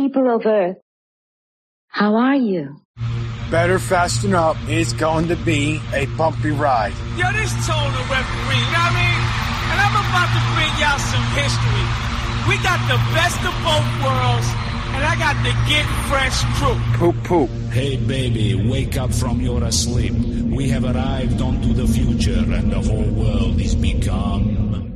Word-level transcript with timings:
people 0.00 0.34
of 0.34 0.46
Earth. 0.46 0.78
How 1.88 2.14
are 2.14 2.36
you? 2.36 2.80
Better 3.50 3.78
Fasten 3.78 4.32
Up 4.32 4.56
It's 4.66 4.94
going 4.94 5.28
to 5.28 5.36
be 5.36 5.78
a 5.92 6.06
bumpy 6.16 6.52
ride. 6.52 6.94
Yo, 7.18 7.26
this 7.36 7.52
Tone 7.66 7.92
the 7.92 8.04
referee, 8.08 8.62
you 8.64 8.72
know 8.72 8.80
what 8.80 8.96
I 8.96 9.00
mean? 9.00 9.20
And 9.70 9.78
I'm 9.84 9.96
about 10.00 10.30
to 10.36 10.42
bring 10.56 10.72
y'all 10.80 11.02
some 11.12 11.26
history. 11.36 11.86
We 12.48 12.54
got 12.64 12.80
the 12.88 12.98
best 13.12 13.40
of 13.44 13.54
both 13.68 13.88
worlds, 14.00 14.48
and 14.96 15.02
I 15.04 15.14
got 15.20 15.36
the 15.44 15.52
Get 15.68 15.86
Fresh 16.08 16.38
crew. 16.56 16.78
Poop 16.96 17.16
poop. 17.24 17.50
Hey 17.70 17.96
baby, 17.96 18.54
wake 18.54 18.96
up 18.96 19.12
from 19.12 19.40
your 19.42 19.70
sleep. 19.70 20.14
We 20.14 20.70
have 20.70 20.84
arrived 20.84 21.42
onto 21.42 21.74
the 21.74 21.86
future 21.86 22.44
and 22.56 22.72
the 22.72 22.80
whole 22.80 23.10
world 23.22 23.60
is 23.60 23.74
become. 23.74 24.89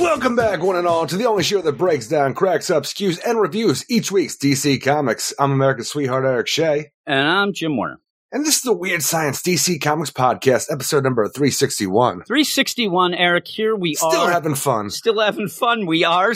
Welcome 0.00 0.34
back, 0.34 0.62
one 0.62 0.76
and 0.76 0.86
all, 0.86 1.06
to 1.06 1.16
the 1.18 1.26
only 1.26 1.42
show 1.42 1.60
that 1.60 1.72
breaks 1.72 2.08
down, 2.08 2.32
cracks 2.32 2.70
up, 2.70 2.84
skews, 2.84 3.20
and 3.24 3.38
reviews 3.38 3.84
each 3.90 4.10
week's 4.10 4.34
DC 4.34 4.82
Comics. 4.82 5.34
I'm 5.38 5.52
America's 5.52 5.90
sweetheart, 5.90 6.24
Eric 6.24 6.48
Shea. 6.48 6.90
And 7.06 7.28
I'm 7.28 7.52
Jim 7.52 7.76
Warner. 7.76 8.00
And 8.32 8.46
this 8.46 8.56
is 8.56 8.62
the 8.62 8.72
Weird 8.72 9.02
Science 9.02 9.42
DC 9.42 9.78
Comics 9.82 10.10
Podcast, 10.10 10.72
episode 10.72 11.04
number 11.04 11.28
361. 11.28 12.22
361, 12.24 13.12
Eric, 13.12 13.46
here 13.46 13.76
we 13.76 13.94
Still 13.94 14.08
are. 14.08 14.30
having 14.30 14.54
fun. 14.54 14.88
Still 14.88 15.20
having 15.20 15.48
fun. 15.48 15.84
We 15.84 16.02
are. 16.04 16.32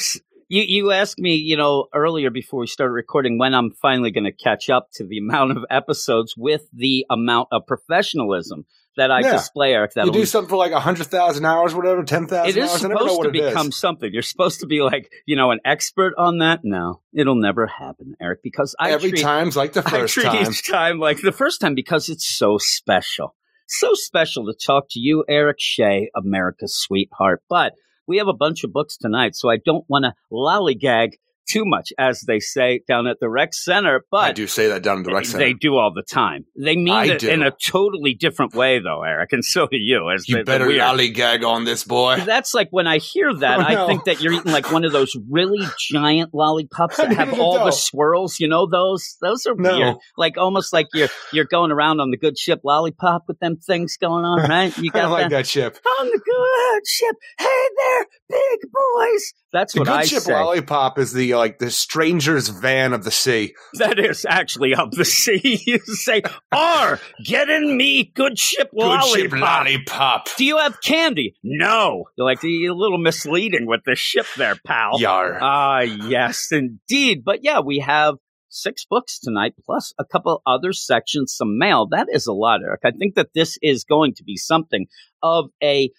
You, 0.48 0.62
you 0.62 0.90
asked 0.92 1.18
me, 1.18 1.34
you 1.34 1.56
know, 1.56 1.86
earlier 1.94 2.28
before 2.28 2.60
we 2.60 2.66
started 2.66 2.92
recording 2.92 3.38
when 3.38 3.54
I'm 3.54 3.70
finally 3.70 4.10
going 4.10 4.24
to 4.24 4.32
catch 4.32 4.68
up 4.68 4.88
to 4.96 5.06
the 5.06 5.16
amount 5.16 5.52
of 5.56 5.64
episodes 5.70 6.34
with 6.36 6.68
the 6.74 7.06
amount 7.08 7.48
of 7.50 7.66
professionalism 7.66 8.66
that 8.96 9.10
I 9.10 9.20
Yeah. 9.20 9.32
display, 9.32 9.72
Eric. 9.74 9.92
You 9.96 10.02
That'll 10.02 10.12
do 10.12 10.24
something 10.26 10.48
for 10.48 10.56
like 10.56 10.72
100,000 10.72 11.44
hours, 11.44 11.74
whatever, 11.74 12.02
10,000 12.04 12.48
it 12.48 12.56
is 12.56 12.70
hours. 12.70 12.84
I 12.84 12.88
supposed 12.88 13.22
to 13.22 13.30
become 13.30 13.72
something. 13.72 14.12
You're 14.12 14.22
supposed 14.22 14.60
to 14.60 14.66
be 14.66 14.82
like, 14.82 15.10
you 15.26 15.36
know, 15.36 15.50
an 15.50 15.60
expert 15.64 16.14
on 16.16 16.38
that. 16.38 16.60
No, 16.62 17.00
it'll 17.12 17.34
never 17.34 17.66
happen, 17.66 18.14
Eric, 18.20 18.40
because 18.42 18.74
I 18.78 18.90
Every 18.92 19.10
treat, 19.10 19.22
time's 19.22 19.56
like 19.56 19.72
the 19.72 19.82
I 19.86 19.90
first 19.90 20.14
treat 20.14 20.24
time. 20.26 20.46
each 20.46 20.68
time 20.68 20.98
like 20.98 21.20
the 21.22 21.32
first 21.32 21.60
time 21.60 21.74
because 21.74 22.08
it's 22.08 22.26
so 22.26 22.58
special. 22.58 23.34
So 23.66 23.94
special 23.94 24.46
to 24.46 24.54
talk 24.54 24.86
to 24.90 25.00
you, 25.00 25.24
Eric 25.28 25.56
Shea, 25.58 26.10
America's 26.14 26.76
sweetheart. 26.76 27.42
But 27.48 27.72
we 28.06 28.18
have 28.18 28.28
a 28.28 28.34
bunch 28.34 28.62
of 28.62 28.72
books 28.72 28.96
tonight, 28.98 29.34
so 29.34 29.48
I 29.48 29.56
don't 29.56 29.84
want 29.88 30.04
to 30.04 30.12
lollygag 30.30 31.12
too 31.48 31.64
much, 31.64 31.92
as 31.98 32.20
they 32.26 32.40
say 32.40 32.80
down 32.88 33.06
at 33.06 33.18
the 33.20 33.28
rec 33.28 33.54
center. 33.54 34.04
But 34.10 34.24
I 34.24 34.32
do 34.32 34.46
say 34.46 34.68
that 34.68 34.82
down 34.82 34.98
at 35.00 35.04
the 35.04 35.12
rec 35.14 35.24
center. 35.26 35.44
they 35.44 35.52
do 35.52 35.76
all 35.76 35.92
the 35.94 36.02
time. 36.02 36.44
They 36.58 36.76
mean 36.76 36.88
I 36.94 37.06
it 37.06 37.18
do. 37.20 37.28
in 37.30 37.42
a 37.42 37.50
totally 37.50 38.14
different 38.14 38.54
way, 38.54 38.78
though, 38.80 39.02
Eric, 39.02 39.32
and 39.32 39.44
so 39.44 39.66
do 39.66 39.76
you. 39.76 40.10
As 40.10 40.28
you 40.28 40.36
the- 40.36 40.40
the 40.40 40.44
better 40.44 40.66
weird- 40.66 40.80
lollygag 40.80 41.46
on 41.46 41.64
this 41.64 41.84
boy. 41.84 42.22
that's 42.24 42.54
like 42.54 42.68
when 42.70 42.86
I 42.86 42.98
hear 42.98 43.34
that, 43.38 43.58
Oh, 43.58 43.62
I 43.62 43.74
no. 43.74 43.86
think 43.86 44.04
that 44.04 44.20
you're 44.20 44.32
eating 44.32 44.52
like 44.52 44.70
one 44.72 44.84
of 44.84 44.92
those 44.92 45.14
really 45.30 45.66
giant 45.90 46.34
lollipops 46.34 46.96
that 46.98 47.12
have 47.12 47.38
all 47.38 47.58
know. 47.58 47.64
the 47.66 47.72
swirls. 47.72 48.40
You 48.40 48.48
know 48.48 48.66
those? 48.70 49.16
Those 49.20 49.46
are 49.46 49.54
No. 49.56 49.76
weird. 49.78 49.96
Like 50.16 50.36
almost 50.38 50.72
like 50.72 50.86
you're 50.94 51.08
you're 51.32 51.44
going 51.44 51.70
around 51.70 52.00
on 52.00 52.10
the 52.10 52.16
good 52.16 52.38
ship 52.38 52.60
lollipop 52.64 53.24
with 53.28 53.38
them 53.40 53.56
things 53.56 53.96
going 53.96 54.24
on, 54.24 54.48
right? 54.48 54.76
You 54.78 54.90
I 54.92 54.96
got 54.96 55.02
don't 55.02 55.10
like 55.12 55.30
that 55.30 55.44
chip. 55.46 55.76
on 56.00 56.06
the 56.06 56.20
good 56.24 56.86
ship. 56.86 57.16
Hey 57.38 57.68
there, 57.76 58.06
big 58.30 58.60
boys. 58.72 59.32
That's 59.54 59.72
The 59.72 59.80
what 59.80 59.86
good 59.86 59.94
I 59.94 60.04
chip 60.04 60.22
say. 60.22 60.34
lollipop 60.34 60.98
is 60.98 61.12
the 61.12 61.34
like 61.36 61.60
the 61.60 61.70
stranger's 61.70 62.48
van 62.48 62.92
of 62.92 63.04
the 63.04 63.10
sea. 63.12 63.54
That 63.74 63.98
is 64.00 64.26
actually 64.28 64.74
up 64.74 64.90
the 64.90 65.04
sea. 65.06 65.60
You 65.66 65.78
say, 65.78 66.22
"R, 66.52 66.98
get 67.24 67.48
in 67.48 67.76
me, 67.76 68.04
good 68.14 68.38
ship 68.38 68.70
lollipop." 68.74 69.40
lollipop. 69.40 70.28
Do 70.36 70.44
you 70.44 70.58
have 70.58 70.80
candy? 70.82 71.36
No. 71.42 72.04
You're 72.18 72.26
like, 72.26 72.40
you're 72.42 72.72
a 72.72 72.76
little 72.76 72.98
misleading 72.98 73.66
with 73.66 73.82
the 73.86 73.94
ship 73.94 74.26
there, 74.36 74.56
pal. 74.66 75.00
Yar. 75.00 75.38
Ah, 75.40 75.80
yes, 75.80 76.48
indeed. 76.50 77.22
But 77.24 77.44
yeah, 77.44 77.60
we 77.60 77.78
have 77.78 78.16
six 78.48 78.84
books 78.84 79.18
tonight, 79.20 79.54
plus 79.64 79.92
a 79.98 80.04
couple 80.04 80.42
other 80.46 80.72
sections, 80.72 81.34
some 81.36 81.58
mail. 81.58 81.86
That 81.90 82.08
is 82.10 82.26
a 82.26 82.32
lot, 82.32 82.60
Eric. 82.62 82.80
I 82.84 82.90
think 82.90 83.14
that 83.14 83.28
this 83.34 83.56
is 83.62 83.84
going 83.84 84.14
to 84.14 84.24
be 84.24 84.36
something 84.36 84.86
of 85.22 85.46
a 85.62 85.90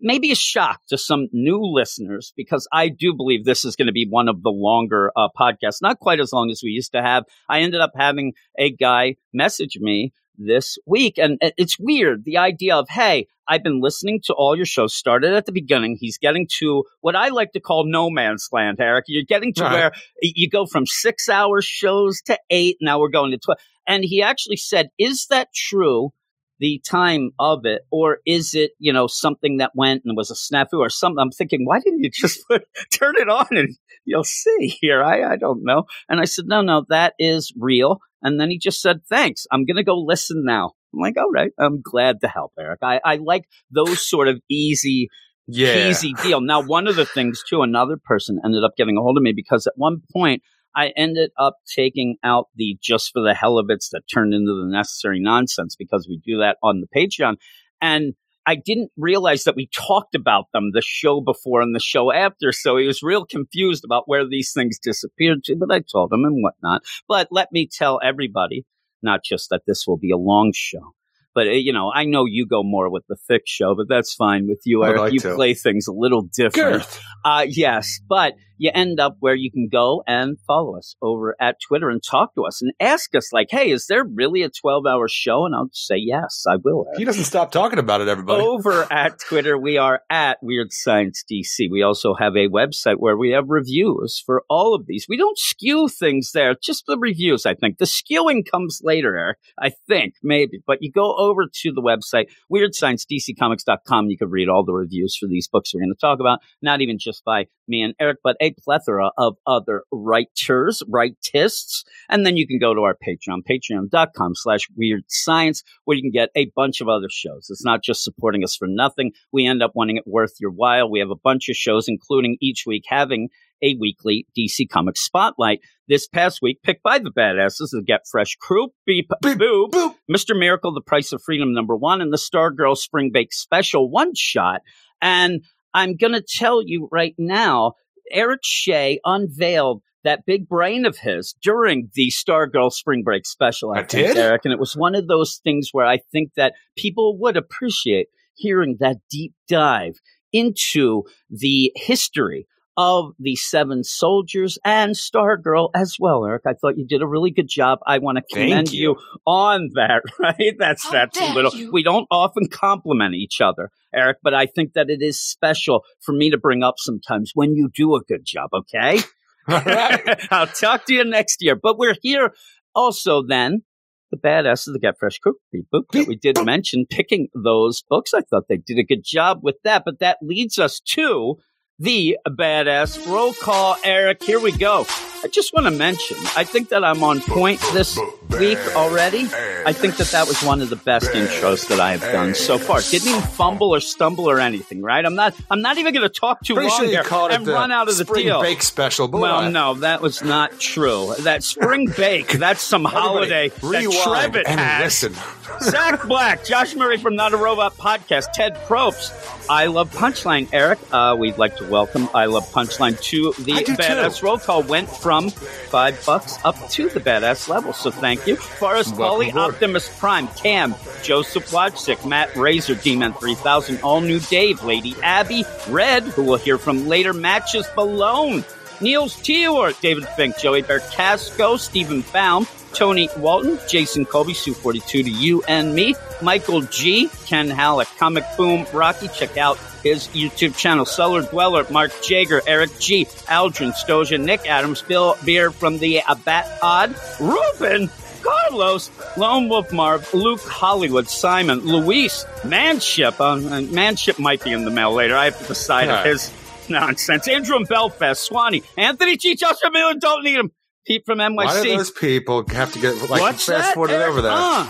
maybe 0.00 0.30
a 0.30 0.36
shock 0.36 0.80
to 0.88 0.98
some 0.98 1.28
new 1.32 1.60
listeners 1.62 2.32
because 2.36 2.68
I 2.72 2.88
do 2.88 3.14
believe 3.14 3.44
this 3.44 3.64
is 3.64 3.76
going 3.76 3.86
to 3.86 3.92
be 3.92 4.06
one 4.08 4.28
of 4.28 4.42
the 4.42 4.50
longer 4.50 5.10
uh, 5.16 5.28
podcasts, 5.38 5.80
not 5.82 5.98
quite 5.98 6.20
as 6.20 6.32
long 6.32 6.50
as 6.50 6.60
we 6.62 6.70
used 6.70 6.92
to 6.92 7.02
have. 7.02 7.24
I 7.48 7.60
ended 7.60 7.80
up 7.80 7.92
having 7.96 8.32
a 8.58 8.70
guy 8.70 9.16
message 9.32 9.78
me 9.80 10.12
this 10.42 10.78
week, 10.86 11.18
and 11.18 11.38
it's 11.40 11.76
weird 11.78 12.24
the 12.24 12.38
idea 12.38 12.76
of, 12.76 12.88
hey, 12.88 13.26
I've 13.46 13.64
been 13.64 13.80
listening 13.82 14.20
to 14.24 14.32
all 14.34 14.54
your 14.56 14.64
shows. 14.64 14.94
Started 14.94 15.32
at 15.34 15.44
the 15.44 15.52
beginning. 15.52 15.96
He's 15.98 16.18
getting 16.18 16.46
to 16.60 16.84
what 17.00 17.16
I 17.16 17.28
like 17.28 17.52
to 17.52 17.60
call 17.60 17.84
no 17.86 18.08
man's 18.08 18.48
land, 18.52 18.78
Eric. 18.80 19.06
You're 19.08 19.24
getting 19.28 19.52
to 19.54 19.64
Right. 19.64 19.72
where 19.72 19.92
you 20.22 20.48
go 20.48 20.66
from 20.66 20.86
six 20.86 21.28
hour 21.28 21.60
shows 21.60 22.20
to 22.26 22.38
eight. 22.48 22.76
Now 22.80 23.00
we're 23.00 23.08
going 23.08 23.32
to 23.32 23.38
12. 23.38 23.58
And 23.88 24.04
he 24.04 24.22
actually 24.22 24.56
said, 24.56 24.90
is 24.98 25.26
that 25.30 25.48
true? 25.54 26.10
The 26.60 26.80
time 26.88 27.30
of 27.40 27.64
it, 27.64 27.82
or 27.90 28.18
is 28.26 28.54
it, 28.54 28.72
you 28.78 28.92
know, 28.92 29.06
something 29.08 29.56
that 29.58 29.72
went 29.74 30.02
and 30.04 30.16
was 30.16 30.30
a 30.30 30.34
snafu 30.34 30.74
or 30.78 30.90
something? 30.90 31.18
I'm 31.20 31.30
thinking, 31.32 31.64
why 31.66 31.80
didn't 31.80 32.04
you 32.04 32.10
just 32.12 32.40
put, 32.48 32.64
turn 32.92 33.16
it 33.18 33.28
on 33.30 33.46
and 33.50 33.76
you'll 34.04 34.24
see 34.24 34.68
here? 34.80 35.02
I, 35.02 35.32
I 35.32 35.36
don't 35.36 35.64
know. 35.64 35.84
And 36.08 36.20
I 36.20 36.26
said, 36.26 36.44
no, 36.46 36.62
no, 36.62 36.84
that 36.90 37.14
is 37.18 37.52
real. 37.58 37.98
And 38.22 38.38
then 38.40 38.50
he 38.50 38.58
just 38.58 38.82
said, 38.82 39.00
thanks. 39.08 39.46
I'm 39.50 39.64
going 39.64 39.78
to 39.78 39.84
go 39.84 39.98
listen 39.98 40.44
now. 40.44 40.72
I'm 40.94 41.00
like, 41.00 41.16
all 41.18 41.30
right. 41.32 41.52
I'm 41.58 41.80
glad 41.82 42.20
to 42.20 42.28
help, 42.28 42.52
Eric. 42.58 42.80
I, 42.82 43.00
I 43.04 43.16
like 43.16 43.44
those 43.70 44.06
sort 44.08 44.28
of 44.28 44.40
easy, 44.50 45.08
Yeah. 45.46 45.88
easy 45.88 46.12
deal. 46.22 46.40
Now, 46.42 46.62
one 46.62 46.86
of 46.88 46.96
the 46.96 47.06
things 47.06 47.42
too, 47.48 47.62
another 47.62 47.96
person 48.04 48.38
ended 48.44 48.64
up 48.64 48.72
getting 48.76 48.98
a 48.98 49.00
hold 49.00 49.16
of 49.16 49.22
me 49.22 49.32
because 49.34 49.66
at 49.66 49.72
one 49.76 50.02
point 50.12 50.42
I 50.74 50.92
ended 50.96 51.30
up 51.38 51.56
taking 51.74 52.16
out 52.22 52.48
the 52.54 52.78
just 52.80 53.10
for 53.12 53.22
the 53.22 53.34
hell 53.34 53.58
of 53.58 53.66
it's 53.70 53.90
that 53.90 54.02
turned 54.12 54.34
into 54.34 54.52
the 54.52 54.70
necessary 54.70 55.20
nonsense 55.20 55.76
because 55.76 56.06
we 56.08 56.20
do 56.24 56.38
that 56.38 56.56
on 56.62 56.80
the 56.80 56.86
Patreon. 56.94 57.36
And 57.80 58.14
I 58.46 58.56
didn't 58.56 58.90
realize 58.96 59.44
that 59.44 59.56
we 59.56 59.68
talked 59.72 60.14
about 60.14 60.46
them 60.52 60.70
the 60.72 60.82
show 60.82 61.20
before 61.20 61.60
and 61.60 61.74
the 61.74 61.80
show 61.80 62.12
after. 62.12 62.52
So 62.52 62.76
he 62.76 62.86
was 62.86 63.02
real 63.02 63.24
confused 63.24 63.84
about 63.84 64.04
where 64.06 64.26
these 64.26 64.52
things 64.52 64.78
disappeared 64.78 65.44
to, 65.44 65.56
but 65.56 65.72
I 65.72 65.80
told 65.80 66.12
him 66.12 66.24
and 66.24 66.42
whatnot. 66.42 66.82
But 67.08 67.28
let 67.30 67.52
me 67.52 67.68
tell 67.70 68.00
everybody, 68.02 68.64
not 69.02 69.22
just 69.24 69.50
that 69.50 69.62
this 69.66 69.84
will 69.86 69.98
be 69.98 70.10
a 70.10 70.16
long 70.16 70.52
show, 70.54 70.94
but 71.34 71.46
uh, 71.46 71.52
you 71.52 71.72
know, 71.72 71.92
I 71.94 72.04
know 72.04 72.24
you 72.26 72.46
go 72.46 72.62
more 72.62 72.90
with 72.90 73.04
the 73.08 73.16
thick 73.28 73.42
show, 73.46 73.74
but 73.74 73.86
that's 73.88 74.14
fine 74.14 74.48
with 74.48 74.62
you, 74.64 74.84
Eric. 74.84 74.98
like 74.98 75.12
you 75.12 75.20
to. 75.20 75.34
play 75.34 75.54
things 75.54 75.86
a 75.86 75.92
little 75.92 76.22
different. 76.22 76.86
Uh, 77.24 77.44
yes, 77.46 78.00
but 78.08 78.34
you 78.60 78.70
end 78.74 79.00
up 79.00 79.16
where 79.20 79.34
you 79.34 79.50
can 79.50 79.68
go 79.72 80.04
and 80.06 80.36
follow 80.46 80.76
us 80.76 80.94
over 81.00 81.34
at 81.40 81.56
Twitter 81.66 81.88
and 81.88 82.02
talk 82.02 82.34
to 82.34 82.44
us 82.44 82.60
and 82.60 82.72
ask 82.78 83.14
us, 83.14 83.32
like, 83.32 83.48
hey, 83.50 83.70
is 83.70 83.86
there 83.86 84.04
really 84.04 84.42
a 84.42 84.50
12 84.50 84.84
hour 84.84 85.08
show? 85.08 85.46
And 85.46 85.54
I'll 85.54 85.70
say, 85.72 85.96
yes, 85.96 86.44
I 86.46 86.56
will. 86.62 86.84
He 86.98 87.06
doesn't 87.06 87.24
stop 87.24 87.52
talking 87.52 87.78
about 87.78 88.02
it, 88.02 88.08
everybody. 88.08 88.42
Over 88.44 88.86
at 88.92 89.18
Twitter, 89.18 89.56
we 89.56 89.78
are 89.78 90.02
at 90.10 90.36
Weird 90.42 90.74
Science 90.74 91.24
DC. 91.32 91.70
We 91.70 91.82
also 91.82 92.12
have 92.12 92.36
a 92.36 92.48
website 92.48 92.96
where 92.98 93.16
we 93.16 93.30
have 93.30 93.48
reviews 93.48 94.22
for 94.24 94.44
all 94.50 94.74
of 94.74 94.84
these. 94.86 95.06
We 95.08 95.16
don't 95.16 95.38
skew 95.38 95.88
things 95.88 96.32
there, 96.32 96.54
just 96.62 96.84
the 96.86 96.98
reviews, 96.98 97.46
I 97.46 97.54
think. 97.54 97.78
The 97.78 97.86
skewing 97.86 98.42
comes 98.44 98.82
later, 98.84 99.16
Eric. 99.16 99.38
I 99.58 99.70
think, 99.88 100.16
maybe. 100.22 100.60
But 100.66 100.82
you 100.82 100.92
go 100.92 101.16
over 101.16 101.46
to 101.46 101.72
the 101.72 101.80
website, 101.80 102.26
WeirdScienceDCComics.com. 102.52 104.10
You 104.10 104.18
can 104.18 104.28
read 104.28 104.50
all 104.50 104.66
the 104.66 104.74
reviews 104.74 105.16
for 105.18 105.26
these 105.26 105.48
books 105.48 105.72
we're 105.72 105.80
going 105.80 105.94
to 105.94 105.98
talk 105.98 106.20
about, 106.20 106.40
not 106.60 106.82
even 106.82 106.98
just 107.00 107.24
by 107.24 107.46
me 107.70 107.82
and 107.82 107.94
Eric, 107.98 108.18
but 108.22 108.36
a 108.40 108.52
plethora 108.62 109.10
of 109.16 109.36
other 109.46 109.84
writers, 109.90 110.82
rightists. 110.90 111.84
And 112.08 112.26
then 112.26 112.36
you 112.36 112.46
can 112.46 112.58
go 112.58 112.74
to 112.74 112.82
our 112.82 112.96
Patreon, 112.96 113.40
patreon.com 113.48 114.34
slash 114.34 114.68
weird 114.76 115.04
science, 115.08 115.62
where 115.84 115.96
you 115.96 116.02
can 116.02 116.10
get 116.10 116.30
a 116.36 116.50
bunch 116.54 116.80
of 116.80 116.88
other 116.88 117.08
shows. 117.08 117.46
It's 117.48 117.64
not 117.64 117.82
just 117.82 118.04
supporting 118.04 118.44
us 118.44 118.56
for 118.56 118.68
nothing. 118.68 119.12
We 119.32 119.46
end 119.46 119.62
up 119.62 119.72
wanting 119.74 119.96
it 119.96 120.06
worth 120.06 120.34
your 120.40 120.50
while. 120.50 120.90
We 120.90 121.00
have 121.00 121.10
a 121.10 121.16
bunch 121.16 121.48
of 121.48 121.56
shows, 121.56 121.88
including 121.88 122.36
each 122.40 122.64
week 122.66 122.84
having 122.86 123.30
a 123.62 123.76
weekly 123.76 124.26
DC 124.36 124.68
Comics 124.68 125.00
Spotlight. 125.00 125.60
This 125.88 126.06
past 126.06 126.40
week, 126.40 126.62
picked 126.62 126.82
by 126.82 126.98
the 126.98 127.10
badasses, 127.10 127.70
the 127.72 127.82
Get 127.84 128.02
Fresh 128.10 128.36
crew, 128.36 128.68
Beep, 128.86 129.10
Beep, 129.22 129.38
Boop, 129.38 129.70
boop. 129.70 129.94
Mr. 130.10 130.38
Miracle, 130.38 130.72
The 130.72 130.80
Price 130.80 131.12
of 131.12 131.22
Freedom 131.22 131.52
number 131.52 131.76
one, 131.76 132.00
and 132.00 132.12
the 132.12 132.16
Stargirl 132.16 132.76
Spring 132.76 133.10
Bake 133.12 133.32
Special 133.32 133.90
one 133.90 134.14
shot. 134.14 134.60
And 135.02 135.44
I'm 135.74 135.96
going 135.96 136.12
to 136.12 136.22
tell 136.22 136.62
you 136.64 136.88
right 136.90 137.14
now, 137.18 137.74
Eric 138.10 138.40
Shea 138.42 139.00
unveiled 139.04 139.82
that 140.02 140.24
big 140.26 140.48
brain 140.48 140.86
of 140.86 140.98
his 140.98 141.34
during 141.42 141.90
the 141.94 142.10
Stargirl 142.10 142.72
Spring 142.72 143.02
Break 143.02 143.26
special. 143.26 143.72
I, 143.72 143.80
I 143.80 143.84
think, 143.84 144.08
did? 144.08 144.16
Eric, 144.16 144.42
and 144.44 144.52
it 144.52 144.58
was 144.58 144.74
one 144.74 144.94
of 144.94 145.08
those 145.08 145.40
things 145.44 145.68
where 145.72 145.86
I 145.86 145.98
think 146.10 146.32
that 146.36 146.54
people 146.76 147.18
would 147.18 147.36
appreciate 147.36 148.08
hearing 148.34 148.76
that 148.80 148.96
deep 149.10 149.34
dive 149.48 149.94
into 150.32 151.02
the 151.28 151.72
history 151.76 152.46
of 152.80 153.12
the 153.18 153.36
Seven 153.36 153.84
Soldiers 153.84 154.58
and 154.64 154.94
Stargirl 154.94 155.68
as 155.74 155.96
well, 156.00 156.24
Eric. 156.24 156.44
I 156.46 156.54
thought 156.54 156.78
you 156.78 156.86
did 156.86 157.02
a 157.02 157.06
really 157.06 157.30
good 157.30 157.46
job. 157.46 157.78
I 157.86 157.98
want 157.98 158.16
to 158.16 158.24
Thank 158.34 158.48
commend 158.48 158.72
you. 158.72 158.96
you. 158.96 158.96
on 159.26 159.68
that, 159.74 160.00
right? 160.18 160.54
That's 160.58 160.84
How 160.84 160.90
that's 160.92 161.20
a 161.20 161.34
little 161.34 161.54
you. 161.54 161.70
we 161.70 161.82
don't 161.82 162.06
often 162.10 162.48
compliment 162.48 163.14
each 163.14 163.42
other, 163.42 163.70
Eric, 163.94 164.16
but 164.22 164.32
I 164.32 164.46
think 164.46 164.72
that 164.72 164.88
it 164.88 165.02
is 165.02 165.20
special 165.20 165.82
for 166.00 166.12
me 166.12 166.30
to 166.30 166.38
bring 166.38 166.62
up 166.62 166.76
sometimes 166.78 167.32
when 167.34 167.54
you 167.54 167.68
do 167.74 167.94
a 167.96 168.00
good 168.00 168.24
job, 168.24 168.48
okay? 168.54 169.00
All 169.46 169.60
right. 169.60 170.18
I'll 170.30 170.46
talk 170.46 170.86
to 170.86 170.94
you 170.94 171.04
next 171.04 171.42
year. 171.42 171.56
But 171.62 171.76
we're 171.78 171.96
here 172.00 172.32
also 172.74 173.22
then. 173.22 173.62
The 174.10 174.16
badass 174.16 174.66
of 174.66 174.72
the 174.72 174.80
Get 174.80 174.98
Fresh 174.98 175.18
Crew 175.18 175.34
book 175.70 175.92
that 175.92 176.08
we 176.08 176.16
did 176.16 176.36
mention, 176.44 176.84
picking 176.84 177.28
those 177.32 177.84
books. 177.88 178.12
I 178.12 178.22
thought 178.22 178.48
they 178.48 178.56
did 178.56 178.76
a 178.76 178.82
good 178.82 179.04
job 179.04 179.38
with 179.42 179.54
that. 179.62 179.82
But 179.84 180.00
that 180.00 180.18
leads 180.20 180.58
us 180.58 180.80
to 180.96 181.36
the 181.80 182.18
badass 182.28 183.10
roll 183.10 183.32
call. 183.32 183.76
Eric, 183.82 184.22
here 184.22 184.38
we 184.38 184.52
go. 184.52 184.86
I 185.22 185.28
just 185.28 185.52
want 185.52 185.66
to 185.66 185.70
mention, 185.70 186.16
I 186.36 186.44
think 186.44 186.70
that 186.70 186.82
I'm 186.84 187.02
on 187.02 187.20
point 187.20 187.60
this 187.72 187.98
week 188.38 188.58
already. 188.74 189.24
I 189.66 189.72
think 189.72 189.96
that 189.96 190.08
that 190.08 190.26
was 190.28 190.42
one 190.42 190.62
of 190.62 190.70
the 190.70 190.76
best 190.76 191.10
intros 191.10 191.68
that 191.68 191.78
I 191.80 191.92
have 191.92 192.00
done 192.12 192.34
so 192.34 192.56
far. 192.58 192.80
Didn't 192.80 193.08
even 193.08 193.22
fumble 193.22 193.74
or 193.74 193.80
stumble 193.80 194.30
or 194.30 194.40
anything, 194.40 194.80
right? 194.82 195.04
I'm 195.04 195.14
not. 195.14 195.34
I'm 195.50 195.60
not 195.60 195.76
even 195.78 195.92
going 195.92 196.08
to 196.08 196.14
talk 196.14 196.42
too 196.42 196.54
Pretty 196.54 196.68
long 196.70 196.78
sure 196.78 196.86
you 196.86 196.92
here 196.92 197.02
called 197.02 197.32
it 197.32 197.36
and 197.36 197.46
run 197.46 197.70
out 197.70 197.88
of 197.88 197.96
the 197.98 198.04
spring 198.04 198.24
deal. 198.24 198.40
bake 198.40 198.62
special. 198.62 199.08
But 199.08 199.20
Well, 199.20 199.36
uh, 199.36 199.48
no, 199.50 199.74
that 199.74 200.00
was 200.00 200.22
not 200.22 200.58
true. 200.58 201.14
That 201.20 201.42
spring 201.42 201.92
bake, 201.96 202.28
that's 202.32 202.62
some 202.62 202.84
holiday 202.84 203.46
everybody 203.46 203.86
that 203.86 204.04
rewind 204.06 204.34
Trevitt 204.34 204.44
and 204.46 204.60
has. 204.60 204.84
listen. 205.02 205.14
Zach 205.62 206.06
Black, 206.06 206.44
Josh 206.44 206.74
Murray 206.74 206.96
from 206.96 207.16
Not 207.16 207.34
a 207.34 207.36
Robot 207.36 207.74
Podcast, 207.76 208.32
Ted 208.32 208.54
Probst, 208.66 209.10
I 209.50 209.66
Love 209.66 209.92
Punchline. 209.92 210.48
Eric, 210.52 210.78
uh, 210.92 211.16
we'd 211.18 211.36
like 211.36 211.56
to 211.56 211.68
welcome 211.68 212.08
I 212.14 212.26
Love 212.26 212.48
Punchline 212.52 213.00
to 213.02 213.34
the 213.42 213.52
Badass 213.52 214.20
too. 214.20 214.26
Roll 214.26 214.38
Call. 214.38 214.62
Went 214.62 214.88
from 214.88 215.30
five 215.30 216.00
bucks 216.06 216.38
up 216.44 216.56
to 216.70 216.88
the 216.88 217.00
Badass 217.00 217.48
level, 217.48 217.72
so 217.72 217.90
thank 217.90 218.28
you. 218.28 218.36
Forrest 218.36 218.94
Polly. 218.94 219.32
Optimus 219.32 219.88
Prime, 219.98 220.28
Cam, 220.28 220.76
Joseph 221.02 221.50
Wojcik, 221.50 222.06
Matt 222.06 222.36
Razor, 222.36 222.76
Demon 222.76 223.12
3000, 223.14 223.80
All 223.82 224.00
New 224.00 224.20
Dave, 224.20 224.62
Lady 224.62 224.94
Abby, 225.02 225.44
Red, 225.68 226.04
who 226.04 226.22
we'll 226.22 226.36
hear 226.36 226.56
from 226.56 226.86
later, 226.86 227.12
Matches 227.12 227.66
Balone, 227.76 228.44
Niels 228.80 229.16
Tior, 229.16 229.78
David 229.80 230.06
Fink, 230.10 230.38
Joey 230.38 230.62
Bear 230.62 230.78
Casco, 230.78 231.56
Stephen 231.56 232.04
Baum, 232.12 232.46
Tony 232.72 233.08
Walton, 233.16 233.58
Jason 233.68 234.04
Colby, 234.04 234.32
Sue42 234.32 235.04
to 235.04 235.10
you 235.10 235.42
and 235.48 235.74
me, 235.74 235.94
Michael 236.22 236.62
G, 236.62 237.08
Ken 237.26 237.48
Halleck, 237.48 237.88
Comic 237.98 238.24
Boom, 238.36 238.66
Rocky, 238.72 239.08
check 239.08 239.36
out 239.36 239.58
his 239.82 240.08
YouTube 240.08 240.56
channel, 240.56 240.84
Cellar 240.84 241.22
Dweller, 241.22 241.66
Mark 241.70 241.92
Jager, 242.02 242.42
Eric 242.46 242.78
G, 242.78 243.06
Aldrin 243.26 243.72
Stoja, 243.72 244.22
Nick 244.22 244.48
Adams, 244.48 244.82
Bill 244.82 245.16
Beer 245.24 245.50
from 245.50 245.78
the 245.78 246.00
Abat 246.06 246.60
Pod, 246.60 246.94
Ruben, 247.20 247.90
Carlos, 248.22 248.90
Lone 249.16 249.48
Wolf 249.48 249.72
Marv, 249.72 250.12
Luke 250.12 250.40
Hollywood, 250.42 251.08
Simon, 251.08 251.60
Luis, 251.60 252.26
Manship. 252.44 253.20
Um, 253.20 253.72
Manship 253.72 254.18
might 254.18 254.44
be 254.44 254.52
in 254.52 254.64
the 254.64 254.70
mail 254.70 254.92
later. 254.92 255.16
I 255.16 255.26
have 255.26 255.38
to 255.38 255.46
decide 255.46 255.88
if 255.88 256.04
his 256.04 256.32
nonsense. 256.68 257.28
Andrew 257.28 257.56
and 257.56 257.66
Belfast, 257.66 258.22
Swanee, 258.22 258.62
Anthony 258.76 259.16
G. 259.16 259.34
Joshua 259.34 259.70
Miller, 259.70 259.94
don't 259.94 260.22
need 260.22 260.36
him. 260.36 260.50
Pete 260.90 261.06
from 261.06 261.18
NYC. 261.18 261.36
Why 261.36 261.62
do 261.62 261.76
those 261.76 261.92
people 261.92 262.44
have 262.48 262.72
to 262.72 262.80
get 262.80 262.96
like 263.08 263.20
What's 263.20 263.46
fast 263.46 263.68
that? 263.68 263.74
forwarded 263.74 264.02
over 264.02 264.22
that? 264.22 264.32
Uh, 264.32 264.66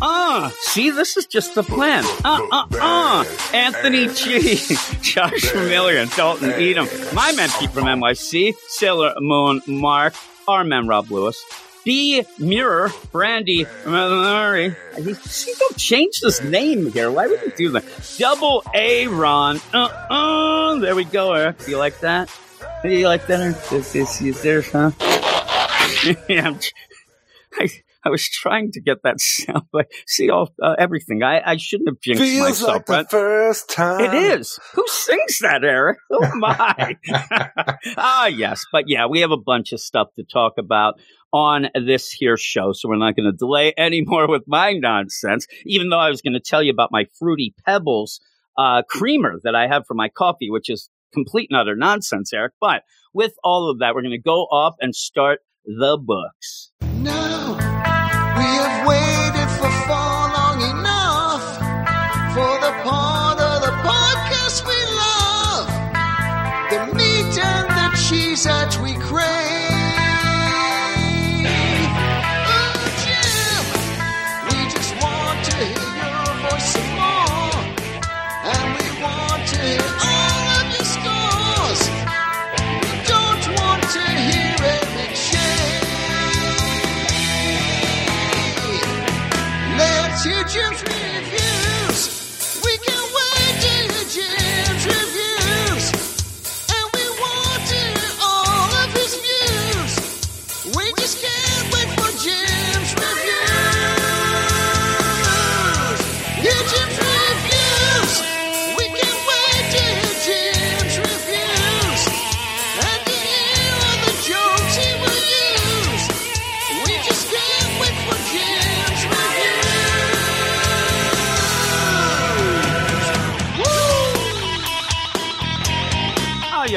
uh, 0.00 0.50
see, 0.60 0.88
this 0.88 1.18
is 1.18 1.26
just 1.26 1.54
the 1.54 1.62
plan. 1.62 2.04
Uh, 2.24 2.40
uh, 2.50 2.66
uh. 2.80 3.24
Anthony 3.52 4.08
G, 4.08 4.56
Josh 5.02 5.52
Million, 5.52 6.08
Dalton 6.16 6.52
Edom, 6.52 6.88
my 7.12 7.32
man 7.32 7.50
Pete 7.58 7.68
from 7.68 7.84
NYC, 7.84 8.54
Sailor 8.68 9.12
Moon 9.18 9.60
Mark, 9.66 10.14
our 10.48 10.64
man 10.64 10.88
Rob 10.88 11.10
Lewis, 11.10 11.44
B 11.84 12.24
Mirror, 12.38 12.90
Brandy 13.12 13.66
Murray. 13.84 14.74
See, 15.20 15.52
don't 15.58 15.76
change 15.76 16.20
this 16.22 16.42
name 16.42 16.90
here. 16.92 17.10
Why 17.10 17.26
would 17.26 17.42
you 17.42 17.52
do 17.54 17.70
that? 17.72 17.84
Double 18.18 18.62
A 18.74 19.06
Ron. 19.08 19.60
Uh, 19.74 19.88
uh, 20.08 20.76
there 20.76 20.96
we 20.96 21.04
go, 21.04 21.34
Eric. 21.34 21.58
Do 21.58 21.70
you 21.70 21.76
like 21.76 22.00
that? 22.00 22.30
Do 22.80 22.90
you 22.90 23.08
like 23.08 23.26
that? 23.26 23.40
Eric? 23.40 23.56
This 23.70 23.94
is 23.96 24.22
you 24.22 24.32
there, 24.34 24.62
huh? 24.62 24.92
yeah, 26.28 26.46
I'm, 26.46 26.60
I, 27.58 27.68
I 28.04 28.08
was 28.08 28.28
trying 28.28 28.70
to 28.72 28.80
get 28.80 29.02
that 29.02 29.20
sound, 29.20 29.64
but 29.72 29.86
see 30.06 30.30
all 30.30 30.54
uh, 30.62 30.76
everything. 30.78 31.24
I, 31.24 31.42
I 31.44 31.56
shouldn't 31.56 31.88
have 31.88 32.00
jinxed 32.00 32.22
Feels 32.22 32.48
myself, 32.48 32.88
like 32.88 33.08
the 33.08 33.16
first 33.16 33.68
time. 33.68 34.04
it 34.04 34.14
is. 34.14 34.60
Who 34.74 34.84
sings 34.86 35.40
that, 35.40 35.64
Eric? 35.64 35.98
Oh 36.12 36.30
my! 36.36 36.96
ah, 37.96 38.26
yes, 38.26 38.64
but 38.70 38.84
yeah, 38.86 39.06
we 39.06 39.22
have 39.22 39.32
a 39.32 39.36
bunch 39.36 39.72
of 39.72 39.80
stuff 39.80 40.14
to 40.14 40.22
talk 40.22 40.52
about 40.56 41.00
on 41.32 41.66
this 41.74 42.12
here 42.12 42.36
show, 42.36 42.72
so 42.72 42.88
we're 42.88 42.96
not 42.96 43.16
going 43.16 43.28
to 43.28 43.36
delay 43.36 43.74
anymore 43.76 44.28
with 44.28 44.44
my 44.46 44.72
nonsense. 44.72 45.48
Even 45.66 45.88
though 45.88 45.98
I 45.98 46.10
was 46.10 46.22
going 46.22 46.34
to 46.34 46.40
tell 46.40 46.62
you 46.62 46.70
about 46.70 46.92
my 46.92 47.06
fruity 47.18 47.54
pebbles 47.66 48.20
uh, 48.56 48.82
creamer 48.88 49.40
that 49.42 49.56
I 49.56 49.66
have 49.66 49.84
for 49.84 49.94
my 49.94 50.08
coffee, 50.08 50.48
which 50.48 50.70
is 50.70 50.88
complete 51.12 51.48
and 51.50 51.60
utter 51.60 51.76
nonsense, 51.76 52.32
Eric. 52.32 52.52
But 52.60 52.82
with 53.14 53.34
all 53.42 53.70
of 53.70 53.78
that, 53.78 53.94
we're 53.94 54.02
going 54.02 54.12
to 54.12 54.18
go 54.18 54.42
off 54.44 54.74
and 54.80 54.94
start 54.94 55.40
the 55.64 55.98
books. 55.98 56.70
Now 56.98 57.67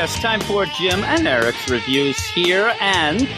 yes, 0.01 0.19
time 0.19 0.39
for 0.39 0.65
Jim 0.65 1.03
and 1.03 1.27
Eric's 1.27 1.69
reviews 1.69 2.17
here. 2.29 2.73
And 2.81 3.29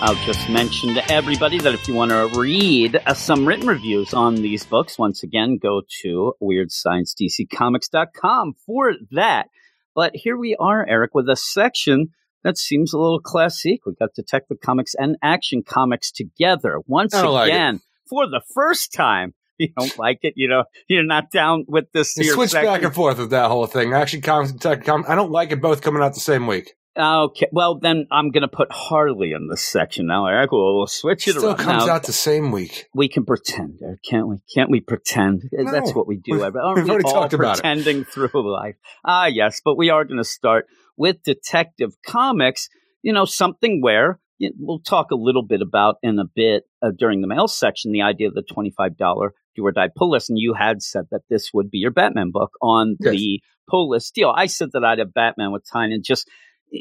I'll 0.00 0.14
just 0.24 0.48
mention 0.48 0.94
to 0.94 1.04
everybody 1.10 1.58
that 1.58 1.74
if 1.74 1.88
you 1.88 1.94
want 1.94 2.12
to 2.12 2.30
read 2.38 3.02
uh, 3.04 3.14
some 3.14 3.44
written 3.44 3.66
reviews 3.66 4.14
on 4.14 4.36
these 4.36 4.64
books, 4.64 4.96
once 4.96 5.24
again, 5.24 5.58
go 5.60 5.82
to 6.02 6.34
WeirdScienceDCComics.com 6.40 8.54
for 8.64 8.92
that. 9.10 9.48
But 9.92 10.12
here 10.14 10.36
we 10.36 10.54
are, 10.54 10.86
Eric, 10.88 11.14
with 11.14 11.28
a 11.28 11.34
section 11.34 12.10
that 12.44 12.58
seems 12.58 12.92
a 12.92 12.98
little 12.98 13.18
classic. 13.18 13.80
We 13.84 13.94
got 13.94 14.14
Detective 14.14 14.60
Comics 14.60 14.94
and 14.96 15.16
Action 15.20 15.64
Comics 15.66 16.12
together 16.12 16.78
once 16.86 17.10
don't 17.10 17.32
like 17.32 17.48
again 17.48 17.80
for 18.08 18.28
the 18.28 18.42
first 18.54 18.92
time. 18.92 19.34
you 19.58 19.68
don't 19.76 19.96
like 19.98 20.20
it, 20.22 20.34
you 20.36 20.48
know, 20.48 20.64
you're 20.88 21.04
not 21.04 21.30
down 21.30 21.64
with 21.68 21.90
this. 21.92 22.16
You 22.16 22.32
switch 22.32 22.52
back 22.52 22.82
and 22.82 22.94
forth 22.94 23.18
with 23.18 23.30
that 23.30 23.48
whole 23.48 23.66
thing. 23.66 23.92
Actually, 23.92 24.22
Comics 24.22 24.50
and 24.50 24.60
Tech 24.60 24.88
I 24.88 25.14
don't 25.14 25.30
like 25.30 25.52
it 25.52 25.60
both 25.60 25.82
coming 25.82 26.02
out 26.02 26.14
the 26.14 26.20
same 26.20 26.46
week. 26.46 26.74
Okay, 26.96 27.48
well 27.50 27.76
then 27.80 28.06
I'm 28.12 28.30
going 28.30 28.42
to 28.42 28.48
put 28.48 28.70
Harley 28.70 29.32
in 29.32 29.48
this 29.48 29.62
section 29.62 30.06
now. 30.06 30.26
Eric, 30.26 30.52
we'll, 30.52 30.76
we'll 30.76 30.86
switch 30.86 31.26
it. 31.26 31.32
Still 31.32 31.46
around. 31.46 31.56
comes 31.56 31.86
now, 31.86 31.94
out 31.94 32.04
the 32.04 32.12
same 32.12 32.52
week. 32.52 32.88
We 32.94 33.08
can 33.08 33.24
pretend, 33.24 33.80
can't 34.08 34.28
we? 34.28 34.36
Can't 34.54 34.70
we 34.70 34.80
pretend? 34.80 35.42
Uh, 35.46 35.62
no, 35.62 35.72
That's 35.72 35.92
what 35.92 36.06
we 36.06 36.18
do. 36.18 36.34
We've, 36.34 36.42
Aren't 36.56 36.76
we've 36.76 36.84
we 36.84 36.90
already 36.90 37.06
all 37.06 37.12
talked 37.12 37.32
about 37.32 37.56
pretending 37.56 38.02
it. 38.02 38.08
through 38.08 38.30
life. 38.34 38.76
Ah, 39.04 39.26
yes, 39.26 39.60
but 39.64 39.76
we 39.76 39.90
are 39.90 40.04
going 40.04 40.18
to 40.18 40.24
start 40.24 40.66
with 40.96 41.20
Detective 41.24 41.94
Comics. 42.06 42.68
You 43.02 43.12
know, 43.12 43.24
something 43.24 43.82
where 43.82 44.20
we'll 44.56 44.78
talk 44.78 45.10
a 45.10 45.16
little 45.16 45.44
bit 45.44 45.62
about 45.62 45.96
in 46.02 46.18
a 46.18 46.24
bit 46.24 46.64
uh, 46.82 46.90
during 46.96 47.20
the 47.20 47.26
mail 47.26 47.48
section 47.48 47.92
the 47.92 48.02
idea 48.02 48.28
of 48.28 48.34
the 48.34 48.42
$25 48.42 49.30
you 49.56 49.64
Were 49.64 49.72
Die 49.72 49.88
pull 49.94 50.10
list, 50.10 50.30
and 50.30 50.38
you 50.38 50.54
had 50.54 50.82
said 50.82 51.04
that 51.10 51.22
this 51.28 51.50
would 51.52 51.70
be 51.70 51.78
your 51.78 51.90
Batman 51.90 52.30
book 52.30 52.52
on 52.60 52.96
yes. 53.00 53.12
the 53.12 53.42
pull 53.68 53.90
list 53.90 54.14
deal. 54.14 54.32
I 54.34 54.46
said 54.46 54.70
that 54.72 54.84
I 54.84 54.96
had 54.96 55.14
Batman 55.14 55.52
with 55.52 55.64
Tyne, 55.70 55.92
and 55.92 56.04
just 56.04 56.28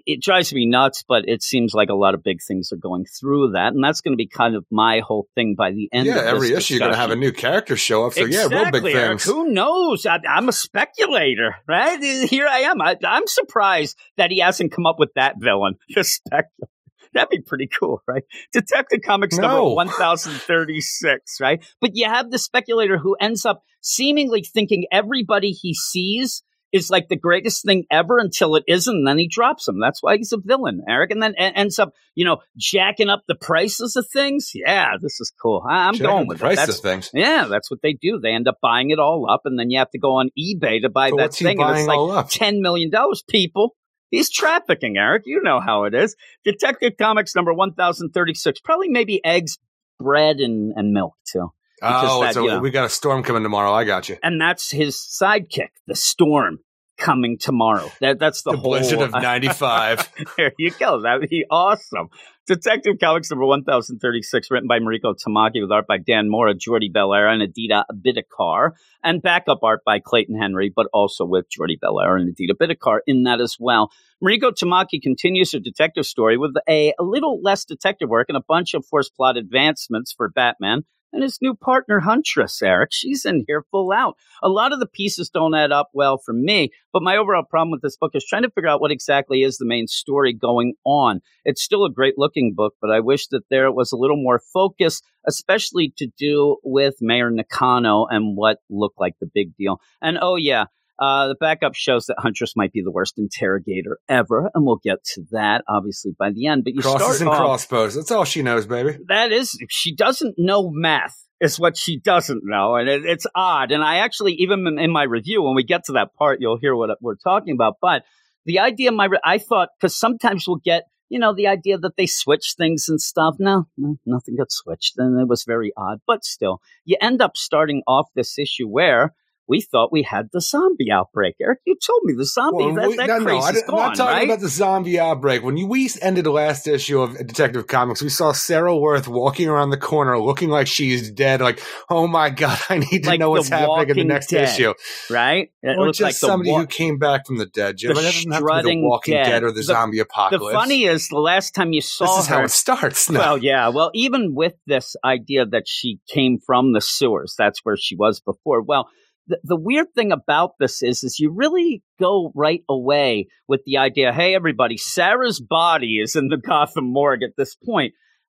it 0.06 0.22
drives 0.22 0.54
me 0.54 0.66
nuts, 0.66 1.04
but 1.08 1.28
it 1.28 1.44
seems 1.44 1.74
like 1.74 1.90
a 1.90 1.96
lot 1.96 2.14
of 2.14 2.24
big 2.24 2.42
things 2.42 2.72
are 2.72 2.78
going 2.78 3.06
through 3.06 3.52
that, 3.52 3.74
and 3.74 3.84
that's 3.84 4.02
going 4.02 4.14
to 4.14 4.18
be 4.18 4.28
kind 4.28 4.56
of 4.56 4.66
my 4.72 5.02
whole 5.06 5.28
thing 5.36 5.56
by 5.56 5.72
the 5.72 5.90
end. 5.94 6.08
Yeah, 6.08 6.22
every 6.26 6.54
issue 6.54 6.76
you're 6.76 6.80
going 6.80 6.92
to 6.92 6.98
have 6.98 7.12
a 7.12 7.16
new 7.16 7.32
character 7.32 7.78
show 7.78 8.06
up. 8.06 8.14
So 8.14 8.26
exactly, 8.26 8.56
yeah, 8.56 8.64
real 8.64 8.72
big 8.72 8.96
Eric. 8.96 9.22
Who 9.22 9.50
knows? 9.50 10.06
I, 10.06 10.20
am 10.26 10.50
a 10.50 10.54
speculator, 10.54 11.56
right? 11.68 12.02
Here 12.02 12.48
I 12.48 12.60
am. 12.62 12.82
I, 12.82 12.98
am 13.04 13.28
surprised 13.28 13.98
that 14.18 14.32
he 14.32 14.40
hasn't 14.40 14.72
come 14.72 14.86
up 14.86 15.00
with 15.00 15.14
that 15.16 15.36
villain. 15.40 15.76
The 15.94 16.04
speculator. 16.04 16.73
That'd 17.14 17.30
be 17.30 17.42
pretty 17.42 17.68
cool, 17.80 18.02
right? 18.08 18.24
Detective 18.52 19.00
Comics 19.06 19.38
number 19.38 19.58
1036, 19.76 21.40
right? 21.40 21.64
But 21.82 21.92
you 21.94 22.06
have 22.06 22.32
the 22.32 22.40
speculator 22.40 22.98
who 22.98 23.16
ends 23.20 23.46
up 23.46 23.64
seemingly 23.82 24.44
thinking 24.44 24.86
everybody 24.92 25.52
he 25.52 25.74
sees 25.74 26.44
is 26.72 26.90
like 26.90 27.08
the 27.08 27.16
greatest 27.16 27.64
thing 27.64 27.84
ever 27.92 28.18
until 28.18 28.56
it 28.56 28.64
isn't, 28.68 28.96
and 28.96 29.08
then 29.08 29.20
he 29.20 29.28
drops 29.28 29.66
them. 29.66 29.80
That's 29.80 30.02
why 30.02 30.18
he's 30.18 30.32
a 30.34 30.40
villain, 30.44 30.82
Eric. 30.90 31.12
And 31.12 31.22
then 31.22 31.34
e- 31.34 31.52
ends 31.56 31.78
up, 31.78 31.92
you 32.16 32.26
know, 32.26 32.38
jacking 32.58 33.10
up 33.10 33.22
the 33.28 33.36
prices 33.36 33.96
of 33.96 34.08
things. 34.12 34.50
Yeah, 34.56 34.94
this 35.00 35.20
is 35.22 35.32
cool. 35.40 35.64
I- 35.70 35.88
I'm 35.88 35.94
Checking 35.94 36.08
going 36.08 36.24
the 36.24 36.30
with 36.30 36.40
price 36.40 36.54
it. 36.54 36.66
That's 36.66 36.78
of 36.80 36.82
things. 36.84 37.12
yeah, 37.14 37.46
that's 37.48 37.70
what 37.70 37.82
they 37.84 37.94
do. 37.94 38.20
They 38.20 38.32
end 38.32 38.48
up 38.48 38.58
buying 38.60 38.90
it 38.90 38.98
all 38.98 39.30
up, 39.30 39.42
and 39.46 39.60
then 39.60 39.70
you 39.70 39.78
have 39.78 39.92
to 39.92 40.00
go 40.00 40.14
on 40.16 40.30
eBay 40.40 40.82
to 40.82 40.90
buy 40.90 41.12
So 41.12 41.18
that 41.18 41.36
thing. 41.36 41.62
And 41.62 41.78
it's 41.78 41.88
like 41.88 42.00
ten 42.32 42.60
million 42.60 42.90
dollars. 42.90 43.24
People, 43.30 43.76
he's 44.14 44.30
trafficking, 44.30 44.96
Eric. 44.98 45.24
You 45.26 45.42
know 45.42 45.60
how 45.60 45.84
it 45.86 45.94
is. 45.94 46.16
Detective 46.46 46.94
Comics 46.98 47.36
number 47.36 47.54
one 47.54 47.74
thousand 47.74 48.12
thirty 48.12 48.34
six. 48.34 48.60
Probably 48.60 48.90
maybe 48.90 49.24
eggs, 49.26 49.58
bread, 50.00 50.38
and 50.38 50.74
and 50.76 50.94
milk 50.94 51.16
too. 51.26 51.52
Oh, 51.82 52.22
that, 52.22 52.34
so 52.34 52.44
you 52.44 52.50
know. 52.50 52.60
we 52.60 52.72
got 52.72 52.86
a 52.86 52.90
storm 52.90 53.24
coming 53.24 53.44
tomorrow. 53.44 53.74
I 53.74 53.84
got 53.84 54.08
you. 54.08 54.18
And 54.24 54.40
that's 54.40 54.72
his 54.72 54.96
sidekick, 54.96 55.70
the 55.86 55.96
Storm, 55.96 56.60
coming 56.98 57.38
tomorrow. 57.38 57.92
That 58.00 58.20
that's 58.20 58.44
the, 58.44 58.52
The 58.52 58.58
whole 58.58 58.72
Blizzard 58.72 59.02
of 59.02 59.12
'95. 59.12 60.10
there 60.38 60.54
you 60.58 60.72
go. 60.72 61.02
That 61.02 61.20
would 61.20 61.30
be 61.30 61.46
awesome. 61.50 62.08
Detective 62.46 62.96
Comics 63.00 63.32
number 63.32 63.46
1036, 63.46 64.52
written 64.52 64.68
by 64.68 64.80
Mariko 64.80 65.16
Tamaki 65.16 65.62
with 65.62 65.72
art 65.72 65.88
by 65.88 65.98
Dan 65.98 66.30
Mora, 66.30 66.54
Jordie 66.54 66.92
Bellaire, 66.94 67.32
and 67.32 67.42
Aditya 67.42 67.86
Bidikar, 67.90 68.72
and 69.02 69.22
backup 69.22 69.60
art 69.64 69.80
by 69.86 70.00
Clayton 70.00 70.38
Henry, 70.38 70.70
but 70.76 70.88
also 70.92 71.24
with 71.24 71.50
Jordie 71.50 71.80
Bellaire 71.82 72.20
and 72.20 72.28
Aditya 72.28 72.56
Bidikar 72.56 73.00
in 73.08 73.24
that 73.24 73.40
as 73.40 73.56
well. 73.58 73.92
Mariko 74.22 74.52
Tamaki 74.52 75.02
continues 75.02 75.54
her 75.54 75.60
detective 75.60 76.06
story 76.06 76.38
with 76.38 76.54
a, 76.68 76.94
a 77.00 77.04
little 77.04 77.42
less 77.42 77.64
detective 77.64 78.10
work 78.10 78.26
and 78.28 78.38
a 78.38 78.44
bunch 78.46 78.74
of 78.74 78.86
force 78.86 79.10
plot 79.10 79.38
advancements 79.38 80.12
for 80.12 80.28
Batman 80.28 80.84
and 81.14 81.24
his 81.24 81.40
new 81.42 81.54
partner, 81.54 82.00
Huntress, 82.00 82.62
Eric. 82.62 82.90
She's 82.92 83.24
in 83.24 83.46
here 83.48 83.64
full 83.72 83.92
out. 83.92 84.18
A 84.42 84.50
lot 84.50 84.74
of 84.74 84.80
the 84.80 84.88
pieces 84.88 85.30
don't 85.30 85.56
add 85.56 85.72
up 85.72 85.92
well 85.94 86.18
for 86.18 86.34
me, 86.34 86.72
but 86.92 87.04
my 87.04 87.16
overall 87.16 87.44
problem 87.44 87.72
with 87.72 87.82
this 87.82 87.98
book 87.98 88.12
is 88.16 88.26
trying 88.26 88.42
to 88.42 88.50
figure 88.50 88.70
out 88.70 88.82
what 88.82 88.92
exactly 88.92 89.44
is 89.44 89.58
the 89.58 89.66
main 89.66 89.88
story 89.88 90.34
going 90.34 90.74
on. 90.86 91.22
It's 91.46 91.64
still 91.64 91.86
a 91.86 91.92
great 91.92 92.18
looking 92.18 92.54
book, 92.56 92.74
but 92.82 92.92
I 92.92 93.00
wish 93.00 93.28
that 93.28 93.44
there 93.50 93.72
was 93.72 93.92
a 93.92 93.98
little 93.98 94.22
more 94.22 94.42
focus, 94.52 95.02
especially 95.28 95.94
to 95.98 96.08
do 96.18 96.58
with 96.64 96.96
Mayor 97.00 97.32
Nakano 97.32 98.08
and 98.08 98.36
what 98.36 98.58
looked 98.70 99.00
like 99.00 99.14
the 99.20 99.30
big 99.34 99.56
deal. 99.56 99.80
And 100.02 100.18
oh, 100.22 100.36
yeah. 100.36 100.66
Uh, 101.04 101.28
the 101.28 101.36
backup 101.36 101.76
shows 101.76 102.06
that 102.06 102.16
Huntress 102.20 102.54
might 102.56 102.72
be 102.72 102.82
the 102.82 102.92
worst 102.92 103.16
interrogator 103.18 103.98
ever, 104.08 104.50
and 104.54 104.66
we'll 104.66 104.80
get 104.82 105.04
to 105.16 105.24
that 105.32 105.64
obviously 105.68 106.14
by 106.18 106.32
the 106.32 106.48
end. 106.48 106.64
But 106.64 106.76
you 106.76 106.82
Crosses 106.82 107.02
start 107.02 107.20
and 107.20 107.30
off, 107.30 107.38
crossbows. 107.38 107.96
That's 107.96 108.12
all 108.12 108.24
she 108.24 108.42
knows, 108.42 108.66
baby. 108.66 108.98
that 109.10 109.34
is 109.34 109.58
she 109.70 109.94
doesn't 109.94 110.36
know 110.38 110.70
math 110.72 111.18
is 111.42 111.60
what 111.60 111.76
she 111.76 112.00
doesn't 112.00 112.42
know 112.46 112.76
and 112.76 112.88
it, 112.88 113.04
it's 113.06 113.28
odd 113.36 113.72
and 113.72 113.84
i 113.84 113.98
actually 113.98 114.34
even 114.34 114.66
in, 114.66 114.80
in 114.80 114.92
my 114.92 115.04
review 115.04 115.42
when 115.42 115.56
we 115.56 115.64
get 115.64 115.84
to 115.84 115.94
that 115.94 116.14
part 116.16 116.40
you'll 116.40 116.58
hear 116.58 116.74
what 116.74 116.90
we're 117.02 117.16
talking 117.16 117.54
about 117.54 117.76
but 117.82 118.04
the 118.46 118.60
idea 118.60 118.92
my 118.92 119.10
i 119.26 119.38
thought 119.38 119.70
because 119.78 119.94
sometimes 119.96 120.46
we'll 120.48 120.62
get 120.64 120.84
you 121.10 121.20
know 121.20 121.34
the 121.34 121.48
idea 121.48 121.78
that 121.78 121.98
they 121.98 122.06
switch 122.06 122.54
things 122.58 122.88
and 122.88 123.02
stuff 123.02 123.36
no, 123.40 123.68
no 123.78 123.98
nothing 124.06 124.38
got 124.38 124.52
switched 124.52 124.94
and 124.98 125.20
it 125.20 125.28
was 125.28 125.44
very 125.44 125.74
odd 125.76 126.00
but 126.08 126.24
still 126.24 126.62
you 126.86 126.96
end 127.02 127.22
up 127.22 127.36
starting 127.36 127.82
off 127.88 128.08
this 128.16 128.40
issue 128.40 128.68
where 128.68 129.14
we 129.48 129.62
thought 129.62 129.92
we 129.92 130.04
had 130.04 130.30
the 130.32 130.40
zombie 130.40 130.90
outbreak. 130.92 131.36
Eric, 131.42 131.60
you 131.66 131.76
told 131.86 132.02
me 132.06 132.14
the 132.16 132.26
zombie 132.26 132.64
Well, 132.66 132.76
that, 132.76 132.88
we- 132.88 132.96
that 132.96 133.08
no, 133.08 133.18
no, 133.20 133.38
I 133.40 133.50
I'm 133.50 133.56
not 133.76 133.96
talking 133.96 134.06
right? 134.16 134.24
about 134.26 134.40
the 134.40 134.48
zombie 134.48 135.00
outbreak. 135.00 135.44
When 135.44 135.58
you, 135.58 135.68
we 135.68 135.90
ended 136.02 136.26
the 136.26 136.32
last 136.32 136.68
issue 136.68 137.02
of 137.02 137.18
Detective 137.18 137.68
Comics, 137.68 138.02
we 138.02 138.10
saw 138.10 138.32
Sarah 138.32 138.76
Worth 138.76 139.08
walking 139.08 139.50
around 139.50 139.72
the 139.72 139.78
corner 139.78 140.18
looking 140.18 140.50
like 140.50 140.68
she's 140.68 141.12
dead. 141.12 141.42
Like, 141.42 141.62
oh 141.90 142.08
my 142.08 142.30
God, 142.30 142.58
I 142.70 142.78
need 142.78 143.04
to 143.04 143.10
Like 143.10 143.20
know 143.20 143.32
what's 143.32 143.50
happening 143.50 143.90
in 143.90 143.98
the 144.08 144.14
next 144.14 144.28
Dead. 144.28 144.48
issue. 144.50 144.74
right? 145.10 145.50
It 145.62 145.78
or 145.78 145.88
just 145.88 146.02
like 146.02 146.14
the 146.14 146.28
somebody 146.28 146.52
wa- 146.52 146.60
who 146.60 146.68
came 146.68 146.98
back 146.98 147.26
from 147.28 147.38
the 147.38 147.46
dead. 147.46 147.78
Jim. 147.78 147.94
The 147.94 148.00
It 148.00 148.04
doesn't 148.04 148.32
have 148.32 148.42
to 148.46 148.64
be 148.64 148.76
the 148.76 148.82
Walking 148.82 149.14
dead. 149.16 149.26
Dead, 149.30 149.44
or 149.44 149.50
the, 149.52 149.56
The- 149.56 149.64
zombie 149.64 149.98
The 149.98 150.04
apocalypse. 150.04 150.54
funny 150.56 150.84
is, 150.86 151.08
the 151.10 151.20
last 151.20 151.54
time 151.54 151.74
you 151.74 151.82
saw 151.82 152.06
this 152.16 152.24
is 152.26 152.28
her, 152.30 152.36
how 152.38 152.44
it 152.44 152.52
starts. 152.52 153.10
No. 153.10 153.20
well, 153.20 153.38
yeah, 153.38 153.68
well, 153.70 153.92
even 153.94 154.34
with 154.36 154.54
this 154.68 154.96
idea 155.04 155.46
that 155.46 155.68
she 155.68 156.00
came 156.08 156.38
from 156.46 156.74
the 156.74 156.82
sewers, 156.82 157.36
that's 157.38 157.60
where 157.64 157.76
she 157.78 157.96
was 157.96 158.20
before. 158.20 158.62
Well, 158.62 158.88
the, 159.28 159.40
the 159.44 159.56
weird 159.56 159.88
thing 159.96 160.12
about 160.12 160.52
this 160.60 160.82
is, 160.82 161.04
is 161.04 161.20
you 161.20 161.32
really 161.32 161.84
go 162.00 162.32
right 162.36 162.64
away 162.70 163.28
with 163.48 163.62
the 163.66 163.78
idea, 163.78 164.12
hey, 164.12 164.36
everybody, 164.36 164.78
Sarah's 164.78 165.40
body 165.40 166.00
is 166.00 166.16
in 166.16 166.28
the 166.28 166.38
Gotham 166.46 166.92
morgue 166.92 167.24
at 167.24 167.36
this 167.38 167.56
point. 167.56 167.94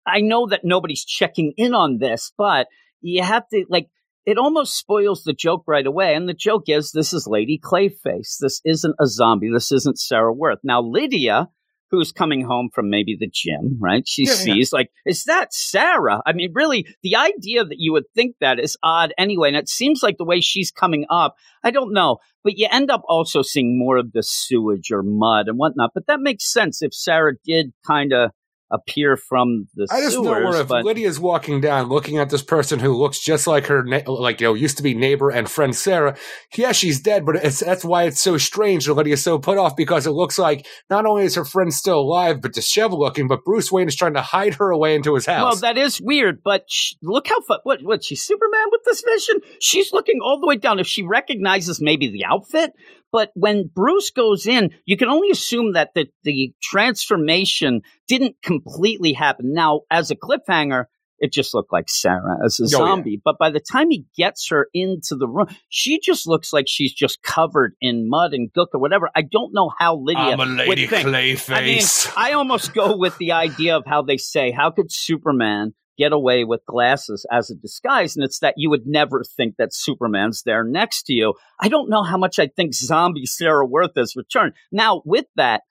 I 0.06 0.20
know 0.20 0.46
that 0.48 0.60
nobody's 0.62 1.04
checking 1.04 1.52
in 1.56 1.74
on 1.74 1.98
this, 1.98 2.32
but 2.36 2.68
you 3.00 3.22
have 3.22 3.48
to 3.52 3.64
like. 3.68 3.88
It 4.24 4.38
almost 4.38 4.76
spoils 4.76 5.22
the 5.22 5.32
joke 5.32 5.62
right 5.68 5.86
away. 5.86 6.14
And 6.14 6.28
the 6.28 6.34
joke 6.34 6.64
is 6.66 6.90
this 6.90 7.12
is 7.12 7.28
Lady 7.28 7.60
Clayface. 7.62 8.38
This 8.40 8.60
isn't 8.64 8.96
a 9.00 9.06
zombie. 9.06 9.50
This 9.52 9.70
isn't 9.70 10.00
Sarah 10.00 10.32
Worth. 10.32 10.58
Now, 10.64 10.82
Lydia, 10.82 11.48
who's 11.90 12.12
coming 12.12 12.44
home 12.44 12.68
from 12.74 12.90
maybe 12.90 13.16
the 13.18 13.30
gym, 13.32 13.78
right? 13.80 14.06
She 14.06 14.24
Yeah, 14.24 14.32
yeah. 14.32 14.36
sees, 14.36 14.72
like, 14.72 14.90
is 15.04 15.24
that 15.24 15.54
Sarah? 15.54 16.20
I 16.26 16.32
mean, 16.32 16.50
really, 16.54 16.86
the 17.02 17.16
idea 17.16 17.64
that 17.64 17.78
you 17.78 17.92
would 17.92 18.10
think 18.14 18.36
that 18.40 18.58
is 18.58 18.76
odd 18.82 19.12
anyway. 19.16 19.48
And 19.48 19.56
it 19.56 19.68
seems 19.68 20.02
like 20.02 20.18
the 20.18 20.24
way 20.24 20.40
she's 20.40 20.70
coming 20.70 21.06
up, 21.10 21.36
I 21.62 21.70
don't 21.70 21.92
know. 21.92 22.18
But 22.42 22.58
you 22.58 22.68
end 22.70 22.90
up 22.90 23.02
also 23.08 23.42
seeing 23.42 23.78
more 23.78 23.96
of 23.98 24.12
the 24.12 24.22
sewage 24.22 24.90
or 24.90 25.02
mud 25.02 25.48
and 25.48 25.58
whatnot. 25.58 25.90
But 25.94 26.06
that 26.06 26.20
makes 26.20 26.52
sense 26.52 26.82
if 26.82 26.94
Sarah 26.94 27.34
did 27.44 27.72
kind 27.86 28.12
of 28.12 28.30
appear 28.70 29.16
from 29.16 29.68
the 29.74 29.86
I 29.90 30.00
just 30.00 30.12
sewers. 30.14 30.24
know 30.24 30.30
where 30.32 30.60
if 30.60 30.68
but 30.68 30.84
Lydia's 30.84 31.20
walking 31.20 31.60
down, 31.60 31.88
looking 31.88 32.18
at 32.18 32.30
this 32.30 32.42
person 32.42 32.78
who 32.80 32.94
looks 32.94 33.20
just 33.20 33.46
like 33.46 33.66
her, 33.66 33.84
na- 33.84 34.02
like 34.06 34.40
you 34.40 34.48
know, 34.48 34.54
used 34.54 34.76
to 34.78 34.82
be 34.82 34.94
neighbor 34.94 35.30
and 35.30 35.48
friend 35.48 35.74
Sarah. 35.74 36.16
Yeah, 36.56 36.72
she's 36.72 37.00
dead, 37.00 37.24
but 37.24 37.36
it's 37.36 37.60
that's 37.60 37.84
why 37.84 38.04
it's 38.04 38.20
so 38.20 38.38
strange 38.38 38.86
that 38.86 38.94
Lydia's 38.94 39.22
so 39.22 39.38
put 39.38 39.58
off 39.58 39.76
because 39.76 40.06
it 40.06 40.10
looks 40.10 40.38
like 40.38 40.66
not 40.90 41.06
only 41.06 41.24
is 41.24 41.36
her 41.36 41.44
friend 41.44 41.72
still 41.72 42.00
alive 42.00 42.40
but 42.40 42.52
disheveled 42.52 43.00
looking, 43.00 43.28
but 43.28 43.44
Bruce 43.44 43.70
Wayne 43.70 43.88
is 43.88 43.96
trying 43.96 44.14
to 44.14 44.22
hide 44.22 44.54
her 44.54 44.70
away 44.70 44.94
into 44.94 45.14
his 45.14 45.26
house. 45.26 45.42
Well, 45.44 45.74
that 45.74 45.78
is 45.78 46.00
weird, 46.00 46.42
but 46.42 46.64
sh- 46.68 46.94
look 47.02 47.28
how 47.28 47.40
fu- 47.42 47.60
what 47.62 47.80
what 47.82 48.04
she's 48.04 48.22
Superman 48.22 48.66
with 48.72 48.82
this 48.84 49.02
vision. 49.02 49.40
She's 49.60 49.92
looking 49.92 50.18
all 50.22 50.40
the 50.40 50.46
way 50.46 50.56
down. 50.56 50.80
If 50.80 50.86
she 50.86 51.02
recognizes 51.04 51.80
maybe 51.80 52.10
the 52.10 52.24
outfit, 52.24 52.72
but 53.12 53.30
when 53.34 53.70
Bruce 53.72 54.10
goes 54.10 54.46
in, 54.46 54.70
you 54.84 54.96
can 54.96 55.08
only 55.08 55.30
assume 55.30 55.72
that 55.72 55.94
the 55.94 56.08
the 56.24 56.52
transformation 56.62 57.82
didn't 58.08 58.36
completely 58.42 59.12
happen. 59.12 59.52
Now, 59.52 59.82
as 59.90 60.10
a 60.10 60.16
cliffhanger. 60.16 60.84
It 61.18 61.32
just 61.32 61.54
looked 61.54 61.72
like 61.72 61.88
Sarah 61.88 62.36
as 62.44 62.60
a 62.60 62.64
yeah. 62.64 62.76
zombie. 62.76 63.18
But 63.24 63.38
by 63.38 63.48
the 63.48 63.58
time 63.58 63.88
he 63.88 64.04
gets 64.18 64.50
her 64.50 64.68
into 64.74 65.16
the 65.16 65.26
room, 65.26 65.46
she 65.70 65.98
just 65.98 66.26
looks 66.26 66.52
like 66.52 66.66
she's 66.68 66.92
just 66.92 67.22
covered 67.22 67.74
in 67.80 68.06
mud 68.06 68.34
and 68.34 68.52
gook 68.52 68.66
or 68.74 68.80
whatever. 68.80 69.08
I 69.16 69.22
don't 69.22 69.54
know 69.54 69.72
how 69.78 69.96
Lydia 69.96 70.36
would 70.36 70.78
think. 70.90 71.08
Clayface. 71.08 71.50
I 71.50 71.62
mean, 71.62 71.82
I 72.18 72.32
almost 72.34 72.74
go 72.74 72.98
with 72.98 73.16
the 73.16 73.32
idea 73.32 73.78
of 73.78 73.84
how 73.86 74.02
they 74.02 74.18
say, 74.18 74.50
how 74.50 74.70
could 74.70 74.92
Superman 74.92 75.72
get 75.98 76.12
away 76.12 76.44
with 76.44 76.66
glasses 76.66 77.26
as 77.30 77.50
a 77.50 77.54
disguise? 77.54 78.16
And 78.16 78.24
it's 78.24 78.40
that 78.40 78.54
you 78.56 78.70
would 78.70 78.86
never 78.86 79.22
think 79.24 79.56
that 79.58 79.74
Superman's 79.74 80.42
there 80.42 80.64
next 80.64 81.04
to 81.04 81.12
you. 81.12 81.34
I 81.60 81.68
don't 81.68 81.90
know 81.90 82.02
how 82.02 82.16
much 82.16 82.38
I 82.38 82.48
think 82.48 82.74
zombie 82.74 83.26
Sarah 83.26 83.66
Worth 83.66 83.92
has 83.96 84.16
returned. 84.16 84.54
Now, 84.72 85.02
with 85.04 85.26
that, 85.36 85.62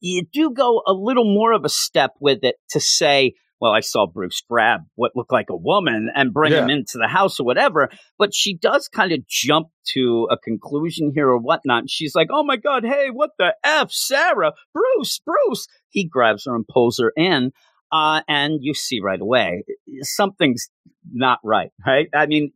you 0.00 0.24
do 0.32 0.52
go 0.52 0.82
a 0.86 0.92
little 0.92 1.24
more 1.24 1.52
of 1.52 1.64
a 1.64 1.68
step 1.68 2.14
with 2.20 2.38
it 2.42 2.56
to 2.70 2.80
say, 2.80 3.34
well, 3.60 3.72
I 3.72 3.80
saw 3.80 4.06
Bruce 4.06 4.42
grab 4.48 4.80
what 4.94 5.14
looked 5.14 5.32
like 5.32 5.50
a 5.50 5.56
woman 5.56 6.08
and 6.14 6.32
bring 6.32 6.52
him 6.52 6.70
into 6.70 6.96
the 6.96 7.06
house 7.06 7.38
or 7.38 7.44
whatever. 7.44 7.90
But 8.18 8.34
she 8.34 8.56
does 8.56 8.88
kind 8.88 9.12
of 9.12 9.26
jump 9.28 9.68
to 9.92 10.28
a 10.30 10.38
conclusion 10.38 11.12
here 11.14 11.28
or 11.28 11.38
whatnot. 11.38 11.80
And 11.80 11.90
she's 11.90 12.14
like, 12.14 12.28
oh 12.30 12.42
my 12.42 12.56
God, 12.56 12.84
hey, 12.84 13.08
what 13.12 13.32
the 13.38 13.54
F, 13.62 13.92
Sarah, 13.92 14.54
Bruce, 14.72 15.20
Bruce. 15.20 15.68
He 15.90 16.08
grabs 16.08 16.46
her 16.46 16.54
and 16.54 16.66
pulls 16.66 16.98
her 17.00 17.12
in. 17.14 17.52
Uh, 17.92 18.22
and 18.28 18.58
you 18.60 18.74
see 18.74 19.00
right 19.00 19.20
away 19.20 19.64
something's 20.02 20.68
not 21.12 21.38
right, 21.42 21.70
right? 21.86 22.08
I 22.14 22.26
mean, 22.26 22.52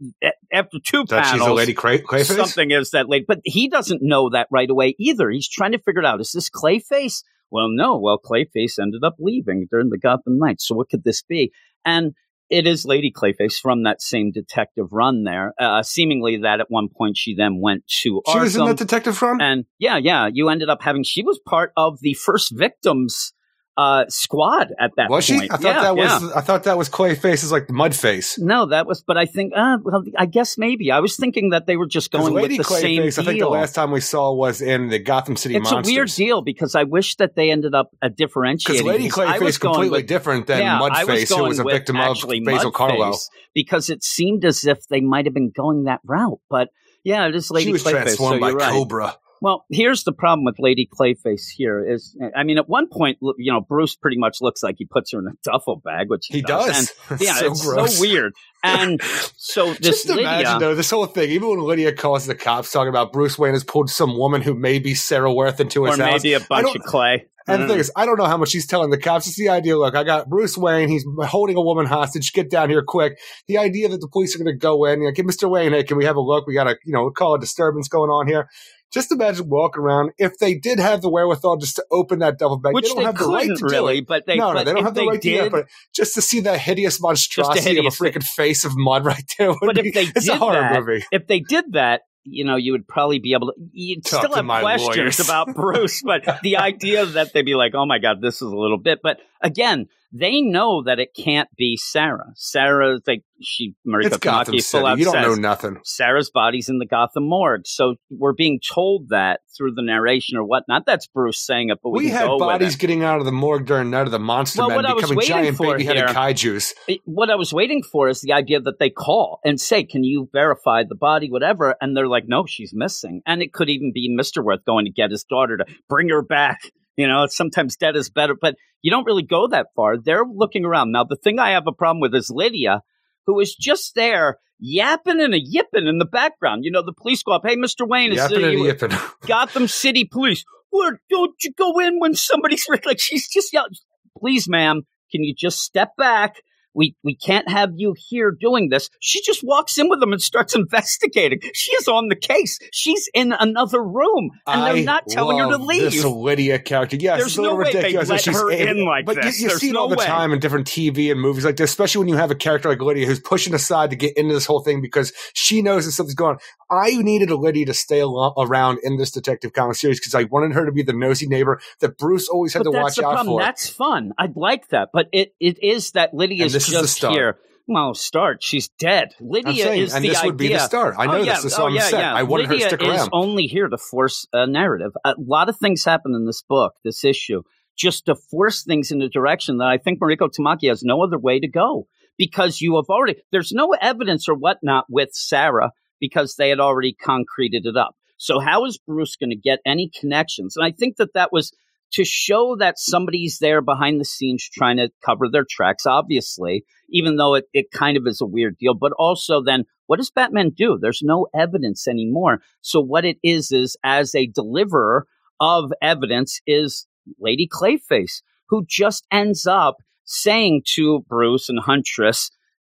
after 0.53 0.79
two 0.85 1.05
that 1.09 1.25
panels, 1.25 1.41
she's 1.41 1.51
a 1.51 1.53
Lady 1.55 1.75
Cray- 1.75 2.01
Clayface. 2.03 2.37
something 2.37 2.71
is 2.71 2.91
that 2.91 3.09
late. 3.09 3.25
But 3.27 3.41
he 3.45 3.69
doesn't 3.69 4.03
know 4.03 4.31
that 4.31 4.49
right 4.51 4.69
away 4.71 4.95
either. 4.99 5.31
He's 5.31 5.49
trying 5.49 5.73
to 5.73 5.79
figure 5.79 6.01
it 6.03 6.07
out. 6.07 6.21
Is 6.21 6.33
this 6.33 6.51
Clayface? 6.51 7.23
Well, 7.51 7.69
no. 7.69 7.99
Well, 7.99 8.21
Clayface 8.25 8.79
ended 8.81 9.03
up 9.05 9.15
leaving 9.19 9.67
during 9.71 9.91
the 9.91 9.99
Gotham 9.99 10.39
Knights. 10.39 10.67
So 10.69 10.75
what 10.75 10.89
could 10.91 11.05
this 11.05 11.23
be? 11.23 11.53
And 11.85 12.13
it 12.51 12.67
is 12.67 12.85
Lady 12.85 13.11
Clayface 13.11 13.55
from 13.61 13.85
that 13.85 14.03
same 14.03 14.31
detective 14.31 14.87
run 14.93 15.25
there. 15.25 15.55
Uh, 15.59 15.83
seemingly 15.83 16.37
that 16.43 16.61
at 16.61 16.67
one 16.71 16.89
point 16.95 17.17
she 17.17 17.35
then 17.35 17.61
went 17.61 17.85
to 18.03 18.21
She 18.31 18.39
was 18.39 18.57
in 18.57 18.65
that 18.67 18.77
detective 18.77 19.21
run? 19.23 19.41
and 19.41 19.65
yeah, 19.79 19.97
yeah, 19.97 20.29
you 20.33 20.49
ended 20.51 20.69
up 20.69 20.83
having. 20.83 21.03
She 21.05 21.23
was 21.23 21.41
part 21.47 21.73
of 21.77 21.99
the 22.01 22.15
first 22.15 22.53
victims 22.55 23.33
uh, 23.77 24.05
squad 24.09 24.73
at 24.79 24.93
that 24.97 25.11
was 25.11 25.25
she? 25.25 25.39
point. 25.39 25.53
I 25.53 25.57
thought 25.57 25.65
Yeah, 25.65 25.83
that 25.83 25.97
was 25.97 26.23
yeah. 26.23 26.31
I 26.37 26.41
thought 26.41 26.65
that 26.65 26.79
was 26.79 26.89
Clayface's 26.89 27.51
like 27.51 27.67
the 27.67 27.73
mud 27.73 27.95
face. 27.95 28.39
No, 28.39 28.67
that 28.67 28.87
was. 28.87 29.03
But 29.03 29.17
I 29.17 29.27
think. 29.27 29.53
Uh, 29.57 29.79
well, 29.83 30.05
I 30.17 30.27
guess 30.27 30.57
maybe 30.57 30.91
I 30.93 31.01
was 31.01 31.17
thinking 31.17 31.51
that 31.51 31.67
they 31.67 31.77
were 31.77 31.87
just 31.87 32.11
going 32.11 32.33
with 32.33 32.43
Lady 32.45 32.59
the 32.59 32.65
same 32.65 33.03
Clayface, 33.03 33.19
I 33.19 33.25
think 33.25 33.41
the 33.41 33.49
last 33.49 33.75
time 33.75 33.91
we 33.91 34.01
saw 34.01 34.33
was 34.33 34.61
in 34.63 34.89
the 34.89 34.99
Gotham 34.99 35.37
City 35.37 35.57
it's 35.57 35.71
Monsters. 35.71 35.93
a 35.93 35.95
weird 35.95 36.09
deal 36.11 36.43
because 36.43 36.75
I 36.75 36.85
wish 36.85 37.17
that 37.17 37.35
they 37.35 37.51
ended 37.51 37.75
up 37.75 37.91
uh, 38.01 38.09
differentiating. 38.09 38.85
Because. 38.85 38.93
Lady 38.95 39.05
these. 39.05 39.19
I 39.19 39.39
was 39.39 39.57
Clayface 39.57 39.61
completely 39.61 39.99
with- 40.01 40.07
different 40.07 40.47
than 40.47 40.61
yeah, 40.61 40.79
Mudface, 40.79 41.35
who 41.37 41.43
was 41.45 41.59
a 41.59 41.65
victim 41.65 41.97
of 41.97 42.17
Basil 42.45 42.73
Karlo. 42.73 43.17
Because 43.55 43.91
it 43.91 44.03
seemed 44.05 44.45
as 44.45 44.65
if 44.65 44.87
they 44.89 45.01
might 45.01 45.25
have 45.27 45.35
been 45.35 45.51
going 45.51 45.85
that 45.85 46.01
route. 46.05 46.41
But 46.49 46.69
yeah, 47.03 47.27
it 47.27 47.35
is 47.35 47.51
Lady 47.51 47.65
Clayface. 47.65 47.67
she 47.67 47.73
was 47.73 47.83
Clayface. 47.83 47.91
transformed 47.91 48.37
so 48.37 48.41
by 48.41 48.51
right. 48.53 48.73
Cobra. 48.73 49.17
Well, 49.45 49.67
here's 49.71 50.05
the 50.05 50.13
problem 50.15 50.47
with 50.47 50.55
Lady 50.59 50.89
Clayface 50.91 51.51
here 51.55 51.85
is, 51.87 52.17
I 52.35 52.45
mean, 52.45 52.57
at 52.57 52.67
one 52.67 52.89
point, 52.91 53.19
you 53.21 53.53
know, 53.53 53.61
Bruce 53.61 53.95
pretty 53.95 54.17
much 54.17 54.39
looks 54.41 54.63
like 54.63 54.77
he 54.79 54.87
puts 54.87 55.13
her 55.13 55.19
in 55.19 55.27
a 55.27 55.33
duffel 55.43 55.83
bag, 55.85 56.09
which 56.09 56.29
he, 56.31 56.37
He 56.39 56.41
does. 56.43 56.91
And, 57.11 57.21
yeah, 57.21 57.35
so 57.35 57.51
it's 57.51 57.63
gross. 57.63 57.97
so 57.97 58.01
weird. 58.09 58.33
And 58.63 59.03
so 59.37 59.75
this 59.75 59.81
Just 59.81 60.09
imagine 60.09 60.25
Lydia, 60.55 60.59
though 60.61 60.75
this 60.75 60.91
whole 60.91 61.05
thing. 61.05 61.31
Even 61.31 61.51
when 61.51 61.61
Lydia 61.61 61.93
calls 61.93 62.25
the 62.25 62.35
cops 62.35 62.73
talking 62.73 62.89
about 62.89 63.13
Bruce 63.13 63.39
Wayne 63.39 63.53
has 63.53 63.65
pulled 63.65 63.91
some 63.91 64.17
woman 64.17 64.41
who 64.41 64.55
may 64.55 64.79
be 64.79 64.95
Sarah 64.95 65.31
Worth 65.31 65.61
into 65.61 65.85
his 65.85 65.99
or 65.99 66.03
house. 66.03 66.23
maybe 66.23 66.33
a 66.33 66.39
I 66.41 66.47
bunch 66.49 66.65
don't- 66.69 66.77
of 66.77 66.83
clay. 66.85 67.27
And 67.47 67.65
the 67.65 67.69
thing 67.69 67.79
is, 67.79 67.93
I 67.95 68.07
don't 68.07 68.17
know 68.17 68.25
how 68.25 68.39
much 68.39 68.53
he's 68.53 68.67
telling 68.67 68.89
the 68.89 68.97
cops. 68.97 69.27
It's 69.27 69.37
the 69.37 69.51
idea. 69.51 69.77
Look, 69.77 69.95
I 69.95 70.03
got 70.03 70.31
Bruce 70.31 70.57
Wayne. 70.57 70.89
He's 70.89 71.05
holding 71.25 71.57
a 71.57 71.61
woman 71.61 71.85
hostage. 71.85 72.33
Get 72.33 72.49
down 72.49 72.71
here 72.71 72.83
quick. 72.83 73.19
The 73.49 73.59
idea 73.59 73.91
that 73.91 74.01
the 74.01 74.09
police 74.09 74.35
are 74.35 74.39
going 74.43 74.47
to 74.51 74.59
go 74.59 74.87
in. 74.87 75.03
You 75.03 75.09
know, 75.09 75.13
get 75.13 75.27
Mr. 75.27 75.51
Wayne. 75.51 75.73
Hey, 75.73 75.85
can 75.85 75.99
we 75.99 76.07
have 76.07 76.17
a 76.17 76.23
look? 76.23 76.47
We 76.47 76.55
got 76.55 76.69
a 76.69 76.77
you 76.87 76.95
know 76.95 77.11
call 77.11 77.35
a 77.35 77.39
disturbance 77.39 77.87
going 77.89 78.09
on 78.09 78.27
here. 78.29 78.49
Just 78.95 79.11
imagine 79.11 79.49
walking 79.49 79.83
around. 79.83 80.13
If 80.19 80.39
they 80.39 80.55
did 80.55 80.79
have 80.79 81.03
the 81.03 81.11
wherewithal 81.11 81.57
just 81.57 81.77
to 81.77 81.85
open 81.91 82.21
that 82.21 82.39
double 82.39 82.59
bag, 82.59 82.73
which 82.75 82.85
they 82.85 82.89
don't 82.91 82.99
they 82.99 83.05
have 83.05 83.19
the 83.19 83.27
right 83.27 83.49
to 83.49 83.55
do 83.57 83.67
really, 83.67 83.99
it. 83.99 84.07
but 84.07 84.25
they, 84.25 84.37
no, 84.37 84.53
no, 84.53 84.63
they 84.63 84.73
don't 84.73 84.85
have 84.85 84.95
the 84.95 85.05
right 85.07 85.21
to 85.21 85.29
do 85.29 85.35
did, 85.37 85.45
that. 85.47 85.51
But 85.51 85.67
just 85.93 86.15
to 86.15 86.23
see 86.23 86.41
that 86.41 86.61
hideous 86.61 87.01
monstrosity 87.01 87.61
hideous 87.61 88.01
of 88.01 88.07
a 88.07 88.11
freaking 88.11 88.23
face 88.23 88.65
of 88.65 88.77
mud 88.77 89.05
right 89.05 89.25
there, 89.37 89.53
But 89.61 89.75
be, 89.75 89.89
if 89.89 89.95
they 89.95 90.03
it's 90.05 90.29
a 90.29 90.33
did 90.33 90.39
horror 90.39 90.61
that, 90.61 90.81
movie. 90.81 91.05
if 91.11 91.27
they 91.27 91.41
did 91.41 91.73
that, 91.73 92.03
you 92.23 92.45
know, 92.45 92.57
you 92.57 92.73
would 92.73 92.87
probably 92.87 93.19
be 93.19 93.33
able 93.35 93.49
to. 93.49 93.55
You'd 93.73 94.05
Talk 94.05 94.25
still 94.25 94.35
have 94.37 94.61
questions 94.63 94.97
lawyers. 94.97 95.21
about 95.21 95.55
Bruce, 95.55 96.01
but 96.03 96.23
the 96.43 96.59
idea 96.59 97.05
that 97.05 97.33
they'd 97.35 97.43
be 97.43 97.55
like, 97.57 97.73
"Oh 97.75 97.87
my 97.87 97.99
God, 97.99 98.23
this 98.23 98.37
is 98.37 98.43
a 98.43 98.57
little 98.57 98.79
bit," 98.79 99.01
but 99.03 99.19
again, 99.43 99.89
they 100.15 100.41
know 100.41 100.85
that 100.85 101.01
it 101.01 101.09
can't 101.15 101.49
be 101.59 101.77
Sarah. 101.77 102.33
Sarah, 102.37 103.01
like 103.07 103.23
she, 103.43 103.75
Mariko 103.87 104.07
It's 104.07 104.17
Gotham 104.19 104.55
full 104.55 104.61
City. 104.61 105.01
You 105.01 105.05
don't 105.05 105.15
says, 105.15 105.27
know 105.27 105.35
nothing. 105.35 105.79
Sarah's 105.85 106.31
body's 106.31 106.69
in 106.69 106.79
the 106.79 106.87
Gotham 106.87 107.29
morgue. 107.29 107.67
So 107.67 107.97
we're 108.11 108.33
being 108.33 108.61
told 108.73 109.09
that 109.09 109.41
through 109.57 109.73
the 109.75 109.83
narration 109.83 110.39
or 110.39 110.45
whatnot. 110.45 110.85
That's 110.87 111.09
Bruce 111.09 111.45
saying 111.45 111.71
it, 111.71 111.81
but 111.83 111.91
we, 111.91 112.05
We 112.05 112.11
had 112.11 112.27
bodies 112.27 112.77
getting 112.77 113.03
out 113.03 113.19
of 113.19 113.25
the 113.25 113.33
morgue 113.33 113.67
during 113.67 113.91
Night 113.91 114.07
of 114.07 114.11
the 114.11 114.19
Monster 114.19 114.61
Well, 114.61 114.69
Men 114.69 114.77
what 114.77 114.87
I 114.87 114.93
was 114.93 115.03
becoming 115.05 115.27
giant 115.27 115.59
baby-headed 115.59 116.09
kaiju's. 116.09 116.75
What 117.05 117.31
I 117.31 117.35
was 117.37 117.53
waiting 117.53 117.83
for 117.83 118.09
is 118.09 118.21
the 118.21 118.33
idea 118.33 118.61
that 118.61 118.79
they 118.79 118.91
call 118.91 119.41
and 119.45 119.61
say, 119.61 119.85
"Can 119.85 120.05
you 120.05 120.29
verify 120.33 120.85
the 120.89 120.95
body, 120.95 121.31
whatever?" 121.31 121.77
And 121.81 121.97
they're 121.97 122.09
like, 122.09 122.25
"No, 122.29 122.45
she's 122.47 122.73
missing." 122.75 123.23
And 123.27 123.43
it 123.43 123.53
could 123.53 123.71
even 123.71 123.93
be 123.93 124.15
Mister 124.15 124.43
Worth 124.43 124.65
going 124.65 124.85
to 124.85 124.93
get 124.93 125.11
his 125.11 125.25
daughter 125.25 125.57
to 125.57 125.65
bring 125.89 126.11
her 126.11 126.23
back. 126.23 126.71
You 126.97 127.09
know, 127.09 127.27
sometimes 127.29 127.77
dead 127.77 127.97
is 127.97 128.11
better, 128.11 128.37
but 128.41 128.55
you 128.83 128.91
don't 128.91 129.07
really 129.07 129.25
go 129.25 129.49
that 129.49 129.69
far. 129.75 129.97
They're 129.99 130.25
looking 130.25 130.65
around 130.65 130.93
now. 130.93 131.05
The 131.05 131.17
thing 131.17 131.39
I 131.39 131.51
have 131.51 131.67
a 131.67 131.73
problem 131.73 132.01
with 132.01 132.15
is 132.15 132.31
Lydia, 132.31 132.83
who 133.27 133.41
is 133.41 133.55
just 133.55 133.95
there 133.95 134.39
yapping 134.61 135.21
and 135.21 135.35
a 135.35 135.41
yipping 135.41 135.87
in 135.87 135.99
the 135.99 136.05
background. 136.05 136.65
You 136.65 136.71
know, 136.71 136.83
the 136.83 136.93
police 136.93 137.23
go 137.23 137.33
up, 137.33 137.43
"Hey, 137.45 137.57
Mister 137.57 137.85
Wayne, 137.85 138.13
is 138.13 138.19
Yapping 138.19 138.45
and 138.45 138.59
yipping. 138.61 138.91
Gotham 139.27 139.69
City 139.69 140.09
Police. 140.11 140.45
Where 140.71 141.01
don't 141.11 141.35
you 141.43 141.53
go 141.57 141.79
in 141.81 141.99
when 141.99 142.15
somebody's 142.15 142.67
like 142.85 143.01
she's 143.01 143.29
just 143.29 143.53
yelling, 143.53 143.73
please, 144.19 144.49
ma'am, 144.49 144.83
can 145.11 145.23
you 145.23 145.35
just 145.35 145.61
step 145.61 145.91
back? 145.97 146.37
We 146.75 146.97
we 147.03 147.15
can't 147.15 147.49
have 147.49 147.71
you 147.77 147.95
here 147.97 148.31
doing 148.39 148.69
this. 148.69 148.91
She 149.01 149.23
just 149.23 149.43
walks 149.45 149.79
in 149.79 149.89
with 149.89 150.01
them 150.01 150.13
and 150.13 150.21
starts 150.21 150.55
investigating. 150.57 151.41
She 151.55 151.73
is 151.73 151.89
on 151.89 152.09
the 152.09 152.17
case. 152.17 152.59
She's 152.73 153.09
in 153.15 153.33
another 153.33 153.83
room, 153.83 154.31
and 154.47 154.63
I 154.63 154.73
they're 154.75 154.85
not 154.85 155.09
telling 155.09 155.39
her 155.39 155.51
to 155.51 155.59
leave. 155.59 155.93
This 155.93 156.05
Lydia 156.05 156.59
character, 156.59 156.97
yes, 156.97 157.19
There's 157.19 157.33
it's 157.33 157.39
a 157.39 157.43
little 157.43 157.59
no 157.59 157.65
way 157.65 157.73
they 157.73 157.79
ridiculous. 157.79 158.09
let 158.09 158.21
she's 158.21 158.37
her 158.37 158.51
in 158.51 158.85
like 158.85 159.07
but 159.07 159.17
this. 159.17 159.41
You, 159.41 159.51
you 159.51 159.59
see 159.59 159.71
it 159.71 159.73
no 159.73 159.81
all 159.81 159.89
the 159.89 159.97
way. 159.97 160.05
time 160.05 160.33
in 160.33 160.41
different 160.41 160.67
TV 160.67 161.11
and 161.11 161.21
movies 161.21 161.45
like 161.45 161.57
this, 161.57 161.71
especially 161.71 162.01
when 162.01 162.09
you 162.09 162.17
have 162.17 162.31
a 162.31 162.35
character 162.35 162.69
like 162.69 162.81
Lydia 162.81 163.07
who's 163.07 163.21
pushing 163.21 163.55
aside 163.55 163.91
to 163.91 163.97
get 163.97 164.17
into 164.17 164.35
this 164.35 164.47
whole 164.47 164.61
thing 164.61 164.81
because 164.81 165.13
she 165.35 165.63
knows 165.63 165.87
that 165.87 165.93
something's 165.93 166.15
going 166.15 166.37
on. 166.37 166.39
I 166.71 166.97
needed 166.97 167.31
a 167.31 167.37
Lydia 167.37 167.67
to 167.67 167.75
stay 167.75 168.01
around 168.01 168.79
in 168.83 168.97
this 168.97 169.11
Detective 169.11 169.53
Comics 169.53 169.81
series 169.81 170.01
because 170.01 170.15
I 170.15 170.25
wanted 170.25 170.53
her 170.55 170.67
to 170.67 170.73
be 170.73 170.83
the 170.83 170.93
nosy 170.93 171.27
neighbor 171.27 171.61
that 171.81 171.99
Bruce 171.99 172.29
always 172.29 172.53
had 172.55 172.65
but 172.65 172.73
to 172.73 172.79
watch 172.79 172.99
out 172.99 173.15
problem. 173.15 173.27
for. 173.27 173.41
That's 173.41 173.69
fun. 173.69 174.13
I'd 174.19 174.37
like 174.37 174.69
that, 174.69 174.89
but 174.93 175.09
it 175.13 175.35
it 175.41 175.63
is 175.63 175.93
that 175.93 176.15
Lydia's 176.15 176.53
This 176.67 176.75
is 176.75 176.75
the 176.75 176.83
just 176.83 176.97
start. 176.97 177.15
here. 177.15 177.39
Well, 177.67 177.95
start. 177.95 178.43
She's 178.43 178.69
dead. 178.69 179.15
Lydia 179.21 179.65
saying, 179.65 179.83
is 179.83 179.95
and 179.95 180.05
the 180.05 180.09
this 180.09 180.19
idea. 180.19 180.29
would 180.29 180.37
be 180.37 180.49
the 180.49 180.59
start. 180.59 180.97
I 180.99 181.05
oh, 181.05 181.07
know 181.07 181.15
oh, 181.15 181.19
this. 181.19 181.27
yeah. 181.27 181.35
This 181.37 181.45
is 181.45 181.59
oh, 181.59 181.69
yeah, 181.69 181.81
set. 181.83 182.01
yeah. 182.01 182.15
I 182.15 182.23
wanted 182.23 182.51
Lydia 182.51 182.67
her 182.67 182.71
to 182.71 182.77
stick 182.77 182.89
is 182.89 183.01
around. 183.01 183.11
only 183.13 183.45
here 183.45 183.69
to 183.69 183.79
force 183.79 184.27
a 184.35 184.47
narrative. 184.47 184.93
A 185.05 185.15
lot 185.19 185.49
of 185.49 185.57
things 185.57 185.85
happen 185.85 186.15
in 186.15 186.27
this 186.27 186.43
book, 186.43 186.75
this 186.85 187.05
issue, 187.05 187.43
just 187.77 188.05
to 188.07 188.15
force 188.15 188.65
things 188.65 188.91
in 188.91 189.01
a 189.01 189.09
direction 189.09 189.59
that 189.59 189.69
I 189.69 189.79
think 189.79 189.99
Mariko 189.99 190.29
Tamaki 190.29 190.69
has 190.69 190.83
no 190.83 191.03
other 191.03 191.19
way 191.19 191.41
to 191.41 191.49
go 191.49 191.87
because 192.19 192.61
you 192.61 192.77
have 192.77 192.91
already. 192.91 193.17
There's 193.33 193.53
no 193.53 193.75
evidence 193.81 194.29
or 194.29 194.35
whatnot 194.35 194.85
with 194.91 195.11
Sarah 195.13 195.71
because 196.01 196.35
they 196.37 196.51
had 196.51 196.61
already 196.61 196.93
concreted 196.93 197.65
it 197.65 197.77
up. 197.77 197.97
So 198.19 198.41
how 198.41 198.67
is 198.67 198.79
Bruce 198.79 199.17
going 199.17 199.31
to 199.31 199.37
get 199.37 199.61
any 199.67 199.91
connections? 199.99 200.57
And 200.57 200.65
I 200.67 200.71
think 200.71 200.97
that 200.97 201.15
that 201.15 201.33
was 201.33 201.53
to 201.93 202.05
show 202.05 202.57
that 202.59 202.79
somebody's 202.79 203.39
there 203.39 203.63
behind 203.63 204.01
the 204.01 204.05
scenes 204.05 204.49
trying 204.53 204.79
to 204.79 204.91
cover 205.05 205.27
their 205.31 205.45
tracks, 205.49 205.87
obviously, 205.87 206.65
even 206.91 207.17
though 207.17 207.35
it, 207.35 207.45
it 207.53 207.71
kind 207.71 207.97
of 207.97 208.05
is 208.07 208.21
a 208.21 208.27
weird 208.27 208.57
deal. 208.59 208.75
But 208.75 208.93
also, 208.99 209.43
then 209.43 209.65
what 209.87 209.97
does 209.97 210.11
Batman 210.11 210.51
do? 210.51 210.79
There's 210.81 211.03
no 211.03 211.29
evidence 211.35 211.87
anymore. 211.87 212.41
So, 212.61 212.81
what 212.81 213.05
it 213.05 213.19
is, 213.23 213.53
is 213.53 213.77
as 213.85 214.15
a 214.15 214.27
deliverer 214.27 215.07
of 215.41 215.73
evidence, 215.83 216.41
is 216.47 216.87
Lady 217.19 217.49
Clayface, 217.49 218.23
who 218.49 218.65
just 218.69 219.07
ends 219.11 219.47
up 219.47 219.77
saying 220.05 220.63
to 220.75 221.05
Bruce 221.09 221.49
and 221.49 221.61
Huntress, 221.61 222.31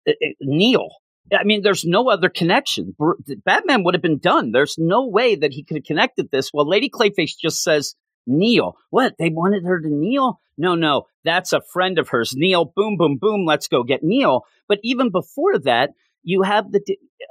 "Uh, 0.09 0.13
uh, 0.13 0.29
Neil. 0.41 0.89
I 1.33 1.45
mean, 1.45 1.63
there's 1.63 1.85
no 1.85 2.11
other 2.11 2.29
connection. 2.29 2.97
Batman 3.45 3.85
would 3.85 3.95
have 3.95 4.03
been 4.03 4.19
done. 4.19 4.51
There's 4.51 4.77
no 4.79 5.07
way 5.07 5.37
that 5.37 5.53
he 5.53 5.63
could 5.63 5.77
have 5.77 5.85
connected 5.85 6.31
this. 6.31 6.51
Well, 6.53 6.69
Lady 6.69 6.91
Clayface 6.91 7.39
just 7.41 7.63
says, 7.63 7.95
Neil. 8.27 8.77
What? 8.91 9.15
They 9.19 9.31
wanted 9.31 9.65
her 9.65 9.81
to 9.81 9.89
kneel? 9.89 10.41
No, 10.59 10.75
no. 10.75 11.05
That's 11.25 11.53
a 11.53 11.61
friend 11.73 11.99
of 11.99 12.09
hers. 12.09 12.35
Neil, 12.37 12.73
boom, 12.77 12.97
boom, 12.97 13.17
boom. 13.21 13.45
Let's 13.47 13.69
go 13.69 13.83
get 13.83 14.03
Neil. 14.03 14.43
But 14.69 14.79
even 14.83 15.11
before 15.11 15.59
that, 15.61 15.91
you 16.23 16.43
have 16.43 16.71
the 16.71 16.81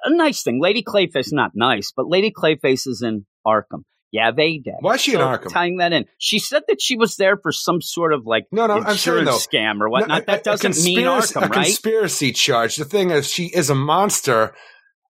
a 0.04 0.10
nice 0.16 0.44
thing. 0.44 0.60
Lady 0.62 0.82
Clayface, 0.84 1.32
not 1.32 1.52
nice, 1.54 1.92
but 1.96 2.08
Lady 2.08 2.32
Clayface 2.32 2.88
is 2.88 3.02
in 3.04 3.26
Arkham. 3.46 3.84
Yeah, 4.12 4.32
they 4.32 4.58
did. 4.58 4.74
Why 4.80 4.96
is 4.96 5.02
she 5.02 5.14
in 5.14 5.20
Arkham? 5.20 5.52
Tying 5.54 5.78
that 5.78 5.94
in. 5.94 6.06
She 6.18 6.40
said 6.40 6.64
that 6.68 6.82
she 6.82 6.96
was 6.96 7.16
there 7.18 7.38
for 7.38 7.52
some 7.52 7.80
sort 7.82 8.12
of 8.14 8.26
like 8.26 8.46
No, 8.52 8.66
no, 8.66 8.74
I'm 8.76 8.82
saying 8.82 8.92
insurance 8.94 9.48
though. 9.48 9.58
scam 9.58 9.82
or 9.82 9.90
whatnot. 9.90 10.10
No, 10.10 10.34
a- 10.34 10.38
that 10.38 10.44
doesn't 10.44 10.84
mean 10.84 11.00
Arkham, 11.06 11.36
a 11.38 11.40
right? 11.42 11.52
conspiracy 11.66 12.32
charge. 12.32 12.78
The 12.78 12.86
thing 12.86 13.12
is, 13.12 13.30
she 13.30 13.46
is 13.46 13.70
a 13.70 13.76
monster. 13.76 14.56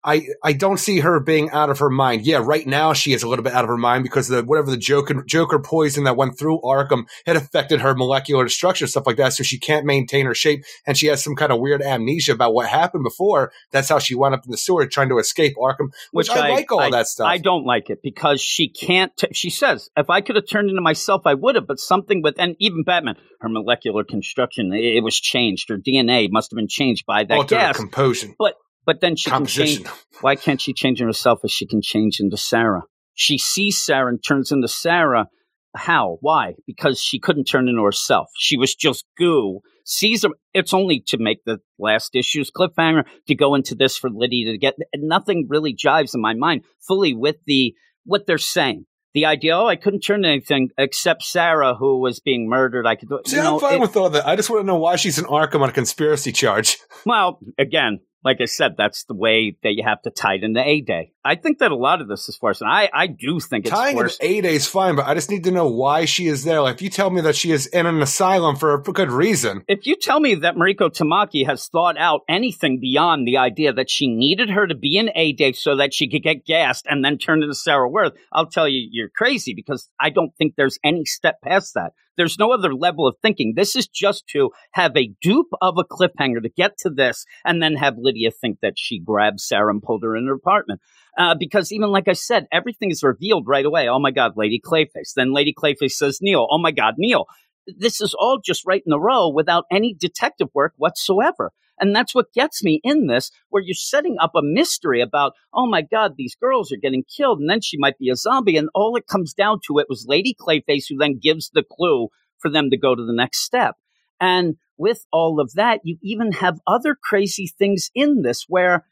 I, 0.05 0.27
I 0.43 0.53
don't 0.53 0.77
see 0.77 0.99
her 0.99 1.19
being 1.19 1.49
out 1.49 1.71
of 1.71 1.79
her 1.79 1.89
mind. 1.89 2.27
Yeah, 2.27 2.41
right 2.43 2.65
now 2.65 2.93
she 2.93 3.11
is 3.13 3.23
a 3.23 3.27
little 3.27 3.43
bit 3.43 3.53
out 3.53 3.63
of 3.63 3.69
her 3.69 3.77
mind 3.77 4.03
because 4.03 4.27
the 4.27 4.43
whatever 4.43 4.69
the 4.69 4.77
Joker 4.77 5.23
Joker 5.23 5.57
poison 5.57 6.03
that 6.03 6.15
went 6.15 6.37
through 6.37 6.61
Arkham 6.61 7.07
had 7.25 7.35
affected 7.35 7.81
her 7.81 7.95
molecular 7.95 8.47
structure, 8.47 8.85
stuff 8.85 9.07
like 9.07 9.17
that. 9.17 9.33
So 9.33 9.43
she 9.43 9.57
can't 9.57 9.83
maintain 9.83 10.27
her 10.27 10.35
shape, 10.35 10.63
and 10.85 10.95
she 10.95 11.07
has 11.07 11.23
some 11.23 11.35
kind 11.35 11.51
of 11.51 11.59
weird 11.59 11.81
amnesia 11.81 12.33
about 12.33 12.53
what 12.53 12.67
happened 12.67 13.03
before. 13.03 13.51
That's 13.71 13.89
how 13.89 13.97
she 13.97 14.13
wound 14.13 14.35
up 14.35 14.45
in 14.45 14.51
the 14.51 14.57
sewer 14.57 14.85
trying 14.85 15.09
to 15.09 15.17
escape 15.17 15.55
Arkham. 15.57 15.91
Which, 16.11 16.29
I, 16.29 16.49
like 16.49 16.71
all 16.71 16.81
I, 16.81 16.91
that 16.91 17.07
stuff. 17.07 17.27
I 17.27 17.39
don't 17.39 17.65
like 17.65 17.89
it 17.89 18.03
because 18.03 18.39
she 18.39 18.69
can't. 18.69 19.15
T- 19.17 19.33
she 19.33 19.49
says, 19.49 19.89
if 19.97 20.11
I 20.11 20.21
could 20.21 20.35
have 20.35 20.47
turned 20.47 20.69
into 20.69 20.81
myself, 20.81 21.23
I 21.25 21.33
would 21.33 21.55
have. 21.55 21.65
But 21.65 21.79
something 21.79 22.21
with, 22.21 22.35
and 22.37 22.55
even 22.59 22.83
Batman, 22.83 23.15
her 23.41 23.49
molecular 23.49 24.03
construction, 24.03 24.71
it, 24.71 24.97
it 24.97 25.03
was 25.03 25.19
changed. 25.19 25.69
Her 25.69 25.77
DNA 25.77 26.29
must 26.31 26.51
have 26.51 26.57
been 26.57 26.67
changed 26.67 27.07
by 27.07 27.23
that 27.23 27.37
Alter 27.37 27.55
gas. 27.55 27.77
composition, 27.77 28.35
but 28.37 28.55
but 28.86 29.02
then 29.02 29.15
she 29.15 29.30
can 29.30 29.45
change. 29.45 29.86
Why 30.21 30.36
can't 30.36 30.62
she 30.62 30.74
change 30.74 31.02
in 31.02 31.08
herself 31.08 31.39
as 31.43 31.52
she 31.52 31.65
can 31.67 31.82
change 31.82 32.19
into 32.19 32.38
Sarah? 32.38 32.84
She 33.13 33.38
sees 33.38 33.78
Sarah 33.84 34.10
and 34.10 34.24
turns 34.24 34.52
into 34.52 34.67
Sarah. 34.67 35.28
How? 35.76 36.17
Why? 36.21 36.54
Because 36.65 37.02
she 37.02 37.19
couldn't 37.19 37.45
turn 37.45 37.67
into 37.67 37.84
herself. 37.84 38.28
She 38.38 38.58
was 38.58 38.74
just 38.76 39.06
goo. 39.17 39.60
Her. 40.02 40.30
It's 40.54 40.74
only 40.74 41.04
to 41.08 41.17
make 41.17 41.43
the 41.45 41.60
last 41.78 42.15
issue's 42.15 42.50
cliffhanger 42.50 43.04
to 43.28 43.36
go 43.36 43.56
into 43.56 43.76
this 43.76 43.98
for 43.98 44.10
Lydia 44.10 44.52
to 44.52 44.58
get. 44.58 44.76
Nothing 44.95 45.48
really 45.50 45.76
jives 45.76 46.15
in 46.15 46.21
my 46.21 46.34
mind 46.34 46.63
fully 46.88 47.13
with 47.13 47.38
the 47.45 47.74
what 48.06 48.26
they're 48.28 48.38
saying. 48.38 48.86
the 49.13 49.26
idea, 49.26 49.58
oh, 49.58 49.65
I 49.67 49.76
couldn't 49.78 50.02
turn 50.02 50.26
anything 50.26 50.69
except 50.78 51.24
Sarah, 51.24 51.74
who 51.76 52.00
was 52.00 52.19
being 52.19 52.50
murdered. 52.50 52.86
I 52.86 52.95
could 52.95 53.08
do 53.10 53.19
See, 53.26 53.38
you 53.38 53.43
know, 53.43 53.56
I'm 53.56 53.60
fine 53.62 53.76
it- 53.76 53.82
with 53.82 53.95
all 53.98 54.10
that. 54.10 54.28
I 54.28 54.36
just 54.36 54.50
want 54.50 54.62
to 54.63 54.67
know 54.67 54.78
why 54.78 54.95
she's 54.98 55.17
in 55.17 55.26
Arkham 55.26 55.62
on 55.62 55.69
a 55.69 55.74
conspiracy 55.74 56.32
charge. 56.32 56.78
Well, 57.06 57.39
again, 57.60 58.00
like 58.25 58.41
I 58.41 58.45
said, 58.45 58.75
that's 58.75 59.03
the 59.03 59.13
way 59.13 59.55
that 59.61 59.73
you 59.73 59.83
have 59.83 60.01
to 60.01 60.09
tie 60.09 60.33
it 60.33 60.43
into 60.43 60.59
A 60.59 60.81
Day. 60.81 61.11
I 61.23 61.35
think 61.35 61.59
that 61.59 61.71
a 61.71 61.75
lot 61.75 62.01
of 62.01 62.07
this 62.07 62.27
is 62.27 62.35
forced, 62.35 62.61
and 62.61 62.69
I, 62.69 62.89
I 62.91 63.05
do 63.05 63.39
think 63.39 63.65
it's 63.65 63.73
Tying 63.73 63.95
forced. 63.95 64.21
A 64.21 64.41
Day 64.41 64.55
is 64.55 64.67
fine, 64.67 64.95
but 64.95 65.05
I 65.05 65.13
just 65.13 65.29
need 65.29 65.43
to 65.43 65.51
know 65.51 65.67
why 65.67 66.05
she 66.05 66.25
is 66.25 66.43
there. 66.43 66.61
Like, 66.61 66.75
if 66.75 66.81
you 66.81 66.89
tell 66.89 67.11
me 67.11 67.21
that 67.21 67.35
she 67.35 67.51
is 67.51 67.67
in 67.67 67.85
an 67.85 68.01
asylum 68.01 68.55
for 68.55 68.73
a 68.73 68.81
good 68.81 69.11
reason, 69.11 69.63
if 69.67 69.85
you 69.85 69.95
tell 69.95 70.19
me 70.19 70.33
that 70.35 70.55
Mariko 70.55 70.89
Tamaki 70.89 71.45
has 71.45 71.67
thought 71.67 71.97
out 71.99 72.21
anything 72.27 72.79
beyond 72.79 73.27
the 73.27 73.38
idea 73.38 73.71
that 73.73 73.91
she 73.91 74.07
needed 74.07 74.49
her 74.49 74.65
to 74.65 74.75
be 74.75 74.97
in 74.97 75.11
A 75.15 75.31
Day 75.33 75.51
so 75.51 75.75
that 75.75 75.93
she 75.93 76.09
could 76.09 76.23
get 76.23 76.45
gassed 76.45 76.88
and 76.89 77.05
then 77.05 77.19
turn 77.19 77.43
into 77.43 77.53
Sarah 77.53 77.88
Worth, 77.88 78.13
I'll 78.33 78.47
tell 78.47 78.67
you 78.67 78.88
you're 78.91 79.09
crazy 79.09 79.53
because 79.53 79.88
I 79.99 80.09
don't 80.09 80.35
think 80.35 80.55
there's 80.55 80.79
any 80.83 81.05
step 81.05 81.41
past 81.43 81.75
that. 81.75 81.93
There's 82.17 82.39
no 82.39 82.51
other 82.51 82.73
level 82.73 83.08
of 83.08 83.15
thinking. 83.21 83.54
This 83.56 83.75
is 83.75 83.88
just 83.88 84.28
to 84.28 84.51
have 84.71 84.95
a 84.95 85.12
dupe 85.21 85.51
of 85.62 85.78
a 85.78 85.84
cliffhanger 85.84 86.41
to 86.41 86.49
get 86.49 86.78
to 86.80 86.89
this 86.89 87.25
and 87.43 87.62
then 87.62 87.75
have 87.75 87.95
Lydia 87.97 88.32
think 88.32 88.60
that 88.62 88.73
she 88.78 88.99
grabbed 88.99 89.39
Sarah 89.39 89.71
and 89.71 89.82
pulled 89.82 90.04
her 90.04 90.15
in 90.15 90.28
her 90.28 90.34
apartment. 90.34 90.82
Uh, 91.17 91.36
because 91.38 91.71
even 91.71 91.91
like 91.91 92.08
I 92.08 92.13
said, 92.13 92.47
everything 92.51 92.91
is 92.91 93.04
revealed 93.04 93.47
right 93.47 93.65
away. 93.65 93.88
Oh 93.88 93.99
my 93.99 94.12
God, 94.12 94.34
Lady 94.36 94.60
Clayface. 94.63 95.13
Then 95.15 95.34
Lady 95.34 95.54
Clayface 95.54 95.91
says 95.91 96.19
Neil. 96.21 96.47
Oh 96.49 96.58
my 96.58 96.71
God, 96.71 96.95
Neil. 96.97 97.25
This 97.67 98.01
is 98.01 98.13
all 98.13 98.39
just 98.43 98.65
right 98.65 98.84
in 98.86 98.93
a 98.93 98.99
row 98.99 99.30
without 99.30 99.65
any 99.71 99.93
detective 99.93 100.49
work 100.54 100.73
whatsoever. 100.78 101.51
And 101.79 101.95
that's 101.95 102.15
what 102.15 102.33
gets 102.33 102.63
me 102.63 102.79
in 102.83 103.07
this, 103.07 103.31
where 103.49 103.61
you're 103.61 103.73
setting 103.73 104.17
up 104.19 104.31
a 104.35 104.41
mystery 104.41 105.01
about, 105.01 105.33
oh 105.53 105.67
my 105.67 105.81
God, 105.81 106.13
these 106.17 106.35
girls 106.35 106.71
are 106.71 106.77
getting 106.77 107.03
killed, 107.03 107.39
and 107.39 107.49
then 107.49 107.61
she 107.61 107.77
might 107.77 107.97
be 107.97 108.09
a 108.09 108.15
zombie. 108.15 108.57
And 108.57 108.69
all 108.73 108.95
it 108.95 109.07
comes 109.07 109.33
down 109.33 109.59
to 109.67 109.79
it 109.79 109.88
was 109.89 110.05
Lady 110.07 110.35
Clayface 110.39 110.85
who 110.89 110.97
then 110.97 111.19
gives 111.21 111.49
the 111.53 111.63
clue 111.63 112.09
for 112.39 112.49
them 112.49 112.69
to 112.69 112.77
go 112.77 112.95
to 112.95 113.05
the 113.05 113.13
next 113.13 113.39
step. 113.39 113.75
And 114.19 114.55
with 114.77 115.05
all 115.11 115.39
of 115.39 115.53
that, 115.53 115.81
you 115.83 115.97
even 116.01 116.33
have 116.33 116.59
other 116.67 116.95
crazy 117.01 117.51
things 117.57 117.89
in 117.93 118.21
this 118.21 118.45
where 118.47 118.85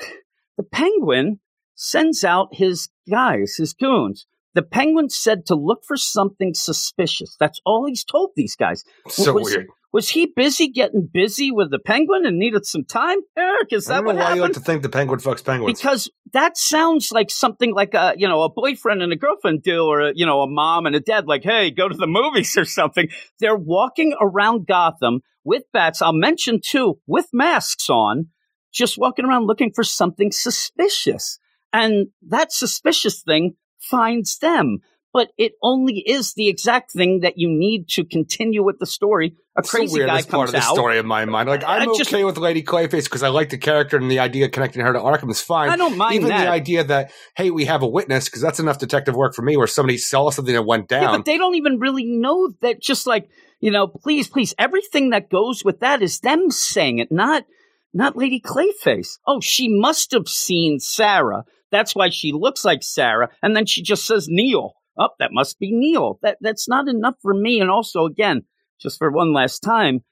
the 0.56 0.62
penguin 0.62 1.40
sends 1.74 2.24
out 2.24 2.48
his 2.52 2.88
guys, 3.10 3.56
his 3.56 3.72
goons. 3.72 4.26
The 4.54 4.62
penguin 4.62 5.08
said 5.10 5.46
to 5.46 5.54
look 5.54 5.84
for 5.86 5.96
something 5.96 6.54
suspicious. 6.54 7.36
That's 7.38 7.60
all 7.64 7.86
he's 7.86 8.04
told 8.04 8.32
these 8.34 8.56
guys. 8.56 8.84
so 9.08 9.32
was, 9.32 9.44
weird. 9.50 9.68
Was 9.92 10.10
he 10.10 10.26
busy 10.26 10.68
getting 10.68 11.08
busy 11.12 11.50
with 11.50 11.70
the 11.70 11.80
penguin 11.80 12.24
and 12.24 12.38
needed 12.38 12.64
some 12.64 12.84
time? 12.84 13.18
Eric, 13.36 13.72
is 13.72 13.90
I 13.90 13.94
that 13.94 14.04
what 14.04 14.16
why 14.16 14.34
you 14.34 14.42
like 14.42 14.52
to 14.52 14.60
think 14.60 14.82
the 14.82 14.88
penguin 14.88 15.18
fucks 15.18 15.44
penguins. 15.44 15.80
Because 15.80 16.08
that 16.32 16.56
sounds 16.56 17.10
like 17.10 17.28
something 17.30 17.74
like 17.74 17.94
a 17.94 18.14
you 18.16 18.28
know 18.28 18.42
a 18.42 18.48
boyfriend 18.48 19.02
and 19.02 19.12
a 19.12 19.16
girlfriend 19.16 19.62
do, 19.62 19.84
or 19.84 20.00
a, 20.00 20.12
you 20.14 20.26
know 20.26 20.42
a 20.42 20.48
mom 20.48 20.86
and 20.86 20.94
a 20.94 21.00
dad. 21.00 21.26
Like, 21.26 21.42
hey, 21.42 21.70
go 21.72 21.88
to 21.88 21.96
the 21.96 22.06
movies 22.08 22.56
or 22.56 22.64
something. 22.64 23.08
They're 23.40 23.56
walking 23.56 24.14
around 24.20 24.66
Gotham 24.66 25.20
with 25.42 25.64
bats. 25.72 26.00
I'll 26.02 26.12
mention 26.12 26.60
too, 26.64 27.00
with 27.06 27.26
masks 27.32 27.90
on, 27.90 28.28
just 28.72 28.96
walking 28.96 29.24
around 29.24 29.46
looking 29.46 29.72
for 29.74 29.82
something 29.82 30.30
suspicious, 30.30 31.40
and 31.72 32.08
that 32.28 32.52
suspicious 32.52 33.22
thing 33.22 33.56
finds 33.80 34.38
them. 34.38 34.78
But 35.12 35.28
it 35.36 35.52
only 35.60 36.04
is 36.06 36.34
the 36.34 36.46
exact 36.48 36.92
thing 36.92 37.20
that 37.22 37.34
you 37.36 37.48
need 37.48 37.88
to 37.90 38.04
continue 38.04 38.62
with 38.64 38.78
the 38.78 38.86
story. 38.86 39.34
A 39.56 39.60
It's 39.60 39.70
crazy 39.70 39.98
weird. 39.98 40.06
guy 40.08 40.14
That's 40.18 40.26
part 40.26 40.46
comes 40.46 40.54
of 40.54 40.60
the 40.60 40.66
out. 40.68 40.74
story 40.74 40.98
in 40.98 41.06
my 41.06 41.24
mind. 41.24 41.48
Like 41.48 41.64
I'm 41.66 41.82
I 41.82 41.84
just- 41.96 42.12
okay 42.12 42.22
with 42.22 42.38
Lady 42.38 42.62
Clayface 42.62 43.04
because 43.04 43.24
I 43.24 43.28
like 43.28 43.50
the 43.50 43.58
character 43.58 43.96
and 43.96 44.08
the 44.08 44.20
idea 44.20 44.44
of 44.44 44.52
connecting 44.52 44.82
her 44.82 44.92
to 44.92 45.00
Arkham 45.00 45.28
is 45.30 45.40
fine. 45.40 45.68
I 45.70 45.76
don't 45.76 45.96
mind 45.98 46.14
Even 46.14 46.28
that. 46.28 46.44
the 46.44 46.50
idea 46.50 46.84
that 46.84 47.10
hey, 47.36 47.50
we 47.50 47.64
have 47.64 47.82
a 47.82 47.88
witness 47.88 48.26
because 48.26 48.40
that's 48.40 48.60
enough 48.60 48.78
detective 48.78 49.16
work 49.16 49.34
for 49.34 49.42
me, 49.42 49.56
where 49.56 49.66
somebody 49.66 49.98
saw 49.98 50.30
something 50.30 50.54
that 50.54 50.62
went 50.62 50.86
Yeah, 50.90 51.00
down. 51.00 51.18
but 51.18 51.24
they 51.26 51.38
don't 51.38 51.56
even 51.56 51.80
really 51.80 52.04
know 52.04 52.52
that. 52.60 52.80
Just 52.80 53.06
like 53.08 53.28
you 53.58 53.72
know, 53.72 53.88
please, 53.88 54.28
please, 54.28 54.54
everything 54.58 55.10
that 55.10 55.28
goes 55.28 55.64
with 55.64 55.80
that 55.80 56.02
is 56.02 56.20
them 56.20 56.50
saying 56.52 56.98
it, 56.98 57.10
not 57.10 57.44
not 57.92 58.16
Lady 58.16 58.40
Clayface. 58.40 59.18
Oh, 59.26 59.40
she 59.40 59.68
must 59.68 60.12
have 60.12 60.28
seen 60.28 60.78
Sarah. 60.78 61.42
That's 61.72 61.94
why 61.96 62.10
she 62.10 62.30
looks 62.32 62.64
like 62.64 62.84
Sarah, 62.84 63.28
and 63.42 63.56
then 63.56 63.66
she 63.66 63.82
just 63.82 64.06
says 64.06 64.28
Neil. 64.30 64.74
Oh, 64.98 65.10
that 65.18 65.32
must 65.32 65.58
be 65.58 65.72
Neil. 65.72 66.18
That 66.22 66.38
that's 66.40 66.68
not 66.68 66.88
enough 66.88 67.16
for 67.22 67.34
me. 67.34 67.60
And 67.60 67.70
also, 67.70 68.04
again, 68.04 68.42
just 68.80 68.98
for 68.98 69.10
one 69.10 69.32
last 69.32 69.60
time, 69.60 70.02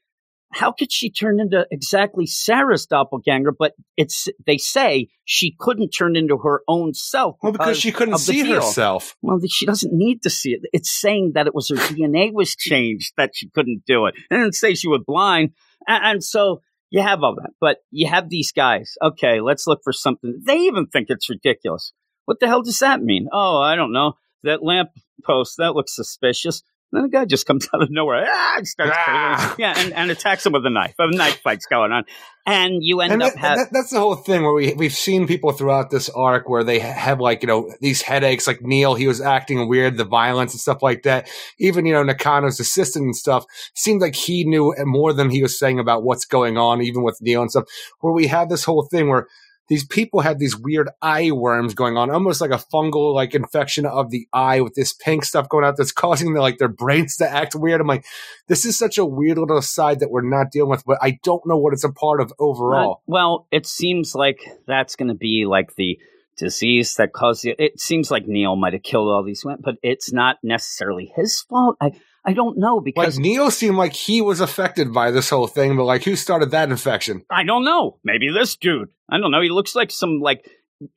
how 0.52 0.72
could 0.72 0.90
she 0.90 1.10
turn 1.10 1.40
into 1.40 1.66
exactly 1.70 2.26
Sarah's 2.26 2.86
doppelganger? 2.86 3.52
But 3.52 3.74
it's 3.96 4.28
they 4.46 4.56
say 4.56 5.08
she 5.24 5.54
couldn't 5.58 5.90
turn 5.90 6.16
into 6.16 6.38
her 6.38 6.62
own 6.66 6.94
self. 6.94 7.36
well, 7.42 7.52
because 7.52 7.78
she 7.78 7.92
couldn't 7.92 8.18
see 8.18 8.48
herself. 8.48 9.14
Well, 9.20 9.40
she 9.48 9.66
doesn't 9.66 9.92
need 9.92 10.22
to 10.22 10.30
see 10.30 10.52
it. 10.52 10.62
It's 10.72 10.90
saying 10.90 11.32
that 11.34 11.46
it 11.46 11.54
was 11.54 11.68
her 11.68 11.76
DNA 11.76 12.32
was 12.32 12.56
changed 12.56 13.12
that 13.16 13.32
she 13.34 13.50
couldn't 13.50 13.84
do 13.86 14.06
it. 14.06 14.14
It 14.30 14.34
didn't 14.34 14.54
say 14.54 14.74
she 14.74 14.88
was 14.88 15.02
blind. 15.06 15.50
And, 15.86 16.04
and 16.04 16.24
so 16.24 16.62
you 16.90 17.02
have 17.02 17.22
all 17.22 17.34
that. 17.34 17.50
But 17.60 17.78
you 17.90 18.08
have 18.08 18.30
these 18.30 18.52
guys. 18.52 18.94
Okay, 19.02 19.40
let's 19.40 19.66
look 19.66 19.80
for 19.84 19.92
something. 19.92 20.40
They 20.46 20.58
even 20.60 20.86
think 20.86 21.08
it's 21.10 21.28
ridiculous. 21.28 21.92
What 22.24 22.40
the 22.40 22.46
hell 22.46 22.62
does 22.62 22.78
that 22.78 23.02
mean? 23.02 23.28
Oh, 23.32 23.58
I 23.58 23.76
don't 23.76 23.92
know. 23.92 24.14
That 24.44 24.62
lamp 24.62 24.90
post, 25.24 25.56
that 25.58 25.74
looks 25.74 25.94
suspicious. 25.96 26.62
Then 26.90 27.04
a 27.04 27.08
guy 27.10 27.26
just 27.26 27.44
comes 27.44 27.68
out 27.74 27.82
of 27.82 27.90
nowhere. 27.90 28.26
Ah, 28.26 28.54
and 28.56 28.66
starts 28.66 28.92
Ah. 28.96 29.54
yeah, 29.58 29.74
and, 29.76 29.92
and 29.92 30.10
attacks 30.10 30.46
him 30.46 30.54
with 30.54 30.64
a 30.64 30.70
knife. 30.70 30.94
A 30.98 31.10
knife 31.10 31.40
fight's 31.42 31.66
going 31.66 31.92
on. 31.92 32.04
And 32.46 32.76
you 32.80 33.02
end 33.02 33.12
And 33.12 33.22
up 33.22 33.34
that, 33.34 33.38
having. 33.38 33.64
that- 33.64 33.72
that's 33.74 33.90
the 33.90 33.98
whole 33.98 34.14
thing 34.16 34.42
where 34.42 34.54
we 34.54 34.72
we've 34.72 34.94
seen 34.94 35.26
people 35.26 35.52
throughout 35.52 35.90
this 35.90 36.08
arc 36.08 36.48
where 36.48 36.64
they 36.64 36.78
have 36.78 37.20
like 37.20 37.42
you 37.42 37.46
know 37.48 37.74
these 37.82 38.00
headaches. 38.00 38.46
Like 38.46 38.62
Neil, 38.62 38.94
he 38.94 39.06
was 39.06 39.20
acting 39.20 39.68
weird, 39.68 39.98
the 39.98 40.06
violence 40.06 40.54
and 40.54 40.60
stuff 40.62 40.82
like 40.82 41.02
that. 41.02 41.28
Even 41.58 41.84
you 41.84 41.92
know 41.92 42.02
Nakano's 42.04 42.58
assistant 42.58 43.04
and 43.04 43.14
stuff 43.16 43.44
seemed 43.74 44.00
like 44.00 44.14
he 44.14 44.44
knew 44.44 44.74
more 44.86 45.12
than 45.12 45.28
he 45.28 45.42
was 45.42 45.58
saying 45.58 45.78
about 45.78 46.04
what's 46.04 46.24
going 46.24 46.56
on, 46.56 46.80
even 46.80 47.02
with 47.02 47.18
Neil 47.20 47.42
and 47.42 47.50
stuff. 47.50 47.64
Where 48.00 48.14
we 48.14 48.28
have 48.28 48.48
this 48.48 48.64
whole 48.64 48.88
thing 48.90 49.10
where 49.10 49.26
these 49.68 49.86
people 49.86 50.20
had 50.20 50.38
these 50.38 50.56
weird 50.56 50.88
eye 51.02 51.30
worms 51.30 51.74
going 51.74 51.96
on, 51.96 52.10
almost 52.10 52.40
like 52.40 52.50
a 52.50 52.62
fungal 52.72 53.14
like 53.14 53.34
infection 53.34 53.86
of 53.86 54.10
the 54.10 54.26
eye 54.32 54.60
with 54.60 54.74
this 54.74 54.92
pink 54.92 55.24
stuff 55.24 55.48
going 55.48 55.64
out 55.64 55.76
that's 55.76 55.92
causing 55.98 56.32
their 56.32 56.42
like 56.42 56.58
their 56.58 56.68
brains 56.68 57.16
to 57.16 57.30
act 57.30 57.54
weird. 57.54 57.80
I'm 57.80 57.86
like, 57.86 58.04
this 58.48 58.64
is 58.64 58.78
such 58.78 58.98
a 58.98 59.04
weird 59.04 59.38
little 59.38 59.62
side 59.62 60.00
that 60.00 60.10
we're 60.10 60.22
not 60.22 60.50
dealing 60.50 60.70
with, 60.70 60.84
but 60.84 60.98
I 61.02 61.18
don't 61.22 61.46
know 61.46 61.58
what 61.58 61.72
it's 61.72 61.84
a 61.84 61.92
part 61.92 62.20
of 62.20 62.32
overall. 62.38 63.02
Well, 63.06 63.46
it 63.50 63.66
seems 63.66 64.14
like 64.14 64.40
that's 64.66 64.96
going 64.96 65.08
to 65.08 65.14
be 65.14 65.44
like 65.46 65.74
the 65.76 65.98
disease 66.38 66.94
that 66.94 67.12
caused 67.12 67.44
it. 67.44 67.56
It 67.58 67.80
seems 67.80 68.10
like 68.10 68.26
Neil 68.26 68.56
might 68.56 68.72
have 68.72 68.82
killed 68.82 69.08
all 69.08 69.22
these 69.22 69.44
women, 69.44 69.60
but 69.62 69.74
it's 69.82 70.12
not 70.12 70.38
necessarily 70.42 71.12
his 71.14 71.42
fault. 71.42 71.76
I 71.80 71.92
I 72.24 72.32
don't 72.34 72.58
know 72.58 72.76
Like 72.76 72.84
because 72.84 73.18
Neo 73.18 73.48
seemed 73.48 73.76
like 73.76 73.92
he 73.94 74.20
was 74.20 74.40
affected 74.40 74.92
by 74.92 75.10
this 75.10 75.30
whole 75.30 75.46
thing, 75.46 75.76
but 75.76 75.84
like 75.84 76.04
who 76.04 76.14
started 76.16 76.50
that 76.50 76.68
infection? 76.70 77.24
I 77.30 77.44
don't 77.44 77.64
know. 77.64 77.98
Maybe 78.04 78.28
this 78.32 78.56
dude. 78.56 78.88
I 79.08 79.18
don't 79.18 79.30
know. 79.30 79.40
He 79.40 79.48
looks 79.50 79.74
like 79.74 79.90
some 79.90 80.20
like 80.20 80.44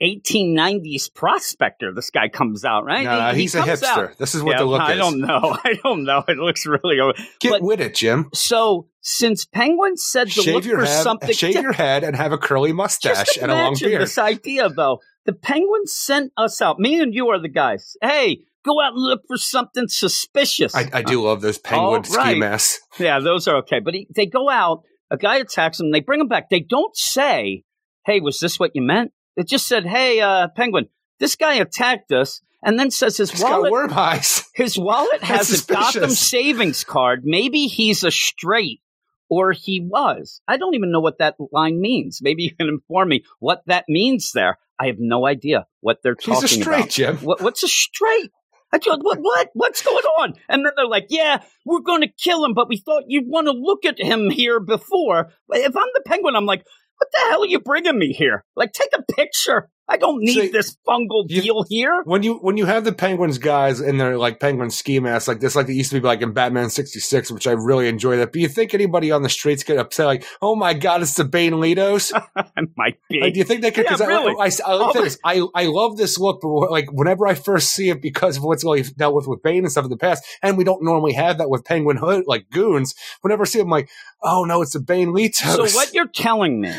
1890s 0.01 1.13
prospector. 1.13 1.93
This 1.93 2.09
guy 2.09 2.29
comes 2.29 2.65
out, 2.65 2.85
right? 2.85 3.03
No, 3.03 3.19
no, 3.19 3.29
He- 3.29 3.35
he 3.35 3.41
he's 3.43 3.55
a 3.55 3.61
hipster. 3.61 4.09
out. 4.11 4.17
This 4.17 4.35
is 4.35 4.43
what 4.43 4.53
Yeah, 4.53 4.59
the 4.59 4.65
look 4.65 4.81
I 4.81 4.93
is. 4.93 4.97
don't 4.99 5.19
know. 5.21 5.57
I 5.63 5.73
don't 5.83 6.03
know. 6.03 6.23
It 6.27 6.37
looks 6.37 6.65
really. 6.65 6.97
Get 7.39 7.51
but- 7.51 7.61
with 7.61 7.81
it, 7.81 7.95
Jim. 7.95 8.29
So 8.33 8.87
since 9.01 9.45
Penguin 9.45 9.97
said 9.97 10.27
to 10.29 10.41
Shave 10.41 10.53
look 10.53 10.63
for 10.65 10.85
head, 10.85 11.03
something, 11.03 11.31
shave 11.33 11.55
your 11.55 11.71
head, 11.73 12.03
and 12.03 12.15
have 12.15 12.31
a 12.31 12.37
curly 12.37 12.73
mustache 12.73 13.37
and 13.41 13.51
a 13.51 13.55
long 13.55 13.67
imagine 13.69 13.89
beard. 13.89 14.01
this 14.01 14.17
idea, 14.17 14.69
though. 14.69 14.99
The 15.25 15.33
Penguins 15.33 15.93
sent 15.93 16.31
us 16.37 16.61
out. 16.61 16.79
Me 16.79 16.99
and 16.99 17.13
you 17.13 17.27
are 17.29 17.39
the 17.39 17.49
guys. 17.49 17.95
Hey, 18.01 18.41
go 18.63 18.81
out 18.81 18.93
and 18.93 19.01
look 19.01 19.21
for 19.27 19.37
something 19.37 19.87
suspicious. 19.87 20.75
I, 20.75 20.89
I 20.93 21.01
do 21.01 21.23
love 21.23 21.41
those 21.41 21.57
penguin 21.57 22.03
right. 22.03 22.05
ski 22.05 22.39
masks. 22.39 22.79
yeah, 22.99 23.19
those 23.19 23.47
are 23.47 23.57
okay. 23.57 23.79
But 23.79 23.93
he, 23.93 24.07
they 24.15 24.25
go 24.25 24.49
out. 24.49 24.83
A 25.09 25.17
guy 25.17 25.37
attacks 25.37 25.77
them. 25.77 25.91
They 25.91 25.99
bring 25.99 26.19
them 26.19 26.27
back. 26.27 26.49
They 26.49 26.61
don't 26.61 26.95
say, 26.95 27.63
"Hey, 28.05 28.21
was 28.21 28.39
this 28.39 28.59
what 28.59 28.71
you 28.73 28.81
meant?" 28.81 29.11
It 29.35 29.47
just 29.47 29.67
said, 29.67 29.85
"Hey, 29.85 30.21
uh, 30.21 30.47
Penguin, 30.55 30.87
this 31.19 31.35
guy 31.35 31.55
attacked 31.55 32.11
us," 32.11 32.41
and 32.63 32.79
then 32.79 32.91
says 32.91 33.17
his 33.17 33.31
He's 33.31 33.43
wallet. 33.43 33.71
worm 33.71 33.93
eyes. 33.93 34.43
His 34.55 34.77
wallet 34.77 35.23
has 35.23 35.49
That's 35.49 35.63
a 35.63 35.73
Gotham 35.73 36.09
savings 36.11 36.83
card. 36.83 37.21
Maybe 37.23 37.67
he's 37.67 38.03
a 38.03 38.11
straight, 38.11 38.81
or 39.29 39.51
he 39.53 39.81
was. 39.81 40.41
I 40.47 40.57
don't 40.57 40.75
even 40.75 40.91
know 40.91 40.99
what 40.99 41.17
that 41.19 41.35
line 41.51 41.81
means. 41.81 42.19
Maybe 42.21 42.43
you 42.43 42.55
can 42.55 42.67
inform 42.67 43.09
me 43.09 43.23
what 43.39 43.63
that 43.65 43.85
means 43.87 44.31
there. 44.33 44.59
I 44.79 44.87
have 44.87 44.99
no 44.99 45.27
idea 45.27 45.67
what 45.79 45.99
they're 46.03 46.15
He's 46.19 46.25
talking 46.25 46.59
a 46.59 46.63
straight, 46.63 46.79
about. 46.79 46.89
Jim. 46.89 47.17
What, 47.17 47.41
what's 47.41 47.63
a 47.63 47.67
straight? 47.67 48.31
I 48.73 48.77
told 48.77 49.03
what 49.03 49.19
what 49.19 49.49
what's 49.53 49.81
going 49.81 50.03
on? 50.19 50.33
And 50.49 50.65
then 50.65 50.73
they're 50.75 50.87
like, 50.87 51.07
"Yeah, 51.09 51.43
we're 51.65 51.81
going 51.81 52.01
to 52.01 52.07
kill 52.07 52.45
him, 52.45 52.53
but 52.53 52.69
we 52.69 52.77
thought 52.77 53.03
you'd 53.07 53.27
want 53.27 53.47
to 53.47 53.53
look 53.53 53.85
at 53.85 53.99
him 53.99 54.29
here 54.29 54.59
before." 54.59 55.31
If 55.49 55.75
I'm 55.75 55.89
the 55.93 56.03
penguin, 56.05 56.35
I'm 56.35 56.45
like, 56.45 56.65
"What 56.97 57.09
the 57.11 57.29
hell 57.29 57.43
are 57.43 57.47
you 57.47 57.59
bringing 57.59 57.97
me 57.97 58.13
here? 58.13 58.43
Like, 58.55 58.71
take 58.73 58.91
a 58.97 59.13
picture." 59.13 59.69
I 59.91 59.97
don't 59.97 60.21
need 60.21 60.53
this 60.53 60.77
fungal 60.87 61.25
you- 61.27 61.41
deal 61.41 61.63
here. 61.67 62.01
when 62.05 62.23
you 62.23 62.35
when 62.35 62.55
you 62.55 62.65
have 62.65 62.85
the 62.85 62.93
penguins 62.93 63.37
guys 63.37 63.81
in 63.81 63.97
their 63.97 64.17
like 64.17 64.39
penguin 64.39 64.69
ski 64.69 64.99
masks 65.01 65.27
like 65.27 65.41
this, 65.41 65.55
like 65.55 65.67
it 65.67 65.73
used 65.73 65.91
to 65.91 65.99
be 65.99 66.07
like 66.07 66.21
in 66.21 66.31
Batman 66.31 66.69
sixty 66.69 66.99
six, 66.99 67.29
which 67.29 67.45
I 67.45 67.51
really 67.51 67.89
enjoy 67.89 68.15
that. 68.17 68.31
But 68.31 68.39
you 68.41 68.47
think 68.47 68.73
anybody 68.73 69.11
on 69.11 69.21
the 69.21 69.29
streets 69.29 69.63
get 69.63 69.77
upset 69.77 70.05
like, 70.05 70.25
oh 70.41 70.55
my 70.55 70.73
god, 70.73 71.01
it's 71.01 71.15
the 71.15 71.25
Bane 71.25 71.53
Litos? 71.53 72.11
It 72.57 72.69
might 72.77 72.97
be. 73.09 73.19
Like, 73.21 73.33
do 73.33 73.39
you 73.39 73.45
think 73.45 73.61
they 73.61 73.71
could? 73.71 73.85
Yeah, 73.85 73.95
Because 73.95 74.07
really. 74.07 74.33
I, 74.39 74.45
I, 74.45 74.47
I, 74.47 74.49
Oh 74.67 74.93
I, 75.25 75.35
I, 75.35 75.63
I 75.63 75.65
love 75.65 75.97
this 75.97 76.17
look, 76.17 76.39
but 76.41 76.71
like 76.71 76.91
whenever 76.91 77.27
I 77.27 77.33
first 77.33 77.71
see 77.73 77.89
it, 77.89 78.01
because 78.01 78.37
of 78.37 78.43
what's 78.43 78.63
like 78.63 78.95
dealt 78.95 79.13
with 79.15 79.27
with 79.27 79.41
Bane 79.43 79.63
and 79.63 79.71
stuff 79.71 79.83
in 79.85 79.89
the 79.91 79.97
past, 79.97 80.23
and 80.41 80.57
we 80.57 80.63
don't 80.63 80.83
normally 80.83 81.13
have 81.13 81.37
that 81.39 81.49
with 81.49 81.65
Penguin 81.65 81.97
Hood 81.97 82.23
like 82.27 82.49
goons. 82.49 82.95
Whenever 83.21 83.43
I 83.43 83.45
see 83.45 83.59
them, 83.59 83.67
I'm 83.67 83.71
like, 83.71 83.89
oh 84.23 84.45
no, 84.45 84.61
it's 84.61 84.73
the 84.73 84.79
Bane 84.79 85.09
Litos. 85.09 85.69
So 85.69 85.75
what 85.75 85.93
you're 85.93 86.07
telling 86.07 86.61
me 86.61 86.73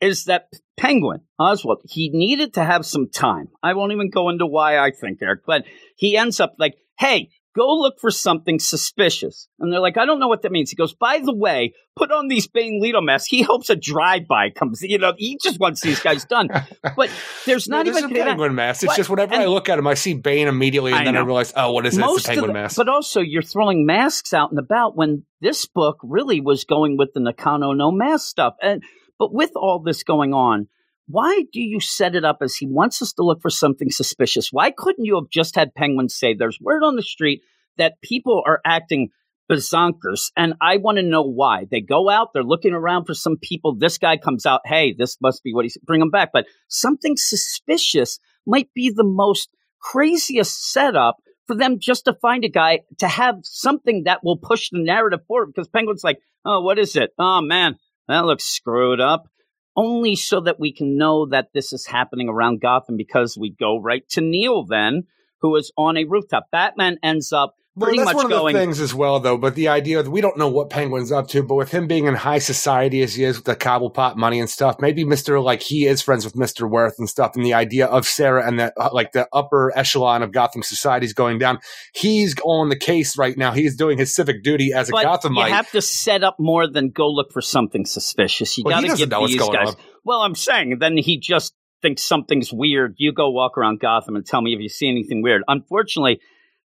is 0.00 0.24
that 0.24 0.48
Penguin 0.76 1.20
Oswald 1.38 1.82
he 1.84 2.10
needed 2.12 2.54
to 2.54 2.64
have 2.64 2.86
some 2.86 3.08
time. 3.08 3.48
I 3.62 3.74
won't 3.74 3.92
even 3.92 4.10
go 4.10 4.28
into 4.30 4.46
why 4.46 4.78
I 4.78 4.90
think 4.90 5.18
Eric, 5.22 5.40
but 5.46 5.64
he 5.96 6.16
ends 6.16 6.40
up 6.40 6.54
like, 6.58 6.74
"Hey, 6.98 7.28
go 7.54 7.66
look 7.74 8.00
for 8.00 8.10
something 8.10 8.58
suspicious." 8.58 9.48
And 9.58 9.70
they're 9.72 9.80
like, 9.80 9.98
"I 9.98 10.06
don't 10.06 10.18
know 10.18 10.28
what 10.28 10.42
that 10.42 10.52
means." 10.52 10.70
He 10.70 10.76
goes, 10.76 10.94
"By 10.94 11.20
the 11.22 11.34
way, 11.34 11.74
put 11.94 12.10
on 12.10 12.28
these 12.28 12.46
Bane 12.48 12.80
Leto 12.80 13.02
masks." 13.02 13.28
He 13.28 13.42
hopes 13.42 13.68
a 13.68 13.76
drive-by 13.76 14.50
comes. 14.50 14.80
You 14.82 14.96
know, 14.98 15.12
he 15.16 15.38
just 15.42 15.60
wants 15.60 15.82
these 15.82 16.00
guys 16.00 16.24
done. 16.24 16.48
But 16.96 17.10
there's 17.46 17.68
not 17.68 17.86
even 17.86 18.04
a 18.04 18.08
penguin 18.08 18.54
mask. 18.54 18.82
It's 18.82 18.88
What? 18.88 18.96
just 18.96 19.10
whenever 19.10 19.34
And- 19.34 19.42
I 19.42 19.46
look 19.46 19.68
at 19.68 19.78
him, 19.78 19.86
I 19.86 19.94
see 19.94 20.14
Bane 20.14 20.48
immediately, 20.48 20.92
and 20.92 21.02
I 21.02 21.04
then 21.04 21.16
I 21.16 21.20
realize, 21.20 21.52
oh, 21.54 21.72
what 21.72 21.84
is 21.86 21.98
it? 21.98 22.02
It's 22.02 22.22
the 22.22 22.28
penguin 22.28 22.48
the, 22.48 22.54
mask. 22.54 22.76
But 22.76 22.88
also, 22.88 23.20
you're 23.20 23.42
throwing 23.42 23.84
masks 23.84 24.32
out 24.32 24.50
and 24.50 24.58
about 24.58 24.96
when 24.96 25.24
this 25.42 25.66
book 25.66 25.98
really 26.02 26.40
was 26.40 26.64
going 26.64 26.96
with 26.96 27.10
the 27.12 27.20
Nakano 27.20 27.72
no 27.72 27.90
mask 27.92 28.26
stuff. 28.28 28.54
And 28.62 28.82
but 29.22 29.32
with 29.32 29.52
all 29.54 29.78
this 29.78 30.02
going 30.02 30.34
on, 30.34 30.66
why 31.06 31.44
do 31.52 31.60
you 31.60 31.78
set 31.78 32.16
it 32.16 32.24
up 32.24 32.38
as 32.42 32.56
he 32.56 32.66
wants 32.66 33.00
us 33.00 33.12
to 33.12 33.22
look 33.22 33.40
for 33.40 33.50
something 33.50 33.88
suspicious? 33.88 34.48
Why 34.50 34.72
couldn't 34.72 35.04
you 35.04 35.14
have 35.14 35.30
just 35.30 35.54
had 35.54 35.76
Penguin 35.76 36.08
say, 36.08 36.34
"There's 36.34 36.58
word 36.60 36.82
on 36.82 36.96
the 36.96 37.02
street 37.02 37.42
that 37.78 38.00
people 38.02 38.42
are 38.44 38.60
acting." 38.66 39.10
Bazonkers, 39.50 40.30
and 40.36 40.54
I 40.60 40.78
want 40.78 40.96
to 40.96 41.02
know 41.02 41.22
why. 41.22 41.66
They 41.70 41.80
go 41.80 42.08
out, 42.08 42.28
they're 42.32 42.42
looking 42.42 42.72
around 42.72 43.04
for 43.04 43.12
some 43.12 43.36
people. 43.36 43.76
This 43.76 43.98
guy 43.98 44.16
comes 44.16 44.46
out, 44.46 44.62
hey, 44.64 44.94
this 44.96 45.18
must 45.20 45.42
be 45.42 45.52
what 45.52 45.64
he's 45.64 45.76
bring 45.84 46.00
him 46.00 46.10
back. 46.10 46.30
But 46.32 46.46
something 46.68 47.14
suspicious 47.16 48.18
might 48.46 48.72
be 48.74 48.90
the 48.90 49.04
most 49.04 49.50
craziest 49.80 50.72
setup 50.72 51.16
for 51.46 51.54
them 51.54 51.78
just 51.78 52.06
to 52.06 52.14
find 52.14 52.44
a 52.44 52.48
guy 52.48 52.80
to 52.98 53.08
have 53.08 53.40
something 53.42 54.04
that 54.04 54.24
will 54.24 54.38
push 54.38 54.70
the 54.70 54.82
narrative 54.82 55.26
forward 55.26 55.52
because 55.54 55.68
Penguin's 55.68 56.04
like, 56.04 56.18
oh, 56.44 56.60
what 56.62 56.78
is 56.78 56.96
it? 56.96 57.10
Oh, 57.18 57.40
man, 57.40 57.76
that 58.08 58.24
looks 58.24 58.44
screwed 58.44 59.00
up. 59.00 59.28
Only 59.74 60.16
so 60.16 60.40
that 60.40 60.60
we 60.60 60.72
can 60.72 60.98
know 60.98 61.26
that 61.26 61.48
this 61.54 61.72
is 61.72 61.86
happening 61.86 62.28
around 62.28 62.60
Gotham 62.60 62.96
because 62.96 63.38
we 63.38 63.50
go 63.50 63.80
right 63.80 64.06
to 64.10 64.20
Neil 64.20 64.64
then, 64.64 65.04
who 65.40 65.56
is 65.56 65.72
on 65.78 65.96
a 65.96 66.04
rooftop. 66.04 66.44
Batman 66.52 66.98
ends 67.02 67.32
up 67.32 67.54
Well, 67.74 67.90
that's 67.96 68.04
much 68.04 68.14
one 68.16 68.24
of 68.26 68.30
going. 68.30 68.54
the 68.54 68.60
things 68.60 68.80
as 68.80 68.92
well, 68.92 69.18
though. 69.18 69.38
But 69.38 69.54
the 69.54 69.68
idea 69.68 70.02
that 70.02 70.10
we 70.10 70.20
don't 70.20 70.36
know 70.36 70.48
what 70.48 70.68
Penguin's 70.68 71.10
up 71.10 71.28
to, 71.28 71.42
but 71.42 71.54
with 71.54 71.70
him 71.70 71.86
being 71.86 72.04
in 72.04 72.14
high 72.14 72.38
society 72.38 73.00
as 73.00 73.14
he 73.14 73.24
is 73.24 73.36
with 73.36 73.46
the 73.46 73.56
Cobblepot 73.56 74.16
money 74.16 74.40
and 74.40 74.50
stuff, 74.50 74.76
maybe 74.78 75.04
Mister 75.04 75.40
like 75.40 75.62
he 75.62 75.86
is 75.86 76.02
friends 76.02 76.26
with 76.26 76.36
Mister 76.36 76.68
Worth 76.68 76.96
and 76.98 77.08
stuff, 77.08 77.32
and 77.34 77.46
the 77.46 77.54
idea 77.54 77.86
of 77.86 78.06
Sarah 78.06 78.46
and 78.46 78.58
the 78.60 78.74
uh, 78.78 78.90
like 78.92 79.12
the 79.12 79.26
upper 79.32 79.72
echelon 79.74 80.22
of 80.22 80.32
Gotham 80.32 80.62
society 80.62 81.06
is 81.06 81.14
going 81.14 81.38
down. 81.38 81.60
He's 81.94 82.34
on 82.44 82.68
the 82.68 82.76
case 82.76 83.16
right 83.16 83.38
now. 83.38 83.52
He's 83.52 83.74
doing 83.74 83.96
his 83.96 84.14
civic 84.14 84.42
duty 84.42 84.74
as 84.74 84.90
a 84.90 84.92
Gothamite. 84.92 85.48
you 85.48 85.54
have 85.54 85.70
to 85.70 85.80
set 85.80 86.22
up 86.22 86.36
more 86.38 86.68
than 86.68 86.90
go 86.90 87.08
look 87.08 87.32
for 87.32 87.40
something 87.40 87.86
suspicious. 87.86 88.58
You 88.58 88.64
Well, 88.66 88.74
got 88.74 88.82
he 88.82 88.88
to 88.88 88.92
doesn't 88.92 89.08
get 89.08 89.14
know 89.14 89.20
what's 89.22 89.32
these 89.32 89.40
going 89.40 89.52
guys. 89.52 89.68
on. 89.68 89.76
Well, 90.04 90.20
I'm 90.20 90.34
saying 90.34 90.76
then 90.78 90.98
he 90.98 91.18
just 91.18 91.54
thinks 91.80 92.02
something's 92.02 92.52
weird. 92.52 92.96
You 92.98 93.12
go 93.12 93.30
walk 93.30 93.56
around 93.56 93.80
Gotham 93.80 94.14
and 94.14 94.26
tell 94.26 94.42
me 94.42 94.52
if 94.52 94.60
you 94.60 94.68
see 94.68 94.88
anything 94.88 95.22
weird. 95.22 95.42
Unfortunately, 95.48 96.20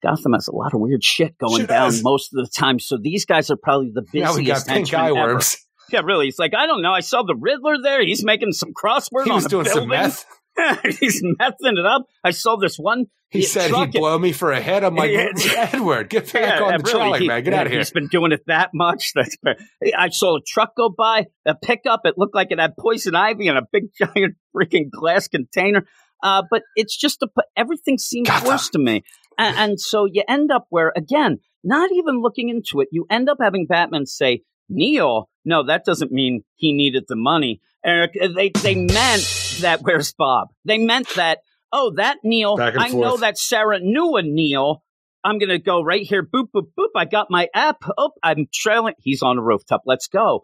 Gotham 0.03 0.33
has 0.33 0.47
a 0.47 0.55
lot 0.55 0.73
of 0.73 0.79
weird 0.79 1.03
shit 1.03 1.37
going 1.37 1.65
down 1.65 1.91
most 2.03 2.33
of 2.33 2.43
the 2.43 2.49
time. 2.49 2.79
So 2.79 2.97
these 3.01 3.25
guys 3.25 3.49
are 3.49 3.57
probably 3.57 3.91
the 3.93 4.01
now 4.13 4.35
busiest 4.35 4.37
we 4.37 4.45
got 4.45 4.67
pink 4.67 4.93
eye 4.93 5.11
worms. 5.11 5.57
Yeah, 5.89 6.01
really. 6.01 6.25
He's 6.25 6.37
like, 6.37 6.53
I 6.53 6.65
don't 6.65 6.81
know. 6.81 6.91
I 6.91 6.99
saw 6.99 7.23
the 7.23 7.33
Riddler 7.33 7.75
there. 7.81 8.05
He's 8.05 8.21
making 8.21 8.51
some 8.51 8.73
crossword 8.73 9.23
He 9.23 9.29
on 9.29 9.35
was 9.37 9.45
a 9.45 9.47
doing 9.49 9.65
some 9.67 9.87
meth. 9.87 10.25
Hehe's 10.83 11.21
messing 11.23 11.77
it 11.77 11.85
up. 11.85 12.01
I 12.25 12.31
saw 12.31 12.57
this 12.57 12.75
one. 12.77 13.05
He 13.29 13.41
said 13.41 13.71
he'd 13.71 13.93
blow 13.93 14.19
me 14.19 14.33
for 14.33 14.51
a 14.51 14.59
head. 14.59 14.83
I'm 14.83 14.95
like, 14.97 15.11
Edward, 15.55 16.09
get 16.09 16.33
back 16.33 16.59
Yeah, 16.59 16.65
on 16.65 16.71
the 16.71 16.77
really, 16.79 16.91
trolley, 16.91 17.19
he- 17.19 17.27
man. 17.29 17.41
Get 17.41 17.53
yeah, 17.53 17.59
out 17.61 17.65
of 17.67 17.71
here. 17.71 17.79
He's 17.79 17.91
been 17.91 18.07
doing 18.09 18.33
it 18.33 18.41
that 18.47 18.71
much. 18.73 19.13
That's 19.15 19.37
I 19.97 20.09
saw 20.09 20.35
a 20.35 20.41
truck 20.45 20.75
go 20.75 20.89
by, 20.89 21.27
a 21.45 21.55
pickup. 21.55 22.01
It 22.03 22.15
looked 22.17 22.35
like 22.35 22.51
it 22.51 22.59
had 22.59 22.73
poison 22.77 23.15
ivy 23.15 23.47
and 23.47 23.57
a 23.57 23.63
big 23.71 23.83
giant 23.97 24.35
freaking 24.53 24.89
glass 24.91 25.29
container. 25.29 25.85
Uh, 26.21 26.43
but 26.51 26.63
it's 26.75 26.97
just 26.97 27.21
a, 27.21 27.27
everything 27.55 27.97
seems 27.97 28.27
Gotham. 28.27 28.49
worse 28.49 28.69
to 28.71 28.79
me. 28.79 29.03
And, 29.37 29.57
and 29.57 29.79
so 29.79 30.05
you 30.05 30.23
end 30.27 30.51
up 30.51 30.65
where, 30.69 30.91
again, 30.95 31.39
not 31.63 31.91
even 31.91 32.21
looking 32.21 32.49
into 32.49 32.81
it, 32.81 32.89
you 32.91 33.05
end 33.09 33.29
up 33.29 33.37
having 33.41 33.67
Batman 33.67 34.05
say, 34.05 34.41
Neil, 34.69 35.29
no, 35.45 35.65
that 35.65 35.85
doesn't 35.85 36.11
mean 36.11 36.43
he 36.55 36.73
needed 36.73 37.05
the 37.07 37.15
money. 37.15 37.61
Eric, 37.85 38.11
uh, 38.21 38.29
they, 38.35 38.49
they 38.49 38.75
meant 38.75 39.57
that, 39.61 39.79
where's 39.81 40.13
Bob? 40.13 40.49
They 40.65 40.77
meant 40.77 41.07
that, 41.15 41.39
oh, 41.71 41.93
that 41.95 42.17
Neil, 42.23 42.57
I 42.59 42.89
know 42.89 43.17
that 43.17 43.37
Sarah 43.37 43.79
knew 43.79 44.15
a 44.15 44.21
Neil. 44.23 44.83
I'm 45.23 45.39
going 45.39 45.49
to 45.49 45.59
go 45.59 45.81
right 45.81 46.05
here. 46.05 46.23
Boop, 46.23 46.47
boop, 46.55 46.67
boop. 46.77 46.89
I 46.95 47.05
got 47.05 47.27
my 47.29 47.47
app. 47.53 47.77
Oh, 47.97 48.11
I'm 48.23 48.47
trailing. 48.53 48.93
He's 48.99 49.21
on 49.21 49.37
a 49.37 49.41
rooftop. 49.41 49.81
Let's 49.85 50.07
go. 50.07 50.43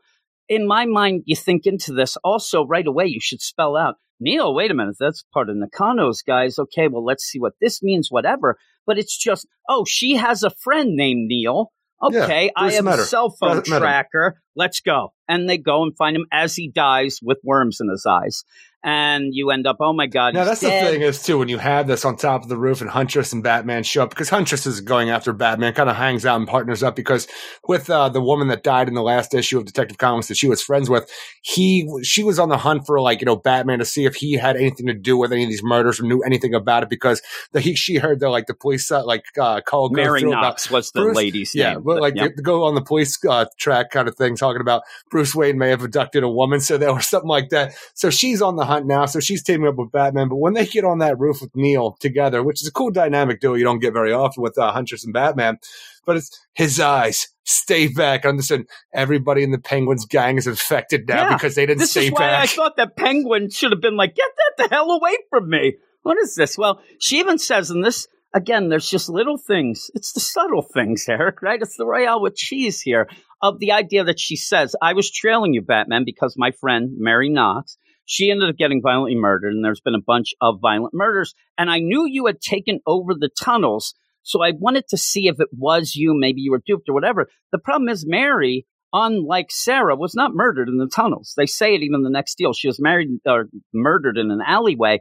In 0.50 0.68
my 0.68 0.86
mind, 0.86 1.24
you 1.26 1.36
think 1.36 1.66
into 1.66 1.94
this. 1.94 2.18
Also, 2.24 2.66
right 2.66 2.86
away, 2.86 3.06
you 3.06 3.20
should 3.22 3.42
spell 3.42 3.78
out 3.78 3.96
Neil, 4.20 4.54
wait 4.54 4.72
a 4.72 4.74
minute. 4.74 4.96
That's 5.00 5.26
part 5.34 5.50
of 5.50 5.58
Nakano's 5.58 6.22
guys. 6.22 6.58
Okay, 6.58 6.88
well, 6.88 7.04
let's 7.04 7.26
see 7.26 7.40
what 7.40 7.54
this 7.60 7.84
means, 7.84 8.08
whatever. 8.10 8.58
But 8.86 8.98
it's 8.98 9.18
just, 9.18 9.48
oh, 9.70 9.86
she 9.88 10.16
has 10.16 10.44
a 10.44 10.50
friend 10.50 10.96
named 10.96 11.28
Neil. 11.28 11.72
Yeah, 12.10 12.24
Okay, 12.26 12.52
I 12.56 12.64
Bruce 12.64 12.76
have 12.76 12.86
met 12.86 13.00
a 13.00 13.04
cell 13.04 13.30
phone 13.30 13.54
Bruce 13.58 13.70
met 13.70 13.78
him. 13.78 13.82
tracker. 13.84 14.42
Let's 14.58 14.82
go. 14.82 15.14
And 15.30 15.50
they 15.50 15.58
go 15.58 15.84
and 15.84 15.96
find 15.96 16.16
him 16.18 16.26
as 16.34 16.54
he 16.56 16.70
dies 16.70 17.20
with 17.24 17.38
worms 17.46 17.78
in 17.80 17.90
his 17.90 18.06
eyes. 18.06 18.44
And 18.86 19.34
you 19.34 19.50
end 19.52 19.66
up, 19.66 19.78
oh 19.80 19.94
my 19.94 20.08
God, 20.08 20.34
Now 20.34 20.44
that's 20.44 20.60
dead. 20.60 20.86
the 20.86 20.92
thing 20.92 21.02
is 21.04 21.24
too 21.24 21.38
when 21.38 21.48
you 21.48 21.58
have 21.58 21.88
this 21.88 22.04
on 22.04 22.18
top 22.18 22.44
of 22.44 22.50
the 22.50 22.58
roof 22.58 22.82
and 22.82 22.90
Huntress 22.90 23.32
and 23.32 23.42
Batman 23.42 23.84
show 23.84 24.04
up 24.04 24.10
because 24.10 24.30
Huntress 24.30 24.66
is 24.66 24.82
going 24.82 25.10
after 25.10 25.32
Batman, 25.32 25.74
kind 25.74 25.90
of 25.90 25.96
hangs 25.96 26.26
out 26.26 26.36
and 26.36 26.46
partners 26.48 26.84
up 26.84 26.94
because 26.94 27.26
with 27.66 27.90
uh, 27.90 28.10
the 28.10 28.22
woman 28.22 28.50
that 28.50 28.62
died 28.62 28.90
in 28.90 28.94
the 28.94 29.02
last 29.02 29.34
issue 29.34 29.58
of 29.58 29.64
Detective 29.66 29.98
Comics 29.98 30.28
that 30.28 30.36
she 30.36 30.50
was 30.50 30.62
friends 30.62 30.90
with, 30.90 31.10
he 31.42 31.90
she 32.04 32.24
was 32.24 32.40
on 32.40 32.50
the 32.50 32.58
hunt 32.58 32.86
for 32.86 33.00
like 33.00 33.22
you 33.22 33.26
know 33.26 33.38
Batman 33.38 33.80
to 33.80 33.86
see 33.86 34.04
if 34.04 34.16
he 34.16 34.34
had 34.34 34.58
anything 34.58 34.88
to 34.88 34.94
do 34.94 35.16
with 35.16 35.32
any 35.32 35.44
of 35.44 35.50
these 35.50 35.64
murders 35.64 36.02
or 36.02 36.04
knew 36.04 36.22
anything 36.22 36.54
about 36.54 36.84
it 36.84 36.90
because 36.90 37.22
the, 37.54 37.62
he 37.62 37.76
she 37.76 37.96
heard 37.96 38.20
that 38.20 38.30
like 38.32 38.48
the 38.48 38.54
police 38.54 38.92
uh, 38.92 39.06
like 39.06 39.24
uh, 39.40 39.62
call 39.62 39.88
go 39.88 39.96
Mary 39.96 40.20
through 40.20 40.32
about 40.32 40.42
Knox 40.42 40.70
was 40.70 40.92
the 40.92 41.02
Bruce- 41.04 41.16
lady's 41.16 41.56
yeah, 41.56 41.74
name. 41.74 41.84
but 41.84 42.02
like 42.02 42.16
yeah. 42.16 42.28
go 42.28 42.66
on 42.66 42.76
the 42.76 42.82
police 42.82 43.18
uh, 43.24 43.46
track 43.58 43.92
kind 43.92 44.10
of 44.10 44.16
thing, 44.18 44.36
talking 44.36 44.60
about 44.62 44.84
Bruce 45.10 45.34
Wayne 45.34 45.58
may 45.58 45.70
have 45.70 45.84
abducted 45.84 46.24
a 46.24 46.30
woman, 46.30 46.60
so 46.60 46.78
there 46.78 46.94
was 46.94 47.08
something 47.08 47.30
like 47.30 47.48
that. 47.50 47.76
So 47.94 48.10
she's 48.10 48.42
on 48.42 48.58
the 48.58 48.66
hunt 48.74 48.86
now, 48.86 49.06
so 49.06 49.20
she's 49.20 49.44
teaming 49.44 49.68
up 49.68 49.76
with 49.76 49.92
Batman. 49.92 50.30
But 50.30 50.38
when 50.38 50.54
they 50.54 50.66
get 50.66 50.84
on 50.84 51.00
that 51.00 51.20
roof 51.20 51.42
with 51.42 51.56
Neil 51.56 51.96
together, 52.00 52.44
which 52.44 52.62
is 52.62 52.68
a 52.68 52.72
cool 52.72 52.92
dynamic 52.92 53.40
duo 53.40 53.56
you 53.56 53.64
don't 53.64 53.80
get 53.80 53.94
very 53.94 54.14
often 54.14 54.44
with 54.44 54.58
uh, 54.58 54.72
Huntress 54.72 55.04
and 55.04 55.14
Batman, 55.14 55.60
but 56.06 56.18
it's 56.18 56.40
his 56.54 56.80
eyes 56.80 57.28
stay 57.44 57.88
back. 57.88 58.26
Understand? 58.26 58.68
Everybody 58.94 59.44
in 59.44 59.52
the 59.52 59.60
Penguins 59.60 60.06
gang 60.06 60.38
is 60.38 60.48
infected 60.48 61.08
now 61.08 61.30
Yeah, 61.30 61.34
because 61.36 61.56
they 61.56 61.66
didn't 61.66 61.80
This 61.80 61.92
stay 61.92 62.08
is 62.08 62.12
why 62.12 62.36
I 62.36 62.48
thought 62.48 62.78
that 62.78 62.96
Penguin 62.96 63.50
should 63.50 63.72
have 63.72 63.82
been 63.82 63.98
like, 63.98 64.16
get 64.16 64.30
that 64.38 64.70
the 64.70 64.76
hell 64.76 64.92
away 64.92 65.18
from 65.30 65.50
me. 65.50 65.78
What 66.04 66.18
is 66.18 66.36
this? 66.36 66.58
Well, 66.58 66.82
she 67.00 67.20
even 67.20 67.38
says 67.38 67.72
in 67.72 67.82
this, 67.82 68.08
again, 68.34 68.70
there's 68.70 68.90
just 68.90 69.10
little 69.10 69.38
things. 69.38 69.90
It's 69.94 70.14
the 70.14 70.20
subtle 70.20 70.62
things, 70.62 71.06
Eric, 71.08 71.42
right? 71.42 71.62
It's 71.62 71.78
the 71.78 71.86
Royale 71.86 72.22
with 72.22 72.36
cheese 72.36 72.82
here 72.82 73.08
of 73.42 73.60
the 73.60 73.72
idea 73.74 74.06
that 74.06 74.20
she 74.20 74.36
says, 74.36 74.76
I 74.82 74.94
was 74.94 75.12
trailing 75.12 75.54
you, 75.54 75.62
Batman, 75.62 76.04
because 76.06 76.36
my 76.38 76.52
friend, 76.52 76.94
Mary 76.98 77.30
Knox, 77.30 77.78
she 78.06 78.32
ended 78.32 78.50
up 78.50 78.58
getting 78.58 78.82
violently 78.82 79.16
murdered, 79.16 79.54
and 79.54 79.64
there's 79.64 79.82
been 79.82 79.96
a 79.96 80.02
bunch 80.06 80.34
of 80.42 80.60
violent 80.62 80.94
murders. 80.94 81.34
And 81.58 81.70
I 81.70 81.80
knew 81.80 82.06
you 82.08 82.26
had 82.26 82.42
taken 82.42 82.80
over 82.86 83.14
the 83.14 83.30
tunnels, 83.42 83.94
so 84.24 84.44
I 84.44 84.52
wanted 84.52 84.86
to 84.90 84.98
see 84.98 85.28
if 85.28 85.40
it 85.40 85.50
was 85.52 85.96
you. 85.96 86.14
Maybe 86.18 86.42
you 86.42 86.52
were 86.52 86.62
duped 86.66 86.90
or 86.90 86.94
whatever. 86.94 87.28
The 87.52 87.60
problem 87.60 87.90
is, 87.90 88.06
Mary, 88.08 88.66
unlike 88.92 89.48
Sarah, 89.50 89.96
was 89.96 90.16
not 90.16 90.36
murdered 90.36 90.70
in 90.70 90.78
the 90.78 90.88
tunnels. 90.88 91.34
They 91.36 91.46
say 91.46 91.76
it 91.76 91.82
even 91.82 91.96
in 91.96 92.04
the 92.04 92.10
next 92.10 92.36
deal. 92.36 92.54
She 92.54 92.68
was 92.68 92.80
married 92.80 93.10
or 93.26 93.48
murdered 93.74 94.18
in 94.18 94.32
an 94.32 94.42
alleyway. 94.46 95.00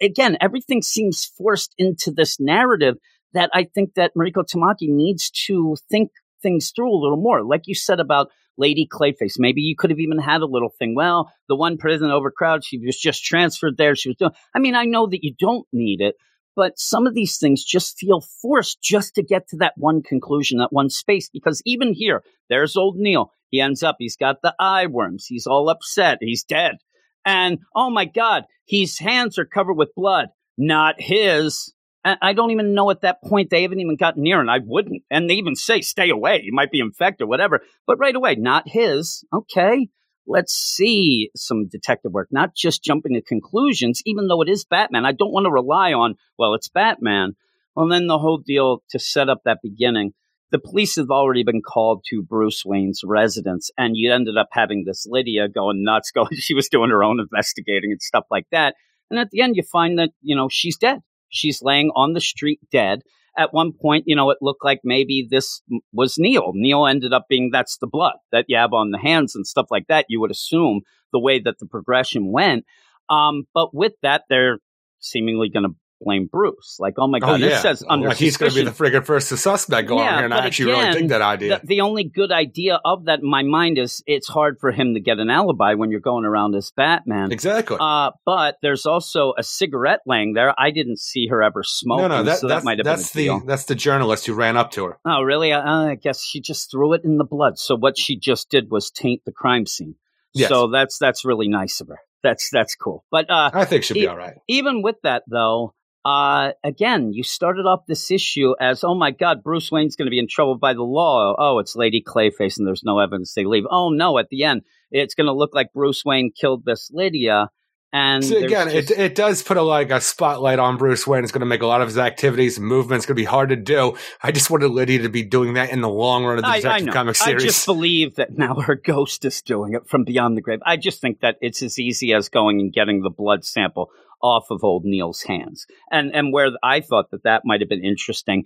Again, 0.00 0.36
everything 0.40 0.80
seems 0.82 1.30
forced 1.36 1.74
into 1.76 2.12
this 2.12 2.38
narrative 2.38 2.96
that 3.34 3.50
I 3.52 3.64
think 3.74 3.94
that 3.94 4.12
Mariko 4.16 4.44
Tamaki 4.44 4.88
needs 4.88 5.30
to 5.46 5.76
think 5.90 6.10
things 6.42 6.72
through 6.74 6.92
a 6.92 7.00
little 7.02 7.20
more. 7.20 7.44
Like 7.44 7.62
you 7.64 7.74
said 7.74 7.98
about 7.98 8.28
Lady 8.58 8.88
Clayface, 8.90 9.34
maybe 9.38 9.62
you 9.62 9.74
could 9.76 9.90
have 9.90 10.00
even 10.00 10.18
had 10.18 10.42
a 10.42 10.46
little 10.46 10.68
thing. 10.68 10.94
Well, 10.94 11.32
the 11.48 11.56
one 11.56 11.78
prison 11.78 12.10
overcrowded, 12.10 12.64
she 12.64 12.78
was 12.78 12.98
just 12.98 13.24
transferred 13.24 13.76
there. 13.76 13.96
She 13.96 14.10
was 14.10 14.16
doing. 14.16 14.32
I 14.54 14.58
mean, 14.58 14.74
I 14.74 14.84
know 14.84 15.06
that 15.06 15.24
you 15.24 15.34
don't 15.38 15.66
need 15.72 16.00
it, 16.00 16.16
but 16.54 16.78
some 16.78 17.06
of 17.06 17.14
these 17.14 17.38
things 17.38 17.64
just 17.64 17.98
feel 17.98 18.20
forced 18.20 18.82
just 18.82 19.14
to 19.14 19.22
get 19.22 19.48
to 19.48 19.56
that 19.58 19.74
one 19.76 20.02
conclusion, 20.02 20.58
that 20.58 20.72
one 20.72 20.90
space. 20.90 21.30
Because 21.30 21.62
even 21.64 21.94
here, 21.94 22.22
there's 22.48 22.76
old 22.76 22.96
Neil. 22.96 23.32
He 23.48 23.60
ends 23.60 23.82
up, 23.82 23.96
he's 23.98 24.16
got 24.16 24.42
the 24.42 24.54
eye 24.58 24.86
worms. 24.86 25.26
He's 25.26 25.46
all 25.46 25.68
upset. 25.68 26.18
He's 26.20 26.44
dead. 26.44 26.76
And 27.24 27.60
oh 27.74 27.90
my 27.90 28.04
God, 28.04 28.44
his 28.66 28.98
hands 28.98 29.38
are 29.38 29.44
covered 29.44 29.74
with 29.74 29.94
blood, 29.94 30.28
not 30.58 30.96
his. 30.98 31.72
I 32.04 32.32
don't 32.32 32.50
even 32.50 32.74
know 32.74 32.90
at 32.90 33.02
that 33.02 33.22
point 33.22 33.50
they 33.50 33.62
haven't 33.62 33.80
even 33.80 33.96
gotten 33.96 34.22
near, 34.22 34.40
and 34.40 34.50
I 34.50 34.58
wouldn't. 34.64 35.02
And 35.10 35.30
they 35.30 35.34
even 35.34 35.54
say, 35.54 35.80
"Stay 35.80 36.10
away, 36.10 36.40
you 36.42 36.52
might 36.52 36.72
be 36.72 36.80
infected, 36.80 37.28
whatever." 37.28 37.60
But 37.86 37.98
right 37.98 38.14
away, 38.14 38.34
not 38.34 38.68
his. 38.68 39.24
Okay, 39.32 39.88
let's 40.26 40.52
see 40.52 41.30
some 41.36 41.68
detective 41.68 42.12
work, 42.12 42.28
not 42.30 42.56
just 42.56 42.82
jumping 42.82 43.14
to 43.14 43.22
conclusions. 43.22 44.02
Even 44.04 44.26
though 44.26 44.42
it 44.42 44.48
is 44.48 44.64
Batman, 44.64 45.06
I 45.06 45.12
don't 45.12 45.32
want 45.32 45.44
to 45.44 45.52
rely 45.52 45.92
on. 45.92 46.16
Well, 46.38 46.54
it's 46.54 46.68
Batman. 46.68 47.36
Well, 47.74 47.88
then 47.88 48.06
the 48.06 48.18
whole 48.18 48.38
deal 48.38 48.82
to 48.90 48.98
set 48.98 49.28
up 49.28 49.42
that 49.44 49.58
beginning. 49.62 50.12
The 50.50 50.58
police 50.58 50.96
have 50.96 51.10
already 51.10 51.44
been 51.44 51.62
called 51.62 52.04
to 52.10 52.22
Bruce 52.22 52.62
Wayne's 52.64 53.00
residence, 53.02 53.70
and 53.78 53.96
you 53.96 54.12
ended 54.12 54.36
up 54.36 54.48
having 54.52 54.84
this 54.84 55.06
Lydia 55.08 55.48
going 55.48 55.82
nuts, 55.82 56.10
going, 56.14 56.34
she 56.34 56.54
was 56.54 56.68
doing 56.68 56.90
her 56.90 57.02
own 57.02 57.20
investigating 57.20 57.90
and 57.90 58.02
stuff 58.02 58.24
like 58.30 58.46
that. 58.50 58.74
And 59.10 59.18
at 59.18 59.30
the 59.30 59.40
end, 59.40 59.56
you 59.56 59.62
find 59.62 59.98
that, 59.98 60.10
you 60.20 60.36
know, 60.36 60.48
she's 60.50 60.76
dead. 60.76 61.00
She's 61.32 61.62
laying 61.62 61.90
on 61.96 62.12
the 62.12 62.20
street 62.20 62.60
dead. 62.70 63.02
At 63.36 63.54
one 63.54 63.72
point, 63.72 64.04
you 64.06 64.14
know, 64.14 64.28
it 64.30 64.38
looked 64.42 64.64
like 64.64 64.80
maybe 64.84 65.26
this 65.28 65.62
was 65.92 66.18
Neil. 66.18 66.52
Neil 66.54 66.86
ended 66.86 67.14
up 67.14 67.26
being 67.28 67.50
that's 67.50 67.78
the 67.78 67.86
blood 67.86 68.16
that 68.30 68.44
you 68.46 68.56
have 68.56 68.74
on 68.74 68.90
the 68.90 68.98
hands 68.98 69.34
and 69.34 69.46
stuff 69.46 69.68
like 69.70 69.86
that. 69.88 70.06
You 70.08 70.20
would 70.20 70.30
assume 70.30 70.82
the 71.12 71.18
way 71.18 71.40
that 71.40 71.58
the 71.58 71.66
progression 71.66 72.30
went. 72.30 72.66
Um, 73.08 73.44
but 73.54 73.74
with 73.74 73.94
that, 74.02 74.24
they're 74.28 74.58
seemingly 75.00 75.48
going 75.48 75.64
to 75.64 75.74
blame 76.02 76.28
Bruce. 76.30 76.76
Like, 76.78 76.94
oh 76.98 77.06
my 77.06 77.18
God, 77.18 77.40
this 77.40 77.62
says 77.62 77.84
under 77.88 78.08
like 78.08 78.16
he's 78.16 78.36
going 78.36 78.50
to 78.52 78.56
be 78.56 78.64
the 78.64 78.70
friggin' 78.70 79.04
first 79.04 79.28
suspect 79.28 79.88
going 79.88 80.04
Yeah, 80.04 80.16
here, 80.16 80.24
and 80.26 80.34
I 80.34 80.46
actually 80.46 80.72
really 80.72 80.88
again, 80.88 81.00
dig 81.02 81.08
that 81.10 81.22
idea. 81.22 81.60
The, 81.60 81.66
the 81.66 81.80
only 81.80 82.04
good 82.04 82.32
idea 82.32 82.80
of 82.84 83.04
that 83.06 83.20
in 83.20 83.28
my 83.28 83.42
mind 83.42 83.78
is 83.78 84.02
it's 84.06 84.28
hard 84.28 84.58
for 84.60 84.70
him 84.72 84.94
to 84.94 85.00
get 85.00 85.18
an 85.18 85.30
alibi 85.30 85.74
when 85.74 85.90
you're 85.90 86.00
going 86.00 86.24
around 86.24 86.54
as 86.54 86.70
Batman. 86.76 87.32
exactly. 87.32 87.76
Uh, 87.80 88.10
but 88.24 88.56
there's 88.62 88.86
also 88.86 89.34
a 89.38 89.42
cigarette 89.42 90.00
laying 90.06 90.34
there. 90.34 90.54
I 90.58 90.70
didn't 90.70 90.98
see 90.98 91.26
her 91.28 91.42
ever 91.42 91.62
smoking, 91.62 92.08
no, 92.08 92.16
no, 92.18 92.22
that, 92.24 92.38
so 92.38 92.48
that 92.48 92.54
that's, 92.56 92.64
might 92.64 92.78
have 92.78 92.84
been 92.84 92.96
the 92.98 93.10
deal. 93.14 93.40
that's 93.46 93.64
the 93.64 93.74
journalist 93.74 94.26
who 94.26 94.34
ran 94.34 94.56
up 94.56 94.70
to 94.72 94.84
her. 94.86 94.98
Oh, 95.04 95.22
really? 95.22 95.52
Uh, 95.52 95.62
I 95.62 95.94
guess 95.94 96.22
she 96.24 96.40
just 96.40 96.70
threw 96.70 96.92
it 96.94 97.02
in 97.04 97.18
the 97.18 97.24
blood. 97.24 97.58
So 97.58 97.76
what 97.76 97.98
she 97.98 98.18
just 98.18 98.50
did 98.50 98.70
was 98.70 98.90
taint 98.90 99.22
the 99.24 99.32
crime 99.32 99.66
scene. 99.66 99.94
Yes. 100.34 100.48
So 100.48 100.68
that's 100.70 100.98
that's 100.98 101.24
really 101.24 101.48
nice 101.48 101.80
of 101.80 101.88
her. 101.88 101.98
That's 102.22 102.48
that's 102.50 102.74
cool. 102.74 103.04
But 103.10 103.28
uh, 103.28 103.50
I 103.52 103.64
think 103.66 103.84
she'll 103.84 103.94
be 103.96 104.02
E- 104.02 104.06
all 104.06 104.16
right. 104.16 104.34
even 104.48 104.80
with 104.80 104.96
that 105.02 105.24
though 105.28 105.74
uh 106.04 106.50
again 106.64 107.12
you 107.12 107.22
started 107.22 107.64
off 107.64 107.86
this 107.86 108.10
issue 108.10 108.54
as 108.60 108.82
oh 108.82 108.94
my 108.94 109.12
god 109.12 109.42
bruce 109.42 109.70
wayne's 109.70 109.94
going 109.94 110.06
to 110.06 110.10
be 110.10 110.18
in 110.18 110.26
trouble 110.28 110.58
by 110.58 110.74
the 110.74 110.82
law. 110.82 111.34
Oh 111.38 111.58
it's 111.58 111.76
lady 111.76 112.02
clayface 112.02 112.58
and 112.58 112.66
there's 112.66 112.82
no 112.84 112.98
evidence 112.98 113.34
they 113.34 113.44
leave. 113.44 113.64
Oh 113.70 113.90
no 113.90 114.18
at 114.18 114.28
the 114.28 114.44
end 114.44 114.62
it's 114.90 115.14
going 115.14 115.28
to 115.28 115.32
look 115.32 115.54
like 115.54 115.72
bruce 115.72 116.04
wayne 116.04 116.32
killed 116.38 116.64
this 116.64 116.90
lydia 116.92 117.50
and 117.92 118.24
See, 118.24 118.30
there's 118.30 118.44
again, 118.44 118.70
just- 118.70 118.90
it, 118.90 118.98
it 118.98 119.14
does 119.14 119.42
put 119.42 119.58
a 119.58 119.62
like 119.62 119.90
a 119.90 120.00
spotlight 120.00 120.58
on 120.58 120.78
Bruce 120.78 121.06
Wayne. 121.06 121.24
It's 121.24 121.32
going 121.32 121.40
to 121.40 121.46
make 121.46 121.60
a 121.60 121.66
lot 121.66 121.82
of 121.82 121.88
his 121.88 121.98
activities 121.98 122.56
and 122.56 122.66
movements 122.66 123.04
going 123.04 123.16
to 123.16 123.20
be 123.20 123.26
hard 123.26 123.50
to 123.50 123.56
do. 123.56 123.96
I 124.22 124.32
just 124.32 124.48
wanted 124.50 124.68
Lydia 124.68 125.02
to 125.02 125.10
be 125.10 125.22
doing 125.22 125.54
that 125.54 125.70
in 125.70 125.82
the 125.82 125.90
long 125.90 126.24
run 126.24 126.38
of 126.38 126.44
the 126.44 126.48
I, 126.48 126.52
I 126.52 126.56
Detective 126.60 126.86
know. 126.86 126.92
Comics 126.92 127.22
I 127.22 127.34
just 127.34 127.66
believe 127.66 128.16
that 128.16 128.38
now 128.38 128.54
her 128.54 128.74
ghost 128.84 129.24
is 129.26 129.42
doing 129.42 129.74
it 129.74 129.86
from 129.88 130.04
beyond 130.04 130.36
the 130.36 130.40
grave. 130.40 130.60
I 130.64 130.78
just 130.78 131.00
think 131.00 131.20
that 131.20 131.36
it's 131.42 131.62
as 131.62 131.78
easy 131.78 132.14
as 132.14 132.30
going 132.30 132.60
and 132.60 132.72
getting 132.72 133.02
the 133.02 133.10
blood 133.10 133.44
sample 133.44 133.90
off 134.22 134.46
of 134.50 134.64
old 134.64 134.84
Neil's 134.84 135.22
hands. 135.22 135.66
And 135.90 136.14
and 136.14 136.32
where 136.32 136.50
I 136.62 136.80
thought 136.80 137.10
that 137.10 137.24
that 137.24 137.42
might 137.44 137.60
have 137.60 137.68
been 137.68 137.84
interesting. 137.84 138.44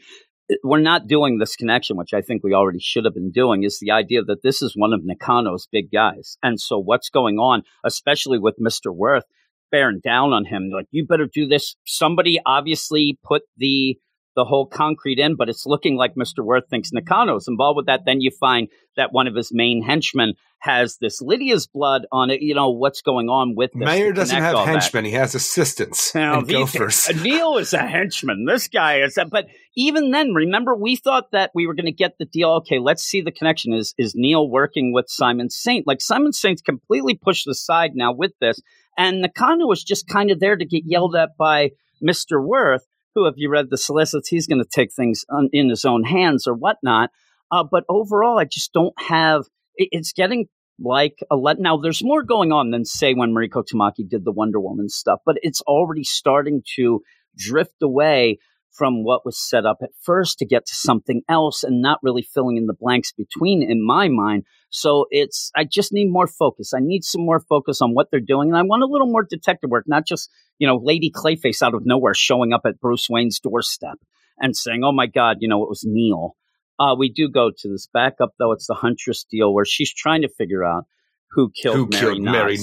We're 0.63 0.79
not 0.79 1.09
doing 1.09 1.39
this 1.39 1.57
connection, 1.57 1.97
which 1.97 2.15
I 2.15 2.21
think 2.21 2.45
we 2.45 2.55
already 2.55 2.79
should 2.79 3.05
have 3.05 3.15
been 3.15 3.33
doing, 3.33 3.65
is 3.65 3.81
the 3.81 3.91
idea 3.91 4.23
that 4.23 4.45
this 4.45 4.63
is 4.63 4.77
one 4.77 4.93
of 4.93 5.01
Nakano's 5.05 5.67
big 5.71 5.91
guys. 5.91 6.39
And 6.41 6.61
so 6.61 6.79
what's 6.79 7.11
going 7.11 7.39
on, 7.39 7.65
especially 7.85 8.39
with 8.39 8.55
Mr. 8.61 8.95
Worth 8.95 9.25
bearing 9.71 10.01
down 10.03 10.33
on 10.33 10.45
him, 10.45 10.71
like, 10.73 10.87
you 10.91 11.07
better 11.07 11.27
do 11.27 11.47
this. 11.47 11.77
Somebody 11.85 12.39
obviously 12.47 13.19
put 13.25 13.43
the 13.57 13.99
the 14.37 14.45
whole 14.45 14.67
concrete 14.67 15.19
in, 15.19 15.35
but 15.35 15.49
it's 15.49 15.67
looking 15.67 15.97
like 15.97 16.15
Mr. 16.15 16.45
Worth 16.45 16.69
thinks 16.69 16.93
Nakano's 16.93 17.49
involved 17.49 17.77
with 17.79 17.87
that. 17.87 18.03
Then 18.05 18.21
you 18.21 18.31
find 18.31 18.69
that 18.97 19.13
one 19.13 19.27
of 19.27 19.35
his 19.35 19.51
main 19.53 19.83
henchmen 19.83 20.35
has 20.59 20.99
this 20.99 21.21
Lydia's 21.21 21.67
blood 21.67 22.07
on 22.13 22.31
it. 22.31 22.43
You 22.43 22.55
know, 22.55 22.71
what's 22.71 23.03
going 23.03 23.29
on 23.29 23.55
with 23.57 23.71
this? 23.73 23.85
Mayor 23.85 24.13
doesn't 24.13 24.37
have 24.37 24.55
all 24.55 24.67
that. 24.67 24.73
henchmen; 24.73 25.05
he 25.05 25.13
has 25.13 25.35
assistants 25.35 26.15
Now, 26.15 26.39
and 26.39 26.49
gophers. 26.49 27.09
Neil 27.23 27.57
is 27.57 27.73
a 27.73 27.79
henchman. 27.79 28.45
This 28.47 28.69
guy 28.69 29.01
is. 29.01 29.17
A, 29.17 29.25
but 29.25 29.47
even 29.77 30.11
then, 30.11 30.35
remember, 30.35 30.75
we 30.75 30.97
thought 30.97 31.31
that 31.33 31.51
we 31.55 31.67
were 31.67 31.75
going 31.75 31.87
to 31.87 31.93
get 31.93 32.19
the 32.19 32.27
deal. 32.27 32.51
Okay, 32.59 32.79
let's 32.79 33.03
see 33.03 33.23
the 33.23 33.33
connection. 33.33 33.73
Is 33.73 33.95
is 33.97 34.15
Neil 34.15 34.49
working 34.49 34.93
with 34.93 35.07
Simon 35.09 35.51
Saint? 35.51 35.87
Like 35.87 36.01
Simon 36.01 36.33
Saint's 36.33 36.63
completely 36.63 37.15
pushed 37.15 37.47
aside 37.47 37.93
now 37.95 38.13
with 38.13 38.33
this, 38.41 38.61
and 38.99 39.23
Nakano 39.23 39.67
was 39.67 39.83
just 39.83 40.09
kind 40.09 40.31
of 40.31 40.41
there 40.41 40.57
to 40.57 40.65
get 40.65 40.83
yelled 40.85 41.17
at 41.17 41.37
by 41.39 41.71
Mister 42.01 42.41
Worth, 42.41 42.87
who, 43.17 43.27
if 43.27 43.35
you 43.37 43.51
read 43.51 43.71
the 43.71 43.79
solicits, 43.79 44.29
he's 44.29 44.47
going 44.47 44.63
to 44.63 44.69
take 44.69 44.93
things 44.93 45.25
on, 45.29 45.49
in 45.53 45.71
his 45.71 45.85
own 45.85 46.05
hands 46.05 46.47
or 46.47 46.55
whatnot. 46.55 47.11
Uh, 47.51 47.65
but 47.69 47.85
overall, 47.89 48.39
I 48.39 48.45
just 48.45 48.73
don't 48.73 48.95
have. 49.01 49.47
It, 49.75 49.89
it's 49.91 50.13
getting 50.13 50.47
like 50.79 51.19
a 51.31 51.37
let. 51.37 51.59
Now, 51.59 51.79
there's 51.79 52.05
more 52.05 52.23
going 52.23 52.53
on 52.53 52.71
than 52.71 52.85
say 52.85 53.15
when 53.15 53.33
Mariko 53.33 53.65
Tamaki 53.65 54.09
did 54.09 54.25
the 54.25 54.33
Wonder 54.33 54.61
Woman 54.61 54.89
stuff, 54.89 55.21
but 55.25 55.39
it's 55.43 55.63
already 55.63 56.05
starting 56.05 56.63
to 56.77 57.01
drift 57.37 57.83
away 57.83 58.39
from 58.77 59.05
what 59.05 59.25
was 59.25 59.39
set 59.39 59.65
up 59.65 59.79
at 59.83 59.91
first 60.03 60.39
to 60.39 60.47
get 60.47 60.67
to 60.67 60.75
something 60.75 61.23
else 61.29 61.65
and 61.65 61.81
not 61.81 61.99
really 62.03 62.23
filling 62.23 62.57
in 62.57 62.67
the 62.67 62.75
blanks 62.75 63.13
between 63.13 63.63
in 63.63 63.85
my 63.85 64.09
mind. 64.09 64.45
So 64.71 65.07
it's 65.11 65.51
I 65.57 65.65
just 65.65 65.93
need 65.93 66.11
more 66.11 66.27
focus. 66.27 66.73
I 66.75 66.81
need 66.81 67.05
some 67.05 67.25
more 67.25 67.41
focus 67.41 67.81
on 67.81 67.95
what 67.95 68.09
they're 68.11 68.21
doing 68.21 68.49
and 68.49 68.57
I 68.57 68.63
want 68.63 68.83
a 68.83 68.87
little 68.87 69.07
more 69.07 69.27
detective 69.29 69.71
work, 69.71 69.85
not 69.87 70.07
just, 70.07 70.31
you 70.59 70.67
know, 70.67 70.77
Lady 70.77 71.11
Clayface 71.11 71.63
out 71.63 71.75
of 71.75 71.87
nowhere 71.87 72.15
showing 72.15 72.53
up 72.53 72.63
at 72.67 72.81
Bruce 72.81 73.09
Wayne's 73.09 73.41
doorstep 73.41 73.99
and 74.39 74.57
saying, 74.57 74.83
"Oh 74.85 74.93
my 74.93 75.07
god, 75.07 75.39
you 75.41 75.49
know, 75.49 75.63
it 75.63 75.69
was 75.69 75.85
Neil." 75.87 76.37
Uh, 76.79 76.95
we 76.99 77.11
do 77.11 77.31
go 77.31 77.51
to 77.51 77.69
this 77.69 77.89
backup 77.93 78.35
though. 78.39 78.53
It's 78.53 78.67
the 78.67 78.75
Huntress 78.75 79.25
deal 79.31 79.53
where 79.55 79.65
she's 79.65 79.93
trying 79.93 80.23
to 80.23 80.29
figure 80.29 80.65
out 80.65 80.85
who 81.31 81.51
killed 81.51 81.77
Who 81.77 81.89
Mary 81.89 82.01
killed 82.01 82.23
Knox. 82.23 82.33
Mary 82.33 82.57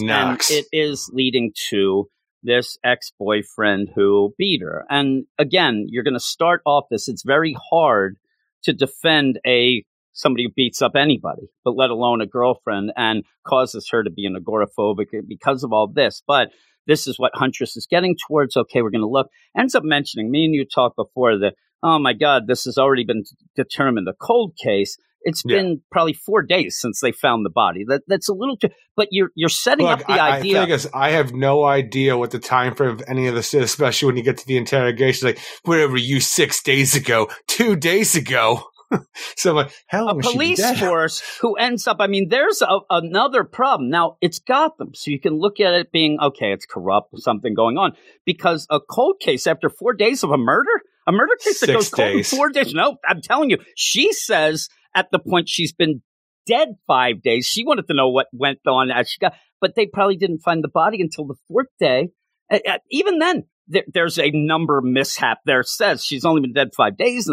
And 0.50 0.66
it 0.66 0.66
is 0.72 1.10
leading 1.14 1.52
to 1.70 2.10
this 2.44 2.78
ex-boyfriend 2.84 3.90
who 3.96 4.34
beat 4.38 4.62
her. 4.62 4.86
And 4.90 5.26
again, 5.40 5.88
you're 5.90 6.04
going 6.04 6.14
to 6.14 6.20
start 6.20 6.62
off 6.66 6.86
this. 6.92 7.08
It's 7.08 7.24
very 7.24 7.56
hard 7.72 8.18
to 8.64 8.74
defend 8.74 9.40
a 9.46 9.84
somebody 10.14 10.44
who 10.44 10.52
beats 10.56 10.82
up 10.82 10.96
anybody, 10.96 11.50
but 11.66 11.76
let 11.76 11.90
alone 11.90 12.22
a 12.22 12.28
girlfriend 12.28 12.94
and 12.96 13.24
causes 13.48 13.88
her 13.90 14.04
to 14.04 14.12
be 14.12 14.26
an 14.26 14.36
agoraphobic 14.36 15.08
because 15.28 15.64
of 15.64 15.74
all 15.74 15.88
this. 15.88 16.22
But 16.28 16.50
this 16.86 17.08
is 17.08 17.18
what 17.18 17.32
Huntress 17.34 17.76
is 17.76 17.88
getting 17.90 18.16
towards. 18.28 18.56
Okay, 18.56 18.82
we're 18.82 18.92
going 18.92 19.02
to 19.02 19.08
look. 19.08 19.30
Ends 19.58 19.74
up 19.74 19.84
mentioning 19.84 20.30
me 20.30 20.46
and 20.46 20.54
you 20.54 20.66
talked 20.66 20.98
before 20.98 21.38
that. 21.40 21.56
Oh 21.82 21.98
my 21.98 22.14
God, 22.14 22.48
this 22.48 22.66
has 22.66 22.78
already 22.78 23.04
been 23.04 23.24
determined. 23.56 24.06
The 24.06 24.14
cold 24.14 24.54
case. 24.62 24.98
It's 25.24 25.44
Yeah. 25.46 25.58
been 25.58 25.82
probably 25.92 26.14
four 26.14 26.42
days 26.42 26.78
since 26.80 27.00
they 27.02 27.12
found 27.12 27.46
the 27.46 27.50
body. 27.50 27.84
That 27.88 28.04
that's 28.08 28.30
a 28.30 28.34
little 28.34 28.58
too. 28.58 28.70
But 28.96 29.10
you're 29.12 29.30
you're 29.36 29.50
setting 29.50 29.86
Look, 29.86 30.02
up 30.02 30.08
the 30.08 30.14
I, 30.14 30.38
idea. 30.38 30.62
I, 30.62 30.66
is, 30.68 30.90
I 30.94 31.12
have 31.12 31.34
no 31.34 31.66
idea 31.66 32.18
what 32.18 32.32
the 32.32 32.40
time 32.40 32.76
frame 32.76 32.92
of 32.92 33.04
any 33.08 33.28
of 33.28 33.36
this 33.36 33.54
is, 33.54 33.64
especially 33.64 34.08
when 34.08 34.18
you 34.18 34.24
get 34.24 34.38
to 34.38 34.48
the 34.48 34.58
interrogation. 34.58 35.28
Like, 35.28 35.40
where 35.64 35.88
were 35.90 35.98
you 35.98 36.20
six 36.20 36.62
days 36.62 36.96
ago? 36.96 37.30
Two 37.48 37.76
days 37.76 38.16
ago? 38.16 38.64
so 39.36 39.52
I'm 39.52 39.56
like, 39.56 39.74
how 39.88 40.04
a 40.04 40.06
long 40.06 40.22
has 40.22 40.32
she 40.32 40.38
been 40.38 40.56
police 40.56 40.80
force 40.80 41.38
who 41.42 41.56
ends 41.56 41.88
up. 41.88 41.98
I 42.00 42.08
mean, 42.08 42.30
there's 42.30 42.62
a, 42.62 42.80
another 42.90 43.44
problem. 43.44 43.90
Now 43.90 44.18
it's 44.22 44.40
Gotham, 44.40 44.94
so 44.94 45.12
you 45.12 45.20
can 45.20 45.34
look 45.34 45.60
at 45.60 45.74
it 45.74 45.92
being 45.92 46.20
okay. 46.22 46.52
It's 46.54 46.66
corrupt, 46.66 47.18
something 47.20 47.54
going 47.54 47.78
on 47.78 47.94
because 48.26 48.68
a 48.70 48.80
cold 48.80 49.20
case 49.20 49.48
after 49.48 49.70
four 49.70 49.94
days 49.94 50.24
of 50.24 50.32
a 50.32 50.38
murder, 50.38 50.82
a 51.08 51.12
murder 51.12 51.36
case 51.40 51.60
that 51.62 51.68
Six 51.68 51.74
goes 51.74 51.90
cold 51.90 52.16
in 52.16 52.24
four 52.24 52.50
days. 52.50 52.74
No, 52.74 52.98
I'm 53.08 53.22
telling 53.22 53.50
you, 53.50 53.58
she 53.76 54.14
says 54.14 54.70
at 54.96 55.08
the 55.12 55.20
point 55.20 55.50
she's 55.50 55.74
been 55.74 56.02
dead 56.46 56.70
five 56.88 57.22
days. 57.22 57.46
She 57.46 57.66
wanted 57.66 57.88
to 57.88 57.94
know 57.94 58.10
what 58.10 58.28
went 58.34 58.60
on 58.68 58.92
as 58.92 59.10
she 59.10 59.20
got, 59.20 59.34
but 59.62 59.76
they 59.76 59.86
probably 59.86 60.18
didn't 60.18 60.40
find 60.40 60.64
the 60.64 60.70
body 60.70 61.02
until 61.02 61.26
the 61.26 61.36
fourth 61.48 61.70
day. 61.80 62.10
Uh, 62.52 62.60
uh, 62.68 62.78
even 62.92 63.20
then, 63.20 63.44
there, 63.68 63.84
there's 63.94 64.20
a 64.20 64.32
number 64.32 64.82
mishap 64.82 65.40
there. 65.46 65.64
Says 65.64 66.04
she's 66.04 66.26
only 66.26 66.42
been 66.42 66.54
dead 66.54 66.70
five 66.76 66.98
days, 66.98 67.30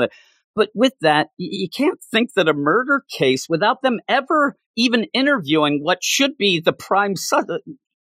but 0.55 0.69
with 0.75 0.95
that, 1.01 1.29
you 1.37 1.69
can't 1.69 2.01
think 2.11 2.33
that 2.35 2.49
a 2.49 2.55
murder 2.55 3.05
case 3.11 3.49
without 3.49 3.83
them 3.83 4.01
ever 4.09 4.57
even 4.77 5.07
interviewing 5.13 5.81
what 5.83 6.03
should 6.03 6.37
be 6.37 6.61
the 6.61 6.73
prime 6.73 7.17
sus- 7.17 7.45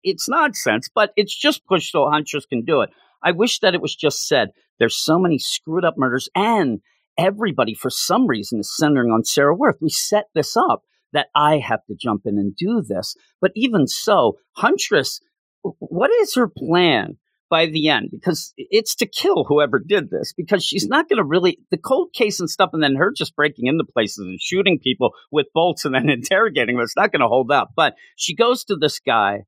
It's 0.03 0.29
nonsense, 0.29 0.89
but 0.95 1.13
it's 1.17 1.37
just 1.37 1.67
pushed 1.67 1.93
so 1.93 2.09
Huntress 2.11 2.47
can 2.47 2.65
do 2.65 2.83
it. 2.83 2.91
I 3.23 3.33
wish 3.33 3.59
that 3.61 3.75
it 3.75 3.81
was 3.83 3.95
just 3.95 4.29
said. 4.29 4.51
There's 4.79 4.97
so 4.97 5.19
many 5.19 5.39
screwed 5.39 5.85
up 5.85 5.95
murders, 5.97 6.29
and 6.35 6.81
everybody, 7.19 7.75
for 7.75 7.91
some 7.91 8.27
reason, 8.27 8.61
is 8.61 8.75
centering 8.77 9.11
on 9.11 9.25
Sarah 9.25 9.55
Worth. 9.55 9.77
We 9.81 9.91
set 9.91 10.27
this 10.35 10.57
up 10.57 10.83
that 11.13 11.29
I 11.35 11.59
have 11.59 11.85
to 11.87 11.97
jump 11.99 12.23
in 12.25 12.39
and 12.39 12.55
do 12.55 12.83
this. 12.87 13.15
But 13.41 13.53
even 13.55 13.87
so, 13.87 14.39
Huntress, 14.57 15.21
what 15.63 16.11
is 16.11 16.35
her 16.35 16.49
plan? 16.49 17.19
by 17.51 17.67
the 17.67 17.89
end 17.89 18.09
because 18.11 18.53
it's 18.57 18.95
to 18.97 19.07
kill 19.07 19.45
whoever 19.45 19.79
did 19.79 20.11
this 20.11 20.33
because 20.37 20.63
she's 20.63 20.87
not 20.87 21.09
going 21.09 21.17
to 21.17 21.25
really 21.25 21.59
the 21.71 21.79
cold 21.79 22.13
case 22.13 22.41
and 22.41 22.51
stuff 22.51 22.71
and 22.73 22.83
then 22.83 22.97
her 22.97 23.13
just 23.17 23.35
breaking 23.35 23.67
into 23.67 23.85
places 23.85 24.19
and 24.19 24.41
shooting 24.41 24.79
people 24.79 25.13
with 25.31 25.47
bolts 25.55 25.85
and 25.85 25.95
then 25.95 26.09
interrogating 26.09 26.77
them 26.77 26.85
it's 26.85 26.97
not 26.97 27.13
going 27.13 27.21
to 27.21 27.29
hold 27.29 27.51
up 27.51 27.71
but 27.75 27.95
she 28.17 28.35
goes 28.35 28.65
to 28.65 28.77
this 28.77 29.01
guy 29.01 29.45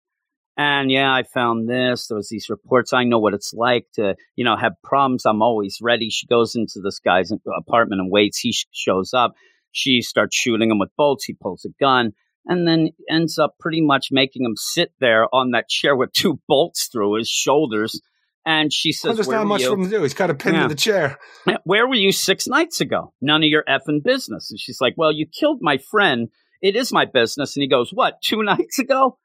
And 0.63 0.91
yeah, 0.91 1.11
I 1.11 1.23
found 1.23 1.71
this. 1.71 2.09
There 2.09 2.17
was 2.19 2.29
these 2.29 2.51
reports. 2.51 2.93
I 2.93 3.05
know 3.05 3.19
what 3.19 3.33
it's 3.33 3.55
like 3.55 3.87
to, 3.95 4.15
you 4.37 4.45
know, 4.45 4.57
have 4.57 4.75
problems. 4.85 5.25
I'm 5.25 5.41
always 5.41 5.79
ready. 5.81 6.11
She 6.11 6.27
goes 6.27 6.55
into 6.55 6.81
this 6.85 6.99
guy's 6.99 7.33
apartment 7.57 8.03
and 8.03 8.11
waits. 8.11 8.39
He 8.41 8.53
sh- 8.53 8.67
shows 8.71 9.15
up. 9.15 9.33
She 9.73 10.03
starts 10.03 10.37
shooting 10.37 10.71
him 10.71 10.79
with 10.79 10.91
bolts. 10.99 11.25
He 11.25 11.33
pulls 11.33 11.65
a 11.65 11.71
gun 11.83 12.13
and 12.45 12.69
then 12.69 12.91
ends 13.09 13.39
up 13.39 13.55
pretty 13.59 13.81
much 13.81 14.09
making 14.11 14.45
him 14.45 14.53
sit 14.55 14.93
there 15.01 15.35
on 15.35 15.53
that 15.53 15.71
chair 15.71 15.97
with 15.97 16.13
two 16.13 16.41
bolts 16.49 16.89
through 16.93 17.15
his 17.15 17.29
shoulders. 17.31 17.99
And 18.45 18.71
she 18.71 18.91
Well, 19.03 19.15
says, 19.15 19.17
there's 19.27 19.29
not 19.35 19.47
much 19.47 19.63
you?" 19.63 19.69
for 19.69 19.75
him 19.79 19.85
to 19.85 19.91
do. 19.91 20.03
He's 20.03 20.13
kind 20.13 20.31
of 20.31 20.39
pinned 20.39 20.57
Yeah. 20.57 20.63
to 20.65 20.69
the 20.69 20.75
chair. 20.75 21.19
Where 21.65 21.87
were 21.87 21.95
you 21.95 22.13
six 22.13 22.47
nights 22.47 22.83
ago? 22.83 23.15
None 23.23 23.43
of 23.43 23.49
your 23.49 23.65
effing 23.67 24.03
business. 24.05 24.51
And 24.51 24.61
she's 24.61 24.79
like, 24.79 24.93
Well, 24.99 25.13
you 25.13 25.25
killed 25.27 25.61
my 25.63 25.79
friend. 25.91 26.29
It 26.63 26.77
is 26.77 26.93
my 26.93 27.05
business. 27.07 27.57
And 27.57 27.63
he 27.63 27.69
goes, 27.69 27.91
What, 27.93 28.21
two 28.23 28.43
nights 28.43 28.79
ago? 28.79 29.19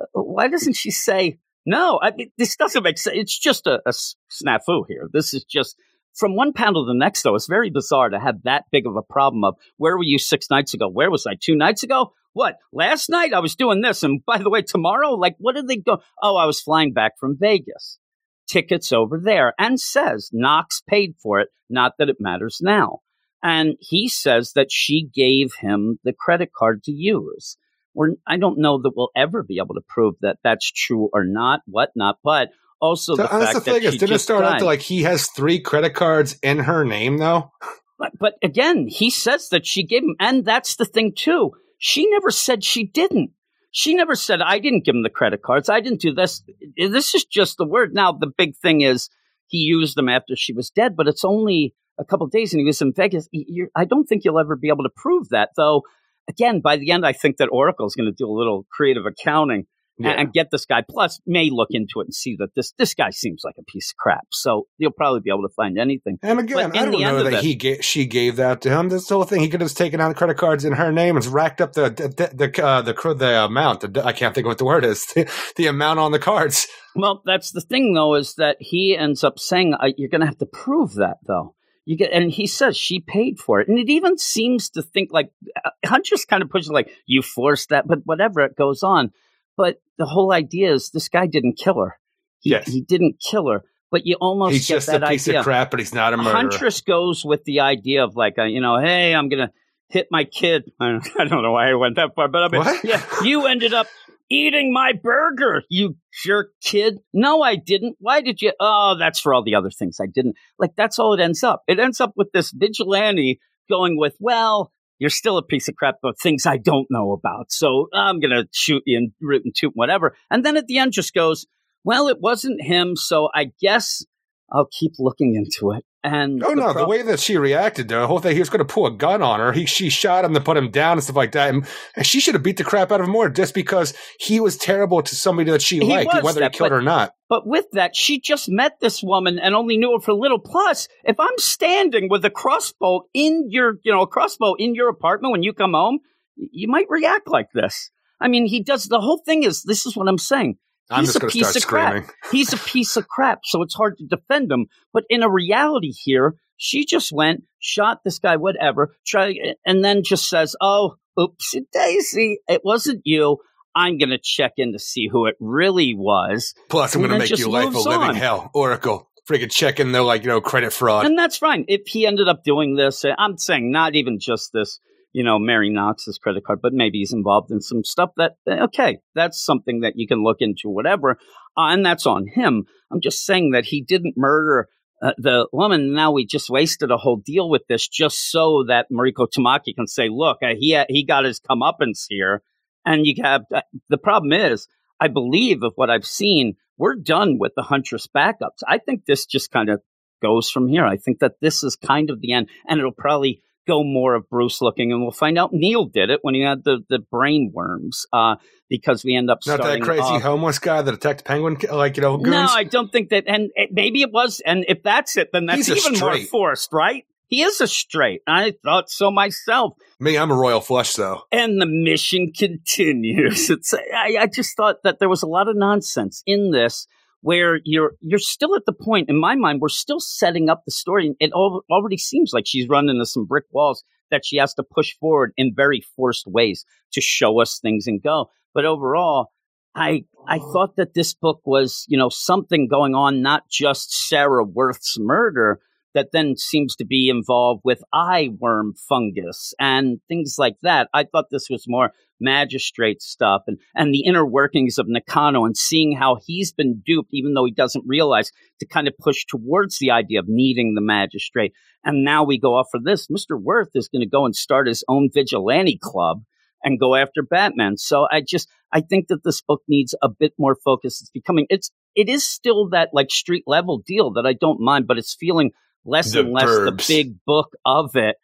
Uh, 0.00 0.04
Why 0.12 0.48
doesn't 0.48 0.74
she 0.74 0.90
say, 0.90 1.38
No, 1.64 1.98
I 2.02 2.12
mean, 2.12 2.30
this 2.38 2.56
doesn't 2.56 2.82
make 2.82 2.98
sense. 2.98 3.16
It's 3.18 3.38
just 3.38 3.66
a 3.66 3.80
snafu 3.88 4.84
here. 4.88 5.08
This 5.12 5.34
is 5.34 5.44
just 5.44 5.76
from 6.14 6.34
one 6.34 6.52
panel 6.52 6.84
to 6.84 6.88
the 6.88 6.98
next, 6.98 7.22
though. 7.22 7.34
It's 7.34 7.46
very 7.46 7.70
bizarre 7.70 8.08
to 8.08 8.18
have 8.18 8.42
that 8.44 8.64
big 8.72 8.86
of 8.86 8.96
a 8.96 9.02
problem 9.02 9.44
of 9.44 9.56
where 9.76 9.96
were 9.96 10.04
you 10.04 10.18
six 10.18 10.50
nights 10.50 10.74
ago? 10.74 10.88
Where 10.88 11.10
was 11.10 11.26
I 11.26 11.34
two 11.40 11.56
nights 11.56 11.82
ago? 11.82 12.12
What? 12.32 12.56
Last 12.72 13.08
night 13.08 13.32
I 13.32 13.40
was 13.40 13.54
doing 13.54 13.80
this. 13.80 14.02
And 14.02 14.24
by 14.24 14.38
the 14.38 14.50
way, 14.50 14.62
tomorrow, 14.62 15.12
like, 15.12 15.36
what 15.38 15.54
did 15.54 15.68
they 15.68 15.76
go? 15.76 16.00
Oh, 16.22 16.36
I 16.36 16.46
was 16.46 16.60
flying 16.60 16.92
back 16.92 17.12
from 17.18 17.36
Vegas 17.38 17.98
tickets 18.46 18.92
over 18.92 19.20
there 19.22 19.54
and 19.58 19.80
says 19.80 20.30
Knox 20.32 20.80
paid 20.88 21.14
for 21.22 21.40
it, 21.40 21.48
not 21.68 21.94
that 21.98 22.08
it 22.08 22.16
matters 22.20 22.60
now. 22.62 23.00
And 23.42 23.76
he 23.80 24.08
says 24.08 24.52
that 24.54 24.68
she 24.70 25.08
gave 25.14 25.54
him 25.60 25.98
the 26.04 26.12
credit 26.12 26.50
card 26.56 26.82
to 26.84 26.92
use. 26.92 27.56
We're, 27.94 28.10
I 28.26 28.36
don't 28.36 28.58
know 28.58 28.80
that 28.82 28.92
we'll 28.94 29.10
ever 29.16 29.42
be 29.42 29.58
able 29.58 29.74
to 29.74 29.82
prove 29.88 30.14
that 30.20 30.38
that's 30.42 30.70
true 30.70 31.08
or 31.12 31.24
not, 31.24 31.60
whatnot, 31.66 32.18
but 32.22 32.50
also 32.80 33.16
So, 33.16 33.22
the 33.22 33.32
uh, 33.32 33.38
that's 33.38 33.52
fact 33.52 33.64
the 33.64 33.72
thing 33.72 33.82
that 33.82 33.88
is, 33.88 33.92
she 33.94 33.98
didn't 33.98 34.16
it 34.16 34.18
start 34.20 34.44
out 34.44 34.58
to 34.58 34.64
like 34.64 34.80
he 34.80 35.02
has 35.04 35.28
three 35.28 35.60
credit 35.60 35.94
cards 35.94 36.38
in 36.42 36.58
her 36.60 36.84
name 36.84 37.18
though? 37.18 37.52
But, 37.98 38.12
but 38.18 38.34
again, 38.42 38.88
he 38.88 39.08
says 39.08 39.48
that 39.48 39.64
she 39.66 39.82
gave 39.82 40.02
him, 40.02 40.16
and 40.20 40.44
that's 40.44 40.76
the 40.76 40.84
thing 40.84 41.14
too. 41.16 41.52
She 41.78 42.08
never 42.10 42.30
said 42.30 42.62
she 42.62 42.84
didn't. 42.84 43.30
She 43.70 43.94
never 43.94 44.14
said 44.14 44.40
I 44.40 44.58
didn't 44.58 44.84
give 44.84 44.94
him 44.94 45.02
the 45.02 45.10
credit 45.10 45.42
cards. 45.42 45.68
I 45.68 45.80
didn't 45.80 46.00
do 46.00 46.14
this. 46.14 46.42
This 46.76 47.14
is 47.14 47.24
just 47.24 47.56
the 47.58 47.66
word. 47.66 47.94
Now 47.94 48.12
the 48.12 48.30
big 48.36 48.56
thing 48.56 48.80
is 48.80 49.08
he 49.46 49.58
used 49.58 49.96
them 49.96 50.08
after 50.08 50.34
she 50.36 50.52
was 50.52 50.70
dead, 50.70 50.96
but 50.96 51.08
it's 51.08 51.24
only 51.24 51.74
a 51.98 52.04
couple 52.04 52.26
of 52.26 52.32
days, 52.32 52.52
and 52.52 52.60
he 52.60 52.66
was 52.66 52.80
in 52.82 52.92
Vegas. 52.94 53.28
You're, 53.32 53.68
I 53.74 53.84
don't 53.84 54.04
think 54.04 54.24
you'll 54.24 54.38
ever 54.38 54.56
be 54.56 54.68
able 54.68 54.84
to 54.84 54.90
prove 54.94 55.28
that, 55.30 55.50
though. 55.56 55.82
Again, 56.28 56.60
by 56.60 56.76
the 56.76 56.90
end, 56.90 57.06
I 57.06 57.12
think 57.12 57.36
that 57.36 57.48
Oracle 57.52 57.86
is 57.86 57.94
going 57.94 58.10
to 58.10 58.14
do 58.16 58.28
a 58.28 58.36
little 58.36 58.66
creative 58.72 59.04
accounting 59.06 59.66
Yeah. 59.98 60.10
and, 60.10 60.20
and 60.20 60.32
get 60.32 60.50
this 60.50 60.66
guy. 60.66 60.82
Plus, 60.88 61.20
may 61.24 61.50
look 61.52 61.68
into 61.70 62.00
it 62.00 62.06
and 62.08 62.14
see 62.14 62.34
that 62.40 62.48
this 62.56 62.72
this 62.78 62.94
guy 62.94 63.10
seems 63.10 63.42
like 63.44 63.54
a 63.58 63.62
piece 63.62 63.92
of 63.92 63.96
crap. 63.96 64.26
So 64.32 64.66
you'll 64.76 64.90
probably 64.90 65.20
be 65.20 65.30
able 65.30 65.42
to 65.48 65.54
find 65.54 65.78
anything. 65.78 66.18
And 66.22 66.40
again, 66.40 66.70
But 66.70 66.76
I 66.76 66.82
don't 66.84 66.90
the 66.92 67.00
know 67.04 67.22
that 67.22 67.32
it- 67.34 67.44
he 67.44 67.54
gave, 67.54 67.84
she 67.84 68.04
gave 68.06 68.36
that 68.36 68.60
to 68.62 68.70
him. 68.70 68.88
This 68.90 69.08
whole 69.08 69.24
thing, 69.24 69.40
he 69.40 69.48
could 69.48 69.60
have 69.62 69.72
taken 69.72 70.00
out 70.00 70.08
the 70.08 70.14
credit 70.14 70.36
cards 70.36 70.64
in 70.66 70.72
her 70.74 70.90
name 70.92 71.16
and 71.16 71.24
racked 71.26 71.60
up 71.62 71.72
the 71.74 71.88
the 71.90 72.30
the 72.34 72.62
uh, 72.64 72.82
the, 72.82 72.92
the 73.14 73.44
amount. 73.44 73.80
The, 73.80 74.04
I 74.04 74.12
can't 74.12 74.34
think 74.34 74.46
of 74.46 74.50
what 74.50 74.58
the 74.58 74.64
word 74.66 74.84
is. 74.84 75.06
The, 75.14 75.30
the 75.56 75.66
amount 75.68 75.98
on 76.00 76.12
the 76.12 76.18
cards. 76.18 76.66
Well, 76.94 77.22
that's 77.24 77.52
the 77.52 77.60
thing, 77.60 77.94
though, 77.94 78.14
is 78.16 78.34
that 78.34 78.56
he 78.60 78.96
ends 78.96 79.22
up 79.22 79.38
saying 79.38 79.74
you're 79.96 80.08
going 80.08 80.22
to 80.22 80.26
have 80.26 80.38
to 80.38 80.46
prove 80.46 80.94
that, 80.94 81.18
though. 81.26 81.54
You 81.86 81.96
get, 81.96 82.12
and 82.12 82.30
he 82.30 82.46
says 82.48 82.76
she 82.76 83.00
paid 83.00 83.38
for 83.38 83.60
it, 83.60 83.68
and 83.68 83.78
it 83.78 83.88
even 83.88 84.18
seems 84.18 84.70
to 84.70 84.82
think 84.82 85.10
like 85.12 85.30
uh, 85.64 85.70
Huntress 85.84 86.24
kind 86.24 86.42
of 86.42 86.50
pushes 86.50 86.68
like 86.68 86.90
you 87.06 87.22
forced 87.22 87.68
that, 87.70 87.86
but 87.86 88.00
whatever 88.04 88.40
it 88.40 88.56
goes 88.56 88.82
on. 88.82 89.12
But 89.56 89.80
the 89.96 90.04
whole 90.04 90.32
idea 90.32 90.72
is 90.74 90.90
this 90.90 91.08
guy 91.08 91.26
didn't 91.26 91.54
kill 91.58 91.78
her. 91.80 91.96
He, 92.40 92.50
Yes. 92.50 92.66
he 92.66 92.80
didn't 92.82 93.20
kill 93.20 93.48
her, 93.48 93.62
but 93.90 94.04
you 94.04 94.16
almost 94.20 94.52
He's 94.52 94.66
just 94.66 94.88
that 94.88 95.02
a 95.04 95.08
piece 95.08 95.28
idea. 95.28 95.38
of 95.40 95.44
crap, 95.44 95.70
but 95.70 95.78
he's 95.80 95.94
not 95.94 96.12
a 96.12 96.16
murderer. 96.16 96.32
Huntress 96.34 96.80
goes 96.80 97.24
with 97.24 97.44
the 97.44 97.60
idea 97.60 98.02
of 98.04 98.16
like, 98.16 98.34
uh, 98.38 98.44
you 98.44 98.60
know, 98.60 98.78
hey, 98.80 99.14
I'm 99.14 99.28
gonna 99.28 99.52
hit 99.88 100.08
my 100.10 100.24
kid. 100.24 100.64
I 100.80 100.88
don't, 100.90 101.08
I 101.20 101.24
don't 101.24 101.42
know 101.44 101.52
why 101.52 101.70
I 101.70 101.74
went 101.74 101.94
that 101.96 102.14
far, 102.16 102.26
but 102.26 102.42
I 102.42 102.48
mean, 102.48 102.60
What? 102.64 102.84
yeah, 102.84 103.00
you 103.22 103.46
ended 103.46 103.72
up 103.72 103.86
eating 104.30 104.72
my 104.72 104.92
burger, 104.92 105.62
you 105.68 105.96
jerk 106.24 106.50
kid. 106.62 106.98
No, 107.12 107.42
I 107.42 107.56
didn't. 107.56 107.96
Why 107.98 108.20
did 108.20 108.42
you? 108.42 108.52
Oh, 108.60 108.96
that's 108.98 109.20
for 109.20 109.34
all 109.34 109.44
the 109.44 109.54
other 109.54 109.70
things 109.70 109.98
I 110.00 110.06
didn't. 110.06 110.36
Like 110.58 110.72
that's 110.76 110.98
all 110.98 111.14
it 111.14 111.20
ends 111.20 111.42
up. 111.42 111.62
It 111.66 111.78
ends 111.78 112.00
up 112.00 112.12
with 112.16 112.32
this 112.32 112.50
vigilante 112.50 113.40
going 113.68 113.98
with, 113.98 114.16
well. 114.20 114.72
You're 114.98 115.10
still 115.10 115.36
a 115.36 115.42
piece 115.42 115.68
of 115.68 115.76
crap, 115.76 115.96
but 116.00 116.18
things 116.18 116.46
I 116.46 116.56
don't 116.56 116.86
know 116.88 117.12
about. 117.12 117.52
So 117.52 117.88
I'm 117.92 118.18
going 118.18 118.30
to 118.30 118.48
shoot 118.50 118.82
you 118.86 118.96
and 118.96 119.12
root 119.20 119.42
and 119.44 119.54
toot, 119.54 119.72
whatever. 119.74 120.16
And 120.30 120.42
then 120.42 120.56
at 120.56 120.68
the 120.68 120.78
end 120.78 120.92
just 120.92 121.12
goes, 121.12 121.44
well, 121.84 122.08
it 122.08 122.16
wasn't 122.18 122.62
him. 122.62 122.96
So 122.96 123.28
I 123.34 123.52
guess 123.60 124.06
I'll 124.50 124.70
keep 124.72 124.92
looking 124.98 125.34
into 125.34 125.76
it. 125.76 125.84
And 126.06 126.42
Oh 126.44 126.50
the 126.50 126.54
no! 126.54 126.72
pro- 126.72 126.82
the 126.82 126.88
way 126.88 127.02
that 127.02 127.18
she 127.18 127.36
reacted, 127.36 127.88
the 127.88 128.06
whole 128.06 128.20
thing, 128.20 128.34
he 128.34 128.38
was 128.38 128.48
going 128.48 128.64
to 128.66 128.72
pull 128.72 128.86
a 128.86 128.92
gun 128.92 129.22
on 129.22 129.40
her. 129.40 129.52
He, 129.52 129.66
she 129.66 129.90
shot 129.90 130.24
him 130.24 130.34
to 130.34 130.40
put 130.40 130.56
him 130.56 130.70
down 130.70 130.92
and 130.92 131.02
stuff 131.02 131.16
like 131.16 131.32
that. 131.32 131.52
And, 131.52 131.66
and 131.96 132.06
she 132.06 132.20
should 132.20 132.34
have 132.34 132.42
beat 132.42 132.58
the 132.58 132.64
crap 132.64 132.92
out 132.92 133.00
of 133.00 133.06
him 133.06 133.12
more, 133.12 133.28
just 133.28 133.54
because 133.54 133.92
he 134.20 134.38
was 134.38 134.56
terrible 134.56 135.02
to 135.02 135.16
somebody 135.16 135.50
that 135.50 135.62
she 135.62 135.80
He 135.80 135.84
liked, 135.84 136.22
whether 136.22 136.40
that, 136.40 136.52
he 136.54 136.58
killed 136.58 136.70
but- 136.70 136.74
her 136.74 136.78
or 136.78 136.82
not. 136.82 137.12
But 137.28 137.44
with 137.44 137.64
that, 137.72 137.96
she 137.96 138.20
just 138.20 138.48
met 138.48 138.78
this 138.80 139.02
woman 139.02 139.40
and 139.40 139.52
only 139.56 139.76
knew 139.76 139.92
her 139.94 140.00
for 140.00 140.12
a 140.12 140.14
little. 140.14 140.38
Plus, 140.38 140.86
if 141.02 141.18
I'm 141.18 141.36
standing 141.38 142.08
with 142.08 142.24
a 142.24 142.30
crossbow 142.30 143.00
in 143.12 143.46
your, 143.50 143.78
you 143.82 143.90
know, 143.90 144.02
a 144.02 144.06
crossbow 144.06 144.54
in 144.54 144.76
your 144.76 144.88
apartment 144.88 145.32
when 145.32 145.42
you 145.42 145.52
come 145.52 145.72
home, 145.72 145.98
you 146.36 146.68
might 146.68 146.86
react 146.88 147.26
like 147.26 147.48
this. 147.52 147.90
I 148.20 148.28
mean, 148.28 148.46
he 148.46 148.62
does 148.62 148.84
the 148.84 149.00
whole 149.00 149.20
thing 149.26 149.42
is 149.42 149.64
this 149.64 149.86
is 149.86 149.96
what 149.96 150.06
I'm 150.08 150.18
saying. 150.18 150.58
I'm 150.90 151.00
He's 151.00 151.14
just 151.14 151.24
a 151.24 151.26
piece 151.26 151.48
start 151.48 151.56
of 151.56 151.66
crap. 151.66 152.10
He's 152.32 152.52
a 152.52 152.58
piece 152.58 152.96
of 152.96 153.08
crap, 153.08 153.40
so 153.44 153.62
it's 153.62 153.74
hard 153.74 153.98
to 153.98 154.04
defend 154.04 154.50
him. 154.50 154.66
But 154.92 155.04
in 155.08 155.22
a 155.22 155.30
reality 155.30 155.92
here, 155.92 156.34
she 156.56 156.84
just 156.84 157.12
went, 157.12 157.42
shot 157.58 158.00
this 158.04 158.18
guy, 158.18 158.36
whatever, 158.36 158.94
try, 159.06 159.34
and 159.64 159.84
then 159.84 160.02
just 160.04 160.28
says, 160.28 160.54
"Oh, 160.60 160.96
oopsie 161.18 161.64
daisy, 161.72 162.38
it 162.48 162.62
wasn't 162.64 163.02
you." 163.04 163.38
I'm 163.74 163.98
going 163.98 164.08
to 164.08 164.18
check 164.18 164.54
in 164.56 164.72
to 164.72 164.78
see 164.78 165.06
who 165.06 165.26
it 165.26 165.36
really 165.38 165.94
was. 165.94 166.54
Plus, 166.70 166.94
I'm 166.94 167.02
going 167.02 167.12
to 167.12 167.18
make 167.18 167.38
your 167.38 167.50
life 167.50 167.74
a 167.74 167.78
living 167.78 168.08
on. 168.08 168.14
hell. 168.14 168.50
Oracle, 168.54 169.10
freaking 169.28 169.50
checking 169.50 169.92
the 169.92 170.02
like 170.02 170.22
you 170.22 170.28
know 170.28 170.40
credit 170.40 170.72
fraud. 170.72 171.04
And 171.04 171.18
that's 171.18 171.36
fine. 171.36 171.66
If 171.68 171.86
he 171.86 172.06
ended 172.06 172.26
up 172.26 172.42
doing 172.42 172.76
this, 172.76 173.04
I'm 173.18 173.36
saying 173.36 173.70
not 173.70 173.94
even 173.94 174.18
just 174.18 174.52
this, 174.54 174.80
you 175.16 175.24
know, 175.24 175.38
Mary 175.38 175.70
Knox's 175.70 176.18
credit 176.18 176.44
card, 176.44 176.60
but 176.60 176.74
maybe 176.74 176.98
he's 176.98 177.14
involved 177.14 177.50
in 177.50 177.62
some 177.62 177.84
stuff 177.84 178.10
that, 178.18 178.32
uh, 178.46 178.64
okay, 178.64 178.98
that's 179.14 179.42
something 179.42 179.80
that 179.80 179.94
you 179.96 180.06
can 180.06 180.22
look 180.22 180.36
into, 180.40 180.68
whatever. 180.68 181.12
Uh, 181.56 181.72
and 181.72 181.86
that's 181.86 182.04
on 182.04 182.26
him. 182.26 182.66
I'm 182.92 183.00
just 183.00 183.24
saying 183.24 183.52
that 183.52 183.64
he 183.64 183.80
didn't 183.80 184.18
murder 184.18 184.68
uh, 185.00 185.12
the 185.16 185.48
woman. 185.54 185.94
Now 185.94 186.10
we 186.12 186.26
just 186.26 186.50
wasted 186.50 186.90
a 186.90 186.98
whole 186.98 187.16
deal 187.16 187.48
with 187.48 187.62
this 187.66 187.88
just 187.88 188.30
so 188.30 188.64
that 188.68 188.92
Mariko 188.92 189.26
Tamaki 189.26 189.74
can 189.74 189.86
say, 189.86 190.10
look, 190.10 190.36
uh, 190.42 190.48
he, 190.48 190.78
he 190.90 191.02
got 191.02 191.24
his 191.24 191.40
comeuppance 191.40 192.04
here. 192.10 192.42
And 192.84 193.06
you 193.06 193.14
have, 193.22 193.46
uh, 193.54 193.62
the 193.88 193.96
problem 193.96 194.34
is, 194.34 194.68
I 195.00 195.08
believe 195.08 195.62
of 195.62 195.72
what 195.76 195.88
I've 195.88 196.04
seen, 196.04 196.56
we're 196.76 196.94
done 196.94 197.38
with 197.38 197.52
the 197.56 197.62
Huntress 197.62 198.06
backups. 198.06 198.60
I 198.68 198.76
think 198.76 199.06
this 199.06 199.24
just 199.24 199.50
kind 199.50 199.70
of 199.70 199.80
goes 200.20 200.50
from 200.50 200.68
here. 200.68 200.84
I 200.84 200.98
think 200.98 201.20
that 201.20 201.40
this 201.40 201.64
is 201.64 201.74
kind 201.74 202.10
of 202.10 202.20
the 202.20 202.32
end, 202.34 202.50
and 202.68 202.78
it'll 202.78 202.92
probably 202.92 203.40
go 203.66 203.82
more 203.84 204.14
of 204.14 204.28
Bruce 204.30 204.60
looking, 204.62 204.92
and 204.92 205.02
we'll 205.02 205.10
find 205.10 205.38
out 205.38 205.50
Neil 205.52 205.84
did 205.86 206.10
it 206.10 206.20
when 206.22 206.34
he 206.34 206.42
had 206.42 206.64
the 206.64 206.78
the 206.88 206.98
brain 206.98 207.50
worms, 207.52 208.06
uh, 208.12 208.36
because 208.68 209.04
we 209.04 209.14
end 209.16 209.30
up 209.30 209.38
Not 209.46 209.62
that 209.62 209.80
crazy 209.82 210.00
off- 210.02 210.22
homeless 210.22 210.58
guy 210.58 210.82
that 210.82 210.92
attacked 210.94 211.24
Penguin, 211.24 211.56
like 211.70 211.96
you 211.96 212.02
know, 212.02 212.16
goons. 212.16 212.30
no, 212.32 212.46
I 212.48 212.64
don't 212.64 212.90
think 212.90 213.10
that, 213.10 213.24
and 213.26 213.50
it, 213.54 213.70
maybe 213.72 214.02
it 214.02 214.10
was, 214.12 214.40
and 214.44 214.64
if 214.68 214.82
that's 214.82 215.16
it, 215.16 215.30
then 215.32 215.46
that's 215.46 215.68
even 215.68 215.98
more 216.00 216.16
forced, 216.18 216.72
right? 216.72 217.04
He 217.28 217.42
is 217.42 217.60
a 217.60 217.66
straight. 217.66 218.20
I 218.28 218.54
thought 218.62 218.88
so 218.88 219.10
myself. 219.10 219.72
Me, 219.98 220.16
I'm 220.16 220.30
a 220.30 220.36
royal 220.36 220.60
flush 220.60 220.94
though. 220.94 221.22
and 221.32 221.60
the 221.60 221.66
mission 221.66 222.32
continues. 222.32 223.50
It's 223.50 223.74
I, 223.74 224.16
I 224.20 224.26
just 224.26 224.56
thought 224.56 224.82
that 224.84 224.98
there 225.00 225.08
was 225.08 225.22
a 225.22 225.26
lot 225.26 225.48
of 225.48 225.56
nonsense 225.56 226.22
in 226.26 226.52
this 226.52 226.86
where 227.20 227.60
you're 227.64 227.92
you're 228.00 228.18
still 228.18 228.54
at 228.54 228.62
the 228.66 228.72
point 228.72 229.08
in 229.08 229.18
my 229.18 229.34
mind 229.34 229.60
we're 229.60 229.68
still 229.68 230.00
setting 230.00 230.48
up 230.48 230.62
the 230.64 230.72
story. 230.72 231.14
It 231.20 231.32
al- 231.34 231.62
already 231.70 231.98
seems 231.98 232.32
like 232.32 232.44
she's 232.46 232.68
run 232.68 232.88
into 232.88 233.06
some 233.06 233.26
brick 233.26 233.44
walls 233.50 233.84
that 234.10 234.24
she 234.24 234.36
has 234.36 234.54
to 234.54 234.62
push 234.62 234.94
forward 234.98 235.32
in 235.36 235.52
very 235.54 235.82
forced 235.96 236.26
ways 236.26 236.64
to 236.92 237.00
show 237.00 237.40
us 237.40 237.58
things 237.60 237.86
and 237.86 238.02
go. 238.02 238.30
But 238.54 238.64
overall, 238.64 239.32
I 239.74 240.04
I 240.26 240.38
thought 240.38 240.76
that 240.76 240.94
this 240.94 241.14
book 241.14 241.40
was 241.44 241.84
you 241.88 241.98
know 241.98 242.08
something 242.08 242.68
going 242.68 242.94
on, 242.94 243.22
not 243.22 243.48
just 243.50 243.92
Sarah 243.92 244.44
Worth's 244.44 244.96
murder. 244.98 245.60
That 245.96 246.12
then 246.12 246.36
seems 246.36 246.76
to 246.76 246.84
be 246.84 247.08
involved 247.08 247.62
with 247.64 247.82
eye 247.90 248.28
worm 248.38 248.74
fungus 248.74 249.54
and 249.58 249.98
things 250.08 250.36
like 250.38 250.56
that. 250.60 250.90
I 250.92 251.04
thought 251.04 251.30
this 251.30 251.48
was 251.48 251.64
more 251.66 251.92
magistrate 252.20 253.00
stuff 253.00 253.44
and, 253.46 253.58
and 253.74 253.94
the 253.94 254.04
inner 254.04 254.26
workings 254.26 254.76
of 254.76 254.88
Nakano 254.88 255.46
and 255.46 255.56
seeing 255.56 255.96
how 255.96 256.18
he's 256.26 256.52
been 256.52 256.82
duped, 256.84 257.14
even 257.14 257.32
though 257.32 257.46
he 257.46 257.50
doesn't 257.50 257.84
realize, 257.86 258.30
to 258.60 258.66
kind 258.66 258.86
of 258.86 258.98
push 258.98 259.24
towards 259.24 259.78
the 259.78 259.90
idea 259.90 260.18
of 260.18 260.28
needing 260.28 260.74
the 260.74 260.82
magistrate. 260.82 261.54
And 261.82 262.04
now 262.04 262.24
we 262.24 262.38
go 262.38 262.56
off 262.56 262.68
for 262.70 262.78
this. 262.78 263.06
Mr. 263.08 263.40
Worth 263.40 263.70
is 263.74 263.88
going 263.88 264.02
to 264.02 264.08
go 264.08 264.26
and 264.26 264.36
start 264.36 264.68
his 264.68 264.84
own 264.88 265.08
vigilante 265.10 265.78
club 265.82 266.24
and 266.62 266.78
go 266.78 266.94
after 266.94 267.22
Batman. 267.22 267.78
So 267.78 268.06
I 268.12 268.20
just, 268.20 268.50
I 268.70 268.82
think 268.82 269.08
that 269.08 269.24
this 269.24 269.40
book 269.40 269.62
needs 269.66 269.94
a 270.02 270.10
bit 270.10 270.34
more 270.38 270.56
focus. 270.62 271.00
It's 271.00 271.10
becoming 271.10 271.46
it's 271.48 271.70
it 271.94 272.10
is 272.10 272.26
still 272.26 272.68
that 272.68 272.90
like 272.92 273.10
street 273.10 273.44
level 273.46 273.78
deal 273.78 274.12
that 274.12 274.26
I 274.26 274.34
don't 274.34 274.60
mind, 274.60 274.86
but 274.86 274.98
it's 274.98 275.16
feeling 275.18 275.52
less 275.86 276.12
The 276.12 276.20
and 276.20 276.32
less 276.32 276.44
the 276.48 276.84
big 276.88 277.16
book 277.24 277.52
of 277.64 277.96
it, 277.96 278.16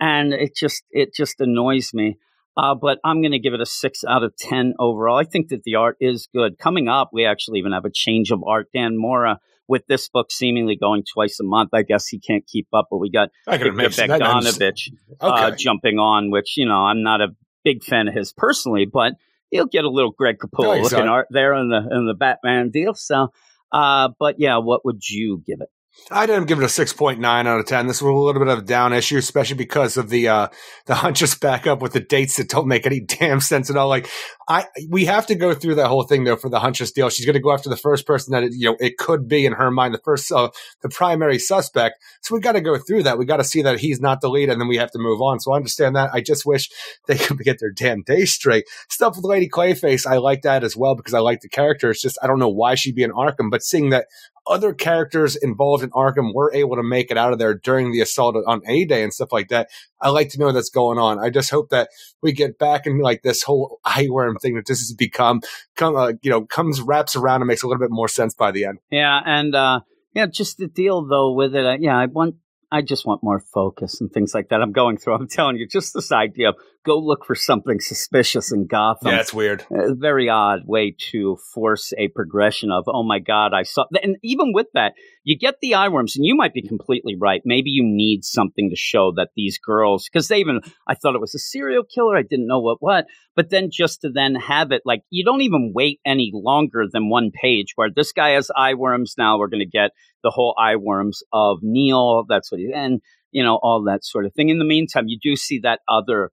and 0.00 0.32
it 0.32 0.56
just 0.56 0.82
it 0.90 1.14
just 1.14 1.40
annoys 1.40 1.90
me. 1.94 2.16
Uh, 2.56 2.74
but 2.74 2.98
I'm 3.04 3.22
going 3.22 3.32
to 3.32 3.38
give 3.38 3.54
it 3.54 3.60
a 3.60 3.66
six 3.66 4.00
out 4.06 4.22
of 4.24 4.36
ten 4.36 4.74
overall. 4.78 5.16
I 5.16 5.24
think 5.24 5.48
that 5.48 5.62
the 5.62 5.76
art 5.76 5.96
is 6.00 6.28
good. 6.34 6.58
Coming 6.58 6.88
up, 6.88 7.10
we 7.12 7.24
actually 7.24 7.60
even 7.60 7.72
have 7.72 7.84
a 7.84 7.90
change 7.92 8.30
of 8.32 8.42
art. 8.46 8.68
Dan 8.74 8.98
Mora 8.98 9.38
with 9.68 9.86
this 9.86 10.08
book 10.08 10.32
seemingly 10.32 10.74
going 10.76 11.04
twice 11.04 11.38
a 11.40 11.44
month. 11.44 11.70
I 11.72 11.82
guess 11.82 12.08
he 12.08 12.18
can't 12.18 12.44
keep 12.46 12.66
up, 12.72 12.88
but 12.90 12.98
we 12.98 13.08
got 13.10 13.28
I 13.46 13.56
can 13.56 13.68
admit 13.68 13.94
Viktor 13.94 14.18
that. 14.18 14.22
I'm- 14.22 14.42
Bogdanovic 14.42 14.88
Okay. 15.22 15.44
uh, 15.46 15.50
jumping 15.56 15.98
on, 15.98 16.30
which 16.30 16.56
you 16.56 16.66
know 16.66 16.74
I'm 16.74 17.02
not 17.02 17.20
a 17.20 17.28
big 17.64 17.84
fan 17.84 18.08
of 18.08 18.14
his 18.14 18.32
personally, 18.32 18.84
but 18.84 19.12
he'll 19.50 19.66
get 19.66 19.84
a 19.84 19.90
little 19.90 20.10
Greg 20.10 20.38
Capullo 20.38 20.76
No, 20.76 20.82
looking 20.82 20.98
art 21.08 21.28
there 21.30 21.54
in 21.54 21.68
the 21.68 21.88
in 21.96 22.06
the 22.06 22.14
Batman 22.14 22.70
deal. 22.70 22.94
So, 22.94 23.28
uh, 23.70 24.08
but 24.18 24.36
yeah, 24.38 24.58
what 24.58 24.84
would 24.84 25.08
you 25.08 25.42
give 25.46 25.60
it? 25.60 25.68
I 26.10 26.26
didn't 26.26 26.46
give 26.46 26.58
it 26.58 26.64
a 26.64 26.68
six 26.68 26.92
point 26.92 27.20
nine 27.20 27.46
out 27.46 27.60
of 27.60 27.66
ten. 27.66 27.86
This 27.86 28.02
was 28.02 28.10
a 28.10 28.14
little 28.14 28.40
bit 28.40 28.52
of 28.52 28.58
a 28.60 28.62
down 28.62 28.92
issue, 28.92 29.16
especially 29.16 29.56
because 29.56 29.96
of 29.96 30.08
the 30.08 30.28
uh 30.28 30.48
the 30.86 30.94
hunches 30.96 31.34
back 31.34 31.66
up 31.66 31.82
with 31.82 31.92
the 31.92 32.00
dates 32.00 32.36
that 32.36 32.48
don't 32.48 32.68
make 32.68 32.86
any 32.86 33.00
damn 33.18 33.40
sense 33.40 33.70
at 33.70 33.76
all. 33.76 33.88
Like 33.88 34.08
I 34.50 34.66
we 34.88 35.04
have 35.04 35.28
to 35.28 35.36
go 35.36 35.54
through 35.54 35.76
that 35.76 35.86
whole 35.86 36.02
thing 36.02 36.24
though 36.24 36.34
for 36.34 36.48
the 36.48 36.58
Huntress 36.58 36.90
deal. 36.90 37.08
She's 37.08 37.24
gonna 37.24 37.38
go 37.38 37.52
after 37.52 37.68
the 37.68 37.76
first 37.76 38.04
person 38.04 38.32
that 38.32 38.42
it, 38.42 38.52
you 38.52 38.68
know 38.68 38.76
it 38.80 38.98
could 38.98 39.28
be 39.28 39.46
in 39.46 39.52
her 39.52 39.70
mind, 39.70 39.94
the 39.94 39.98
first 39.98 40.30
uh, 40.32 40.50
the 40.82 40.88
primary 40.88 41.38
suspect. 41.38 42.02
So 42.20 42.34
we 42.34 42.40
gotta 42.40 42.60
go 42.60 42.76
through 42.76 43.04
that. 43.04 43.16
We 43.16 43.26
gotta 43.26 43.44
see 43.44 43.62
that 43.62 43.78
he's 43.78 44.00
not 44.00 44.20
the 44.20 44.28
lead 44.28 44.50
and 44.50 44.60
then 44.60 44.66
we 44.66 44.76
have 44.78 44.90
to 44.90 44.98
move 44.98 45.22
on. 45.22 45.38
So 45.38 45.52
I 45.52 45.56
understand 45.56 45.94
that. 45.94 46.10
I 46.12 46.20
just 46.20 46.44
wish 46.44 46.68
they 47.06 47.16
could 47.16 47.38
get 47.38 47.60
their 47.60 47.70
damn 47.70 48.02
day 48.02 48.24
straight. 48.24 48.64
Stuff 48.88 49.14
with 49.14 49.24
Lady 49.24 49.48
Clayface, 49.48 50.04
I 50.04 50.16
like 50.16 50.42
that 50.42 50.64
as 50.64 50.76
well 50.76 50.96
because 50.96 51.14
I 51.14 51.20
like 51.20 51.42
the 51.42 51.48
character. 51.48 51.88
It's 51.90 52.02
just 52.02 52.18
I 52.20 52.26
don't 52.26 52.40
know 52.40 52.48
why 52.48 52.74
she'd 52.74 52.96
be 52.96 53.04
in 53.04 53.12
Arkham, 53.12 53.52
but 53.52 53.62
seeing 53.62 53.90
that 53.90 54.06
other 54.48 54.74
characters 54.74 55.36
involved 55.36 55.84
in 55.84 55.90
Arkham 55.90 56.34
were 56.34 56.52
able 56.52 56.74
to 56.74 56.82
make 56.82 57.12
it 57.12 57.16
out 57.16 57.32
of 57.32 57.38
there 57.38 57.54
during 57.54 57.92
the 57.92 58.00
assault 58.00 58.36
on 58.46 58.62
A 58.66 58.84
Day 58.84 59.04
and 59.04 59.14
stuff 59.14 59.30
like 59.30 59.48
that. 59.48 59.68
I 60.00 60.10
like 60.10 60.30
to 60.30 60.38
know 60.38 60.52
that's 60.52 60.70
going 60.70 60.98
on. 60.98 61.18
I 61.18 61.30
just 61.30 61.50
hope 61.50 61.70
that 61.70 61.90
we 62.22 62.32
get 62.32 62.58
back 62.58 62.86
in 62.86 62.98
like 62.98 63.22
this 63.22 63.42
whole 63.42 63.80
eyeworm 63.86 64.40
thing 64.40 64.54
that 64.54 64.66
this 64.66 64.80
has 64.80 64.92
become, 64.92 65.42
come, 65.76 65.96
uh, 65.96 66.12
you 66.22 66.30
know, 66.30 66.46
comes 66.46 66.80
wraps 66.80 67.16
around 67.16 67.42
and 67.42 67.48
makes 67.48 67.62
a 67.62 67.66
little 67.66 67.80
bit 67.80 67.90
more 67.90 68.08
sense 68.08 68.34
by 68.34 68.50
the 68.50 68.64
end. 68.64 68.78
Yeah, 68.90 69.20
and 69.24 69.54
uh, 69.54 69.80
yeah, 70.14 70.26
just 70.26 70.58
the 70.58 70.66
deal 70.66 71.06
though 71.06 71.32
with 71.32 71.54
it. 71.54 71.64
Uh, 71.64 71.76
yeah, 71.78 71.96
I 71.96 72.06
want. 72.06 72.36
I 72.72 72.82
just 72.82 73.04
want 73.04 73.24
more 73.24 73.40
focus 73.40 74.00
and 74.00 74.12
things 74.12 74.32
like 74.32 74.50
that. 74.50 74.62
I'm 74.62 74.70
going 74.70 74.96
through. 74.96 75.14
I'm 75.14 75.26
telling 75.26 75.56
you, 75.56 75.66
just 75.66 75.92
this 75.92 76.12
idea 76.12 76.50
of 76.50 76.56
go 76.84 76.98
look 76.98 77.24
for 77.24 77.34
something 77.34 77.80
suspicious 77.80 78.52
in 78.52 78.66
Gotham. 78.66 79.12
yeah, 79.12 79.20
it's 79.20 79.34
weird. 79.34 79.64
a 79.70 79.94
very 79.94 80.28
odd 80.28 80.60
way 80.66 80.94
to 81.10 81.36
force 81.52 81.92
a 81.98 82.08
progression 82.08 82.70
of 82.70 82.84
oh 82.86 83.02
my 83.02 83.18
god 83.18 83.52
i 83.52 83.62
saw 83.62 83.84
and 84.02 84.16
even 84.22 84.52
with 84.52 84.66
that 84.74 84.94
you 85.24 85.36
get 85.36 85.56
the 85.60 85.74
eye 85.74 85.88
worms 85.88 86.16
and 86.16 86.24
you 86.24 86.34
might 86.34 86.54
be 86.54 86.62
completely 86.62 87.16
right 87.18 87.42
maybe 87.44 87.70
you 87.70 87.82
need 87.84 88.24
something 88.24 88.70
to 88.70 88.76
show 88.76 89.12
that 89.14 89.28
these 89.36 89.58
girls 89.58 90.08
because 90.10 90.28
they 90.28 90.38
even 90.38 90.60
i 90.86 90.94
thought 90.94 91.14
it 91.14 91.20
was 91.20 91.34
a 91.34 91.38
serial 91.38 91.84
killer 91.84 92.16
i 92.16 92.22
didn't 92.22 92.46
know 92.46 92.60
what 92.60 92.78
what 92.80 93.06
but 93.36 93.50
then 93.50 93.68
just 93.70 94.00
to 94.00 94.10
then 94.10 94.34
have 94.34 94.72
it 94.72 94.82
like 94.84 95.02
you 95.10 95.24
don't 95.24 95.42
even 95.42 95.72
wait 95.74 96.00
any 96.04 96.30
longer 96.32 96.84
than 96.90 97.08
one 97.08 97.30
page 97.30 97.72
where 97.76 97.90
this 97.94 98.12
guy 98.12 98.30
has 98.30 98.50
eye 98.56 98.74
worms 98.74 99.14
now 99.18 99.38
we're 99.38 99.48
going 99.48 99.60
to 99.60 99.66
get 99.66 99.90
the 100.22 100.30
whole 100.30 100.54
eye 100.58 100.76
worms 100.76 101.22
of 101.32 101.58
neil 101.62 102.24
that's 102.28 102.50
what 102.50 102.58
he 102.58 102.70
and 102.74 103.00
you 103.32 103.42
know 103.42 103.58
all 103.62 103.84
that 103.84 104.04
sort 104.04 104.24
of 104.24 104.34
thing 104.34 104.48
in 104.48 104.58
the 104.58 104.64
meantime 104.64 105.04
you 105.06 105.18
do 105.22 105.36
see 105.36 105.60
that 105.60 105.80
other 105.88 106.30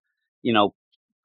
you 0.48 0.54
know 0.54 0.74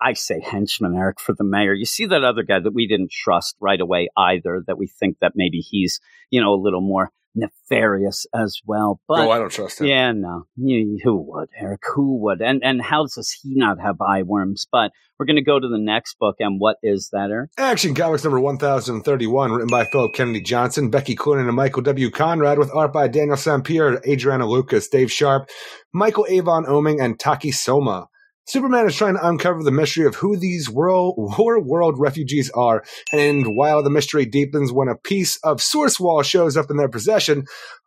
I 0.02 0.14
say 0.14 0.40
henchman, 0.40 0.96
Eric, 0.96 1.20
for 1.20 1.32
the 1.32 1.44
mayor. 1.44 1.74
You 1.74 1.84
see 1.84 2.06
that 2.06 2.24
other 2.24 2.42
guy 2.42 2.58
that 2.58 2.74
we 2.74 2.88
didn't 2.88 3.12
trust 3.12 3.54
right 3.60 3.80
away 3.80 4.08
either, 4.16 4.62
that 4.66 4.76
we 4.76 4.88
think 4.88 5.18
that 5.20 5.34
maybe 5.36 5.58
he's, 5.58 6.00
you 6.28 6.40
know, 6.40 6.52
a 6.54 6.60
little 6.60 6.80
more 6.80 7.12
nefarious 7.34 8.26
as 8.34 8.60
well. 8.66 9.00
But 9.08 9.20
oh, 9.20 9.30
I 9.30 9.38
don't 9.38 9.50
trust 9.50 9.80
him. 9.80 9.86
yeah, 9.86 10.12
no, 10.12 10.44
you, 10.56 10.98
who 11.02 11.16
would, 11.16 11.48
Eric? 11.58 11.82
Who 11.94 12.18
would? 12.22 12.42
And 12.42 12.62
and 12.64 12.82
how 12.82 13.04
does 13.04 13.38
he 13.42 13.54
not 13.54 13.80
have 13.80 14.00
eye 14.00 14.22
worms? 14.22 14.66
But 14.70 14.90
we're 15.18 15.26
going 15.26 15.36
to 15.36 15.42
go 15.42 15.60
to 15.60 15.68
the 15.68 15.78
next 15.78 16.18
book, 16.18 16.36
and 16.40 16.60
what 16.60 16.76
is 16.82 17.10
that, 17.12 17.30
Eric? 17.30 17.50
Action 17.56 17.94
Comics 17.94 18.24
number 18.24 18.40
1031, 18.40 19.52
written 19.52 19.68
by 19.68 19.84
Phillip 19.84 20.14
Kennedy 20.14 20.40
Johnson, 20.40 20.90
Becky 20.90 21.14
Cloonan, 21.14 21.46
and 21.46 21.56
Michael 21.56 21.82
W. 21.82 22.10
Conrad, 22.10 22.58
with 22.58 22.74
art 22.74 22.92
by 22.92 23.08
Daniel 23.08 23.36
Sampere, 23.36 24.00
Adriana 24.06 24.46
Lucas, 24.46 24.88
Dave 24.88 25.12
Sharpe, 25.12 25.48
Michael 25.92 26.26
Avon 26.28 26.64
Oeming, 26.64 27.00
and 27.00 27.18
Taki 27.18 27.52
Soma. 27.52 28.08
Superman 28.46 28.86
is 28.86 28.96
trying 28.96 29.14
to 29.14 29.26
uncover 29.26 29.62
the 29.62 29.70
mystery 29.70 30.06
of 30.06 30.16
who 30.16 30.36
these 30.36 30.68
world, 30.68 31.14
war 31.38 31.60
world 31.60 31.98
refugees 31.98 32.50
are, 32.50 32.84
and 33.12 33.56
while 33.56 33.82
the 33.82 33.90
mystery 33.90 34.26
deepens 34.26 34.72
when 34.72 34.88
a 34.88 34.96
piece 34.96 35.36
of 35.38 35.62
source 35.62 36.00
wall 36.00 36.22
shows 36.22 36.56
up 36.56 36.70
in 36.70 36.76
their 36.76 36.88
possession, 36.88 37.46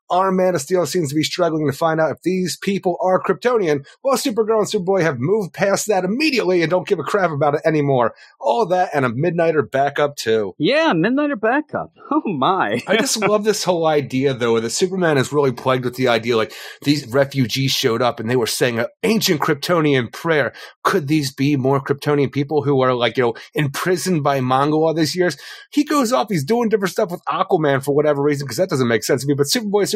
our 0.09 0.31
Man 0.31 0.55
of 0.55 0.61
Steel 0.61 0.85
seems 0.85 1.09
to 1.09 1.15
be 1.15 1.23
struggling 1.23 1.65
to 1.69 1.77
find 1.77 1.99
out 1.99 2.11
if 2.11 2.21
these 2.21 2.57
people 2.57 2.97
are 3.01 3.21
Kryptonian, 3.21 3.85
while 4.01 4.17
Supergirl 4.17 4.59
and 4.59 4.67
Superboy 4.67 5.01
have 5.01 5.19
moved 5.19 5.53
past 5.53 5.87
that 5.87 6.05
immediately 6.05 6.61
and 6.61 6.69
don't 6.69 6.87
give 6.87 6.99
a 6.99 7.03
crap 7.03 7.31
about 7.31 7.55
it 7.55 7.61
anymore. 7.65 8.13
All 8.39 8.65
that 8.67 8.89
and 8.93 9.05
a 9.05 9.09
Midnighter 9.09 9.69
backup 9.69 10.15
too. 10.15 10.53
Yeah, 10.57 10.93
Midnighter 10.93 11.39
backup. 11.39 11.93
Oh 12.11 12.21
my! 12.31 12.81
I 12.87 12.97
just 12.97 13.17
love 13.17 13.43
this 13.43 13.63
whole 13.63 13.87
idea, 13.87 14.33
though, 14.33 14.59
that 14.59 14.69
Superman 14.69 15.17
is 15.17 15.33
really 15.33 15.51
plagued 15.51 15.85
with 15.85 15.95
the 15.95 16.07
idea 16.07 16.37
like 16.37 16.53
these 16.83 17.05
refugees 17.07 17.71
showed 17.71 18.01
up 18.01 18.19
and 18.19 18.29
they 18.29 18.35
were 18.35 18.47
saying 18.47 18.79
an 18.79 18.85
ancient 19.03 19.41
Kryptonian 19.41 20.13
prayer. 20.13 20.53
Could 20.83 21.07
these 21.07 21.33
be 21.33 21.57
more 21.57 21.83
Kryptonian 21.83 22.31
people 22.31 22.63
who 22.63 22.79
are 22.81 22.93
like, 22.93 23.17
you 23.17 23.23
know, 23.23 23.33
imprisoned 23.53 24.23
by 24.23 24.39
Mongul 24.39 24.85
all 24.85 24.93
these 24.93 25.15
years? 25.15 25.35
He 25.71 25.83
goes 25.83 26.13
off, 26.13 26.27
he's 26.29 26.43
doing 26.43 26.69
different 26.69 26.91
stuff 26.91 27.11
with 27.11 27.21
Aquaman 27.27 27.83
for 27.83 27.95
whatever 27.95 28.21
reason, 28.21 28.45
because 28.45 28.57
that 28.57 28.69
doesn't 28.69 28.87
make 28.87 29.03
sense 29.03 29.23
to 29.23 29.27
me. 29.27 29.33
But 29.33 29.47
Superboy, 29.47 29.94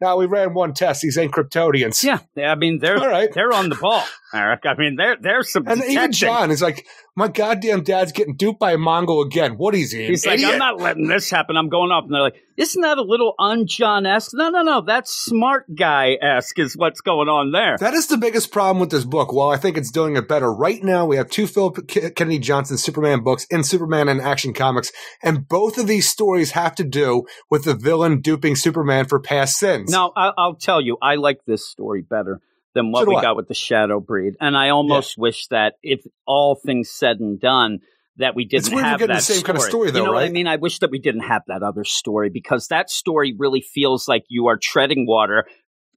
Now 0.00 0.16
we 0.16 0.26
ran 0.26 0.54
one 0.54 0.74
test, 0.74 1.02
these 1.02 1.16
ain't 1.18 1.32
Kryptonians. 1.32 2.02
yeah, 2.02 2.18
I 2.50 2.54
mean 2.54 2.78
they're 2.80 2.98
All 2.98 3.08
right. 3.08 3.30
they're 3.32 3.52
on 3.52 3.68
the 3.68 3.76
ball, 3.76 4.04
Eric. 4.34 4.60
I 4.64 4.74
mean 4.76 4.96
they're 4.96 5.16
they're 5.20 5.42
some 5.42 5.66
And 5.66 5.82
even. 5.84 6.12
John 6.12 6.50
is 6.50 6.62
like, 6.62 6.86
my 7.16 7.28
goddamn 7.28 7.82
dad's 7.82 8.12
getting 8.12 8.36
duped 8.36 8.60
by 8.60 8.72
a 8.72 8.76
Mongul 8.78 9.24
again. 9.24 9.54
What 9.56 9.74
is 9.74 9.92
he? 9.92 10.06
He's 10.06 10.26
like. 10.26 10.42
I'm 10.42 10.58
not 10.58 10.80
letting 10.80 11.08
this 11.08 11.28
happen. 11.30 11.56
I'm 11.56 11.68
going 11.68 11.90
off. 11.90 12.04
And 12.04 12.14
they're 12.14 12.22
like, 12.22 12.40
isn't 12.56 12.80
that 12.82 12.98
a 12.98 13.02
little 13.02 13.34
un-John 13.38 14.06
esque? 14.06 14.32
No, 14.34 14.50
no, 14.50 14.62
no. 14.62 14.80
That's 14.80 15.10
smart 15.10 15.64
guy 15.74 16.16
esque 16.20 16.58
is 16.58 16.76
what's 16.76 17.00
going 17.00 17.28
on 17.28 17.52
there. 17.52 17.76
That 17.78 17.94
is 17.94 18.06
the 18.06 18.16
biggest 18.18 18.52
problem 18.52 18.80
with 18.80 18.90
this 18.90 19.04
book. 19.04 19.32
While 19.32 19.48
I 19.50 19.56
think 19.56 19.76
it's 19.76 19.90
doing 19.90 20.16
it 20.16 20.28
better 20.28 20.52
right 20.52 20.82
now, 20.82 21.06
we 21.06 21.16
have 21.16 21.30
two 21.30 21.46
Phillip 21.46 21.88
K- 21.88 22.10
Kennedy 22.10 22.38
Johnson 22.38 22.78
Superman 22.78 23.20
books 23.22 23.44
in 23.50 23.64
Superman 23.64 24.08
and 24.08 24.20
Action 24.20 24.52
Comics, 24.52 24.92
and 25.22 25.48
both 25.48 25.78
of 25.78 25.86
these 25.86 26.08
stories 26.08 26.52
have 26.52 26.74
to 26.76 26.84
do 26.84 27.24
with 27.50 27.64
the 27.64 27.74
villain 27.74 28.20
duping 28.20 28.56
Superman 28.56 29.06
for 29.06 29.18
past 29.20 29.56
sins. 29.58 29.90
Now, 29.90 30.12
I- 30.16 30.32
I'll 30.36 30.54
tell 30.54 30.80
you, 30.80 30.96
I 31.02 31.16
like 31.16 31.44
this 31.46 31.66
story 31.66 32.02
better 32.02 32.40
than 32.74 32.92
what 32.92 33.04
So 33.04 33.10
we 33.10 33.16
I. 33.16 33.22
got 33.22 33.36
with 33.36 33.48
the 33.48 33.54
Shadow 33.54 34.00
Breed. 34.00 34.34
And 34.40 34.56
I 34.56 34.70
almost 34.70 35.18
wish 35.18 35.46
that 35.48 35.74
if 35.82 36.00
all 36.26 36.54
things 36.54 36.90
said 36.90 37.18
and 37.20 37.40
done, 37.40 37.80
that 38.16 38.34
we 38.34 38.44
didn't 38.44 38.76
have 38.78 39.00
that 39.00 39.08
the 39.08 39.20
same 39.20 39.42
kind 39.42 39.56
of 39.56 39.64
story, 39.64 39.90
though, 39.90 40.00
you 40.00 40.04
know 40.04 40.12
what 40.12 40.24
I 40.24 40.28
mean? 40.28 40.46
I 40.46 40.56
wish 40.56 40.80
that 40.80 40.90
we 40.90 40.98
didn't 40.98 41.22
have 41.22 41.42
that 41.46 41.62
other 41.62 41.84
story 41.84 42.28
because 42.28 42.68
that 42.68 42.90
story 42.90 43.34
really 43.36 43.62
feels 43.62 44.08
like 44.08 44.24
you 44.28 44.48
are 44.48 44.58
treading 44.60 45.06
water 45.06 45.46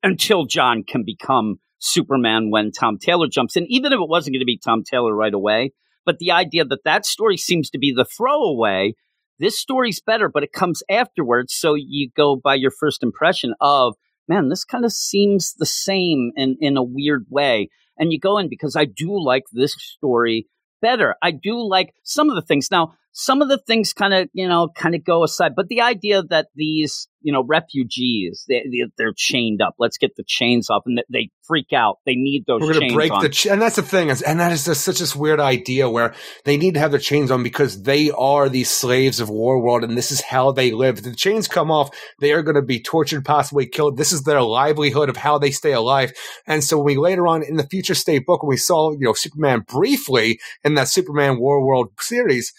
until 0.03 0.45
John 0.45 0.83
can 0.83 1.03
become 1.05 1.59
Superman 1.79 2.49
when 2.49 2.71
Tom 2.71 2.97
Taylor 2.97 3.27
jumps 3.27 3.57
in, 3.57 3.65
even 3.67 3.91
if 3.91 3.97
it 3.97 4.07
wasn't 4.07 4.35
going 4.35 4.41
to 4.41 4.45
be 4.45 4.57
Tom 4.57 4.83
Taylor 4.83 5.13
right 5.13 5.33
away. 5.33 5.73
But 6.05 6.19
the 6.19 6.31
idea 6.31 6.63
that 6.65 6.85
that 6.85 7.05
story 7.05 7.35
seems 7.35 7.69
to 7.71 7.77
be 7.77 7.93
the 7.93 8.05
throwaway, 8.05 8.93
this 9.39 9.59
story's 9.59 10.01
better, 10.01 10.29
but 10.29 10.43
it 10.43 10.53
comes 10.53 10.81
afterwards. 10.89 11.53
So 11.53 11.73
you 11.75 12.09
go 12.15 12.39
by 12.41 12.55
your 12.55 12.71
first 12.71 13.03
impression 13.03 13.53
of, 13.59 13.95
man, 14.27 14.49
this 14.49 14.63
kind 14.63 14.85
of 14.85 14.91
seems 14.91 15.53
the 15.53 15.65
same 15.65 16.31
in, 16.35 16.57
in 16.59 16.77
a 16.77 16.83
weird 16.83 17.25
way. 17.29 17.69
And 17.97 18.11
you 18.11 18.19
go 18.19 18.37
in 18.37 18.49
because 18.49 18.75
I 18.75 18.85
do 18.85 19.21
like 19.23 19.43
this 19.51 19.75
story 19.77 20.47
better. 20.81 21.15
I 21.21 21.31
do 21.31 21.67
like 21.67 21.93
some 22.03 22.29
of 22.29 22.35
the 22.35 22.41
things. 22.41 22.69
Now, 22.71 22.95
some 23.13 23.41
of 23.41 23.47
the 23.47 23.59
things 23.59 23.93
kind 23.93 24.13
of, 24.13 24.27
you 24.33 24.47
know, 24.47 24.69
kind 24.75 24.95
of 24.95 25.05
go 25.05 25.23
aside, 25.23 25.53
but 25.55 25.67
the 25.67 25.81
idea 25.81 26.23
that 26.29 26.47
these, 26.55 27.07
you 27.21 27.31
know, 27.31 27.43
refugees, 27.47 28.43
they, 28.49 28.63
they, 28.65 28.89
they're 28.97 29.13
chained 29.15 29.61
up. 29.61 29.75
Let's 29.79 29.97
get 29.97 30.15
the 30.17 30.23
chains 30.27 30.69
off 30.69 30.83
and 30.85 31.01
they, 31.11 31.29
freak 31.43 31.73
out. 31.73 31.97
They 32.05 32.15
need 32.15 32.45
those 32.47 32.61
We're 32.61 32.73
to 32.73 32.93
break 32.93 33.11
on. 33.11 33.21
the, 33.21 33.29
ch- 33.29 33.47
and 33.47 33.61
that's 33.61 33.75
the 33.75 33.81
thing, 33.81 34.09
is, 34.09 34.21
and 34.21 34.39
that 34.39 34.51
is 34.51 34.65
just 34.65 34.83
such 34.83 34.99
this 34.99 35.15
weird 35.15 35.39
idea 35.39 35.89
where 35.89 36.13
they 36.45 36.57
need 36.57 36.75
to 36.75 36.79
have 36.79 36.91
their 36.91 36.99
chains 36.99 37.31
on 37.31 37.43
because 37.43 37.83
they 37.83 38.11
are 38.11 38.49
these 38.49 38.71
slaves 38.71 39.19
of 39.19 39.29
War 39.29 39.61
World, 39.61 39.83
and 39.83 39.97
this 39.97 40.11
is 40.11 40.21
how 40.21 40.51
they 40.51 40.71
live. 40.71 40.99
If 40.99 41.03
the 41.03 41.15
chains 41.15 41.47
come 41.47 41.69
off, 41.69 41.95
they 42.19 42.31
are 42.31 42.41
going 42.41 42.55
to 42.55 42.61
be 42.61 42.81
tortured, 42.81 43.25
possibly 43.25 43.67
killed. 43.67 43.97
This 43.97 44.13
is 44.13 44.23
their 44.23 44.41
livelihood 44.41 45.09
of 45.09 45.17
how 45.17 45.37
they 45.37 45.51
stay 45.51 45.73
alive. 45.73 46.13
And 46.47 46.63
so 46.63 46.77
when 46.77 46.85
we 46.85 46.97
later 46.97 47.27
on 47.27 47.43
in 47.43 47.57
the 47.57 47.67
Future 47.67 47.95
State 47.95 48.25
book, 48.25 48.43
when 48.43 48.49
we 48.49 48.57
saw, 48.57 48.91
you 48.91 48.99
know, 49.01 49.13
Superman 49.13 49.65
briefly 49.67 50.39
in 50.63 50.75
that 50.75 50.87
Superman 50.87 51.39
War 51.39 51.65
World 51.65 51.91
series, 51.99 52.53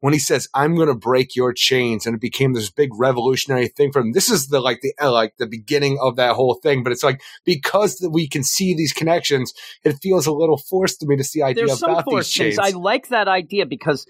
when 0.00 0.12
he 0.12 0.18
says, 0.18 0.48
"I'm 0.54 0.74
going 0.74 0.88
to 0.88 0.94
break 0.94 1.34
your 1.34 1.52
chains," 1.52 2.06
and 2.06 2.14
it 2.14 2.20
became 2.20 2.52
this 2.52 2.70
big 2.70 2.90
revolutionary 2.94 3.68
thing 3.68 3.92
for 3.92 4.00
him. 4.00 4.12
This 4.12 4.30
is 4.30 4.48
the 4.48 4.60
like 4.60 4.80
the 4.80 4.92
uh, 5.00 5.12
like 5.12 5.36
the 5.38 5.46
beginning 5.46 5.98
of 6.00 6.16
that 6.16 6.34
whole 6.34 6.54
thing. 6.54 6.82
But 6.82 6.92
it's 6.92 7.04
like 7.04 7.20
because 7.44 7.96
that 7.98 8.10
we 8.10 8.28
can 8.28 8.44
see 8.44 8.74
these 8.74 8.92
connections, 8.92 9.52
it 9.84 9.98
feels 10.02 10.26
a 10.26 10.32
little 10.32 10.58
forced 10.58 11.00
to 11.00 11.06
me 11.06 11.16
to 11.16 11.24
see 11.24 11.42
idea 11.42 11.66
There's 11.66 11.82
about 11.82 12.04
these 12.08 12.28
chains. 12.28 12.56
things. 12.56 12.74
I 12.74 12.76
like 12.76 13.08
that 13.08 13.28
idea 13.28 13.66
because 13.66 14.06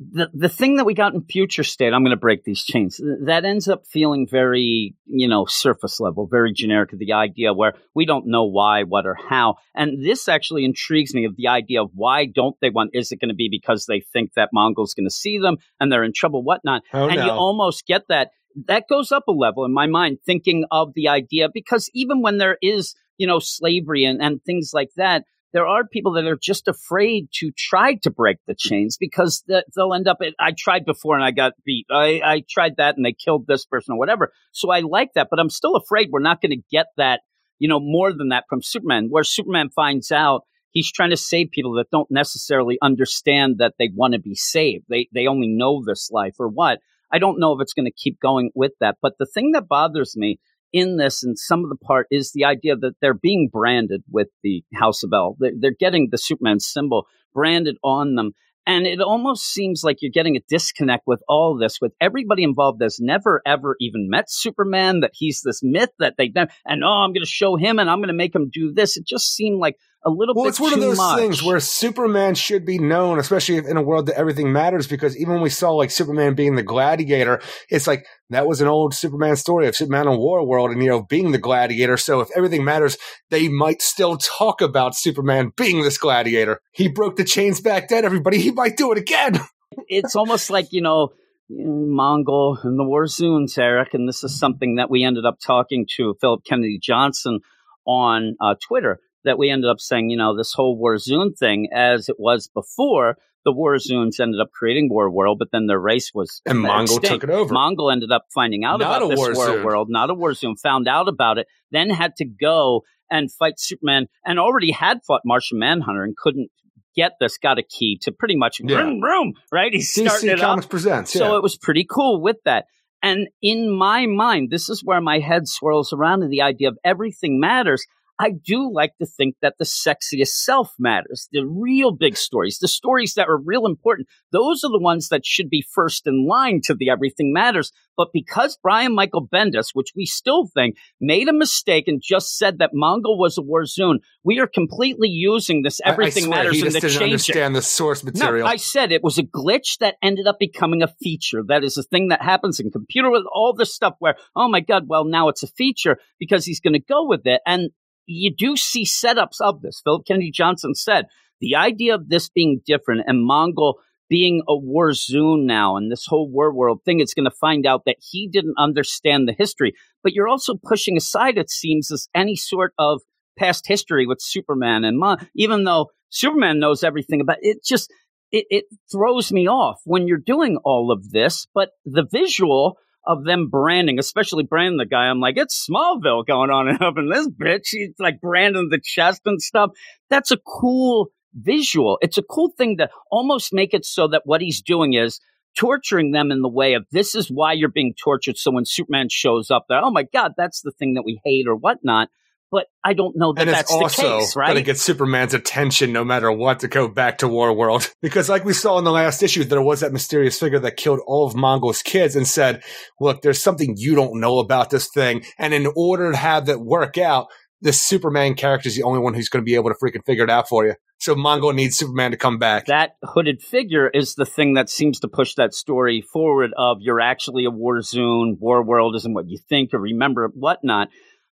the 0.00 0.30
the 0.32 0.48
thing 0.48 0.76
that 0.76 0.86
we 0.86 0.94
got 0.94 1.12
in 1.12 1.22
future 1.22 1.62
state, 1.62 1.92
I'm 1.92 2.02
going 2.02 2.16
to 2.16 2.20
break 2.20 2.44
these 2.44 2.64
chains. 2.64 3.00
That 3.26 3.44
ends 3.44 3.68
up 3.68 3.86
feeling 3.86 4.26
very, 4.26 4.94
you 5.04 5.28
know, 5.28 5.44
surface 5.44 6.00
level, 6.00 6.26
very 6.26 6.54
generic. 6.54 6.92
of 6.94 6.98
The 6.98 7.12
idea 7.12 7.52
where 7.52 7.74
we 7.94 8.06
don't 8.06 8.26
know 8.26 8.46
why, 8.46 8.84
what, 8.84 9.06
or 9.06 9.14
how. 9.14 9.56
And 9.74 10.02
this 10.04 10.26
actually 10.26 10.64
intrigues 10.64 11.14
me 11.14 11.26
of 11.26 11.36
the 11.36 11.48
idea 11.48 11.82
of 11.82 11.90
why 11.94 12.24
don't 12.24 12.56
they 12.62 12.70
want? 12.70 12.90
Is 12.94 13.12
it 13.12 13.20
going 13.20 13.28
to 13.28 13.34
be 13.34 13.48
because 13.50 13.84
they 13.86 14.00
think 14.12 14.32
that 14.36 14.48
Mongul's 14.54 14.94
going 14.94 15.06
to 15.06 15.14
see 15.14 15.38
them 15.38 15.58
and 15.78 15.92
they're 15.92 16.04
in 16.04 16.12
trouble, 16.14 16.42
whatnot? 16.42 16.82
Oh, 16.94 17.08
and 17.08 17.22
you 17.22 17.30
almost 17.30 17.86
get 17.86 18.08
that. 18.08 18.30
That 18.66 18.88
goes 18.88 19.12
up 19.12 19.24
a 19.28 19.32
level 19.32 19.64
in 19.66 19.72
my 19.72 19.86
mind, 19.86 20.18
thinking 20.24 20.64
of 20.70 20.94
the 20.94 21.08
idea 21.08 21.48
because 21.52 21.90
even 21.92 22.22
when 22.22 22.38
there 22.38 22.56
is, 22.62 22.94
you 23.18 23.26
know, 23.26 23.38
slavery 23.38 24.04
and, 24.04 24.20
and 24.20 24.42
things 24.42 24.70
like 24.72 24.90
that, 24.96 25.24
there 25.52 25.66
are 25.66 25.86
people 25.86 26.12
that 26.12 26.26
are 26.26 26.38
just 26.40 26.68
afraid 26.68 27.28
to 27.34 27.50
try 27.56 27.94
to 28.02 28.10
break 28.10 28.38
the 28.46 28.54
chains 28.54 28.96
because 28.96 29.42
th- 29.48 29.64
they'll 29.74 29.94
end 29.94 30.08
up. 30.08 30.18
At, 30.22 30.34
I 30.38 30.52
tried 30.56 30.84
before 30.84 31.16
and 31.16 31.24
I 31.24 31.32
got 31.32 31.52
beat. 31.64 31.86
I, 31.90 32.20
I 32.24 32.44
tried 32.48 32.76
that 32.76 32.96
and 32.96 33.04
they 33.04 33.12
killed 33.12 33.46
this 33.46 33.64
person 33.64 33.94
or 33.94 33.98
whatever. 33.98 34.32
So 34.52 34.70
I 34.70 34.80
like 34.80 35.14
that, 35.14 35.28
but 35.30 35.40
I'm 35.40 35.50
still 35.50 35.76
afraid 35.76 36.08
we're 36.10 36.20
not 36.20 36.40
going 36.40 36.52
to 36.52 36.62
get 36.70 36.86
that, 36.96 37.20
you 37.58 37.68
know, 37.68 37.80
more 37.80 38.12
than 38.12 38.28
that 38.28 38.44
from 38.48 38.62
Superman, 38.62 39.08
where 39.10 39.24
Superman 39.24 39.70
finds 39.70 40.12
out 40.12 40.42
he's 40.70 40.92
trying 40.92 41.10
to 41.10 41.16
save 41.16 41.50
people 41.50 41.74
that 41.74 41.90
don't 41.90 42.10
necessarily 42.10 42.78
understand 42.80 43.58
that 43.58 43.74
they 43.78 43.90
want 43.94 44.14
to 44.14 44.20
be 44.20 44.34
saved. 44.34 44.84
They 44.88 45.08
they 45.12 45.26
only 45.26 45.48
know 45.48 45.82
this 45.84 46.10
life 46.12 46.36
or 46.38 46.48
what. 46.48 46.78
I 47.12 47.18
don't 47.18 47.40
know 47.40 47.52
if 47.52 47.60
it's 47.60 47.72
going 47.72 47.86
to 47.86 47.92
keep 47.92 48.20
going 48.20 48.50
with 48.54 48.72
that. 48.80 48.98
But 49.02 49.14
the 49.18 49.26
thing 49.26 49.52
that 49.52 49.66
bothers 49.66 50.16
me 50.16 50.38
in 50.72 50.96
this 50.96 51.22
and 51.22 51.38
some 51.38 51.64
of 51.64 51.70
the 51.70 51.76
part 51.76 52.06
is 52.10 52.32
the 52.32 52.44
idea 52.44 52.76
that 52.76 52.94
they're 53.00 53.14
being 53.14 53.48
branded 53.52 54.02
with 54.10 54.28
the 54.42 54.64
House 54.74 55.02
of 55.02 55.10
El. 55.12 55.36
They're, 55.38 55.70
getting 55.78 56.08
the 56.10 56.18
Superman 56.18 56.60
symbol 56.60 57.06
branded 57.32 57.76
on 57.82 58.14
them. 58.14 58.32
And 58.66 58.86
it 58.86 59.00
almost 59.00 59.44
seems 59.44 59.82
like 59.82 59.98
you're 60.00 60.10
getting 60.12 60.36
a 60.36 60.42
disconnect 60.48 61.06
with 61.06 61.22
all 61.28 61.56
this, 61.56 61.80
with 61.80 61.92
everybody 62.00 62.42
involved 62.42 62.78
that's 62.78 63.00
never 63.00 63.40
ever 63.46 63.74
even 63.80 64.10
met 64.10 64.30
Superman, 64.30 65.00
that 65.00 65.12
he's 65.14 65.40
this 65.42 65.60
myth 65.62 65.90
that 65.98 66.14
they 66.18 66.32
and 66.66 66.84
oh, 66.84 66.88
I'm 66.88 67.12
going 67.12 67.24
to 67.24 67.26
show 67.26 67.56
him 67.56 67.78
and 67.78 67.88
I'm 67.88 67.98
going 67.98 68.08
to 68.08 68.14
make 68.14 68.34
him 68.34 68.50
do 68.52 68.72
this. 68.72 68.96
It 68.96 69.06
just 69.06 69.34
seemed 69.34 69.58
like 69.58 69.76
a 70.04 70.10
little. 70.10 70.34
Well, 70.34 70.44
bit 70.44 70.50
it's 70.50 70.60
one 70.60 70.72
of 70.72 70.80
those 70.80 70.96
much. 70.96 71.18
things 71.18 71.42
where 71.42 71.60
Superman 71.60 72.34
should 72.34 72.64
be 72.64 72.78
known, 72.78 73.18
especially 73.18 73.56
if 73.56 73.66
in 73.66 73.76
a 73.76 73.82
world 73.82 74.06
that 74.06 74.16
everything 74.16 74.52
matters. 74.52 74.86
Because 74.86 75.16
even 75.16 75.34
when 75.34 75.42
we 75.42 75.50
saw 75.50 75.72
like 75.72 75.90
Superman 75.90 76.34
being 76.34 76.56
the 76.56 76.62
gladiator, 76.62 77.40
it's 77.68 77.86
like 77.86 78.06
that 78.30 78.46
was 78.46 78.60
an 78.60 78.68
old 78.68 78.94
Superman 78.94 79.36
story 79.36 79.68
of 79.68 79.76
Superman 79.76 80.02
in 80.02 80.14
a 80.14 80.16
War 80.16 80.46
World, 80.46 80.70
and 80.70 80.82
you 80.82 80.88
know 80.88 81.02
being 81.02 81.32
the 81.32 81.38
gladiator. 81.38 81.96
So 81.96 82.20
if 82.20 82.28
everything 82.36 82.64
matters, 82.64 82.96
they 83.30 83.48
might 83.48 83.82
still 83.82 84.16
talk 84.16 84.60
about 84.60 84.94
Superman 84.94 85.52
being 85.56 85.82
this 85.82 85.98
gladiator. 85.98 86.60
He 86.72 86.88
broke 86.88 87.16
the 87.16 87.24
chains 87.24 87.60
back 87.60 87.88
then. 87.88 88.04
Everybody, 88.04 88.38
he 88.38 88.52
might 88.52 88.76
do 88.76 88.92
it 88.92 88.98
again. 88.98 89.40
it's 89.88 90.16
almost 90.16 90.50
like 90.50 90.72
you 90.72 90.82
know 90.82 91.10
Mongul 91.50 92.64
and 92.64 92.78
the 92.78 92.84
Warzoons, 92.84 93.58
Eric, 93.58 93.94
and 93.94 94.08
this 94.08 94.24
is 94.24 94.38
something 94.38 94.76
that 94.76 94.90
we 94.90 95.04
ended 95.04 95.26
up 95.26 95.38
talking 95.44 95.86
to 95.96 96.14
Phillip 96.20 96.44
Kennedy 96.44 96.78
Johnson 96.80 97.40
on 97.86 98.36
uh, 98.40 98.54
Twitter. 98.66 99.00
That 99.24 99.38
we 99.38 99.50
ended 99.50 99.68
up 99.70 99.80
saying, 99.80 100.08
you 100.10 100.16
know, 100.16 100.34
this 100.36 100.52
whole 100.54 100.80
Warzoon 100.80 101.36
thing, 101.38 101.68
as 101.74 102.08
it 102.08 102.16
was 102.18 102.48
before, 102.48 103.16
the 103.44 103.52
Warzoons 103.52 104.18
ended 104.20 104.40
up 104.40 104.50
creating 104.52 104.88
War 104.90 105.10
World, 105.10 105.38
but 105.38 105.48
then 105.52 105.66
their 105.66 105.78
race 105.78 106.10
was 106.14 106.40
And 106.46 106.58
Mongul 106.58 106.82
extinct. 106.96 107.06
took 107.08 107.24
it 107.24 107.30
over. 107.30 107.54
Mongul 107.54 107.92
ended 107.92 108.10
up 108.12 108.24
finding 108.34 108.64
out 108.64 108.80
Not 108.80 109.02
about 109.02 109.02
a 109.02 109.08
this 109.08 109.18
War 109.18 109.32
Warzoon. 109.32 109.64
World, 109.64 109.88
not 109.90 110.10
a 110.10 110.14
Warzoon, 110.14 110.58
found 110.58 110.88
out 110.88 111.08
about 111.08 111.36
it, 111.38 111.46
then 111.70 111.90
had 111.90 112.16
to 112.16 112.24
go 112.24 112.82
and 113.10 113.30
fight 113.32 113.54
Superman, 113.58 114.06
and 114.24 114.38
already 114.38 114.70
had 114.70 115.00
fought 115.06 115.22
Martian 115.24 115.58
Manhunter 115.58 116.04
and 116.04 116.16
couldn't 116.16 116.48
get 116.96 117.12
this, 117.20 117.38
got 117.38 117.58
a 117.58 117.62
key 117.62 117.98
to 118.02 118.12
pretty 118.12 118.36
much 118.36 118.60
Yeah. 118.64 118.76
room, 118.78 119.00
room, 119.02 119.32
right? 119.52 119.72
He's 119.72 119.90
starting 119.92 120.30
it 120.30 120.38
Comics 120.38 120.66
up. 120.66 120.70
presents. 120.70 121.12
So 121.12 121.36
it 121.36 121.42
was 121.42 121.56
pretty 121.58 121.84
cool 121.88 122.20
with 122.20 122.36
that. 122.44 122.66
And 123.02 123.28
in 123.40 123.70
my 123.70 124.06
mind, 124.06 124.50
this 124.50 124.68
is 124.68 124.82
where 124.84 125.00
my 125.00 125.18
head 125.20 125.48
swirls 125.48 125.92
around 125.92 126.20
to 126.20 126.28
the 126.28 126.42
idea 126.42 126.68
of 126.68 126.78
everything 126.84 127.40
matters. 127.40 127.84
I 128.20 128.32
do 128.32 128.70
like 128.70 128.98
to 128.98 129.06
think 129.06 129.36
that 129.40 129.54
the 129.58 129.64
sexiest 129.64 130.44
self 130.44 130.74
matters, 130.78 131.26
the 131.32 131.46
real 131.46 131.90
big 131.90 132.18
stories, 132.18 132.58
the 132.58 132.68
stories 132.68 133.14
that 133.14 133.28
are 133.28 133.38
real 133.38 133.64
important. 133.64 134.08
Those 134.30 134.62
are 134.62 134.70
the 134.70 134.78
ones 134.78 135.08
that 135.08 135.24
should 135.24 135.48
be 135.48 135.64
first 135.74 136.06
in 136.06 136.26
line 136.28 136.60
to 136.64 136.74
the 136.74 136.90
everything 136.90 137.32
matters. 137.32 137.72
But 137.96 138.08
because 138.12 138.58
Brian 138.62 138.94
Michael 138.94 139.26
Bendis, 139.26 139.68
which 139.72 139.92
we 139.96 140.04
still 140.04 140.46
think 140.46 140.76
made 141.00 141.28
a 141.28 141.32
mistake 141.32 141.88
and 141.88 142.00
just 142.02 142.36
said 142.36 142.58
that 142.58 142.72
Mongul 142.74 143.18
was 143.18 143.38
a 143.38 143.42
Warzoon, 143.42 144.00
we 144.22 144.38
are 144.38 144.46
completely 144.46 145.08
using 145.08 145.62
this 145.62 145.80
I- 145.82 145.88
I 145.88 145.92
everything 145.92 146.24
swear, 146.24 146.38
matters 146.38 146.56
He 146.56 146.62
and 146.62 146.72
just 146.72 146.82
the 146.82 146.88
didn't 146.88 147.02
understand 147.02 147.56
the 147.56 147.62
source 147.62 148.04
material. 148.04 148.46
No, 148.46 148.52
I 148.52 148.56
said 148.56 148.92
it 148.92 149.02
was 149.02 149.16
a 149.16 149.22
glitch 149.22 149.78
that 149.78 149.96
ended 150.02 150.26
up 150.26 150.38
becoming 150.38 150.82
a 150.82 150.88
feature. 150.88 151.42
That 151.46 151.64
is 151.64 151.78
a 151.78 151.82
thing 151.82 152.08
that 152.08 152.20
happens 152.20 152.60
in 152.60 152.70
computer 152.70 153.10
with 153.10 153.24
all 153.32 153.54
this 153.54 153.74
stuff 153.74 153.94
where, 153.98 154.16
oh 154.36 154.48
my 154.48 154.60
God, 154.60 154.84
well, 154.88 155.06
now 155.06 155.28
it's 155.28 155.42
a 155.42 155.46
feature 155.46 155.98
because 156.18 156.44
he's 156.44 156.60
going 156.60 156.74
to 156.74 156.80
go 156.80 157.06
with 157.06 157.22
it. 157.26 157.40
And 157.46 157.70
you 158.10 158.34
do 158.34 158.56
see 158.56 158.84
setups 158.84 159.40
of 159.40 159.62
this. 159.62 159.80
Phillip 159.82 160.06
Kennedy 160.06 160.30
Johnson 160.30 160.74
said 160.74 161.06
the 161.40 161.56
idea 161.56 161.94
of 161.94 162.08
this 162.08 162.28
being 162.28 162.60
different 162.66 163.04
and 163.06 163.28
Mongul 163.28 163.74
being 164.08 164.42
a 164.48 164.52
Warzoon 164.52 165.44
now 165.44 165.76
and 165.76 165.90
this 165.90 166.04
whole 166.06 166.28
war 166.28 166.52
world 166.52 166.80
thing 166.84 166.98
is 166.98 167.14
going 167.14 167.24
to 167.24 167.30
find 167.30 167.64
out 167.64 167.82
that 167.86 167.96
he 168.00 168.28
didn't 168.28 168.56
understand 168.58 169.28
the 169.28 169.34
history. 169.38 169.72
But 170.02 170.12
you're 170.12 170.28
also 170.28 170.54
pushing 170.62 170.96
aside, 170.96 171.38
it 171.38 171.48
seems, 171.48 171.92
as 171.92 172.08
any 172.14 172.34
sort 172.34 172.74
of 172.76 173.00
past 173.38 173.68
history 173.68 174.06
with 174.06 174.20
Superman 174.20 174.82
and 174.84 174.98
Mon- 174.98 175.26
even 175.36 175.62
though 175.62 175.90
Superman 176.08 176.58
knows 176.58 176.82
everything 176.82 177.20
about 177.20 177.38
it, 177.40 177.64
just 177.64 177.92
it, 178.32 178.46
it 178.50 178.64
throws 178.90 179.30
me 179.30 179.46
off 179.46 179.80
when 179.84 180.08
you're 180.08 180.18
doing 180.18 180.58
all 180.64 180.90
of 180.90 181.10
this. 181.10 181.46
But 181.54 181.70
the 181.84 182.06
visual 182.10 182.76
of 183.06 183.24
them 183.24 183.48
branding, 183.48 183.98
especially 183.98 184.44
branding 184.44 184.78
the 184.78 184.86
guy, 184.86 185.04
I'm 185.04 185.20
like, 185.20 185.36
it's 185.36 185.66
Smallville 185.68 186.26
going 186.26 186.50
on 186.50 186.68
and 186.68 186.82
up 186.82 186.98
in 186.98 187.08
this 187.08 187.28
bitch. 187.28 187.68
He's 187.70 187.94
like 187.98 188.20
branding 188.20 188.68
the 188.70 188.80
chest 188.82 189.22
and 189.24 189.40
stuff. 189.40 189.70
That's 190.08 190.30
a 190.30 190.38
cool 190.38 191.08
visual. 191.34 191.98
It's 192.00 192.18
a 192.18 192.22
cool 192.22 192.52
thing 192.56 192.76
to 192.78 192.88
almost 193.10 193.52
make 193.52 193.74
it 193.74 193.84
so 193.84 194.08
that 194.08 194.22
what 194.24 194.40
he's 194.40 194.60
doing 194.60 194.94
is 194.94 195.20
torturing 195.56 196.12
them 196.12 196.30
in 196.30 196.42
the 196.42 196.48
way 196.48 196.74
of 196.74 196.86
this 196.92 197.14
is 197.14 197.28
why 197.30 197.52
you're 197.52 197.68
being 197.68 197.94
tortured. 198.02 198.36
So 198.36 198.50
when 198.50 198.64
Superman 198.64 199.08
shows 199.10 199.50
up 199.50 199.66
there, 199.68 199.80
oh 199.82 199.90
my 199.90 200.04
God, 200.12 200.32
that's 200.36 200.60
the 200.62 200.72
thing 200.72 200.94
that 200.94 201.04
we 201.04 201.20
hate 201.24 201.46
or 201.48 201.56
whatnot. 201.56 202.08
But 202.50 202.66
I 202.84 202.94
don't 202.94 203.16
know 203.16 203.32
that 203.32 203.42
and 203.42 203.50
it's 203.50 203.58
that's 203.58 203.72
also 203.72 204.02
the 204.02 204.18
case, 204.20 204.36
right? 204.36 204.46
going 204.46 204.56
to 204.56 204.62
get 204.62 204.78
Superman's 204.78 205.34
attention 205.34 205.92
no 205.92 206.04
matter 206.04 206.32
what 206.32 206.60
to 206.60 206.68
go 206.68 206.88
back 206.88 207.18
to 207.18 207.28
War 207.28 207.52
World. 207.52 207.92
Because, 208.02 208.28
like 208.28 208.44
we 208.44 208.54
saw 208.54 208.78
in 208.78 208.84
the 208.84 208.90
last 208.90 209.22
issue, 209.22 209.44
there 209.44 209.62
was 209.62 209.80
that 209.80 209.92
mysterious 209.92 210.38
figure 210.38 210.58
that 210.58 210.76
killed 210.76 211.00
all 211.06 211.26
of 211.26 211.34
Mongul's 211.34 211.82
kids 211.82 212.16
and 212.16 212.26
said, 212.26 212.62
Look, 212.98 213.22
there's 213.22 213.42
something 213.42 213.74
you 213.76 213.94
don't 213.94 214.20
know 214.20 214.38
about 214.38 214.70
this 214.70 214.88
thing. 214.88 215.24
And 215.38 215.52
in 215.52 215.70
order 215.76 216.10
to 216.10 216.16
have 216.16 216.46
that 216.46 216.60
work 216.60 216.96
out, 216.98 217.26
this 217.60 217.82
Superman 217.82 218.34
character 218.34 218.68
is 218.68 218.76
the 218.76 218.82
only 218.82 219.00
one 219.00 219.14
who's 219.14 219.28
going 219.28 219.42
to 219.42 219.48
be 219.48 219.54
able 219.54 219.70
to 219.70 219.76
freaking 219.82 220.04
figure 220.04 220.24
it 220.24 220.30
out 220.30 220.48
for 220.48 220.66
you. 220.66 220.74
So 220.98 221.14
Mongul 221.14 221.54
needs 221.54 221.78
Superman 221.78 222.10
to 222.10 222.16
come 222.16 222.38
back. 222.38 222.66
that 222.66 222.96
hooded 223.02 223.42
figure 223.42 223.88
is 223.88 224.14
the 224.14 224.26
thing 224.26 224.54
that 224.54 224.68
seems 224.68 225.00
to 225.00 225.08
push 225.08 225.34
that 225.34 225.54
story 225.54 226.02
forward 226.12 226.52
of 226.56 226.78
you're 226.80 227.00
actually 227.00 227.46
a 227.46 227.50
Warzoon, 227.50 228.38
war 228.38 228.62
world 228.62 228.96
isn't 228.96 229.14
what 229.14 229.28
you 229.28 229.38
think 229.48 229.72
or 229.72 229.78
remember, 229.78 230.28
whatnot. 230.34 230.88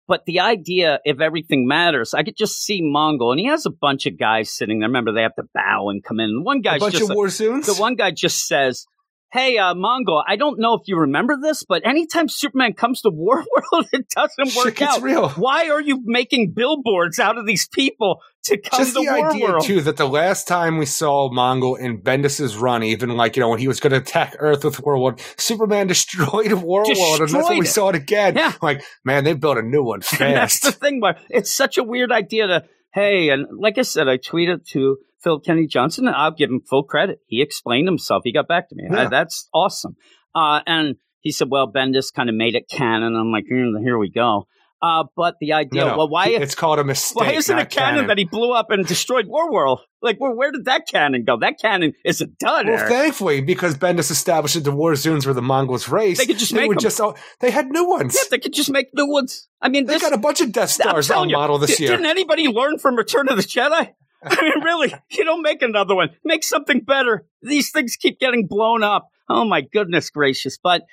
But 0.07 0.25
the 0.25 0.41
idea, 0.41 0.99
if 1.05 1.21
everything 1.21 1.65
matters, 1.65 2.13
I 2.13 2.23
could 2.23 2.35
just 2.35 2.61
see 2.61 2.81
Mongul, 2.81 3.31
and 3.31 3.39
he 3.39 3.45
has 3.45 3.65
a 3.65 3.69
bunch 3.69 4.05
of 4.05 4.19
guys 4.19 4.51
sitting 4.51 4.79
there. 4.79 4.89
Remember, 4.89 5.13
they 5.13 5.21
have 5.21 5.35
to 5.35 5.45
bow 5.53 5.89
and 5.89 6.03
come 6.03 6.19
in. 6.19 6.43
One 6.43 6.59
a 6.59 6.79
bunch 6.79 6.95
just 6.95 7.09
of 7.09 7.15
Warzoons? 7.15 7.65
the 7.65 7.75
one 7.75 7.95
guy 7.95 8.11
just 8.11 8.45
says, 8.45 8.85
Hey, 9.33 9.57
uh, 9.57 9.73
Mongul, 9.73 10.23
I 10.27 10.35
don't 10.35 10.59
know 10.59 10.75
if 10.75 10.81
you 10.85 10.95
remember 10.95 11.35
this, 11.41 11.63
but 11.67 11.81
anytime 11.87 12.29
Superman 12.29 12.73
comes 12.73 13.01
to 13.01 13.09
War 13.09 13.37
World, 13.73 13.87
it 13.91 14.05
doesn't 14.09 14.55
work 14.55 14.79
out. 14.79 15.01
real. 15.01 15.29
Why 15.29 15.69
are 15.69 15.81
you 15.81 16.03
making 16.05 16.51
billboards 16.51 17.17
out 17.17 17.39
of 17.39 17.47
these 17.47 17.67
people 17.67 18.19
to 18.43 18.59
come 18.59 18.81
Just 18.81 18.93
to 18.93 18.99
the 19.03 19.11
War 19.11 19.31
idea, 19.31 19.47
World? 19.47 19.63
too, 19.65 19.81
that 19.81 19.97
the 19.97 20.07
last 20.07 20.47
time 20.47 20.77
we 20.77 20.85
saw 20.85 21.31
Mongul 21.31 21.79
in 21.79 21.99
Bendis's 21.99 22.55
run, 22.57 22.83
even 22.83 23.09
like, 23.09 23.35
you 23.35 23.41
know, 23.41 23.49
when 23.49 23.57
he 23.57 23.67
was 23.67 23.79
going 23.79 23.89
to 23.89 23.97
attack 23.97 24.35
Earth 24.37 24.63
with 24.63 24.79
War 24.81 24.99
World, 25.01 25.19
Superman 25.37 25.87
destroyed 25.87 26.53
War 26.53 26.83
World, 26.83 27.21
and 27.21 27.29
that's 27.29 27.49
when 27.49 27.57
we 27.57 27.65
saw 27.65 27.89
it 27.89 27.95
again. 27.95 28.35
Yeah. 28.35 28.53
Like, 28.61 28.83
man, 29.03 29.23
they 29.23 29.33
built 29.33 29.57
a 29.57 29.63
new 29.63 29.81
one 29.83 30.01
And 30.19 30.37
that's 30.37 30.59
the 30.59 30.71
thing, 30.71 31.01
where 31.01 31.17
it's 31.31 31.51
such 31.51 31.79
a 31.79 31.83
weird 31.83 32.11
idea 32.11 32.45
to, 32.45 32.65
hey, 32.93 33.29
and 33.29 33.47
like 33.57 33.79
I 33.79 33.81
said, 33.81 34.07
I 34.07 34.19
tweeted 34.19 34.67
to 34.73 34.97
Phil 35.23 35.39
Kennedy 35.39 35.67
Johnson, 35.67 36.07
and 36.07 36.15
I'll 36.15 36.31
give 36.31 36.49
him 36.49 36.61
full 36.69 36.83
credit. 36.83 37.19
He 37.27 37.41
explained 37.41 37.87
himself. 37.87 38.21
He 38.25 38.33
got 38.33 38.47
back 38.47 38.69
to 38.69 38.75
me. 38.75 38.83
Yeah. 38.89 39.03
Uh, 39.03 39.09
that's 39.09 39.47
awesome. 39.53 39.95
Uh, 40.35 40.59
and 40.65 40.95
he 41.21 41.31
said, 41.31 41.47
well, 41.49 41.71
Bendis 41.71 42.13
kind 42.13 42.29
of 42.29 42.35
made 42.35 42.55
it 42.55 42.67
canon. 42.69 43.15
I'm 43.15 43.31
like, 43.31 43.45
mm, 43.51 43.81
here 43.81 43.97
we 43.97 44.09
go. 44.11 44.47
Uh, 44.81 45.05
but 45.15 45.35
the 45.39 45.53
idea, 45.53 45.85
No, 45.85 45.97
well, 45.97 46.09
why, 46.09 46.27
It's 46.27 46.55
called 46.55 46.77
a 46.77 46.83
mistake. 46.83 47.15
why 47.21 47.31
isn't 47.31 47.57
it 47.57 47.69
canon, 47.69 48.07
that 48.07 48.17
he 48.17 48.25
blew 48.25 48.51
up 48.51 48.69
and 48.69 48.85
destroyed 48.85 49.27
War 49.27 49.49
World? 49.49 49.79
Like, 50.01 50.17
where, 50.19 50.35
where 50.35 50.51
did 50.51 50.65
that 50.65 50.89
cannon 50.91 51.23
go? 51.23 51.37
That 51.39 51.57
cannon 51.57 51.93
is 52.03 52.19
a 52.19 52.25
dud. 52.25 52.67
Well, 52.67 52.85
thankfully, 52.89 53.39
because 53.39 53.77
Bendis 53.77 54.11
established 54.11 54.55
that 54.55 54.65
the 54.65 54.73
Warzoons 54.73 55.25
were 55.25 55.33
the 55.33 55.41
Monguls' 55.41 55.87
race, 55.87 56.17
They 56.17 56.25
could 56.25 56.37
just 56.37 56.53
make 56.53 56.67
would 56.67 56.79
them. 56.79 56.81
just 56.81 56.99
all, 56.99 57.15
they 57.39 57.49
had 57.49 57.67
new 57.69 57.87
ones. 57.87 58.13
yeah, 58.13 58.23
they 58.29 58.39
could 58.39 58.51
just 58.51 58.69
make 58.69 58.87
new 58.93 59.09
ones. 59.09 59.47
I 59.61 59.69
mean, 59.69 59.85
they 59.85 59.93
this, 59.93 60.01
got 60.01 60.11
a 60.11 60.17
bunch 60.17 60.41
of 60.41 60.51
Death 60.51 60.71
Stars 60.71 61.09
on 61.09 61.29
you, 61.29 61.37
model 61.37 61.59
this 61.59 61.77
di- 61.77 61.85
year. 61.85 61.91
Didn't 61.93 62.07
anybody 62.07 62.49
learn 62.49 62.77
from 62.77 62.97
Return 62.97 63.29
of 63.29 63.37
the 63.37 63.43
Jedi? 63.43 63.91
I 64.25 64.41
mean, 64.41 64.63
really, 64.63 64.93
you 65.11 65.23
don't 65.23 65.41
make 65.41 65.61
another 65.61 65.95
one. 65.95 66.09
Make 66.23 66.43
something 66.43 66.81
better. 66.81 67.25
These 67.41 67.71
things 67.71 67.95
keep 67.95 68.19
getting 68.19 68.47
blown 68.47 68.83
up. 68.83 69.09
Oh 69.29 69.45
my 69.45 69.61
goodness 69.61 70.09
gracious. 70.09 70.57
But 70.61 70.83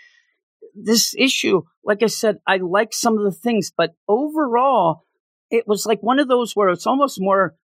this 0.75 1.15
issue, 1.17 1.63
like 1.85 2.03
I 2.03 2.07
said, 2.07 2.39
I 2.47 2.59
like 2.59 2.93
some 2.93 3.19
of 3.19 3.25
the 3.25 3.39
things, 3.39 3.73
but 3.77 3.91
overall, 4.09 5.05
it 5.51 5.67
was 5.67 5.87
like 5.87 6.03
one 6.03 6.19
of 6.19 6.29
those 6.29 6.55
where 6.55 6.69
it's 6.69 6.87
almost 6.87 7.21
more 7.21 7.57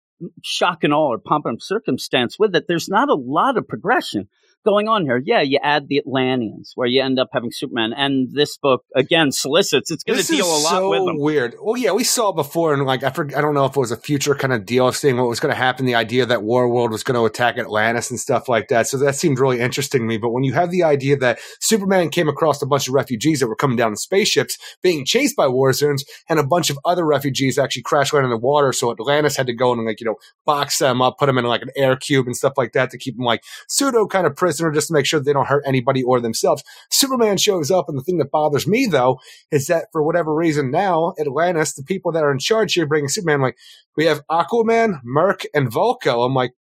shock 0.42 0.84
and 0.84 0.94
awe 0.94 1.12
or 1.12 1.18
pomp 1.18 1.46
and 1.46 1.62
circumstance 1.62 2.38
with 2.38 2.54
it. 2.54 2.66
There's 2.66 2.88
not 2.88 3.10
a 3.10 3.14
lot 3.14 3.58
of 3.58 3.68
progression 3.68 4.28
going 4.64 4.88
on 4.88 5.04
here. 5.04 5.20
Yeah, 5.24 5.42
you 5.42 5.58
add 5.62 5.88
the 5.88 5.98
Atlanteans, 5.98 6.72
where 6.74 6.88
you 6.88 7.02
end 7.02 7.18
up 7.18 7.28
having 7.32 7.52
Superman, 7.52 7.92
and 7.96 8.28
this 8.32 8.56
book 8.56 8.84
again 8.94 9.32
solicits. 9.32 9.90
It's 9.90 10.02
going 10.02 10.20
to 10.20 10.26
deal 10.26 10.46
a 10.46 10.62
lot 10.62 10.70
so 10.70 10.90
with 10.90 11.06
them. 11.06 11.18
weird. 11.18 11.54
Well, 11.60 11.76
yeah, 11.76 11.92
we 11.92 12.04
saw 12.04 12.32
before, 12.32 12.72
and 12.74 12.84
like 12.84 13.02
I 13.02 13.10
forget, 13.10 13.38
I 13.38 13.40
don't 13.40 13.54
know 13.54 13.66
if 13.66 13.76
it 13.76 13.80
was 13.80 13.90
a 13.90 13.96
future 13.96 14.34
kind 14.34 14.52
of 14.52 14.66
deal 14.66 14.88
of 14.88 14.96
seeing 14.96 15.16
what 15.16 15.28
was 15.28 15.40
going 15.40 15.52
to 15.52 15.58
happen. 15.58 15.86
The 15.86 15.94
idea 15.94 16.26
that 16.26 16.40
Warworld 16.40 16.90
was 16.90 17.02
going 17.02 17.16
to 17.18 17.24
attack 17.24 17.58
Atlantis 17.58 18.10
and 18.10 18.18
stuff 18.18 18.48
like 18.48 18.68
that. 18.68 18.86
So 18.86 18.98
that 18.98 19.14
seemed 19.14 19.38
really 19.38 19.60
interesting 19.60 20.00
to 20.00 20.06
me. 20.06 20.18
But 20.18 20.30
when 20.30 20.44
you 20.44 20.54
have 20.54 20.70
the 20.70 20.82
idea 20.82 21.16
that 21.18 21.38
Superman 21.60 22.10
came 22.10 22.28
across 22.28 22.60
a 22.62 22.66
bunch 22.66 22.88
of 22.88 22.94
refugees 22.94 23.40
that 23.40 23.48
were 23.48 23.56
coming 23.56 23.76
down 23.76 23.90
in 23.90 23.96
spaceships, 23.96 24.58
being 24.82 25.04
chased 25.04 25.36
by 25.36 25.46
Warzoons, 25.46 26.02
and 26.28 26.38
a 26.38 26.46
bunch 26.46 26.70
of 26.70 26.78
other 26.84 27.04
refugees 27.04 27.58
actually 27.58 27.82
crash 27.82 28.12
landed 28.12 28.26
in 28.26 28.30
the 28.30 28.38
water, 28.38 28.72
so 28.72 28.90
Atlantis 28.90 29.36
had 29.36 29.46
to 29.46 29.54
go 29.54 29.72
and 29.72 29.84
like 29.84 30.00
you 30.00 30.06
know 30.06 30.16
box 30.44 30.78
them 30.78 31.02
up, 31.02 31.18
put 31.18 31.26
them 31.26 31.38
in 31.38 31.44
like 31.44 31.62
an 31.62 31.70
air 31.76 31.96
cube 31.96 32.26
and 32.26 32.36
stuff 32.36 32.54
like 32.56 32.72
that 32.72 32.90
to 32.90 32.98
keep 32.98 33.16
them 33.16 33.24
like 33.24 33.42
pseudo 33.68 34.06
kind 34.06 34.26
of 34.26 34.36
just 34.60 34.88
to 34.88 34.92
make 34.92 35.06
sure 35.06 35.20
they 35.20 35.32
don't 35.32 35.46
hurt 35.46 35.64
anybody 35.66 36.02
or 36.02 36.20
themselves. 36.20 36.62
Superman 36.90 37.36
shows 37.36 37.70
up, 37.70 37.88
and 37.88 37.98
the 37.98 38.02
thing 38.02 38.18
that 38.18 38.30
bothers 38.30 38.66
me 38.66 38.86
though 38.86 39.18
is 39.50 39.66
that 39.66 39.86
for 39.92 40.02
whatever 40.02 40.34
reason 40.34 40.70
now 40.70 41.14
Atlantis, 41.20 41.74
the 41.74 41.82
people 41.82 42.12
that 42.12 42.22
are 42.22 42.32
in 42.32 42.38
charge 42.38 42.74
here 42.74 42.86
bringing 42.86 43.08
Superman, 43.08 43.40
like 43.40 43.56
we 43.96 44.06
have 44.06 44.26
Aquaman, 44.30 45.00
Murk, 45.04 45.44
and 45.54 45.70
Vulko. 45.70 46.26
I'm 46.26 46.34
like, 46.34 46.52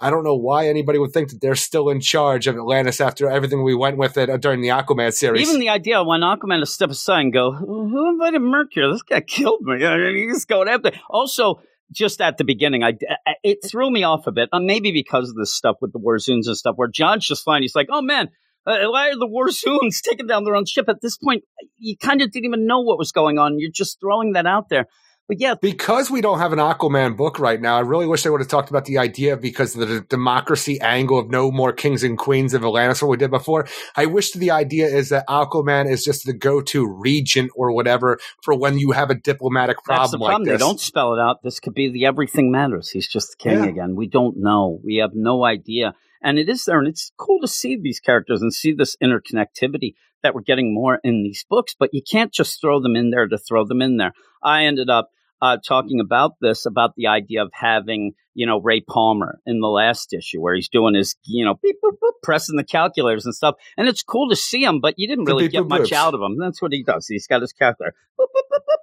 I 0.00 0.10
don't 0.10 0.22
know 0.22 0.36
why 0.36 0.68
anybody 0.68 0.98
would 0.98 1.12
think 1.12 1.30
that 1.30 1.40
they're 1.40 1.56
still 1.56 1.88
in 1.88 2.00
charge 2.00 2.46
of 2.46 2.54
Atlantis 2.54 3.00
after 3.00 3.28
everything 3.28 3.64
we 3.64 3.74
went 3.74 3.98
with 3.98 4.16
it 4.16 4.40
during 4.40 4.60
the 4.60 4.68
Aquaman 4.68 5.12
series. 5.12 5.48
Even 5.48 5.60
the 5.60 5.70
idea 5.70 6.00
of 6.00 6.06
when 6.06 6.20
Aquaman 6.20 6.60
to 6.60 6.66
step 6.66 6.90
aside 6.90 7.20
and 7.20 7.32
go, 7.32 7.52
"Who 7.52 8.10
invited 8.10 8.40
Mercury? 8.40 8.92
This 8.92 9.02
guy 9.02 9.20
killed 9.20 9.62
me." 9.62 9.84
I 9.86 9.96
mean, 9.96 10.28
he's 10.28 10.44
going 10.44 10.68
after. 10.68 10.92
Also, 11.10 11.60
just 11.92 12.20
at 12.20 12.38
the 12.38 12.44
beginning, 12.44 12.82
I 12.82 12.94
it 13.42 13.58
threw 13.64 13.90
me 13.90 14.02
off 14.02 14.26
a 14.26 14.32
bit. 14.32 14.48
Uh, 14.52 14.60
maybe 14.60 14.92
because 14.92 15.30
of 15.30 15.36
this 15.36 15.52
stuff 15.52 15.76
with 15.80 15.92
the 15.92 15.98
Warzoons 15.98 16.46
and 16.46 16.56
stuff, 16.56 16.76
where 16.76 16.88
John's 16.88 17.26
just 17.26 17.44
fine. 17.44 17.62
He's 17.62 17.74
like, 17.74 17.88
"Oh 17.90 18.02
man." 18.02 18.28
Uh, 18.66 18.90
why 18.90 19.08
are 19.08 19.16
the 19.16 19.26
Warzoons 19.26 20.02
taking 20.02 20.26
down 20.26 20.44
their 20.44 20.54
own 20.54 20.66
ship? 20.66 20.90
At 20.90 21.00
this 21.00 21.16
point, 21.16 21.42
you 21.78 21.96
kind 21.96 22.20
of 22.20 22.30
didn't 22.30 22.44
even 22.44 22.66
know 22.66 22.80
what 22.80 22.98
was 22.98 23.12
going 23.12 23.38
on. 23.38 23.58
You're 23.58 23.70
just 23.72 23.98
throwing 23.98 24.32
that 24.32 24.44
out 24.44 24.68
there. 24.68 24.88
But 25.28 25.40
yeah, 25.40 25.56
because 25.60 26.10
we 26.10 26.22
don't 26.22 26.38
have 26.38 26.54
an 26.54 26.58
Aquaman 26.58 27.14
book 27.14 27.38
right 27.38 27.60
now, 27.60 27.76
I 27.76 27.80
really 27.80 28.06
wish 28.06 28.22
they 28.22 28.30
would 28.30 28.40
have 28.40 28.48
talked 28.48 28.70
about 28.70 28.86
the 28.86 28.96
idea 28.96 29.36
because 29.36 29.76
of 29.76 29.86
the 29.86 30.00
democracy 30.00 30.80
angle 30.80 31.18
of 31.18 31.28
no 31.28 31.50
more 31.50 31.70
kings 31.70 32.02
and 32.02 32.16
queens 32.16 32.54
of 32.54 32.64
Atlantis, 32.64 33.02
what 33.02 33.10
we 33.10 33.18
did 33.18 33.30
before. 33.30 33.68
I 33.94 34.06
wish 34.06 34.32
the 34.32 34.50
idea 34.50 34.86
is 34.86 35.10
that 35.10 35.26
Aquaman 35.28 35.90
is 35.90 36.02
just 36.02 36.24
the 36.24 36.32
go-to 36.32 36.88
regent 36.88 37.50
or 37.54 37.72
whatever 37.72 38.18
for 38.42 38.56
when 38.58 38.78
you 38.78 38.92
have 38.92 39.10
a 39.10 39.14
diplomatic 39.14 39.76
That's 39.86 40.12
the 40.12 40.16
problem 40.16 40.40
like. 40.40 40.48
They 40.48 40.56
don't 40.56 40.80
spell 40.80 41.12
it 41.12 41.20
out. 41.20 41.42
This 41.42 41.60
could 41.60 41.74
be 41.74 41.90
the 41.92 42.06
everything 42.06 42.50
matters. 42.50 42.88
He's 42.88 43.06
just 43.06 43.32
the 43.32 43.36
king 43.36 43.58
Yeah. 43.58 43.66
again. 43.66 43.96
We 43.96 44.06
don't 44.06 44.38
know. 44.38 44.80
We 44.82 44.96
have 44.96 45.14
no 45.14 45.44
idea. 45.44 45.94
And 46.22 46.38
it 46.38 46.48
is 46.48 46.64
there, 46.64 46.78
and 46.78 46.88
it's 46.88 47.12
cool 47.18 47.40
to 47.40 47.48
see 47.48 47.76
these 47.76 48.00
characters 48.00 48.40
and 48.40 48.52
see 48.52 48.72
this 48.72 48.96
interconnectivity 48.96 49.94
that 50.22 50.34
we're 50.34 50.40
getting 50.40 50.74
more 50.74 51.00
in 51.04 51.22
these 51.22 51.44
books. 51.48 51.76
But 51.78 51.90
you 51.92 52.00
can't 52.02 52.32
just 52.32 52.62
throw 52.62 52.80
them 52.80 52.96
in 52.96 53.10
there 53.10 53.28
to 53.28 53.36
throw 53.36 53.66
them 53.66 53.82
in 53.82 53.98
there. 53.98 54.14
I 54.42 54.64
ended 54.64 54.88
up 54.88 55.10
uh, 55.40 55.56
talking 55.66 56.00
about 56.00 56.32
this 56.40 56.66
about 56.66 56.94
the 56.96 57.06
idea 57.06 57.42
of 57.42 57.50
having 57.52 58.12
you 58.34 58.46
know 58.46 58.60
Ray 58.60 58.80
Palmer 58.80 59.40
in 59.46 59.60
the 59.60 59.68
last 59.68 60.12
issue 60.12 60.40
where 60.40 60.54
he's 60.54 60.68
doing 60.68 60.94
his 60.94 61.16
you 61.24 61.44
know 61.44 61.54
beep, 61.62 61.76
boop, 61.82 61.92
boop, 62.02 62.12
pressing 62.22 62.56
the 62.56 62.64
calculators 62.64 63.24
and 63.24 63.34
stuff, 63.34 63.54
and 63.76 63.88
it's 63.88 64.02
cool 64.02 64.28
to 64.30 64.36
see 64.36 64.62
him, 64.62 64.80
but 64.80 64.94
you 64.96 65.06
didn't 65.06 65.24
really 65.24 65.44
beep, 65.44 65.52
get 65.52 65.62
boop, 65.62 65.80
much 65.80 65.92
out 65.92 66.14
of 66.14 66.20
him. 66.20 66.38
That's 66.38 66.60
what 66.60 66.72
he 66.72 66.82
does. 66.82 67.06
He's 67.06 67.26
got 67.26 67.40
his 67.42 67.52
calculator. 67.52 67.94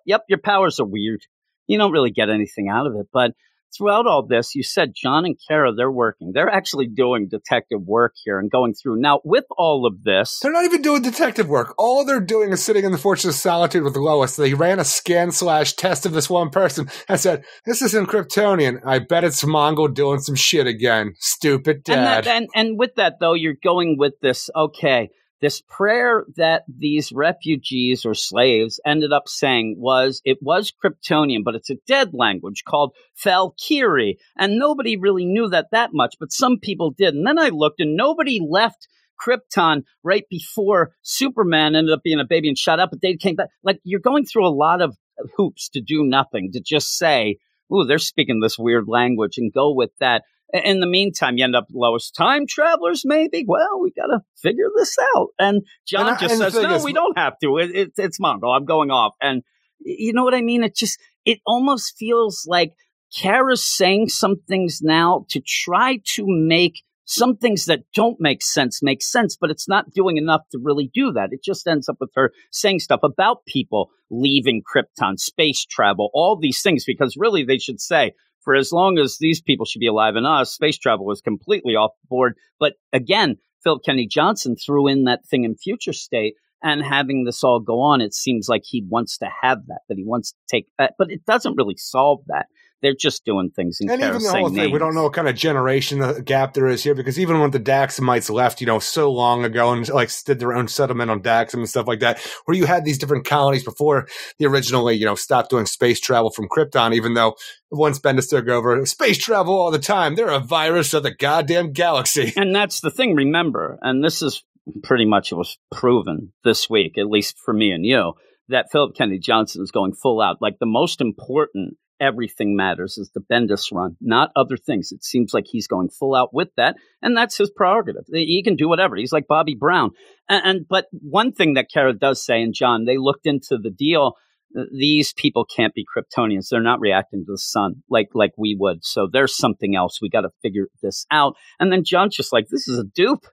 Yep, 0.06 0.26
your 0.30 0.40
powers 0.40 0.80
are 0.80 0.86
weird. 0.86 1.22
You 1.68 1.80
don't 1.80 1.92
really 1.92 2.12
get 2.12 2.30
anything 2.30 2.70
out 2.70 2.86
of 2.86 2.96
it, 2.96 3.08
but 3.12 3.32
throughout 3.76 4.08
all 4.08 4.26
this, 4.26 4.56
you 4.56 4.64
said 4.64 4.94
John 4.96 5.26
and 5.26 5.36
Kara, 5.48 5.74
they're 5.74 5.92
working. 5.92 6.32
They're 6.34 6.50
actually 6.50 6.88
doing 6.88 7.28
detective 7.30 7.82
work 7.86 8.14
here 8.24 8.40
and 8.40 8.50
going 8.50 8.74
through. 8.74 9.00
Now, 9.00 9.22
with 9.24 9.46
all 9.58 9.86
of 9.86 10.04
this, 10.04 10.40
They're 10.42 10.52
not 10.52 10.66
even 10.66 10.82
doing 10.82 11.02
detective 11.02 11.48
work. 11.48 11.74
All 11.78 12.06
they're 12.06 12.20
doing 12.20 12.52
is 12.52 12.64
sitting 12.64 12.86
in 12.86 12.92
the 12.92 12.98
Fortress 12.98 13.36
of 13.36 13.40
Solitude 13.40 13.84
with 13.84 13.96
Lois. 13.96 14.36
They 14.36 14.54
ran 14.54 14.80
a 14.80 14.86
scan 14.86 15.32
slash 15.32 15.74
test 15.74 16.06
of 16.06 16.14
this 16.14 16.30
one 16.30 16.50
person 16.50 16.90
and 17.08 17.20
said, 17.20 17.44
"This 17.66 17.82
isn't 17.82 18.08
Kryptonian. 18.08 18.82
I 18.86 19.00
bet 19.00 19.24
it's 19.24 19.44
Mongul 19.44 19.94
doing 19.94 20.20
some 20.20 20.36
shit 20.36 20.68
again. 20.68 21.14
Stupid 21.20 21.78
and, 21.78 21.84
dad." 21.86 22.24
that, 22.26 22.28
and, 22.28 22.48
and 22.56 22.80
with 22.80 22.96
that, 22.96 23.16
though, 23.20 23.34
you're 23.34 23.56
going 23.62 23.98
with 23.98 24.14
this, 24.22 24.50
okay, 24.56 25.10
this 25.46 25.62
prayer 25.62 26.26
that 26.38 26.64
these 26.68 27.12
refugees 27.12 28.04
or 28.04 28.16
slaves 28.16 28.80
ended 28.84 29.14
up 29.14 29.28
saying 29.28 29.76
was, 29.78 30.20
it 30.26 30.40
was 30.42 30.74
Kryptonian, 30.84 31.44
but 31.44 31.54
it's 31.54 31.70
a 31.70 31.78
dead 31.86 32.16
language 32.16 32.64
called 32.68 32.96
Valkyrie. 33.24 34.18
And 34.36 34.58
nobody 34.58 34.98
really 34.98 35.24
knew 35.24 35.48
that 35.50 35.68
that 35.72 35.92
much, 35.94 36.16
but 36.20 36.32
some 36.32 36.58
people 36.60 36.96
did. 36.98 37.14
And 37.14 37.28
then 37.28 37.38
I 37.38 37.50
looked 37.50 37.80
and 37.80 37.96
nobody 37.96 38.40
left 38.42 38.88
Krypton 39.24 39.84
right 40.04 40.26
before 40.32 40.94
Superman 41.04 41.76
ended 41.76 41.94
up 41.94 42.02
being 42.04 42.20
a 42.20 42.26
baby 42.26 42.48
and 42.48 42.58
shot 42.58 42.80
up, 42.80 42.90
but 42.90 43.02
they 43.02 43.16
came 43.16 43.36
back. 43.36 43.50
Like 43.64 43.80
you're 43.84 44.00
going 44.00 44.26
through 44.26 44.48
a 44.48 44.50
lot 44.50 44.82
of 44.82 44.98
hoops 45.38 45.70
to 45.70 45.80
do 45.80 46.04
nothing, 46.04 46.54
to 46.54 46.60
just 46.60 46.98
say, 46.98 47.38
ooh, 47.72 47.86
they're 47.86 48.00
speaking 48.00 48.40
this 48.40 48.58
weird 48.58 48.86
language 48.88 49.38
and 49.38 49.54
go 49.54 49.76
with 49.76 49.92
that. 50.00 50.24
In 50.54 50.80
the 50.80 50.88
meantime, 50.88 51.38
you 51.38 51.44
end 51.44 51.56
up 51.56 51.68
lowest 51.74 52.16
time 52.16 52.46
travelers, 52.48 53.02
maybe. 53.04 53.44
Well, 53.48 53.82
we 53.82 53.92
got 53.92 54.08
to 54.08 54.22
figure 54.42 54.70
this 54.76 54.96
out. 55.16 55.30
And 55.40 55.64
John 55.88 56.08
And 56.08 56.16
I- 56.16 56.20
just 56.20 56.34
and 56.34 56.54
says, 56.54 56.62
"No, 56.62 56.76
is- 56.76 56.84
we 56.84 56.94
don't 56.94 57.18
have 57.18 57.34
to. 57.44 57.58
It, 57.58 57.76
it, 57.76 57.92
it's 57.98 58.20
Mongul. 58.20 58.56
I'm 58.56 58.66
going 58.66 58.92
off." 58.92 59.16
And 59.22 59.44
you 59.80 60.14
know 60.14 60.24
what 60.24 60.36
I 60.36 60.42
mean? 60.42 60.64
It 60.64 60.76
just 60.76 61.00
it 61.26 61.40
almost 61.46 61.98
feels 61.98 62.46
like 62.48 62.74
Kara's 63.16 63.66
saying 63.66 64.10
some 64.10 64.36
things 64.48 64.82
now 64.82 65.26
to 65.30 65.42
try 65.42 66.00
to 66.16 66.26
make 66.28 66.84
some 67.08 67.38
things 67.38 67.66
that 67.66 67.82
don't 67.94 68.18
make 68.20 68.42
sense 68.42 68.82
make 68.82 69.02
sense, 69.02 69.38
but 69.40 69.52
it's 69.52 69.68
not 69.70 69.92
doing 69.92 70.18
enough 70.18 70.42
to 70.52 70.60
really 70.62 70.90
do 70.94 71.12
that. 71.14 71.30
It 71.32 71.44
just 71.44 71.68
ends 71.68 71.88
up 71.88 71.98
with 72.00 72.10
her 72.16 72.32
saying 72.52 72.80
stuff 72.80 73.02
about 73.04 73.46
people 73.46 73.90
leaving 74.10 74.64
Krypton, 74.64 75.20
space 75.20 75.66
travel, 75.66 76.10
all 76.14 76.38
these 76.40 76.62
things, 76.62 76.84
because 76.86 77.16
really 77.18 77.44
they 77.44 77.58
should 77.58 77.80
say, 77.80 78.14
for 78.46 78.56
as 78.56 78.72
long 78.72 78.98
as 78.98 79.18
these 79.20 79.42
people 79.42 79.66
should 79.66 79.80
be 79.80 79.88
alive 79.88 80.16
and 80.16 80.26
us, 80.26 80.54
space 80.54 80.78
travel 80.78 81.06
was 81.06 81.20
completely 81.20 81.76
off 81.76 81.92
the 82.02 82.08
board. 82.08 82.36
But 82.60 82.74
again, 82.94 83.38
Phillip 83.64 83.84
Kenny 83.84 84.08
Johnson 84.08 84.56
threw 84.56 84.88
in 84.88 85.04
that 85.06 85.26
thing 85.26 85.44
in 85.44 85.58
future 85.58 85.94
state 85.94 86.36
and 86.64 86.82
having 86.82 87.26
this 87.26 87.44
all 87.44 87.60
go 87.60 87.82
on, 87.82 88.02
it 88.02 88.14
seems 88.14 88.48
like 88.48 88.64
he 88.64 88.86
wants 88.88 89.18
to 89.18 89.28
have 89.42 89.66
that, 89.68 89.82
that 89.90 89.98
he 89.98 90.06
wants 90.06 90.32
to 90.32 90.38
take 90.50 90.68
that, 90.80 90.94
but 90.98 91.12
it 91.12 91.26
doesn't 91.26 91.58
really 91.58 91.76
solve 91.76 92.22
that. 92.28 92.46
They're 92.82 92.96
just 93.00 93.26
doing 93.26 93.50
things 93.56 93.78
in 93.80 93.90
And 93.90 94.02
even 94.02 94.22
the 94.22 94.32
whole 94.32 94.50
thing, 94.50 94.72
we 94.72 94.80
don't 94.80 94.94
know 94.94 95.04
what 95.04 95.14
kind 95.14 95.28
of 95.28 95.36
generation 95.36 96.24
gap 96.24 96.54
there 96.54 96.68
is 96.68 96.84
here 96.84 96.94
because 96.94 97.20
even 97.20 97.40
when 97.40 97.52
the 97.52 97.60
Daxamites 97.60 98.30
left, 98.30 98.62
you 98.62 98.68
know, 98.68 98.80
so 98.80 99.12
long 99.12 99.44
ago 99.44 99.72
and 99.72 99.88
like 99.90 100.12
did 100.26 100.40
their 100.40 100.54
own 100.54 100.68
settlement 100.68 101.10
on 101.10 101.22
Daxam 101.22 101.56
and 101.56 101.70
stuff 101.70 101.88
like 101.88 102.02
that, 102.02 102.20
where 102.46 102.56
you 102.56 102.66
had 102.66 102.86
these 102.86 102.98
different 102.98 103.26
colonies 103.26 103.64
before 103.64 104.08
they 104.38 104.46
originally, 104.46 104.96
you 104.96 105.06
know, 105.06 105.16
stopped 105.16 105.50
doing 105.50 105.66
space 105.66 106.00
travel 106.00 106.30
from 106.30 106.48
Krypton, 106.48 106.94
even 106.94 107.14
though 107.14 107.36
once 107.72 108.00
Bendis 108.00 108.30
took 108.30 108.48
over, 108.48 108.86
space 108.86 109.18
travel 109.18 109.56
all 109.56 109.72
the 109.72 109.80
time. 109.80 110.16
They're 110.16 110.30
a 110.30 110.40
virus 110.40 110.94
of 110.94 111.04
the 111.04 111.14
goddamn 111.14 111.74
galaxy. 111.74 112.34
And 112.46 112.54
that's 112.54 112.82
the 112.82 112.92
thing, 112.92 113.16
remember, 113.16 113.80
and 113.82 114.04
this 114.04 114.22
is 114.22 114.44
pretty 114.84 115.06
much 115.06 115.32
it 115.32 115.36
was 115.36 115.58
proven 115.72 116.34
this 116.44 116.70
week, 116.70 116.98
at 116.98 117.08
least 117.08 117.38
for 117.44 117.54
me 117.54 117.72
and 117.72 117.86
you, 117.86 118.14
that 118.50 118.68
Phillip 118.72 118.96
Kennedy 118.96 119.20
Johnson 119.20 119.64
is 119.64 119.72
going 119.72 119.94
full 119.94 120.22
out. 120.22 120.42
Like 120.42 120.60
the 120.60 120.66
most 120.66 121.02
important 121.02 121.78
everything 122.00 122.56
matters 122.56 122.98
is 122.98 123.12
the 123.12 123.22
Bendis 123.22 123.72
run, 123.72 123.96
not 124.02 124.32
other 124.36 124.58
things. 124.58 124.92
It 124.92 125.04
seems 125.04 125.34
like 125.34 125.46
he's 125.48 125.68
going 125.68 125.90
full 125.90 126.16
out 126.16 126.34
with 126.34 126.50
that, 126.58 126.76
and 127.02 127.16
that's 127.16 127.38
his 127.38 127.50
prerogative. 127.50 128.06
He 128.12 128.44
can 128.44 128.56
do 128.56 128.68
whatever. 128.68 128.96
He's 128.96 129.14
like 129.14 129.28
Bobby 129.28 129.56
Brown. 129.56 129.92
And, 130.30 130.46
and 130.46 130.68
but 130.68 130.86
one 130.92 131.32
thing 131.32 131.54
that 131.54 131.68
Kara 131.74 131.94
does 131.94 132.24
say, 132.24 132.42
and 132.42 132.54
John, 132.54 132.86
they 132.86 132.98
looked 132.98 133.26
into 133.26 133.58
the 133.58 133.70
deal. 133.70 134.14
Uh, 134.58 134.64
these 134.72 135.14
people 135.14 135.46
can't 135.46 135.74
be 135.74 135.86
Kryptonians. 135.86 136.50
They're 136.50 136.62
not 136.62 136.80
reacting 136.80 137.26
to 137.26 137.32
the 137.34 137.38
sun 137.38 137.84
like 137.90 138.10
like 138.14 138.32
we 138.38 138.56
would. 138.60 138.86
So 138.86 139.08
there's 139.12 139.36
something 139.36 139.76
else. 139.76 140.00
We 140.02 140.10
got 140.10 140.22
to 140.22 140.30
figure 140.42 140.68
this 140.82 141.06
out. 141.12 141.36
And 141.60 141.72
then 141.72 141.84
John's 141.84 142.16
just 142.16 142.32
like, 142.32 142.48
this 142.50 142.68
is 142.68 142.80
a 142.80 142.84
dupe. 142.84 143.26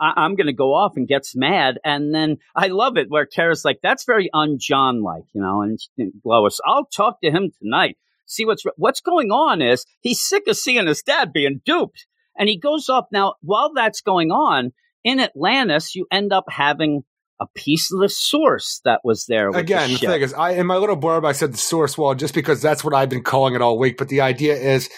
I- 0.00 0.14
I'm 0.16 0.36
going 0.36 0.46
to 0.46 0.52
go 0.52 0.74
off 0.74 0.92
and 0.96 1.08
gets 1.08 1.34
mad. 1.34 1.78
And 1.84 2.14
then 2.14 2.36
I 2.54 2.68
love 2.68 2.96
it 2.96 3.10
where 3.10 3.26
Kara's 3.26 3.64
like, 3.64 3.80
that's 3.82 4.04
very 4.04 4.30
un-John 4.32 5.02
like, 5.02 5.24
you 5.32 5.40
know, 5.40 5.62
and 5.62 5.78
and 5.96 6.12
Lois, 6.24 6.60
I'll 6.64 6.84
talk 6.84 7.20
to 7.22 7.30
him 7.30 7.50
tonight. 7.60 7.96
See 8.28 8.44
what's, 8.44 8.62
what's 8.76 9.00
going 9.00 9.30
on 9.30 9.60
is 9.60 9.84
he's 10.00 10.20
sick 10.20 10.46
of 10.46 10.56
seeing 10.56 10.86
his 10.86 11.02
dad 11.02 11.32
being 11.32 11.60
duped. 11.64 12.06
And 12.38 12.48
he 12.48 12.58
goes 12.58 12.88
off. 12.88 13.06
Now, 13.10 13.34
while 13.40 13.72
that's 13.74 14.00
going 14.00 14.30
on 14.30 14.72
in 15.02 15.18
Atlantis, 15.18 15.96
you 15.96 16.06
end 16.12 16.32
up 16.32 16.44
having 16.48 17.02
a 17.40 17.46
piece 17.54 17.92
of 17.92 18.00
the 18.00 18.08
source 18.08 18.80
that 18.84 19.00
was 19.04 19.26
there. 19.26 19.48
With 19.48 19.60
Again, 19.60 19.90
the 19.90 19.96
the 19.96 20.06
thing 20.06 20.22
is, 20.22 20.34
I 20.34 20.52
in 20.52 20.66
my 20.66 20.76
little 20.76 20.96
blurb 20.96 21.26
I 21.26 21.32
said 21.32 21.52
the 21.52 21.58
source 21.58 21.96
wall 21.96 22.14
just 22.14 22.34
because 22.34 22.60
that's 22.60 22.82
what 22.82 22.94
I've 22.94 23.08
been 23.08 23.22
calling 23.22 23.54
it 23.54 23.62
all 23.62 23.78
week. 23.78 23.96
But 23.96 24.08
the 24.08 24.20
idea 24.20 24.56
is, 24.56 24.88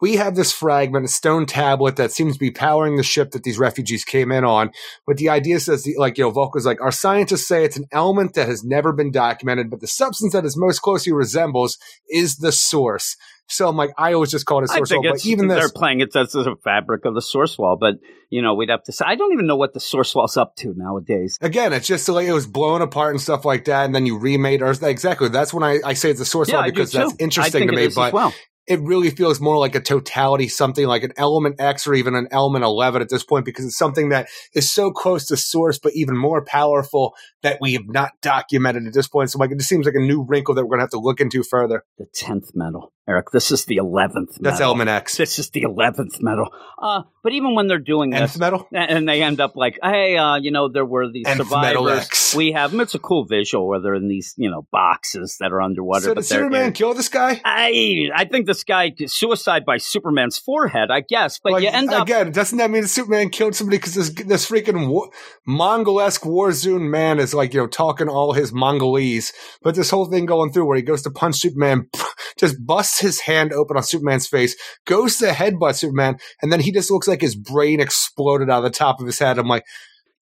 we 0.00 0.16
have 0.16 0.34
this 0.34 0.52
fragment, 0.52 1.04
a 1.04 1.08
stone 1.08 1.44
tablet 1.44 1.96
that 1.96 2.12
seems 2.12 2.34
to 2.34 2.40
be 2.40 2.50
powering 2.50 2.96
the 2.96 3.02
ship 3.02 3.32
that 3.32 3.42
these 3.42 3.58
refugees 3.58 4.04
came 4.04 4.32
in 4.32 4.44
on. 4.44 4.70
But 5.06 5.18
the 5.18 5.28
idea 5.28 5.60
says, 5.60 5.84
the, 5.84 5.94
like 5.98 6.16
you 6.16 6.24
know, 6.24 6.32
Vulko's 6.32 6.64
like 6.64 6.80
our 6.80 6.92
scientists 6.92 7.46
say 7.46 7.64
it's 7.64 7.76
an 7.76 7.86
element 7.92 8.34
that 8.34 8.48
has 8.48 8.64
never 8.64 8.92
been 8.92 9.10
documented, 9.10 9.70
but 9.70 9.80
the 9.80 9.86
substance 9.86 10.32
that 10.32 10.44
is 10.44 10.56
most 10.56 10.80
closely 10.80 11.12
resembles 11.12 11.78
is 12.08 12.36
the 12.36 12.52
source. 12.52 13.16
So 13.50 13.68
I'm 13.68 13.76
like, 13.76 13.90
I 13.98 14.12
always 14.12 14.30
just 14.30 14.46
call 14.46 14.60
it 14.60 14.64
a 14.64 14.68
source 14.68 14.90
wall. 14.90 15.02
But 15.02 15.26
even 15.26 15.48
they're 15.48 15.68
playing 15.68 16.00
it 16.00 16.14
as 16.14 16.34
a 16.34 16.54
fabric 16.62 17.04
of 17.04 17.14
the 17.14 17.22
source 17.22 17.58
wall, 17.58 17.76
but 17.78 17.96
you 18.30 18.42
know 18.42 18.54
we'd 18.54 18.70
have 18.70 18.84
to 18.84 18.92
say 18.92 19.04
I 19.06 19.16
don't 19.16 19.32
even 19.32 19.46
know 19.46 19.56
what 19.56 19.74
the 19.74 19.80
source 19.80 20.14
wall's 20.14 20.36
up 20.36 20.54
to 20.56 20.72
nowadays. 20.76 21.36
Again, 21.40 21.72
it's 21.72 21.86
just 21.86 22.08
like 22.08 22.26
it 22.26 22.32
was 22.32 22.46
blown 22.46 22.80
apart 22.80 23.12
and 23.12 23.20
stuff 23.20 23.44
like 23.44 23.64
that, 23.66 23.84
and 23.84 23.94
then 23.94 24.06
you 24.06 24.18
remade 24.18 24.62
Earth. 24.62 24.82
Exactly. 24.82 25.28
That's 25.28 25.52
when 25.52 25.64
I, 25.64 25.80
I 25.84 25.94
say 25.94 26.10
it's 26.10 26.20
a 26.20 26.24
source 26.24 26.48
Yeah, 26.48 26.56
wall 26.56 26.64
because 26.64 26.92
that's 26.92 27.14
interesting 27.18 27.66
to 27.68 27.74
it 27.74 27.76
me. 27.76 27.88
But 27.94 28.12
well. 28.12 28.32
it 28.66 28.80
really 28.80 29.10
feels 29.10 29.40
more 29.40 29.58
like 29.58 29.74
a 29.74 29.80
totality, 29.80 30.46
something 30.46 30.86
like 30.86 31.02
an 31.02 31.12
element 31.16 31.56
X 31.58 31.86
or 31.86 31.94
even 31.94 32.14
an 32.14 32.28
element 32.30 32.64
11 32.64 33.02
at 33.02 33.08
this 33.08 33.24
point, 33.24 33.44
because 33.44 33.64
it's 33.64 33.76
something 33.76 34.10
that 34.10 34.28
is 34.54 34.70
so 34.70 34.92
close 34.92 35.26
to 35.26 35.36
source, 35.36 35.78
but 35.78 35.92
even 35.94 36.16
more 36.16 36.44
powerful 36.44 37.14
that 37.42 37.58
we 37.60 37.72
have 37.72 37.88
not 37.88 38.12
documented 38.22 38.86
at 38.86 38.92
this 38.92 39.08
point. 39.08 39.30
So 39.30 39.38
like, 39.38 39.50
it 39.50 39.58
just 39.58 39.68
seems 39.68 39.86
like 39.86 39.96
a 39.96 40.00
new 40.00 40.22
wrinkle 40.22 40.54
that 40.54 40.62
we're 40.62 40.76
going 40.76 40.78
to 40.78 40.84
have 40.84 40.90
to 40.90 41.00
look 41.00 41.20
into 41.20 41.42
further. 41.42 41.84
The 41.98 42.06
tenth 42.14 42.50
metal, 42.54 42.92
Eric. 43.08 43.30
This 43.32 43.50
is 43.50 43.64
the 43.64 43.76
eleventh. 43.76 44.36
That's 44.40 44.60
element 44.60 44.88
X. 44.90 45.16
This 45.16 45.38
is 45.38 45.50
the 45.50 45.62
eleventh 45.62 46.20
metal. 46.20 46.48
Uh, 46.80 47.02
but 47.22 47.32
even 47.32 47.54
when 47.54 47.66
they're 47.66 47.78
doing 47.78 48.14
Nth 48.14 48.32
this, 48.32 48.38
metal? 48.38 48.68
and 48.72 49.08
they 49.08 49.22
end 49.22 49.40
up 49.40 49.56
like, 49.56 49.78
hey, 49.82 50.16
uh, 50.16 50.36
you 50.36 50.50
know, 50.50 50.68
there 50.68 50.84
were 50.84 51.10
these 51.10 51.26
Nth 51.26 51.38
survivors. 51.38 52.34
We 52.36 52.52
have 52.52 52.70
them. 52.70 52.80
It's 52.80 52.94
a 52.94 52.98
cool 52.98 53.24
visual 53.26 53.68
where 53.68 53.80
they're 53.80 53.94
in 53.94 54.08
these, 54.08 54.34
you 54.36 54.50
know, 54.50 54.66
boxes 54.70 55.36
that 55.40 55.52
are 55.52 55.60
underwater. 55.60 56.04
So 56.04 56.14
did 56.14 56.24
Superman 56.24 56.66
in- 56.68 56.72
kill 56.72 56.94
this 56.94 57.08
guy? 57.08 57.40
I 57.44 58.08
I 58.14 58.24
think 58.26 58.46
this 58.46 58.64
guy 58.64 58.94
suicide 59.06 59.64
by 59.64 59.78
Superman's 59.78 60.38
forehead, 60.38 60.90
I 60.90 61.00
guess. 61.00 61.40
But 61.42 61.62
you 61.62 61.68
end 61.68 61.92
up 61.92 62.02
again, 62.02 62.30
doesn't 62.32 62.58
that 62.58 62.70
mean 62.70 62.86
Superman 62.86 63.30
killed 63.30 63.54
somebody 63.54 63.78
because 63.78 63.94
this 63.94 64.10
this 64.10 64.48
freaking 64.48 64.88
wa- 64.88 65.08
Mongul-esque 65.48 66.22
Warzoon 66.22 66.90
man 66.90 67.18
is 67.18 67.34
like 67.34 67.54
you 67.54 67.60
know 67.60 67.66
talking 67.66 68.08
all 68.08 68.32
his 68.32 68.52
Mongolese, 68.52 69.32
but 69.62 69.74
this 69.74 69.90
whole 69.90 70.06
thing 70.06 70.26
going 70.26 70.52
through 70.52 70.66
where 70.66 70.76
he 70.76 70.82
goes 70.82 71.02
to 71.02 71.10
punch 71.10 71.36
Superman, 71.36 71.88
just 72.38 72.56
busts 72.64 72.89
his 72.98 73.20
hand 73.20 73.52
open 73.52 73.76
on 73.76 73.82
Superman's 73.82 74.26
face, 74.26 74.56
goes 74.86 75.18
to 75.18 75.26
headbutt 75.26 75.76
Superman, 75.76 76.18
and 76.42 76.52
then 76.52 76.60
he 76.60 76.72
just 76.72 76.90
looks 76.90 77.08
like 77.08 77.20
his 77.20 77.36
brain 77.36 77.80
exploded 77.80 78.50
out 78.50 78.58
of 78.58 78.64
the 78.64 78.70
top 78.70 79.00
of 79.00 79.06
his 79.06 79.18
head. 79.18 79.38
I'm 79.38 79.48
like, 79.48 79.64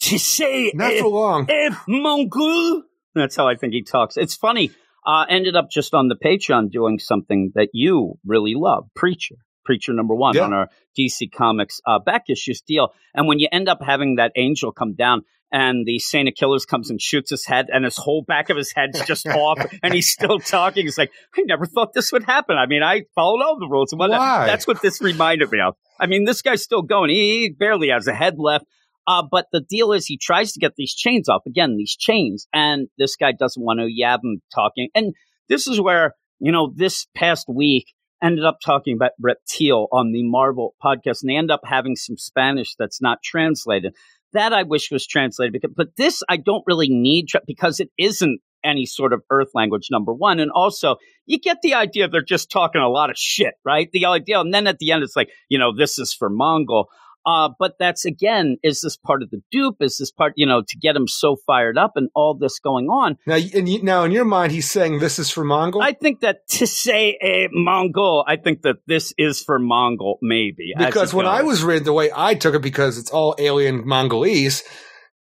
to 0.01 0.19
say 0.19 0.73
not 0.75 0.93
for 0.99 1.09
long. 1.09 1.47
Mongul. 1.89 2.83
That's 3.15 3.37
how 3.37 3.49
I 3.49 3.57
think 3.57 3.73
he 3.73 3.83
talks. 3.83 4.17
It's 4.17 4.37
funny. 4.37 4.71
Uh, 5.07 5.25
ended 5.29 5.57
up 5.57 5.71
just 5.71 5.95
on 5.95 6.09
the 6.09 6.17
Patreon 6.17 6.71
doing 6.71 6.99
something 6.99 7.53
that 7.55 7.71
you 7.73 8.19
really 8.27 8.53
love, 8.55 8.89
Preacher. 8.95 9.37
Preacher 9.69 9.93
number 9.93 10.15
one 10.15 10.35
Yeah. 10.35 10.45
on 10.45 10.55
our 10.55 10.71
DC 10.99 11.31
Comics 11.31 11.79
uh, 11.87 11.99
back 11.99 12.31
issues 12.31 12.63
deal. 12.63 12.95
And 13.15 13.29
when 13.29 13.39
you 13.39 13.49
end 13.53 13.69
up 13.69 13.81
having 13.85 14.15
that 14.15 14.33
angel 14.35 14.73
come 14.73 14.95
down 14.95 15.25
and 15.53 15.85
the 15.85 15.99
Saint 15.99 16.27
of 16.27 16.35
Killers 16.37 16.65
comes 16.65 16.89
and 16.89 16.99
shoots 16.99 17.29
his 17.29 17.45
head 17.45 17.67
and 17.71 17.85
his 17.85 17.99
whole 17.99 18.23
back 18.27 18.49
of 18.49 18.57
his 18.57 18.73
head's 18.75 18.99
just 19.05 19.27
off 19.27 19.59
and 19.83 19.93
he's 19.93 20.09
still 20.09 20.39
talking, 20.39 20.87
it's 20.87 20.97
like, 20.97 21.11
I 21.37 21.43
never 21.43 21.67
thought 21.67 21.93
this 21.93 22.11
would 22.13 22.25
happen. 22.25 22.57
I 22.57 22.65
mean, 22.65 22.83
I 22.83 23.03
followed 23.15 23.43
all 23.45 23.59
the 23.59 23.69
rules. 23.69 23.93
and 23.93 23.99
whatnot. 23.99 24.21
Why? 24.21 24.47
That's 24.47 24.67
what 24.67 24.81
this 24.81 25.03
reminded 25.03 25.53
me 25.53 25.61
of. 25.61 25.75
I 26.01 26.07
mean, 26.07 26.25
this 26.25 26.41
guy's 26.41 26.63
still 26.63 26.81
going. 26.81 27.11
He, 27.11 27.41
he 27.43 27.51
barely 27.51 27.91
has 27.91 28.07
a 28.07 28.15
head 28.15 28.37
left. 28.39 28.65
Uh, 29.07 29.23
but 29.31 29.49
the 29.53 29.61
deal 29.61 29.93
is 29.93 30.07
he 30.07 30.17
tries 30.17 30.53
to 30.53 30.61
get 30.61 30.73
these 30.79 30.95
chains 30.95 31.29
off 31.29 31.43
again, 31.47 31.77
these 31.77 31.95
chains, 31.95 32.47
and 32.55 32.89
this 32.97 33.17
guy 33.17 33.33
doesn't 33.33 33.63
want 33.63 33.81
to 33.81 33.85
yab 33.87 34.21
him 34.25 34.41
talking. 34.55 34.89
And 34.95 35.13
this 35.51 35.67
is 35.67 35.79
where, 35.79 36.15
you 36.39 36.53
know, 36.53 36.73
this 36.75 37.07
past 37.15 37.47
week 37.51 37.87
ended 38.23 38.45
up 38.45 38.59
talking 38.65 38.95
about 38.95 39.13
Reptile 39.21 39.89
on 39.93 40.13
the 40.13 40.23
Marvel 40.23 40.75
podcast, 40.83 41.23
and 41.23 41.31
they 41.31 41.37
end 41.37 41.51
up 41.51 41.63
having 41.65 41.97
some 41.97 42.17
Spanish 42.17 42.75
that's 42.77 43.01
not 43.01 43.23
translated. 43.23 43.95
That 44.33 44.53
I 44.53 44.65
wish 44.65 44.91
was 44.91 45.07
translated, 45.07 45.53
because, 45.53 45.73
but 45.75 45.97
this 45.97 46.23
I 46.29 46.37
don't 46.37 46.65
really 46.67 46.89
need 46.89 47.29
tra- 47.29 47.41
because 47.47 47.81
it 47.81 47.91
isn't 47.99 48.41
any 48.65 48.87
sort 48.87 49.13
of 49.13 49.23
Earth 49.31 49.51
language, 49.55 49.89
number 49.91 50.13
one. 50.13 50.41
And 50.41 50.51
also, 50.51 50.97
you 51.27 51.39
get 51.39 51.59
the 51.63 51.75
idea 51.75 52.09
they're 52.09 52.23
just 52.23 52.51
talking 52.51 52.81
a 52.81 52.89
lot 52.89 53.11
of 53.11 53.17
shit, 53.17 53.55
right? 53.65 53.89
The 53.93 54.07
idea, 54.07 54.41
and 54.41 54.53
then 54.53 54.67
at 54.67 54.79
the 54.79 54.93
end, 54.93 55.03
it's 55.03 55.17
like, 55.17 55.31
you 55.49 55.59
know, 55.59 55.75
this 55.75 55.99
is 55.99 56.13
for 56.13 56.29
Mongul. 56.29 56.87
Uh, 57.27 57.51
but 57.59 57.75
that's 57.79 58.05
again, 58.05 58.57
is 58.63 58.81
this 58.81 58.97
part 58.97 59.23
of 59.23 59.31
the 59.31 59.43
dupe? 59.51 59.77
Is 59.81 59.99
this 59.99 60.11
part, 60.11 60.33
you 60.37 60.47
know, 60.47 60.63
to 60.63 60.79
get 60.79 60.97
him 60.97 61.07
so 61.07 61.37
fired 61.47 61.77
up 61.77 61.93
and 61.97 62.09
all 62.15 62.35
this 62.35 62.59
going 62.59 62.87
on? 62.87 63.17
Now, 63.27 63.37
and 63.37 63.69
you, 63.69 63.83
now 63.83 64.05
in 64.05 64.13
your 64.13 64.25
mind, 64.25 64.53
he's 64.53 64.71
saying 64.71 64.99
this 64.99 65.19
is 65.19 65.31
for 65.31 65.45
Mongul. 65.45 65.83
I 65.83 65.93
think 65.93 66.21
that 66.21 66.47
to 66.49 66.67
say 66.67 67.19
a 67.21 67.49
Mongul, 67.49 68.25
I 68.27 68.37
think 68.37 68.63
that 68.63 68.77
this 68.87 69.13
is 69.19 69.43
for 69.43 69.59
Mongul, 69.59 70.17
maybe. 70.23 70.73
because 70.77 71.13
when 71.13 71.27
I 71.27 71.43
was 71.43 71.63
reading 71.63 71.85
the 71.85 71.93
way 71.93 72.11
I 72.15 72.35
took 72.35 72.55
it, 72.55 72.63
because 72.63 72.99
it's 72.99 73.11
all 73.11 73.35
alien 73.39 73.87
Mongolese, 73.87 74.63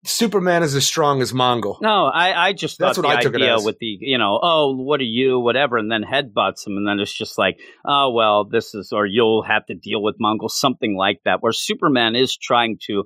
Superman 0.03 0.63
is 0.63 0.73
as 0.73 0.85
strong 0.85 1.21
as 1.21 1.31
Mongul. 1.31 1.79
No, 1.81 2.05
I, 2.05 2.47
I 2.47 2.53
just 2.53 2.79
That's 2.79 2.97
what 2.97 3.03
the 3.03 3.09
I 3.09 3.21
took 3.21 3.35
it 3.35 3.41
as. 3.41 3.63
with 3.63 3.77
the, 3.77 3.97
you 3.99 4.17
know, 4.17 4.39
oh, 4.41 4.75
what 4.75 4.99
are 4.99 5.03
you, 5.03 5.39
whatever, 5.39 5.77
and 5.77 5.91
then 5.91 6.03
headbutts 6.03 6.65
him, 6.65 6.77
and 6.77 6.87
then 6.87 6.99
it's 6.99 7.13
just 7.13 7.37
like, 7.37 7.59
oh, 7.85 8.11
well, 8.11 8.43
this 8.43 8.73
is, 8.73 8.91
or 8.91 9.05
you'll 9.05 9.43
have 9.43 9.65
to 9.67 9.75
deal 9.75 10.01
with 10.01 10.17
Mongul, 10.19 10.49
something 10.49 10.95
like 10.95 11.21
that, 11.25 11.43
where 11.43 11.51
Superman 11.51 12.15
is 12.15 12.35
trying 12.35 12.79
to 12.87 13.03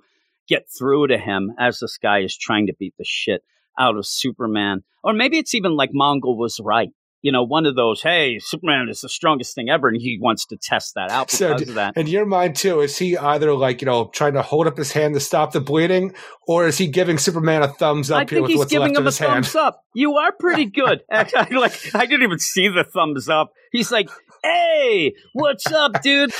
get 0.47 0.67
through 0.69 1.07
to 1.07 1.17
him 1.17 1.51
as 1.59 1.79
this 1.79 1.97
guy 1.97 2.19
is 2.19 2.37
trying 2.37 2.67
to 2.67 2.73
beat 2.79 2.93
the 2.97 3.05
shit 3.05 3.43
out 3.77 3.97
of 3.97 4.05
Superman. 4.05 4.83
Or 5.03 5.13
maybe 5.13 5.37
it's 5.37 5.53
even 5.53 5.75
like 5.75 5.91
Mongul 5.91 6.37
was 6.37 6.59
right. 6.63 6.89
You 7.25 7.31
know, 7.31 7.43
one 7.43 7.65
of 7.65 7.75
those, 7.75 8.03
hey, 8.03 8.37
Superman 8.39 8.87
is 8.87 9.01
the 9.01 9.09
strongest 9.09 9.55
thing 9.55 9.67
ever, 9.67 9.87
and 9.87 9.99
he 9.99 10.19
wants 10.21 10.45
to 10.47 10.57
test 10.61 10.93
that 10.93 11.09
out 11.09 11.25
because 11.27 11.39
So, 11.39 11.53
of 11.53 11.73
that. 11.73 11.97
in 11.97 12.05
your 12.05 12.25
mind 12.27 12.55
too, 12.55 12.81
is 12.81 12.97
he 12.99 13.17
either 13.17 13.51
like 13.55 13.81
you 13.81 13.87
know 13.87 14.09
trying 14.13 14.33
to 14.33 14.43
hold 14.43 14.67
up 14.67 14.77
his 14.77 14.91
hand 14.91 15.15
to 15.15 15.19
stop 15.19 15.51
the 15.51 15.59
bleeding, 15.59 16.13
or 16.47 16.67
is 16.67 16.77
he 16.77 16.85
giving 16.87 17.17
Superman 17.17 17.63
a 17.63 17.67
thumbs 17.67 18.11
up 18.11 18.17
I 18.17 18.19
here 18.21 18.27
think 18.27 18.41
with 18.43 18.49
he's 18.51 18.59
what's 18.59 18.71
giving 18.71 18.89
left 18.89 18.97
him 18.97 19.01
of 19.01 19.05
a 19.05 19.09
his 19.09 19.17
hand? 19.17 19.31
thumbs 19.45 19.55
up. 19.55 19.81
You 19.95 20.13
are 20.17 20.31
pretty 20.39 20.65
good. 20.65 21.01
I, 21.11 21.47
like 21.51 21.95
I 21.95 22.05
didn't 22.05 22.23
even 22.23 22.37
see 22.37 22.67
the 22.67 22.83
thumbs 22.83 23.27
up. 23.27 23.51
He's 23.71 23.91
like, 23.91 24.07
"Hey, 24.45 25.13
what's 25.33 25.65
up, 25.71 26.01
dude?" 26.01 26.31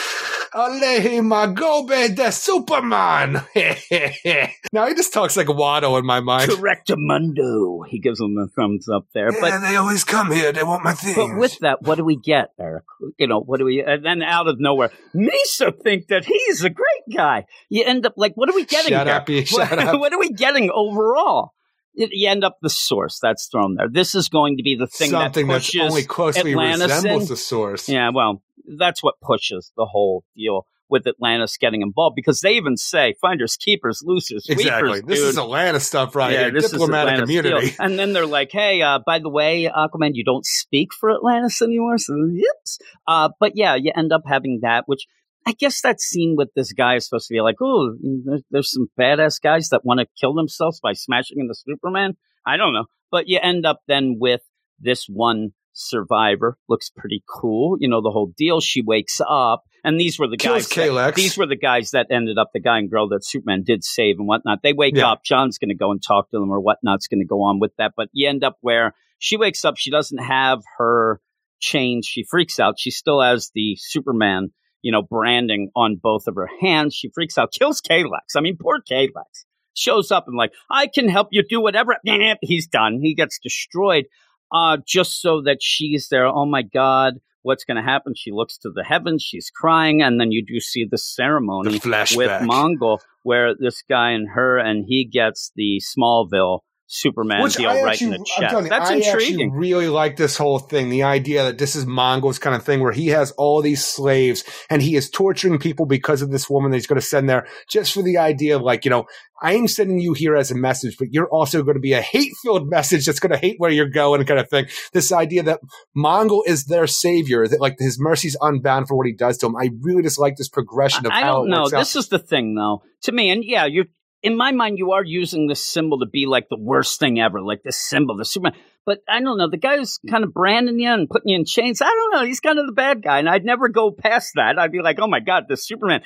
Alehi 0.53 1.19
Magobe 1.21 2.15
de 2.15 2.31
Superman. 2.31 3.33
now 4.71 4.87
he 4.87 4.93
just 4.95 5.11
talks 5.11 5.35
like 5.35 5.47
Watto 5.47 5.99
in 5.99 6.05
my 6.05 6.21
mind. 6.21 6.49
Correctamundo. 6.49 7.85
He 7.87 7.99
gives 7.99 8.21
him 8.21 8.35
the 8.35 8.47
thumbs 8.55 8.87
up 8.87 9.07
there. 9.13 9.31
But 9.31 9.59
they 9.59 9.75
always 9.75 10.03
come 10.03 10.31
here. 10.31 10.53
They 10.53 10.63
want 10.63 10.83
my 10.83 10.93
things. 10.93 11.15
but 11.17 11.37
with 11.37 11.59
that, 11.59 11.81
what 11.81 11.95
do 11.95 12.05
we 12.05 12.15
get, 12.15 12.51
Eric? 12.59 12.83
You 13.17 13.27
know, 13.27 13.41
what 13.41 13.57
do 13.59 13.65
we? 13.65 13.83
And 13.85 14.05
then 14.05 14.21
out 14.21 14.47
of 14.47 14.59
nowhere, 14.59 14.91
Misa 15.13 15.73
think 15.83 16.07
that 16.07 16.25
he's 16.25 16.63
a 16.63 16.69
great 16.69 17.15
guy. 17.15 17.45
You 17.69 17.83
end 17.83 18.05
up 18.05 18.13
like, 18.15 18.35
what 18.35 18.49
are 18.49 18.55
we 18.55 18.65
getting? 18.65 18.91
Shut 18.91 19.07
here? 19.07 19.15
up, 19.15 19.27
you 19.29 19.43
what, 19.49 19.69
shut 19.69 19.79
up. 19.79 19.99
what 19.99 20.13
are 20.13 20.19
we 20.19 20.29
getting 20.29 20.69
overall? 20.71 21.53
You- 21.95 22.09
You 22.11 22.29
end 22.29 22.43
up 22.43 22.57
the 22.61 22.69
source 22.69 23.19
that's 23.21 23.47
thrown 23.47 23.75
there. 23.75 23.87
This 23.89 24.15
is 24.15 24.29
going 24.29 24.57
to 24.57 24.63
be 24.63 24.75
the 24.75 24.87
thing 24.87 25.11
Something 25.11 25.47
that 25.47 25.53
that's 25.53 25.65
pushes 25.67 25.81
only 25.81 26.03
closely 26.03 26.51
Atlantis 26.51 26.91
resembles 26.91 27.23
in. 27.23 27.29
the 27.29 27.37
source. 27.37 27.89
Yeah, 27.89 28.09
well, 28.13 28.41
that's 28.77 29.01
what 29.03 29.15
pushes 29.21 29.71
the 29.77 29.85
whole 29.85 30.23
deal 30.35 30.65
with 30.87 31.07
Atlantis 31.07 31.57
getting 31.57 31.81
involved 31.81 32.15
because 32.15 32.41
they 32.41 32.53
even 32.53 32.77
say 32.77 33.15
finders, 33.19 33.57
keepers, 33.57 34.01
losers, 34.05 34.45
Exactly. 34.47 34.89
sweepers, 34.99 35.07
This 35.07 35.19
dude. 35.19 35.29
is 35.29 35.37
Atlanta 35.39 35.79
stuff 35.79 36.15
right 36.15 36.31
yeah, 36.33 36.39
here. 36.41 36.51
this 36.51 36.69
Diplomatic 36.69 37.13
is 37.15 37.21
Atlantis 37.21 37.29
immunity. 37.47 37.67
deal. 37.71 37.75
And 37.79 37.97
then 37.99 38.13
they're 38.13 38.27
like, 38.27 38.51
"Hey, 38.51 38.81
uh, 38.83 38.99
by 39.03 39.17
the 39.17 39.29
way, 39.29 39.67
Aquaman, 39.75 40.11
you 40.13 40.23
don't 40.23 40.45
speak 40.45 40.93
for 40.93 41.09
Atlantis 41.11 41.59
anymore." 41.61 41.97
So, 41.97 42.13
yips. 42.31 42.77
Uh, 43.07 43.29
but 43.39 43.53
yeah, 43.55 43.73
you 43.75 43.91
end 43.95 44.13
up 44.13 44.23
having 44.27 44.59
that, 44.61 44.83
which 44.85 45.07
I 45.47 45.51
guess 45.53 45.81
that 45.81 46.01
scene 46.01 46.35
with 46.37 46.49
this 46.55 46.73
guy 46.73 46.95
is 46.95 47.05
supposed 47.07 47.27
to 47.27 47.33
be 47.33 47.41
like, 47.41 47.55
"Oh, 47.61 47.95
there's, 48.25 48.41
there's 48.51 48.71
some 48.71 48.87
badass 48.99 49.41
guys 49.41 49.69
that 49.69 49.85
want 49.85 49.99
to 49.99 50.07
kill 50.19 50.33
themselves 50.33 50.79
by 50.79 50.93
smashing 50.93 51.37
into 51.39 51.53
Superman." 51.53 52.13
I 52.45 52.57
don't 52.57 52.73
know, 52.73 52.85
but 53.11 53.27
you 53.27 53.39
end 53.41 53.65
up 53.65 53.79
then 53.87 54.17
with 54.19 54.41
this 54.79 55.05
one 55.07 55.49
survivor. 55.73 56.57
Looks 56.69 56.89
pretty 56.95 57.23
cool, 57.29 57.77
you 57.79 57.87
know 57.89 58.01
the 58.01 58.11
whole 58.11 58.31
deal. 58.37 58.59
She 58.61 58.81
wakes 58.81 59.21
up, 59.27 59.63
and 59.83 59.99
these 59.99 60.17
were 60.19 60.27
the 60.27 60.37
Kills 60.37 60.67
guys. 60.67 60.89
that- 60.93 61.15
these 61.15 61.37
were 61.37 61.45
the 61.45 61.55
guys 61.57 61.91
that 61.91 62.07
ended 62.11 62.37
up 62.37 62.49
the 62.53 62.59
guy 62.59 62.79
and 62.79 62.89
girl 62.89 63.07
that 63.09 63.25
Superman 63.25 63.63
did 63.63 63.83
save 63.83 64.15
and 64.17 64.27
whatnot. 64.27 64.59
They 64.63 64.73
wake 64.73 64.95
Yeah. 64.95 65.11
up. 65.11 65.23
John's 65.23 65.57
going 65.57 65.69
to 65.69 65.75
go 65.75 65.91
and 65.91 66.01
talk 66.01 66.29
to 66.31 66.39
them 66.39 66.49
or 66.51 66.59
whatnot's 66.59 67.07
going 67.07 67.19
to 67.21 67.25
go 67.27 67.41
on 67.43 67.59
with 67.59 67.71
that. 67.77 67.93
But 67.95 68.09
you 68.13 68.27
end 68.27 68.43
up 68.43 68.57
where 68.61 68.93
she 69.19 69.37
wakes 69.37 69.63
up. 69.65 69.75
She 69.77 69.91
doesn't 69.91 70.17
have 70.23 70.61
her 70.77 71.19
chains. 71.59 72.05
She 72.07 72.23
freaks 72.23 72.59
out. 72.59 72.75
She 72.79 72.91
still 72.91 73.21
has 73.21 73.51
the 73.53 73.75
Superman, 73.77 74.49
you 74.85 74.91
know, 74.91 75.01
branding 75.01 75.71
on 75.75 75.95
both 75.95 76.27
of 76.27 76.35
her 76.35 76.47
hands. 76.61 76.93
She 76.93 77.09
freaks 77.09 77.39
out, 77.39 77.51
kills 77.51 77.81
Kelex. 77.81 78.35
I 78.35 78.41
mean, 78.41 78.55
poor 78.55 78.79
Kelex 78.79 79.45
shows 79.73 80.11
up 80.11 80.27
and 80.27 80.37
like, 80.37 80.53
I 80.69 80.85
can 80.85 81.09
help 81.09 81.29
you 81.31 81.41
do 81.41 81.59
whatever. 81.59 81.97
He's 82.41 82.67
done. 82.67 82.99
He 83.01 83.15
gets 83.15 83.39
destroyed. 83.41 84.05
Uh, 84.53 84.77
just 84.85 85.23
so 85.23 85.41
that 85.41 85.57
she's 85.59 86.09
there. 86.09 86.27
Oh 86.27 86.45
my 86.45 86.61
God. 86.61 87.15
What's 87.41 87.63
going 87.63 87.77
to 87.77 87.83
happen? 87.83 88.13
She 88.15 88.31
looks 88.31 88.59
to 88.59 88.69
the 88.69 88.83
heavens. 88.83 89.23
She's 89.23 89.49
crying. 89.49 90.03
And 90.03 90.21
then 90.21 90.31
you 90.31 90.45
do 90.45 90.59
see 90.59 90.85
the 90.89 90.99
ceremony 90.99 91.79
The 91.79 92.13
with 92.15 92.29
Mongul 92.41 92.99
where 93.23 93.55
this 93.57 93.81
guy 93.89 94.11
and 94.11 94.29
her 94.29 94.59
and 94.59 94.85
he 94.87 95.03
gets 95.03 95.51
the 95.55 95.81
Smallville 95.81 96.59
Superman 96.87 97.41
Which 97.41 97.55
deal 97.55 97.69
I 97.69 97.81
right 97.81 97.91
actually, 97.93 98.05
in 98.05 98.11
the 98.11 98.25
chest. 98.37 98.53
you, 98.55 98.69
That's 98.69 98.89
I 98.91 98.95
intriguing. 98.95 99.51
really 99.51 99.87
like 99.87 100.17
this 100.17 100.37
whole 100.37 100.59
thing. 100.59 100.89
The 100.89 101.03
idea 101.03 101.43
that 101.45 101.57
this 101.57 101.75
is 101.75 101.85
Mongul's 101.85 102.37
kind 102.37 102.55
of 102.55 102.63
thing 102.63 102.79
where 102.79 102.91
he 102.91 103.07
has 103.07 103.31
all 103.31 103.61
these 103.63 103.83
slaves 103.83 104.43
and 104.69 104.81
he 104.83 104.95
is 104.95 105.09
torturing 105.09 105.57
people 105.57 105.87
because 105.87 106.21
of 106.21 106.29
this 106.29 106.47
woman 106.47 106.69
that 106.71 106.77
he's 106.77 106.85
going 106.87 106.99
to 107.01 107.05
send 107.05 107.27
there 107.27 107.47
just 107.67 107.93
for 107.93 108.03
the 108.03 108.19
idea 108.19 108.55
of 108.55 108.61
like, 108.61 108.85
you 108.85 108.91
know, 108.91 109.05
I'm 109.41 109.67
sending 109.67 109.99
you 109.99 110.13
here 110.13 110.35
as 110.35 110.51
a 110.51 110.55
message, 110.55 110.97
but 110.97 111.11
you're 111.11 111.27
also 111.27 111.63
going 111.63 111.75
to 111.75 111.81
be 111.81 111.93
a 111.93 112.01
hate 112.01 112.31
filled 112.43 112.69
message 112.69 113.05
that's 113.05 113.19
going 113.19 113.31
to 113.31 113.37
hate 113.37 113.55
where 113.57 113.71
you're 113.71 113.89
going 113.89 114.23
kind 114.25 114.39
of 114.39 114.49
thing. 114.49 114.67
This 114.93 115.11
idea 115.11 115.41
that 115.43 115.61
Mongul 115.97 116.43
is 116.45 116.65
their 116.65 116.85
savior, 116.87 117.47
that 117.47 117.59
like 117.59 117.77
his 117.79 117.99
mercy's 117.99 118.37
unbound 118.39 118.87
for 118.87 118.95
what 118.95 119.07
he 119.07 119.13
does 119.13 119.37
to 119.39 119.47
him. 119.47 119.55
I 119.55 119.71
really 119.81 120.03
just 120.03 120.19
like 120.19 120.35
this 120.37 120.49
progression 120.49 121.05
of 121.07 121.11
I 121.11 121.21
how 121.21 121.33
don't 121.37 121.47
it 121.47 121.49
know. 121.49 121.61
works 121.63 121.73
out. 121.73 121.79
This 121.79 121.95
is 121.95 122.09
the 122.09 122.19
thing, 122.19 122.53
though. 122.55 122.83
To 123.03 123.11
me, 123.11 123.29
and 123.29 123.43
yeah, 123.43 123.65
you're 123.65 123.85
in 124.25 124.35
my 124.35 124.51
mind, 124.51 124.79
you 124.79 124.93
are 124.93 125.03
using 125.03 125.45
this 125.45 125.63
symbol 125.63 125.99
to 125.99 126.07
be 126.07 126.25
like 126.25 126.49
the 126.49 126.57
worst 126.57 126.99
thing 126.99 127.19
ever, 127.19 127.43
like 127.43 127.61
this 127.61 127.77
symbol, 127.77 128.17
the 128.17 128.25
Superman. 128.25 128.59
But 128.83 129.01
I 129.07 129.21
don't 129.21 129.37
know. 129.37 129.47
The 129.47 129.57
guy 129.57 129.77
who's 129.77 129.99
kind 130.09 130.23
of 130.23 130.33
branding 130.33 130.79
you 130.79 130.91
and 130.91 131.07
putting 131.07 131.29
you 131.29 131.35
in 131.35 131.45
chains. 131.45 131.79
I 131.79 131.85
don't 131.85 132.11
know. 132.11 132.25
He's 132.25 132.39
kind 132.39 132.57
of 132.57 132.65
the 132.65 132.73
bad 132.73 133.03
guy, 133.03 133.19
and 133.19 133.29
I'd 133.29 133.45
never 133.45 133.69
go 133.69 133.91
past 133.91 134.31
that. 134.33 134.57
I'd 134.57 134.71
be 134.71 134.81
like, 134.81 134.97
oh 134.99 135.07
my 135.07 135.19
god, 135.19 135.43
the 135.47 135.55
Superman, 135.55 136.01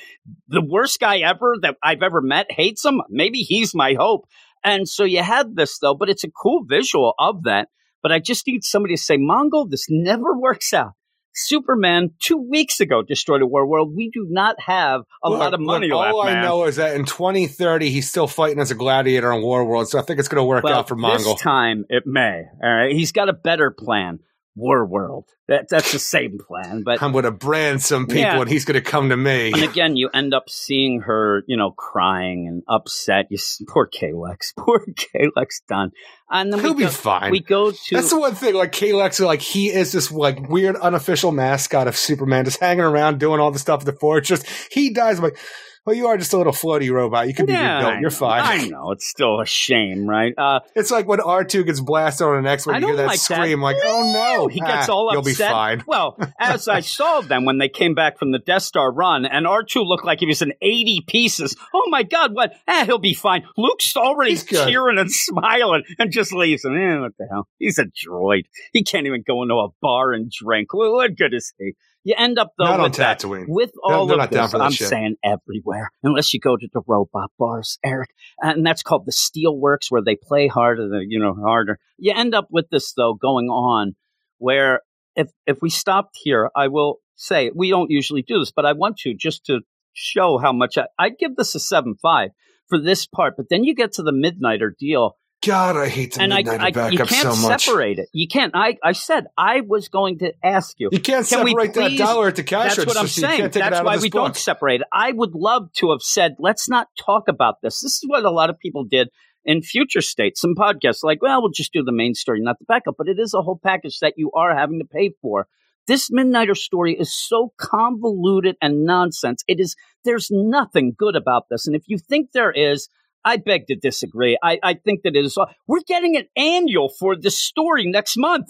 the 0.49 0.61
worst 0.61 0.99
guy 0.99 1.19
ever 1.19 1.55
that 1.61 1.77
I've 1.81 2.03
ever 2.03 2.21
met, 2.21 2.51
hates 2.51 2.83
him. 2.83 3.01
Maybe 3.09 3.39
he's 3.39 3.73
my 3.73 3.95
hope. 3.97 4.25
And 4.65 4.85
so 4.85 5.05
you 5.05 5.23
had 5.23 5.55
this 5.55 5.79
though, 5.79 5.95
but 5.95 6.09
it's 6.09 6.25
a 6.25 6.29
cool 6.29 6.65
visual 6.67 7.13
of 7.17 7.43
that. 7.43 7.69
But 8.03 8.11
I 8.11 8.19
just 8.19 8.45
need 8.47 8.65
somebody 8.65 8.95
to 8.95 9.01
say, 9.01 9.17
Mongul, 9.17 9.69
this 9.69 9.85
never 9.89 10.37
works 10.37 10.73
out. 10.73 10.91
Superman 11.33 12.11
two 12.19 12.37
weeks 12.37 12.79
ago 12.79 13.01
destroyed 13.01 13.41
a 13.41 13.47
war 13.47 13.65
world. 13.65 13.93
We 13.95 14.09
do 14.09 14.25
not 14.29 14.55
have 14.59 15.01
a 15.23 15.29
Look, 15.29 15.39
lot 15.39 15.53
of 15.53 15.59
money 15.59 15.87
look, 15.87 15.99
left, 15.99 16.13
All 16.13 16.21
I 16.21 16.33
man. 16.33 16.43
know 16.43 16.65
is 16.65 16.77
that 16.77 16.95
in 16.95 17.05
2030, 17.05 17.89
he's 17.89 18.09
still 18.09 18.27
fighting 18.27 18.59
as 18.59 18.71
a 18.71 18.75
gladiator 18.75 19.31
in 19.31 19.41
War 19.41 19.65
World, 19.65 19.87
so 19.89 19.99
I 19.99 20.01
think 20.01 20.19
it's 20.19 20.27
going 20.27 20.41
to 20.41 20.45
work 20.45 20.63
well, 20.63 20.79
out 20.79 20.87
for 20.87 20.95
Mongul. 20.95 21.35
This 21.35 21.41
time 21.41 21.85
it 21.89 22.05
may. 22.05 22.43
All 22.63 22.73
right, 22.73 22.91
he's 22.91 23.11
got 23.11 23.29
a 23.29 23.33
better 23.33 23.71
plan. 23.71 24.19
War 24.59 24.85
World. 24.85 25.25
That, 25.47 25.67
that's 25.69 25.91
the 25.91 25.97
same 25.99 26.37
plan, 26.37 26.83
but 26.83 27.01
I'm 27.01 27.11
going 27.11 27.23
to 27.23 27.31
brand 27.31 27.81
some 27.81 28.05
people, 28.05 28.21
Yeah. 28.21 28.39
and 28.41 28.47
he's 28.49 28.65
going 28.65 28.75
to 28.81 28.87
come 28.87 29.09
to 29.09 29.17
me. 29.17 29.51
and 29.51 29.63
again, 29.63 29.95
you 29.95 30.09
end 30.13 30.33
up 30.33 30.47
seeing 30.49 31.01
her, 31.01 31.43
you 31.47 31.57
know, 31.57 31.71
crying 31.71 32.47
and 32.47 32.61
upset. 32.67 33.25
You 33.31 33.37
poor 33.67 33.89
Kelex, 33.89 34.53
poor 34.57 34.85
Kelex 34.93 35.61
done. 35.67 35.91
And 36.29 36.53
then 36.53 36.59
He'll 36.59 36.73
we 36.75 36.83
be 36.83 36.83
go, 36.83 36.91
fine. 36.91 37.31
We 37.31 37.39
go 37.39 37.71
to 37.71 37.77
That's 37.91 38.11
the 38.11 38.19
one 38.19 38.35
thing. 38.35 38.53
Like 38.53 38.71
Kelex, 38.71 39.25
like 39.25 39.41
he 39.41 39.69
is 39.69 39.91
this 39.91 40.11
like 40.11 40.47
weird 40.49 40.75
unofficial 40.75 41.31
mascot 41.31 41.87
of 41.87 41.97
Superman, 41.97 42.45
just 42.45 42.59
hanging 42.59 42.83
around 42.83 43.19
doing 43.19 43.39
all 43.39 43.49
the 43.49 43.57
stuff 43.57 43.79
at 43.79 43.85
the 43.87 43.93
fortress. 43.93 44.43
He 44.71 44.91
dies. 44.93 45.17
I'm 45.17 45.23
like, 45.23 45.37
well, 45.85 45.95
you 45.95 46.07
are 46.07 46.17
just 46.17 46.33
a 46.33 46.37
little 46.37 46.53
floaty 46.53 46.91
robot. 46.91 47.27
You 47.27 47.33
can 47.33 47.45
be 47.45 47.53
yeah, 47.53 47.77
rebuilt. 47.79 48.01
You're 48.01 48.09
fine. 48.11 48.41
I 48.43 48.67
know 48.67 48.91
it's 48.91 49.07
still 49.07 49.39
a 49.41 49.45
shame, 49.45 50.07
right? 50.07 50.33
Uh, 50.37 50.59
It's 50.75 50.91
like 50.91 51.07
when 51.07 51.19
R 51.19 51.43
two 51.43 51.63
gets 51.63 51.79
blasted 51.81 52.27
on 52.27 52.37
an 52.37 52.45
X 52.47 52.65
when 52.67 52.81
you 52.81 52.87
hear 52.87 52.95
that 52.97 53.07
like 53.07 53.19
that. 53.19 53.35
scream, 53.35 53.61
like, 53.61 53.77
oh 53.83 54.11
no, 54.13 54.47
he 54.47 54.59
gets 54.59 54.89
Ah, 54.89 54.93
all 54.93 55.09
You'll 55.11 55.21
upset. 55.21 55.47
be 55.49 55.53
fine. 55.53 55.83
Well, 55.87 56.17
as 56.39 56.67
I 56.67 56.79
saw 56.81 57.21
them 57.21 57.45
when 57.45 57.57
they 57.57 57.69
came 57.69 57.95
back 57.95 58.19
from 58.19 58.31
the 58.31 58.39
Death 58.39 58.63
Star 58.63 58.91
run, 58.91 59.25
and 59.25 59.45
R2 59.45 59.85
looked 59.85 60.05
like 60.05 60.19
he 60.19 60.25
was 60.25 60.41
in 60.41 60.53
80 60.61 61.05
pieces. 61.07 61.55
Oh 61.73 61.87
my 61.89 62.03
God, 62.03 62.33
what? 62.35 62.53
Ah, 62.67 62.83
he'll 62.85 62.97
be 62.99 63.13
fine. 63.13 63.45
Luke's 63.57 63.95
already 63.97 64.35
cheering 64.37 64.97
and 64.99 65.11
smiling 65.11 65.83
and 65.97 66.11
just 66.11 66.33
leaves. 66.33 66.63
him. 66.65 66.75
eh, 66.75 66.99
what 66.99 67.13
the 67.17 67.27
hell? 67.29 67.47
He's 67.57 67.79
a 67.79 67.85
droid. 67.85 68.43
He 68.73 68.83
can't 68.83 69.07
even 69.07 69.23
go 69.25 69.41
into 69.43 69.55
a 69.55 69.69
bar 69.81 70.13
and 70.13 70.31
drink. 70.31 70.73
What 70.73 71.15
good 71.15 71.33
is 71.33 71.53
he? 71.57 71.73
You 72.03 72.15
end 72.17 72.39
up 72.39 72.53
though 72.57 72.65
Not 72.65 72.79
on 72.79 72.83
with 72.83 72.95
that, 72.95 73.19
Tatooine. 73.19 73.45
with 73.47 73.71
all 73.83 74.07
they're 74.07 74.15
of 74.15 74.19
not 74.19 74.31
down 74.31 74.43
this. 74.45 74.51
that 74.53 74.61
I'm 74.61 74.71
shit. 74.71 74.87
saying 74.87 75.15
everywhere, 75.23 75.91
unless 76.03 76.33
you 76.33 76.39
go 76.39 76.55
to 76.55 76.67
the 76.73 76.81
robot 76.87 77.31
bars, 77.37 77.77
Eric, 77.83 78.09
and 78.41 78.65
that's 78.65 78.83
called 78.83 79.05
the 79.05 79.11
Steelworks, 79.11 79.89
where 79.89 80.01
they 80.01 80.15
play 80.15 80.47
harder, 80.47 80.87
than 80.87 81.07
you 81.09 81.19
know, 81.19 81.33
harder. 81.35 81.77
You 81.97 82.13
end 82.15 82.33
up 82.33 82.47
with 82.51 82.69
this 82.69 82.93
though 82.93 83.13
going 83.15 83.47
on, 83.47 83.95
where 84.37 84.81
if 85.15 85.29
if 85.45 85.61
we 85.61 85.69
stopped 85.69 86.17
here, 86.23 86.49
I 86.55 86.69
will 86.69 86.99
say 87.15 87.51
we 87.53 87.69
don't 87.69 87.91
usually 87.91 88.21
do 88.21 88.39
this, 88.39 88.51
but 88.55 88.65
I 88.65 88.73
want 88.73 88.97
to 88.99 89.13
just 89.13 89.45
to 89.47 89.59
show 89.93 90.37
how 90.37 90.53
much 90.53 90.77
I, 90.77 90.85
I'd 90.97 91.17
give 91.19 91.35
this 91.35 91.53
a 91.55 91.59
seven 91.59 91.95
five 92.01 92.29
for 92.69 92.79
this 92.79 93.05
part. 93.05 93.33
But 93.35 93.47
then 93.49 93.63
you 93.65 93.75
get 93.75 93.91
to 93.93 94.03
the 94.03 94.13
Midnighter 94.13 94.71
deal, 94.79 95.17
God, 95.45 95.77
I 95.77 95.87
hate 95.87 96.15
the 96.15 96.21
and 96.21 96.33
I, 96.33 96.43
Midnighter 96.43 96.77
I 96.77 96.89
you 96.89 96.97
can't 96.97 97.33
so 97.33 97.35
much. 97.47 97.63
separate 97.65 97.97
it. 97.99 98.09
You 98.11 98.27
can't. 98.27 98.51
I 98.55 98.77
I 98.83 98.91
said 98.91 99.27
I 99.37 99.61
was 99.61 99.87
going 99.87 100.19
to 100.19 100.33
ask 100.43 100.77
you. 100.79 100.89
You 100.91 100.99
can't 100.99 101.25
Can 101.25 101.47
separate 101.47 101.73
that 101.75 101.97
dollar 101.97 102.27
at 102.27 102.35
the 102.35 102.43
cash 102.43 102.75
That's 102.75 102.87
what 102.87 102.97
I'm 102.97 103.07
so 103.07 103.21
saying. 103.21 103.37
can't 103.39 103.53
take 103.53 103.63
it 103.63 103.69
That's 103.69 103.83
why 103.85 103.97
we 103.97 104.09
book. 104.09 104.21
don't 104.25 104.35
separate 104.35 104.81
it. 104.81 104.87
I 104.91 105.13
would 105.13 105.33
love 105.33 105.71
to 105.77 105.91
have 105.91 106.01
said, 106.01 106.35
let's 106.39 106.67
not 106.67 106.89
talk 106.99 107.29
about 107.29 107.61
this. 107.61 107.79
This 107.79 107.93
is 107.93 108.03
what 108.05 108.25
a 108.25 108.31
lot 108.31 108.49
of 108.49 108.59
people 108.59 108.83
did 108.83 109.09
in 109.45 109.61
future 109.61 110.01
states. 110.01 110.41
Some 110.41 110.55
podcasts 110.55 111.03
like, 111.03 111.21
well, 111.21 111.41
we'll 111.41 111.51
just 111.51 111.71
do 111.71 111.83
the 111.83 111.93
main 111.93 112.15
story, 112.15 112.41
not 112.41 112.59
the 112.59 112.65
backup. 112.65 112.95
But 112.97 113.07
it 113.07 113.17
is 113.17 113.33
a 113.33 113.41
whole 113.41 113.59
package 113.63 113.99
that 113.99 114.15
you 114.17 114.31
are 114.33 114.53
having 114.53 114.79
to 114.79 114.85
pay 114.85 115.11
for. 115.21 115.47
This 115.87 116.09
Midnighter 116.11 116.55
story 116.55 116.95
is 116.99 117.13
so 117.15 117.53
convoluted 117.57 118.57
and 118.61 118.83
nonsense. 118.83 119.43
It 119.47 119.59
is, 119.61 119.75
there's 120.03 120.27
nothing 120.29 120.93
good 120.97 121.15
about 121.15 121.45
this. 121.49 121.65
And 121.65 121.75
if 121.77 121.83
you 121.87 121.97
think 121.97 122.31
there 122.33 122.51
is, 122.51 122.89
I 123.25 123.37
beg 123.37 123.67
to 123.67 123.75
disagree. 123.75 124.37
I, 124.43 124.59
I 124.63 124.73
think 124.73 125.01
that 125.03 125.15
it 125.15 125.25
is. 125.25 125.37
We're 125.67 125.81
getting 125.85 126.15
an 126.15 126.27
annual 126.35 126.89
for 126.89 127.15
this 127.15 127.37
story 127.37 127.85
next 127.85 128.17
month. 128.17 128.47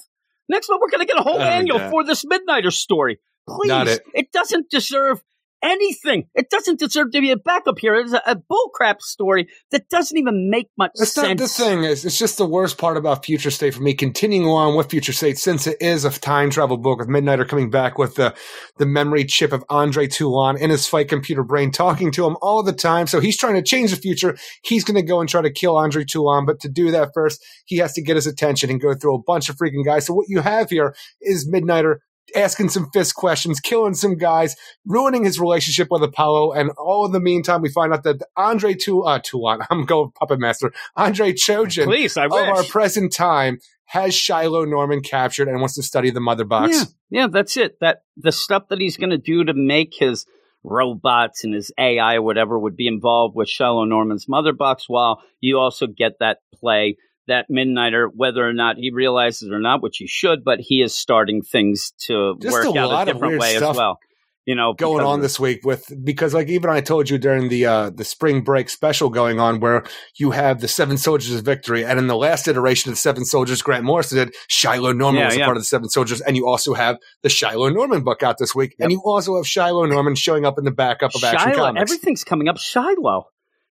Next 0.48 0.70
month, 0.70 0.82
we're 0.82 0.90
going 0.90 1.06
to 1.06 1.12
get 1.12 1.20
a 1.20 1.24
whole 1.24 1.40
oh, 1.40 1.44
annual 1.44 1.80
get 1.80 1.90
for 1.90 2.04
this 2.04 2.26
Midnighter 2.26 2.72
story. 2.72 3.20
Please. 3.48 3.88
It. 3.88 4.04
It 4.14 4.32
doesn't 4.32 4.70
deserve 4.70 5.22
anything. 5.62 6.26
It 6.36 6.50
doesn't 6.50 6.80
deserve 6.80 7.12
to 7.12 7.22
be 7.22 7.32
a 7.32 7.38
backup 7.38 7.80
here. 7.80 7.96
It's 7.96 8.14
a, 8.14 8.22
a 8.26 8.36
bullcrap 8.36 9.02
story 9.02 9.48
that 9.72 9.90
doesn't 9.90 10.18
even 10.18 10.50
make 10.50 10.70
much 10.78 10.92
That's 10.96 11.14
sense. 11.14 11.28
not 11.28 11.38
the 11.38 11.48
thing. 11.48 11.84
is, 11.84 12.06
it's 12.06 12.18
just 12.18 12.38
the 12.38 12.46
worst 12.46 12.78
part 12.78 12.98
about 12.98 13.26
Future 13.26 13.52
State 13.52 13.74
for 13.74 13.82
me. 13.82 13.94
Continuing 13.94 14.48
on 14.48 14.76
with 14.76 14.90
Future 14.90 15.14
State, 15.14 15.38
since 15.38 15.68
it 15.68 15.78
is 15.82 16.06
a 16.06 16.12
time 16.12 16.50
travel 16.50 16.78
book 16.78 17.00
with 17.00 17.08
Midnighter 17.08 17.48
coming 17.48 17.70
back 17.70 17.98
with 17.98 18.16
the 18.16 18.36
the 18.78 18.86
memory 18.86 19.26
chip 19.26 19.52
of 19.52 19.64
Andre 19.70 20.08
Toulon 20.08 20.58
in 20.58 20.70
his 20.70 20.88
fight 20.88 21.10
computer 21.10 21.44
brain, 21.44 21.72
talking 21.72 22.12
to 22.12 22.26
him 22.26 22.38
all 22.42 22.64
the 22.64 22.74
time. 22.74 23.08
So 23.08 23.20
he's 23.20 23.38
trying 23.38 23.56
to 23.56 23.62
change 23.62 23.92
the 23.92 23.98
future. 23.98 24.38
He's 24.64 24.84
going 24.84 24.96
to 24.96 25.04
go 25.04 25.20
and 25.20 25.30
try 25.30 25.42
to 25.42 25.52
kill 25.52 25.78
Andre 25.78 26.06
Toulon, 26.06 26.46
but 26.46 26.60
to 26.62 26.70
do 26.70 26.92
that 26.92 27.12
first, 27.14 27.44
he 27.66 27.78
has 27.78 27.94
to 27.94 28.02
get 28.02 28.16
his 28.16 28.28
attention 28.28 28.70
and 28.70 28.82
go 28.82 28.94
through 28.96 29.16
a 29.16 29.22
bunch 29.22 29.50
of 29.50 29.58
freaking 29.58 29.86
guys. 29.86 30.06
So 30.06 30.14
what 30.14 30.30
you 30.30 30.42
have 30.42 30.70
here 30.70 30.96
is 31.22 31.50
Midnighter 31.50 31.98
asking 32.36 32.70
some 32.70 32.90
fist 32.92 33.16
questions, 33.16 33.60
killing 33.60 33.94
some 33.94 34.18
guys, 34.18 34.56
ruining 34.86 35.26
his 35.26 35.40
relationship 35.40 35.88
with 35.92 36.04
Apollo, 36.04 36.54
and 36.54 36.72
all 36.78 37.06
in 37.06 37.12
the 37.12 37.20
meantime, 37.20 37.62
we 37.62 37.70
find 37.70 37.94
out 37.94 38.04
that 38.04 38.22
Andre 38.36 38.74
Tu- 38.74 39.04
uh, 39.04 39.20
Toulon, 39.20 39.62
I'm 39.70 39.86
going 39.86 40.12
Puppet 40.12 40.40
Master, 40.40 40.72
Andre 40.96 41.34
Trojan 41.34 41.86
Please, 41.86 42.18
I 42.18 42.26
of 42.26 42.34
our 42.34 42.64
present 42.64 43.14
time 43.14 43.60
has 43.86 44.14
Shiloh 44.14 44.66
Norman 44.66 45.02
captured 45.02 45.48
and 45.48 45.60
wants 45.60 45.74
to 45.76 45.84
study 45.84 46.12
the 46.12 46.20
mother 46.20 46.46
box. 46.46 46.78
Yeah, 47.10 47.22
yeah, 47.22 47.28
that's 47.28 47.58
it. 47.58 47.80
That 47.82 48.04
the 48.18 48.32
stuff 48.32 48.68
that 48.70 48.80
he's 48.80 48.98
going 48.98 49.10
to 49.10 49.18
do 49.18 49.44
to 49.44 49.54
make 49.56 49.96
his 49.98 50.28
robots 50.64 51.44
and 51.44 51.54
his 51.56 51.72
AI 51.78 52.16
or 52.16 52.22
whatever 52.22 52.60
would 52.60 52.76
be 52.76 52.88
involved 52.88 53.36
with 53.36 53.50
Shiloh 53.50 53.86
Norman's 53.86 54.28
mother 54.28 54.54
box. 54.54 54.86
While 54.88 55.24
you 55.40 55.58
also 55.58 55.88
get 55.88 56.20
that 56.20 56.38
play 56.54 56.98
that 57.30 57.46
Midnighter, 57.50 58.10
whether 58.14 58.48
or 58.48 58.54
not 58.54 58.76
he 58.78 58.92
realizes 58.92 59.50
or 59.50 59.60
not, 59.60 59.82
which 59.82 59.98
he 59.98 60.08
should, 60.08 60.44
but 60.44 60.60
he 60.60 60.82
is 60.82 60.94
starting 60.94 61.42
things 61.42 61.94
to 62.08 62.36
Just 62.42 62.54
work 62.54 62.66
a 62.66 62.80
out 62.80 62.90
lot 62.90 63.08
a 63.08 63.14
different 63.14 63.40
way 63.40 63.56
as 63.56 63.62
well. 63.62 64.00
You 64.46 64.56
know, 64.56 64.74
Going 64.74 65.06
on 65.06 65.22
this 65.22 65.40
week 65.40 65.60
with 65.64 65.94
because 66.04 66.34
like 66.34 66.48
even 66.50 66.72
I 66.72 66.82
told 66.82 67.08
you 67.08 67.20
during 67.20 67.50
the 67.50 67.68
uh 67.68 67.90
the 67.92 68.04
spring 68.04 68.42
break 68.42 68.70
special 68.70 69.10
going 69.10 69.40
on 69.40 69.60
where 69.60 69.84
you 70.18 70.32
have 70.32 70.60
the 70.60 70.68
Seven 70.68 70.98
Soldiers 70.98 71.36
of 71.36 71.46
Victory 71.46 71.86
and 71.86 72.00
in 72.00 72.08
the 72.08 72.16
last 72.16 72.48
iteration 72.48 72.90
of 72.90 72.94
the 72.94 73.00
Seven 73.00 73.26
Soldiers 73.26 73.62
Grant 73.62 73.84
Morrison 73.84 74.18
did 74.18 74.34
Shiloh 74.48 74.92
Norman 74.92 75.20
Yeah, 75.20 75.28
was 75.28 75.36
a 75.36 75.40
part 75.42 75.58
of 75.58 75.62
the 75.62 75.66
Seven 75.68 75.88
Soldiers 75.88 76.20
and 76.22 76.36
you 76.36 76.48
also 76.48 76.74
have 76.74 76.98
the 77.22 77.30
Shiloh 77.30 77.70
Norman 77.70 78.04
book 78.04 78.24
out 78.24 78.40
this 78.40 78.56
week 78.56 78.76
and 78.80 78.92
you 78.92 79.04
also 79.06 79.36
have 79.36 79.46
Shiloh 79.46 79.86
Norman 79.86 80.16
showing 80.16 80.46
up 80.46 80.58
in 80.58 80.66
the 80.66 80.72
backup 80.72 81.14
of 81.14 81.24
Action 81.24 81.54
Comics. 81.54 81.82
everything's 81.82 82.24
coming 82.24 82.48
up 82.48 82.58
Shiloh. 82.58 83.28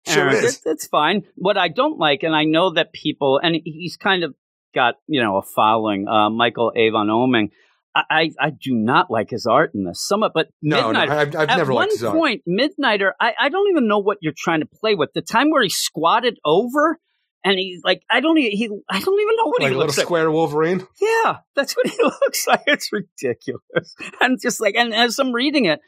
Sure 0.07 0.27
And 0.29 0.37
is. 0.45 0.61
It's 0.65 0.87
fine. 0.87 1.23
What 1.35 1.57
I 1.57 1.67
don't 1.67 1.97
like, 1.99 2.23
and 2.23 2.35
I 2.35 2.43
know 2.45 2.71
that 2.73 2.93
people, 2.93 3.39
and 3.41 3.55
he's 3.63 3.97
kind 3.97 4.23
of 4.23 4.33
got 4.73 4.95
you 5.07 5.21
know 5.21 5.37
a 5.37 5.41
following, 5.41 6.07
uh, 6.07 6.29
Michael 6.29 6.71
Avon 6.75 7.07
Oeming. 7.07 7.49
I, 7.95 8.29
I 8.39 8.51
do 8.51 8.75
not 8.75 9.09
like 9.09 9.31
his 9.31 9.45
art 9.47 9.71
in 9.73 9.83
this. 9.83 10.05
Some, 10.07 10.21
of- 10.23 10.31
but 10.33 10.47
no, 10.61 10.91
no, 10.91 10.99
I've, 10.99 11.35
I've 11.35 11.47
never 11.49 11.73
one 11.73 11.81
liked 11.87 11.93
his 11.93 12.03
art. 12.03 12.15
point, 12.15 12.43
Midnighter, 12.47 13.11
I, 13.19 13.33
I 13.37 13.49
don't 13.49 13.67
even 13.71 13.87
know 13.87 13.97
what 13.97 14.19
you're 14.21 14.31
trying 14.37 14.59
to 14.61 14.67
play 14.67 14.93
with. 14.95 15.09
The 15.13 15.23
time 15.23 15.49
where 15.49 15.63
he 15.63 15.69
squatted 15.69 16.37
over, 16.45 16.97
and 17.43 17.57
he's 17.57 17.81
like, 17.83 18.03
I 18.09 18.21
don't 18.21 18.37
even, 18.37 18.55
he, 18.57 18.65
I 18.89 18.99
don't 19.01 19.19
even 19.19 19.35
know 19.35 19.47
what 19.47 19.61
Like 19.63 19.71
he 19.71 19.75
a 19.75 19.79
looks 19.79 19.97
like. 19.97 20.05
square 20.05 20.29
Wolverine. 20.31 20.85
Yeah, 21.01 21.37
that's 21.55 21.75
what 21.75 21.87
he 21.87 21.97
looks 22.03 22.47
like. 22.47 22.63
It's 22.67 22.89
ridiculous. 22.93 23.95
And 24.21 24.39
just 24.39 24.61
like, 24.61 24.75
and 24.75 24.93
as 24.93 25.17
I'm 25.19 25.33
reading 25.33 25.65
it, 25.65 25.81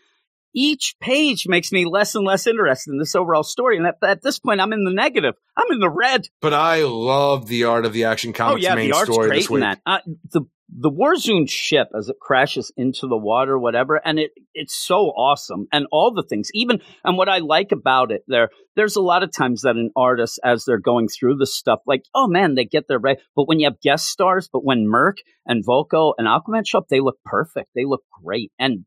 each 0.53 0.95
page 0.99 1.47
makes 1.47 1.71
me 1.71 1.85
less 1.85 2.15
and 2.15 2.25
less 2.25 2.47
interested 2.47 2.91
in 2.91 2.99
this 2.99 3.15
overall 3.15 3.43
story. 3.43 3.77
And 3.77 3.87
at, 3.87 3.97
at 4.03 4.21
this 4.21 4.39
point, 4.39 4.61
I'm 4.61 4.73
in 4.73 4.83
the 4.83 4.93
negative. 4.93 5.35
I'm 5.55 5.71
in 5.71 5.79
the 5.79 5.89
red. 5.89 6.27
But 6.41 6.53
I 6.53 6.83
love 6.83 7.47
the 7.47 7.65
art 7.65 7.85
of 7.85 7.93
the 7.93 8.05
Action 8.05 8.33
Comics 8.33 8.63
oh 8.65 8.67
yeah, 8.67 8.75
main 8.75 8.89
the 8.89 8.97
art's 8.97 9.11
story 9.11 9.27
great 9.29 9.41
this 9.41 9.49
in 9.49 9.59
that. 9.61 9.81
Uh, 9.85 9.99
the 10.31 10.41
the 10.73 10.89
Warzoon 10.89 11.49
ship 11.49 11.89
as 11.97 12.07
it 12.07 12.15
crashes 12.21 12.71
into 12.77 13.07
the 13.07 13.17
water, 13.17 13.59
whatever, 13.59 13.99
and 14.03 14.17
it 14.19 14.31
it's 14.53 14.75
so 14.75 15.07
awesome. 15.07 15.67
And 15.71 15.85
all 15.91 16.13
the 16.13 16.23
things, 16.23 16.49
even 16.53 16.79
and 17.03 17.17
what 17.17 17.27
I 17.27 17.39
like 17.39 17.71
about 17.71 18.11
it, 18.11 18.23
there 18.27 18.49
there's 18.75 18.95
a 18.95 19.01
lot 19.01 19.23
of 19.23 19.33
times 19.33 19.61
that 19.61 19.75
an 19.75 19.91
artist, 19.97 20.39
as 20.43 20.63
they're 20.63 20.79
going 20.79 21.09
through 21.09 21.35
the 21.37 21.45
stuff, 21.45 21.81
like, 21.85 22.03
oh 22.15 22.27
man, 22.27 22.55
they 22.55 22.63
get 22.63 22.87
their 22.87 22.99
right. 22.99 23.19
But 23.35 23.47
when 23.47 23.59
you 23.59 23.67
have 23.67 23.81
guest 23.81 24.07
stars, 24.07 24.49
but 24.51 24.63
when 24.63 24.87
Murk 24.87 25.17
and 25.45 25.65
Vulko 25.65 26.13
and 26.17 26.27
Aquaman 26.27 26.63
show 26.65 26.77
up, 26.77 26.87
they 26.89 27.01
look 27.01 27.17
perfect. 27.25 27.71
They 27.75 27.85
look 27.85 28.03
great. 28.23 28.51
And 28.57 28.85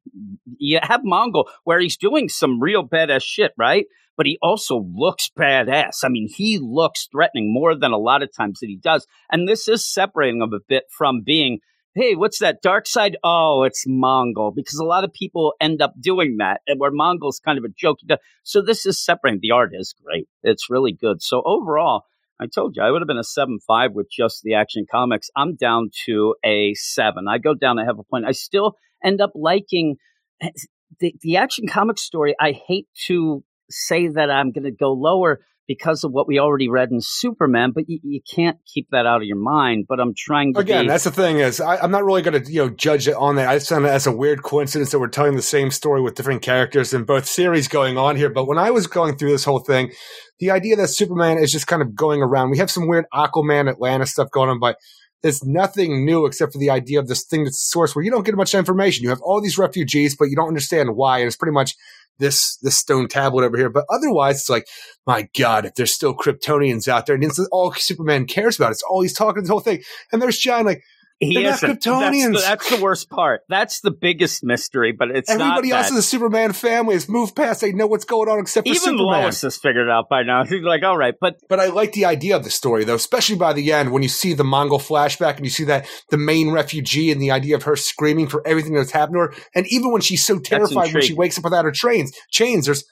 you 0.57 0.81
have 0.83 1.03
Mongul 1.03 1.45
where 1.65 1.81
he's 1.81 1.99
doing 1.99 2.31
some 2.31 2.61
real 2.61 2.87
badass 2.89 3.23
shit, 3.23 3.53
right? 3.59 3.85
But 4.17 4.27
he 4.27 4.39
also 4.41 4.79
looks 4.79 5.29
badass. 5.37 6.05
I 6.05 6.09
mean, 6.09 6.29
he 6.33 6.59
looks 6.63 7.09
threatening 7.11 7.53
more 7.53 7.77
than 7.77 7.91
a 7.91 7.99
lot 7.99 8.23
of 8.23 8.35
times 8.35 8.61
that 8.61 8.69
he 8.69 8.77
does. 8.77 9.07
And 9.31 9.47
this 9.47 9.69
is 9.69 9.85
separating 9.85 10.41
him 10.41 10.53
a 10.55 10.61
bit 10.67 10.85
from 10.97 11.23
being 11.27 11.59
hey, 11.95 12.15
what's 12.15 12.41
that 12.41 12.63
Darkseid? 12.63 13.15
Oh, 13.23 13.63
it's 13.63 13.87
Mongul, 13.87 14.55
because 14.55 14.79
a 14.79 14.85
lot 14.85 15.05
of 15.05 15.13
people 15.13 15.55
end 15.61 15.81
up 15.81 15.95
doing 16.01 16.39
that, 16.39 16.61
and 16.67 16.81
where 16.81 16.91
Mongul's 16.91 17.41
kind 17.41 17.59
of 17.59 17.65
a 17.65 17.69
joke. 17.69 17.99
So 18.43 18.63
this 18.63 18.85
is 18.87 19.03
separating. 19.03 19.41
The 19.43 19.53
art 19.53 19.73
is 19.75 19.95
great; 20.05 20.29
it's 20.43 20.71
really 20.71 20.93
good. 20.93 21.23
So 21.23 21.43
overall, 21.45 22.05
I 22.41 22.47
told 22.47 22.77
you 22.77 22.83
I 22.83 22.91
would 22.91 23.01
have 23.01 23.09
been 23.09 23.19
a 23.19 23.25
seven 23.25 23.59
five 23.67 23.93
with 23.93 24.11
just 24.11 24.43
the 24.43 24.55
Action 24.55 24.87
Comics. 24.91 25.31
I'm 25.37 25.55
down 25.55 25.91
to 26.07 26.35
a 26.45 26.75
seven. 26.75 27.27
I 27.29 27.39
go 27.39 27.55
down. 27.55 27.79
I 27.79 27.85
have 27.85 27.99
a 27.99 28.05
point. 28.05 28.27
I 28.27 28.33
still 28.33 28.77
end 29.03 29.21
up 29.21 29.33
liking 29.35 29.97
eh, 30.41 30.51
the 30.99 31.15
the 31.23 31.37
Action 31.37 31.69
Comics 31.69 32.03
story. 32.03 32.35
I 32.41 32.53
hate 32.53 32.89
to 33.07 33.45
say 33.71 34.09
that 34.09 34.31
I'm 34.31 34.53
going 34.53 34.65
to 34.65 34.71
go 34.71 34.93
lower 34.93 35.41
because 35.67 36.05
of 36.05 36.13
what 36.13 36.29
we 36.29 36.39
already 36.39 36.69
read 36.69 36.91
in 36.91 36.99
Superman, 37.01 37.73
but 37.75 37.85
you, 37.89 37.99
you 38.03 38.21
can't 38.35 38.59
keep 38.67 38.89
that 38.91 39.07
out 39.07 39.19
of 39.19 39.25
your 39.25 39.39
mind. 39.39 39.87
But 39.89 40.01
I'm 40.01 40.13
trying 40.17 40.55
to 40.55 40.61
Again, 40.61 40.85
be, 40.85 40.89
that's 40.89 41.05
the 41.05 41.11
thing 41.11 41.39
is 41.39 41.61
I, 41.61 41.77
I'm 41.79 41.91
not 41.91 42.05
really 42.05 42.23
going 42.23 42.43
to 42.43 42.53
you 42.53 42.65
know 42.65 42.71
judge 42.71 43.09
it 43.09 43.15
on 43.15 43.37
that. 43.37 43.49
I 43.49 43.57
just 43.57 43.69
found 43.69 43.87
it 43.87 43.89
as 43.89 44.07
a 44.07 44.13
weird 44.13 44.43
coincidence 44.43 44.91
that 44.91 44.99
we're 44.99 45.09
telling 45.09 45.37
the 45.37 45.43
same 45.43 45.71
story 45.71 46.01
with 46.01 46.15
different 46.15 46.43
characters 46.43 46.93
in 46.93 47.05
both 47.05 47.27
series 47.27 47.69
going 47.69 47.97
on 47.97 48.17
here. 48.17 48.31
But 48.31 48.47
when 48.47 48.59
I 48.59 48.71
was 48.71 48.87
going 48.87 49.17
through 49.17 49.31
this 49.31 49.45
whole 49.45 49.61
thing, 49.61 49.93
the 50.39 50.51
idea 50.51 50.77
that 50.77 50.89
Superman 50.89 51.39
is 51.39 51.53
just 51.53 51.67
kind 51.67 51.83
of 51.83 51.95
going 51.95 52.23
around. 52.23 52.51
We 52.51 52.59
have 52.59 52.71
some 52.71 52.89
weird 52.89 53.07
Aquaman 53.15 53.71
Atlanta 53.71 54.07
stuff 54.07 54.31
going 54.31 54.51
on, 54.51 54.61
but 54.61 54.77
there's 55.23 55.43
nothing 55.43 56.05
new 56.05 56.27
except 56.27 56.53
for 56.53 56.59
the 56.59 56.69
idea 56.69 56.99
of 56.99 57.09
this 57.09 57.25
thing 57.25 57.45
that's 57.45 57.59
source 57.59 57.97
where 57.97 58.05
you 58.05 58.11
don't 58.11 58.27
get 58.27 58.35
much 58.35 58.55
information. 58.55 59.05
You 59.05 59.09
have 59.09 59.23
all 59.23 59.41
these 59.41 59.57
refugees, 59.57 60.15
but 60.15 60.27
you 60.27 60.37
don't 60.37 60.49
understand 60.49 60.97
why. 60.97 61.19
And 61.19 61.27
it's 61.27 61.37
pretty 61.37 61.55
much 61.55 61.77
this 62.19 62.57
this 62.63 62.79
stone 62.79 63.09
tablet 63.09 63.45
over 63.45 63.57
here. 63.57 63.71
But 63.71 63.87
otherwise, 63.91 64.37
it's 64.41 64.51
like, 64.51 64.67
my 65.07 65.29
God, 65.39 65.67
if 65.67 65.75
there's 65.75 65.93
still 65.93 66.15
Kryptonians 66.15 66.89
out 66.89 67.07
there, 67.07 67.15
and 67.15 67.25
it's 67.25 67.39
all 67.51 67.73
Superman 67.73 68.27
cares 68.27 68.57
about. 68.57 68.73
It's 68.73 68.83
all 68.83 69.03
he's 69.03 69.15
talking 69.15 69.43
this 69.43 69.51
whole 69.51 69.61
thing. 69.61 69.83
And 70.13 70.21
there's 70.21 70.39
John 70.39 70.65
like, 70.65 70.83
he 71.25 71.35
they're 71.35 71.53
isn't. 71.53 71.83
Kryptonians. 71.83 72.33
That's 72.33 72.43
the, 72.43 72.49
that's 72.49 72.71
the 72.77 72.83
worst 72.83 73.11
part. 73.11 73.43
That's 73.49 73.81
the 73.81 73.91
biggest 73.91 74.45
mystery, 74.45 74.93
but 74.93 75.11
it's 75.11 75.31
Everybody 75.31 75.71
not 75.71 75.79
else 75.79 75.91
in 75.91 75.97
the 75.97 76.03
Superman 76.03 76.53
family 76.53 76.95
has 76.95 77.09
moved 77.09 77.37
past. 77.37 77.61
They 77.61 77.73
know 77.73 77.87
what's 77.87 78.05
going 78.05 78.29
on 78.29 78.39
except 78.39 78.67
for 78.67 78.71
Even 78.71 78.81
Superman. 78.81 79.23
Lois 79.23 79.43
has 79.43 79.57
figured 79.57 79.89
it 79.89 79.91
out 79.91 80.09
by 80.09 80.23
now. 80.23 80.45
He's 80.45 80.63
like, 80.63 80.83
all 80.83 80.97
right, 80.97 81.15
but 81.21 81.37
But 81.49 81.61
I 81.61 81.67
like 81.67 81.93
the 81.93 82.05
idea 82.05 82.37
of 82.37 82.45
the 82.45 82.51
story, 82.51 82.85
though, 82.85 82.95
especially 82.95 83.37
by 83.37 83.53
the 83.53 83.73
end 83.73 83.93
when 83.93 84.03
you 84.03 84.09
see 84.09 84.35
the 84.35 84.45
Mongul 84.45 84.81
flashback 84.81 85.37
and 85.37 85.45
you 85.45 85.51
see 85.51 85.65
that 85.65 85.87
the 86.11 86.19
main 86.19 86.51
refugee 86.51 87.11
and 87.11 87.21
the 87.21 87.31
idea 87.31 87.57
of 87.57 87.65
her 87.65 87.77
screaming 87.77 88.29
for 88.29 88.47
everything 88.47 88.75
that's 88.75 88.93
happened 88.93 89.17
to 89.17 89.21
her, 89.21 89.35
and 89.55 89.67
even 89.69 89.93
when 89.93 90.01
she's 90.01 90.25
so 90.25 90.39
terrified 90.39 90.93
when 90.93 91.03
she 91.03 91.15
wakes 91.15 91.39
up 91.39 91.45
without 91.45 91.65
her 91.65 91.73
trains 91.73 92.13
chains, 92.31 92.67
there's 92.67 92.85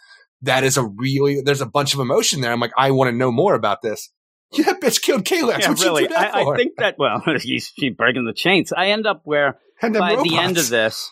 that 0.43 0.65
is 0.65 0.77
a 0.77 0.85
really 0.85 1.41
there's 1.41 1.61
a 1.61 1.67
bunch 1.67 1.95
of 1.95 2.01
emotion 2.01 2.41
there. 2.41 2.53
I'm 2.53 2.61
like, 2.61 2.73
I 2.77 2.91
want 2.91 3.11
to 3.11 3.17
know 3.17 3.31
more 3.31 3.55
about 3.55 3.83
this. 3.83 4.11
Yeah, 4.53 4.65
that 4.67 4.81
bitch 4.81 5.03
killed 5.03 5.25
Kelex. 5.25 5.61
yeah, 5.61 5.69
What'd 5.69 5.85
really, 5.85 6.09
I. 6.15 6.43
I 6.43 6.57
think 6.57 6.77
that 6.79 6.97
well, 6.99 7.23
he's 7.41 7.73
breaking 7.97 8.25
the 8.25 8.33
chains. 8.33 8.73
I 8.73 8.89
end 8.89 9.07
up 9.07 9.23
where 9.25 9.59
by 9.81 9.89
the 10.23 10.39
end 10.39 10.59
of 10.59 10.69
this, 10.69 11.11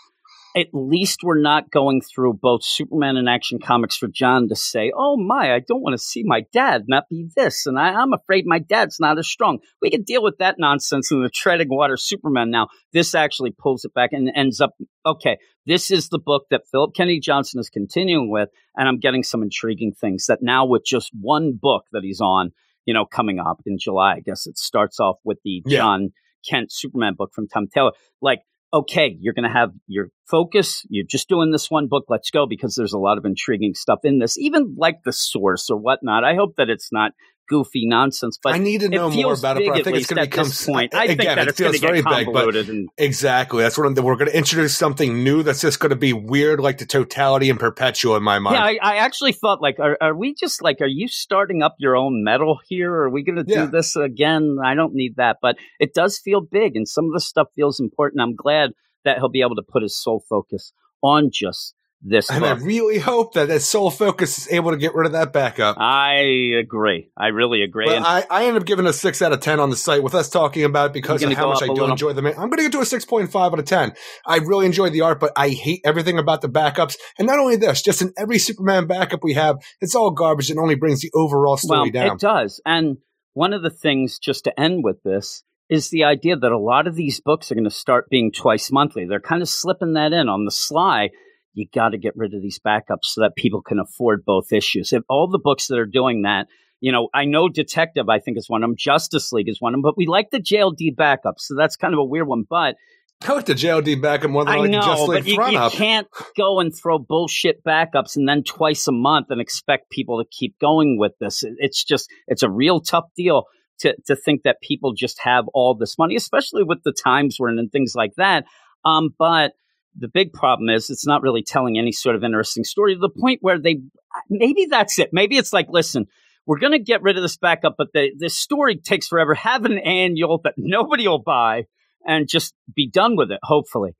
at 0.57 0.67
least 0.73 1.21
we're 1.23 1.41
not 1.41 1.71
going 1.71 2.01
through 2.01 2.35
both 2.35 2.65
Superman 2.65 3.17
and 3.17 3.29
Action 3.29 3.59
Comics 3.65 3.97
for 3.97 4.09
John 4.09 4.49
to 4.49 4.57
say, 4.57 4.93
"Oh 4.95 5.17
my, 5.17 5.55
I 5.55 5.61
don't 5.61 5.83
want 5.83 5.95
to 5.95 6.03
see 6.03 6.23
my 6.25 6.45
dad 6.53 6.85
not 6.89 7.09
be 7.09 7.29
this," 7.37 7.67
and 7.67 7.79
I, 7.79 7.95
I'm 7.95 8.13
afraid 8.13 8.45
my 8.47 8.59
dad's 8.59 8.99
not 8.99 9.19
as 9.19 9.29
strong. 9.29 9.59
We 9.81 9.91
can 9.91 10.03
deal 10.03 10.23
with 10.23 10.39
that 10.39 10.57
nonsense 10.59 11.11
in 11.11 11.23
the 11.23 11.31
treading 11.31 11.69
water 11.69 11.97
Superman. 11.97 12.51
Now, 12.51 12.69
this 12.93 13.15
actually 13.15 13.53
pulls 13.53 13.85
it 13.85 13.95
back 13.95 14.13
and 14.13 14.31
ends 14.35 14.61
up 14.61 14.75
okay. 15.07 15.39
This 15.67 15.91
is 15.91 16.09
the 16.09 16.19
book 16.19 16.47
that 16.51 16.63
Phillip 16.71 16.95
Kennedy 16.95 17.21
Johnson 17.21 17.61
is 17.61 17.71
continuing 17.71 18.31
with, 18.31 18.49
and 18.77 18.89
I'm 18.89 18.99
getting 18.99 19.23
some 19.23 19.43
intriguing 19.43 19.93
things 19.93 20.27
that 20.27 20.43
now 20.43 20.67
with 20.67 20.85
just 20.85 21.11
one 21.13 21.59
book 21.61 21.85
that 21.93 22.03
he's 22.03 22.21
on, 22.21 22.53
you 22.87 22.95
know, 22.95 23.05
coming 23.05 23.39
up 23.39 23.61
in 23.67 23.79
July. 23.79 24.15
I 24.15 24.21
guess 24.21 24.47
it 24.47 24.59
starts 24.59 25.01
off 25.01 25.17
with 25.25 25.39
the 25.45 25.63
Yeah. 25.67 25.79
John 25.79 26.11
Kent 26.49 26.73
Superman 26.73 27.15
book 27.17 27.31
from 27.35 27.49
Tom 27.49 27.67
Taylor. 27.73 27.93
Like 28.21 28.41
okay, 28.73 29.17
you're 29.21 29.35
going 29.35 29.49
to 29.49 29.53
have 29.53 29.71
your 29.89 30.09
focus. 30.29 30.87
You're 30.89 31.05
just 31.05 31.29
doing 31.29 31.51
this 31.51 31.71
one 31.71 31.89
book. 31.89 32.05
Let's 32.09 32.31
go 32.31 32.47
because 32.47 32.77
there's 32.77 32.93
a 32.93 32.99
lot 32.99 33.19
of 33.19 33.25
intriguing 33.25 33.75
stuff 33.75 34.01
in 34.05 34.19
this, 34.21 34.39
even 34.39 34.77
like 34.79 35.03
the 35.05 35.13
source 35.13 35.71
or 35.71 35.77
whatnot. 35.77 36.23
I 36.23 36.37
hope 36.37 36.55
that 36.57 36.71
it's 36.71 36.93
not 36.93 37.13
goofy 37.51 37.85
nonsense, 37.85 38.39
but 38.41 38.55
I 38.55 38.59
need 38.59 38.81
to 38.83 38.89
know 38.89 39.11
more 39.11 39.35
about 39.35 39.61
it, 39.61 39.67
but 39.67 39.79
I 39.79 39.83
think 39.83 39.97
it's 39.97 40.07
going 40.07 40.23
to 40.23 40.31
become 40.31 40.49
point. 40.67 40.95
I 40.95 41.05
again. 41.05 41.17
think 41.17 41.29
that 41.29 41.39
it 41.39 41.49
it's 41.49 41.59
feels 41.59 41.79
very 41.81 42.01
big, 42.01 42.33
but 42.33 42.55
and 42.55 42.89
exactly 42.97 43.63
that's 43.63 43.77
what 43.77 43.87
I'm, 43.87 43.95
we're 44.03 44.15
going 44.17 44.31
to 44.31 44.37
introduce 44.37 44.77
something 44.77 45.25
new 45.25 45.43
that's 45.43 45.61
just 45.61 45.81
going 45.81 45.91
to 45.91 45.97
be 45.97 46.13
weird, 46.13 46.61
like 46.61 46.79
the 46.79 46.87
totality 46.87 47.51
and 47.51 47.59
Perpetua 47.59 48.17
in 48.17 48.23
my 48.23 48.39
mind. 48.39 48.55
Yeah, 48.55 48.65
I, 48.65 48.95
I 48.95 48.97
actually 48.99 49.33
thought 49.33 49.61
like, 49.61 49.81
are, 49.81 49.99
are 50.01 50.15
we 50.17 50.35
just 50.35 50.63
like, 50.63 50.81
are 50.81 50.87
you 50.87 51.09
starting 51.09 51.63
up 51.63 51.75
your 51.79 51.97
own 51.97 52.23
metal 52.23 52.61
here? 52.69 52.95
Are 52.95 53.11
we 53.11 53.25
going 53.25 53.37
to 53.37 53.45
do 53.45 53.55
Yeah. 53.55 53.67
this 53.67 53.97
again? 53.97 54.59
I 54.65 54.75
don't 54.75 54.95
need 54.95 55.17
that, 55.17 55.39
but 55.43 55.57
it 55.81 55.93
does 55.93 56.19
feel 56.19 56.41
big, 56.41 56.77
and 56.77 56.87
some 56.87 57.07
of 57.07 57.13
the 57.13 57.21
stuff 57.21 57.49
feels 57.57 57.81
important. 57.81 58.23
I'm 58.23 58.37
glad 58.37 58.71
that 59.05 59.19
he'll 59.19 59.29
be 59.29 59.41
able 59.41 59.57
to 59.57 59.65
put 59.67 59.83
his 59.83 60.01
sole 60.01 60.23
focus 60.29 60.73
on 61.03 61.31
just 61.33 61.75
this 62.03 62.31
and 62.31 62.47
I 62.47 62.53
really 62.53 62.99
hope 62.99 63.35
that 63.35 63.49
that 63.49 63.61
sole 63.61 63.91
focus 63.91 64.39
is 64.39 64.53
able 64.53 64.71
to 64.71 64.79
get 64.79 64.95
rid 64.95 65.05
of 65.07 65.13
that 65.13 65.35
backup. 65.35 65.77
I 65.79 66.15
agree. 66.59 67.11
I 67.15 67.27
really 67.29 67.63
agree. 67.63 67.87
But 67.87 67.97
And 67.97 68.07
I, 68.07 68.25
I 68.31 68.47
ended 68.47 68.63
up 68.63 68.67
giving 68.67 68.87
a 68.87 68.93
six 68.93 69.21
out 69.21 69.33
of 69.33 69.41
ten 69.41 69.61
on 69.61 69.69
the 69.69 69.77
site 69.77 70.03
with 70.03 70.15
us 70.15 70.31
talking 70.31 70.65
about 70.65 70.91
it 70.91 70.93
because 70.95 71.23
of 71.23 71.31
how 71.35 71.49
much 71.51 71.63
I 71.63 71.67
do 71.67 71.73
little? 71.73 71.91
enjoy 71.91 72.15
the. 72.15 72.23
man. 72.23 72.33
I'm 72.33 72.49
going 72.49 72.57
to 72.57 72.63
get 72.63 72.73
to 72.73 72.81
a 72.81 72.87
six 72.87 73.05
point 73.05 73.31
five 73.31 73.53
out 73.53 73.59
of 73.59 73.67
ten. 73.67 73.93
I 74.25 74.37
really 74.39 74.65
enjoy 74.65 74.89
the 74.89 75.03
art, 75.03 75.21
but 75.21 75.33
I 75.37 75.51
hate 75.51 75.83
everything 75.85 76.19
about 76.19 76.41
the 76.41 76.49
backups. 76.49 76.97
And 77.19 77.27
not 77.27 77.39
only 77.39 77.57
this, 77.57 77.83
just 77.83 78.01
in 78.01 78.15
every 78.17 78.39
Superman 78.39 78.87
backup 78.87 79.23
we 79.23 79.35
have, 79.35 79.59
it's 79.83 79.95
all 79.95 80.11
garbage 80.11 80.51
and 80.51 80.59
only 80.59 80.77
brings 80.77 81.03
the 81.03 81.11
overall 81.15 81.59
story 81.59 81.91
well, 81.93 82.07
down. 82.07 82.17
it 82.17 82.21
does. 82.21 82.63
And 82.65 82.97
one 83.35 83.53
of 83.53 83.63
the 83.63 83.71
things, 83.71 84.19
just 84.19 84.45
to 84.45 84.59
end 84.59 84.83
with 84.85 85.03
this, 85.03 85.45
is 85.69 85.91
the 85.91 86.05
idea 86.05 86.37
that 86.37 86.51
a 86.51 86.59
lot 86.59 86.87
of 86.87 86.95
these 86.95 87.21
books 87.21 87.53
are 87.53 87.55
going 87.55 87.65
to 87.65 87.71
start 87.71 88.09
being 88.09 88.33
twice 88.33 88.73
monthly. 88.73 89.05
They're 89.05 89.21
kind 89.21 89.43
of 89.43 89.49
slipping 89.49 89.93
that 89.93 90.13
in 90.13 90.29
on 90.29 90.45
the 90.45 90.51
sly. 90.51 91.11
You 91.53 91.67
got 91.75 91.91
to 91.91 91.99
get 91.99 92.17
rid 92.17 92.35
of 92.35 92.43
these 92.43 92.61
backups 92.65 93.05
so 93.07 93.23
that 93.23 93.37
people 93.37 93.63
can 93.63 93.79
afford 93.79 94.25
both 94.25 94.53
issues. 94.53 94.93
If 94.93 95.03
all 95.09 95.29
the 95.29 95.39
books 95.39 95.67
that 95.67 95.79
are 95.79 95.87
doing 95.87 96.23
that, 96.23 96.47
you 96.81 96.93
know, 96.93 97.09
I 97.13 97.25
know 97.25 97.49
Detective, 97.49 98.09
I 98.09 98.21
think 98.21 98.39
is 98.39 98.49
one 98.49 98.63
of 98.63 98.71
them. 98.71 98.77
Justice 98.77 99.33
League 99.33 99.49
is 99.49 99.61
one 99.61 99.75
of 99.75 99.79
them, 99.79 99.83
but 99.83 99.97
we 99.97 100.07
like 100.07 100.31
the 100.31 100.41
JLD 100.41 100.97
backups, 100.97 101.41
so 101.41 101.55
that's 101.55 101.77
kind 101.77 101.93
of 101.93 102.01
a 102.01 102.05
weird 102.05 102.27
one. 102.27 102.45
But 102.49 102.77
I 103.23 103.33
like 103.35 103.45
the 103.45 103.55
JLD 103.55 104.01
backup 104.01 104.31
more 104.31 104.45
than 104.45 104.55
I, 104.55 104.57
I 104.57 104.61
like 104.61 104.71
know, 104.71 104.81
the 104.81 104.87
Just 104.87 105.07
but 105.07 105.25
League 105.27 105.27
you, 105.27 105.61
you 105.61 105.71
can't 105.71 106.09
go 106.39 106.59
and 106.59 106.75
throw 106.75 106.99
bullshit 106.99 107.63
backups 107.63 108.17
and 108.17 108.27
then 108.27 108.43
twice 108.43 108.89
a 108.89 108.93
month 108.93 109.27
and 109.29 109.41
expect 109.43 109.91
people 109.91 110.23
to 110.23 110.29
keep 110.31 110.59
going 110.59 110.99
with 110.99 111.13
this. 111.21 111.45
It's 111.59 111.85
just, 111.85 112.09
it's 112.29 112.43
a 112.43 112.49
real 112.49 112.81
tough 112.81 113.05
deal 113.15 113.45
to, 113.81 113.95
to 114.07 114.17
think 114.17 114.45
that 114.45 114.63
people 114.63 114.95
just 114.95 115.19
have 115.21 115.47
all 115.53 115.75
this 115.75 115.99
money, 115.99 116.17
especially 116.17 116.63
with 116.63 116.83
the 116.83 116.93
times 116.93 117.37
we're 117.39 117.51
in 117.51 117.59
and 117.59 117.71
things 117.71 117.95
like 117.95 118.15
that. 118.17 118.45
Um, 118.87 119.11
but 119.19 119.53
the 119.99 120.09
big 120.09 120.33
problem 120.33 120.69
is 120.69 120.91
it's 120.91 121.07
not 121.07 121.23
really 121.23 121.43
telling 121.43 121.79
any 121.79 121.93
sort 121.93 122.17
of 122.17 122.25
interesting 122.25 122.65
story 122.65 122.95
to 122.95 123.01
the 123.01 123.09
point 123.11 123.39
where 123.43 123.59
they, 123.59 123.81
maybe 124.29 124.67
that's 124.71 124.99
it. 124.99 125.11
Maybe 125.13 125.37
it's 125.37 125.53
like, 125.53 125.67
listen, 125.69 126.07
we're 126.47 126.59
going 126.59 126.73
to 126.73 126.79
get 126.79 127.03
rid 127.03 127.17
of 127.17 127.23
this 127.23 127.37
backup, 127.37 127.75
but 127.77 127.89
the, 127.93 128.11
the 128.19 128.31
story 128.31 128.77
takes 128.77 129.09
forever. 129.09 129.35
Have 129.35 129.65
an 129.65 129.79
annual 129.79 130.41
that 130.45 130.55
nobody 130.57 131.07
will 131.07 131.23
buy 131.23 131.65
and 132.07 132.29
just 132.29 132.55
be 132.75 132.89
done 132.89 133.17
with 133.17 133.31
it, 133.31 133.41
hopefully. 133.43 133.97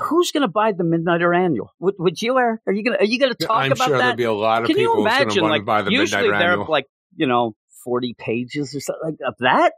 Who's 0.00 0.30
going 0.32 0.40
to 0.40 0.48
buy 0.48 0.72
the 0.72 0.84
Midnighter 0.84 1.36
Annual? 1.36 1.70
Would, 1.80 1.96
would 1.98 2.22
you, 2.22 2.38
Eric? 2.38 2.62
Are 2.66 2.72
you 2.72 2.82
going 2.82 2.96
to, 2.96 3.02
are 3.02 3.06
you 3.06 3.18
going 3.18 3.34
to 3.34 3.46
talk 3.46 3.58
I'm 3.64 3.72
about 3.72 3.88
sure 3.88 3.98
that? 3.98 4.02
there'll 4.02 4.16
be 4.16 4.24
a 4.24 4.32
lot 4.32 4.62
of 4.62 4.68
Can 4.68 4.76
people 4.76 4.96
you 4.96 5.02
who's 5.04 5.10
going 5.12 5.18
to 5.18 5.22
imagine? 5.24 5.42
want 5.42 5.52
Like, 5.52 5.60
to 5.62 5.66
buy 5.66 5.82
the 5.82 5.90
usually 5.92 6.30
they're 6.30 6.52
Annual. 6.52 6.66
like, 6.70 6.86
you 7.16 7.26
know, 7.26 7.54
40 7.84 8.14
pages 8.18 8.74
or 8.74 8.80
something 8.80 9.18
like 9.20 9.34
that. 9.40 9.72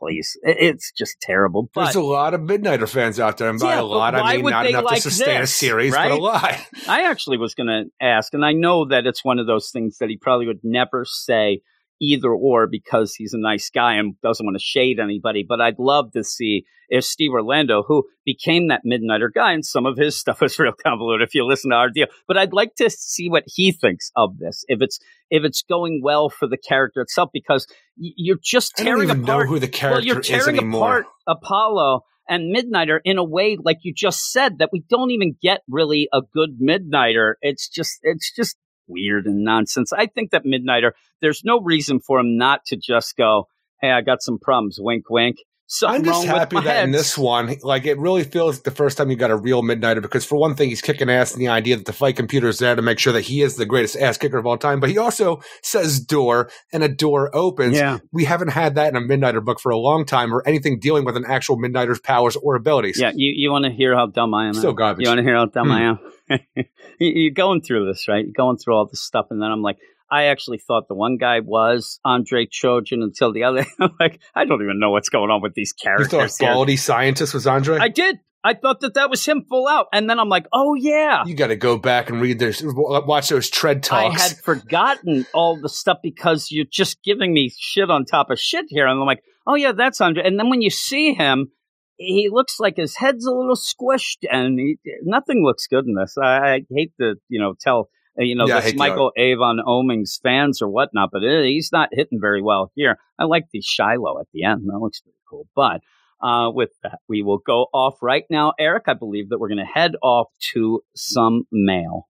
Please. 0.00 0.36
It's 0.42 0.92
just 0.92 1.20
terrible. 1.20 1.68
But 1.74 1.84
There's 1.84 1.96
a 1.96 2.00
lot 2.00 2.32
of 2.32 2.40
Midnighter 2.40 2.88
fans 2.88 3.20
out 3.20 3.36
there, 3.36 3.50
and 3.50 3.60
by 3.60 3.74
Yeah, 3.74 3.80
a 3.80 3.82
lot, 3.82 4.14
I 4.14 4.36
mean 4.36 4.46
not 4.48 4.66
enough 4.66 4.84
like 4.84 5.02
to 5.02 5.10
sustain 5.10 5.36
a 5.36 5.40
this, 5.40 5.54
series, 5.54 5.94
but 5.94 6.10
a 6.10 6.16
lot. 6.16 6.58
I 6.88 7.04
actually 7.10 7.36
was 7.36 7.54
going 7.54 7.66
to 7.66 7.84
ask, 8.00 8.32
and 8.32 8.44
I 8.44 8.52
know 8.52 8.86
that 8.86 9.06
it's 9.06 9.22
one 9.22 9.38
of 9.38 9.46
those 9.46 9.70
things 9.70 9.98
that 9.98 10.08
he 10.08 10.16
probably 10.16 10.46
would 10.46 10.60
never 10.62 11.04
say 11.04 11.60
either 12.00 12.32
or 12.32 12.66
because 12.66 13.14
he's 13.14 13.34
a 13.34 13.38
nice 13.38 13.70
guy 13.70 13.94
and 13.94 14.20
doesn't 14.22 14.44
want 14.44 14.56
to 14.56 14.62
shade 14.62 14.98
anybody. 14.98 15.44
But 15.46 15.60
I'd 15.60 15.78
love 15.78 16.12
to 16.12 16.24
see 16.24 16.64
if 16.88 17.04
Steve 17.04 17.32
Orlando, 17.32 17.84
who 17.86 18.04
became 18.24 18.68
that 18.68 18.82
Midnighter 18.84 19.32
guy, 19.32 19.52
and 19.52 19.64
some 19.64 19.86
of 19.86 19.96
his 19.96 20.16
stuff 20.20 20.42
is 20.42 20.58
real 20.58 20.72
convoluted 20.72 21.26
if 21.26 21.34
you 21.34 21.46
listen 21.46 21.70
to 21.70 21.76
our 21.76 21.90
deal. 21.90 22.06
But 22.26 22.36
I'd 22.36 22.52
like 22.52 22.74
to 22.76 22.90
see 22.90 23.28
what 23.28 23.44
he 23.46 23.72
thinks 23.72 24.10
of 24.16 24.38
this. 24.38 24.64
If 24.68 24.82
it's 24.82 24.98
if 25.30 25.44
it's 25.44 25.62
going 25.62 26.00
well 26.02 26.28
for 26.28 26.48
the 26.48 26.58
character 26.58 27.00
itself, 27.00 27.30
because 27.32 27.66
you're 27.96 28.38
just 28.42 28.74
I 28.78 28.84
don't 28.84 28.94
tearing 28.94 29.10
even 29.10 29.24
apart 29.24 29.46
know 29.46 29.52
who 29.52 29.58
the 29.58 29.66
well, 29.66 29.78
character 29.78 30.06
you're 30.06 30.20
is 30.20 30.26
tearing 30.26 30.58
apart 30.58 31.06
Apollo 31.26 32.04
and 32.30 32.54
Midnighter 32.54 33.00
in 33.04 33.18
a 33.18 33.24
way, 33.24 33.58
like 33.62 33.78
you 33.82 33.92
just 33.92 34.30
said, 34.30 34.58
that 34.58 34.70
we 34.72 34.84
don't 34.88 35.10
even 35.10 35.36
get 35.42 35.62
really 35.68 36.08
a 36.12 36.20
good 36.32 36.60
Midnighter. 36.62 37.34
It's 37.42 37.68
just, 37.68 37.98
it's 38.02 38.32
just 38.34 38.56
weird 38.90 39.26
and 39.26 39.44
nonsense. 39.44 39.92
I 39.92 40.06
think 40.06 40.32
that 40.32 40.44
Midnighter, 40.44 40.92
there's 41.20 41.42
no 41.44 41.60
reason 41.60 42.00
for 42.00 42.18
him 42.18 42.36
not 42.36 42.64
to 42.66 42.76
just 42.76 43.16
go, 43.16 43.48
Hey, 43.80 43.90
I 43.90 44.02
got 44.02 44.22
some 44.22 44.38
problems. 44.38 44.78
Wink, 44.78 45.08
wink. 45.08 45.38
Something 45.72 46.00
I'm 46.00 46.04
just 46.04 46.24
happy 46.26 46.56
that 46.60 46.82
in 46.82 46.90
this 46.90 47.16
one, 47.16 47.54
like 47.62 47.86
it 47.86 47.96
really 47.96 48.24
feels 48.24 48.56
like 48.56 48.64
the 48.64 48.72
first 48.72 48.98
time 48.98 49.08
you 49.08 49.16
got 49.16 49.30
a 49.30 49.36
real 49.36 49.62
Midnighter 49.62 50.02
because 50.02 50.24
for 50.24 50.36
one 50.36 50.56
thing, 50.56 50.68
he's 50.68 50.82
kicking 50.82 51.08
ass 51.08 51.32
in 51.32 51.38
the 51.38 51.46
idea 51.46 51.76
that 51.76 51.86
the 51.86 51.92
fight 51.92 52.16
computer 52.16 52.48
is 52.48 52.58
there 52.58 52.74
to 52.74 52.82
make 52.82 52.98
sure 52.98 53.12
that 53.12 53.20
he 53.20 53.40
is 53.42 53.54
the 53.54 53.66
greatest 53.66 53.96
ass 53.96 54.18
kicker 54.18 54.36
of 54.36 54.46
all 54.46 54.58
time. 54.58 54.80
But 54.80 54.90
he 54.90 54.98
also 54.98 55.40
says 55.62 56.00
door 56.00 56.50
and 56.72 56.82
a 56.82 56.88
door 56.88 57.30
opens. 57.32 57.76
Yeah. 57.76 57.98
We 58.10 58.24
haven't 58.24 58.48
had 58.48 58.74
that 58.74 58.88
in 58.92 58.96
a 58.96 59.00
Midnighter 59.00 59.44
book 59.44 59.60
for 59.60 59.70
a 59.70 59.78
long 59.78 60.04
time 60.04 60.34
or 60.34 60.42
anything 60.44 60.80
dealing 60.80 61.04
with 61.04 61.16
an 61.16 61.24
actual 61.24 61.56
Midnighter's 61.56 62.00
powers 62.00 62.34
or 62.34 62.56
abilities. 62.56 62.98
Yeah, 63.00 63.12
you, 63.14 63.30
you 63.32 63.52
want 63.52 63.64
to 63.64 63.70
hear 63.70 63.94
how 63.94 64.06
dumb 64.06 64.34
I 64.34 64.48
am? 64.48 64.54
Still 64.54 64.72
garbage. 64.72 65.04
You 65.04 65.10
want 65.10 65.18
to 65.18 65.24
hear 65.24 65.36
how 65.36 65.46
dumb 65.46 65.68
Hmm. 65.68 65.72
I 65.72 65.80
am? 65.82 65.98
You- 66.98 67.12
You're 67.14 67.32
going 67.32 67.62
through 67.62 67.86
this, 67.86 68.08
right? 68.08 68.24
You're 68.24 68.34
going 68.36 68.56
through 68.58 68.74
all 68.74 68.86
this 68.86 69.00
stuff, 69.00 69.26
and 69.30 69.40
then 69.40 69.50
I'm 69.52 69.62
like, 69.62 69.78
I 70.10 70.24
actually 70.24 70.58
thought 70.58 70.88
the 70.88 70.94
one 70.94 71.16
guy 71.16 71.40
was 71.40 72.00
Andre 72.04 72.46
Trojan 72.46 73.02
until 73.02 73.32
the 73.32 73.44
other. 73.44 73.64
I'm 73.80 73.94
like, 74.00 74.20
I 74.34 74.44
don't 74.44 74.62
even 74.62 74.80
know 74.80 74.90
what's 74.90 75.08
going 75.08 75.30
on 75.30 75.42
with 75.42 75.54
these 75.54 75.72
characters. 75.72 76.12
You 76.12 76.46
thought. 76.46 76.54
Baldy 76.54 76.76
Scientist 76.76 77.34
was 77.34 77.46
Andre? 77.46 77.78
I 77.78 77.88
did. 77.88 78.18
I 78.42 78.54
thought 78.54 78.80
that 78.80 78.94
that 78.94 79.10
was 79.10 79.24
him 79.24 79.44
full 79.48 79.68
out, 79.68 79.88
and 79.92 80.08
then 80.08 80.18
I'm 80.18 80.30
like, 80.30 80.46
oh 80.50 80.74
yeah. 80.74 81.24
you 81.26 81.34
got 81.34 81.48
to 81.48 81.56
go 81.56 81.76
back 81.76 82.08
and 82.08 82.22
read 82.22 82.38
those, 82.38 82.62
watch 82.64 83.28
those 83.28 83.50
tread 83.50 83.82
talks. 83.82 84.18
I 84.18 84.28
had 84.28 84.38
forgotten 84.38 85.26
all 85.34 85.60
the 85.60 85.68
stuff 85.68 85.98
because 86.02 86.50
you're 86.50 86.64
just 86.64 87.02
giving 87.04 87.34
me 87.34 87.52
shit 87.58 87.90
on 87.90 88.06
top 88.06 88.30
of 88.30 88.40
shit 88.40 88.64
here. 88.68 88.86
And 88.86 88.98
I'm 88.98 89.06
like, 89.06 89.22
oh, 89.46 89.56
yeah, 89.56 89.72
that's 89.72 90.00
Andre. 90.00 90.24
And 90.24 90.38
then 90.38 90.48
when 90.48 90.62
you 90.62 90.70
see 90.70 91.12
him, 91.12 91.52
he 91.96 92.30
looks 92.32 92.58
like 92.58 92.76
his 92.76 92.96
head's 92.96 93.26
a 93.26 93.30
little 93.30 93.56
squished 93.56 94.24
and 94.30 94.58
he, 94.58 94.78
nothing 95.02 95.44
looks 95.44 95.66
good 95.66 95.84
in 95.86 95.94
this. 95.94 96.16
I, 96.16 96.54
I 96.54 96.60
hate 96.70 96.92
to, 96.98 97.16
you 97.28 97.38
know, 97.38 97.54
tell, 97.60 97.90
you 98.20 98.34
know, 98.34 98.46
Yeah, 98.46 98.56
this 98.56 98.64
hate 98.66 98.70
to- 98.72 98.78
Michael 98.78 99.12
Avon 99.16 99.58
Oeming's 99.66 100.18
fans 100.22 100.60
or 100.62 100.68
whatnot, 100.68 101.10
but 101.12 101.22
uh, 101.24 101.42
he's 101.42 101.70
not 101.72 101.88
hitting 101.92 102.20
very 102.20 102.42
well 102.42 102.70
here. 102.74 102.98
I 103.18 103.24
like 103.24 103.46
the 103.52 103.60
Shiloh 103.60 104.20
at 104.20 104.26
the 104.32 104.44
end. 104.44 104.62
That 104.66 104.78
looks 104.78 105.00
pretty 105.00 105.18
cool. 105.28 105.46
But 105.54 105.80
uh, 106.22 106.50
with 106.50 106.70
that, 106.82 106.98
we 107.08 107.22
will 107.22 107.38
go 107.38 107.66
off 107.72 107.96
right 108.02 108.24
now. 108.30 108.52
Eric, 108.58 108.84
I 108.88 108.94
believe 108.94 109.30
that 109.30 109.38
we're 109.38 109.48
going 109.48 109.58
to 109.58 109.64
head 109.64 109.92
off 110.02 110.28
to 110.52 110.82
some 110.94 111.44
mail. 111.50 112.08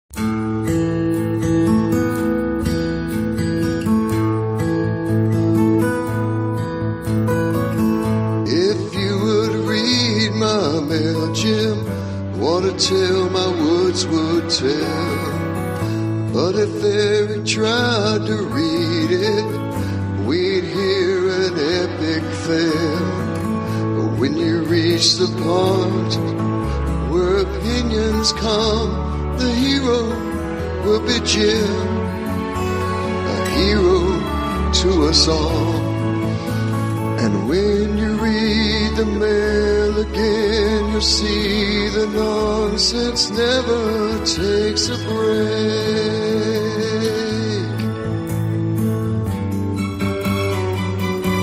If 8.45 8.93
you 8.95 9.19
would 9.23 9.55
read 9.67 10.31
my 10.33 10.79
mail, 10.81 11.33
Jim, 11.33 11.77
what 12.39 12.65
a 12.65 12.73
tale 12.77 13.29
my 13.29 13.47
words 13.49 14.05
would 14.07 14.49
tell. 14.49 15.12
But 16.33 16.55
if 16.55 16.83
Eric 16.83 17.45
tried 17.45 18.25
to 18.25 18.37
read 18.57 19.11
it, 19.11 20.25
we'd 20.25 20.63
hear 20.63 21.29
an 21.29 21.53
epic 21.83 22.23
fail. 22.47 23.05
But 23.95 24.19
when 24.19 24.35
you 24.37 24.63
reach 24.63 25.17
the 25.17 25.27
part 25.43 26.13
where 27.11 27.37
opinions 27.37 28.33
come, 28.33 29.37
the 29.37 29.53
hero 29.53 30.09
will 30.83 31.05
be 31.05 31.19
Jim, 31.23 31.69
a 33.35 33.49
hero 33.49 34.01
to 34.81 34.89
us 35.09 35.27
all. 35.27 35.75
And 37.23 37.47
when 37.47 37.95
you 37.95 38.17
read 38.17 38.82
the 38.95 39.05
mail 39.05 39.99
again, 39.99 40.91
you'll 40.91 41.01
see 41.01 41.89
the 41.89 42.07
nonsense 42.07 43.29
never 43.31 44.17
takes 44.25 44.89
a 44.89 44.97
break. 45.05 46.23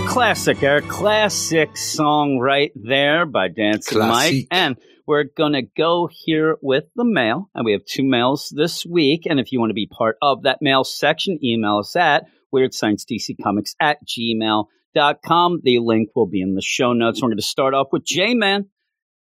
Classic, 0.09 0.63
Eric. 0.63 0.89
Classic 0.89 1.77
song 1.77 2.39
right 2.39 2.73
there 2.77 3.27
by 3.27 3.49
Dancing 3.49 3.99
Mike. 3.99 4.47
And 4.51 4.77
we're 5.07 5.25
going 5.25 5.55
to 5.55 5.63
go 5.63 6.09
here 6.13 6.57
with 6.63 6.85
the 6.95 7.05
mail. 7.05 7.49
And 7.55 7.65
we 7.65 7.73
have 7.73 7.85
two 7.85 8.05
mails 8.05 8.53
this 8.55 8.87
week. 8.87 9.27
And 9.27 9.41
if 9.41 9.51
you 9.51 9.59
want 9.59 9.71
to 9.71 9.75
be 9.75 9.87
part 9.87 10.17
of 10.23 10.43
that 10.43 10.59
mail 10.61 10.85
section, 10.85 11.39
email 11.43 11.79
us 11.79 11.97
at 11.97 12.27
weirdsciencedccomics 12.55 13.75
at 13.81 13.99
gmail.com. 14.07 14.67
The 14.95 15.79
link 15.83 16.11
will 16.15 16.27
be 16.27 16.43
in 16.43 16.55
the 16.55 16.63
show 16.63 16.93
notes. 16.93 17.23
We're 17.23 17.29
going 17.29 17.39
to 17.39 17.43
start 17.43 17.75
off 17.75 17.89
with 17.93 18.05
J-Man. 18.05 18.67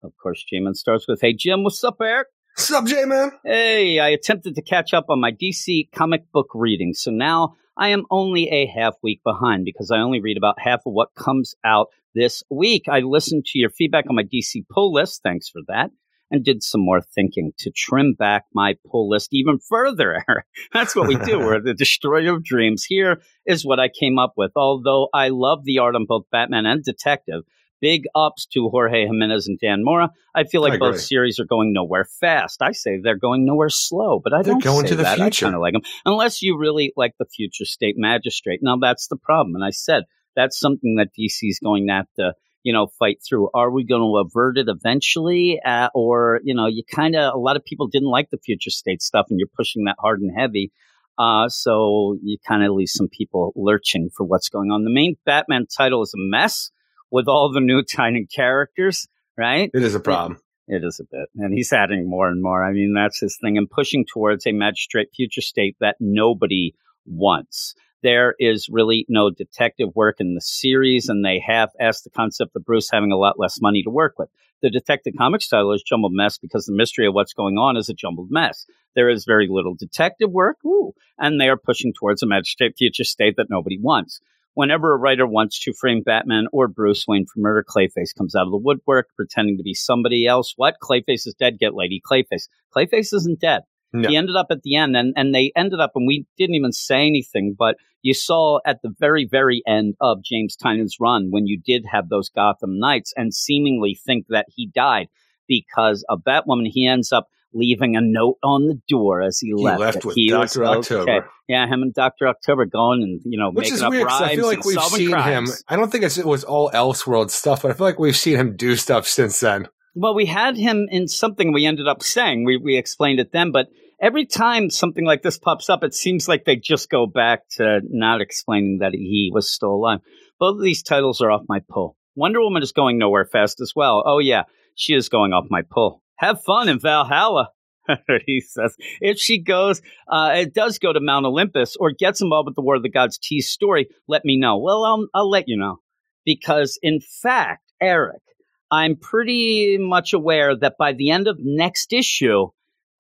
Of 0.03 0.13
course, 0.23 0.45
J-Man 0.49 0.75
starts 0.75 1.07
with, 1.07 1.21
Hey, 1.21 1.33
Jim, 1.33 1.63
what's 1.63 1.85
up, 1.85 1.97
Eric? 2.01 2.29
What's 2.55 2.71
up, 2.71 2.85
J 2.85 3.07
Man? 3.07 3.33
Hey, 3.47 3.99
I 3.99 4.11
attempted 4.11 4.57
to 4.57 4.63
catch 4.63 4.93
up 4.93 5.07
on 5.09 5.21
my 5.21 5.33
DC 5.33 5.91
comic 5.91 6.31
book 6.33 6.49
reading, 6.55 6.93
so 6.93 7.11
now 7.11 7.55
I 7.79 7.89
am 7.89 8.05
only 8.11 8.51
a 8.51 8.67
half 8.67 8.95
week 9.03 9.23
behind 9.25 9.65
because 9.65 9.91
I 9.91 10.01
only 10.01 10.21
read 10.21 10.37
about 10.37 10.61
half 10.61 10.81
of 10.81 10.93
what 10.93 11.15
comes 11.17 11.55
out 11.65 11.87
this 12.15 12.43
week. 12.51 12.91
I 12.91 12.99
listened 12.99 13.47
to 13.47 13.59
your 13.59 13.71
feedback 13.71 14.05
on 14.11 14.17
my 14.17 14.25
DC 14.25 14.67
pull 14.71 14.93
list, 14.93 15.23
thanks 15.23 15.49
for 15.49 15.63
that, 15.69 15.93
and 16.33 16.45
did 16.45 16.63
some 16.63 16.81
more 16.81 17.01
thinking 17.01 17.53
to 17.59 17.71
trim 17.71 18.15
back 18.15 18.47
my 18.55 18.75
pull 18.91 19.09
list 19.09 19.29
even 19.33 19.59
further. 19.59 20.25
That's 20.73 20.97
what 20.97 21.07
we 21.07 21.15
do. 21.17 21.39
We're 21.39 21.61
the 21.61 21.75
destroyer 21.75 22.35
of 22.35 22.43
dreams. 22.43 22.85
Here 22.85 23.21
is 23.47 23.65
what 23.65 23.79
I 23.79 23.89
came 23.89 24.19
up 24.19 24.33
with. 24.37 24.51
Although 24.57 25.09
I 25.15 25.29
love 25.29 25.65
the 25.65 25.79
art 25.79 25.95
on 25.95 26.07
both 26.09 26.25
Batman 26.33 26.67
and 26.67 26.83
Detective, 26.83 27.43
big 27.83 28.05
ups 28.15 28.47
to 28.47 28.69
Jorge 28.71 29.07
Jimenez 29.07 29.47
and 29.49 29.59
Dan 29.59 29.85
Mora. 29.85 30.11
I 30.35 30.45
feel 30.45 30.63
like 30.63 30.75
I 30.75 30.79
both 30.79 31.01
series 31.01 31.39
are 31.39 31.45
going 31.45 31.75
nowhere 31.75 32.07
fast. 32.21 32.63
I 32.63 32.73
say 32.73 32.99
they're 33.03 33.19
going 33.19 33.45
nowhere 33.45 33.69
slow, 33.69 34.21
but 34.23 34.33
I 34.33 34.43
They're 34.43 34.55
don't 34.55 34.65
going 34.65 34.87
say 34.87 34.91
to 34.91 34.97
the 34.97 35.03
that. 35.03 35.19
future. 35.19 35.47
I 35.47 35.49
kind 35.49 35.57
of 35.57 35.61
like 35.61 35.75
them, 35.75 35.83
unless 36.07 36.41
you 36.41 36.57
really 36.57 36.93
like 36.97 37.13
the 37.19 37.27
future 37.27 37.67
state 37.67 37.97
magistrate. 37.99 38.61
Now 38.63 38.77
that's 38.81 39.09
the 39.09 39.17
problem, 39.17 39.55
and 39.57 39.65
I 39.65 39.71
said 39.71 40.05
that's 40.35 40.59
something 40.59 40.97
that 40.97 41.09
DC 41.19 41.41
is 41.43 41.59
going 41.63 41.89
to 41.89 41.93
have 41.93 42.07
to, 42.19 42.33
you 42.63 42.73
know, 42.73 42.87
fight 42.99 43.19
through. 43.27 43.51
Are 43.55 43.71
we 43.71 43.85
going 43.85 44.03
to 44.03 44.19
avert 44.19 44.59
it 44.59 44.69
eventually, 44.69 45.61
uh, 45.65 45.89
or 45.95 46.41
you 46.45 46.55
know, 46.55 46.67
you 46.67 46.83
kind 46.85 47.17
of 47.17 47.35
a 47.35 47.39
lot 47.39 47.57
of 47.57 47.65
people 47.65 47.89
didn't 47.89 48.11
like 48.11 48.31
the 48.31 48.39
future 48.39 48.71
state 48.71 49.03
stuff, 49.03 49.27
and 49.31 49.39
you're 49.39 49.49
pushing 49.57 49.85
that 49.85 49.97
hard 49.99 50.21
and 50.21 50.33
heavy. 50.37 50.73
Uh, 51.19 51.49
so 51.49 52.17
you 52.23 52.39
kind 52.47 52.65
of 52.65 52.73
leave 52.73 52.89
some 52.89 53.09
people 53.09 53.53
lurching 53.55 54.11
for 54.17 54.25
what's 54.25 54.49
going 54.49 54.71
on. 54.71 54.85
The 54.85 54.91
main 54.91 55.17
Batman 55.27 55.67
title 55.67 56.03
is 56.03 56.15
a 56.15 56.19
mess 56.19 56.71
with 57.11 57.29
all 57.29 57.53
the 57.53 57.61
new 57.61 57.83
tiny 57.97 58.27
characters, 58.27 59.07
right? 59.37 59.71
It 59.73 59.83
is 59.83 59.95
a 59.95 60.01
problem. 60.01 60.41
It 60.69 60.85
is 60.85 61.01
a 61.01 61.05
bit. 61.05 61.29
And 61.37 61.53
he's 61.53 61.73
adding 61.73 62.09
more 62.09 62.29
and 62.29 62.43
more. 62.43 62.65
I 62.65 62.73
mean, 62.73 62.95
that's 62.95 63.21
his 63.21 63.37
thing 63.41 63.59
and 63.59 63.69
pushing 63.69 64.07
towards 64.07 64.47
a 64.47 64.53
magistrate 64.53 65.09
future 65.15 65.41
state 65.41 65.77
that 65.81 65.97
nobody 66.01 66.75
wants. 67.05 67.75
There 68.03 68.35
is 68.39 68.69
really 68.69 69.07
no 69.09 69.31
detective 69.31 69.91
work 69.95 70.17
in 70.19 70.35
the 70.35 70.41
series, 70.41 71.09
and 71.09 71.25
they 71.25 71.41
have 71.47 71.71
asked 71.79 72.05
the 72.05 72.11
concept 72.11 72.57
of 72.57 72.65
Bruce 72.65 72.91
having 72.91 73.13
a 73.13 73.17
lot 73.17 73.39
less 73.39 73.61
money 73.61 73.83
to 73.85 73.91
work 73.91 74.15
with. 74.19 74.29
The 74.61 74.71
Detective 74.71 75.15
Comics 75.17 75.49
title 75.49 75.73
is 75.73 75.83
Jumbled 75.83 76.13
Mess 76.13 76.39
because 76.39 76.67
the 76.67 76.75
mystery 76.75 77.07
of 77.07 77.15
what's 77.15 77.33
going 77.33 77.59
on 77.59 77.77
is 77.77 77.89
a 77.89 77.95
jumbled 77.95 78.29
mess. 78.31 78.67
There 78.95 79.09
is 79.09 79.25
very 79.25 79.49
little 79.49 79.75
detective 79.75 80.31
work, 80.31 80.59
ooh, 80.65 80.95
and 81.19 81.41
they 81.41 81.49
are 81.49 81.57
pushing 81.57 81.93
towards 81.93 82.23
a 82.23 82.27
magistrate 82.27 82.75
future 82.77 83.05
state 83.05 83.35
that 83.37 83.51
nobody 83.51 83.79
wants. 83.79 84.21
Whenever 84.55 84.93
a 84.93 84.99
writer 84.99 85.27
wants 85.27 85.59
to 85.61 85.73
frame 85.73 86.03
Batman 86.05 86.47
or 86.53 86.69
Bruce 86.69 87.07
Wayne 87.09 87.27
for 87.27 87.41
murder, 87.41 87.65
Clayface 87.69 88.15
comes 88.17 88.35
out 88.35 88.47
of 88.47 88.51
the 88.51 88.57
woodwork 88.57 89.09
pretending 89.17 89.57
to 89.57 89.63
be 89.63 89.75
somebody 89.75 90.27
else. 90.27 90.55
What? 90.57 90.77
Clayface 90.83 91.27
is 91.27 91.35
dead. 91.39 91.59
Get 91.59 91.75
Lady 91.75 92.03
Clayface. 92.05 92.49
Clayface 92.77 93.15
isn't 93.15 93.41
dead. 93.41 93.63
No. 93.93 94.09
He 94.09 94.17
ended 94.17 94.37
up 94.37 94.47
at 94.51 94.63
the 94.63 94.77
end, 94.77 94.97
and, 94.97 95.13
and 95.17 95.35
they 95.35 95.53
ended 95.55 95.81
up, 95.81 95.93
and 95.95 96.07
we 96.07 96.27
didn't 96.39 96.55
even 96.55 96.73
say 96.73 97.07
anything, 97.07 97.55
but 97.59 97.77
you 98.03 98.15
saw 98.15 98.59
at 98.67 98.83
the 98.83 98.93
very, 98.99 99.27
very 99.31 99.63
end 99.67 99.95
of 100.01 100.23
James 100.23 100.57
Tynion's 100.57 100.97
run 101.01 101.31
when 101.31 101.47
you 101.47 101.61
did 101.61 101.85
have 101.91 102.09
those 102.09 102.29
Gotham 102.29 102.79
Knights 102.79 103.13
and 103.17 103.33
seemingly 103.33 103.95
think 103.95 104.27
that 104.29 104.47
he 104.49 104.67
died 104.67 105.09
because 105.47 106.05
of 106.09 106.23
Batwoman. 106.27 106.67
He 106.67 106.87
ends 106.87 107.13
up 107.13 107.29
leaving 107.55 107.97
a 107.97 108.01
note 108.01 108.39
on 108.43 108.67
the 108.67 108.81
door 108.89 109.23
as 109.23 109.39
he, 109.39 109.55
left. 109.55 109.81
left 109.81 110.05
with 110.05 110.15
he 110.17 110.31
Dr. 110.31 110.65
October. 110.65 111.29
Yeah, 111.49 111.67
him 111.67 111.83
and 111.83 111.93
Doctor 111.93 112.29
October 112.29 112.65
going 112.65 113.03
and 113.03 113.21
you 113.25 113.39
know 113.39 113.51
Which 113.51 113.65
making 113.65 113.75
is 113.75 113.83
up 113.83 113.91
weird 113.91 114.07
rhymes 114.07 114.23
I 114.23 114.37
feel 114.37 114.47
like 114.47 114.65
we've 114.65 114.83
seen 114.83 115.17
him. 115.17 115.47
I 115.69 115.77
don't 115.77 115.93
think 115.93 116.05
it's, 116.05 116.19
it 116.19 116.27
was 116.27 116.45
all 116.45 116.71
Elseworld 116.71 117.31
stuff, 117.31 117.63
but 117.63 117.71
I 117.71 117.75
feel 117.75 117.87
like 117.87 117.99
we've 117.99 118.17
seen 118.17 118.37
him 118.37 118.57
do 118.57 118.77
stuff 118.77 119.07
since 119.07 119.39
then. 119.41 119.69
Well, 119.95 120.15
we 120.15 120.25
had 120.25 120.57
him 120.57 120.89
in 120.91 121.09
something 121.09 121.53
we 121.53 121.67
ended 121.67 121.87
up 121.87 122.03
saying. 122.03 122.45
We 122.45 122.57
we 122.57 122.79
explained 122.79 123.21
it 123.21 123.33
then, 123.33 123.53
but 123.53 123.69
every 124.03 124.27
time 124.27 124.69
something 124.69 125.05
like 125.05 125.23
this 125.23 125.39
pops 125.39 125.71
up, 125.71 125.85
it 125.85 125.95
seems 125.95 126.29
like 126.29 126.45
they 126.45 126.57
just 126.57 126.91
go 126.91 127.07
back 127.07 127.49
to 127.53 127.81
not 127.89 128.21
explaining 128.21 128.79
that 128.81 128.93
he 128.93 129.31
was 129.33 129.51
still 129.51 129.71
alive. 129.71 130.01
Both 130.39 130.57
of 130.57 130.63
these 130.63 130.83
titles 130.83 131.21
are 131.21 131.31
off 131.31 131.43
my 131.49 131.61
pull. 131.71 131.97
Wonder 132.17 132.41
Woman 132.41 132.63
is 132.63 132.73
going 132.73 132.99
nowhere 132.99 133.25
fast 133.25 133.61
as 133.61 133.73
well. 133.75 134.03
Oh 134.05 134.19
yeah, 134.19 134.43
she 134.75 134.95
is 134.95 135.09
going 135.09 135.33
off 135.33 135.47
my 135.49 135.63
pull. 135.63 136.03
Have 136.17 136.43
fun 136.43 136.69
in 136.69 136.81
Valhalla. 136.81 137.51
he 138.27 138.41
says 138.41 138.77
if 139.01 139.19
she 139.19 139.43
goes, 139.43 139.81
uh, 140.11 140.33
it 140.37 140.53
does 140.53 140.79
go 140.79 140.93
to 140.93 141.01
Mount 141.01 141.27
Olympus 141.27 141.77
or 141.79 141.93
gets 141.93 142.21
involved 142.21 142.47
with 142.47 142.57
the 142.57 142.63
War 142.63 142.77
of 142.77 142.83
the 142.83 142.91
Gods 142.91 143.19
T 143.19 143.41
story. 143.41 143.89
Let 144.09 144.25
me 144.25 144.37
know. 144.37 144.59
Well, 144.59 144.85
I'll 144.85 145.07
I'll 145.15 145.31
let 145.31 145.49
you 145.49 145.57
know 145.57 145.79
because 146.25 146.79
in 146.83 147.01
fact, 147.23 147.73
Eric, 147.81 148.23
I'm 148.71 148.97
pretty 148.97 149.79
much 149.79 150.13
aware 150.13 150.57
that 150.57 150.75
by 150.79 150.93
the 150.93 151.11
end 151.11 151.29
of 151.29 151.39
next 151.41 151.93
issue, 151.93 152.49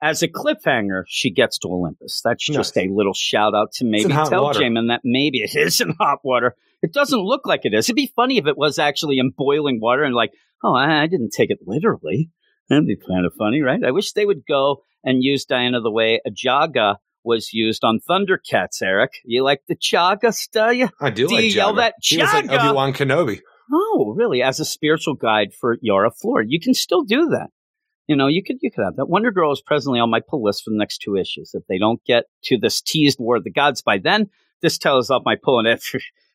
as 0.02 0.22
a 0.22 0.28
cliffhanger, 0.28 1.04
she 1.06 1.30
gets 1.30 1.58
to 1.58 1.68
Olympus. 1.68 2.20
That's 2.24 2.44
just 2.44 2.76
a 2.76 2.88
little 2.90 3.14
shout 3.14 3.54
out 3.54 3.70
to 3.74 3.84
maybe 3.84 4.10
tell 4.12 4.42
water. 4.42 4.58
J-Man 4.58 4.88
that 4.88 5.02
maybe 5.04 5.38
it 5.38 5.54
is 5.54 5.80
in 5.80 5.94
hot 5.98 6.18
water. 6.24 6.56
It 6.82 6.92
doesn't 6.92 7.20
look 7.20 7.46
like 7.46 7.60
it 7.64 7.72
is. 7.72 7.86
It'd 7.86 7.94
be 7.94 8.12
funny 8.16 8.38
if 8.38 8.46
it 8.46 8.58
was 8.58 8.80
actually 8.80 9.18
in 9.18 9.30
boiling 9.30 9.78
water 9.80 10.02
and 10.02 10.14
like, 10.14 10.32
oh, 10.64 10.74
I, 10.74 11.02
I 11.02 11.06
didn't 11.06 11.30
take 11.30 11.50
it 11.50 11.60
literally. 11.64 12.30
That'd 12.68 12.86
be 12.86 12.96
kind 12.96 13.24
of 13.24 13.32
funny, 13.38 13.60
right? 13.62 13.82
I 13.84 13.92
wish 13.92 14.12
they 14.12 14.26
would 14.26 14.42
go 14.46 14.82
and 15.04 15.22
use 15.22 15.44
Diana 15.44 15.80
the 15.80 15.90
way 15.90 16.20
a 16.26 16.30
Jaga 16.30 16.96
was 17.22 17.52
used 17.52 17.84
on 17.84 18.00
Thundercats, 18.10 18.82
Eric. 18.82 19.12
You 19.24 19.44
like 19.44 19.60
the 19.68 19.76
Jaga 19.76 20.34
style? 20.34 20.90
I 21.00 21.10
do, 21.10 21.28
Do 21.28 21.34
like 21.36 21.44
you 21.44 21.50
yell 21.50 21.72
Jabba. 21.74 21.76
that, 21.76 21.94
He 22.02 22.18
was 22.18 22.32
like 22.32 22.46
"Jaga"? 22.46 22.64
Obi 22.70 22.74
Wan 22.74 22.92
Kenobi. 22.92 23.40
Oh, 23.72 24.12
really? 24.16 24.42
As 24.42 24.58
a 24.58 24.64
spiritual 24.64 25.14
guide 25.14 25.54
for 25.58 25.76
Yara 25.80 26.10
Flor, 26.10 26.42
you 26.42 26.58
can 26.60 26.74
still 26.74 27.04
do 27.04 27.26
that. 27.28 27.48
You 28.12 28.16
know, 28.16 28.26
you 28.26 28.42
could 28.42 28.58
you 28.60 28.70
could 28.70 28.84
have 28.84 28.96
that. 28.96 29.06
Wonder 29.06 29.30
Girl 29.30 29.52
is 29.52 29.62
presently 29.62 29.98
on 29.98 30.10
my 30.10 30.20
pull 30.20 30.44
list 30.44 30.64
for 30.64 30.70
the 30.70 30.76
next 30.76 30.98
two 30.98 31.16
issues. 31.16 31.52
If 31.54 31.62
they 31.66 31.78
don't 31.78 32.04
get 32.04 32.24
to 32.44 32.58
this 32.58 32.82
teased 32.82 33.18
War 33.18 33.36
of 33.36 33.44
the 33.44 33.50
Gods 33.50 33.80
by 33.80 33.96
then, 33.96 34.28
this 34.60 34.76
tells 34.76 35.08
off 35.08 35.22
my 35.24 35.34
pull. 35.42 35.60
And 35.60 35.68
if 35.68 35.94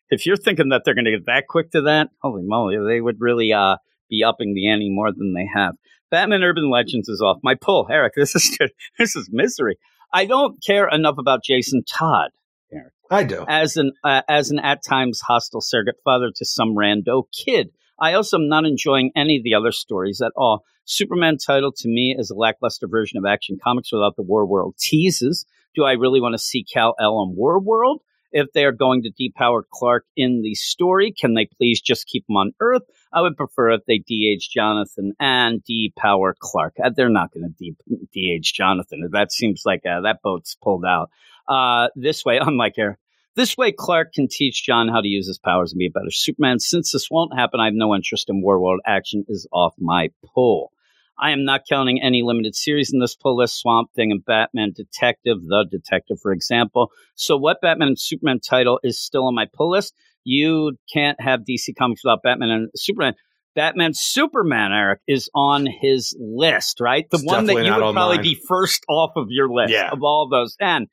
if 0.10 0.26
you're 0.26 0.38
thinking 0.38 0.70
that 0.70 0.82
they're 0.84 0.96
going 0.96 1.06
to 1.06 1.12
get 1.12 1.28
that 1.28 1.46
quick 1.48 1.70
to 1.74 1.82
that, 1.84 2.10
holy 2.20 2.42
moly, 2.42 2.80
they 2.80 3.00
would 3.00 3.18
really 3.22 3.54
uh, 3.54 3.78
be 4.10 4.24
upping 4.24 4.56
the 4.56 4.72
ante 4.72 4.90
more 4.90 5.12
than 5.12 5.36
they 5.36 5.48
have. 5.54 5.76
Batman 6.10 6.42
Urban 6.42 6.72
Legends 6.72 7.10
is 7.10 7.22
off 7.22 7.38
my 7.44 7.54
pull. 7.54 7.86
Eric, 7.92 8.14
this 8.18 8.34
is 8.34 8.58
this 8.98 9.16
is 9.16 9.30
misery. 9.32 9.78
I 10.12 10.26
don't 10.26 10.58
care 10.66 10.88
enough 10.88 11.20
about 11.20 11.44
Jason 11.44 11.84
Todd 11.88 12.32
Eric. 12.74 12.94
I 13.12 13.24
do. 13.24 13.46
as 13.48 13.78
an 13.78 13.92
uh, 14.04 14.24
as 14.28 14.50
an 14.50 14.58
at 14.58 14.84
times 14.84 15.22
hostile 15.22 15.62
surrogate 15.62 15.98
father 16.04 16.32
to 16.38 16.44
some 16.44 16.76
rando 16.76 17.26
kid. 17.32 17.70
I 18.00 18.14
also 18.14 18.38
am 18.38 18.48
not 18.48 18.66
enjoying 18.66 19.12
any 19.16 19.38
of 19.38 19.44
the 19.44 19.54
other 19.54 19.72
stories 19.72 20.22
at 20.22 20.32
all. 20.36 20.64
Superman 20.86 21.38
title 21.38 21.72
to 21.74 21.88
me 21.88 22.16
is 22.18 22.30
a 22.30 22.36
lackluster 22.36 22.88
version 22.88 23.18
of 23.18 23.26
Action 23.26 23.58
Comics 23.62 23.92
without 23.92 24.16
the 24.16 24.24
War 24.24 24.46
World 24.46 24.76
teases. 24.80 25.46
Do 25.76 25.84
I 25.84 25.94
really 25.94 26.22
want 26.22 26.34
to 26.34 26.40
see 26.40 26.64
Kal-El 26.64 27.18
on 27.18 27.36
War 27.36 27.60
World? 27.60 28.02
If 28.32 28.48
they 28.54 28.66
are 28.66 28.72
going 28.72 29.04
to 29.04 29.12
depower 29.12 29.64
Clark 29.72 30.06
in 30.16 30.42
the 30.42 30.54
story, 30.54 31.12
can 31.12 31.34
they 31.34 31.48
please 31.58 31.82
just 31.82 32.08
keep 32.08 32.26
him 32.30 32.36
on 32.36 32.52
Earth? 32.60 32.84
I 33.14 33.22
would 33.22 33.38
prefer 33.38 33.72
if 33.72 33.82
they 33.86 34.00
DH 34.00 34.44
Jonathan 34.54 35.14
and 35.20 35.62
depower 35.64 36.34
Clark. 36.38 36.76
Uh, 36.84 36.92
They're 36.96 37.10
not 37.10 37.32
going 37.34 37.54
to 37.58 37.72
DH 38.14 38.54
Jonathan. 38.54 39.10
That 39.12 39.32
seems 39.32 39.64
like 39.66 39.82
uh, 39.86 40.02
that 40.02 40.22
boat's 40.22 40.56
pulled 40.62 40.86
out. 40.86 41.10
Uh, 41.48 41.88
this 41.96 42.26
way, 42.26 42.38
unlike 42.42 42.74
Eric. 42.78 42.98
This 43.38 43.56
way, 43.56 43.72
Clark 43.72 44.14
can 44.14 44.28
teach 44.28 44.66
John 44.66 44.88
how 44.88 45.00
to 45.00 45.08
use 45.08 45.28
his 45.28 45.38
powers 45.38 45.72
and 45.72 45.78
be 45.78 45.86
a 45.86 45.92
better 45.92 46.10
Superman. 46.10 46.60
Since 46.60 46.92
this 46.92 47.08
won't 47.12 47.38
happen, 47.38 47.60
I 47.60 47.66
have 47.66 47.76
no 47.76 47.94
interest 47.94 48.30
in 48.30 48.42
War 48.42 48.60
World 48.60 48.80
action 48.84 49.26
is 49.30 49.48
off 49.54 49.76
my 49.78 50.10
pull. 50.34 50.72
I 51.20 51.32
am 51.32 51.46
not 51.46 51.62
counting 51.70 52.02
any 52.02 52.24
limited 52.24 52.56
series 52.56 52.92
in 52.92 53.00
this 53.00 53.16
pull 53.16 53.38
list. 53.38 53.60
Swamp 53.60 53.94
Thing 53.94 54.12
and 54.12 54.26
Batman 54.26 54.72
Detective, 54.76 55.38
The 55.48 55.68
Detective, 55.70 56.18
for 56.20 56.32
example. 56.32 56.90
So, 57.14 57.38
what 57.38 57.62
Batman 57.62 57.90
and 57.90 58.00
Superman 58.00 58.40
title 58.40 58.80
is 58.84 59.00
still 59.00 59.28
on 59.28 59.36
my 59.36 59.46
pull 59.54 59.70
list? 59.70 59.94
You 60.24 60.74
can't 60.92 61.22
have 61.22 61.42
DC 61.42 61.76
Comics 61.78 62.04
without 62.04 62.24
Batman 62.24 62.50
and 62.50 62.70
Superman. 62.76 63.14
Batman 63.56 63.92
Superman, 63.94 64.72
Eric, 64.72 65.02
is 65.08 65.30
on 65.36 65.68
his 65.68 66.16
list, 66.20 66.80
right? 66.80 67.06
The 67.12 67.18
It's 67.18 67.26
one 67.26 67.46
that 67.46 67.54
you 67.54 67.72
would 67.74 67.82
on 67.84 67.94
probably 67.94 68.18
mine. 68.18 68.24
be 68.24 68.42
first 68.48 68.84
off 68.90 69.12
of 69.16 69.28
your 69.30 69.48
list 69.50 69.74
Yeah. 69.74 69.90
of 69.92 70.00
all 70.04 70.28
those. 70.28 70.56
And 70.60 70.88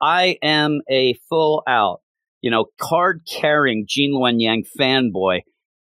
I 0.00 0.38
am 0.42 0.80
a 0.90 1.14
full 1.28 1.62
out, 1.66 2.00
you 2.42 2.50
know, 2.50 2.66
card 2.80 3.22
carrying 3.30 3.86
Gene 3.88 4.12
Luen 4.12 4.40
Yang 4.40 4.64
fanboy. 4.78 5.40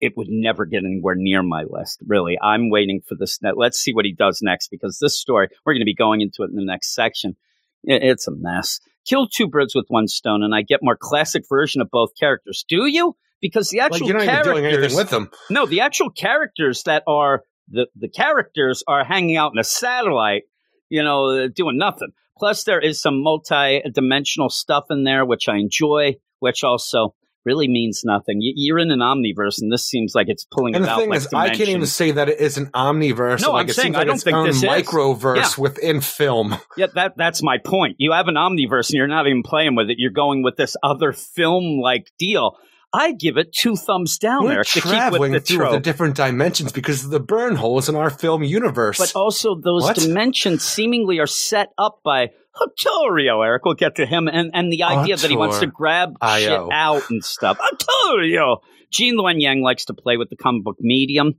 It 0.02 0.14
would 0.18 0.28
never 0.30 0.66
get 0.66 0.84
anywhere 0.84 1.16
near 1.18 1.42
my 1.42 1.64
list, 1.68 2.02
really. 2.06 2.38
I'm 2.42 2.70
waiting 2.70 3.02
for 3.08 3.16
this. 3.16 3.42
Net. 3.42 3.58
Let's 3.58 3.78
see 3.80 3.94
what 3.94 4.06
he 4.06 4.14
does 4.14 4.40
next 4.42 4.68
because 4.70 5.00
this 5.00 5.20
story, 5.20 5.48
we're 5.66 5.74
going 5.74 5.82
to 5.82 5.86
be 5.86 5.96
going 5.96 6.22
into 6.22 6.44
it 6.44 6.50
in 6.50 6.56
the 6.56 6.66
next 6.66 6.94
section. 6.94 7.36
It's 7.84 8.28
a 8.28 8.32
mess. 8.32 8.80
Kill 9.08 9.28
two 9.28 9.48
birds 9.48 9.74
with 9.76 9.86
one 9.88 10.08
stone, 10.08 10.44
and 10.44 10.54
I 10.54 10.64
get 10.64 10.82
more 10.82 10.98
classic 11.00 11.44
version 11.48 11.82
of 11.82 11.90
both 11.92 12.10
characters. 12.20 12.66
Do 12.68 12.88
you? 12.88 13.16
Because 13.42 13.70
the 13.70 13.78
Like, 13.78 13.94
actual 13.94 14.10
even 14.10 14.22
characters, 14.22 14.54
doing 14.54 14.66
anything 14.66 14.96
with 14.96 15.10
them. 15.10 15.30
no, 15.50 15.66
the 15.66 15.82
actual 15.82 16.10
characters 16.10 16.84
that 16.84 17.04
are 17.08 17.44
the 17.70 17.88
the 17.96 18.10
characters 18.10 18.84
are 18.88 19.04
hanging 19.04 19.38
out 19.38 19.52
in 19.54 19.60
a 19.60 19.64
satellite, 19.64 20.44
you 20.90 21.04
know, 21.04 21.48
doing 21.48 21.78
nothing. 21.78 22.10
Plus, 22.38 22.64
there 22.64 22.80
is 22.80 23.02
some 23.02 23.22
multi-dimensional 23.24 24.50
stuff 24.50 24.86
in 24.90 25.04
there 25.04 25.26
which 25.26 25.48
I 25.48 25.58
enjoy, 25.58 26.16
which 26.40 26.64
also 26.64 27.16
really 27.46 27.68
means 27.68 28.02
nothing. 28.04 28.38
You, 28.42 28.54
you're 28.56 28.80
in 28.80 28.92
an 28.92 29.00
omniverse, 29.00 29.62
and 29.62 29.72
this 29.72 29.88
seems 29.88 30.14
like 30.16 30.28
it's 30.30 30.46
pulling 30.46 30.76
And 30.76 30.84
it 30.84 30.88
the 30.88 30.92
out 30.94 31.00
thing 31.00 31.10
like 31.10 31.18
is, 31.20 31.34
I 31.34 31.50
can't 31.50 31.70
even 31.70 31.86
say 31.86 32.12
that 32.12 32.28
it 32.28 32.40
is 32.40 32.58
an 32.58 32.68
omniverse. 32.68 33.42
No, 33.42 33.52
like 33.52 33.66
I'm 33.66 33.70
it 33.70 33.74
saying 33.74 33.86
seems 33.86 33.96
I 33.96 34.00
like 34.00 34.08
don't 34.08 34.16
its 34.16 34.24
think 34.24 34.36
own 34.36 34.48
this 34.48 34.58
is. 34.58 34.64
microverse 34.64 35.58
Yeah. 35.58 35.62
within 35.62 36.02
film. 36.02 36.56
Yeah, 36.78 36.88
that 36.96 37.14
that's 37.16 37.42
my 37.42 37.58
point. 37.64 37.96
You 38.00 38.12
have 38.12 38.28
an 38.28 38.36
omniverse, 38.36 38.90
and 38.90 38.98
you're 38.98 39.08
not 39.08 39.28
even 39.28 39.44
playing 39.44 39.76
with 39.76 39.90
it. 39.90 39.96
You're 39.98 40.12
going 40.12 40.44
with 40.44 40.58
this 40.58 40.76
other 40.84 41.14
film-like 41.14 42.12
deal. 42.20 42.58
I 42.96 43.12
give 43.12 43.38
it 43.38 43.52
two 43.52 43.76
thumbs 43.76 44.18
down, 44.18 44.46
We're 44.46 44.54
Eric, 44.54 44.68
to 44.68 44.74
keep 44.76 44.86
with 44.86 44.94
traveling 44.94 45.32
the 45.34 45.40
through 45.42 45.58
trope. 45.58 45.72
the 45.74 45.80
different 45.80 46.16
dimensions 46.16 46.72
because 46.72 47.04
of 47.04 47.12
the 47.12 47.20
burn 47.20 47.56
holes 47.56 47.90
in 47.90 47.96
our 47.96 48.10
film 48.10 48.42
universe. 48.44 48.98
But 48.98 49.12
also, 49.20 49.56
those 49.56 49.84
What? 49.84 49.98
dimensions 49.98 50.64
seemingly 50.64 51.20
are 51.20 51.28
set 51.28 51.70
up 51.78 52.00
by 52.04 52.30
Auteur.io, 52.62 53.42
Eric. 53.42 53.66
We'll 53.66 53.74
get 53.74 53.96
to 53.96 54.06
him, 54.06 54.28
and, 54.30 54.52
and 54.54 54.72
the 54.72 54.84
idea 54.84 55.18
that 55.18 55.30
he 55.30 55.36
wants 55.36 55.60
to 55.60 55.68
grab 55.68 56.14
shit 56.38 56.50
out 56.72 57.10
and 57.10 57.24
stuff. 57.24 57.60
Auteur.io! 57.60 58.62
Gene 58.92 59.18
Luen 59.18 59.42
Yang 59.42 59.62
likes 59.62 59.86
to 59.86 59.94
play 59.94 60.16
with 60.16 60.30
the 60.30 60.38
comic 60.38 60.64
book 60.64 60.78
medium. 60.80 61.34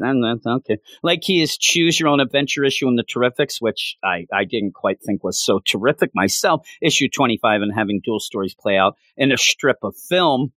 Okay. 0.00 0.76
Like 1.02 1.20
he 1.24 1.42
is 1.42 1.56
choose 1.56 1.98
your 1.98 2.08
own 2.10 2.20
adventure 2.20 2.62
issue 2.64 2.86
in 2.88 2.96
the 2.96 3.02
Terrifics, 3.04 3.56
which 3.58 3.96
I, 4.04 4.26
I 4.32 4.44
didn't 4.44 4.74
quite 4.74 4.98
think 5.02 5.24
was 5.24 5.38
so 5.40 5.60
terrific 5.64 6.10
myself. 6.14 6.66
Issue 6.80 7.08
25 7.08 7.62
and 7.62 7.72
having 7.74 8.00
dual 8.04 8.20
stories 8.20 8.54
play 8.54 8.76
out 8.76 8.94
in 9.16 9.32
a 9.32 9.36
strip 9.36 9.78
of 9.82 9.96
film. 9.96 10.52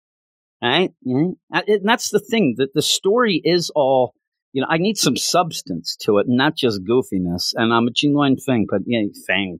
Right? 0.63 0.91
Mhm. 1.05 1.33
Uh, 1.53 1.61
And 1.67 1.81
that's 1.87 2.09
the 2.09 2.19
thing 2.19 2.55
that 2.57 2.73
the 2.73 2.81
story 2.81 3.41
is 3.43 3.69
all 3.75 4.13
you 4.55 4.61
know, 4.61 4.67
I 4.69 4.77
need 4.77 4.97
some 4.97 5.17
substance 5.17 5.95
to 6.01 6.19
it, 6.19 6.27
not 6.29 6.55
just 6.55 6.83
goofiness. 6.83 7.53
And 7.55 7.73
I'm 7.73 7.87
a 7.87 7.91
Gene 7.91 8.13
Luen 8.13 8.39
Fang, 8.39 8.67
but 8.69 8.81
yeah, 8.85 9.01
Fang. 9.25 9.57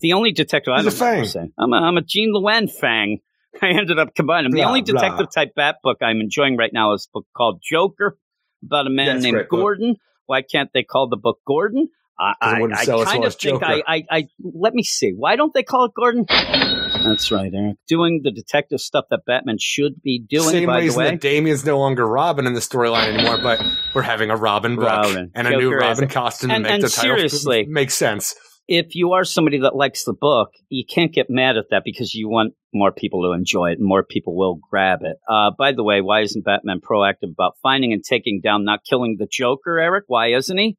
The 0.00 0.14
only 0.14 0.32
detective 0.32 0.72
I 0.74 0.82
He's 0.82 0.86
a 0.86 0.98
don't 0.98 0.98
know 0.98 1.18
what 1.20 1.26
to 1.26 1.32
Fang. 1.38 1.52
I'm 1.56 1.72
a, 1.72 1.76
I'm 1.76 1.96
a 1.96 2.02
Gene 2.02 2.32
Luen 2.34 2.68
Fang. 2.68 3.18
I 3.62 3.68
ended 3.68 4.00
up 4.00 4.16
combining 4.16 4.50
them. 4.50 4.56
The 4.56 4.62
Blah, 4.62 4.68
only 4.68 4.82
blah. 4.82 4.94
detective 5.00 5.26
type 5.32 5.54
bat 5.54 5.76
book 5.84 5.98
I'm 6.02 6.20
enjoying 6.20 6.56
right 6.56 6.72
now 6.72 6.92
is 6.94 7.06
a 7.08 7.18
book 7.18 7.26
called 7.36 7.62
Joker 7.62 8.18
about 8.64 8.88
a 8.88 8.90
man 8.90 9.06
That's 9.06 9.22
named 9.22 9.34
great 9.36 9.48
book. 9.48 9.60
Gordon. 9.60 9.96
Why 10.26 10.42
can't 10.42 10.70
they 10.74 10.82
call 10.82 11.08
the 11.08 11.16
book 11.16 11.38
Gordon? 11.46 11.88
I, 12.18 12.34
I, 12.40 12.62
I 12.62 12.84
kind 13.04 13.24
of 13.24 13.34
think 13.36 13.62
I, 13.62 13.82
I, 13.86 14.04
I, 14.10 14.28
let 14.42 14.74
me 14.74 14.82
see. 14.82 15.12
Why 15.16 15.36
don't 15.36 15.54
they 15.54 15.62
call 15.62 15.84
it 15.84 15.92
Gordon? 15.94 16.26
That's 17.08 17.30
right, 17.30 17.50
Eric. 17.54 17.76
Doing 17.88 18.20
the 18.22 18.30
detective 18.30 18.80
stuff 18.80 19.04
that 19.10 19.20
Batman 19.26 19.56
should 19.60 20.02
be 20.02 20.24
doing, 20.28 20.48
Same 20.50 20.66
by 20.66 20.80
the 20.80 20.86
reason 20.86 20.98
way. 21.02 21.10
that 21.10 21.20
Damian's 21.20 21.64
no 21.64 21.78
longer 21.78 22.06
Robin 22.06 22.46
in 22.46 22.54
the 22.54 22.60
storyline 22.60 23.12
anymore, 23.14 23.38
but 23.42 23.60
we're 23.94 24.02
having 24.02 24.30
a 24.30 24.36
Robin 24.36 24.76
book 24.76 24.84
Robin. 24.86 25.30
and 25.34 25.46
a 25.48 25.56
new 25.56 25.72
Robin 25.72 26.08
costume 26.08 26.50
to 26.50 26.54
and- 26.56 26.62
make 26.64 26.72
and 26.72 26.82
the 26.82 26.88
title 26.88 27.16
seriously- 27.16 27.66
make 27.68 27.90
sense. 27.90 28.34
if 28.68 28.94
you 28.94 29.12
are 29.12 29.24
somebody 29.24 29.58
that 29.58 29.74
likes 29.74 30.04
the 30.04 30.14
book, 30.14 30.50
you 30.68 30.84
can't 30.88 31.12
get 31.12 31.26
mad 31.28 31.56
at 31.56 31.64
that 31.70 31.82
because 31.84 32.14
you 32.14 32.28
want 32.28 32.54
more 32.72 32.92
people 32.92 33.22
to 33.22 33.32
enjoy 33.32 33.70
it 33.70 33.78
and 33.78 33.86
more 33.86 34.02
people 34.02 34.34
will 34.36 34.58
grab 34.70 35.00
it. 35.02 35.16
Uh, 35.28 35.50
by 35.58 35.72
the 35.72 35.82
way, 35.84 36.00
why 36.00 36.20
isn't 36.22 36.44
Batman 36.44 36.80
proactive 36.80 37.30
about 37.32 37.54
finding 37.62 37.92
and 37.92 38.02
taking 38.02 38.40
down, 38.42 38.64
not 38.64 38.80
killing 38.88 39.16
the 39.18 39.26
Joker, 39.30 39.78
Eric? 39.78 40.04
Why 40.06 40.28
isn't 40.32 40.56
he? 40.56 40.76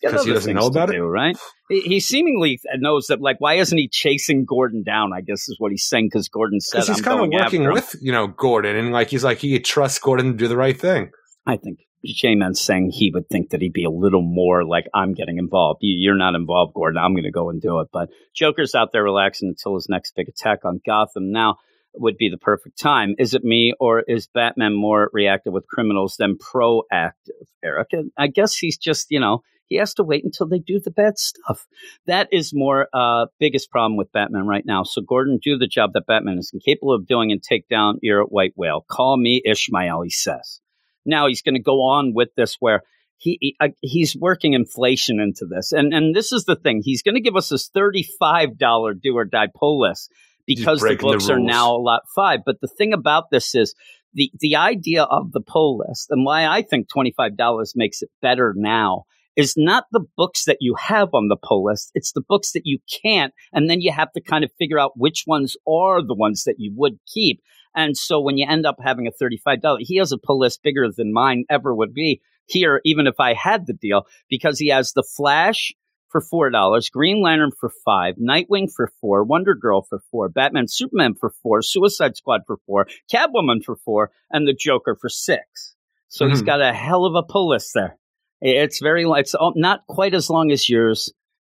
He's 0.00 0.10
got 0.10 0.16
'Cause 0.16 0.26
he 0.26 0.32
doesn't 0.32 0.54
know 0.54 0.66
about 0.66 0.86
to 0.86 0.92
it? 0.92 0.96
do, 0.96 1.04
right? 1.04 1.36
He, 1.68 1.80
he 1.82 2.00
seemingly 2.00 2.58
knows 2.76 3.06
that, 3.06 3.20
like, 3.20 3.40
why 3.40 3.54
isn't 3.54 3.76
he 3.76 3.88
chasing 3.88 4.44
Gordon 4.44 4.82
down? 4.82 5.12
I 5.12 5.20
guess 5.20 5.48
is 5.48 5.56
what 5.58 5.70
he's 5.72 5.84
saying 5.84 6.06
because 6.12 6.28
Gordon 6.28 6.60
said, 6.60 6.84
he's 6.84 7.00
kind 7.00 7.20
of 7.20 7.28
working 7.30 7.40
after 7.40 7.56
him." 7.62 7.72
with, 7.72 7.94
you 8.00 8.12
know, 8.12 8.26
Gordon 8.26 8.76
and 8.76 8.92
like 8.92 9.08
he's 9.10 9.24
like 9.24 9.38
he 9.38 9.58
trusts 9.60 9.98
Gordon 9.98 10.32
to 10.32 10.36
do 10.36 10.48
the 10.48 10.56
right 10.56 10.78
thing. 10.78 11.10
I 11.46 11.56
think 11.56 11.78
J-Man's 12.04 12.60
saying 12.60 12.90
he 12.92 13.10
would 13.12 13.28
think 13.28 13.50
that 13.50 13.60
he'd 13.62 13.72
be 13.72 13.84
a 13.84 13.90
little 13.90 14.22
more 14.22 14.64
like, 14.64 14.84
I'm 14.94 15.12
getting 15.14 15.38
involved. 15.38 15.78
You- 15.82 15.96
You're 15.98 16.16
not 16.16 16.34
involved, 16.34 16.74
Gordon. 16.74 16.98
I'm 16.98 17.14
going 17.14 17.24
to 17.24 17.30
go 17.32 17.50
and 17.50 17.60
do 17.60 17.80
it. 17.80 17.88
But 17.92 18.10
Joker's 18.34 18.74
out 18.74 18.90
there 18.92 19.02
relaxing 19.02 19.48
until 19.48 19.74
his 19.74 19.88
next 19.88 20.14
big 20.14 20.28
attack 20.28 20.60
on 20.64 20.80
Gotham. 20.86 21.32
Now 21.32 21.56
would 21.98 22.16
be 22.18 22.28
the 22.28 22.36
perfect 22.36 22.78
time. 22.78 23.14
Is 23.18 23.32
it 23.32 23.42
me 23.42 23.72
or 23.80 24.00
is 24.06 24.28
Batman 24.28 24.74
more 24.74 25.08
reactive 25.14 25.52
with 25.54 25.66
criminals 25.66 26.16
than 26.18 26.36
proactive, 26.36 27.46
Eric? 27.64 27.88
I 28.18 28.26
guess 28.26 28.54
he's 28.56 28.76
just, 28.76 29.06
you 29.10 29.18
know, 29.20 29.40
he 29.68 29.76
has 29.76 29.94
to 29.94 30.04
wait 30.04 30.24
until 30.24 30.48
they 30.48 30.58
do 30.58 30.80
the 30.80 30.90
bad 30.90 31.18
stuff. 31.18 31.66
That 32.06 32.28
is 32.32 32.52
more 32.54 32.88
uh 32.92 33.26
biggest 33.38 33.70
problem 33.70 33.96
with 33.96 34.12
Batman 34.12 34.46
right 34.46 34.64
now. 34.64 34.82
So 34.82 35.02
Gordon, 35.02 35.38
do 35.42 35.58
the 35.58 35.66
job 35.66 35.92
that 35.94 36.06
Batman 36.06 36.38
is 36.38 36.50
incapable 36.52 36.94
of 36.94 37.06
doing 37.06 37.32
and 37.32 37.42
take 37.42 37.68
down 37.68 37.98
your 38.02 38.24
white 38.24 38.52
whale. 38.56 38.84
Call 38.88 39.16
me 39.16 39.42
Ishmael, 39.44 40.02
he 40.02 40.10
says. 40.10 40.60
Now 41.04 41.28
he's 41.28 41.42
going 41.42 41.54
to 41.54 41.62
go 41.62 41.82
on 41.82 42.12
with 42.14 42.28
this 42.36 42.56
where 42.60 42.82
he, 43.18 43.38
he 43.40 43.56
uh, 43.60 43.68
he's 43.80 44.16
working 44.16 44.52
inflation 44.52 45.20
into 45.20 45.46
this, 45.46 45.72
and 45.72 45.94
and 45.94 46.14
this 46.14 46.32
is 46.32 46.44
the 46.44 46.56
thing. 46.56 46.82
He's 46.84 47.02
going 47.02 47.14
to 47.14 47.20
give 47.20 47.36
us 47.36 47.48
this 47.48 47.68
thirty 47.68 48.06
five 48.18 48.58
dollar 48.58 48.94
do 48.94 49.16
or 49.16 49.24
die 49.24 49.48
pull 49.54 49.80
list 49.80 50.12
because 50.46 50.80
the 50.80 50.86
breaking 50.86 51.08
the 51.08 51.14
books 51.14 51.30
are 51.30 51.38
now 51.38 51.74
a 51.74 51.78
lot 51.78 52.02
five. 52.14 52.40
But 52.44 52.60
the 52.60 52.68
thing 52.68 52.92
about 52.92 53.30
this 53.30 53.54
is 53.54 53.74
the 54.12 54.30
the 54.40 54.56
idea 54.56 55.04
of 55.04 55.32
the 55.32 55.40
pull 55.40 55.78
list 55.78 56.08
and 56.10 56.24
why 56.24 56.46
I 56.46 56.62
think 56.62 56.88
twenty 56.88 57.12
five 57.16 57.36
dollars 57.36 57.72
makes 57.74 58.02
it 58.02 58.10
better 58.20 58.52
now 58.56 59.04
is 59.36 59.54
not 59.56 59.84
the 59.92 60.04
books 60.16 60.44
that 60.46 60.58
you 60.60 60.74
have 60.74 61.08
on 61.12 61.28
the 61.28 61.36
pull 61.36 61.64
list. 61.64 61.90
It's 61.94 62.12
the 62.12 62.22
books 62.26 62.52
that 62.52 62.62
you 62.64 62.78
can't, 63.02 63.32
and 63.52 63.68
then 63.68 63.80
you 63.80 63.92
have 63.92 64.12
to 64.12 64.20
kind 64.20 64.44
of 64.44 64.50
figure 64.58 64.78
out 64.78 64.92
which 64.96 65.24
ones 65.26 65.56
are 65.68 66.02
the 66.02 66.14
ones 66.14 66.44
that 66.44 66.56
you 66.58 66.72
would 66.76 66.98
keep. 67.06 67.42
And 67.74 67.96
so 67.96 68.20
when 68.20 68.38
you 68.38 68.46
end 68.48 68.64
up 68.64 68.76
having 68.82 69.06
a 69.06 69.10
thirty 69.10 69.36
five 69.36 69.60
dollar, 69.60 69.78
he 69.80 69.96
has 69.98 70.10
a 70.12 70.18
pull 70.18 70.38
list 70.38 70.62
bigger 70.62 70.88
than 70.90 71.12
mine 71.12 71.44
ever 71.50 71.74
would 71.74 71.92
be 71.92 72.22
here, 72.46 72.80
even 72.84 73.06
if 73.06 73.20
I 73.20 73.34
had 73.34 73.66
the 73.66 73.74
deal, 73.74 74.06
because 74.30 74.58
he 74.58 74.68
has 74.68 74.92
the 74.92 75.02
Flash 75.16 75.72
for 76.08 76.20
four 76.20 76.48
dollars, 76.50 76.88
Green 76.88 77.20
Lantern 77.20 77.50
for 77.50 77.70
five, 77.84 78.14
Nightwing 78.16 78.68
for 78.74 78.90
four, 79.00 79.24
Wonder 79.24 79.54
Girl 79.54 79.82
for 79.82 80.00
four, 80.10 80.28
Batman, 80.30 80.68
Superman 80.68 81.14
for 81.14 81.30
four, 81.42 81.60
Suicide 81.60 82.16
Squad 82.16 82.42
for 82.46 82.56
four, 82.64 82.86
Catwoman 83.12 83.62
for 83.62 83.76
four, 83.84 84.12
and 84.30 84.46
the 84.46 84.54
Joker 84.54 84.96
for 84.98 85.08
six. 85.10 85.74
So 86.08 86.28
he's 86.28 86.42
Mhm. 86.42 86.46
got 86.46 86.62
a 86.62 86.72
hell 86.72 87.04
of 87.04 87.16
a 87.16 87.24
pull 87.24 87.48
list 87.48 87.72
there. 87.74 87.98
It's 88.40 88.80
very, 88.80 89.04
it's 89.04 89.34
oh, 89.38 89.52
not 89.56 89.86
quite 89.88 90.14
as 90.14 90.28
long 90.30 90.50
as 90.50 90.68
yours. 90.68 91.12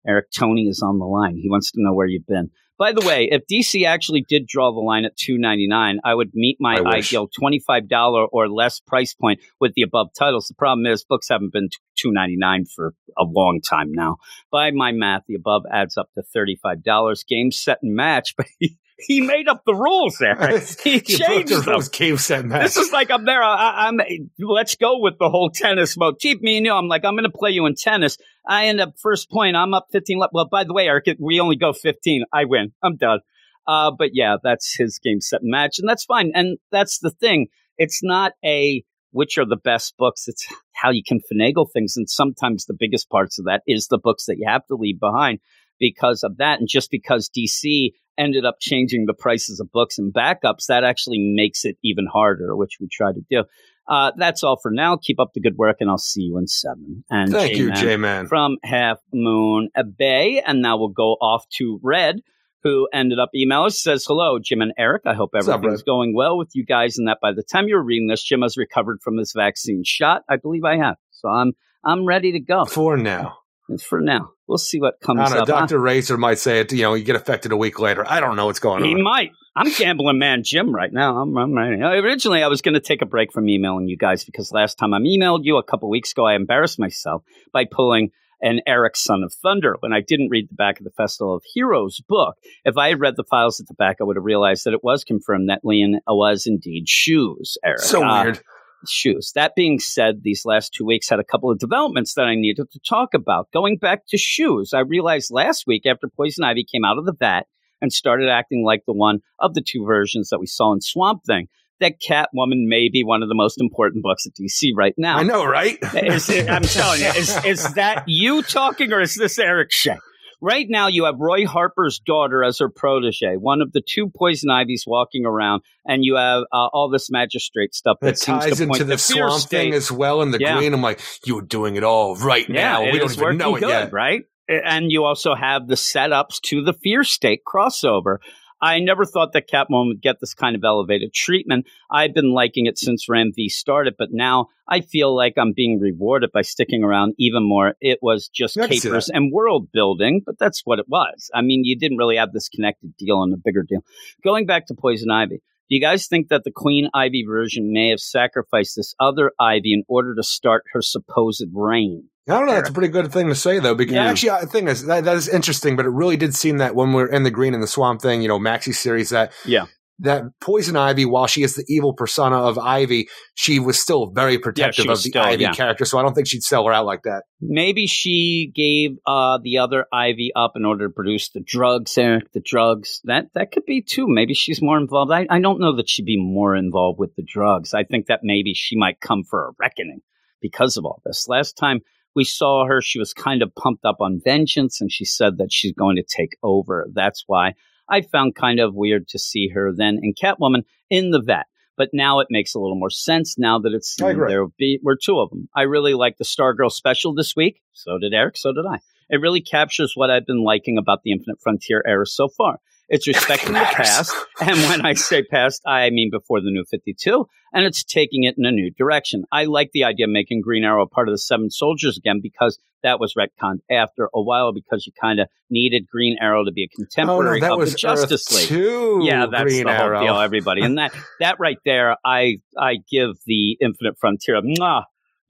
Eric 0.07 0.31
Tony 0.35 0.63
is 0.63 0.81
on 0.81 0.97
the 0.97 1.05
line. 1.05 1.37
He 1.37 1.49
wants 1.49 1.71
to 1.71 1.81
know 1.81 1.93
where 1.93 2.07
you've 2.07 2.25
been. 2.25 2.49
By 2.81 2.93
the 2.93 3.05
way, 3.05 3.29
if 3.31 3.43
DC 3.45 3.85
actually 3.85 4.25
did 4.27 4.47
draw 4.47 4.71
the 4.71 4.79
line 4.79 5.05
at 5.05 5.15
two 5.15 5.37
ninety 5.37 5.67
nine, 5.67 5.99
I 6.03 6.15
would 6.15 6.31
meet 6.33 6.57
my 6.59 6.81
ideal 6.83 7.27
twenty 7.27 7.59
five 7.59 7.87
dollar 7.87 8.25
or 8.25 8.49
less 8.49 8.79
price 8.79 9.13
point 9.13 9.39
with 9.59 9.73
the 9.75 9.83
above 9.83 10.07
titles. 10.17 10.47
The 10.47 10.55
problem 10.55 10.87
is 10.87 11.03
books 11.03 11.29
haven't 11.29 11.53
been 11.53 11.69
two 11.95 12.11
ninety 12.11 12.37
nine 12.37 12.65
for 12.65 12.95
a 13.15 13.23
long 13.23 13.61
time 13.61 13.91
now. 13.91 14.17
By 14.51 14.71
my 14.71 14.93
math, 14.93 15.25
the 15.27 15.35
above 15.35 15.61
adds 15.71 15.95
up 15.95 16.09
to 16.15 16.23
thirty 16.23 16.55
five 16.55 16.81
dollars. 16.81 17.23
Game 17.23 17.51
set 17.51 17.77
and 17.83 17.93
match, 17.93 18.35
but 18.37 18.47
he, 18.57 18.79
he 19.05 19.21
made 19.21 19.47
up 19.47 19.63
the 19.65 19.73
rules 19.73 20.17
there. 20.19 20.35
He 20.83 20.99
broke 20.99 21.05
changed 21.05 21.53
the 21.53 21.63
rules, 21.71 21.89
game 21.89 22.17
set 22.17 22.45
match. 22.45 22.63
This 22.63 22.77
is 22.77 22.91
like 22.91 23.11
I'm 23.11 23.25
there. 23.25 23.43
I, 23.43 23.87
I'm. 23.87 23.99
Let's 24.39 24.75
go 24.75 24.99
with 24.99 25.15
the 25.19 25.29
whole 25.29 25.49
tennis 25.49 25.97
motif. 25.97 26.41
Me 26.41 26.57
and 26.57 26.65
you. 26.65 26.73
I'm 26.73 26.87
like 26.87 27.05
I'm 27.05 27.15
going 27.15 27.29
to 27.29 27.37
play 27.37 27.51
you 27.51 27.65
in 27.65 27.75
tennis. 27.75 28.17
I 28.47 28.67
end 28.67 28.81
up 28.81 28.93
first 28.97 29.29
point. 29.29 29.55
I'm 29.55 29.73
up 29.73 29.87
15. 29.91 30.21
Well, 30.31 30.47
by 30.49 30.63
the 30.63 30.73
way, 30.73 30.87
Eric, 30.87 31.05
we 31.19 31.39
only 31.39 31.55
go 31.55 31.73
15. 31.73 32.25
I 32.33 32.45
win. 32.45 32.73
I'm 32.83 32.97
done. 32.97 33.19
Uh, 33.67 33.91
but 33.97 34.09
yeah, 34.13 34.37
that's 34.41 34.75
his 34.75 34.99
game 34.99 35.21
set 35.21 35.41
and 35.41 35.51
match, 35.51 35.77
and 35.79 35.87
that's 35.87 36.05
fine. 36.05 36.31
And 36.33 36.57
that's 36.71 36.99
the 36.99 37.11
thing. 37.11 37.47
It's 37.77 38.03
not 38.03 38.33
a 38.43 38.83
which 39.11 39.37
are 39.37 39.45
the 39.45 39.57
best 39.57 39.95
books. 39.97 40.27
It's 40.27 40.47
how 40.73 40.89
you 40.89 41.03
can 41.05 41.19
finagle 41.31 41.67
things, 41.71 41.95
and 41.95 42.09
sometimes 42.09 42.65
the 42.65 42.75
biggest 42.77 43.09
parts 43.09 43.37
of 43.37 43.45
that 43.45 43.61
is 43.67 43.87
the 43.87 43.99
books 43.99 44.25
that 44.25 44.37
you 44.37 44.47
have 44.47 44.65
to 44.67 44.75
leave 44.75 44.99
behind 44.99 45.39
because 45.81 46.23
of 46.23 46.37
that, 46.37 46.59
and 46.59 46.69
just 46.69 46.89
because 46.89 47.29
DC 47.29 47.89
ended 48.17 48.45
up 48.45 48.55
changing 48.61 49.05
the 49.05 49.13
prices 49.13 49.59
of 49.59 49.71
books 49.71 49.97
and 49.97 50.13
backups, 50.13 50.67
that 50.67 50.85
actually 50.85 51.17
makes 51.19 51.65
it 51.65 51.75
even 51.83 52.05
harder, 52.05 52.55
which 52.55 52.77
we 52.79 52.87
try 52.89 53.11
to 53.11 53.21
do. 53.29 53.43
Uh, 53.87 54.11
that's 54.15 54.43
all 54.43 54.57
for 54.61 54.71
now. 54.71 54.95
Keep 54.95 55.19
up 55.19 55.31
the 55.33 55.41
good 55.41 55.57
work, 55.57 55.77
and 55.81 55.89
I'll 55.89 55.97
see 55.97 56.21
you 56.21 56.37
in 56.37 56.47
seven. 56.47 57.03
And 57.09 57.31
Thank 57.31 57.57
you, 57.57 57.71
J-Man 57.71 57.75
J 57.75 57.97
Man. 57.97 58.27
from 58.27 58.57
Half 58.63 58.99
Moon 59.11 59.69
Bay. 59.97 60.41
And 60.45 60.61
now 60.61 60.77
we'll 60.77 60.89
go 60.89 61.13
off 61.13 61.49
to 61.57 61.79
Red, 61.83 62.21
who 62.63 62.87
ended 62.93 63.19
up 63.19 63.31
emailing 63.35 63.67
us, 63.67 63.81
says, 63.81 64.05
Hello, 64.07 64.37
Jim 64.39 64.61
and 64.61 64.71
Eric. 64.77 65.01
I 65.05 65.13
hope 65.13 65.31
What's 65.33 65.47
up, 65.47 65.55
everything's 65.55 65.83
going 65.83 66.15
well 66.15 66.37
with 66.37 66.51
you 66.53 66.63
guys 66.63 66.97
and 66.97 67.07
that 67.07 67.17
by 67.21 67.33
the 67.33 67.43
time 67.43 67.67
you're 67.67 67.83
reading 67.83 68.07
this, 68.07 68.23
Jim 68.23 68.43
has 68.43 68.55
recovered 68.55 69.01
from 69.01 69.17
his 69.17 69.33
vaccine 69.35 69.81
shot. 69.83 70.21
I 70.29 70.37
believe 70.37 70.63
I 70.63 70.77
have. 70.77 70.97
So 71.09 71.27
I'm 71.27 71.53
I'm 71.83 72.05
ready 72.05 72.33
to 72.33 72.39
go. 72.39 72.65
For 72.65 72.95
now. 72.97 73.39
It's 73.67 73.83
for 73.83 73.99
now. 73.99 74.31
We'll 74.51 74.57
see 74.57 74.81
what 74.81 74.97
I 75.01 75.05
comes 75.05 75.29
don't 75.29 75.47
know. 75.47 75.55
up. 75.55 75.69
Dr. 75.69 75.79
Racer 75.79 76.17
might 76.17 76.37
say 76.37 76.59
it, 76.59 76.73
you 76.73 76.81
know, 76.81 76.93
you 76.93 77.05
get 77.05 77.15
affected 77.15 77.53
a 77.53 77.55
week 77.55 77.79
later. 77.79 78.03
I 78.05 78.19
don't 78.19 78.35
know 78.35 78.47
what's 78.47 78.59
going 78.59 78.83
He 78.83 78.91
on. 78.91 78.97
He 78.97 79.01
might. 79.01 79.31
I'm 79.55 79.71
gambling 79.71 80.19
man 80.19 80.43
Jim 80.43 80.75
right 80.75 80.91
now. 80.91 81.19
I'm, 81.19 81.37
I'm 81.37 81.57
Originally, 81.57 82.43
I 82.43 82.49
was 82.49 82.61
going 82.61 82.73
to 82.73 82.81
take 82.81 83.01
a 83.01 83.05
break 83.05 83.31
from 83.31 83.47
emailing 83.47 83.87
you 83.87 83.95
guys 83.95 84.25
because 84.25 84.51
last 84.51 84.77
time 84.77 84.93
I 84.93 84.99
emailed 84.99 85.45
you 85.45 85.55
a 85.55 85.63
couple 85.63 85.89
weeks 85.89 86.11
ago, 86.11 86.25
I 86.25 86.35
embarrassed 86.35 86.79
myself 86.79 87.23
by 87.53 87.63
pulling 87.63 88.11
an 88.41 88.59
Eric 88.67 88.97
Son 88.97 89.23
of 89.23 89.33
Thunder 89.33 89.77
when 89.79 89.93
I 89.93 90.01
didn't 90.01 90.31
read 90.31 90.49
the 90.49 90.55
back 90.55 90.79
of 90.79 90.83
the 90.83 90.91
Festival 90.91 91.35
of 91.35 91.43
Heroes 91.53 92.01
book. 92.01 92.35
If 92.65 92.75
I 92.75 92.89
had 92.89 92.99
read 92.99 93.15
the 93.15 93.23
files 93.23 93.61
at 93.61 93.67
the 93.67 93.73
back, 93.73 93.97
I 94.01 94.03
would 94.03 94.17
have 94.17 94.25
realized 94.25 94.65
that 94.65 94.73
it 94.73 94.83
was 94.83 95.05
confirmed 95.05 95.47
that 95.47 95.61
Leon 95.63 96.01
was 96.07 96.45
indeed 96.45 96.89
Shoes, 96.89 97.57
Eric. 97.63 97.79
So 97.79 98.03
Uh, 98.03 98.23
weird. 98.23 98.41
Shoes. 98.87 99.31
That 99.35 99.53
being 99.55 99.79
said, 99.79 100.21
these 100.23 100.43
last 100.45 100.73
two 100.73 100.85
weeks 100.85 101.09
had 101.09 101.19
a 101.19 101.23
couple 101.23 101.51
of 101.51 101.59
developments 101.59 102.13
that 102.15 102.25
I 102.25 102.35
needed 102.35 102.71
to 102.71 102.79
talk 102.87 103.13
about. 103.13 103.51
Going 103.53 103.77
back 103.77 104.07
to 104.09 104.17
shoes, 104.17 104.71
I 104.73 104.79
realized 104.79 105.31
last 105.31 105.65
week 105.67 105.85
after 105.85 106.07
Poison 106.07 106.43
Ivy 106.43 106.65
came 106.71 106.85
out 106.85 106.97
of 106.97 107.05
the 107.05 107.15
vat 107.17 107.43
and 107.81 107.91
started 107.91 108.29
acting 108.29 108.63
like 108.65 108.83
the 108.85 108.93
one 108.93 109.19
of 109.39 109.53
the 109.53 109.61
two 109.61 109.85
versions 109.85 110.29
that 110.29 110.39
we 110.39 110.45
saw 110.45 110.71
in 110.73 110.81
Swamp 110.81 111.21
Thing, 111.25 111.47
that 111.79 111.99
Catwoman 111.99 112.67
may 112.67 112.89
be 112.89 113.03
one 113.03 113.23
of 113.23 113.29
the 113.29 113.35
most 113.35 113.59
important 113.59 114.03
books 114.03 114.25
at 114.25 114.33
DC 114.33 114.71
right 114.75 114.93
now. 114.97 115.17
I 115.17 115.23
know, 115.23 115.43
right? 115.43 115.77
Is 115.95 116.29
it, 116.29 116.49
I'm 116.49 116.61
telling 116.61 117.01
you, 117.01 117.07
is, 117.07 117.43
is 117.43 117.73
that 117.73 118.03
you 118.07 118.43
talking 118.43 118.93
or 118.93 119.01
is 119.01 119.15
this 119.15 119.39
Eric 119.39 119.71
Shea? 119.71 119.97
Right 120.41 120.65
now, 120.67 120.87
you 120.87 121.05
have 121.05 121.19
Roy 121.19 121.45
Harper's 121.45 121.99
daughter 121.99 122.43
as 122.43 122.57
her 122.59 122.69
protege, 122.69 123.35
one 123.37 123.61
of 123.61 123.71
the 123.73 123.81
two 123.81 124.09
poison 124.09 124.49
ivies 124.49 124.85
walking 124.87 125.25
around, 125.25 125.61
and 125.85 126.03
you 126.03 126.15
have 126.15 126.43
uh, 126.51 126.67
all 126.73 126.89
this 126.89 127.11
magistrate 127.11 127.75
stuff 127.75 127.97
that 128.01 128.17
seems 128.17 128.45
ties 128.45 128.57
to 128.57 128.63
into 128.63 128.83
the 128.85 128.97
swamp 128.97 129.43
thing 129.43 129.75
as 129.75 129.91
well 129.91 130.23
in 130.23 130.31
the 130.31 130.39
Yeah. 130.39 130.57
green. 130.57 130.73
I'm 130.73 130.81
like, 130.81 130.99
you're 131.25 131.43
doing 131.43 131.75
it 131.75 131.83
all 131.83 132.15
right 132.15 132.49
now. 132.49 132.83
it 132.83 132.91
We 132.91 132.99
don't 132.99 133.11
even 133.13 133.37
know 133.37 133.55
it 133.55 133.59
good, 133.59 133.69
yet. 133.69 133.93
right? 133.93 134.23
And 134.49 134.91
you 134.91 135.05
also 135.05 135.35
have 135.35 135.67
the 135.67 135.75
setups 135.75 136.41
to 136.45 136.63
the 136.63 136.73
Fear 136.73 137.03
State 137.03 137.41
crossover. 137.47 138.17
I 138.61 138.79
never 138.79 139.05
thought 139.05 139.33
that 139.33 139.49
Catwoman 139.49 139.87
would 139.87 140.01
get 140.01 140.19
this 140.19 140.33
kind 140.33 140.55
of 140.55 140.63
elevated 140.63 141.13
treatment. 141.13 141.65
I've 141.89 142.13
been 142.13 142.31
liking 142.31 142.67
it 142.67 142.77
since 142.77 143.09
Ram 143.09 143.31
V 143.35 143.49
started, 143.49 143.95
but 143.97 144.09
now 144.11 144.47
I 144.67 144.81
feel 144.81 145.15
like 145.15 145.33
I'm 145.37 145.53
being 145.53 145.79
rewarded 145.79 146.31
by 146.31 146.43
sticking 146.43 146.83
around 146.83 147.15
even 147.17 147.47
more. 147.47 147.73
It 147.81 147.99
was 148.01 148.29
just 148.29 148.57
I 148.57 148.67
can 148.67 148.77
see 148.77 148.87
capers 148.87 149.09
and 149.09 149.31
world 149.31 149.71
building, 149.71 150.21
but 150.23 150.37
that's 150.37 150.61
what 150.63 150.79
it 150.79 150.85
was. 150.87 151.31
I 151.33 151.41
mean, 151.41 151.63
you 151.65 151.77
didn't 151.77 151.97
really 151.97 152.17
have 152.17 152.33
this 152.33 152.49
connected 152.49 152.95
deal 152.97 153.23
and 153.23 153.33
a 153.33 153.37
bigger 153.37 153.63
deal. 153.63 153.83
Going 154.23 154.45
back 154.45 154.67
to 154.67 154.75
Poison 154.75 155.09
Ivy, 155.09 155.41
do 155.71 155.75
you 155.75 155.81
guys 155.81 156.07
think 156.07 156.27
that 156.27 156.43
the 156.43 156.51
Queen 156.51 156.89
Ivy 156.93 157.25
version 157.27 157.73
may 157.73 157.89
have 157.89 157.99
sacrificed 157.99 158.75
this 158.75 158.93
other 158.99 159.31
Ivy 159.39 159.73
in 159.73 159.83
order 159.87 160.13
to 160.13 160.23
start 160.23 160.65
her 160.73 160.81
supposed 160.81 161.47
reign? 161.51 162.10
I 162.29 162.37
don't 162.37 162.45
know. 162.45 162.53
That's 162.53 162.69
a 162.69 162.73
pretty 162.73 162.89
good 162.91 163.11
thing 163.11 163.27
to 163.29 163.35
say, 163.35 163.59
though. 163.59 163.75
Because 163.75 163.95
Yeah. 163.95 164.05
actually, 164.05 164.29
I 164.31 164.45
think 164.45 164.69
is 164.69 164.85
that, 164.85 165.05
that 165.05 165.15
is 165.15 165.27
interesting. 165.27 165.75
But 165.75 165.85
it 165.85 165.89
really 165.91 166.17
did 166.17 166.35
seem 166.35 166.57
that 166.59 166.75
when 166.75 166.93
we 166.93 167.01
are 167.01 167.07
in 167.07 167.23
the 167.23 167.31
green 167.31 167.53
and 167.53 167.63
the 167.63 167.67
swamp 167.67 168.01
thing, 168.01 168.21
you 168.21 168.27
know, 168.27 168.39
Maxi 168.39 168.73
series, 168.75 169.09
that 169.09 169.33
Yeah. 169.45 169.65
that 169.99 170.23
Poison 170.39 170.75
Ivy, 170.75 171.05
while 171.05 171.25
she 171.27 171.41
is 171.43 171.55
the 171.55 171.65
evil 171.67 171.93
persona 171.93 172.35
of 172.37 172.57
Ivy, 172.59 173.07
she 173.33 173.59
was 173.59 173.79
still 173.79 174.11
very 174.11 174.37
protective 174.37 174.83
she 174.85 174.89
of 174.89 174.97
the 174.97 175.09
still, 175.09 175.21
Ivy 175.21 175.43
yeah. 175.43 175.51
character. 175.51 175.83
So 175.85 175.97
I 175.97 176.03
don't 176.03 176.13
think 176.13 176.27
she'd 176.27 176.43
sell 176.43 176.65
her 176.65 176.73
out 176.73 176.85
like 176.85 177.03
that. 177.03 177.23
Maybe 177.39 177.85
she 177.87 178.51
gave 178.55 178.97
uh, 179.07 179.39
the 179.43 179.57
other 179.57 179.85
Ivy 179.91 180.31
up 180.35 180.53
in 180.55 180.63
order 180.65 180.87
to 180.87 180.93
produce 180.93 181.29
the 181.29 181.41
drugs, 181.41 181.97
Eric. 181.97 182.31
The 182.33 182.39
drugs. 182.39 183.01
That 183.05 183.25
that 183.33 183.51
could 183.51 183.65
be 183.65 183.81
too. 183.81 184.05
Maybe 184.07 184.33
she's 184.35 184.61
more 184.61 184.77
involved. 184.77 185.11
I, 185.11 185.25
I 185.29 185.39
don't 185.39 185.59
know 185.59 185.75
that 185.75 185.89
she'd 185.89 186.05
be 186.05 186.17
more 186.17 186.55
involved 186.55 186.99
with 186.99 187.15
the 187.15 187.23
drugs. 187.23 187.73
I 187.73 187.83
think 187.83 188.05
that 188.07 188.19
maybe 188.23 188.53
she 188.53 188.75
might 188.77 188.99
come 189.01 189.23
for 189.23 189.47
a 189.47 189.51
reckoning 189.59 190.01
because 190.39 190.77
of 190.77 190.85
all 190.85 191.01
this. 191.05 191.27
Last 191.27 191.57
time 191.57 191.81
we 192.15 192.23
saw 192.23 192.65
her, 192.65 192.81
she 192.81 192.99
was 192.99 193.13
kind 193.13 193.41
of 193.41 193.53
pumped 193.55 193.85
up 193.85 193.97
on 193.99 194.21
vengeance, 194.23 194.81
and 194.81 194.91
she 194.91 195.05
said 195.05 195.37
that 195.37 195.51
she's 195.51 195.73
going 195.73 195.95
to 195.95 196.03
take 196.03 196.37
over. 196.43 196.87
That's 196.93 197.23
why 197.27 197.53
I 197.89 198.01
found 198.01 198.35
kind 198.35 198.59
of 198.59 198.73
weird 198.73 199.07
to 199.09 199.19
see 199.19 199.49
her 199.49 199.71
then 199.75 199.99
in 200.01 200.13
Catwoman 200.13 200.63
in 200.89 201.11
the 201.11 201.21
vet. 201.21 201.45
But 201.77 201.89
now 201.93 202.19
it 202.19 202.27
makes 202.29 202.53
a 202.53 202.59
little 202.59 202.77
more 202.77 202.89
sense 202.89 203.37
now 203.37 203.57
that 203.59 203.73
it's 203.73 203.95
there 203.95 204.47
be 204.57 204.79
were 204.83 204.97
two 205.01 205.19
of 205.19 205.29
them. 205.29 205.49
I 205.55 205.63
really 205.63 205.93
like 205.93 206.17
the 206.17 206.25
Stargirl 206.25 206.71
special 206.71 207.13
this 207.13 207.35
week. 207.35 207.61
So 207.73 207.97
did 207.97 208.13
Eric. 208.13 208.37
So 208.37 208.53
did 208.53 208.65
I. 208.65 208.79
It 209.09 209.21
really 209.21 209.41
captures 209.41 209.93
what 209.95 210.11
I've 210.11 210.25
been 210.25 210.43
liking 210.43 210.77
about 210.77 211.01
the 211.03 211.11
Infinite 211.11 211.41
Frontier 211.41 211.83
era 211.87 212.05
so 212.05 212.27
far. 212.27 212.59
It's 212.93 213.07
respecting 213.07 213.53
the 213.53 213.59
past, 213.71 214.13
and 214.41 214.57
when 214.69 214.85
I 214.85 214.93
say 214.93 215.23
past, 215.23 215.61
I 215.65 215.89
mean 215.91 216.09
before 216.11 216.41
the 216.41 216.51
New 216.51 216.65
Fifty 216.69 216.93
Two, 216.93 217.25
and 217.53 217.65
it's 217.65 217.83
taking 217.85 218.25
it 218.25 218.35
in 218.37 218.45
a 218.45 218.51
new 218.51 218.69
direction. 218.69 219.23
I 219.31 219.45
like 219.45 219.69
the 219.73 219.85
idea 219.85 220.07
of 220.07 220.11
making 220.11 220.41
Green 220.41 220.65
Arrow 220.65 220.83
a 220.83 220.87
part 220.87 221.07
of 221.07 221.13
the 221.13 221.17
Seven 221.17 221.49
Soldiers 221.49 221.97
again 221.97 222.19
because 222.21 222.59
that 222.83 222.99
was 222.99 223.13
retconned 223.13 223.59
after 223.71 224.09
a 224.13 224.21
while 224.21 224.51
because 224.53 224.85
you 224.85 224.91
kind 224.99 225.21
of 225.21 225.29
needed 225.49 225.87
Green 225.89 226.17
Arrow 226.19 226.43
to 226.43 226.51
be 226.51 226.63
a 226.63 226.67
Oh 226.67 226.67
no, 226.67 226.85
contemporary 226.85 227.41
of 227.41 227.59
the 227.59 227.77
Justice 227.77 228.27
Earth 228.29 228.51
League. 228.51 229.05
Yeah, 229.05 229.27
that's 229.31 229.43
Green 229.43 229.65
the 229.65 229.73
whole 229.73 229.85
Arrow. 229.85 230.01
deal, 230.01 230.19
everybody. 230.19 230.61
And 230.65 230.77
that 230.77 230.93
that 231.21 231.39
right 231.39 231.57
there, 231.63 231.95
I 232.05 232.39
I 232.59 232.77
give 232.91 233.11
the 233.25 233.57
Infinite 233.61 233.97
Frontier 233.99 234.35
a. 234.35 234.41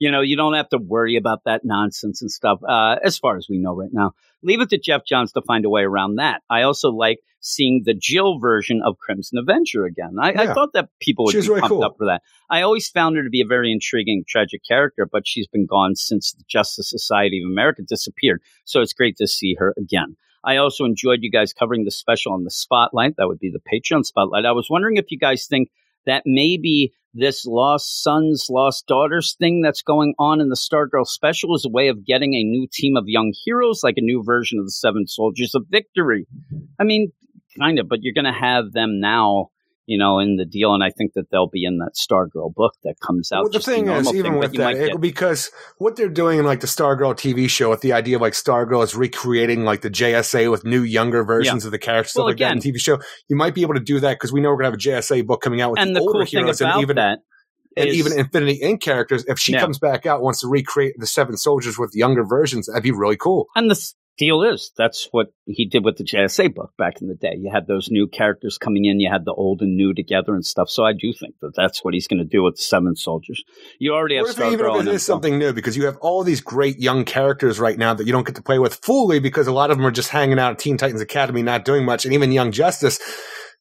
You 0.02 0.10
know, 0.10 0.20
you 0.20 0.36
don't 0.36 0.54
have 0.54 0.68
to 0.70 0.78
worry 0.78 1.14
about 1.14 1.44
that 1.44 1.60
nonsense 1.64 2.22
and 2.22 2.30
stuff. 2.30 2.58
Uh, 2.68 2.96
as 3.04 3.18
far 3.18 3.36
as 3.36 3.46
we 3.48 3.58
know 3.58 3.76
right 3.76 3.92
now, 3.92 4.14
leave 4.42 4.60
it 4.60 4.70
to 4.70 4.78
Geoff 4.78 5.02
Johns 5.06 5.30
to 5.34 5.42
find 5.42 5.64
a 5.64 5.70
way 5.70 5.82
around 5.82 6.16
that. 6.16 6.42
I 6.50 6.62
also 6.62 6.88
like 6.90 7.20
seeing 7.38 7.82
the 7.84 7.94
Jill 7.94 8.40
version 8.40 8.80
of 8.84 8.98
Crimson 8.98 9.38
Avenger 9.38 9.84
again. 9.84 10.16
I, 10.20 10.30
I 10.30 10.54
thought 10.54 10.72
that 10.72 10.88
people 11.00 11.26
would 11.26 11.30
She 11.30 11.36
was 11.36 11.46
be 11.46 11.50
really 11.50 11.60
pumped 11.60 11.74
cool. 11.74 11.84
up 11.84 11.94
for 11.98 12.06
that. 12.06 12.22
I 12.50 12.62
always 12.62 12.88
found 12.88 13.16
her 13.16 13.22
to 13.22 13.30
be 13.30 13.42
a 13.42 13.46
very 13.46 13.70
intriguing, 13.70 14.24
tragic 14.28 14.62
character, 14.66 15.06
but 15.10 15.22
she's 15.24 15.46
been 15.46 15.66
gone 15.66 15.94
since 15.94 16.32
the 16.32 16.42
Justice 16.48 16.90
Society 16.90 17.40
of 17.40 17.48
America 17.48 17.82
disappeared. 17.88 18.42
So 18.64 18.80
it's 18.80 18.92
great 18.92 19.16
to 19.18 19.28
see 19.28 19.54
her 19.60 19.72
again. 19.78 20.16
I 20.42 20.56
also 20.56 20.84
enjoyed 20.84 21.20
you 21.22 21.30
guys 21.30 21.52
covering 21.52 21.84
the 21.84 21.92
special 21.92 22.32
on 22.32 22.42
the 22.42 22.50
spotlight. 22.50 23.14
That 23.18 23.28
would 23.28 23.38
be 23.38 23.52
the 23.52 23.60
Patreon 23.72 24.04
spotlight. 24.04 24.46
I 24.46 24.50
was 24.50 24.66
wondering 24.68 24.96
if 24.96 25.12
you 25.12 25.18
guys 25.20 25.46
think 25.46 25.68
that 26.06 26.24
maybe 26.26 26.92
this 27.14 27.44
lost 27.44 28.02
sons, 28.02 28.46
lost 28.48 28.86
daughters 28.86 29.36
thing 29.38 29.60
that's 29.62 29.82
going 29.82 30.14
on 30.18 30.40
in 30.40 30.48
the 30.48 30.56
Stargirl 30.56 31.06
special 31.06 31.54
is 31.54 31.64
a 31.66 31.70
way 31.70 31.88
of 31.88 32.06
getting 32.06 32.34
a 32.34 32.42
new 32.42 32.66
team 32.72 32.96
of 32.96 33.04
young 33.06 33.32
heroes, 33.44 33.82
like 33.82 33.96
a 33.98 34.02
new 34.02 34.22
version 34.24 34.58
of 34.58 34.64
the 34.64 34.70
Seven 34.70 35.06
Soldiers 35.06 35.54
of 35.54 35.66
Victory. 35.68 36.26
I 36.80 36.84
mean, 36.84 37.12
kind 37.58 37.78
of, 37.78 37.88
but 37.88 37.98
you're 38.02 38.14
going 38.14 38.32
to 38.32 38.38
have 38.38 38.72
them 38.72 39.00
now, 39.00 39.48
you 39.86 39.98
know, 39.98 40.18
in 40.20 40.36
the 40.36 40.44
deal, 40.44 40.74
and 40.74 40.82
I 40.84 40.90
think 40.90 41.12
that 41.14 41.24
they'll 41.30 41.48
be 41.48 41.64
in 41.64 41.78
that 41.78 41.92
Stargirl 41.96 42.54
book 42.54 42.72
that 42.84 42.94
comes 43.00 43.32
out. 43.32 43.42
Well, 43.42 43.52
the 43.52 43.58
thing 43.60 43.88
is, 43.88 44.08
even 44.14 44.32
thing, 44.32 44.38
with 44.38 44.52
that, 44.54 44.76
it- 44.76 45.00
because 45.00 45.50
what 45.78 45.96
they're 45.96 46.08
doing 46.08 46.38
in 46.38 46.44
like 46.44 46.60
the 46.60 46.66
Stargirl 46.68 47.14
TV 47.16 47.48
show 47.50 47.70
with 47.70 47.80
the 47.80 47.92
idea 47.92 48.16
of 48.16 48.22
like 48.22 48.34
Stargirl 48.34 48.84
is 48.84 48.94
recreating 48.94 49.64
like 49.64 49.80
the 49.82 49.90
JSA 49.90 50.50
with 50.50 50.64
new, 50.64 50.82
younger 50.82 51.24
versions 51.24 51.64
of 51.64 51.72
the 51.72 51.78
characters, 51.78 52.14
Well, 52.16 52.26
like 52.26 52.38
that 52.38 52.52
in 52.52 52.58
the 52.60 52.72
TV 52.72 52.78
show. 52.78 52.98
You 53.28 53.36
might 53.36 53.54
be 53.54 53.62
able 53.62 53.74
to 53.74 53.80
do 53.80 53.98
that 54.00 54.14
because 54.14 54.32
we 54.32 54.40
know 54.40 54.50
we're 54.50 54.62
going 54.62 54.76
to 54.78 54.88
have 54.90 54.98
a 54.98 55.00
JSA 55.02 55.26
book 55.26 55.40
coming 55.42 55.60
out 55.60 55.72
with 55.72 55.80
and 55.80 55.90
the, 55.96 56.00
the 56.00 56.06
older 56.06 56.18
cool 56.20 56.26
heroes 56.26 56.60
and 56.60 56.80
even 56.80 56.96
that 56.96 57.18
and 57.76 57.88
is- 57.88 57.96
even 57.96 58.18
Infinity 58.18 58.60
Inc. 58.62 58.80
characters. 58.82 59.24
If 59.26 59.38
she 59.38 59.52
Yeah. 59.52 59.60
comes 59.60 59.78
back 59.78 60.06
out, 60.06 60.22
wants 60.22 60.40
to 60.42 60.48
recreate 60.48 60.94
the 60.98 61.06
Seven 61.06 61.36
Soldiers 61.36 61.78
with 61.78 61.90
younger 61.94 62.24
versions, 62.24 62.66
that'd 62.66 62.82
be 62.82 62.92
really 62.92 63.16
cool. 63.16 63.46
And 63.56 63.70
the 63.70 63.92
deal 64.18 64.42
is 64.42 64.72
that's 64.76 65.08
what 65.10 65.28
he 65.46 65.66
did 65.66 65.84
with 65.84 65.96
the 65.96 66.04
JSA 66.04 66.54
book 66.54 66.72
back 66.76 67.00
in 67.00 67.08
the 67.08 67.14
day. 67.14 67.34
You 67.38 67.50
had 67.52 67.66
those 67.66 67.88
new 67.90 68.06
characters 68.06 68.58
coming 68.58 68.84
in, 68.84 69.00
you 69.00 69.10
had 69.10 69.24
the 69.24 69.32
old 69.32 69.62
and 69.62 69.76
new 69.76 69.94
together 69.94 70.34
and 70.34 70.44
stuff. 70.44 70.68
So 70.68 70.84
I 70.84 70.92
do 70.92 71.12
think 71.12 71.34
that 71.40 71.52
that's 71.56 71.84
what 71.84 71.94
he's 71.94 72.06
going 72.06 72.18
to 72.18 72.24
do 72.24 72.42
with 72.42 72.56
the 72.56 72.62
Seven 72.62 72.96
Soldiers. 72.96 73.42
You 73.78 73.94
already 73.94 74.16
have 74.16 74.26
Or 74.26 74.30
if 74.30 74.38
even 74.38 74.58
Stargirl 74.58 74.74
if 74.74 74.80
and 74.80 74.88
it 74.88 74.94
is 74.94 75.02
something 75.02 75.38
new, 75.38 75.52
because 75.52 75.76
you 75.76 75.86
have 75.86 75.96
all 75.98 76.24
these 76.24 76.40
great 76.40 76.78
young 76.78 77.04
characters 77.04 77.58
right 77.58 77.78
now 77.78 77.94
that 77.94 78.06
you 78.06 78.12
don't 78.12 78.26
get 78.26 78.36
to 78.36 78.42
play 78.42 78.58
with 78.58 78.74
fully 78.76 79.18
because 79.18 79.46
a 79.46 79.52
lot 79.52 79.70
of 79.70 79.76
them 79.76 79.86
are 79.86 79.92
just 79.92 80.10
hanging 80.10 80.38
out 80.38 80.52
at 80.52 80.58
Teen 80.58 80.76
Titans 80.76 81.00
Academy, 81.00 81.42
not 81.42 81.64
doing 81.64 81.84
much, 81.84 82.04
and 82.04 82.14
even 82.14 82.32
Young 82.32 82.52
Justice. 82.52 82.98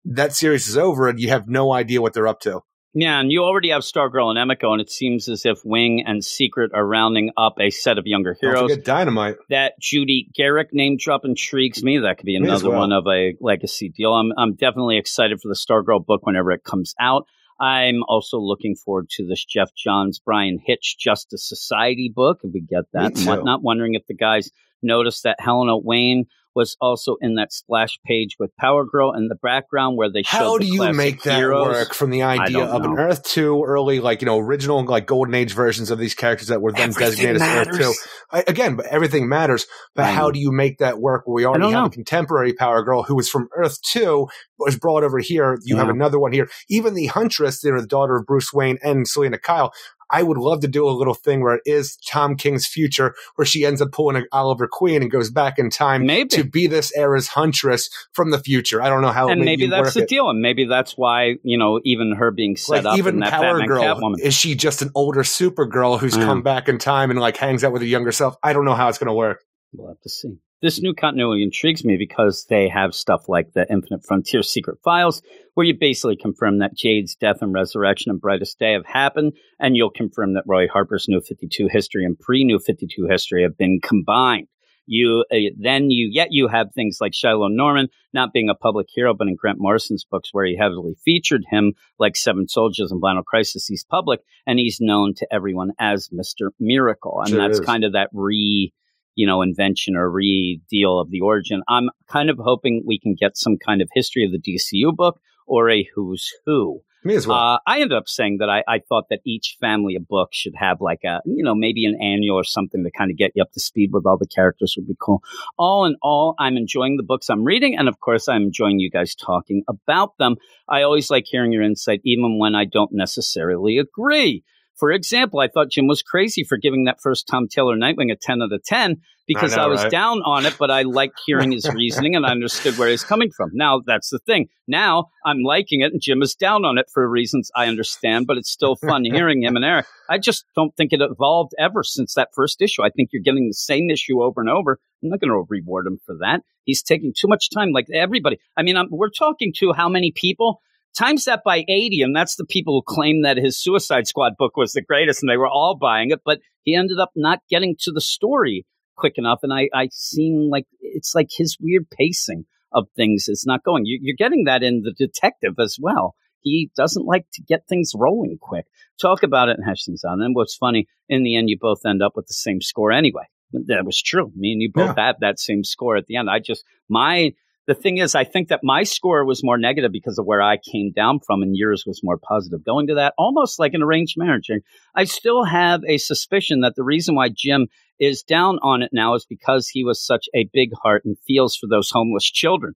That 0.03 0.34
series 0.34 0.68
is 0.68 0.78
over, 0.78 1.07
and 1.07 1.19
you 1.19 1.30
have 1.30 1.48
no 1.48 1.72
idea 1.72 2.02
what 2.02 2.14
they're 2.14 2.28
up 2.28 2.40
to. 2.41 2.61
Yeah, 2.93 3.19
and 3.19 3.31
you 3.31 3.43
already 3.43 3.69
have 3.69 3.84
Stargirl 3.84 4.35
and 4.35 4.38
Emiko, 4.38 4.72
and 4.72 4.81
it 4.81 4.91
seems 4.91 5.30
as 5.30 5.45
if 5.45 5.59
Wing 5.63 6.03
and 6.05 6.23
Secret 6.23 6.72
are 6.73 6.85
rounding 6.85 7.31
up 7.38 7.55
a 7.59 7.69
set 7.69 7.97
of 7.97 8.05
younger 8.05 8.35
heroes. 8.39 8.76
Dynamite. 8.77 9.38
that 9.49 9.80
Judy 9.80 10.30
Garrick 10.35 10.69
name 10.73 10.97
drop 10.99 11.22
intrigues 11.23 11.84
me. 11.84 11.99
That 11.99 12.18
could 12.18 12.26
be 12.26 12.35
another 12.35 12.69
well. 12.69 12.80
one 12.80 12.91
of 12.91 13.05
a 13.07 13.35
legacy 13.39 13.89
deal. 13.89 14.13
I'm 14.13 14.34
I'm 14.38 14.55
definitely 14.55 14.97
excited 14.97 15.39
for 15.41 15.47
the 15.47 15.55
Stargirl 15.55 16.05
book 16.05 16.26
whenever 16.26 16.51
it 16.51 16.63
comes 16.65 16.93
out. 16.99 17.27
I'm 17.61 18.03
also 18.07 18.39
looking 18.39 18.76
forward 18.76 19.09
to 19.11 19.26
this 19.26 19.45
Geoff 19.45 19.69
Johns 19.76 20.19
Bryan 20.19 20.59
Hitch 20.65 20.97
Justice 20.99 21.47
Society 21.47 22.11
book. 22.13 22.39
If 22.43 22.51
we 22.53 22.61
get 22.61 22.85
that 22.93 23.18
and 23.18 23.26
whatnot, 23.26 23.61
wondering 23.61 23.93
if 23.93 24.05
the 24.07 24.15
guys 24.15 24.49
noticed 24.81 25.23
that 25.23 25.39
Helena 25.39 25.77
Wayne 25.77 26.26
was 26.56 26.76
also 26.82 27.15
in 27.22 27.36
that 27.36 27.53
splash 27.53 27.99
page 28.06 28.36
with 28.40 28.56
Power 28.57 28.86
Girl 28.86 29.14
in 29.14 29.28
the 29.28 29.36
background 29.36 29.98
where 29.98 30.11
they 30.11 30.23
showed 30.23 30.38
How 30.38 30.57
the 30.57 30.65
do 30.65 30.73
you 30.73 30.94
make 30.94 31.23
that 31.23 31.38
heroes. 31.38 31.68
work 31.68 31.94
from 31.94 32.10
the 32.10 32.23
idea 32.23 32.64
of 32.64 32.84
an. 32.84 32.98
Earth 32.98 33.23
2 33.23 33.64
early, 33.64 33.99
like, 33.99 34.22
you 34.22 34.26
know, 34.26 34.40
original, 34.40 34.84
like, 34.86 35.06
Golden 35.06 35.34
Age 35.34 35.53
versions 35.53 35.91
of 35.91 35.99
these 35.99 36.14
characters 36.14 36.49
that 36.49 36.61
were 36.61 36.72
then 36.72 36.90
Everything 36.90 37.10
designated 37.10 37.41
as 37.41 37.68
Earth 37.68 37.80
2? 37.80 37.94
I, 38.32 38.44
again, 38.48 38.76
but 38.76 38.86
everything 38.88 39.30
matters. 39.30 39.65
But 39.95 40.06
how 40.14 40.32
do 40.32 40.40
you 40.40 40.52
make 40.52 40.80
that 40.80 40.99
work 40.99 41.23
where 41.26 41.36
we 41.36 41.45
already 41.45 41.65
have 41.65 41.73
know. 41.73 41.86
a 41.86 41.90
contemporary 41.90 42.53
Power 42.53 42.84
Girl 42.84 43.03
who 43.03 43.15
was 43.15 43.30
from 43.30 43.48
Earth 43.56 43.82
2, 43.84 44.28
but 44.57 44.65
was 44.65 44.78
brought 44.78 45.03
over 45.03 45.19
here? 45.19 45.57
You 45.64 45.78
have 45.78 45.90
another 45.90 46.19
one 46.19 46.32
here. 46.32 46.49
Even 46.69 46.94
the 46.94 47.07
Huntress, 47.07 47.64
you 47.64 47.72
know, 47.72 47.82
the 47.82 47.88
daughter 47.88 48.18
of 48.18 48.26
Bruce 48.26 48.52
Wayne 48.53 48.78
and 48.84 49.07
Selina 49.07 49.38
Kyle. 49.38 49.72
I 50.12 50.24
would 50.24 50.38
love 50.38 50.60
to 50.62 50.68
do 50.68 50.88
a 50.88 50.92
little 50.92 51.14
thing 51.14 51.42
where 51.42 51.56
it 51.56 51.62
is 51.66 51.96
Tom 52.08 52.36
King's 52.36 52.68
future, 52.68 53.16
where 53.36 53.46
she 53.46 53.66
ends 53.66 53.82
up 53.82 53.92
pulling 53.92 54.16
an 54.18 54.26
Oliver 54.32 54.68
Queen 54.68 55.02
and 55.02 55.10
goes 55.10 55.32
back 55.32 55.58
in 55.58 55.70
time 55.70 56.06
Maybe. 56.06 56.30
to 56.30 56.44
be 56.44 56.68
this 56.68 56.92
era's 56.98 57.28
Huntress 57.30 57.90
from 58.14 58.32
the 58.32 58.40
future. 58.40 58.82
I 58.82 58.90
don't 58.90 59.02
know 59.02 59.12
how 59.12 59.30
and 59.30 59.42
maybe 59.42 59.68
that's 59.68 59.94
the 59.94 60.04
it. 60.04 60.10
deal, 60.10 60.30
and 60.30 60.42
maybe 60.42 60.66
that's 60.66 60.98
why 60.98 61.36
you 61.44 61.58
know 61.58 61.80
even 61.84 62.14
her 62.14 62.32
being 62.32 62.56
set 62.58 62.84
like 62.84 62.94
up 62.94 62.98
even 62.98 63.16
in 63.16 63.20
that 63.22 63.32
Power 63.32 63.60
Batman 63.60 63.68
Girl 63.68 63.84
Catwoman. 63.84 64.20
is 64.20 64.34
she 64.34 64.56
just 64.56 64.82
an 64.82 64.92
older 64.96 65.22
Supergirl 65.24 66.00
who's 66.00 66.16
Yeah. 66.18 66.26
come 66.26 66.42
back 66.42 66.68
in 66.68 66.78
time 66.78 67.10
and 67.12 67.20
like 67.20 67.38
hangs 67.38 67.64
out 67.64 67.72
with 67.72 67.82
her 67.82 67.88
younger 67.88 68.12
self? 68.12 68.36
I 68.44 68.54
don't 68.54 68.66
know 68.66 68.76
how 68.76 68.90
it's 68.90 68.98
going 68.98 69.08
to 69.08 69.14
work. 69.14 69.44
We'll 69.74 69.88
have 69.88 70.02
to 70.02 70.10
see. 70.10 70.38
This 70.62 70.80
new 70.80 70.94
continuity 70.94 71.42
intrigues 71.42 71.84
me 71.84 71.98
because 71.98 72.46
they 72.48 72.70
have 72.70 72.94
stuff 72.94 73.28
like 73.28 73.54
the 73.54 73.66
Infinite 73.72 74.06
Frontier 74.06 74.44
Secret 74.44 74.78
Files, 74.84 75.24
where 75.56 75.66
you 75.66 75.76
basically 75.76 76.16
confirm 76.16 76.60
that 76.60 76.78
Jade's 76.78 77.16
death 77.16 77.38
and 77.42 77.52
resurrection 77.52 78.12
and 78.12 78.22
Brightest 78.22 78.60
Day 78.60 78.74
have 78.74 78.86
happened, 78.86 79.34
and 79.60 79.76
you'll 79.76 79.90
confirm 79.90 80.36
that 80.36 80.44
Roy 80.46 80.68
Harper's 80.68 81.08
New 81.08 81.20
52 81.20 81.68
history 81.72 82.06
and 82.06 82.20
pre 82.20 82.44
New 82.44 82.60
52 82.60 83.08
history 83.10 83.42
have 83.42 83.58
been 83.58 83.80
combined. 83.82 84.48
You 84.86 85.26
uh, 85.32 85.38
then 85.58 85.90
you 85.90 86.10
yet 86.12 86.28
you 86.32 86.48
have 86.48 86.68
things 86.74 86.98
like 87.02 87.14
Shiloh 87.16 87.48
Norman 87.48 87.88
not 88.14 88.32
being 88.32 88.50
a 88.50 88.56
public 88.56 88.88
hero, 88.94 89.16
but 89.16 89.28
in 89.28 89.36
Grant 89.36 89.58
Morrison's 89.60 90.06
books 90.06 90.30
where 90.32 90.46
he 90.46 90.58
heavily 90.58 90.96
featured 91.04 91.44
him, 91.50 91.74
like 91.98 92.16
Seven 92.16 92.48
Soldiers 92.48 92.92
and 92.92 93.02
Final 93.02 93.24
Crisis, 93.24 93.66
he's 93.66 93.84
public 93.84 94.20
and 94.46 94.60
he's 94.60 94.80
known 94.80 95.16
to 95.16 95.28
everyone 95.32 95.72
as 95.80 96.10
Mister 96.12 96.52
Miracle, 96.60 97.20
and 97.22 97.30
Sure 97.30 97.40
that's 97.40 97.60
is. 97.60 97.66
kind 97.66 97.84
of 97.84 97.94
that 97.94 98.10
re 98.14 98.74
you 99.22 99.27
know, 99.27 99.43
invention 99.43 99.95
or 99.95 100.10
re 100.10 100.60
deal 100.68 100.99
of 100.99 101.11
the 101.11 101.22
origin. 101.22 101.61
I'm 101.68 101.91
kind 102.07 102.31
of 102.31 102.39
hoping 102.39 102.81
we 102.88 102.98
can 102.98 103.14
get 103.14 103.38
some 103.38 103.56
kind 103.64 103.80
of 103.80 103.89
history 103.93 104.26
of 104.26 104.31
the 104.31 104.39
DCU 104.39 104.95
book 104.95 105.22
or 105.45 105.69
a 105.69 105.88
who's 105.93 106.27
who. 106.48 106.81
Me 107.03 107.14
as 107.14 107.27
well. 107.27 107.38
Uh, 107.38 107.60
I 107.68 107.81
ended 107.81 107.95
up 107.95 108.07
saying 108.07 108.38
that 108.39 108.49
I, 108.49 108.64
I 108.68 108.80
thought 108.80 109.10
that 109.11 109.19
each 109.23 109.57
family 109.61 109.95
of 109.95 110.07
books 110.07 110.38
should 110.38 110.56
have 110.56 110.81
like 110.81 111.02
a, 111.06 111.22
you 111.26 111.43
know, 111.43 111.53
maybe 111.53 111.85
an 111.85 111.99
annual 112.02 112.35
or 112.35 112.43
something 112.43 112.84
to 112.84 112.89
kind 112.89 113.11
of 113.11 113.18
get 113.18 113.31
you 113.35 113.43
up 113.43 113.52
to 113.52 113.60
speed 113.60 113.91
with 113.93 114.07
all 114.07 114.18
the 114.18 114.27
characters 114.27 114.73
would 114.76 114.88
be 114.88 114.98
cool. 114.99 115.22
All 115.60 115.85
in 115.85 115.95
all, 116.02 116.34
I'm 116.39 116.57
enjoying 116.57 116.98
the 116.98 117.03
books 117.03 117.30
I'm 117.30 117.43
reading. 117.43 117.77
And 117.77 117.88
of 117.88 117.99
course, 117.99 118.27
I'm 118.27 118.43
enjoying 118.43 118.80
you 118.80 118.89
guys 118.89 119.14
talking 119.14 119.64
about 119.68 120.18
them. 120.18 120.38
I 120.68 120.81
always 120.81 121.11
like 121.11 121.26
hearing 121.27 121.52
your 121.52 121.64
insight, 121.64 122.02
even 122.06 122.39
when 122.39 122.56
I 122.56 122.65
don't 122.65 122.91
necessarily 122.91 123.77
agree. 123.77 124.43
For 124.82 124.91
example, 124.91 125.40
I 125.40 125.48
thought 125.48 125.70
Jim 125.70 125.86
was 125.86 126.02
crazy 126.02 126.44
for 126.44 126.58
giving 126.58 126.86
that 126.86 126.99
first 127.03 127.28
Tom 127.28 127.48
Taylor 127.48 127.78
Nightwing 127.78 128.12
a 128.12 128.16
10 128.16 128.41
out 128.41 128.52
of 128.52 128.64
10 128.64 128.99
because 129.28 129.56
I 129.56 129.66
I, 129.66 129.68
was 129.68 129.84
right? 129.84 129.91
down 129.91 130.24
on 130.24 130.48
it, 130.48 130.56
but 130.58 130.72
I 130.72 130.82
liked 130.82 131.22
hearing 131.24 131.52
his 131.52 131.70
reasoning 131.72 132.16
and 132.16 132.26
I 132.26 132.32
understood 132.32 132.80
where 132.80 132.90
he's 132.90 133.03
coming 133.03 133.30
from. 133.30 133.52
Now, 133.53 133.82
that's 133.86 134.10
the 134.10 134.18
thing. 134.18 134.48
Now 134.68 135.10
I'm 135.24 135.44
liking 135.44 135.82
it 135.82 135.91
and 135.91 136.02
Jim 136.02 136.24
is 136.24 136.34
down 136.34 136.66
on 136.66 136.80
it 136.80 136.88
for 136.91 137.08
reasons 137.08 137.52
I 137.56 137.68
understand, 137.68 138.26
but 138.26 138.38
it's 138.38 138.49
still 138.49 138.76
fun 138.76 139.03
hearing 139.06 139.44
him 139.44 139.56
and 139.56 139.64
Eric. 139.64 139.86
I 140.10 140.18
just 140.18 140.45
don't 140.56 140.76
think 140.76 140.94
it 140.94 141.02
evolved 141.03 141.53
ever 141.60 141.84
since 141.84 142.16
that 142.16 142.30
first 142.34 142.60
issue. 142.60 142.82
I 142.84 142.90
think 142.90 143.10
you're 143.14 143.22
getting 143.22 143.49
the 143.49 143.53
same 143.53 143.91
issue 143.91 144.24
over 144.24 144.41
and 144.41 144.49
over. 144.49 144.80
I'm 145.03 145.10
not 145.10 145.20
going 145.20 145.30
to 145.30 145.45
reward 145.48 145.86
him 145.86 145.99
for 146.08 146.18
that. 146.22 146.41
He's 146.64 146.82
taking 146.82 147.14
too 147.16 147.28
much 147.28 147.52
time, 147.52 147.72
like 147.72 147.86
everybody. 147.94 148.40
I 148.58 148.64
mean, 148.64 148.78
I'm, 148.78 148.88
we're 148.90 149.12
talking 149.12 149.53
to 149.60 149.74
how 149.74 149.90
many 149.90 150.12
people? 150.12 150.60
Times 150.97 151.26
that 151.26 151.41
by 151.45 151.63
80, 151.69 152.01
and 152.01 152.15
that's 152.15 152.35
the 152.35 152.45
people 152.45 152.73
who 152.73 152.93
claim 152.93 153.22
that 153.23 153.38
his 153.38 153.57
Suicide 153.57 154.07
Squad 154.07 154.34
book 154.38 154.57
was 154.57 154.73
the 154.73 154.81
greatest 154.81 155.23
and 155.23 155.30
they 155.30 155.38
were 155.38 155.47
all 155.47 155.77
buying 155.80 156.11
it, 156.11 156.22
but 156.26 156.39
he 156.63 156.76
ended 156.76 156.99
up 156.99 157.11
not 157.15 157.39
getting 157.49 157.76
to 157.81 157.91
the 157.91 158.01
story 158.01 158.65
quick 158.97 159.13
enough. 159.18 159.39
And 159.43 159.53
I, 159.53 159.69
I 159.73 159.89
seem 159.91 160.49
like 160.51 160.65
it's 160.81 161.15
like 161.15 161.30
his 161.31 161.57
weird 161.59 161.89
pacing 161.89 162.45
of 162.73 162.88
things 162.95 163.27
is 163.27 163.45
not 163.45 163.63
going. 163.63 163.85
You, 163.85 163.99
you're 164.01 164.15
getting 164.18 164.45
that 164.45 164.63
in 164.63 164.81
the 164.81 164.91
detective 164.91 165.55
as 165.59 165.77
well. 165.80 166.15
He 166.41 166.72
doesn't 166.76 167.05
like 167.05 167.26
to 167.34 167.43
get 167.43 167.68
things 167.68 167.91
rolling 167.95 168.38
quick. 168.41 168.65
Talk 168.99 169.23
about 169.23 169.49
it 169.49 169.57
and 169.57 169.65
hash 169.65 169.85
things 169.85 170.03
out. 170.03 170.13
And 170.13 170.22
then 170.22 170.34
what's 170.34 170.55
funny, 170.55 170.88
in 171.07 171.23
the 171.23 171.38
end, 171.38 171.49
you 171.49 171.57
both 171.59 171.85
end 171.85 172.01
up 172.01 172.13
with 172.15 172.27
the 172.27 172.34
same 172.34 172.61
score 172.61 172.91
anyway. 172.91 173.23
That 173.53 173.85
was 173.85 174.01
true. 174.01 174.31
Me 174.35 174.53
and 174.53 174.61
you 174.61 174.72
both 174.73 174.97
had 174.97 175.18
that 175.19 175.39
same 175.39 175.63
score 175.63 175.97
at 175.97 176.07
the 176.07 176.15
end. 176.15 176.30
I 176.30 176.39
just, 176.39 176.63
my, 176.89 177.34
the 177.68 177.76
thing 177.76 177.98
is, 177.98 178.16
I 178.16 178.24
think 178.24 178.50
that 178.50 178.62
my 178.64 178.84
score 178.84 179.24
was 179.24 179.44
more 179.44 179.58
negative 179.58 179.92
because 179.92 180.18
of 180.18 180.26
where 180.26 180.42
I 180.42 180.58
came 180.58 180.92
down 180.92 181.20
from, 181.20 181.44
and 181.44 181.56
yours 181.56 181.84
was 181.86 182.02
more 182.04 182.18
positive. 182.18 182.66
Going 182.66 182.88
to 182.88 182.96
that, 182.96 183.14
almost 183.18 183.60
like 183.60 183.74
an 183.74 183.84
arranged 183.84 184.16
marriage. 184.18 184.50
I 184.96 185.04
still 185.04 185.44
have 185.44 185.82
a 185.88 185.98
suspicion 185.98 186.62
that 186.62 186.74
the 186.76 186.84
reason 186.84 187.16
why 187.16 187.30
Jim 187.30 187.68
is 188.00 188.24
down 188.24 188.58
on 188.64 188.82
it 188.82 188.90
now 188.92 189.14
is 189.14 189.26
because 189.30 189.70
he 189.70 189.84
was 189.84 190.04
such 190.04 190.26
a 190.34 190.50
big 190.52 190.72
heart 190.82 191.04
and 191.06 191.18
feels 191.28 191.56
for 191.56 191.68
those 191.68 191.92
homeless 191.92 192.30
children. 192.30 192.74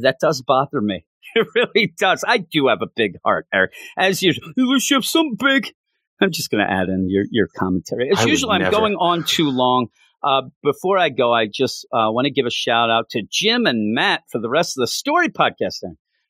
That 0.00 0.16
does 0.20 0.42
bother 0.42 0.80
me. 0.80 1.04
It 1.36 1.48
really 1.54 1.92
does. 1.98 2.22
I 2.26 2.38
do 2.38 2.68
have 2.68 2.80
a 2.80 2.86
big 2.94 3.16
heart, 3.24 3.46
Eric. 3.52 3.72
As 3.98 4.22
usual, 4.22 4.52
you 4.56 4.78
you 4.78 4.96
have 4.96 5.04
some 5.04 5.34
big. 5.36 5.72
I'm 6.20 6.30
just 6.30 6.48
going 6.48 6.64
to 6.64 6.72
add 6.72 6.88
in 6.88 7.08
your 7.10 7.24
your 7.30 7.48
commentary. 7.48 8.10
As 8.12 8.20
I 8.20 8.24
usual, 8.26 8.52
I'm 8.52 8.62
never. 8.62 8.76
going 8.76 8.94
on 8.94 9.24
too 9.24 9.50
long. 9.50 9.88
Uh, 10.24 10.42
before 10.62 10.96
I 10.98 11.10
go, 11.10 11.32
I 11.32 11.46
just 11.52 11.84
uh, 11.92 12.08
want 12.10 12.24
to 12.24 12.30
give 12.30 12.46
a 12.46 12.50
shout 12.50 12.90
out 12.90 13.10
to 13.10 13.22
Jim 13.30 13.66
and 13.66 13.94
Matt 13.94 14.22
for 14.30 14.40
the 14.40 14.48
rest 14.48 14.76
of 14.76 14.80
the 14.80 14.86
story 14.86 15.28
podcast. 15.28 15.82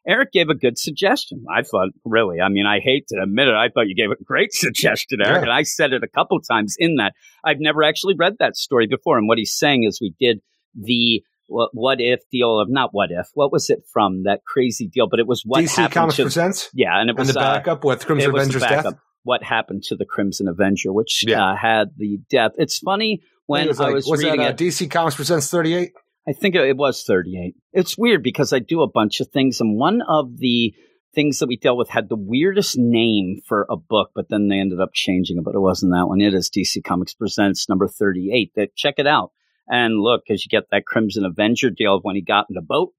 Eric 0.07 0.33
gave 0.33 0.51
a 0.51 0.55
good 0.55 0.77
suggestion. 0.79 1.45
I 1.51 1.63
thought, 1.63 1.91
really, 2.05 2.41
I 2.41 2.49
mean, 2.49 2.67
I 2.67 2.81
hate 2.81 3.07
to 3.09 3.21
admit 3.23 3.49
it. 3.49 3.55
I 3.55 3.69
thought 3.69 3.87
you 3.87 3.95
gave 3.95 4.11
a 4.11 4.23
great 4.23 4.53
suggestion, 4.53 5.21
Eric. 5.25 5.37
Yeah. 5.37 5.43
And 5.43 5.51
I 5.53 5.63
said 5.63 5.93
it 5.93 6.03
a 6.03 6.09
couple 6.09 6.39
times 6.41 6.75
in 6.79 6.97
that. 6.97 7.15
I've 7.45 7.61
never 7.61 7.83
actually 7.83 8.15
read 8.19 8.35
that 8.39 8.57
story 8.57 8.87
before. 8.87 9.17
And 9.17 9.29
what 9.29 9.39
he's 9.39 9.55
saying 9.57 9.85
is 9.85 9.99
we 10.01 10.15
did 10.21 10.41
the 10.75 11.23
what, 11.47 11.71
what 11.73 12.01
if 12.01 12.21
deal 12.33 12.59
of 12.59 12.69
not 12.71 12.91
what 12.93 13.11
if. 13.13 13.29
What 13.35 13.53
was 13.53 13.71
it 13.71 13.81
from 13.93 14.25
that 14.25 14.41
crazy 14.47 14.89
deal? 14.89 15.09
But 15.09 15.21
it 15.21 15.27
was 15.27 15.43
what 15.45 15.63
DC 15.63 15.77
happened 15.77 15.95
Comics 15.95 16.17
to 16.17 16.23
Presents 16.25 16.71
yeah, 16.75 16.99
and 17.01 17.11
it 17.11 17.17
and 17.17 17.19
was 17.19 17.35
the 17.35 17.41
uh, 17.41 17.55
backup 17.55 17.85
with 17.85 18.05
Crimson 18.05 18.31
Avenger's 18.35 18.63
death. 18.63 18.87
What 19.23 19.43
happened 19.43 19.85
to 19.85 19.97
the 19.97 20.05
Crimson 20.05 20.49
Avenger, 20.49 20.93
which 20.93 21.25
Yeah. 21.27 21.53
uh, 21.53 21.57
had 21.57 21.89
the 21.97 22.19
death? 22.29 22.53
It's 22.59 22.79
funny 22.79 23.23
when 23.47 23.69
was 23.69 23.81
I 23.81 23.91
was 23.91 24.07
was 24.07 24.23
reading 24.23 24.41
that, 24.41 24.61
uh, 24.61 24.65
it. 24.65 24.69
DC 24.69 24.91
Comics 24.91 25.17
Presents 25.17 25.51
38? 25.51 25.93
I 26.27 26.33
think 26.33 26.55
it 26.55 26.77
was 26.77 27.05
38. 27.07 27.55
It's 27.73 27.99
weird 27.99 28.23
because 28.23 28.53
I 28.53 28.59
do 28.59 28.83
a 28.83 28.91
bunch 28.91 29.21
of 29.21 29.29
things, 29.29 29.61
and 29.61 29.79
one 29.79 30.01
of 30.09 30.39
the 30.39 30.75
things 31.15 31.39
that 31.39 31.49
we 31.49 31.57
dealt 31.57 31.79
with 31.79 31.91
had 31.91 32.09
the 32.09 32.17
weirdest 32.17 32.77
name 32.77 33.41
for 33.47 33.67
a 33.71 33.77
book, 33.77 34.11
but 34.15 34.27
then 34.29 34.49
they 34.49 34.59
ended 34.59 34.81
up 34.81 34.91
changing 34.93 35.39
it, 35.39 35.45
but 35.45 35.55
it 35.55 35.61
wasn't 35.61 35.93
that 35.93 36.09
one. 36.09 36.21
It 36.21 36.35
is 36.35 36.51
DC 36.51 36.83
Comics 36.83 37.15
Presents 37.15 37.69
number 37.69 37.87
38. 37.87 38.53
That 38.57 38.75
check 38.75 38.95
it 38.99 39.07
out. 39.07 39.31
And 39.69 40.01
look, 40.01 40.23
because 40.27 40.45
you 40.45 40.51
get 40.51 40.69
that 40.71 40.87
Crimson 40.87 41.25
Avenger 41.25 41.71
deal 41.71 42.01
when 42.03 42.17
he 42.17 42.23
got 42.23 42.47
in 42.51 42.55
the 42.55 42.63
boat. 42.63 42.93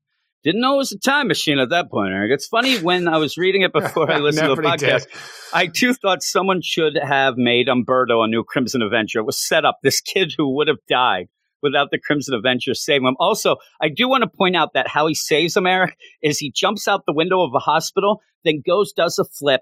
Didn't 0.45 0.61
know 0.61 0.75
it 0.75 0.77
was 0.77 0.91
a 0.91 0.99
time 0.99 1.27
machine 1.27 1.57
at 1.57 1.69
that 1.71 1.89
point, 1.89 2.13
Eric. 2.13 2.31
It's 2.31 2.45
funny 2.45 2.77
when 2.77 3.07
I 3.07 3.17
was 3.17 3.35
reading 3.35 3.63
it 3.63 3.73
before 3.73 4.11
I 4.11 4.19
listened 4.19 4.47
to 4.47 4.53
the 4.53 4.61
podcast. 4.61 4.77
did. 4.77 5.07
I 5.51 5.65
too 5.65 5.95
thought 5.95 6.21
someone 6.21 6.61
should 6.61 6.95
have 7.01 7.35
made 7.35 7.67
Umberto 7.67 8.21
a 8.21 8.27
new 8.27 8.43
Crimson 8.43 8.83
Avenger. 8.83 9.19
It 9.19 9.25
was 9.25 9.39
set 9.39 9.65
up 9.65 9.79
this 9.81 9.99
kid 10.01 10.35
who 10.37 10.55
would 10.57 10.67
have 10.67 10.77
died 10.87 11.29
without 11.63 11.89
the 11.89 11.97
Crimson 11.97 12.35
Avenger 12.35 12.75
saving 12.75 13.07
him. 13.07 13.15
Also, 13.19 13.55
I 13.81 13.89
do 13.89 14.07
want 14.07 14.21
to 14.21 14.29
point 14.29 14.55
out 14.55 14.73
that 14.75 14.87
how 14.87 15.07
he 15.07 15.15
saves 15.15 15.57
him, 15.57 15.65
Eric, 15.65 15.97
is 16.21 16.37
he 16.37 16.51
jumps 16.51 16.87
out 16.87 17.07
the 17.07 17.13
window 17.13 17.41
of 17.41 17.55
a 17.55 17.59
hospital, 17.59 18.21
then 18.43 18.61
goes, 18.63 18.93
does 18.93 19.17
a 19.17 19.25
flip, 19.25 19.61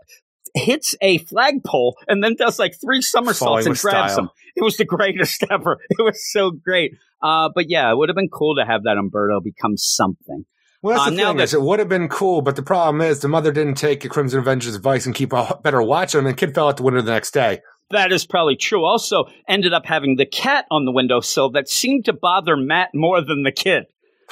hits 0.54 0.96
a 1.02 1.20
flagpole, 1.20 1.96
and 2.10 2.22
then 2.22 2.36
does 2.36 2.60
like 2.60 2.74
three 2.84 3.02
somersaults 3.02 3.40
Falling 3.40 3.68
and 3.68 3.78
grabs 3.78 4.14
style. 4.14 4.26
him. 4.26 4.30
It 4.58 4.64
was 4.64 4.76
the 4.76 4.86
greatest 4.98 5.46
ever. 5.50 5.78
It 5.92 6.04
was 6.04 6.30
so 6.30 6.52
great. 6.52 6.92
Uh, 7.22 7.48
but 7.56 7.70
yeah, 7.70 7.90
it 7.90 7.96
would 7.96 8.10
have 8.10 8.18
been 8.18 8.28
cool 8.28 8.58
to 8.58 8.66
have 8.66 8.84
that 8.84 8.98
Umberto 8.98 9.40
become 9.40 9.78
something. 9.78 10.44
Well, 10.84 10.96
that's 10.98 11.08
Uh, 11.08 11.10
the 11.12 11.16
thing 11.16 11.38
that- 11.38 11.44
is, 11.44 11.54
it 11.54 11.62
would 11.62 11.80
have 11.80 11.90
been 11.90 12.10
cool, 12.10 12.42
but 12.42 12.56
the 12.58 12.62
problem 12.62 13.02
is 13.02 13.22
the 13.22 13.28
mother 13.30 13.52
didn't 13.52 13.76
take 13.76 14.02
the 14.02 14.10
Crimson 14.10 14.40
Avenger's 14.42 14.76
advice 14.76 15.06
and 15.06 15.16
keep 15.16 15.32
a 15.34 15.58
better 15.64 15.82
watch 15.82 16.14
on 16.14 16.20
him, 16.20 16.28
and 16.28 16.36
the 16.36 16.40
kid 16.46 16.54
fell 16.54 16.68
out 16.68 16.78
the 16.78 16.84
window 16.84 17.02
the 17.02 17.12
next 17.12 17.32
day. 17.32 17.62
That 17.90 18.12
is 18.12 18.26
probably 18.26 18.56
true. 18.58 18.84
Also, 18.84 19.26
ended 19.48 19.74
up 19.74 19.86
having 19.86 20.18
the 20.18 20.26
cat 20.26 20.66
on 20.70 20.86
the 20.86 20.92
windowsill 20.92 21.52
that 21.52 21.70
seemed 21.70 22.06
to 22.06 22.14
bother 22.14 22.58
Matt 22.58 22.90
more 22.94 23.22
than 23.22 23.44
the 23.44 23.52
kid. 23.52 23.86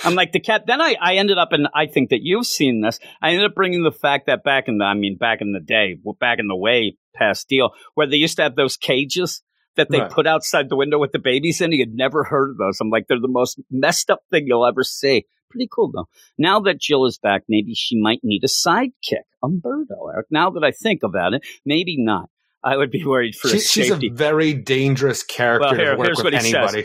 I'm 0.03 0.15
like 0.15 0.31
the 0.31 0.39
cat. 0.39 0.63
Then 0.67 0.81
I, 0.81 0.95
I 0.99 1.15
ended 1.15 1.37
up, 1.37 1.51
and 1.51 1.67
I 1.75 1.85
think 1.85 2.09
that 2.09 2.21
you've 2.21 2.47
seen 2.47 2.81
this. 2.81 2.99
I 3.21 3.29
ended 3.31 3.45
up 3.45 3.55
bringing 3.55 3.83
the 3.83 3.91
fact 3.91 4.25
that 4.27 4.43
back 4.43 4.67
in 4.67 4.77
the, 4.79 4.85
I 4.85 4.93
mean, 4.93 5.15
back 5.17 5.41
in 5.41 5.51
the 5.53 5.59
day, 5.59 5.97
back 6.19 6.39
in 6.39 6.47
the 6.47 6.55
way 6.55 6.97
past 7.15 7.47
deal, 7.49 7.71
where 7.93 8.07
they 8.07 8.17
used 8.17 8.35
to 8.37 8.43
have 8.43 8.55
those 8.55 8.77
cages 8.77 9.43
that 9.75 9.89
they 9.89 9.99
Right. 9.99 10.09
put 10.11 10.27
outside 10.27 10.69
the 10.69 10.75
window 10.75 10.97
with 10.97 11.11
the 11.11 11.19
babies 11.19 11.61
in. 11.61 11.71
He 11.71 11.79
had 11.79 11.93
never 11.93 12.23
heard 12.23 12.51
of 12.51 12.57
those. 12.57 12.79
I'm 12.81 12.89
like, 12.89 13.05
they're 13.07 13.19
the 13.21 13.27
most 13.29 13.59
messed 13.69 14.09
up 14.09 14.19
thing 14.31 14.45
you'll 14.47 14.65
ever 14.65 14.83
see. 14.83 15.25
Pretty 15.51 15.69
cool 15.71 15.91
though. 15.91 16.07
Now 16.37 16.59
that 16.61 16.79
Jill 16.79 17.05
is 17.05 17.17
back, 17.17 17.43
maybe 17.49 17.73
she 17.75 17.99
might 17.99 18.19
need 18.23 18.43
a 18.43 18.47
sidekick. 18.47 19.25
Umberto, 19.43 20.07
Eric. 20.13 20.27
Now 20.31 20.49
that 20.51 20.63
I 20.63 20.71
think 20.71 21.03
about 21.03 21.33
it, 21.33 21.43
maybe 21.65 21.95
not. 21.97 22.29
I 22.63 22.77
would 22.77 22.91
be 22.91 23.03
worried 23.03 23.35
for 23.35 23.47
She, 23.47 23.59
she's 23.59 23.89
safety. 23.89 24.07
a 24.07 24.13
very 24.13 24.53
dangerous 24.53 25.23
character 25.23 25.67
Well, 25.69 25.75
here- 25.75 25.91
to 25.93 25.97
work 25.97 26.23
with 26.23 26.33
he 26.35 26.51
says. 26.51 26.75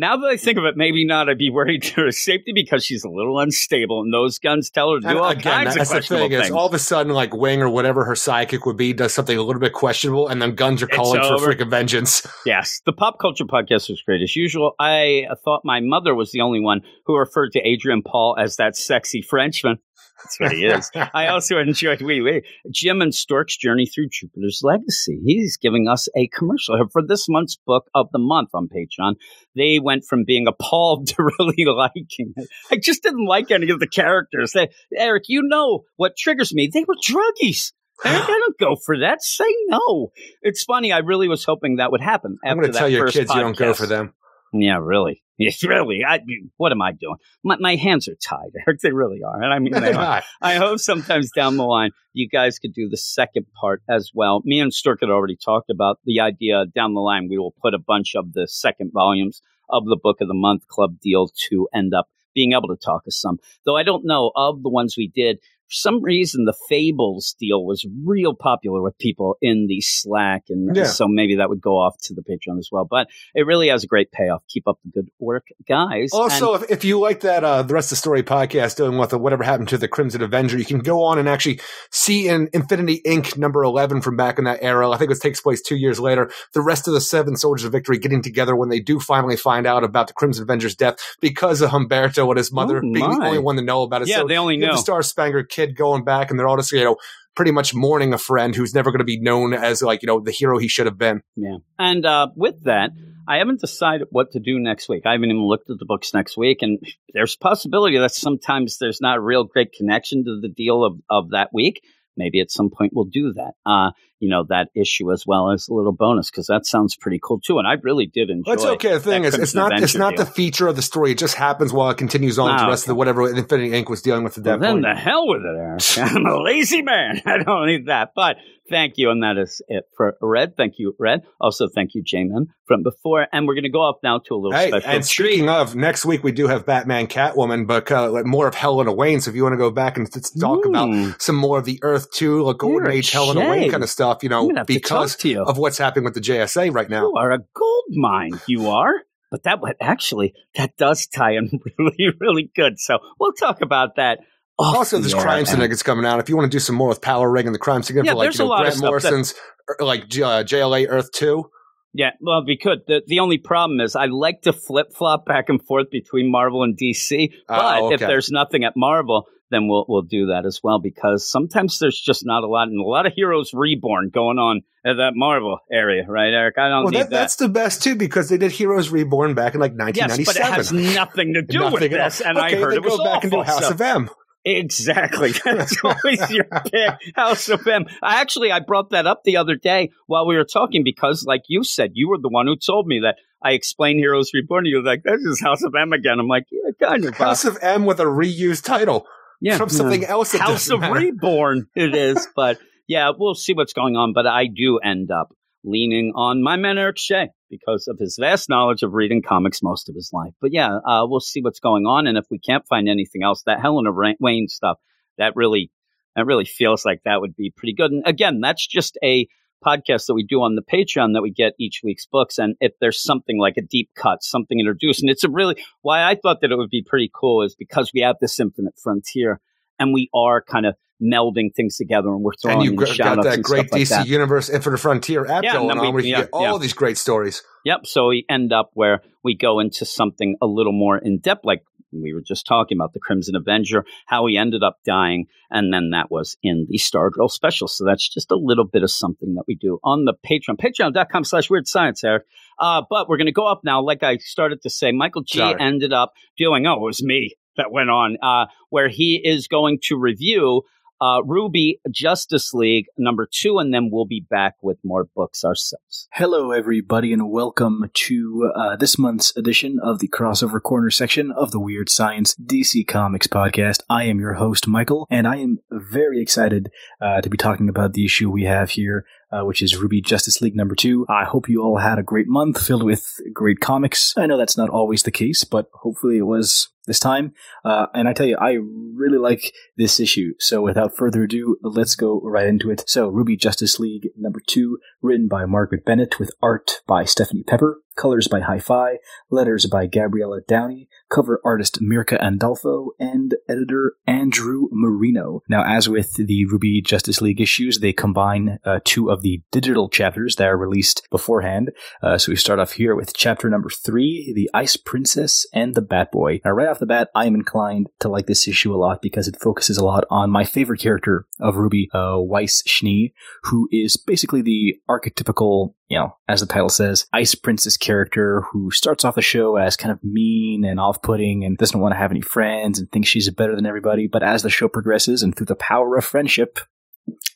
Now 0.00 0.16
that 0.16 0.26
I 0.28 0.38
think 0.38 0.56
of 0.56 0.64
it, 0.64 0.78
maybe 0.78 1.04
not. 1.04 1.28
I'd 1.28 1.36
be 1.36 1.50
worried 1.50 1.84
for 1.94 2.04
her 2.04 2.10
safety 2.10 2.52
because 2.54 2.82
she's 2.82 3.04
a 3.04 3.10
little 3.10 3.38
unstable, 3.38 4.00
and 4.00 4.14
those 4.14 4.38
guns 4.38 4.70
tell 4.70 4.94
her 4.94 5.00
to 5.00 5.06
do 5.06 5.18
all 5.18 5.28
again, 5.28 5.42
kinds 5.42 5.68
of 5.68 5.74
that's 5.74 5.90
the 5.90 5.94
questionable 5.96 6.28
thing 6.28 6.38
things. 6.38 6.46
is 6.46 6.52
all 6.52 6.66
of 6.66 6.72
a 6.72 6.78
sudden, 6.78 7.12
like 7.12 7.34
Wing 7.34 7.60
or 7.60 7.68
whatever 7.68 8.06
her 8.06 8.14
sidekick 8.14 8.64
would 8.64 8.78
be 8.78 8.94
does 8.94 9.12
something 9.12 9.36
a 9.36 9.42
little 9.42 9.60
bit 9.60 9.74
questionable, 9.74 10.26
and 10.26 10.40
then 10.40 10.54
guns 10.54 10.82
are 10.82 10.86
calling 10.86 11.20
for 11.20 11.36
freaking 11.36 11.68
vengeance. 11.68 12.26
yes, 12.46 12.80
the 12.86 12.94
pop 12.94 13.18
culture 13.18 13.44
podcast 13.44 13.90
was 13.90 14.00
great 14.00 14.22
as 14.22 14.34
usual. 14.34 14.74
I 14.80 15.26
thought 15.44 15.66
my 15.66 15.80
mother 15.80 16.14
was 16.14 16.32
the 16.32 16.40
only 16.40 16.60
one 16.60 16.80
who 17.04 17.18
referred 17.18 17.52
to 17.52 17.60
Adrian 17.60 18.00
Paul 18.02 18.36
as 18.38 18.56
that 18.56 18.76
sexy 18.76 19.20
Frenchman. 19.20 19.80
That's 20.22 20.40
what 20.40 20.52
he 20.52 20.64
is. 20.64 20.90
I 21.14 21.28
also 21.28 21.58
enjoyed 21.58 22.02
Wee 22.02 22.20
Wee. 22.20 22.42
Jim 22.70 23.00
and 23.00 23.14
Stork's 23.14 23.56
journey 23.56 23.86
through 23.86 24.08
Jupiter's 24.10 24.60
legacy. 24.62 25.20
He's 25.24 25.56
giving 25.56 25.88
us 25.88 26.08
a 26.16 26.28
commercial 26.28 26.76
for 26.92 27.02
this 27.06 27.28
month's 27.28 27.56
book 27.66 27.86
of 27.94 28.08
the 28.12 28.18
month 28.18 28.50
on 28.54 28.68
Patreon. 28.68 29.14
They 29.56 29.78
went 29.78 30.04
from 30.04 30.24
being 30.24 30.46
appalled 30.46 31.06
to 31.08 31.22
really 31.22 31.64
liking 31.64 32.34
it. 32.36 32.48
I 32.70 32.76
just 32.76 33.02
didn't 33.02 33.26
like 33.26 33.50
any 33.50 33.70
of 33.70 33.80
the 33.80 33.88
characters. 33.88 34.52
They, 34.52 34.68
Eric, 34.96 35.24
you 35.28 35.42
know 35.42 35.84
what 35.96 36.16
triggers 36.16 36.54
me. 36.54 36.70
They 36.72 36.84
were 36.86 36.96
druggies. 36.96 37.72
Eric, 38.04 38.22
I 38.22 38.26
don't 38.26 38.58
go 38.58 38.76
for 38.76 39.00
that. 39.00 39.22
Say 39.22 39.52
no. 39.66 40.12
It's 40.42 40.64
funny. 40.64 40.90
I 40.92 40.98
really 40.98 41.28
was 41.28 41.44
hoping 41.44 41.76
that 41.76 41.92
would 41.92 42.00
happen. 42.00 42.38
I'm 42.42 42.52
after 42.52 42.62
going 42.62 42.66
to 42.68 42.72
that 42.72 42.78
tell 42.78 42.88
your 42.88 43.08
kids 43.08 43.34
you 43.34 43.40
don't 43.40 43.56
go 43.56 43.74
for 43.74 43.86
them. 43.86 44.14
Yeah, 44.52 44.78
really. 44.78 45.22
Yes, 45.40 45.64
really. 45.64 46.04
I, 46.06 46.20
what 46.58 46.70
am 46.70 46.82
I 46.82 46.92
doing? 46.92 47.16
My, 47.42 47.56
my 47.58 47.74
hands 47.74 48.08
are 48.08 48.14
tied, 48.14 48.50
Eric. 48.66 48.80
They 48.82 48.92
really 48.92 49.22
are. 49.22 49.42
And 49.42 49.50
I 49.50 49.58
mean, 49.58 49.72
they 49.80 49.90
They're 49.92 50.22
I 50.42 50.56
hope 50.56 50.80
sometimes 50.80 51.30
down 51.34 51.56
the 51.56 51.64
line 51.64 51.92
you 52.12 52.28
guys 52.28 52.58
could 52.58 52.74
do 52.74 52.90
the 52.90 52.98
second 52.98 53.46
part 53.58 53.82
as 53.88 54.10
well. 54.14 54.42
Me 54.44 54.60
and 54.60 54.70
Stork 54.70 55.00
had 55.00 55.08
already 55.08 55.38
talked 55.42 55.70
about 55.70 55.98
the 56.04 56.20
idea 56.20 56.66
down 56.74 56.92
the 56.92 57.00
line 57.00 57.28
we 57.30 57.38
will 57.38 57.54
put 57.62 57.72
a 57.72 57.78
bunch 57.78 58.14
of 58.14 58.34
the 58.34 58.46
second 58.46 58.90
volumes 58.92 59.40
of 59.70 59.86
the 59.86 59.96
book 59.96 60.20
of 60.20 60.28
the 60.28 60.34
month 60.34 60.68
club 60.68 61.00
deal 61.00 61.30
to 61.48 61.68
end 61.74 61.94
up 61.94 62.08
being 62.34 62.52
able 62.52 62.68
to 62.68 62.76
talk 62.76 63.04
to 63.04 63.10
some. 63.10 63.38
Though 63.64 63.78
I 63.78 63.82
don't 63.82 64.04
know 64.04 64.32
of 64.36 64.62
the 64.62 64.68
ones 64.68 64.94
we 64.94 65.08
did. 65.08 65.38
For 65.70 65.74
some 65.74 66.02
reason, 66.02 66.46
the 66.46 66.54
Fables 66.68 67.36
deal 67.38 67.64
was 67.64 67.86
real 68.04 68.34
popular 68.34 68.82
with 68.82 68.98
people 68.98 69.36
in 69.40 69.66
the 69.68 69.80
Slack, 69.80 70.44
and 70.50 70.74
Yeah. 70.74 70.84
so 70.84 71.06
maybe 71.08 71.36
that 71.36 71.48
would 71.48 71.60
go 71.60 71.76
off 71.76 71.96
to 72.04 72.14
the 72.14 72.22
Patreon 72.22 72.58
as 72.58 72.68
well. 72.72 72.84
But 72.90 73.06
it 73.36 73.46
really 73.46 73.68
has 73.68 73.84
a 73.84 73.86
great 73.86 74.10
payoff. 74.10 74.42
Keep 74.48 74.66
up 74.66 74.78
the 74.84 74.90
good 74.90 75.10
work, 75.20 75.44
guys. 75.68 76.10
Also, 76.12 76.54
And- 76.54 76.64
if, 76.64 76.70
if 76.70 76.84
you 76.84 76.98
like 76.98 77.20
that, 77.20 77.44
uh, 77.44 77.62
the 77.62 77.72
rest 77.74 77.86
of 77.86 77.90
the 77.90 77.96
story 77.96 78.22
podcast 78.24 78.76
doing 78.76 78.98
with 78.98 79.12
whatever 79.12 79.44
happened 79.44 79.68
to 79.68 79.78
the 79.78 79.86
Crimson 79.86 80.22
Avenger, 80.22 80.58
you 80.58 80.64
can 80.64 80.80
go 80.80 81.04
on 81.04 81.18
and 81.18 81.28
actually 81.28 81.60
see 81.90 82.26
in 82.28 82.48
Infinity 82.52 83.00
Inc. 83.06 83.38
number 83.38 83.62
11 83.62 84.00
from 84.02 84.16
back 84.16 84.38
in 84.38 84.44
that 84.46 84.58
era. 84.62 84.90
I 84.90 84.96
think 84.96 85.12
it 85.12 85.20
takes 85.20 85.40
place 85.40 85.62
two 85.62 85.76
years 85.76 86.00
later. 86.00 86.32
The 86.52 86.62
rest 86.62 86.88
of 86.88 86.94
the 86.94 87.00
seven 87.00 87.36
soldiers 87.36 87.64
of 87.64 87.70
victory 87.72 87.98
getting 87.98 88.22
together 88.22 88.56
when 88.56 88.70
they 88.70 88.80
do 88.80 88.98
finally 88.98 89.36
find 89.36 89.66
out 89.68 89.84
about 89.84 90.08
the 90.08 90.14
Crimson 90.14 90.42
Avenger's 90.44 90.74
death 90.74 90.96
because 91.20 91.60
of 91.60 91.70
Humberto 91.70 92.28
and 92.28 92.36
his 92.38 92.52
mother 92.52 92.78
Oh, 92.78 92.80
being 92.80 93.08
the 93.08 93.24
only 93.24 93.38
one 93.38 93.54
to 93.56 93.62
know 93.62 93.82
about 93.82 94.02
it. 94.02 94.08
Yeah, 94.08 94.24
they 94.26 94.36
only 94.36 94.56
know. 94.56 94.72
The 94.72 94.78
Star 94.78 95.02
Spangled 95.02 95.48
Kid 95.60 95.76
going 95.76 96.04
back 96.04 96.30
and 96.30 96.38
they're 96.38 96.48
all 96.48 96.56
just, 96.56 96.72
you 96.72 96.84
know, 96.84 96.96
pretty 97.36 97.52
much 97.52 97.74
mourning 97.74 98.12
a 98.12 98.18
friend 98.18 98.54
who's 98.54 98.74
never 98.74 98.90
going 98.90 98.98
to 99.00 99.04
be 99.04 99.20
known 99.20 99.54
as 99.54 99.82
like, 99.82 100.02
you 100.02 100.06
know, 100.06 100.20
the 100.20 100.32
hero 100.32 100.58
he 100.58 100.68
should 100.68 100.86
have 100.86 100.98
been. 100.98 101.22
Yeah. 101.36 101.58
And 101.78 102.04
uh, 102.04 102.28
with 102.34 102.64
that, 102.64 102.90
I 103.28 103.38
haven't 103.38 103.60
decided 103.60 104.08
what 104.10 104.32
to 104.32 104.40
do 104.40 104.58
next 104.58 104.88
week. 104.88 105.02
I 105.06 105.12
haven't 105.12 105.30
even 105.30 105.46
looked 105.46 105.70
at 105.70 105.78
the 105.78 105.84
books 105.84 106.12
next 106.12 106.36
week, 106.36 106.62
and 106.62 106.78
there's 107.14 107.36
possibility 107.36 107.98
that 107.98 108.12
sometimes 108.12 108.78
there's 108.78 109.00
not 109.00 109.18
a 109.18 109.20
real 109.20 109.44
great 109.44 109.72
connection 109.72 110.24
to 110.24 110.40
the 110.40 110.48
deal 110.48 110.84
of, 110.84 110.98
of 111.08 111.30
that 111.30 111.50
week. 111.52 111.80
Maybe 112.16 112.40
at 112.40 112.50
some 112.50 112.70
point 112.70 112.92
we'll 112.92 113.04
do 113.04 113.34
that. 113.34 113.52
Uh, 113.64 113.92
you 114.20 114.28
know, 114.30 114.44
that 114.48 114.68
issue 114.76 115.10
as 115.12 115.24
well 115.26 115.50
as 115.50 115.66
a 115.68 115.74
little 115.74 115.92
bonus 115.92 116.30
because 116.30 116.46
that 116.46 116.66
sounds 116.66 116.94
pretty 116.96 117.18
cool 117.22 117.40
too. 117.40 117.58
And 117.58 117.66
I 117.66 117.72
really 117.82 118.06
did 118.06 118.30
enjoy. 118.30 118.52
It's 118.52 118.64
okay. 118.64 118.92
The 118.92 119.00
thing 119.00 119.24
is, 119.24 119.34
it's 119.34 119.54
not 119.54 119.72
it's 119.82 119.96
not 119.96 120.16
the 120.16 120.26
feature 120.26 120.68
of 120.68 120.76
the 120.76 120.82
story. 120.82 121.12
It 121.12 121.18
just 121.18 121.34
happens 121.34 121.72
while 121.72 121.90
it 121.90 121.96
continues 121.96 122.38
on 122.38 122.48
to 122.50 122.54
Ah, 122.54 122.64
the 122.66 122.70
rest 122.70 122.84
of 122.84 122.88
the 122.88 122.94
whatever 122.94 123.28
Infinity 123.28 123.70
Inc. 123.70 123.88
was 123.90 124.02
dealing 124.02 124.22
with 124.22 124.38
at 124.38 124.44
Well, 124.44 124.58
that 124.58 124.66
then 124.66 124.82
the 124.82 124.94
hell 124.94 125.26
with 125.26 125.40
it, 125.42 125.56
Eric. 125.58 125.82
I'm 126.16 126.24
a 126.26 126.40
lazy 126.42 126.82
man. 126.82 127.22
I 127.26 127.38
don't 127.42 127.66
need 127.66 127.86
that. 127.86 128.12
But 128.14 128.36
thank 128.68 128.94
you, 128.98 129.10
and 129.10 129.22
that 129.22 129.36
is 129.38 129.62
it 129.68 129.84
for 129.96 130.16
Red. 130.20 130.56
Thank 130.56 130.74
you, 130.78 130.94
Red. 130.98 131.22
Also, 131.40 131.68
thank 131.74 131.94
you, 131.94 132.04
Jamin, 132.04 132.46
from 132.66 132.82
before. 132.82 133.26
And 133.32 133.46
we're 133.48 133.54
going 133.54 133.64
to 133.64 133.70
go 133.70 133.88
up 133.88 134.00
now 134.02 134.18
to 134.26 134.34
a 134.34 134.36
little 134.36 134.52
Hey, 134.56 134.68
special 134.68 134.90
and 134.90 135.04
treat. 135.04 135.30
speaking 135.30 135.48
of, 135.48 135.74
next 135.74 136.04
week 136.04 136.22
we 136.22 136.32
do 136.32 136.46
have 136.46 136.66
Batman, 136.66 137.06
Catwoman, 137.06 137.66
but 137.66 137.90
uh, 137.90 138.22
more 138.24 138.46
of 138.46 138.54
Helena 138.54 138.92
Wayne. 138.92 139.20
So 139.20 139.30
if 139.30 139.36
you 139.36 139.42
want 139.42 139.54
to 139.54 139.58
go 139.58 139.70
back 139.70 139.96
and 139.96 140.06
talk 140.40 140.64
about 140.66 141.20
some 141.22 141.36
more 141.36 141.58
of 141.58 141.64
the 141.64 141.78
Earth 141.82 142.10
Two, 142.12 142.42
like 142.42 142.58
Golden 142.58 142.90
Age 142.90 143.10
Helena 143.10 143.48
Wayne 143.48 143.70
kind 143.70 143.82
of 143.82 143.88
stuff, 143.88 144.09
you 144.22 144.28
know, 144.28 144.46
gonna 144.46 144.64
to 144.64 144.66
because 144.66 145.22
you. 145.24 145.42
of 145.42 145.58
what's 145.58 145.78
happening 145.78 146.04
with 146.04 146.14
the 146.14 146.20
JSA 146.20 146.72
right 146.74 146.88
now. 146.90 147.08
You 147.08 147.14
are 147.16 147.32
a 147.32 147.38
gold 147.54 147.84
mine. 147.90 148.32
You 148.46 148.68
are. 148.68 148.92
But 149.30 149.44
that 149.44 149.60
would 149.60 149.76
actually 149.80 150.34
that 150.56 150.76
does 150.76 151.06
tie 151.06 151.32
in 151.36 151.50
really, 151.78 152.08
really 152.18 152.50
good. 152.54 152.78
So 152.78 152.98
we'll 153.18 153.32
talk 153.32 153.60
about 153.62 153.96
that. 153.96 154.18
Also, 154.58 154.96
the 154.96 155.02
there's 155.02 155.14
air, 155.14 155.22
Crime. 155.22 155.46
Syndicates 155.46 155.82
coming 155.82 156.04
out. 156.04 156.20
If 156.20 156.28
you 156.28 156.36
want 156.36 156.50
to 156.50 156.54
do 156.54 156.60
some 156.60 156.74
more 156.74 156.88
with 156.88 157.00
Power 157.00 157.30
Ring 157.30 157.46
and 157.46 157.54
the 157.54 157.58
Crime 157.58 157.82
Syndicate, 157.82 158.06
Yeah, 158.06 158.12
for 158.12 158.16
like 158.18 158.24
there's 158.26 158.38
you 158.38 158.44
a 158.44 158.48
know, 158.48 158.56
Grant 158.58 158.74
stuff 158.74 158.82
that- 158.82 158.88
Morrison's, 159.10 159.34
er, 159.70 159.84
like 159.84 160.02
uh, 160.02 160.44
JLA 160.44 160.86
Earth 160.88 161.12
Two. 161.12 161.50
Yeah, 161.92 162.10
well, 162.20 162.44
we 162.46 162.56
could. 162.56 162.80
The, 162.86 163.02
the 163.06 163.18
only 163.18 163.38
problem 163.38 163.80
is 163.80 163.96
I 163.96 164.06
like 164.06 164.42
to 164.42 164.52
flip 164.52 164.92
flop 164.94 165.26
back 165.26 165.48
and 165.48 165.60
forth 165.64 165.90
between 165.90 166.30
Marvel 166.30 166.62
and 166.62 166.78
DC. 166.78 167.30
But 167.48 167.80
Oh, 167.80 167.92
if 167.92 168.00
there's 168.00 168.30
nothing 168.30 168.62
at 168.64 168.74
Marvel, 168.76 169.26
then 169.50 169.68
we'll 169.68 169.84
we'll 169.88 170.02
do 170.02 170.26
that 170.26 170.46
as 170.46 170.60
well 170.62 170.78
because 170.78 171.28
sometimes 171.30 171.78
there's 171.78 172.00
just 172.00 172.24
not 172.24 172.44
a 172.44 172.46
lot 172.46 172.68
and 172.68 172.78
a 172.80 172.82
lot 172.84 173.06
of 173.06 173.12
heroes 173.14 173.52
reborn 173.52 174.10
going 174.10 174.38
on 174.38 174.62
at 174.84 174.94
that 174.96 175.12
Marvel 175.14 175.58
area, 175.70 176.04
right, 176.08 176.32
Eric? 176.32 176.56
I 176.56 176.68
don't 176.68 176.84
Well, 176.84 176.92
need 176.92 176.98
that, 177.00 177.10
that. 177.10 177.16
that's 177.20 177.36
the 177.36 177.48
best 177.48 177.82
too 177.82 177.96
because 177.96 178.28
they 178.30 178.38
did 178.38 178.50
Heroes 178.52 178.88
Reborn 178.90 179.34
back 179.34 179.54
in 179.54 179.60
like 179.60 179.72
1997. 179.72 180.18
yes, 180.20 180.26
but 180.26 180.36
it 180.36 180.40
1997. 180.40 180.84
has 180.84 180.96
nothing 180.96 181.34
to 181.34 181.42
do 181.42 181.58
Nothing 181.58 181.80
with 181.80 181.90
this, 181.90 182.20
and 182.22 182.38
I 182.38 182.54
heard 182.56 182.72
it 182.74 182.82
was 182.82 182.96
go 182.96 183.04
back 183.04 183.24
and 183.24 183.32
awful, 183.34 183.42
House 183.44 183.66
so- 183.66 183.74
of 183.74 183.80
M. 183.80 184.08
Exactly. 184.42 185.32
That's 185.44 185.76
always 185.84 186.30
your 186.30 186.44
pick. 186.44 187.14
House 187.14 187.48
of 187.48 187.66
M. 187.66 187.84
I 188.02 188.20
actually 188.20 188.50
I 188.50 188.60
brought 188.60 188.90
that 188.90 189.06
up 189.06 189.22
the 189.24 189.36
other 189.36 189.54
day 189.54 189.90
while 190.06 190.26
we 190.26 190.36
were 190.36 190.44
talking 190.44 190.82
because, 190.84 191.24
like 191.26 191.42
you 191.48 191.62
said, 191.64 191.90
you 191.94 192.08
were 192.08 192.18
the 192.18 192.30
one 192.30 192.46
who 192.46 192.56
told 192.56 192.86
me 192.86 193.00
that 193.00 193.16
I 193.42 193.52
explained 193.52 193.98
Heroes 194.00 194.30
Reborn. 194.32 194.64
You 194.66 194.78
were 194.78 194.82
like, 194.82 195.02
"That's 195.04 195.22
just 195.22 195.42
House 195.42 195.62
of 195.62 195.74
M 195.74 195.92
again." 195.92 196.18
I'm 196.18 196.26
like, 196.28 196.46
"Yeah, 196.50 196.70
kind 196.88 197.04
of." 197.04 197.16
House 197.16 197.44
of 197.44 197.58
M 197.60 197.84
with 197.84 198.00
a 198.00 198.04
reused 198.04 198.64
title 198.64 199.06
yeah, 199.40 199.56
from 199.56 199.68
something 199.68 200.02
yeah. 200.02 200.10
else. 200.10 200.32
House 200.32 200.70
of 200.70 200.80
matter. 200.80 200.94
Reborn. 200.94 201.66
It 201.74 201.94
is, 201.94 202.28
but 202.34 202.58
yeah, 202.86 203.12
we'll 203.16 203.34
see 203.34 203.54
what's 203.54 203.72
going 203.72 203.96
on. 203.96 204.12
But 204.12 204.26
I 204.26 204.46
do 204.46 204.78
end 204.78 205.10
up 205.10 205.32
leaning 205.64 206.12
on 206.14 206.42
my 206.42 206.56
man 206.56 206.78
Eric 206.78 206.98
Shea 206.98 207.28
because 207.48 207.88
of 207.88 207.98
his 207.98 208.16
vast 208.18 208.48
knowledge 208.48 208.82
of 208.82 208.92
reading 208.92 209.22
comics 209.22 209.62
most 209.62 209.88
of 209.88 209.94
his 209.94 210.10
life. 210.12 210.32
But 210.40 210.52
yeah, 210.52 210.78
uh, 210.86 211.06
we'll 211.06 211.20
see 211.20 211.42
what's 211.42 211.60
going 211.60 211.86
on, 211.86 212.06
and 212.06 212.16
if 212.16 212.24
we 212.30 212.38
can't 212.38 212.66
find 212.66 212.88
anything 212.88 213.22
else, 213.22 213.42
that 213.46 213.60
Helena 213.60 213.90
Ra- 213.90 214.12
Wayne 214.20 214.48
stuff 214.48 214.78
that 215.18 215.34
really 215.36 215.70
that 216.16 216.26
really 216.26 216.44
feels 216.44 216.84
like 216.84 217.02
that 217.04 217.20
would 217.20 217.36
be 217.36 217.52
pretty 217.56 217.74
good. 217.74 217.92
And 217.92 218.02
again, 218.06 218.40
that's 218.40 218.66
just 218.66 218.98
a 219.02 219.28
podcast 219.64 220.06
that 220.06 220.14
we 220.14 220.22
do 220.22 220.42
on 220.42 220.54
the 220.54 220.62
Patreon 220.62 221.14
that 221.14 221.22
we 221.22 221.30
get 221.30 221.54
each 221.58 221.80
week's 221.84 222.06
books. 222.06 222.38
And 222.38 222.56
if 222.60 222.72
there's 222.80 223.02
something 223.02 223.38
like 223.38 223.56
a 223.56 223.62
deep 223.62 223.90
cut, 223.94 224.22
something 224.22 224.58
introduced, 224.58 225.00
and 225.00 225.10
it's 225.10 225.24
a 225.24 225.30
really 225.30 225.62
why 225.82 226.02
I 226.02 226.14
thought 226.14 226.40
that 226.40 226.50
it 226.50 226.56
would 226.56 226.70
be 226.70 226.82
pretty 226.82 227.10
cool 227.14 227.42
is 227.42 227.54
because 227.54 227.92
we 227.94 228.00
have 228.00 228.16
this 228.20 228.40
infinite 228.40 228.78
frontier 228.78 229.40
and 229.78 229.92
we 229.92 230.08
are 230.14 230.42
kind 230.42 230.66
of 230.66 230.74
melding 231.02 231.54
things 231.54 231.76
together 231.76 232.08
and 232.08 232.22
we're 232.22 232.32
throwing 232.34 232.58
and 232.58 232.64
you 232.66 232.74
got 232.76 232.88
shout-outs 232.88 233.24
that 233.26 233.34
and 233.34 233.44
great 233.44 233.66
stuff 233.68 233.72
like 233.72 233.82
DC 233.82 233.88
that. 233.88 234.06
Universe 234.06 234.48
Infinite 234.50 234.78
Frontier 234.78 235.26
app 235.26 235.42
Yeah, 235.44 235.54
going 235.54 235.78
we- 235.80 235.86
on 235.88 235.94
where 235.94 236.02
you 236.02 236.10
yeah, 236.10 236.20
get 236.22 236.30
all 236.32 236.42
yeah. 236.52 236.58
these 236.58 236.72
great 236.74 236.98
stories. 236.98 237.42
Yep. 237.64 237.86
So 237.86 238.08
we 238.08 238.24
end 238.28 238.52
up 238.52 238.70
where 238.74 239.02
we 239.24 239.36
go 239.36 239.60
into 239.60 239.84
something 239.84 240.36
a 240.40 240.46
little 240.46 240.72
more 240.72 240.96
in 240.98 241.18
depth, 241.18 241.44
like 241.44 241.62
we 241.92 242.14
were 242.14 242.22
just 242.24 242.46
talking 242.46 242.78
about 242.78 242.92
the 242.92 243.00
Crimson 243.00 243.34
Avenger, 243.34 243.84
how 244.06 244.24
he 244.26 244.36
ended 244.38 244.62
up 244.62 244.76
dying, 244.86 245.26
and 245.50 245.74
then 245.74 245.90
that 245.90 246.10
was 246.10 246.36
in 246.42 246.66
the 246.70 246.78
Stargirl 246.78 247.28
special. 247.28 247.66
So 247.66 247.84
that's 247.84 248.08
just 248.08 248.30
a 248.30 248.36
little 248.36 248.64
bit 248.64 248.82
of 248.84 248.90
something 248.92 249.34
that 249.34 249.42
we 249.48 249.56
do 249.56 249.80
on 249.82 250.04
the 250.04 250.14
Patreon, 250.24 250.56
patreon.com 250.58 251.24
slash 251.24 251.50
weird 251.50 251.66
science, 251.66 252.04
Eric. 252.04 252.24
Uh, 252.60 252.82
but 252.88 253.08
we're 253.08 253.16
going 253.16 253.26
to 253.26 253.32
go 253.32 253.46
up 253.46 253.62
now. 253.64 253.82
Like 253.82 254.02
I 254.04 254.18
started 254.18 254.62
to 254.62 254.70
say, 254.70 254.92
Michael 254.92 255.22
G 255.22 255.38
Sorry. 255.38 255.56
ended 255.60 255.92
up 255.92 256.12
doing, 256.38 256.64
oh, 256.66 256.74
it 256.74 256.80
was 256.80 257.02
me 257.02 257.34
that 257.56 257.72
went 257.72 257.90
on, 257.90 258.16
uh, 258.22 258.46
where 258.68 258.88
he 258.88 259.20
is 259.22 259.48
going 259.48 259.78
to 259.82 259.98
review 259.98 260.62
uh, 261.00 261.22
Ruby 261.24 261.80
Justice 261.90 262.52
League 262.52 262.86
number 262.98 263.28
two, 263.30 263.58
and 263.58 263.72
then 263.72 263.88
we'll 263.90 264.04
be 264.04 264.24
back 264.28 264.56
with 264.62 264.78
more 264.84 265.04
books 265.16 265.44
ourselves. 265.44 266.08
Hello, 266.12 266.52
everybody, 266.52 267.12
and 267.12 267.30
welcome 267.30 267.90
to 267.94 268.52
uh, 268.54 268.76
this 268.76 268.98
month's 268.98 269.34
edition 269.36 269.78
of 269.82 270.00
the 270.00 270.08
crossover 270.08 270.62
corner 270.62 270.90
section 270.90 271.32
of 271.32 271.52
the 271.52 271.60
Weird 271.60 271.88
Science 271.88 272.34
DC 272.34 272.86
Comics 272.86 273.26
podcast. 273.26 273.80
I 273.88 274.04
am 274.04 274.20
your 274.20 274.34
host, 274.34 274.68
Michael, 274.68 275.06
and 275.10 275.26
I 275.26 275.36
am 275.36 275.60
very 275.70 276.20
excited 276.20 276.70
uh, 277.00 277.20
to 277.22 277.30
be 277.30 277.38
talking 277.38 277.68
about 277.68 277.94
the 277.94 278.04
issue 278.04 278.30
we 278.30 278.44
have 278.44 278.70
here, 278.70 279.06
uh, 279.32 279.42
which 279.42 279.62
is 279.62 279.76
Ruby 279.76 280.02
Justice 280.02 280.42
League 280.42 280.56
number 280.56 280.74
two. 280.74 281.06
I 281.08 281.24
hope 281.24 281.48
you 281.48 281.62
all 281.62 281.78
had 281.78 281.98
a 281.98 282.02
great 282.02 282.28
month 282.28 282.60
filled 282.60 282.82
with 282.82 283.20
great 283.32 283.60
comics. 283.60 284.12
I 284.18 284.26
know 284.26 284.36
that's 284.36 284.58
not 284.58 284.68
always 284.68 285.04
the 285.04 285.10
case, 285.10 285.44
but 285.44 285.70
hopefully 285.72 286.18
it 286.18 286.26
was 286.26 286.68
this 286.86 286.98
time. 286.98 287.32
Uh, 287.64 287.86
and 287.94 288.08
I 288.08 288.12
tell 288.12 288.26
you, 288.26 288.36
I 288.36 288.58
really 288.94 289.18
like 289.18 289.52
this 289.76 290.00
issue. 290.00 290.34
So 290.38 290.62
without 290.62 290.96
further 290.96 291.24
ado, 291.24 291.56
let's 291.62 291.94
go 291.94 292.20
right 292.22 292.46
into 292.46 292.70
it. 292.70 292.84
So 292.86 293.08
Ruby 293.08 293.36
Justice 293.36 293.78
League 293.78 294.08
number 294.16 294.40
two, 294.46 294.78
written 295.02 295.28
by 295.28 295.46
Margaret 295.46 295.84
Bennett 295.84 296.18
with 296.18 296.32
art 296.42 296.82
by 296.86 297.04
Stephanie 297.04 297.44
Pepper, 297.44 297.82
colors 297.96 298.28
by 298.28 298.40
Hi-Fi, 298.40 298.96
letters 299.30 299.66
by 299.66 299.86
Gabriela 299.86 300.40
Downie, 300.46 300.88
cover 301.10 301.40
artist 301.44 301.82
Mirka 301.82 302.18
Andolfo, 302.18 302.90
and 302.98 303.34
editor 303.48 303.94
Andrew 304.06 304.68
Marino. 304.70 305.42
Now, 305.48 305.64
as 305.66 305.88
with 305.88 306.14
the 306.14 306.46
Ruby 306.46 306.80
Justice 306.80 307.20
League 307.20 307.40
issues, 307.40 307.80
they 307.80 307.92
combine 307.92 308.58
uh, 308.64 308.80
two 308.84 309.10
of 309.10 309.22
the 309.22 309.42
digital 309.50 309.90
chapters 309.90 310.36
that 310.36 310.48
are 310.48 310.56
released 310.56 311.06
beforehand. 311.10 311.72
Uh, 312.02 312.16
so 312.16 312.32
we 312.32 312.36
start 312.36 312.58
off 312.58 312.72
here 312.72 312.94
with 312.94 313.14
chapter 313.14 313.50
number 313.50 313.68
three, 313.68 314.32
The 314.34 314.48
Ice 314.54 314.76
Princess 314.76 315.46
and 315.52 315.74
the 315.74 315.82
Bat 315.82 316.12
Boy. 316.12 316.40
Now, 316.44 316.52
right 316.52 316.68
off 316.70 316.78
the 316.78 316.86
bat, 316.86 317.10
I 317.14 317.26
am 317.26 317.34
inclined 317.34 317.88
to 318.00 318.08
like 318.08 318.26
this 318.26 318.48
issue 318.48 318.74
a 318.74 318.78
lot 318.78 319.02
because 319.02 319.28
it 319.28 319.40
focuses 319.40 319.76
a 319.76 319.84
lot 319.84 320.04
on 320.10 320.30
my 320.30 320.44
favorite 320.44 320.80
character 320.80 321.26
of 321.40 321.56
Ruby, 321.56 321.88
uh, 321.92 322.16
Weiss 322.18 322.62
Schnee, 322.66 323.12
who 323.44 323.68
is 323.70 323.96
basically 323.96 324.42
the 324.42 324.76
archetypical, 324.88 325.74
you 325.88 325.98
know, 325.98 326.16
as 326.28 326.40
the 326.40 326.46
title 326.46 326.68
says, 326.68 327.06
Ice 327.12 327.34
Princess 327.34 327.76
character 327.76 328.42
who 328.52 328.70
starts 328.70 329.04
off 329.04 329.14
the 329.14 329.22
show 329.22 329.56
as 329.56 329.76
kind 329.76 329.92
of 329.92 330.02
mean 330.02 330.64
and 330.64 330.80
off 330.80 331.02
putting 331.02 331.44
and 331.44 331.58
doesn't 331.58 331.80
want 331.80 331.92
to 331.92 331.98
have 331.98 332.10
any 332.10 332.20
friends 332.20 332.78
and 332.78 332.90
thinks 332.90 333.08
she's 333.08 333.28
better 333.30 333.54
than 333.54 333.66
everybody. 333.66 334.06
But 334.06 334.22
as 334.22 334.42
the 334.42 334.50
show 334.50 334.68
progresses 334.68 335.22
and 335.22 335.36
through 335.36 335.46
the 335.46 335.56
power 335.56 335.96
of 335.96 336.04
friendship, 336.04 336.60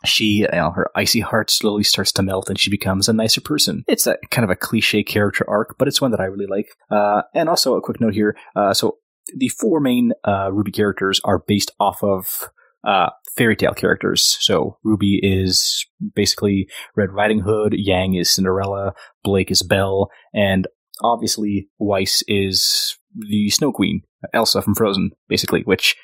she, 0.05 0.25
you 0.25 0.49
know, 0.53 0.71
her 0.71 0.91
icy 0.95 1.21
heart 1.21 1.51
slowly 1.51 1.83
starts 1.83 2.13
to 2.13 2.23
melt 2.23 2.49
and 2.49 2.59
she 2.59 2.71
becomes 2.71 3.09
a 3.09 3.13
nicer 3.13 3.41
person. 3.41 3.85
It's 3.89 4.07
a 4.07 4.17
kind 4.31 4.45
of 4.45 4.51
a 4.51 4.57
cliche 4.57 5.03
character 5.03 5.45
arc, 5.49 5.77
but 5.79 5.89
it's 5.89 6.01
one 6.01 6.11
that 6.11 6.21
I 6.21 6.25
really 6.25 6.47
like. 6.47 6.77
Uh, 6.91 7.23
and 7.35 7.49
also 7.49 7.75
a 7.75 7.83
quick 7.83 8.01
note 8.01 8.15
here. 8.15 8.37
Uh, 8.55 8.75
so 8.75 8.99
the 9.37 9.49
four 9.49 9.81
main 9.81 10.13
uh, 10.27 10.53
Ruby 10.53 10.73
characters 10.73 11.21
are 11.25 11.43
based 11.47 11.71
off 11.81 12.03
of 12.03 12.51
uh, 12.87 13.11
fairy 13.37 13.57
tale 13.57 13.73
characters. 13.73 14.37
So 14.41 14.79
Ruby 14.85 15.19
is 15.23 15.87
basically 16.15 16.69
Red 16.97 17.13
Riding 17.13 17.41
Hood, 17.41 17.75
Yang 17.77 18.15
is 18.17 18.31
Cinderella, 18.31 18.95
Blake 19.23 19.51
is 19.51 19.63
Belle, 19.63 20.11
and 20.35 20.67
obviously 21.03 21.69
Weiss 21.79 22.23
is 22.29 22.99
the 23.17 23.49
Snow 23.51 23.73
Queen, 23.73 24.03
Elsa 24.33 24.61
from 24.61 24.75
Frozen, 24.75 25.13
basically, 25.29 25.63
which 25.63 25.97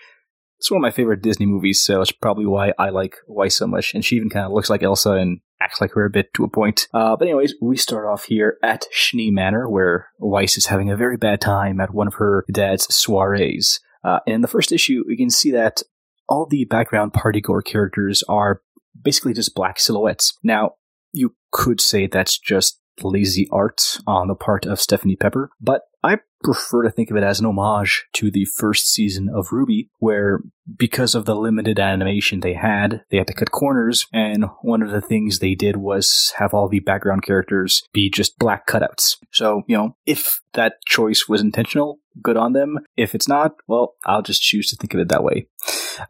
is 0.66 0.70
one 0.70 0.78
of 0.78 0.82
my 0.82 0.90
favorite 0.90 1.22
Disney 1.22 1.46
movies, 1.46 1.82
so 1.82 2.00
it's 2.00 2.12
probably 2.12 2.46
why 2.46 2.72
I 2.78 2.90
like 2.90 3.16
Weiss 3.26 3.56
so 3.56 3.66
much. 3.66 3.94
And 3.94 4.04
she 4.04 4.16
even 4.16 4.30
kind 4.30 4.46
of 4.46 4.52
looks 4.52 4.70
like 4.70 4.82
Elsa 4.82 5.12
and 5.12 5.40
acts 5.60 5.80
like 5.80 5.92
her 5.92 6.04
a 6.04 6.10
bit 6.10 6.32
to 6.34 6.44
a 6.44 6.48
point. 6.48 6.88
Uh, 6.94 7.16
but 7.16 7.28
anyways, 7.28 7.54
we 7.60 7.76
start 7.76 8.06
off 8.06 8.24
here 8.24 8.58
at 8.62 8.86
Schnee 8.90 9.30
Manor, 9.30 9.68
where 9.68 10.08
Weiss 10.18 10.56
is 10.56 10.66
having 10.66 10.90
a 10.90 10.96
very 10.96 11.16
bad 11.16 11.40
time 11.40 11.80
at 11.80 11.94
one 11.94 12.06
of 12.06 12.14
her 12.14 12.44
dad's 12.50 12.86
soirees. 12.94 13.80
Uh, 14.02 14.20
and 14.26 14.36
in 14.36 14.40
the 14.40 14.48
first 14.48 14.72
issue, 14.72 15.04
we 15.06 15.16
can 15.16 15.30
see 15.30 15.50
that 15.50 15.82
all 16.28 16.46
the 16.46 16.64
background 16.64 17.12
partygoer 17.12 17.62
characters 17.62 18.22
are 18.28 18.62
basically 19.02 19.34
just 19.34 19.54
black 19.54 19.78
silhouettes. 19.78 20.38
Now, 20.42 20.72
you 21.12 21.34
could 21.52 21.80
say 21.80 22.06
that's 22.06 22.38
just 22.38 22.80
lazy 23.02 23.48
art 23.50 23.98
on 24.06 24.28
the 24.28 24.34
part 24.34 24.66
of 24.66 24.80
Stephanie 24.80 25.16
Pepper, 25.16 25.50
but 25.60 25.82
I 26.02 26.18
prefer 26.42 26.82
to 26.82 26.90
think 26.90 27.10
of 27.10 27.16
it 27.16 27.22
as 27.22 27.40
an 27.40 27.46
homage 27.46 28.06
to 28.14 28.30
the 28.30 28.44
first 28.44 28.88
season 28.88 29.28
of 29.28 29.52
Ruby, 29.52 29.90
where 29.98 30.40
because 30.76 31.14
of 31.14 31.24
the 31.24 31.34
limited 31.34 31.78
animation 31.78 32.40
they 32.40 32.54
had, 32.54 33.02
they 33.10 33.18
had 33.18 33.26
to 33.26 33.34
cut 33.34 33.50
corners, 33.50 34.06
and 34.12 34.44
one 34.62 34.82
of 34.82 34.90
the 34.90 35.00
things 35.00 35.38
they 35.38 35.54
did 35.54 35.76
was 35.76 36.32
have 36.38 36.54
all 36.54 36.68
the 36.68 36.80
background 36.80 37.22
characters 37.22 37.82
be 37.92 38.10
just 38.10 38.38
black 38.38 38.66
cutouts. 38.66 39.16
So, 39.32 39.62
you 39.66 39.76
know, 39.76 39.96
if 40.06 40.40
that 40.54 40.74
choice 40.86 41.28
was 41.28 41.40
intentional, 41.40 41.98
good 42.22 42.36
on 42.36 42.52
them. 42.52 42.78
If 42.96 43.14
it's 43.14 43.28
not, 43.28 43.54
well, 43.66 43.94
I'll 44.04 44.22
just 44.22 44.42
choose 44.42 44.70
to 44.70 44.76
think 44.76 44.94
of 44.94 45.00
it 45.00 45.08
that 45.08 45.24
way. 45.24 45.46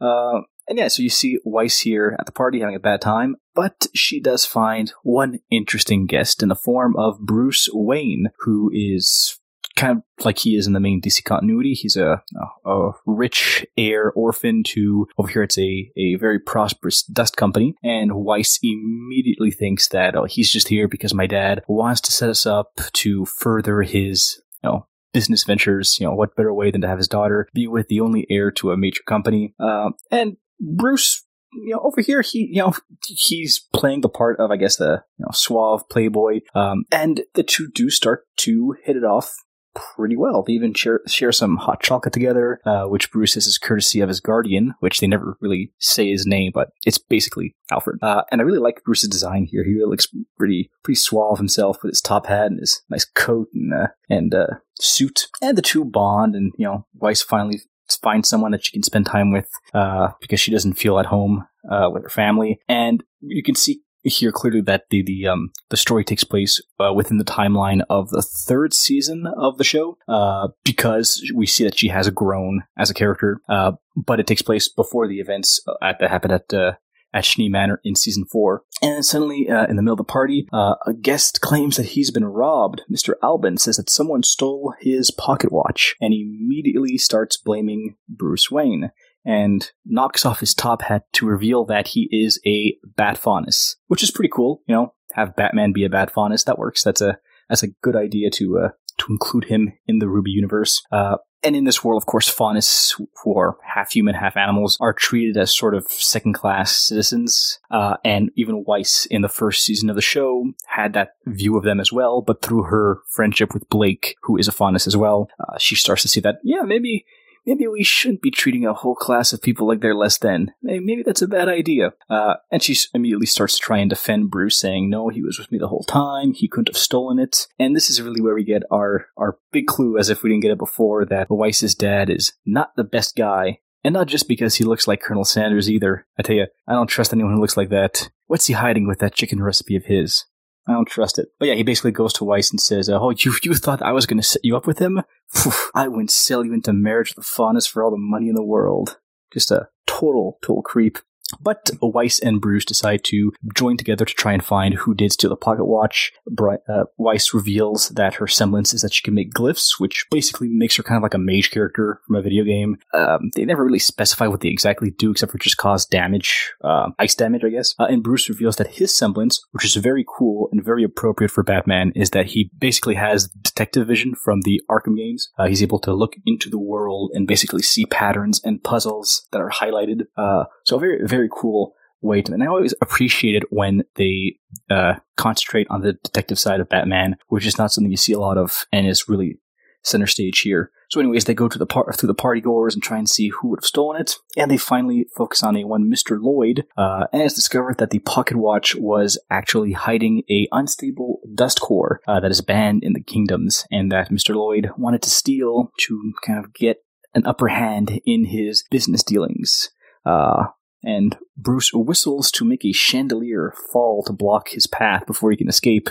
Uh, 0.00 0.40
and 0.68 0.78
yeah, 0.78 0.86
so 0.86 1.02
you 1.02 1.10
see 1.10 1.38
Weiss 1.44 1.80
here 1.80 2.16
at 2.20 2.26
the 2.26 2.32
party 2.32 2.60
having 2.60 2.76
a 2.76 2.80
bad 2.80 3.00
time, 3.00 3.34
but 3.56 3.88
she 3.92 4.20
does 4.20 4.46
find 4.46 4.92
one 5.02 5.40
interesting 5.50 6.06
guest 6.06 6.44
in 6.44 6.48
the 6.48 6.54
form 6.54 6.94
of 6.96 7.18
Bruce 7.18 7.68
Wayne, 7.72 8.28
who 8.40 8.70
is 8.72 9.39
kind 9.80 9.96
of 9.96 10.24
like 10.24 10.38
he 10.38 10.56
is 10.56 10.66
in 10.66 10.74
the 10.74 10.80
main 10.80 11.00
DC 11.00 11.24
continuity. 11.24 11.72
He's 11.72 11.96
a, 11.96 12.22
a, 12.66 12.90
rich 13.06 13.66
heir 13.78 14.12
orphan 14.12 14.62
to, 14.68 15.06
over 15.16 15.28
here 15.28 15.42
it's 15.42 15.58
a, 15.58 15.90
a 15.96 16.16
very 16.16 16.38
prosperous 16.38 17.02
dust 17.02 17.36
company, 17.36 17.74
and 17.82 18.12
Weiss 18.14 18.58
immediately 18.62 19.50
thinks 19.50 19.88
that 19.88 20.14
oh, 20.14 20.24
he's 20.24 20.50
just 20.50 20.68
here 20.68 20.86
because 20.86 21.14
my 21.14 21.26
dad 21.26 21.62
wants 21.66 22.02
to 22.02 22.12
set 22.12 22.28
us 22.28 22.44
up 22.44 22.80
to 22.92 23.24
further 23.24 23.82
his, 23.82 24.42
you 24.62 24.68
know, 24.68 24.86
business 25.14 25.44
ventures. 25.44 25.96
You 25.98 26.06
know, 26.06 26.14
what 26.14 26.36
better 26.36 26.52
way 26.52 26.70
than 26.70 26.82
to 26.82 26.88
have 26.88 26.98
his 26.98 27.08
daughter 27.08 27.48
be 27.54 27.66
with 27.66 27.88
the 27.88 28.00
only 28.00 28.26
heir 28.28 28.50
to 28.52 28.72
a 28.72 28.76
major 28.76 29.02
company? 29.06 29.54
Um, 29.58 29.94
and 30.10 30.36
Bruce, 30.60 31.24
you 31.52 31.74
know, 31.74 31.80
over 31.82 32.02
here, 32.02 32.20
he, 32.20 32.50
you 32.52 32.60
know, 32.60 32.74
he's 33.06 33.66
playing 33.72 34.02
the 34.02 34.10
part 34.10 34.38
of, 34.38 34.50
I 34.50 34.56
guess, 34.56 34.76
the 34.76 35.02
you 35.18 35.24
know, 35.24 35.30
suave 35.32 35.88
playboy. 35.88 36.40
Um, 36.54 36.84
and 36.92 37.22
the 37.34 37.42
two 37.42 37.70
do 37.74 37.88
start 37.88 38.26
to 38.40 38.76
hit 38.84 38.96
it 38.96 39.04
off 39.04 39.34
pretty 39.74 40.16
well. 40.16 40.42
They 40.42 40.52
even 40.54 40.74
share, 40.74 41.00
share 41.06 41.32
some 41.32 41.56
hot 41.56 41.82
chocolate 41.82 42.12
together, 42.12 42.60
uh, 42.64 42.84
which 42.84 43.10
Bruce 43.10 43.34
says 43.34 43.46
is 43.46 43.58
courtesy 43.58 44.00
of 44.00 44.08
his 44.08 44.20
guardian, 44.20 44.74
which 44.80 45.00
they 45.00 45.06
never 45.06 45.36
really 45.40 45.72
say 45.78 46.10
his 46.10 46.26
name, 46.26 46.52
but 46.54 46.70
it's 46.84 46.98
basically 46.98 47.54
Alfred. 47.70 47.98
Uh, 48.02 48.22
and 48.30 48.40
I 48.40 48.44
really 48.44 48.58
like 48.58 48.84
Bruce's 48.84 49.08
design 49.08 49.46
here. 49.50 49.64
He 49.64 49.74
really 49.74 49.90
looks 49.90 50.08
pretty, 50.36 50.70
pretty 50.82 50.96
suave 50.96 51.38
himself 51.38 51.78
with 51.82 51.90
his 51.90 52.00
top 52.00 52.26
hat 52.26 52.46
and 52.46 52.60
his 52.60 52.82
nice 52.88 53.04
coat 53.04 53.48
and, 53.54 53.72
uh, 53.72 53.88
and, 54.08 54.34
uh, 54.34 54.46
suit. 54.80 55.28
And 55.42 55.56
the 55.56 55.62
two 55.62 55.84
bond 55.84 56.34
and, 56.34 56.52
you 56.56 56.66
know, 56.66 56.86
Weiss 56.94 57.22
finally 57.22 57.60
finds 58.02 58.28
someone 58.28 58.52
that 58.52 58.64
she 58.64 58.72
can 58.72 58.82
spend 58.82 59.06
time 59.06 59.32
with, 59.32 59.48
uh, 59.74 60.10
because 60.20 60.40
she 60.40 60.50
doesn't 60.50 60.74
feel 60.74 60.98
at 60.98 61.06
home, 61.06 61.46
uh, 61.70 61.90
with 61.92 62.04
her 62.04 62.08
family. 62.08 62.60
And 62.68 63.02
you 63.20 63.42
can 63.42 63.54
see 63.54 63.82
here 64.02 64.32
clearly 64.32 64.60
that 64.60 64.84
the 64.90 65.02
the 65.02 65.26
um 65.26 65.50
the 65.68 65.76
story 65.76 66.04
takes 66.04 66.24
place 66.24 66.60
uh, 66.80 66.92
within 66.92 67.18
the 67.18 67.24
timeline 67.24 67.82
of 67.90 68.10
the 68.10 68.22
third 68.22 68.72
season 68.72 69.26
of 69.36 69.58
the 69.58 69.64
show 69.64 69.98
uh 70.08 70.48
because 70.64 71.30
we 71.34 71.46
see 71.46 71.64
that 71.64 71.78
she 71.78 71.88
has 71.88 72.08
grown 72.10 72.62
as 72.78 72.90
a 72.90 72.94
character 72.94 73.40
uh 73.48 73.72
but 73.96 74.20
it 74.20 74.26
takes 74.26 74.42
place 74.42 74.68
before 74.68 75.06
the 75.06 75.20
events 75.20 75.60
uh, 75.66 75.74
at, 75.82 75.98
that 76.00 76.10
happened 76.10 76.32
at 76.32 76.54
uh 76.54 76.72
at 77.12 77.24
Schnee 77.24 77.48
Manor 77.48 77.80
in 77.84 77.94
season 77.94 78.24
four. 78.24 78.62
And 78.82 79.04
suddenly, 79.04 79.48
uh, 79.48 79.66
in 79.66 79.76
the 79.76 79.82
middle 79.82 79.94
of 79.94 79.98
the 79.98 80.04
party, 80.04 80.46
uh, 80.52 80.76
a 80.86 80.94
guest 80.94 81.40
claims 81.40 81.76
that 81.76 81.86
he's 81.86 82.10
been 82.10 82.24
robbed. 82.24 82.82
Mr. 82.90 83.14
Albin 83.22 83.56
says 83.56 83.76
that 83.76 83.90
someone 83.90 84.22
stole 84.22 84.74
his 84.80 85.10
pocket 85.10 85.50
watch 85.50 85.96
and 86.00 86.14
immediately 86.14 86.96
starts 86.98 87.36
blaming 87.36 87.96
Bruce 88.08 88.50
Wayne 88.50 88.92
and 89.24 89.70
knocks 89.84 90.24
off 90.24 90.40
his 90.40 90.54
top 90.54 90.82
hat 90.82 91.04
to 91.14 91.26
reveal 91.26 91.64
that 91.66 91.88
he 91.88 92.08
is 92.10 92.40
a 92.46 92.76
Bat 92.96 93.18
Faunus, 93.18 93.76
which 93.86 94.02
is 94.02 94.10
pretty 94.10 94.30
cool. 94.32 94.62
You 94.66 94.74
know, 94.74 94.94
have 95.14 95.36
Batman 95.36 95.72
be 95.72 95.84
a 95.84 95.90
Bat 95.90 96.12
Faunus. 96.12 96.44
That 96.44 96.58
works. 96.58 96.82
That's 96.82 97.00
a 97.00 97.18
that's 97.48 97.62
a 97.62 97.68
good 97.82 97.96
idea 97.96 98.30
to 98.30 98.58
uh, 98.58 98.68
to 98.98 99.06
include 99.10 99.44
him 99.44 99.72
in 99.86 99.98
the 99.98 100.08
Ruby 100.08 100.30
universe. 100.30 100.82
Uh, 100.90 101.16
and 101.42 101.56
in 101.56 101.64
this 101.64 101.82
world, 101.82 102.02
of 102.02 102.06
course, 102.06 102.28
faunus, 102.28 102.94
who 103.22 103.38
are 103.38 103.56
half 103.64 103.92
human, 103.92 104.14
half 104.14 104.36
animals, 104.36 104.76
are 104.80 104.92
treated 104.92 105.38
as 105.38 105.56
sort 105.56 105.74
of 105.74 105.86
second 105.88 106.34
class 106.34 106.76
citizens. 106.76 107.58
Uh, 107.70 107.96
and 108.04 108.30
even 108.36 108.64
Weiss, 108.66 109.06
in 109.06 109.22
the 109.22 109.28
first 109.28 109.64
season 109.64 109.88
of 109.88 109.96
the 109.96 110.02
show, 110.02 110.44
had 110.66 110.92
that 110.92 111.12
view 111.26 111.56
of 111.56 111.64
them 111.64 111.80
as 111.80 111.92
well. 111.92 112.20
But 112.20 112.42
through 112.42 112.64
her 112.64 112.98
friendship 113.08 113.54
with 113.54 113.68
Blake, 113.70 114.16
who 114.22 114.36
is 114.36 114.48
a 114.48 114.52
faunus 114.52 114.86
as 114.86 114.96
well, 114.96 115.30
uh, 115.40 115.56
she 115.58 115.76
starts 115.76 116.02
to 116.02 116.08
see 116.08 116.20
that, 116.20 116.36
yeah, 116.44 116.60
maybe 116.62 117.06
maybe 117.46 117.66
we 117.66 117.82
shouldn't 117.82 118.22
be 118.22 118.30
treating 118.30 118.66
a 118.66 118.74
whole 118.74 118.94
class 118.94 119.32
of 119.32 119.42
people 119.42 119.66
like 119.66 119.80
they're 119.80 119.94
less 119.94 120.18
than. 120.18 120.52
Maybe 120.62 121.02
that's 121.02 121.22
a 121.22 121.28
bad 121.28 121.48
idea. 121.48 121.92
Uh, 122.08 122.34
and 122.50 122.62
she 122.62 122.76
immediately 122.94 123.26
starts 123.26 123.56
to 123.56 123.62
try 123.62 123.78
and 123.78 123.90
defend 123.90 124.30
Bruce, 124.30 124.60
saying, 124.60 124.90
no, 124.90 125.08
he 125.08 125.22
was 125.22 125.38
with 125.38 125.50
me 125.50 125.58
the 125.58 125.68
whole 125.68 125.84
time. 125.84 126.32
He 126.32 126.48
couldn't 126.48 126.68
have 126.68 126.76
stolen 126.76 127.18
it. 127.18 127.46
And 127.58 127.74
this 127.74 127.90
is 127.90 128.02
really 128.02 128.20
where 128.20 128.34
we 128.34 128.44
get 128.44 128.62
our, 128.70 129.06
our 129.16 129.38
big 129.52 129.66
clue, 129.66 129.98
as 129.98 130.10
if 130.10 130.22
we 130.22 130.30
didn't 130.30 130.42
get 130.42 130.52
it 130.52 130.58
before, 130.58 131.04
that 131.06 131.30
Weiss's 131.30 131.74
dad 131.74 132.10
is 132.10 132.32
not 132.44 132.76
the 132.76 132.84
best 132.84 133.16
guy. 133.16 133.60
And 133.82 133.94
not 133.94 134.08
just 134.08 134.28
because 134.28 134.56
he 134.56 134.64
looks 134.64 134.86
like 134.86 135.00
Colonel 135.00 135.24
Sanders 135.24 135.70
either. 135.70 136.06
I 136.18 136.22
tell 136.22 136.36
you, 136.36 136.46
I 136.68 136.74
don't 136.74 136.86
trust 136.86 137.14
anyone 137.14 137.32
who 137.32 137.40
looks 137.40 137.56
like 137.56 137.70
that. 137.70 138.10
What's 138.26 138.46
he 138.46 138.52
hiding 138.52 138.86
with 138.86 138.98
that 138.98 139.14
chicken 139.14 139.42
recipe 139.42 139.74
of 139.74 139.86
his? 139.86 140.26
I 140.66 140.72
don't 140.72 140.88
trust 140.88 141.18
it. 141.18 141.28
But 141.38 141.48
yeah, 141.48 141.54
he 141.54 141.62
basically 141.62 141.90
goes 141.90 142.12
to 142.14 142.24
Weiss 142.24 142.50
and 142.50 142.60
says, 142.60 142.88
"Oh, 142.88 143.10
you 143.10 143.34
you 143.42 143.54
thought 143.54 143.82
I 143.82 143.92
was 143.92 144.06
going 144.06 144.20
to 144.20 144.26
set 144.26 144.44
you 144.44 144.56
up 144.56 144.66
with 144.66 144.78
him? 144.78 145.02
Phew, 145.28 145.52
I 145.74 145.88
wouldn't 145.88 146.10
sell 146.10 146.44
you 146.44 146.52
into 146.52 146.72
marriage 146.72 147.10
with 147.10 147.24
the 147.24 147.30
faunus 147.30 147.66
for 147.66 147.82
all 147.82 147.90
the 147.90 147.96
money 147.98 148.28
in 148.28 148.34
the 148.34 148.42
world. 148.42 148.98
Just 149.32 149.50
a 149.50 149.68
total 149.86 150.38
total 150.42 150.62
creep." 150.62 150.98
But 151.40 151.70
Weiss 151.80 152.18
and 152.18 152.40
Bruce 152.40 152.64
decide 152.64 153.04
to 153.04 153.32
join 153.54 153.76
together 153.76 154.04
to 154.04 154.14
try 154.14 154.32
and 154.32 154.44
find 154.44 154.74
who 154.74 154.94
did 154.94 155.12
steal 155.12 155.30
the 155.30 155.36
pocket 155.36 155.64
watch. 155.64 156.12
Bri- 156.26 156.58
uh, 156.68 156.84
Weiss 156.96 157.34
reveals 157.34 157.90
that 157.90 158.14
her 158.14 158.26
semblance 158.26 158.74
is 158.74 158.82
that 158.82 158.94
she 158.94 159.02
can 159.02 159.14
make 159.14 159.34
glyphs, 159.34 159.78
which 159.78 160.06
basically 160.10 160.48
makes 160.48 160.76
her 160.76 160.82
kind 160.82 160.96
of 160.96 161.02
like 161.02 161.14
a 161.14 161.18
mage 161.18 161.50
character 161.50 162.00
from 162.06 162.16
a 162.16 162.22
video 162.22 162.44
game. 162.44 162.78
Um, 162.94 163.30
they 163.34 163.44
never 163.44 163.64
really 163.64 163.78
specify 163.78 164.26
what 164.26 164.40
they 164.40 164.48
exactly 164.48 164.90
do, 164.90 165.10
except 165.10 165.32
for 165.32 165.38
just 165.38 165.56
cause 165.56 165.86
damage, 165.86 166.52
uh, 166.62 166.90
ice 166.98 167.14
damage, 167.14 167.44
I 167.44 167.50
guess. 167.50 167.74
Uh, 167.78 167.84
and 167.84 168.02
Bruce 168.02 168.28
reveals 168.28 168.56
that 168.56 168.68
his 168.68 168.94
semblance, 168.94 169.44
which 169.52 169.64
is 169.64 169.74
very 169.76 170.04
cool 170.08 170.48
and 170.52 170.64
very 170.64 170.84
appropriate 170.84 171.30
for 171.30 171.42
Batman, 171.42 171.92
is 171.94 172.10
that 172.10 172.26
he 172.26 172.50
basically 172.58 172.94
has 172.94 173.28
detective 173.28 173.86
vision 173.86 174.14
from 174.14 174.42
the 174.42 174.60
Arkham 174.70 174.96
games. 174.96 175.30
Uh, 175.38 175.46
he's 175.46 175.62
able 175.62 175.78
to 175.80 175.92
look 175.92 176.14
into 176.26 176.48
the 176.48 176.58
world 176.58 177.10
and 177.14 177.26
basically 177.26 177.62
see 177.62 177.86
patterns 177.86 178.40
and 178.44 178.62
puzzles 178.62 179.26
that 179.32 179.40
are 179.40 179.50
highlighted. 179.50 180.06
Uh, 180.16 180.44
so 180.64 180.78
very, 180.78 181.06
very 181.06 181.19
cool 181.28 181.74
way 182.02 182.22
to, 182.22 182.32
and 182.32 182.42
I 182.42 182.46
always 182.46 182.74
appreciate 182.80 183.34
it 183.34 183.44
when 183.50 183.82
they 183.96 184.36
uh, 184.70 184.94
concentrate 185.16 185.66
on 185.68 185.82
the 185.82 185.92
detective 185.92 186.38
side 186.38 186.60
of 186.60 186.68
Batman, 186.68 187.16
which 187.28 187.44
is 187.44 187.58
not 187.58 187.72
something 187.72 187.90
you 187.90 187.96
see 187.96 188.14
a 188.14 188.18
lot 188.18 188.38
of, 188.38 188.64
and 188.72 188.86
is 188.86 189.08
really 189.08 189.38
center 189.82 190.06
stage 190.06 190.40
here. 190.40 190.70
So, 190.88 190.98
anyways, 190.98 191.26
they 191.26 191.34
go 191.34 191.48
to 191.48 191.58
the 191.58 191.66
par- 191.66 191.92
through 191.92 192.08
the 192.08 192.14
party 192.14 192.40
goers 192.40 192.74
and 192.74 192.82
try 192.82 192.98
and 192.98 193.08
see 193.08 193.28
who 193.28 193.48
would 193.48 193.60
have 193.60 193.64
stolen 193.64 194.00
it, 194.00 194.16
and 194.36 194.50
they 194.50 194.56
finally 194.56 195.06
focus 195.16 195.42
on 195.42 195.56
a 195.56 195.64
one 195.64 195.88
Mister 195.88 196.18
Lloyd, 196.18 196.64
uh, 196.76 197.06
and 197.12 197.22
it's 197.22 197.34
discovered 197.34 197.78
that 197.78 197.90
the 197.90 198.00
pocket 198.00 198.36
watch 198.36 198.74
was 198.74 199.18
actually 199.30 199.72
hiding 199.72 200.22
a 200.28 200.48
unstable 200.52 201.20
dust 201.34 201.60
core 201.60 202.00
uh, 202.08 202.18
that 202.18 202.30
is 202.30 202.40
banned 202.40 202.82
in 202.82 202.92
the 202.94 203.02
kingdoms, 203.02 203.66
and 203.70 203.92
that 203.92 204.10
Mister 204.10 204.34
Lloyd 204.34 204.70
wanted 204.76 205.02
to 205.02 205.10
steal 205.10 205.70
to 205.80 206.12
kind 206.26 206.44
of 206.44 206.52
get 206.54 206.78
an 207.14 207.26
upper 207.26 207.48
hand 207.48 208.00
in 208.04 208.24
his 208.24 208.64
business 208.70 209.04
dealings. 209.04 209.70
Uh, 210.04 210.46
and 210.82 211.16
Bruce 211.36 211.70
whistles 211.72 212.30
to 212.32 212.44
make 212.44 212.64
a 212.64 212.72
chandelier 212.72 213.54
fall 213.72 214.02
to 214.04 214.12
block 214.12 214.48
his 214.50 214.66
path 214.66 215.06
before 215.06 215.30
he 215.30 215.36
can 215.36 215.48
escape. 215.48 215.88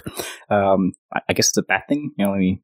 Um, 0.50 0.94
I, 1.14 1.22
I 1.30 1.34
guess 1.34 1.50
it's 1.50 1.58
a 1.58 1.64
bad 1.64 1.84
thing, 1.88 2.12
you 2.18 2.26
know, 2.26 2.34
any 2.34 2.64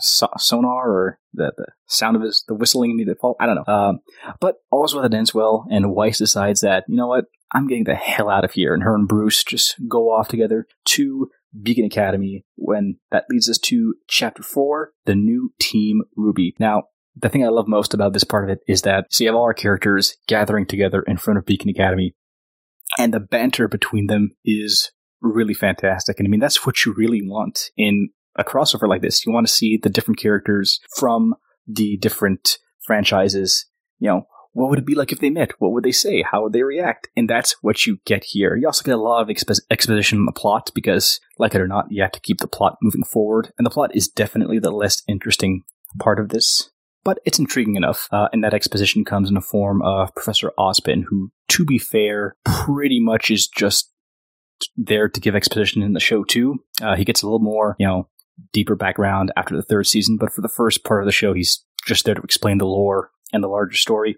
so- 0.00 0.28
sonar 0.38 0.90
or 0.90 1.18
the, 1.32 1.52
the 1.56 1.66
sound 1.86 2.16
of 2.16 2.22
his 2.22 2.44
the 2.48 2.54
whistling 2.54 2.96
made 2.96 3.08
it 3.08 3.18
fall. 3.20 3.36
I 3.40 3.46
don't 3.46 3.56
know. 3.56 3.72
Um, 3.72 4.00
but 4.40 4.56
all's 4.70 4.94
well 4.94 5.02
that 5.02 5.14
ends 5.14 5.34
well, 5.34 5.66
and 5.70 5.92
Weiss 5.92 6.18
decides 6.18 6.60
that 6.62 6.84
you 6.88 6.96
know 6.96 7.08
what, 7.08 7.26
I'm 7.52 7.66
getting 7.66 7.84
the 7.84 7.94
hell 7.94 8.28
out 8.28 8.44
of 8.44 8.52
here, 8.52 8.74
and 8.74 8.82
her 8.82 8.94
and 8.94 9.08
Bruce 9.08 9.44
just 9.44 9.76
go 9.88 10.10
off 10.10 10.28
together 10.28 10.66
to 10.86 11.30
Beacon 11.62 11.84
Academy. 11.84 12.44
When 12.56 12.96
that 13.10 13.26
leads 13.30 13.48
us 13.48 13.58
to 13.58 13.94
chapter 14.08 14.42
four, 14.42 14.92
the 15.04 15.14
new 15.14 15.52
Team 15.60 16.02
Ruby. 16.16 16.54
Now, 16.58 16.84
the 17.16 17.28
thing 17.28 17.44
I 17.44 17.48
love 17.48 17.68
most 17.68 17.94
about 17.94 18.12
this 18.12 18.24
part 18.24 18.44
of 18.44 18.50
it 18.50 18.60
is 18.68 18.82
that 18.82 19.06
so 19.10 19.24
you 19.24 19.28
have 19.28 19.36
all 19.36 19.44
our 19.44 19.54
characters 19.54 20.16
gathering 20.26 20.66
together 20.66 21.02
in 21.02 21.16
front 21.16 21.38
of 21.38 21.46
Beacon 21.46 21.70
Academy, 21.70 22.14
and 22.98 23.12
the 23.12 23.20
banter 23.20 23.68
between 23.68 24.06
them 24.06 24.30
is 24.44 24.92
really 25.20 25.54
fantastic. 25.54 26.18
And 26.18 26.26
I 26.26 26.30
mean, 26.30 26.40
that's 26.40 26.64
what 26.64 26.84
you 26.84 26.94
really 26.96 27.20
want 27.22 27.70
in 27.76 28.10
a 28.36 28.44
crossover 28.44 28.88
like 28.88 29.02
this. 29.02 29.26
You 29.26 29.32
want 29.32 29.46
to 29.46 29.52
see 29.52 29.76
the 29.76 29.90
different 29.90 30.18
characters 30.18 30.80
from 30.96 31.34
the 31.66 31.96
different 31.98 32.58
franchises. 32.86 33.66
You 33.98 34.08
know, 34.08 34.26
what 34.52 34.70
would 34.70 34.78
it 34.78 34.86
be 34.86 34.94
like 34.94 35.12
if 35.12 35.20
they 35.20 35.30
met? 35.30 35.52
What 35.58 35.72
would 35.72 35.84
they 35.84 35.92
say? 35.92 36.22
How 36.22 36.42
would 36.42 36.52
they 36.52 36.62
react? 36.62 37.08
And 37.16 37.28
that's 37.28 37.54
what 37.62 37.86
you 37.86 37.98
get 38.04 38.24
here. 38.24 38.56
You 38.56 38.66
also 38.66 38.82
get 38.82 38.94
a 38.94 39.02
lot 39.02 39.22
of 39.22 39.28
expo- 39.28 39.60
exposition 39.70 40.18
on 40.18 40.26
the 40.26 40.32
plot 40.32 40.70
because, 40.74 41.20
like 41.38 41.54
it 41.54 41.60
or 41.60 41.68
not, 41.68 41.86
you 41.90 42.02
have 42.02 42.12
to 42.12 42.20
keep 42.20 42.38
the 42.38 42.48
plot 42.48 42.78
moving 42.82 43.04
forward. 43.04 43.52
And 43.58 43.66
the 43.66 43.70
plot 43.70 43.94
is 43.94 44.08
definitely 44.08 44.58
the 44.58 44.72
less 44.72 45.02
interesting 45.06 45.62
part 45.98 46.18
of 46.18 46.30
this 46.30 46.69
but 47.04 47.18
it's 47.24 47.38
intriguing 47.38 47.76
enough. 47.76 48.08
Uh, 48.12 48.28
and 48.32 48.44
that 48.44 48.54
exposition 48.54 49.04
comes 49.04 49.28
in 49.28 49.34
the 49.34 49.40
form 49.40 49.82
of 49.82 50.14
Professor 50.14 50.52
Ozpin, 50.58 51.04
who, 51.08 51.30
to 51.48 51.64
be 51.64 51.78
fair, 51.78 52.36
pretty 52.44 53.00
much 53.00 53.30
is 53.30 53.48
just 53.48 53.92
there 54.76 55.08
to 55.08 55.20
give 55.20 55.34
exposition 55.34 55.82
in 55.82 55.94
the 55.94 56.00
show 56.00 56.24
too. 56.24 56.56
Uh, 56.82 56.96
he 56.96 57.04
gets 57.04 57.22
a 57.22 57.26
little 57.26 57.40
more, 57.40 57.76
you 57.78 57.86
know, 57.86 58.08
deeper 58.52 58.76
background 58.76 59.32
after 59.36 59.56
the 59.56 59.62
third 59.62 59.86
season, 59.86 60.16
but 60.18 60.32
for 60.32 60.40
the 60.40 60.48
first 60.48 60.84
part 60.84 61.02
of 61.02 61.06
the 61.06 61.12
show, 61.12 61.32
he's 61.32 61.64
just 61.86 62.04
there 62.04 62.14
to 62.14 62.22
explain 62.22 62.58
the 62.58 62.66
lore 62.66 63.10
and 63.32 63.42
the 63.42 63.48
larger 63.48 63.76
story. 63.76 64.16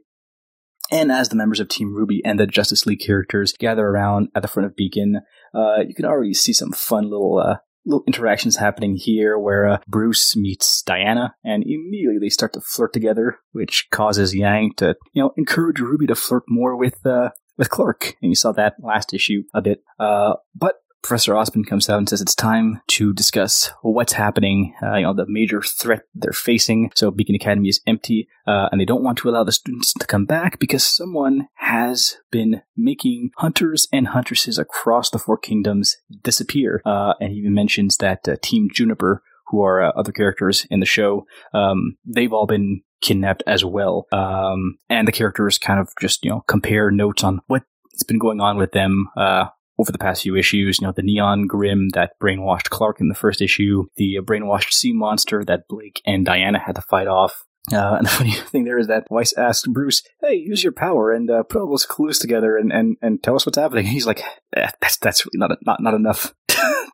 And 0.91 1.11
as 1.11 1.29
the 1.29 1.37
members 1.37 1.61
of 1.61 1.69
Team 1.69 1.95
Ruby 1.95 2.21
and 2.25 2.39
the 2.39 2.47
Justice 2.47 2.87
League 2.87 3.01
characters 3.01 3.53
gather 3.53 3.87
around 3.87 4.29
at 4.35 4.43
the 4.43 4.49
front 4.49 4.67
of 4.67 4.77
Beacon, 4.77 5.21
uh, 5.55 5.79
you 5.87 5.95
can 5.95 6.05
already 6.05 6.35
see 6.35 6.53
some 6.53 6.73
fun 6.73 7.05
little 7.05 7.39
uh, 7.39 7.57
little 7.85 8.05
interactions 8.07 8.57
happening 8.57 8.97
here 8.97 9.39
where 9.39 9.69
uh, 9.69 9.79
Bruce 9.89 10.37
meets 10.37 10.83
Diana 10.83 11.35
and 11.45 11.63
immediately 11.65 12.19
they 12.21 12.29
start 12.29 12.53
to 12.55 12.61
flirt 12.61 12.93
together, 12.93 13.39
which 13.53 13.89
causes 13.91 14.35
Yang 14.35 14.75
to, 14.77 14.97
you 15.13 15.23
know, 15.23 15.33
encourage 15.37 15.81
Ruby 15.81 16.07
to 16.07 16.15
flirt 16.15 16.45
more 16.49 16.77
with, 16.77 17.05
uh, 17.07 17.31
with 17.57 17.71
Clark. 17.71 18.17
And 18.23 18.31
you 18.31 18.35
saw 18.37 18.53
that 18.53 18.75
last 18.81 19.13
issue 19.13 19.43
a 19.55 19.61
bit. 19.61 19.83
Uh, 19.99 20.35
but 20.55 20.77
Professor 21.03 21.33
Ozpin 21.33 21.67
comes 21.67 21.91
out 21.91 21.99
and 21.99 22.09
says 22.09 22.21
it's 22.21 22.35
time 22.35 22.81
to 22.89 23.13
discuss 23.13 23.71
what's 23.83 24.13
happening, 24.13 24.75
uh, 24.83 24.97
you 24.97 25.03
know, 25.03 25.13
the 25.13 25.27
major 25.27 25.61
threat 25.61 26.03
they're 26.15 26.33
facing. 26.33 26.93
So 26.95 27.11
Beacon 27.11 27.35
Academy 27.35 27.69
is 27.69 27.81
empty, 27.87 28.29
uh, 28.47 28.69
and 28.71 28.81
they 28.81 28.85
don't 28.85 29.03
want 29.03 29.19
to 29.19 29.29
allow 29.29 29.43
the 29.43 29.53
students 29.53 29.93
to 29.95 30.07
come 30.07 30.27
back 30.27 30.61
because 30.61 30.85
someone 30.85 31.49
has 31.57 32.19
been 32.31 32.63
making 32.77 33.31
hunters 33.39 33.89
and 33.93 34.09
huntresses 34.09 34.59
across 34.59 35.11
the 35.11 35.19
Four 35.19 35.39
Kingdoms 35.39 35.97
disappear. 36.23 36.81
Uh, 36.87 37.15
and 37.21 37.33
he 37.33 37.39
even 37.39 37.55
mentions 37.55 37.97
that 37.97 38.27
uh, 38.29 38.37
Team 38.41 38.69
JNPR, 38.73 39.19
who 39.49 39.61
are 39.61 39.83
uh, 39.83 39.93
other 39.97 40.13
characters 40.13 40.67
in 40.71 40.81
the 40.81 40.87
show, 40.87 41.27
um, 41.53 41.97
they've 42.07 42.33
all 42.33 42.47
been 42.47 42.83
kidnapped 43.01 43.43
as 43.47 43.65
well. 43.65 44.07
Um, 44.13 44.79
and 44.89 45.07
the 45.09 45.13
characters 45.13 45.59
kind 45.59 45.81
of 45.81 45.89
just, 46.01 46.25
you 46.25 46.31
know, 46.31 46.45
compare 46.47 46.93
notes 46.93 47.25
on 47.25 47.41
what's 47.49 47.67
been 48.07 48.19
going 48.19 48.41
on 48.41 48.57
with 48.57 48.71
them, 48.71 49.09
uh, 49.17 49.47
over 49.79 49.93
the 49.93 49.99
past 49.99 50.23
few 50.23 50.37
issues. 50.37 50.79
You 50.81 50.87
know, 50.87 50.93
the 50.93 51.03
Neon 51.03 51.47
Grimm 51.47 51.91
that 51.91 52.13
brainwashed 52.23 52.71
Clark 52.71 53.01
in 53.01 53.09
the 53.09 53.15
first 53.15 53.41
issue, 53.41 53.85
the 53.97 54.19
brainwashed 54.23 54.73
sea 54.73 54.93
monster 54.93 55.45
that 55.45 55.69
Blake 55.69 56.01
and 56.07 56.25
Diana 56.25 56.59
had 56.59 56.77
to 56.77 56.83
fight 56.83 57.07
off. 57.07 57.45
Uh, 57.71 57.95
and 57.97 58.07
the 58.07 58.11
funny 58.19 58.33
thing 58.33 58.65
there 58.65 58.79
is 58.79 58.89
that 58.89 59.05
Weiss 59.11 59.37
asked 59.37 59.73
Bruce, 59.73 60.03
"Hey, 60.21 60.35
use 60.35 60.65
your 60.65 60.73
power 60.73 61.13
and 61.13 61.31
uh, 61.31 61.43
put 61.45 61.61
all 61.61 61.71
those 61.71 61.87
clues 61.87 62.19
together 62.19 62.57
and, 62.57 62.73
and, 62.73 62.97
and 63.01 63.23
tell 63.23 63.37
us 63.37 63.47
what's 63.47 63.59
happening." 63.59 63.85
And 63.85 63.93
he's 63.93 64.07
like, 64.07 64.23
eh, 64.57 64.71
"That's 64.81 64.97
that's 64.99 65.25
really 65.25 65.39
not 65.39 65.59
not 65.65 65.81
not 65.81 65.95
enough 65.95 66.35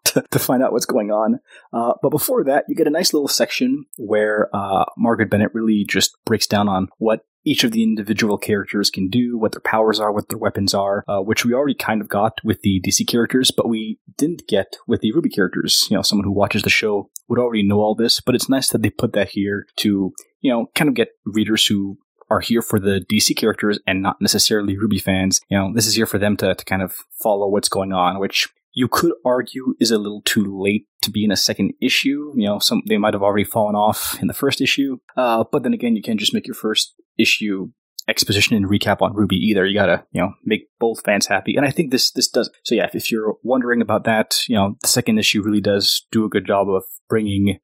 to, 0.04 0.24
to 0.30 0.38
find 0.38 0.62
out 0.62 0.72
what's 0.72 0.86
going 0.86 1.10
on." 1.10 1.40
Uh, 1.72 1.94
but 2.02 2.10
before 2.10 2.44
that, 2.44 2.64
you 2.68 2.74
get 2.74 2.86
a 2.86 2.90
nice 2.90 3.14
little 3.14 3.28
section 3.28 3.86
where 3.96 4.54
uh, 4.54 4.84
Margaret 4.96 5.30
Bennett 5.30 5.54
really 5.54 5.86
just 5.88 6.16
breaks 6.26 6.46
down 6.46 6.68
on 6.68 6.88
what 6.98 7.20
each 7.48 7.64
of 7.64 7.72
the 7.72 7.82
individual 7.82 8.36
characters 8.36 8.90
can 8.90 9.08
do, 9.08 9.38
what 9.38 9.52
their 9.52 9.60
powers 9.60 9.98
are, 9.98 10.12
what 10.12 10.28
their 10.28 10.38
weapons 10.38 10.74
are, 10.74 11.02
uh, 11.08 11.20
which 11.20 11.46
we 11.46 11.54
already 11.54 11.74
kind 11.74 12.02
of 12.02 12.08
got 12.08 12.34
with 12.44 12.60
the 12.60 12.78
DC 12.84 13.06
characters, 13.08 13.50
but 13.50 13.68
we 13.68 13.98
didn't 14.18 14.46
get 14.46 14.76
with 14.86 15.00
the 15.00 15.12
Ruby 15.12 15.30
characters. 15.30 15.86
You 15.90 15.96
know, 15.96 16.02
someone 16.02 16.26
who 16.26 16.32
watches 16.32 16.62
the 16.62 16.70
show 16.70 17.10
would 17.26 17.38
already 17.38 17.66
know 17.66 17.80
all 17.80 17.94
this, 17.94 18.20
but 18.20 18.34
it's 18.34 18.50
nice 18.50 18.68
that 18.68 18.82
they 18.82 18.90
put 18.90 19.14
that 19.14 19.30
here 19.30 19.66
to, 19.76 20.12
you 20.40 20.52
know, 20.52 20.66
kind 20.74 20.88
of 20.88 20.94
get 20.94 21.08
readers 21.24 21.66
who 21.66 21.96
are 22.30 22.40
here 22.40 22.60
for 22.60 22.78
the 22.78 23.02
DC 23.10 23.34
characters 23.34 23.78
and 23.86 24.02
not 24.02 24.20
necessarily 24.20 24.76
Ruby 24.76 24.98
fans. 24.98 25.40
You 25.48 25.58
know, 25.58 25.72
this 25.74 25.86
is 25.86 25.94
here 25.94 26.06
for 26.06 26.18
them 26.18 26.36
to, 26.38 26.54
to 26.54 26.64
kind 26.66 26.82
of 26.82 26.96
follow 27.22 27.48
what's 27.48 27.70
going 27.70 27.94
on, 27.94 28.18
which 28.20 28.48
you 28.74 28.88
could 28.88 29.12
argue 29.24 29.74
is 29.80 29.90
a 29.90 29.98
little 29.98 30.20
too 30.22 30.44
late 30.60 30.86
to 31.02 31.10
be 31.10 31.24
in 31.24 31.32
a 31.32 31.36
second 31.36 31.72
issue. 31.80 32.32
You 32.36 32.46
know, 32.46 32.58
some 32.58 32.82
they 32.86 32.98
might 32.98 33.14
have 33.14 33.22
already 33.22 33.44
fallen 33.44 33.74
off 33.74 34.18
in 34.20 34.26
the 34.26 34.34
first 34.34 34.60
issue. 34.60 34.98
Uh, 35.16 35.44
but 35.50 35.62
then 35.62 35.72
again, 35.72 35.96
you 35.96 36.02
can 36.02 36.18
just 36.18 36.34
make 36.34 36.46
your 36.46 36.54
first 36.54 36.94
issue 37.18 37.68
exposition 38.08 38.56
and 38.56 38.66
recap 38.66 39.02
on 39.02 39.14
Ruby 39.14 39.36
either. 39.36 39.66
You 39.66 39.74
gotta, 39.74 40.04
you 40.12 40.20
know, 40.20 40.32
make 40.44 40.68
both 40.80 41.02
fans 41.04 41.26
happy. 41.26 41.56
And 41.56 41.66
I 41.66 41.70
think 41.70 41.90
this 41.90 42.10
this 42.10 42.28
does. 42.28 42.50
So 42.64 42.74
yeah, 42.74 42.88
if 42.92 43.10
you're 43.10 43.36
wondering 43.42 43.82
about 43.82 44.04
that, 44.04 44.38
you 44.48 44.56
know, 44.56 44.76
the 44.80 44.88
second 44.88 45.18
issue 45.18 45.42
really 45.42 45.60
does 45.60 46.06
do 46.10 46.24
a 46.24 46.28
good 46.28 46.46
job 46.46 46.68
of 46.68 46.84
bringing 47.08 47.58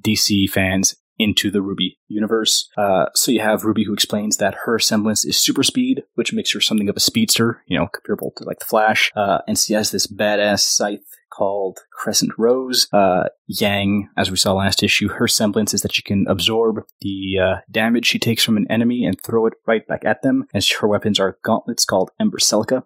DC 0.00 0.48
fans 0.50 0.94
into 1.18 1.50
the 1.50 1.62
Ruby 1.62 1.98
universe. 2.08 2.68
Uh, 2.76 3.06
so 3.14 3.32
you 3.32 3.40
have 3.40 3.64
Ruby 3.64 3.84
who 3.84 3.92
explains 3.92 4.36
that 4.36 4.56
her 4.64 4.78
semblance 4.78 5.24
is 5.24 5.36
super 5.36 5.62
speed, 5.62 6.04
which 6.14 6.32
makes 6.32 6.52
her 6.52 6.60
something 6.60 6.88
of 6.88 6.96
a 6.96 7.00
speedster, 7.00 7.62
you 7.66 7.78
know, 7.78 7.88
comparable 7.88 8.32
to 8.36 8.44
like 8.44 8.60
the 8.60 8.66
Flash. 8.66 9.10
Uh, 9.16 9.38
and 9.46 9.58
she 9.58 9.74
has 9.74 9.90
this 9.90 10.06
badass 10.06 10.60
scythe 10.60 11.00
called 11.30 11.80
Crescent 11.92 12.32
Rose. 12.36 12.88
Uh, 12.92 13.24
Yang, 13.46 14.08
as 14.16 14.30
we 14.30 14.36
saw 14.36 14.52
last 14.52 14.82
issue, 14.82 15.08
her 15.08 15.28
semblance 15.28 15.72
is 15.72 15.82
that 15.82 15.94
she 15.94 16.02
can 16.02 16.26
absorb 16.28 16.82
the 17.00 17.38
uh, 17.42 17.60
damage 17.70 18.06
she 18.06 18.18
takes 18.18 18.44
from 18.44 18.56
an 18.56 18.66
enemy 18.70 19.04
and 19.04 19.20
throw 19.20 19.46
it 19.46 19.54
right 19.66 19.86
back 19.86 20.04
at 20.04 20.22
them. 20.22 20.46
And 20.52 20.64
her 20.80 20.88
weapons 20.88 21.20
are 21.20 21.38
gauntlets 21.44 21.84
called 21.84 22.10
Ember 22.18 22.38
Celica. 22.38 22.84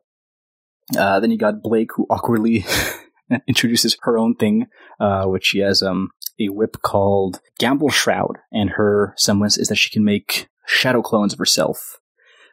Uh, 0.97 1.21
then 1.21 1.31
you 1.31 1.39
got 1.39 1.63
Blake, 1.63 1.91
who 1.95 2.07
awkwardly 2.11 2.67
introduces 3.47 3.97
her 4.03 4.19
own 4.19 4.35
thing, 4.35 4.67
uh, 5.01 5.25
which 5.25 5.47
she 5.47 5.61
has 5.61 5.83
um, 5.83 6.11
a 6.41 6.49
whip 6.49 6.83
called 6.83 7.41
Gambol 7.61 7.93
Shroud, 7.93 8.39
and 8.53 8.71
her 8.71 9.15
semblance 9.17 9.59
is 9.59 9.69
that 9.69 9.77
she 9.77 9.91
can 9.91 10.05
make 10.05 10.49
shadow 10.67 11.03
clones 11.03 11.33
of 11.33 11.39
herself. 11.39 11.99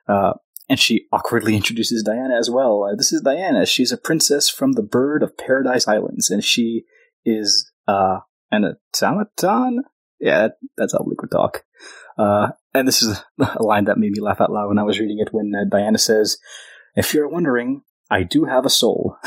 Uh, 0.07 0.33
and 0.69 0.79
she 0.79 1.05
awkwardly 1.11 1.55
introduces 1.57 2.03
Diana 2.03 2.37
as 2.37 2.49
well. 2.49 2.83
Uh, 2.83 2.95
this 2.95 3.11
is 3.11 3.21
Diana. 3.21 3.65
She's 3.65 3.91
a 3.91 3.97
princess 3.97 4.49
from 4.49 4.73
the 4.73 4.83
Bird 4.83 5.23
of 5.23 5.37
Paradise 5.37 5.87
Islands, 5.87 6.29
and 6.29 6.43
she 6.43 6.83
is 7.25 7.71
uh, 7.87 8.19
an 8.51 8.75
automaton. 8.93 9.83
Yeah, 10.19 10.49
that's 10.77 10.93
how 10.93 11.03
Liquid 11.05 11.31
talk. 11.31 11.63
Uh, 12.17 12.49
and 12.73 12.87
this 12.87 13.01
is 13.01 13.21
a 13.39 13.63
line 13.63 13.85
that 13.85 13.97
made 13.97 14.11
me 14.11 14.21
laugh 14.21 14.41
out 14.41 14.51
loud 14.51 14.67
when 14.67 14.79
I 14.79 14.83
was 14.83 14.99
reading 14.99 15.19
it. 15.19 15.29
When 15.31 15.53
uh, 15.55 15.63
Diana 15.69 15.97
says, 15.97 16.37
"If 16.95 17.13
you're 17.13 17.29
wondering, 17.29 17.81
I 18.09 18.23
do 18.23 18.45
have 18.45 18.65
a 18.65 18.69
soul." 18.69 19.17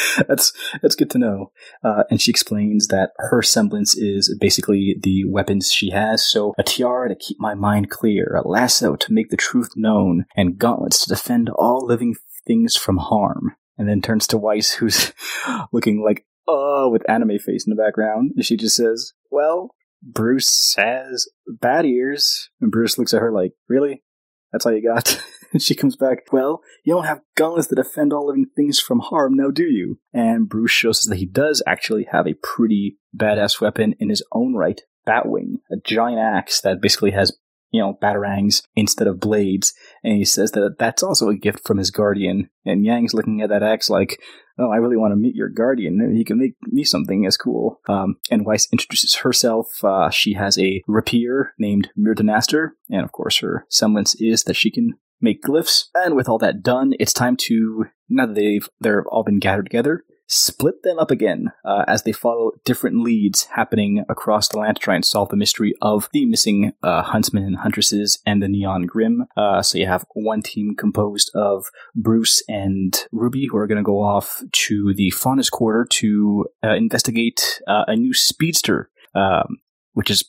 that's 0.28 0.52
that's 0.80 0.94
good 0.94 1.10
to 1.10 1.18
know. 1.18 1.52
Uh, 1.84 2.04
and 2.10 2.20
she 2.20 2.30
explains 2.30 2.88
that 2.88 3.10
her 3.18 3.42
semblance 3.42 3.96
is 3.96 4.36
basically 4.40 4.96
the 5.00 5.24
weapons 5.26 5.70
she 5.70 5.90
has. 5.90 6.24
So 6.24 6.54
a 6.58 6.62
tiara 6.62 7.08
to 7.08 7.14
keep 7.14 7.38
my 7.40 7.54
mind 7.54 7.90
clear, 7.90 8.34
a 8.36 8.46
lasso 8.46 8.96
to 8.96 9.12
make 9.12 9.30
the 9.30 9.36
truth 9.36 9.70
known, 9.76 10.24
and 10.36 10.58
gauntlets 10.58 11.04
to 11.04 11.14
defend 11.14 11.50
all 11.50 11.86
living 11.86 12.14
things 12.46 12.76
from 12.76 12.98
harm. 12.98 13.56
And 13.78 13.88
then 13.88 14.02
turns 14.02 14.26
to 14.28 14.38
Weiss, 14.38 14.72
who's 14.72 15.12
looking 15.72 16.02
like 16.04 16.26
oh 16.46 16.88
with 16.90 17.08
anime 17.08 17.38
face 17.38 17.66
in 17.66 17.74
the 17.74 17.82
background. 17.82 18.32
And 18.36 18.44
she 18.44 18.56
just 18.56 18.76
says, 18.76 19.12
"Well." 19.30 19.70
Bruce 20.04 20.74
has 20.76 21.28
bad 21.46 21.86
ears, 21.86 22.50
and 22.60 22.72
Bruce 22.72 22.98
looks 22.98 23.14
at 23.14 23.20
her 23.20 23.30
like, 23.30 23.52
"Really? 23.68 24.02
That's 24.50 24.66
all 24.66 24.72
you 24.72 24.82
got?" 24.82 25.22
And 25.52 25.62
she 25.62 25.74
comes 25.74 25.96
back, 25.96 26.32
Well, 26.32 26.62
you 26.84 26.94
don't 26.94 27.06
have 27.06 27.20
guns 27.36 27.68
that 27.68 27.76
defend 27.76 28.12
all 28.12 28.26
living 28.26 28.46
things 28.54 28.80
from 28.80 29.00
harm, 29.00 29.34
now 29.34 29.50
do 29.50 29.64
you? 29.64 29.98
And 30.12 30.48
Bruce 30.48 30.70
shows 30.70 31.00
us 31.00 31.06
that 31.06 31.18
he 31.18 31.26
does 31.26 31.62
actually 31.66 32.06
have 32.10 32.26
a 32.26 32.34
pretty 32.34 32.98
badass 33.16 33.60
weapon 33.60 33.94
in 33.98 34.08
his 34.08 34.22
own 34.32 34.54
right 34.54 34.80
Batwing, 35.06 35.56
a 35.70 35.76
giant 35.84 36.20
axe 36.20 36.60
that 36.60 36.80
basically 36.80 37.10
has, 37.10 37.36
you 37.72 37.80
know, 37.80 37.98
batarangs 38.00 38.62
instead 38.76 39.08
of 39.08 39.18
blades. 39.18 39.72
And 40.04 40.16
he 40.16 40.24
says 40.24 40.52
that 40.52 40.76
that's 40.78 41.02
also 41.02 41.28
a 41.28 41.36
gift 41.36 41.66
from 41.66 41.78
his 41.78 41.90
guardian. 41.90 42.50
And 42.64 42.84
Yang's 42.84 43.12
looking 43.12 43.40
at 43.40 43.48
that 43.48 43.64
axe 43.64 43.90
like, 43.90 44.20
oh, 44.58 44.70
I 44.70 44.76
really 44.76 44.96
want 44.96 45.12
to 45.12 45.16
meet 45.16 45.34
your 45.34 45.48
guardian. 45.48 46.14
He 46.14 46.24
can 46.24 46.38
make 46.38 46.54
me 46.66 46.84
something 46.84 47.26
as 47.26 47.36
cool. 47.36 47.80
Um, 47.88 48.16
and 48.30 48.44
Weiss 48.46 48.68
introduces 48.72 49.16
herself. 49.16 49.66
Uh, 49.82 50.10
she 50.10 50.34
has 50.34 50.58
a 50.58 50.82
rapier 50.86 51.52
named 51.58 51.90
Myrtenaster, 51.98 52.70
and 52.90 53.02
of 53.02 53.12
course, 53.12 53.38
her 53.38 53.66
semblance 53.68 54.14
is 54.20 54.44
that 54.44 54.54
she 54.54 54.70
can 54.70 54.94
make 55.22 55.42
glyphs. 55.42 55.84
And 55.94 56.16
with 56.16 56.28
all 56.28 56.38
that 56.38 56.62
done, 56.62 56.94
it's 56.98 57.12
time 57.12 57.36
to 57.38 57.86
now 58.08 58.26
that 58.26 58.34
they've 58.34 58.68
they're 58.80 59.04
all 59.06 59.24
been 59.24 59.38
gathered 59.38 59.66
together, 59.66 60.04
split 60.32 60.82
them 60.82 60.98
up 60.98 61.10
again 61.10 61.52
uh, 61.64 61.84
as 61.86 62.04
they 62.04 62.12
follow 62.12 62.52
different 62.64 63.02
leads 63.02 63.44
happening 63.54 64.02
across 64.08 64.48
the 64.48 64.58
land 64.58 64.76
to 64.76 64.82
try 64.82 64.94
and 64.94 65.04
solve 65.04 65.28
the 65.28 65.36
mystery 65.36 65.74
of 65.82 66.08
the 66.12 66.24
missing 66.24 66.72
uh, 66.82 67.02
huntsmen 67.02 67.44
and 67.44 67.58
huntresses 67.58 68.18
and 68.24 68.42
the 68.42 68.48
neon 68.48 68.86
grimm. 68.86 69.26
Uh, 69.36 69.60
so 69.60 69.76
you 69.76 69.86
have 69.86 70.06
one 70.14 70.40
team 70.40 70.74
composed 70.74 71.30
of 71.34 71.66
Bruce 71.94 72.42
and 72.48 73.04
Ruby 73.12 73.46
who 73.46 73.58
are 73.58 73.66
going 73.66 73.76
to 73.76 73.82
go 73.82 74.02
off 74.02 74.42
to 74.52 74.94
the 74.96 75.10
Faunus 75.10 75.50
Quarter 75.50 75.86
to 75.90 76.46
uh, 76.64 76.74
investigate 76.74 77.60
uh, 77.68 77.84
a 77.86 77.94
new 77.94 78.14
speedster, 78.14 78.90
um, 79.14 79.58
which 79.92 80.10
is 80.10 80.24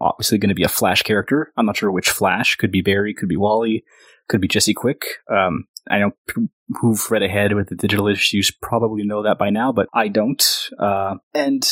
obviously 0.00 0.38
going 0.38 0.48
to 0.48 0.54
be 0.54 0.64
a 0.64 0.68
Flash 0.68 1.02
character. 1.02 1.52
I'm 1.56 1.66
not 1.66 1.76
sure 1.76 1.90
which 1.90 2.10
Flash. 2.10 2.56
Could 2.56 2.70
be 2.70 2.82
Barry. 2.82 3.14
Could 3.14 3.28
be 3.28 3.36
Wally. 3.36 3.84
Could 4.28 4.40
be 4.40 4.48
Jesse 4.48 4.74
Quick. 4.74 5.04
Um, 5.30 5.66
I 5.88 5.98
know 5.98 6.12
who've 6.80 7.10
read 7.10 7.22
ahead 7.22 7.54
with 7.54 7.68
the 7.68 7.76
digital 7.76 8.08
issues 8.08 8.50
probably 8.50 9.04
know 9.04 9.22
that 9.22 9.38
by 9.38 9.50
now, 9.50 9.72
but 9.72 9.88
I 9.94 10.08
don't. 10.08 10.42
Uh, 10.78 11.16
and 11.32 11.62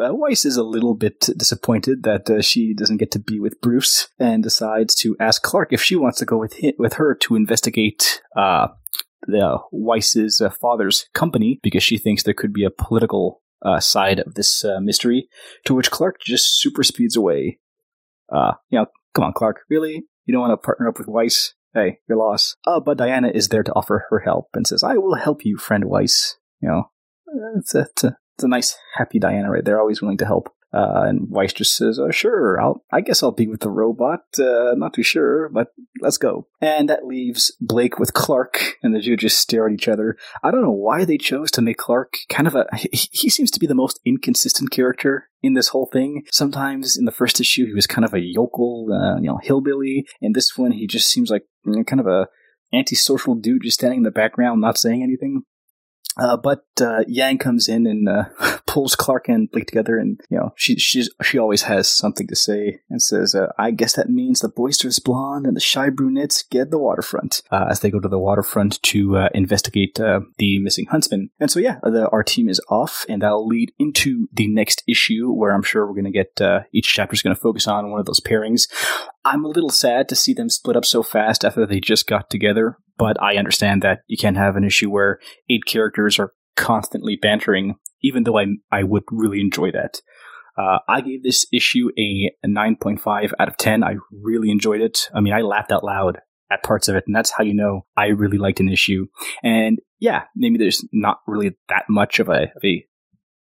uh, 0.00 0.14
Weiss 0.14 0.44
is 0.44 0.56
a 0.56 0.62
little 0.62 0.94
bit 0.94 1.28
disappointed 1.36 2.04
that 2.04 2.30
uh, 2.30 2.40
she 2.40 2.74
doesn't 2.74 2.96
get 2.96 3.10
to 3.12 3.18
be 3.18 3.38
with 3.38 3.60
Bruce 3.60 4.08
and 4.18 4.42
decides 4.42 4.94
to 4.96 5.16
ask 5.20 5.42
Clark 5.42 5.72
if 5.72 5.82
she 5.82 5.96
wants 5.96 6.18
to 6.18 6.24
go 6.24 6.38
with 6.38 6.54
hi- 6.60 6.74
with 6.78 6.94
her 6.94 7.14
to 7.16 7.36
investigate 7.36 8.22
uh, 8.34 8.68
the 9.26 9.58
Weiss's 9.72 10.40
uh, 10.40 10.50
father's 10.50 11.06
company 11.12 11.60
because 11.62 11.82
she 11.82 11.98
thinks 11.98 12.22
there 12.22 12.34
could 12.34 12.52
be 12.52 12.64
a 12.64 12.70
political 12.70 13.42
uh, 13.62 13.80
side 13.80 14.20
of 14.20 14.34
this 14.34 14.64
uh, 14.64 14.80
mystery. 14.80 15.28
To 15.66 15.74
which 15.74 15.90
Clark 15.90 16.20
just 16.20 16.60
super 16.60 16.82
speeds 16.82 17.16
away. 17.16 17.58
Uh, 18.32 18.52
you 18.70 18.78
know, 18.78 18.86
come 19.14 19.24
on, 19.24 19.32
Clark, 19.32 19.60
really? 19.68 20.04
You 20.26 20.32
don't 20.32 20.42
want 20.42 20.52
to 20.52 20.64
partner 20.64 20.88
up 20.88 20.98
with 20.98 21.08
Weiss? 21.08 21.54
Hey, 21.74 21.98
your 22.08 22.18
loss. 22.18 22.56
Uh, 22.66 22.80
but 22.80 22.98
Diana 22.98 23.30
is 23.32 23.48
there 23.48 23.62
to 23.62 23.72
offer 23.74 24.06
her 24.10 24.20
help 24.20 24.48
and 24.54 24.66
says, 24.66 24.82
"I 24.82 24.94
will 24.94 25.14
help 25.14 25.44
you, 25.44 25.56
friend 25.56 25.84
Weiss." 25.84 26.36
You 26.60 26.68
know, 26.68 26.90
uh, 27.28 27.58
it's 27.58 27.74
a, 27.74 27.80
it's 27.82 28.04
a, 28.04 28.16
it's 28.36 28.44
a 28.44 28.48
nice, 28.48 28.76
happy 28.96 29.18
Diana 29.18 29.50
right 29.50 29.64
there, 29.64 29.78
always 29.78 30.00
willing 30.00 30.18
to 30.18 30.26
help. 30.26 30.50
Uh, 30.72 31.04
and 31.06 31.30
Weiss 31.30 31.54
just 31.54 31.76
says, 31.76 31.98
oh, 31.98 32.10
"Sure, 32.10 32.60
I'll. 32.60 32.84
I 32.92 33.00
guess 33.00 33.22
I'll 33.22 33.32
be 33.32 33.46
with 33.46 33.60
the 33.60 33.70
robot. 33.70 34.20
Uh, 34.38 34.74
not 34.76 34.92
too 34.92 35.02
sure, 35.02 35.48
but 35.48 35.68
let's 36.00 36.18
go." 36.18 36.46
And 36.60 36.88
that 36.90 37.06
leaves 37.06 37.56
Blake 37.60 37.98
with 37.98 38.12
Clark, 38.12 38.76
and 38.82 38.94
the 38.94 39.00
two 39.00 39.16
just 39.16 39.38
stare 39.38 39.66
at 39.66 39.72
each 39.72 39.88
other. 39.88 40.16
I 40.42 40.50
don't 40.50 40.62
know 40.62 40.70
why 40.70 41.04
they 41.04 41.16
chose 41.16 41.50
to 41.52 41.62
make 41.62 41.78
Clark 41.78 42.18
kind 42.28 42.46
of 42.46 42.54
a. 42.54 42.66
He, 42.92 43.30
seems 43.30 43.50
to 43.52 43.60
be 43.60 43.66
the 43.66 43.74
most 43.74 44.00
inconsistent 44.04 44.70
character 44.70 45.28
in 45.42 45.54
this 45.54 45.68
whole 45.68 45.88
thing. 45.92 46.24
Sometimes 46.32 46.96
in 46.96 47.04
the 47.04 47.12
first 47.12 47.40
issue, 47.40 47.66
he 47.66 47.74
was 47.74 47.86
kind 47.86 48.04
of 48.04 48.12
a 48.12 48.20
yokel, 48.20 48.88
uh, 48.92 49.16
you 49.16 49.28
know, 49.28 49.38
hillbilly. 49.42 50.06
In 50.20 50.32
this 50.32 50.56
one, 50.58 50.72
he 50.72 50.86
just 50.86 51.08
seems 51.08 51.30
like 51.30 51.44
know, 51.64 51.84
kind 51.84 52.00
of 52.00 52.06
a 52.06 52.28
antisocial 52.72 53.34
dude 53.34 53.62
just 53.62 53.78
standing 53.78 53.98
in 53.98 54.04
the 54.04 54.10
background, 54.10 54.60
not 54.60 54.78
saying 54.78 55.02
anything. 55.02 55.42
Uh, 56.18 56.36
but 56.36 56.64
uh, 56.80 57.04
Yang 57.06 57.38
comes 57.38 57.68
in 57.68 57.86
and 57.86 58.08
uh, 58.08 58.24
pulls 58.66 58.96
Clark 58.96 59.28
and 59.28 59.50
Blake 59.50 59.66
together, 59.66 59.98
and 59.98 60.20
you 60.28 60.36
know 60.36 60.52
she 60.56 60.76
she's, 60.76 61.08
she 61.22 61.38
always 61.38 61.62
has 61.62 61.88
something 61.90 62.26
to 62.26 62.36
say, 62.36 62.80
and 62.90 63.00
says, 63.00 63.34
uh, 63.34 63.52
"I 63.58 63.70
guess 63.70 63.94
that 63.94 64.10
means 64.10 64.40
the 64.40 64.48
boisterous 64.48 64.98
blonde 64.98 65.46
and 65.46 65.56
the 65.56 65.60
shy 65.60 65.90
brunettes 65.90 66.42
get 66.42 66.70
the 66.70 66.78
waterfront." 66.78 67.42
Uh, 67.50 67.66
as 67.70 67.80
they 67.80 67.90
go 67.90 68.00
to 68.00 68.08
the 68.08 68.18
waterfront 68.18 68.82
to 68.82 69.16
uh, 69.16 69.28
investigate 69.32 69.94
the 69.94 70.58
missing 70.58 70.86
huntsman, 70.86 71.30
and 71.38 71.50
so 71.50 71.60
yeah, 71.60 71.78
the, 71.82 72.08
our 72.10 72.24
team 72.24 72.48
is 72.48 72.60
off, 72.68 73.04
and 73.08 73.22
that'll 73.22 73.46
lead 73.46 73.72
into 73.78 74.28
the 74.32 74.48
next 74.48 74.82
issue, 74.88 75.30
where 75.30 75.52
I'm 75.52 75.62
sure 75.62 75.86
we're 75.86 76.00
going 76.00 76.04
to 76.04 76.10
get 76.10 76.40
each 76.72 76.92
chapter 76.92 77.14
is 77.14 77.22
going 77.22 77.34
to 77.34 77.40
focus 77.40 77.68
on 77.68 77.90
one 77.90 78.00
of 78.00 78.06
those 78.06 78.20
pairings. 78.20 78.68
I'm 79.24 79.44
a 79.44 79.48
little 79.48 79.70
sad 79.70 80.08
to 80.08 80.16
see 80.16 80.32
them 80.32 80.48
split 80.48 80.76
up 80.76 80.84
so 80.84 81.02
fast 81.02 81.44
after 81.44 81.66
they 81.66 81.80
just 81.80 82.06
got 82.06 82.30
together, 82.30 82.78
but 82.96 83.20
I 83.22 83.36
understand 83.36 83.82
that 83.82 84.00
you 84.06 84.16
can't 84.16 84.36
have 84.36 84.56
an 84.56 84.64
issue 84.64 84.90
where 84.90 85.20
eight 85.50 85.64
characters 85.66 86.07
are 86.16 86.32
constantly 86.56 87.16
bantering, 87.16 87.74
even 88.02 88.22
though 88.22 88.38
I, 88.38 88.46
I 88.70 88.84
would 88.84 89.04
really 89.10 89.40
enjoy 89.40 89.72
that. 89.72 90.00
Uh, 90.56 90.78
I 90.88 91.00
gave 91.00 91.22
this 91.22 91.46
issue 91.52 91.90
a, 91.98 92.32
a 92.44 92.48
9.5 92.48 93.32
out 93.38 93.48
of 93.48 93.56
10. 93.56 93.84
I 93.84 93.96
really 94.10 94.50
enjoyed 94.50 94.80
it. 94.80 95.08
I 95.14 95.20
mean, 95.20 95.32
I 95.32 95.42
laughed 95.42 95.70
out 95.70 95.84
loud 95.84 96.18
at 96.50 96.62
parts 96.62 96.88
of 96.88 96.96
it, 96.96 97.04
and 97.06 97.14
that's 97.14 97.30
how 97.30 97.44
you 97.44 97.54
know 97.54 97.86
I 97.96 98.06
really 98.06 98.38
liked 98.38 98.60
an 98.60 98.68
issue. 98.68 99.06
And 99.42 99.78
yeah, 100.00 100.24
maybe 100.34 100.58
there's 100.58 100.84
not 100.92 101.18
really 101.26 101.56
that 101.68 101.84
much 101.88 102.18
of 102.18 102.28
a, 102.28 102.52
a 102.64 102.84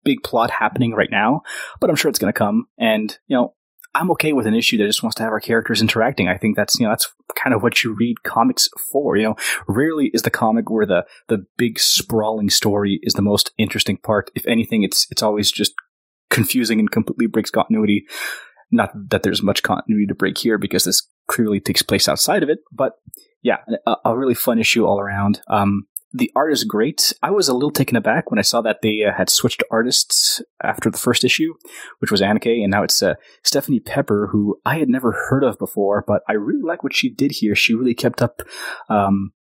big 0.04 0.24
plot 0.24 0.52
happening 0.52 0.94
right 0.94 1.12
now, 1.12 1.42
but 1.80 1.90
I'm 1.90 1.96
sure 1.96 2.10
it's 2.10 2.20
going 2.20 2.32
to 2.32 2.38
come. 2.38 2.66
And, 2.78 3.18
you 3.28 3.36
know, 3.36 3.56
I'm 3.93 4.11
okay 4.11 4.34
with 4.34 4.47
an 4.47 4.55
issue 4.55 4.77
that 4.77 4.85
just 4.85 5.03
wants 5.03 5.15
to 5.15 5.23
have 5.23 5.31
our 5.31 5.39
characters 5.39 5.81
interacting. 5.81 6.27
I 6.27 6.38
think 6.38 6.55
that's 6.55 6.80
you 6.80 6.85
know 6.85 6.91
that's 6.91 7.11
kind 7.35 7.53
of 7.53 7.61
what 7.61 7.84
you 7.84 7.93
read 7.93 8.23
comics 8.23 8.69
for. 8.91 9.18
You 9.18 9.23
know, 9.23 9.35
rarely 9.68 10.11
is 10.13 10.22
the 10.22 10.30
comic 10.30 10.69
where 10.69 10.85
the 10.85 11.05
the 11.27 11.45
big 11.57 11.80
sprawling 11.80 12.49
story 12.49 12.99
is 13.03 13.13
the 13.13 13.22
most 13.22 13.51
interesting 13.57 13.97
part. 13.97 14.31
If 14.35 14.45
anything, 14.47 14.84
it's 14.84 15.07
it's 15.11 15.23
always 15.23 15.51
just 15.51 15.73
confusing 16.30 16.80
and 16.80 16.89
completely 16.89 17.27
breaks 17.27 17.51
continuity. 17.51 18.05
Not 18.72 18.91
that 19.09 19.23
there's 19.23 19.43
much 19.43 19.63
continuity 19.63 20.07
to 20.07 20.15
break 20.15 20.38
here 20.38 20.57
because 20.57 20.85
this 20.85 21.05
clearly 21.27 21.59
takes 21.59 21.81
place 21.81 22.07
outside 22.07 22.43
of 22.43 22.49
it, 22.49 22.59
but 22.72 22.93
yeah, 23.43 23.57
a, 23.85 23.95
a 24.05 24.18
really 24.18 24.34
fun 24.34 24.59
issue 24.59 24.85
all 24.85 24.99
around. 24.99 25.41
Um, 25.47 25.88
the 26.14 26.32
art 26.36 26.52
is 26.52 26.64
great. 26.64 27.14
I 27.24 27.32
was 27.32 27.48
a 27.48 27.54
little 27.54 27.72
taken 27.72 27.96
aback 27.96 28.30
when 28.30 28.40
I 28.40 28.44
saw 28.44 28.62
that 28.62 28.82
they 28.82 29.04
uh, 29.04 29.14
had 29.14 29.30
switched 29.30 29.64
artists 29.72 30.42
after 30.64 30.90
the 30.90 30.98
first 30.98 31.24
issue, 31.24 31.54
which 32.00 32.12
was 32.12 32.22
Aneke, 32.22 32.62
and 32.62 32.72
now 32.72 32.84
it's 32.84 33.02
uh, 33.02 33.16
Stephanie 33.44 33.80
Pepper, 33.80 34.30
who 34.32 34.60
I 34.66 34.78
had 34.80 34.90
never 34.90 35.12
heard 35.30 35.44
of 35.44 35.58
before, 35.58 36.04
but 36.06 36.22
I 36.28 36.34
really 36.34 36.64
like 36.64 36.84
what 36.84 36.96
she 36.96 37.10
did 37.10 37.32
here. 37.32 37.56
She 37.56 37.74
really 37.74 37.96
kept 37.96 38.22
up. 38.22 38.42
Um, 38.90 39.32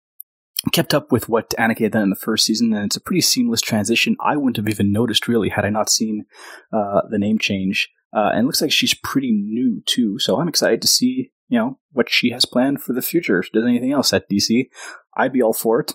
kept 0.73 0.93
up 0.93 1.11
with 1.11 1.27
what 1.27 1.55
Aneke 1.59 1.85
had 1.85 1.93
done 1.93 2.03
in 2.03 2.11
the 2.11 2.17
first 2.17 2.45
season, 2.45 2.75
and 2.75 2.85
it's 2.85 2.97
a 2.97 3.01
pretty 3.01 3.23
seamless 3.23 3.63
transition. 3.63 4.15
I 4.21 4.37
wouldn't 4.37 4.59
have 4.59 4.69
even 4.69 4.93
noticed 4.93 5.27
really 5.27 5.49
had 5.49 5.65
I 5.65 5.71
not 5.71 5.89
seen 5.89 6.27
uh, 6.71 7.01
the 7.09 7.19
name 7.19 7.39
change. 7.39 7.89
Uh, 8.15 8.31
and 8.33 8.41
it 8.41 8.45
looks 8.45 8.61
like 8.61 8.73
she's 8.73 8.93
pretty 8.93 9.33
new 9.33 9.83
too, 9.87 10.19
so 10.19 10.39
I'm 10.39 10.49
excited 10.49 10.83
to 10.83 10.89
see 10.89 11.31
you 11.51 11.59
know 11.59 11.79
what 11.93 12.09
she 12.09 12.31
has 12.31 12.47
planned 12.47 12.81
for 12.83 12.95
the 12.95 13.03
future. 13.03 13.41
If 13.41 13.47
she 13.47 13.53
does 13.53 13.67
anything 13.67 13.93
else 13.93 14.13
at 14.13 14.31
DC, 14.31 14.69
I'd 15.15 15.33
be 15.33 15.43
all 15.43 15.53
for 15.53 15.81
it. 15.81 15.95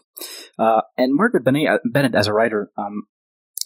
Uh, 0.60 0.82
and 0.98 1.16
Margaret 1.16 1.44
Bennett, 1.44 1.82
Bennett 1.86 2.14
as 2.14 2.28
a 2.28 2.34
writer, 2.34 2.70
um, 2.78 3.04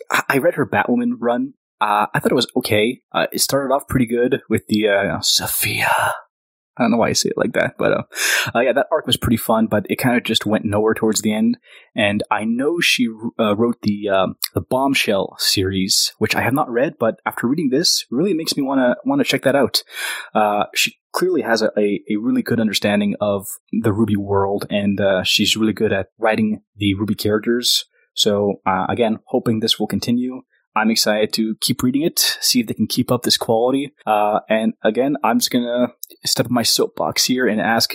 I, 0.10 0.24
I 0.30 0.38
read 0.38 0.56
her 0.56 0.66
Batwoman 0.66 1.14
run. 1.20 1.56
Uh, 1.82 2.08
I 2.14 2.20
thought 2.20 2.32
it 2.32 2.36
was 2.36 2.52
okay. 2.58 3.02
Uh, 3.12 3.28
it 3.32 3.40
started 3.40 3.74
off 3.74 3.88
pretty 3.88 4.06
good 4.06 4.42
with 4.50 4.68
the 4.68 4.88
uh, 4.88 5.20
Sophia 5.22 6.14
I 6.80 6.84
don't 6.84 6.92
know 6.92 6.98
why 6.98 7.10
I 7.10 7.14
say 7.14 7.30
it 7.30 7.38
like 7.38 7.54
that, 7.54 7.76
but 7.78 7.92
uh, 7.92 8.04
uh, 8.56 8.60
yeah, 8.62 8.74
that 8.74 8.88
arc 8.92 9.06
was 9.06 9.18
pretty 9.18 9.38
fun, 9.38 9.68
but 9.68 9.86
it 9.90 9.98
kind 9.98 10.16
of 10.16 10.24
just 10.24 10.46
went 10.46 10.64
nowhere 10.64 10.94
towards 10.94 11.22
the 11.22 11.34
end. 11.34 11.58
And 11.96 12.24
I 12.32 12.46
know 12.46 12.80
she 12.80 13.08
uh, 13.38 13.56
wrote 13.58 13.82
the 13.82 14.08
um, 14.10 14.36
the 14.54 14.62
Bombshell 14.62 15.36
series, 15.40 16.14
which 16.20 16.36
I 16.36 16.42
have 16.42 16.54
not 16.54 16.70
read, 16.70 16.94
but 16.98 17.20
after 17.26 17.48
reading 17.48 17.70
this, 17.70 18.06
really 18.10 18.34
makes 18.34 18.56
me 18.56 18.64
want 18.64 18.80
to 18.80 18.96
want 19.06 19.20
to 19.20 19.26
check 19.26 19.44
that 19.44 19.56
out. 19.56 19.84
Uh, 20.34 20.66
she 20.74 20.96
clearly 21.12 21.42
has 21.42 21.62
a, 21.62 21.72
a, 21.78 22.02
a, 22.10 22.16
really 22.18 22.42
good 22.42 22.60
understanding 22.60 23.16
of 23.20 23.48
the 23.82 23.92
Ruby 23.92 24.16
world, 24.16 24.66
and 24.70 25.02
uh, 25.02 25.24
she's 25.24 25.58
really 25.58 25.74
good 25.74 25.92
at 25.92 26.08
writing 26.18 26.62
the 26.78 26.94
Ruby 26.94 27.16
characters. 27.16 27.86
So 28.14 28.62
uh, 28.66 28.86
again, 28.90 29.20
hoping 29.26 29.60
this 29.60 29.80
will 29.80 29.88
continue. 29.88 30.42
I'm 30.80 30.92
excited 30.92 31.34
to 31.34 31.56
keep 31.62 31.84
reading 31.84 32.04
it, 32.04 32.38
see 32.42 32.62
if 32.62 32.68
they 32.68 32.74
can 32.74 32.88
keep 32.88 33.12
up 33.12 33.24
this 33.24 33.38
quality. 33.38 33.92
Uh, 34.06 34.40
and 34.50 34.74
again, 34.84 35.18
I'm 35.24 35.40
just 35.40 35.52
gonna 35.52 35.90
step 36.26 36.46
on 36.46 36.54
my 36.54 36.64
soapbox 36.64 37.26
here 37.26 37.48
and 37.48 37.60
ask 37.60 37.94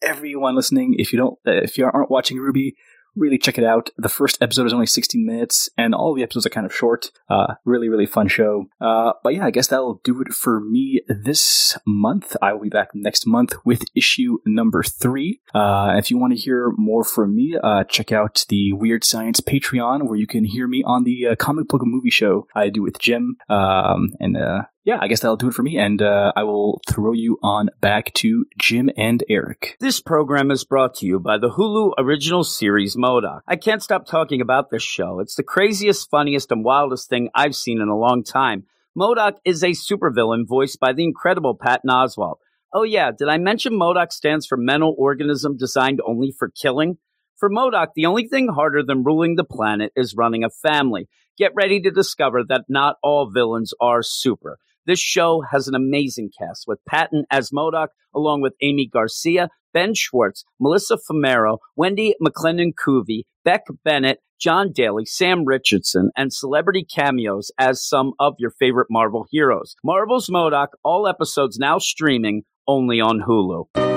everyone 0.00 0.56
listening 0.56 0.96
if 0.98 1.12
you 1.12 1.18
don't, 1.18 1.38
if 1.44 1.78
you 1.78 1.84
aren't 1.84 2.10
watching 2.10 2.38
RWBY, 2.38 2.72
really 3.16 3.38
check 3.38 3.58
it 3.58 3.64
out. 3.64 3.90
The 3.96 4.08
first 4.08 4.38
episode 4.40 4.66
is 4.66 4.72
only 4.72 4.86
16 4.86 5.24
minutes, 5.24 5.68
and 5.76 5.94
all 5.94 6.14
the 6.14 6.22
episodes 6.22 6.46
are 6.46 6.50
kind 6.50 6.66
of 6.66 6.74
short. 6.74 7.10
Uh, 7.28 7.54
really, 7.64 7.88
really 7.88 8.06
fun 8.06 8.28
show. 8.28 8.66
Uh, 8.80 9.12
but 9.22 9.34
yeah, 9.34 9.46
I 9.46 9.50
guess 9.50 9.68
that'll 9.68 10.00
do 10.04 10.20
it 10.20 10.32
for 10.32 10.60
me 10.60 11.02
this 11.08 11.76
month. 11.86 12.36
I 12.40 12.52
will 12.52 12.62
be 12.62 12.68
back 12.68 12.90
next 12.94 13.26
month 13.26 13.54
with 13.64 13.84
issue 13.94 14.38
number 14.46 14.82
three. 14.82 15.40
Uh, 15.54 15.94
if 15.96 16.10
you 16.10 16.18
want 16.18 16.32
to 16.34 16.38
hear 16.38 16.72
more 16.76 17.04
from 17.04 17.34
me, 17.34 17.56
uh, 17.62 17.84
check 17.84 18.12
out 18.12 18.44
the 18.48 18.72
Weird 18.72 19.04
Science 19.04 19.40
Patreon, 19.40 20.08
where 20.08 20.16
you 20.16 20.26
can 20.26 20.44
hear 20.44 20.66
me 20.66 20.82
on 20.84 21.04
the 21.04 21.28
uh, 21.28 21.36
comic 21.36 21.68
book 21.68 21.82
movie 21.84 22.10
show 22.10 22.46
I 22.54 22.68
do 22.68 22.82
with 22.82 22.98
Jim. 22.98 23.36
Um, 23.48 24.12
and 24.20 24.36
uh, 24.36 24.62
yeah, 24.84 24.98
I 25.00 25.06
guess 25.06 25.20
that'll 25.20 25.36
do 25.36 25.48
it 25.48 25.54
for 25.54 25.62
me, 25.62 25.78
and 25.78 26.02
uh, 26.02 26.32
I 26.34 26.42
will 26.42 26.80
throw 26.88 27.12
you 27.12 27.38
on 27.42 27.70
back 27.80 28.12
to 28.14 28.46
Jim 28.58 28.90
and 28.96 29.22
Eric. 29.28 29.76
This 29.78 30.00
program 30.00 30.50
is 30.50 30.64
brought 30.64 30.94
to 30.96 31.06
you 31.06 31.20
by 31.20 31.38
the 31.38 31.50
Hulu 31.50 31.92
original 31.98 32.42
series 32.42 32.96
MODOK. 32.96 33.42
I 33.46 33.54
can't 33.54 33.82
stop 33.82 34.06
talking 34.06 34.40
about 34.40 34.70
this 34.70 34.82
show. 34.82 35.20
It's 35.20 35.36
the 35.36 35.44
craziest, 35.44 36.10
funniest, 36.10 36.50
and 36.50 36.64
wildest 36.64 37.08
thing 37.08 37.30
I've 37.32 37.54
seen 37.54 37.80
in 37.80 37.88
a 37.88 37.96
long 37.96 38.24
time. 38.24 38.64
MODOK 38.98 39.34
is 39.44 39.62
a 39.62 39.68
supervillain 39.68 40.48
voiced 40.48 40.80
by 40.80 40.92
the 40.92 41.04
incredible 41.04 41.54
Patton 41.54 41.88
Oswalt. 41.88 42.36
Oh 42.74 42.82
yeah, 42.82 43.12
did 43.16 43.28
I 43.28 43.38
mention 43.38 43.74
MODOK 43.74 44.10
stands 44.12 44.46
for 44.46 44.56
mental 44.56 44.96
organism 44.98 45.56
designed 45.56 46.00
only 46.04 46.32
for 46.36 46.50
killing? 46.50 46.98
For 47.36 47.48
MODOK, 47.48 47.88
the 47.94 48.06
only 48.06 48.26
thing 48.26 48.48
harder 48.48 48.82
than 48.82 49.04
ruling 49.04 49.36
the 49.36 49.44
planet 49.44 49.92
is 49.94 50.16
running 50.16 50.42
a 50.42 50.50
family. 50.50 51.08
Get 51.38 51.52
ready 51.54 51.80
to 51.82 51.90
discover 51.90 52.42
that 52.48 52.64
not 52.68 52.96
all 53.02 53.30
villains 53.30 53.72
are 53.80 54.02
super. 54.02 54.58
This 54.86 54.98
show 54.98 55.42
has 55.50 55.68
an 55.68 55.74
amazing 55.74 56.30
cast 56.36 56.64
with 56.66 56.80
Patton 56.88 57.24
as 57.30 57.50
MODOK, 57.50 57.88
along 58.14 58.40
with 58.40 58.54
Aimee 58.60 58.88
Garcia, 58.92 59.48
Ben 59.72 59.94
Schwartz, 59.94 60.44
Melissa 60.60 60.96
Fumero, 60.96 61.58
Wendi 61.78 62.12
McLendon-Covey, 62.20 63.24
Beck 63.44 63.62
Bennett, 63.84 64.18
Jon 64.40 64.72
Daly, 64.72 65.04
Sam 65.04 65.44
Richardson, 65.44 66.10
and 66.16 66.32
celebrity 66.32 66.84
cameos 66.84 67.52
as 67.58 67.86
some 67.86 68.12
of 68.18 68.34
your 68.38 68.50
favorite 68.50 68.88
Marvel 68.90 69.24
heroes. 69.30 69.76
Marvel's 69.84 70.28
MODOK, 70.28 70.68
all 70.82 71.06
episodes 71.06 71.58
now 71.58 71.78
streaming 71.78 72.42
only 72.66 73.00
on 73.00 73.20
Hulu. 73.20 73.91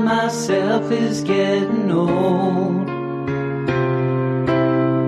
Myself 0.00 0.90
is 0.90 1.22
getting 1.22 1.90
old. 1.90 2.86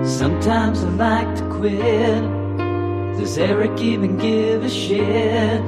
Sometimes 0.07 0.83
I 0.83 0.89
like 0.89 1.35
to 1.37 1.43
quit. 1.49 2.23
Does 3.17 3.37
Eric 3.37 3.79
even 3.79 4.17
give 4.17 4.63
a 4.63 4.69
shit? 4.69 5.61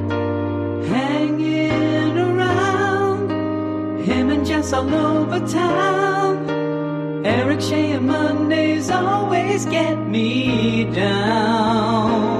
Hanging 0.89 2.17
around, 2.17 3.29
him 4.01 4.29
and 4.31 4.45
Jess 4.45 4.73
all 4.73 4.93
over 4.93 5.39
town. 5.47 6.49
Eric 7.25 7.61
Shea 7.61 7.91
and 7.91 8.07
Mondays 8.07 8.89
always 8.89 9.65
get 9.65 9.97
me 10.07 10.85
down. 10.85 12.32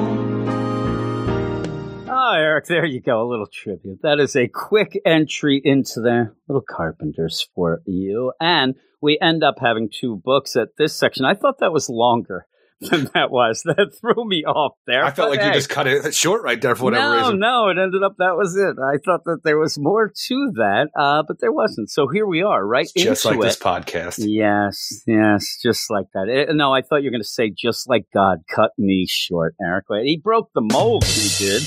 Oh, 2.33 2.35
Eric, 2.35 2.65
there 2.65 2.83
you 2.85 2.99
go. 2.99 3.21
A 3.21 3.29
little 3.29 3.45
tribute. 3.45 3.99
That 4.01 4.19
is 4.19 4.35
a 4.35 4.47
quick 4.47 4.99
entry 5.05 5.61
into 5.63 6.01
the 6.01 6.33
Little 6.47 6.63
Carpenters 6.67 7.47
for 7.53 7.81
you. 7.85 8.33
And 8.39 8.73
we 9.03 9.19
end 9.21 9.43
up 9.43 9.55
having 9.61 9.87
two 9.93 10.15
books 10.25 10.55
at 10.55 10.69
this 10.77 10.95
section. 10.97 11.25
I 11.25 11.35
thought 11.35 11.59
that 11.59 11.71
was 11.71 11.89
longer 11.89 12.47
than 12.81 13.07
that 13.13 13.29
was. 13.29 13.61
That 13.67 13.91
threw 14.01 14.27
me 14.27 14.45
off 14.45 14.73
there. 14.87 15.05
I 15.05 15.11
felt 15.11 15.29
But 15.29 15.37
like 15.37 15.45
you 15.47 15.53
just 15.53 15.69
cut 15.69 15.85
it 15.85 16.15
short 16.15 16.41
right 16.41 16.59
there 16.59 16.73
for 16.75 16.85
whatever 16.85 17.03
no, 17.15 17.17
reason. 17.21 17.39
no, 17.39 17.69
it 17.69 17.77
ended 17.77 18.01
up 18.01 18.15
that 18.17 18.35
was 18.35 18.55
it. 18.55 18.77
I 18.83 18.97
thought 19.05 19.25
that 19.25 19.41
there 19.43 19.59
was 19.59 19.77
more 19.77 20.11
to 20.27 20.51
that, 20.55 20.87
uh, 20.97 21.21
but 21.27 21.39
there 21.39 21.51
wasn't. 21.51 21.91
So 21.91 22.07
here 22.07 22.25
we 22.25 22.41
are, 22.41 22.65
right 22.65 22.87
Just 22.97 23.25
into 23.25 23.37
like 23.37 23.45
it. 23.45 23.47
this 23.47 23.59
podcast. 23.59 24.15
Yes, 24.27 25.03
yes, 25.05 25.59
just 25.61 25.91
like 25.91 26.07
that. 26.15 26.27
Eh, 26.29 26.51
no, 26.53 26.73
I 26.73 26.81
thought 26.81 27.03
you 27.03 27.09
were 27.09 27.11
going 27.11 27.21
to 27.21 27.27
say 27.27 27.53
just 27.55 27.87
like 27.87 28.05
God 28.11 28.39
cut 28.49 28.71
me 28.79 29.05
short, 29.07 29.53
Eric. 29.63 29.85
He 30.03 30.19
broke 30.21 30.49
the 30.55 30.61
mold. 30.61 31.03
He 31.05 31.45
did. 31.45 31.61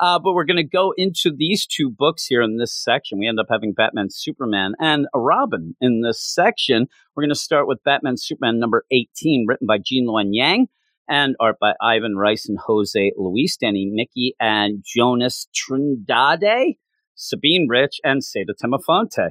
Uh, 0.00 0.18
but 0.18 0.32
we're 0.32 0.44
going 0.44 0.56
to 0.56 0.62
go 0.62 0.92
into 0.96 1.32
these 1.34 1.66
two 1.66 1.90
books 1.90 2.26
here 2.26 2.40
in 2.40 2.56
this 2.56 2.72
section. 2.72 3.18
We 3.18 3.26
end 3.26 3.40
up 3.40 3.48
having 3.50 3.72
Batman, 3.72 4.08
Superman, 4.10 4.74
and 4.78 5.06
Robin 5.14 5.74
in 5.80 6.02
this 6.02 6.22
section. 6.22 6.86
We're 7.14 7.24
going 7.24 7.34
to 7.34 7.34
start 7.34 7.66
with 7.66 7.82
Batman, 7.84 8.16
Superman 8.16 8.60
number 8.60 8.84
18, 8.92 9.46
written 9.48 9.66
by 9.66 9.78
Gene 9.84 10.06
Luen 10.06 10.28
Yang 10.30 10.68
and 11.08 11.34
art 11.40 11.56
by 11.60 11.72
Ivan 11.80 12.16
Reis 12.16 12.48
and 12.48 12.58
Jose 12.66 13.12
Luis, 13.16 13.56
Danny 13.56 13.90
Miki, 13.90 14.34
and 14.38 14.84
Jonas 14.86 15.48
Trindade, 15.54 16.76
Sabine 17.14 17.66
Rich, 17.68 18.00
and 18.04 18.22
Saida 18.22 18.52
Temofonte. 18.54 19.30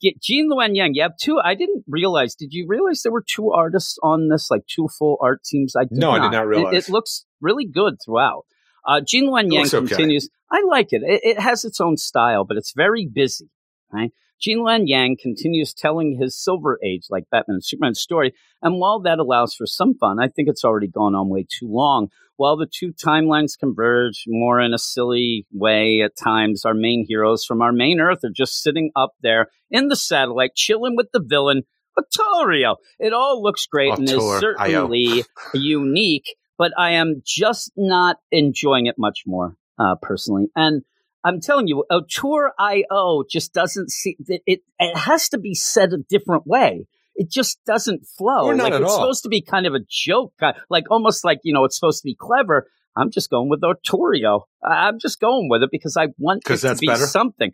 Get 0.00 0.20
Gene 0.20 0.50
Luen 0.50 0.74
Yang. 0.76 0.94
You 0.94 1.02
have 1.02 1.16
two. 1.20 1.40
I 1.42 1.54
didn't 1.54 1.84
realize. 1.88 2.34
Did 2.34 2.52
you 2.52 2.66
realize 2.68 3.02
there 3.02 3.12
were 3.12 3.24
two 3.26 3.50
artists 3.50 3.98
on 4.02 4.28
this, 4.28 4.50
like 4.50 4.66
two 4.66 4.88
full 4.88 5.18
art 5.20 5.42
teams? 5.42 5.74
I 5.74 5.84
did 5.84 5.98
No, 5.98 6.10
I 6.10 6.20
did 6.20 6.32
not 6.32 6.44
It- 6.44 6.48
realize. 6.48 6.88
It, 6.88 6.92
looks 6.92 7.24
really 7.40 7.66
good 7.66 7.96
throughout. 8.04 8.44
Uh, 8.86 9.00
Luen 9.00 9.46
It 9.46 9.52
Yang 9.52 9.66
okay. 9.66 9.88
continues. 9.88 10.28
I 10.50 10.62
like 10.68 10.92
it. 10.92 11.02
it. 11.02 11.20
It 11.24 11.40
has 11.40 11.64
its 11.64 11.80
own 11.80 11.96
style, 11.96 12.44
but 12.44 12.56
it's 12.56 12.72
very 12.74 13.06
busy. 13.06 13.50
Right? 13.92 14.12
Gene 14.40 14.58
Luen 14.58 14.82
Yang 14.86 15.16
continues 15.22 15.72
telling 15.72 16.18
his 16.20 16.38
Silver 16.38 16.78
Age, 16.84 17.06
like 17.08 17.24
Batman 17.30 17.54
and 17.54 17.64
Superman 17.64 17.94
story, 17.94 18.34
and 18.62 18.78
while 18.78 19.00
that 19.00 19.18
allows 19.18 19.54
for 19.54 19.66
some 19.66 19.94
fun, 19.94 20.18
I 20.20 20.28
think 20.28 20.48
it's 20.48 20.64
already 20.64 20.88
gone 20.88 21.14
on 21.14 21.28
way 21.28 21.46
too 21.48 21.68
long. 21.68 22.08
While 22.36 22.58
the 22.58 22.66
two 22.70 22.92
timelines 22.92 23.58
converge 23.58 24.24
more 24.26 24.60
in 24.60 24.74
a 24.74 24.78
silly 24.78 25.46
way 25.52 26.02
at 26.02 26.18
times, 26.22 26.66
our 26.66 26.74
main 26.74 27.06
heroes 27.08 27.46
from 27.46 27.62
our 27.62 27.72
main 27.72 27.98
Earth 27.98 28.24
are 28.24 28.30
just 28.34 28.62
sitting 28.62 28.90
up 28.94 29.12
there 29.22 29.48
in 29.70 29.88
the 29.88 29.96
satellite, 29.96 30.54
chilling 30.54 30.96
with 30.96 31.08
the 31.12 31.22
villain, 31.24 31.62
Vittorio. 31.98 32.76
It 32.98 33.14
all 33.14 33.42
looks 33.42 33.66
great 33.66 33.96
and 33.96 34.08
is 34.08 34.22
certainly 34.38 35.24
unique, 35.54 36.36
but 36.58 36.72
I 36.78 36.92
am 36.92 37.22
just 37.24 37.72
not 37.76 38.18
enjoying 38.30 38.86
it 38.86 38.96
much 38.98 39.24
more, 39.26 39.56
uh, 39.78 39.96
personally. 40.00 40.46
And 40.56 40.82
I'm 41.24 41.40
telling 41.40 41.66
you, 41.66 41.84
tour 42.08 42.52
IO 42.58 43.24
just 43.28 43.52
doesn't 43.52 43.90
see 43.90 44.16
it, 44.28 44.42
it. 44.78 44.96
Has 44.96 45.28
to 45.30 45.38
be 45.38 45.54
said 45.54 45.92
a 45.92 45.98
different 45.98 46.46
way. 46.46 46.86
It 47.16 47.30
just 47.30 47.58
doesn't 47.64 48.06
flow. 48.06 48.44
Or 48.44 48.54
not 48.54 48.64
like 48.64 48.72
at 48.74 48.82
it's 48.82 48.90
all. 48.90 48.98
supposed 48.98 49.22
to 49.24 49.28
be 49.28 49.40
kind 49.40 49.66
of 49.66 49.74
a 49.74 49.80
joke, 49.88 50.34
like 50.70 50.84
almost 50.90 51.24
like 51.24 51.40
you 51.42 51.52
know 51.52 51.64
it's 51.64 51.76
supposed 51.76 52.02
to 52.02 52.06
be 52.06 52.14
clever. 52.14 52.68
I'm 52.96 53.10
just 53.10 53.28
going 53.30 53.48
with 53.48 53.60
Arturio. 53.60 54.42
I- 54.64 54.88
I'm 54.88 54.98
just 54.98 55.20
going 55.20 55.48
with 55.50 55.62
it 55.62 55.68
because 55.70 55.96
I 55.96 56.08
want 56.18 56.42
it 56.48 56.56
to 56.56 56.74
be 56.76 56.86
better? 56.86 57.06
something. 57.06 57.52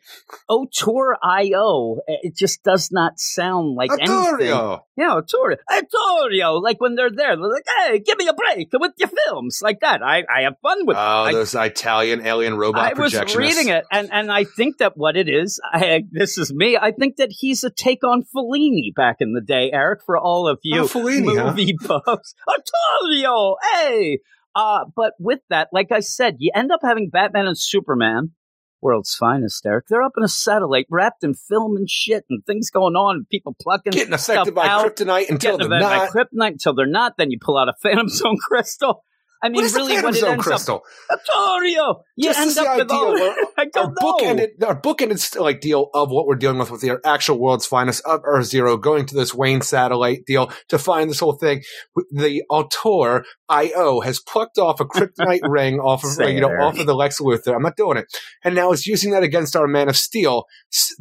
Auteur.io. 0.49 1.99
Eh, 2.09 2.15
it 2.23 2.37
just 2.37 2.63
does 2.63 2.91
not 2.91 3.19
sound 3.19 3.75
like 3.75 3.91
anything. 3.91 4.09
Arturio. 4.09 4.81
Yeah, 4.97 5.21
Arturio. 5.21 5.57
Arturio. 5.71 6.63
Like 6.63 6.81
when 6.81 6.95
they're 6.95 7.11
there, 7.11 7.37
they're 7.37 7.49
like, 7.51 7.65
"Hey, 7.87 7.99
give 7.99 8.19
me 8.19 8.29
a 8.29 8.33
break 8.35 8.69
with 8.73 8.93
your 8.99 9.09
films," 9.09 9.61
like 9.63 9.81
that. 9.81 10.03
I, 10.03 10.25
I 10.35 10.43
have 10.43 10.55
fun 10.63 10.87
with. 10.87 10.97
Oh, 10.97 11.01
I, 11.01 11.33
those 11.33 11.55
Italian 11.55 12.25
alien 12.27 12.57
robot 12.57 12.97
I 12.97 13.01
was 13.01 13.15
reading 13.35 13.69
it, 13.69 13.85
and, 13.91 14.09
and 14.13 14.31
I 14.31 14.45
think 14.45 14.79
that 14.79 14.97
what 14.97 15.17
it 15.17 15.29
is, 15.29 15.61
I, 15.65 16.05
this 16.11 16.39
is 16.39 16.53
me. 16.53 16.77
I 16.77 16.93
think 16.93 17.17
that 17.17 17.31
he's 17.31 17.65
a 17.65 17.71
take 17.71 18.05
on 18.05 18.23
Fellini 18.35 18.95
back 18.95 19.17
in 19.21 19.33
the 19.33 19.41
day, 19.41 19.71
Eric. 19.73 20.01
For 20.07 20.17
all 20.17 20.47
of 20.49 20.59
you 20.63 20.83
Oh, 20.83 20.85
Fellini, 20.85 21.37
huh? 21.37 21.51
movie 21.51 21.75
buffs, 21.87 22.35
Arturio, 22.49 23.57
hey. 23.75 24.19
Uh, 24.55 24.85
but 24.95 25.15
with 25.19 25.41
that, 25.49 25.69
like 25.73 25.93
I 25.93 26.01
said, 26.01 26.37
you 26.39 26.51
end 26.55 26.71
up 26.73 26.81
having 26.83 27.09
Batman 27.11 27.47
and 27.47 27.59
Superman, 27.59 28.33
world's 28.83 29.15
finest, 29.15 29.65
Eric. 29.65 29.87
They're 29.89 30.03
up 30.03 30.13
in 30.17 30.25
a 30.25 30.29
satellite, 30.29 30.87
wrapped 30.91 31.25
in 31.25 31.35
film 31.35 31.77
and 31.77 31.89
shit, 31.89 32.25
and 32.29 32.45
things 32.45 32.71
going 32.71 32.95
on, 32.95 33.17
and 33.17 33.29
people 33.29 33.57
plucking 33.61 33.93
Getting 33.93 34.17
stuff 34.19 34.49
affected 34.49 34.55
by 34.55 34.67
out, 34.67 34.85
kryptonite 34.85 35.31
until 35.31 35.57
getting 35.57 35.71
they're 35.71 35.79
affected 35.79 35.81
not. 35.81 36.13
by 36.13 36.21
kryptonite 36.49 36.53
until 36.53 36.75
they're 36.75 36.87
not. 36.87 37.17
Then 37.17 37.31
you 37.31 37.39
pull 37.41 37.57
out 37.57 37.69
a 37.69 37.75
Phantom 37.83 38.09
Zone 38.09 38.37
crystal. 38.39 39.05
I 39.43 39.49
mean, 39.49 39.57
what 39.57 39.65
is 39.65 39.75
really, 39.75 40.01
what 40.01 40.17
it 40.17 40.23
ends 40.23 40.45
crystal? 40.45 40.85
up, 41.11 41.19
Arturio, 41.21 42.03
you 42.17 42.29
Just 42.33 42.59
end 42.59 42.67
up 42.67 42.77
with 42.77 42.91
idea 42.91 42.97
all. 42.97 43.13
where 43.15 43.37
our 43.77 43.95
bookended, 43.95 44.49
our 44.65 44.81
bookended 44.81 45.41
like 45.41 45.61
deal 45.61 45.91
of 45.95 46.11
what 46.11 46.27
we're 46.27 46.37
dealing 46.37 46.59
with 46.59 46.71
with 46.71 46.81
the 46.81 47.01
actual 47.05 47.39
world's 47.41 47.67
finest 47.67 48.05
of 48.07 48.21
Earth 48.25 48.47
Zero, 48.47 48.77
going 48.77 49.07
to 49.07 49.15
this 49.15 49.35
Wayne 49.35 49.61
satellite 49.61 50.25
deal 50.27 50.51
to 50.69 50.79
find 50.79 51.11
this 51.11 51.21
whole 51.21 51.33
thing. 51.37 51.63
The 52.13 52.43
auteur 52.49 53.25
IO 53.49 54.01
has 54.01 54.21
plucked 54.21 54.59
off 54.59 54.79
a 54.81 54.85
kryptonite 54.85 55.41
ring 55.49 55.81
off 55.81 56.05
of 56.05 56.11
Say 56.11 56.35
you 56.35 56.41
know 56.41 56.49
off 56.49 56.79
of 56.79 56.87
the 56.87 56.95
Lex 56.95 57.21
Luthor. 57.21 57.55
I'm 57.55 57.63
not 57.63 57.77
doing 57.77 57.97
it, 57.99 58.07
and 58.45 58.55
now 58.55 58.71
it's 58.73 58.87
using 58.87 59.11
that 59.11 59.23
against 59.25 59.57
our 59.57 59.67
Man 59.67 59.89
of 59.89 59.97
Steel. 59.97 60.45
S- 60.73 60.95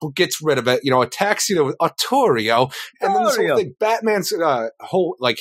Batman 0.00 0.12
gets 0.14 0.42
rid 0.42 0.58
of 0.58 0.68
it, 0.68 0.80
you 0.82 0.90
know, 0.90 1.02
attacks 1.02 1.48
you 1.48 1.56
know 1.56 1.64
with 1.64 1.78
Arturio, 1.78 2.72
and 3.00 3.14
then 3.14 3.24
this 3.24 3.36
whole 3.36 3.56
thing. 3.56 3.74
Batman's 3.78 4.32
uh, 4.32 4.68
whole 4.80 5.16
like 5.20 5.38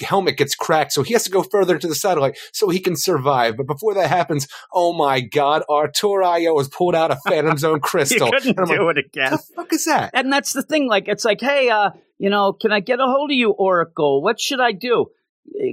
helmet 0.00 0.36
gets 0.36 0.54
cracked, 0.54 0.92
so 0.92 1.02
he 1.02 1.12
has 1.12 1.24
to 1.24 1.30
go 1.30 1.42
further 1.42 1.78
to 1.78 1.86
the 1.86 1.94
satellite 1.94 2.38
so 2.52 2.68
he 2.68 2.80
can 2.80 2.96
survive. 2.96 3.56
But 3.56 3.66
before 3.66 3.94
that 3.94 4.08
happens, 4.08 4.48
oh 4.72 4.92
my 4.92 5.20
god, 5.20 5.62
Arturio 5.68 6.58
has 6.58 6.68
pulled 6.68 6.94
out 6.94 7.10
a 7.10 7.18
Phantom 7.28 7.56
Zone 7.56 7.80
crystal. 7.82 8.26
You 8.26 8.32
couldn't 8.32 8.56
do 8.68 8.86
like, 8.86 8.96
it 8.96 9.06
again. 9.06 9.32
the 9.32 9.38
fuck 9.38 9.72
is 9.72 9.84
that? 9.86 10.10
And 10.14 10.32
that's 10.32 10.52
the 10.52 10.62
thing. 10.62 10.88
Like, 10.88 11.08
it's 11.08 11.24
like, 11.24 11.40
hey, 11.40 11.70
uh, 11.70 11.90
you 12.18 12.30
know, 12.30 12.52
can 12.52 12.72
I 12.72 12.80
get 12.80 13.00
a 13.00 13.04
hold 13.04 13.30
of 13.30 13.36
you, 13.36 13.50
Oracle? 13.50 14.22
What 14.22 14.40
should 14.40 14.60
I 14.60 14.72
do? 14.72 15.06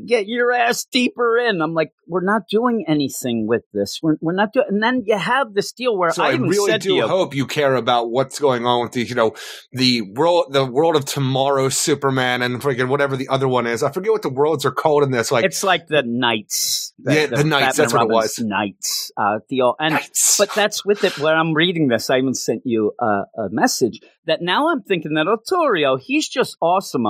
Get 0.05 0.27
your 0.27 0.51
ass 0.51 0.85
deeper 0.85 1.37
in. 1.37 1.61
I'm 1.61 1.73
like, 1.73 1.93
we're 2.07 2.23
not 2.23 2.47
doing 2.49 2.85
anything 2.87 3.47
with 3.47 3.63
this. 3.71 3.99
We're, 4.01 4.17
we're 4.19 4.33
not 4.33 4.51
doing. 4.51 4.65
And 4.69 4.83
then 4.83 5.03
you 5.05 5.17
have 5.17 5.53
this 5.53 5.71
deal 5.71 5.97
where 5.97 6.11
So 6.11 6.23
I, 6.23 6.31
I, 6.31 6.33
really 6.33 6.71
said 6.71 6.81
do 6.81 6.95
you, 6.95 7.07
hope 7.07 7.35
you 7.35 7.45
care 7.45 7.75
about 7.75 8.09
what's 8.09 8.39
going 8.39 8.65
on 8.65 8.83
with 8.83 8.93
the, 8.93 9.03
you 9.03 9.15
know, 9.15 9.35
the 9.71 10.01
world, 10.01 10.47
the 10.51 10.65
world 10.65 10.95
of 10.95 11.05
tomorrow, 11.05 11.69
Superman, 11.69 12.41
and 12.41 12.61
freaking 12.61 12.89
whatever 12.89 13.15
the 13.15 13.29
other 13.29 13.47
one 13.47 13.67
is. 13.67 13.83
I 13.83 13.91
forget 13.91 14.11
what 14.11 14.21
the 14.21 14.29
worlds 14.29 14.65
are 14.65 14.71
called 14.71 15.03
in 15.03 15.11
this. 15.11 15.31
Like, 15.31 15.45
it's 15.45 15.63
like 15.63 15.87
the 15.87 16.03
Knights. 16.03 16.93
Yeah, 16.99 17.27
the 17.27 17.43
Knights, 17.43 17.77
Batman 17.77 17.83
that's 17.83 17.93
what 17.93 18.03
it 18.03 18.09
was. 18.09 18.39
Knights 18.39 19.11
uh, 19.17 19.39
deal. 19.47 19.75
And 19.79 19.93
Knights. 19.93 20.37
But 20.37 20.53
that's 20.53 20.83
with 20.83 21.03
it. 21.03 21.17
Where 21.19 21.35
I'm 21.35 21.53
reading 21.53 21.87
this, 21.87 22.09
I 22.09 22.17
even 22.17 22.33
sent 22.33 22.63
you 22.65 22.93
a, 22.99 23.05
a 23.37 23.49
message 23.49 24.01
that 24.25 24.41
now 24.41 24.69
I'm 24.69 24.81
thinking 24.81 25.13
that 25.13 25.27
Otorio, 25.27 25.99
he's 25.99 26.27
just 26.27 26.57
awesome 26.59 27.05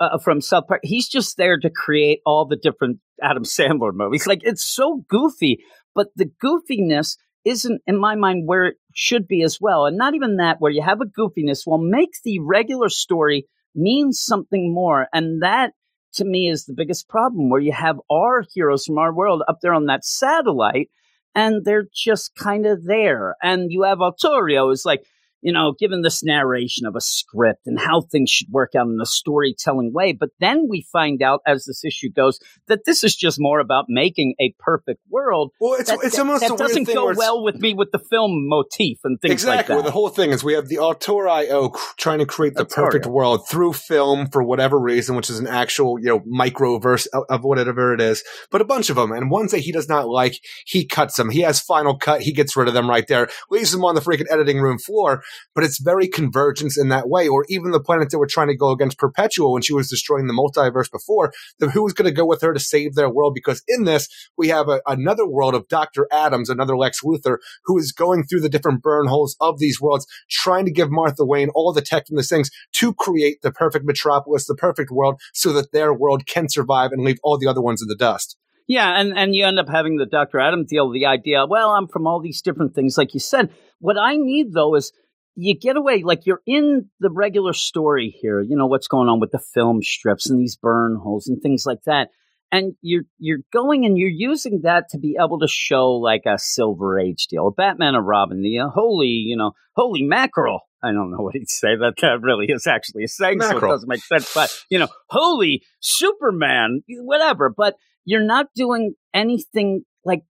uh, 0.00 0.18
from 0.18 0.40
South 0.40 0.66
Park. 0.66 0.80
He's 0.82 1.08
just 1.08 1.36
there 1.36 1.58
to 1.58 1.70
create 1.70 2.20
all 2.24 2.46
the 2.46 2.56
different 2.56 2.98
Adam 3.22 3.44
Sandler 3.44 3.92
movies. 3.92 4.26
Like 4.26 4.40
it's 4.42 4.64
so 4.64 5.04
goofy, 5.08 5.58
but 5.94 6.08
the 6.16 6.30
goofiness 6.42 7.16
isn't, 7.44 7.80
in 7.86 7.98
my 7.98 8.14
mind, 8.14 8.46
where 8.46 8.66
it 8.66 8.76
should 8.94 9.26
be 9.26 9.42
as 9.42 9.58
well. 9.60 9.86
And 9.86 9.96
not 9.96 10.14
even 10.14 10.36
that, 10.36 10.56
where 10.60 10.72
you 10.72 10.82
have 10.82 11.00
a 11.00 11.04
goofiness. 11.04 11.62
Well, 11.66 11.78
make 11.78 12.10
the 12.24 12.40
regular 12.40 12.88
story 12.88 13.46
mean 13.74 14.12
something 14.12 14.72
more, 14.72 15.08
and 15.12 15.42
that. 15.42 15.72
To 16.14 16.24
me, 16.24 16.48
is 16.48 16.64
the 16.64 16.74
biggest 16.74 17.06
problem 17.06 17.50
where 17.50 17.60
you 17.60 17.70
have 17.70 18.00
our 18.10 18.42
heroes 18.54 18.86
from 18.86 18.96
our 18.96 19.14
world 19.14 19.42
up 19.46 19.58
there 19.60 19.74
on 19.74 19.86
that 19.86 20.06
satellite, 20.06 20.88
and 21.34 21.64
they're 21.64 21.86
just 21.94 22.34
kind 22.34 22.64
of 22.64 22.82
there. 22.82 23.36
And 23.42 23.70
you 23.70 23.82
have 23.82 23.98
Arturio 23.98 24.72
is 24.72 24.86
like, 24.86 25.04
you 25.40 25.52
know, 25.52 25.74
given 25.78 26.02
this 26.02 26.22
narration 26.24 26.86
of 26.86 26.96
a 26.96 27.00
script 27.00 27.66
and 27.66 27.78
how 27.78 28.00
things 28.00 28.30
should 28.30 28.48
work 28.50 28.72
out 28.76 28.86
in 28.86 28.98
a 29.00 29.06
storytelling 29.06 29.92
way. 29.92 30.12
But 30.12 30.30
then 30.40 30.66
we 30.68 30.86
find 30.92 31.22
out 31.22 31.40
as 31.46 31.64
this 31.64 31.84
issue 31.84 32.10
goes 32.10 32.40
that 32.66 32.84
this 32.84 33.04
is 33.04 33.14
just 33.14 33.38
more 33.40 33.60
about 33.60 33.86
making 33.88 34.34
a 34.40 34.54
perfect 34.58 35.00
world. 35.08 35.52
well, 35.60 35.74
it's, 35.78 35.90
that, 35.90 36.00
it's 36.02 36.16
that- 36.16 36.22
almost 36.22 36.42
that 36.42 36.54
a 36.54 36.56
doesn't 36.56 36.84
go 36.84 37.12
well 37.14 37.42
with 37.42 37.56
me 37.56 37.74
with 37.74 37.92
the 37.92 37.98
film 37.98 38.48
motif 38.48 38.98
and 39.04 39.20
things 39.20 39.32
exactly. 39.32 39.56
like 39.58 39.66
that. 39.66 39.74
Well, 39.74 39.82
the 39.82 39.90
whole 39.90 40.08
thing 40.08 40.30
is 40.30 40.42
we 40.42 40.54
have 40.54 40.68
the 40.68 40.78
Auteur.io 40.78 41.72
trying 41.96 42.18
to 42.18 42.26
create 42.26 42.54
the 42.54 42.64
perfect 42.64 43.06
world 43.06 43.48
through 43.48 43.72
film 43.74 44.28
for 44.28 44.42
whatever 44.42 44.78
reason, 44.78 45.16
which 45.16 45.30
is 45.30 45.38
an 45.38 45.46
actual, 45.46 45.98
you 45.98 46.06
know, 46.06 46.20
microverse 46.20 47.06
of, 47.12 47.24
of 47.28 47.44
whatever 47.44 47.94
it 47.94 48.00
is, 48.00 48.22
but 48.50 48.60
a 48.60 48.64
bunch 48.64 48.90
of 48.90 48.96
them. 48.96 49.12
And 49.12 49.30
ones 49.30 49.52
that 49.52 49.60
he 49.60 49.72
does 49.72 49.88
not 49.88 50.08
like, 50.08 50.40
he 50.66 50.84
cuts 50.84 51.16
them. 51.16 51.30
He 51.30 51.40
has 51.40 51.60
final 51.60 51.96
cut. 51.96 52.22
He 52.22 52.32
gets 52.32 52.56
rid 52.56 52.68
of 52.68 52.74
them 52.74 52.88
right 52.88 53.06
there, 53.06 53.28
leaves 53.50 53.72
them 53.72 53.84
on 53.84 53.94
the 53.94 54.00
freaking 54.00 54.26
editing 54.30 54.60
room 54.60 54.78
floor. 54.78 55.22
But 55.54 55.64
it's 55.64 55.78
very 55.78 56.08
convergence 56.08 56.78
in 56.78 56.88
that 56.88 57.08
way. 57.08 57.28
Or 57.28 57.44
even 57.48 57.70
the 57.70 57.80
planets 57.80 58.12
that 58.12 58.18
were 58.18 58.26
trying 58.26 58.48
to 58.48 58.56
go 58.56 58.70
against 58.70 58.98
Perpetua 58.98 59.50
when 59.50 59.62
she 59.62 59.74
was 59.74 59.88
destroying 59.88 60.26
the 60.26 60.34
multiverse 60.34 60.90
before, 60.90 61.32
the, 61.58 61.70
who 61.70 61.84
was 61.84 61.92
going 61.92 62.08
to 62.08 62.14
go 62.14 62.26
with 62.26 62.42
her 62.42 62.52
to 62.52 62.60
save 62.60 62.94
their 62.94 63.10
world? 63.10 63.34
Because 63.34 63.62
in 63.68 63.84
this, 63.84 64.08
we 64.36 64.48
have 64.48 64.68
a, 64.68 64.80
another 64.86 65.26
world 65.26 65.54
of 65.54 65.68
Dr. 65.68 66.06
Adams, 66.12 66.50
another 66.50 66.76
Lex 66.76 67.02
Luthor, 67.02 67.38
who 67.64 67.78
is 67.78 67.92
going 67.92 68.24
through 68.24 68.40
the 68.40 68.48
different 68.48 68.82
burn 68.82 69.06
holes 69.06 69.36
of 69.40 69.58
these 69.58 69.80
worlds, 69.80 70.06
trying 70.30 70.64
to 70.64 70.72
give 70.72 70.90
Martha 70.90 71.24
Wayne 71.24 71.50
all 71.54 71.72
the 71.72 71.82
tech 71.82 72.06
from 72.06 72.16
these 72.16 72.28
things 72.28 72.50
to 72.72 72.94
create 72.94 73.42
the 73.42 73.52
perfect 73.52 73.84
metropolis, 73.84 74.46
the 74.46 74.54
perfect 74.54 74.90
world, 74.90 75.20
so 75.32 75.52
that 75.52 75.72
their 75.72 75.92
world 75.92 76.26
can 76.26 76.48
survive 76.48 76.92
and 76.92 77.04
leave 77.04 77.18
all 77.22 77.38
the 77.38 77.46
other 77.46 77.60
ones 77.60 77.82
in 77.82 77.88
the 77.88 77.96
dust. 77.96 78.36
Yeah, 78.68 79.00
and, 79.00 79.16
and 79.16 79.34
you 79.34 79.46
end 79.46 79.58
up 79.58 79.68
having 79.68 79.96
the 79.96 80.04
Dr. 80.04 80.38
Adam 80.38 80.66
deal, 80.66 80.90
the 80.90 81.06
idea, 81.06 81.46
well, 81.46 81.70
I'm 81.70 81.88
from 81.88 82.06
all 82.06 82.20
these 82.20 82.42
different 82.42 82.74
things, 82.74 82.98
like 82.98 83.14
you 83.14 83.20
said. 83.20 83.50
What 83.78 83.96
I 83.96 84.16
need, 84.16 84.52
though, 84.52 84.74
is 84.74 84.92
you 85.40 85.56
get 85.56 85.76
away, 85.76 86.02
like 86.02 86.26
you're 86.26 86.42
in 86.46 86.90
the 86.98 87.10
regular 87.10 87.52
story 87.52 88.12
here, 88.20 88.40
you 88.40 88.56
know, 88.56 88.66
what's 88.66 88.88
going 88.88 89.08
on 89.08 89.20
with 89.20 89.30
the 89.30 89.38
film 89.38 89.80
strips 89.82 90.28
and 90.28 90.40
these 90.40 90.56
burn 90.56 90.98
holes 91.00 91.28
and 91.28 91.40
things 91.40 91.64
like 91.64 91.78
that. 91.86 92.08
And 92.50 92.72
you're 92.80 93.04
you're 93.18 93.38
going 93.52 93.84
and 93.84 93.96
you're 93.96 94.08
using 94.08 94.62
that 94.62 94.88
to 94.90 94.98
be 94.98 95.16
able 95.22 95.38
to 95.38 95.46
show 95.46 95.92
like 95.92 96.22
a 96.26 96.38
Silver 96.38 96.98
Age 96.98 97.28
deal, 97.28 97.46
a 97.46 97.52
Batman 97.52 97.94
and 97.94 98.06
Robin, 98.06 98.42
the 98.42 98.58
uh, 98.58 98.68
holy, 98.68 99.06
you 99.06 99.36
know, 99.36 99.52
holy 99.76 100.02
mackerel. 100.02 100.62
I 100.82 100.92
don't 100.92 101.12
know 101.12 101.18
what 101.18 101.34
he'd 101.34 101.50
say. 101.50 101.76
That 101.76 101.94
that 102.00 102.20
really 102.20 102.46
is 102.46 102.66
actually 102.66 103.04
a 103.04 103.08
saying, 103.08 103.40
so 103.42 103.58
it 103.58 103.60
doesn't 103.60 103.88
make 103.88 104.02
sense. 104.02 104.32
But 104.34 104.52
you 104.70 104.78
know, 104.78 104.88
holy 105.08 105.62
Superman, 105.80 106.82
whatever. 106.88 107.52
But 107.54 107.76
you're 108.04 108.24
not 108.24 108.46
doing 108.56 108.94
anything 109.14 109.84
like 110.04 110.22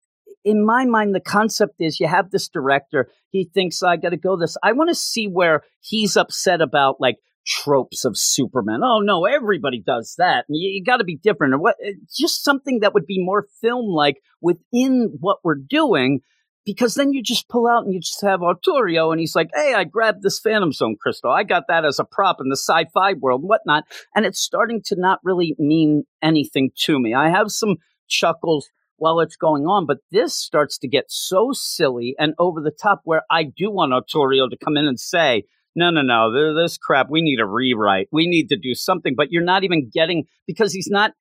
in 0.46 0.64
my 0.64 0.84
mind 0.84 1.14
the 1.14 1.20
concept 1.20 1.74
is 1.80 2.00
you 2.00 2.06
have 2.08 2.30
this 2.30 2.48
director 2.48 3.10
he 3.36 3.50
thinks 3.52 3.82
i 3.82 3.96
got 3.96 4.10
to 4.10 4.16
go 4.16 4.36
this 4.36 4.56
i 4.62 4.72
want 4.72 4.88
to 4.88 4.94
see 4.94 5.26
where 5.26 5.62
he's 5.80 6.16
upset 6.16 6.60
about 6.60 7.00
like 7.00 7.16
tropes 7.46 8.04
of 8.04 8.16
superman 8.16 8.80
oh 8.82 8.98
no 8.98 9.24
everybody 9.24 9.80
does 9.80 10.14
that 10.18 10.44
you, 10.48 10.68
you 10.70 10.84
got 10.84 10.96
to 10.96 11.04
be 11.04 11.16
different 11.16 11.54
or 11.54 11.58
what 11.58 11.76
just 12.16 12.42
something 12.42 12.80
that 12.80 12.92
would 12.92 13.06
be 13.06 13.22
more 13.22 13.46
film 13.60 13.86
like 13.86 14.16
within 14.40 15.16
what 15.20 15.38
we're 15.44 15.54
doing 15.54 16.20
because 16.66 16.96
then 16.96 17.12
you 17.12 17.22
just 17.22 17.48
pull 17.48 17.68
out 17.68 17.84
and 17.84 17.94
you 17.94 18.00
just 18.00 18.20
have 18.22 18.40
Arturio 18.40 19.12
and 19.12 19.20
he's 19.20 19.36
like, 19.36 19.48
Hey, 19.54 19.72
I 19.74 19.84
grabbed 19.84 20.22
this 20.22 20.40
Phantom 20.40 20.72
Zone 20.72 20.96
crystal. 21.00 21.30
I 21.30 21.44
got 21.44 21.68
that 21.68 21.84
as 21.84 22.00
a 22.00 22.04
prop 22.04 22.38
in 22.40 22.48
the 22.48 22.56
sci 22.56 22.86
fi 22.92 23.14
world 23.14 23.42
and 23.42 23.48
whatnot. 23.48 23.84
And 24.14 24.26
it's 24.26 24.40
starting 24.40 24.82
to 24.86 24.96
not 24.98 25.20
really 25.22 25.54
mean 25.58 26.04
anything 26.20 26.72
to 26.80 26.98
me. 26.98 27.14
I 27.14 27.30
have 27.30 27.52
some 27.52 27.76
chuckles 28.08 28.68
while 28.98 29.20
it's 29.20 29.36
going 29.36 29.64
on, 29.64 29.86
but 29.86 29.98
this 30.10 30.34
starts 30.34 30.78
to 30.78 30.88
get 30.88 31.04
so 31.08 31.50
silly 31.52 32.14
and 32.18 32.34
over 32.38 32.60
the 32.60 32.70
top 32.70 33.00
where 33.04 33.22
I 33.30 33.44
do 33.44 33.70
want 33.70 33.92
Arturio 33.92 34.48
to 34.48 34.56
come 34.56 34.76
in 34.76 34.86
and 34.86 34.98
say, 34.98 35.44
no, 35.74 35.90
no, 35.90 36.00
no, 36.00 36.54
this 36.54 36.78
crap, 36.78 37.08
we 37.10 37.20
need 37.20 37.38
a 37.38 37.44
rewrite. 37.44 38.08
We 38.10 38.26
need 38.26 38.48
to 38.48 38.56
do 38.56 38.74
something. 38.74 39.14
But 39.14 39.30
you're 39.30 39.44
not 39.44 39.62
even 39.62 39.90
getting, 39.92 40.24
because 40.46 40.72
he's 40.72 40.88
not 40.90 41.12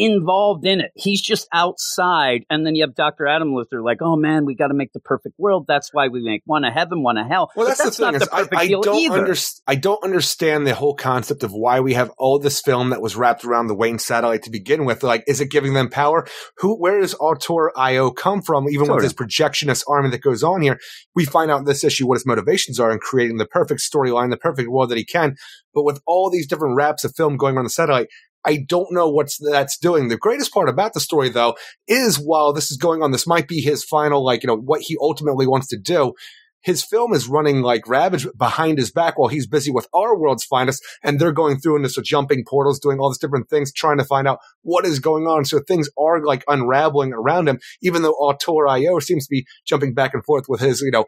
involved 0.00 0.64
in 0.66 0.80
it. 0.80 0.90
He's 0.94 1.20
just 1.20 1.46
outside. 1.52 2.44
And 2.48 2.66
then 2.66 2.74
you 2.74 2.82
have 2.82 2.94
Dr. 2.94 3.26
Adam 3.26 3.54
Luther 3.54 3.82
like, 3.82 3.98
oh 4.00 4.16
man, 4.16 4.44
we 4.46 4.54
got 4.54 4.68
to 4.68 4.74
make 4.74 4.92
the 4.92 5.00
perfect 5.00 5.34
world. 5.38 5.66
That's 5.68 5.90
why 5.92 6.08
we 6.08 6.22
make 6.22 6.42
one 6.46 6.64
of 6.64 6.72
heaven, 6.72 7.02
one 7.02 7.18
of 7.18 7.26
hell. 7.26 7.50
Well, 7.54 7.66
But 7.66 7.78
that's, 7.78 7.96
the 7.96 8.04
thing. 8.04 8.12
not 8.12 8.14
Is 8.22 8.28
the 8.28 8.34
I, 8.34 8.38
perfect 8.38 8.56
I 8.56 8.66
deal 8.66 8.80
don't 8.80 8.96
either. 8.98 9.26
underst- 9.26 9.60
I 9.66 9.74
don't 9.74 10.02
understand 10.02 10.66
the 10.66 10.74
whole 10.74 10.94
concept 10.94 11.42
of 11.42 11.52
why 11.52 11.80
we 11.80 11.94
have 11.94 12.10
all 12.18 12.38
this 12.38 12.60
film 12.60 12.90
that 12.90 13.02
was 13.02 13.14
wrapped 13.14 13.44
around 13.44 13.66
the 13.66 13.74
Wayne 13.74 13.98
satellite 13.98 14.42
to 14.44 14.50
begin 14.50 14.84
with. 14.84 15.02
Like, 15.02 15.22
is 15.26 15.40
it 15.40 15.50
giving 15.50 15.74
them 15.74 15.88
power? 15.90 16.26
Who? 16.58 16.76
Where 16.80 17.00
does 17.00 17.14
Auteur.io 17.14 18.10
come 18.10 18.42
from? 18.42 18.68
Even 18.68 18.82
with 18.82 18.88
Sort 18.88 19.02
his 19.02 19.12
projectionist 19.14 19.84
army 19.86 20.10
that 20.10 20.22
goes 20.22 20.42
on 20.42 20.62
here, 20.62 20.78
we 21.14 21.24
find 21.24 21.50
out 21.50 21.60
in 21.60 21.64
this 21.66 21.84
issue 21.84 22.06
what 22.06 22.16
his 22.16 22.26
motivations 22.26 22.80
are 22.80 22.90
in 22.90 22.98
creating 22.98 23.36
the 23.36 23.46
perfect 23.46 23.80
storyline, 23.80 24.30
the 24.30 24.36
perfect 24.36 24.70
world 24.70 24.90
that 24.90 24.98
he 24.98 25.04
can. 25.04 25.36
But 25.74 25.84
with 25.84 26.00
all 26.06 26.30
these 26.30 26.46
different 26.48 26.74
wraps 26.76 27.04
of 27.04 27.14
film 27.14 27.36
going 27.36 27.56
on 27.58 27.64
the 27.64 27.70
satellite, 27.70 28.08
I 28.44 28.64
don't 28.66 28.92
know 28.92 29.08
what's 29.08 29.38
that's 29.38 29.78
doing. 29.78 30.08
The 30.08 30.16
greatest 30.16 30.52
part 30.52 30.68
about 30.68 30.94
the 30.94 31.00
story, 31.00 31.28
though, 31.28 31.56
is 31.86 32.16
while 32.16 32.52
this 32.52 32.70
is 32.70 32.76
going 32.76 33.02
on, 33.02 33.10
this 33.10 33.26
might 33.26 33.48
be 33.48 33.60
his 33.60 33.84
final, 33.84 34.24
like, 34.24 34.42
you 34.42 34.46
know, 34.46 34.56
what 34.56 34.82
he 34.82 34.96
ultimately 35.00 35.46
wants 35.46 35.68
to 35.68 35.78
do. 35.78 36.14
His 36.62 36.84
film 36.84 37.14
is 37.14 37.26
running 37.26 37.62
like 37.62 37.88
ravage 37.88 38.26
behind 38.36 38.76
his 38.76 38.90
back 38.90 39.18
while 39.18 39.28
he's 39.28 39.46
busy 39.46 39.70
with 39.70 39.88
our 39.94 40.18
world's 40.18 40.44
finest, 40.44 40.84
and 41.02 41.18
they're 41.18 41.32
going 41.32 41.58
through 41.58 41.76
and 41.76 41.84
just 41.84 42.04
jumping 42.04 42.44
portals, 42.46 42.78
doing 42.78 42.98
all 42.98 43.10
these 43.10 43.18
different 43.18 43.48
things, 43.48 43.72
trying 43.72 43.96
to 43.96 44.04
find 44.04 44.28
out 44.28 44.40
what 44.62 44.84
is 44.84 44.98
going 44.98 45.26
on. 45.26 45.46
So 45.46 45.60
things 45.60 45.88
are 45.98 46.22
like 46.22 46.44
unraveling 46.48 47.14
around 47.14 47.48
him, 47.48 47.60
even 47.82 48.02
though 48.02 48.12
Auteur.io 48.12 48.98
seems 48.98 49.26
to 49.26 49.30
be 49.30 49.46
jumping 49.66 49.94
back 49.94 50.12
and 50.12 50.22
forth 50.24 50.46
with 50.48 50.60
his, 50.60 50.82
you 50.82 50.90
know, 50.90 51.06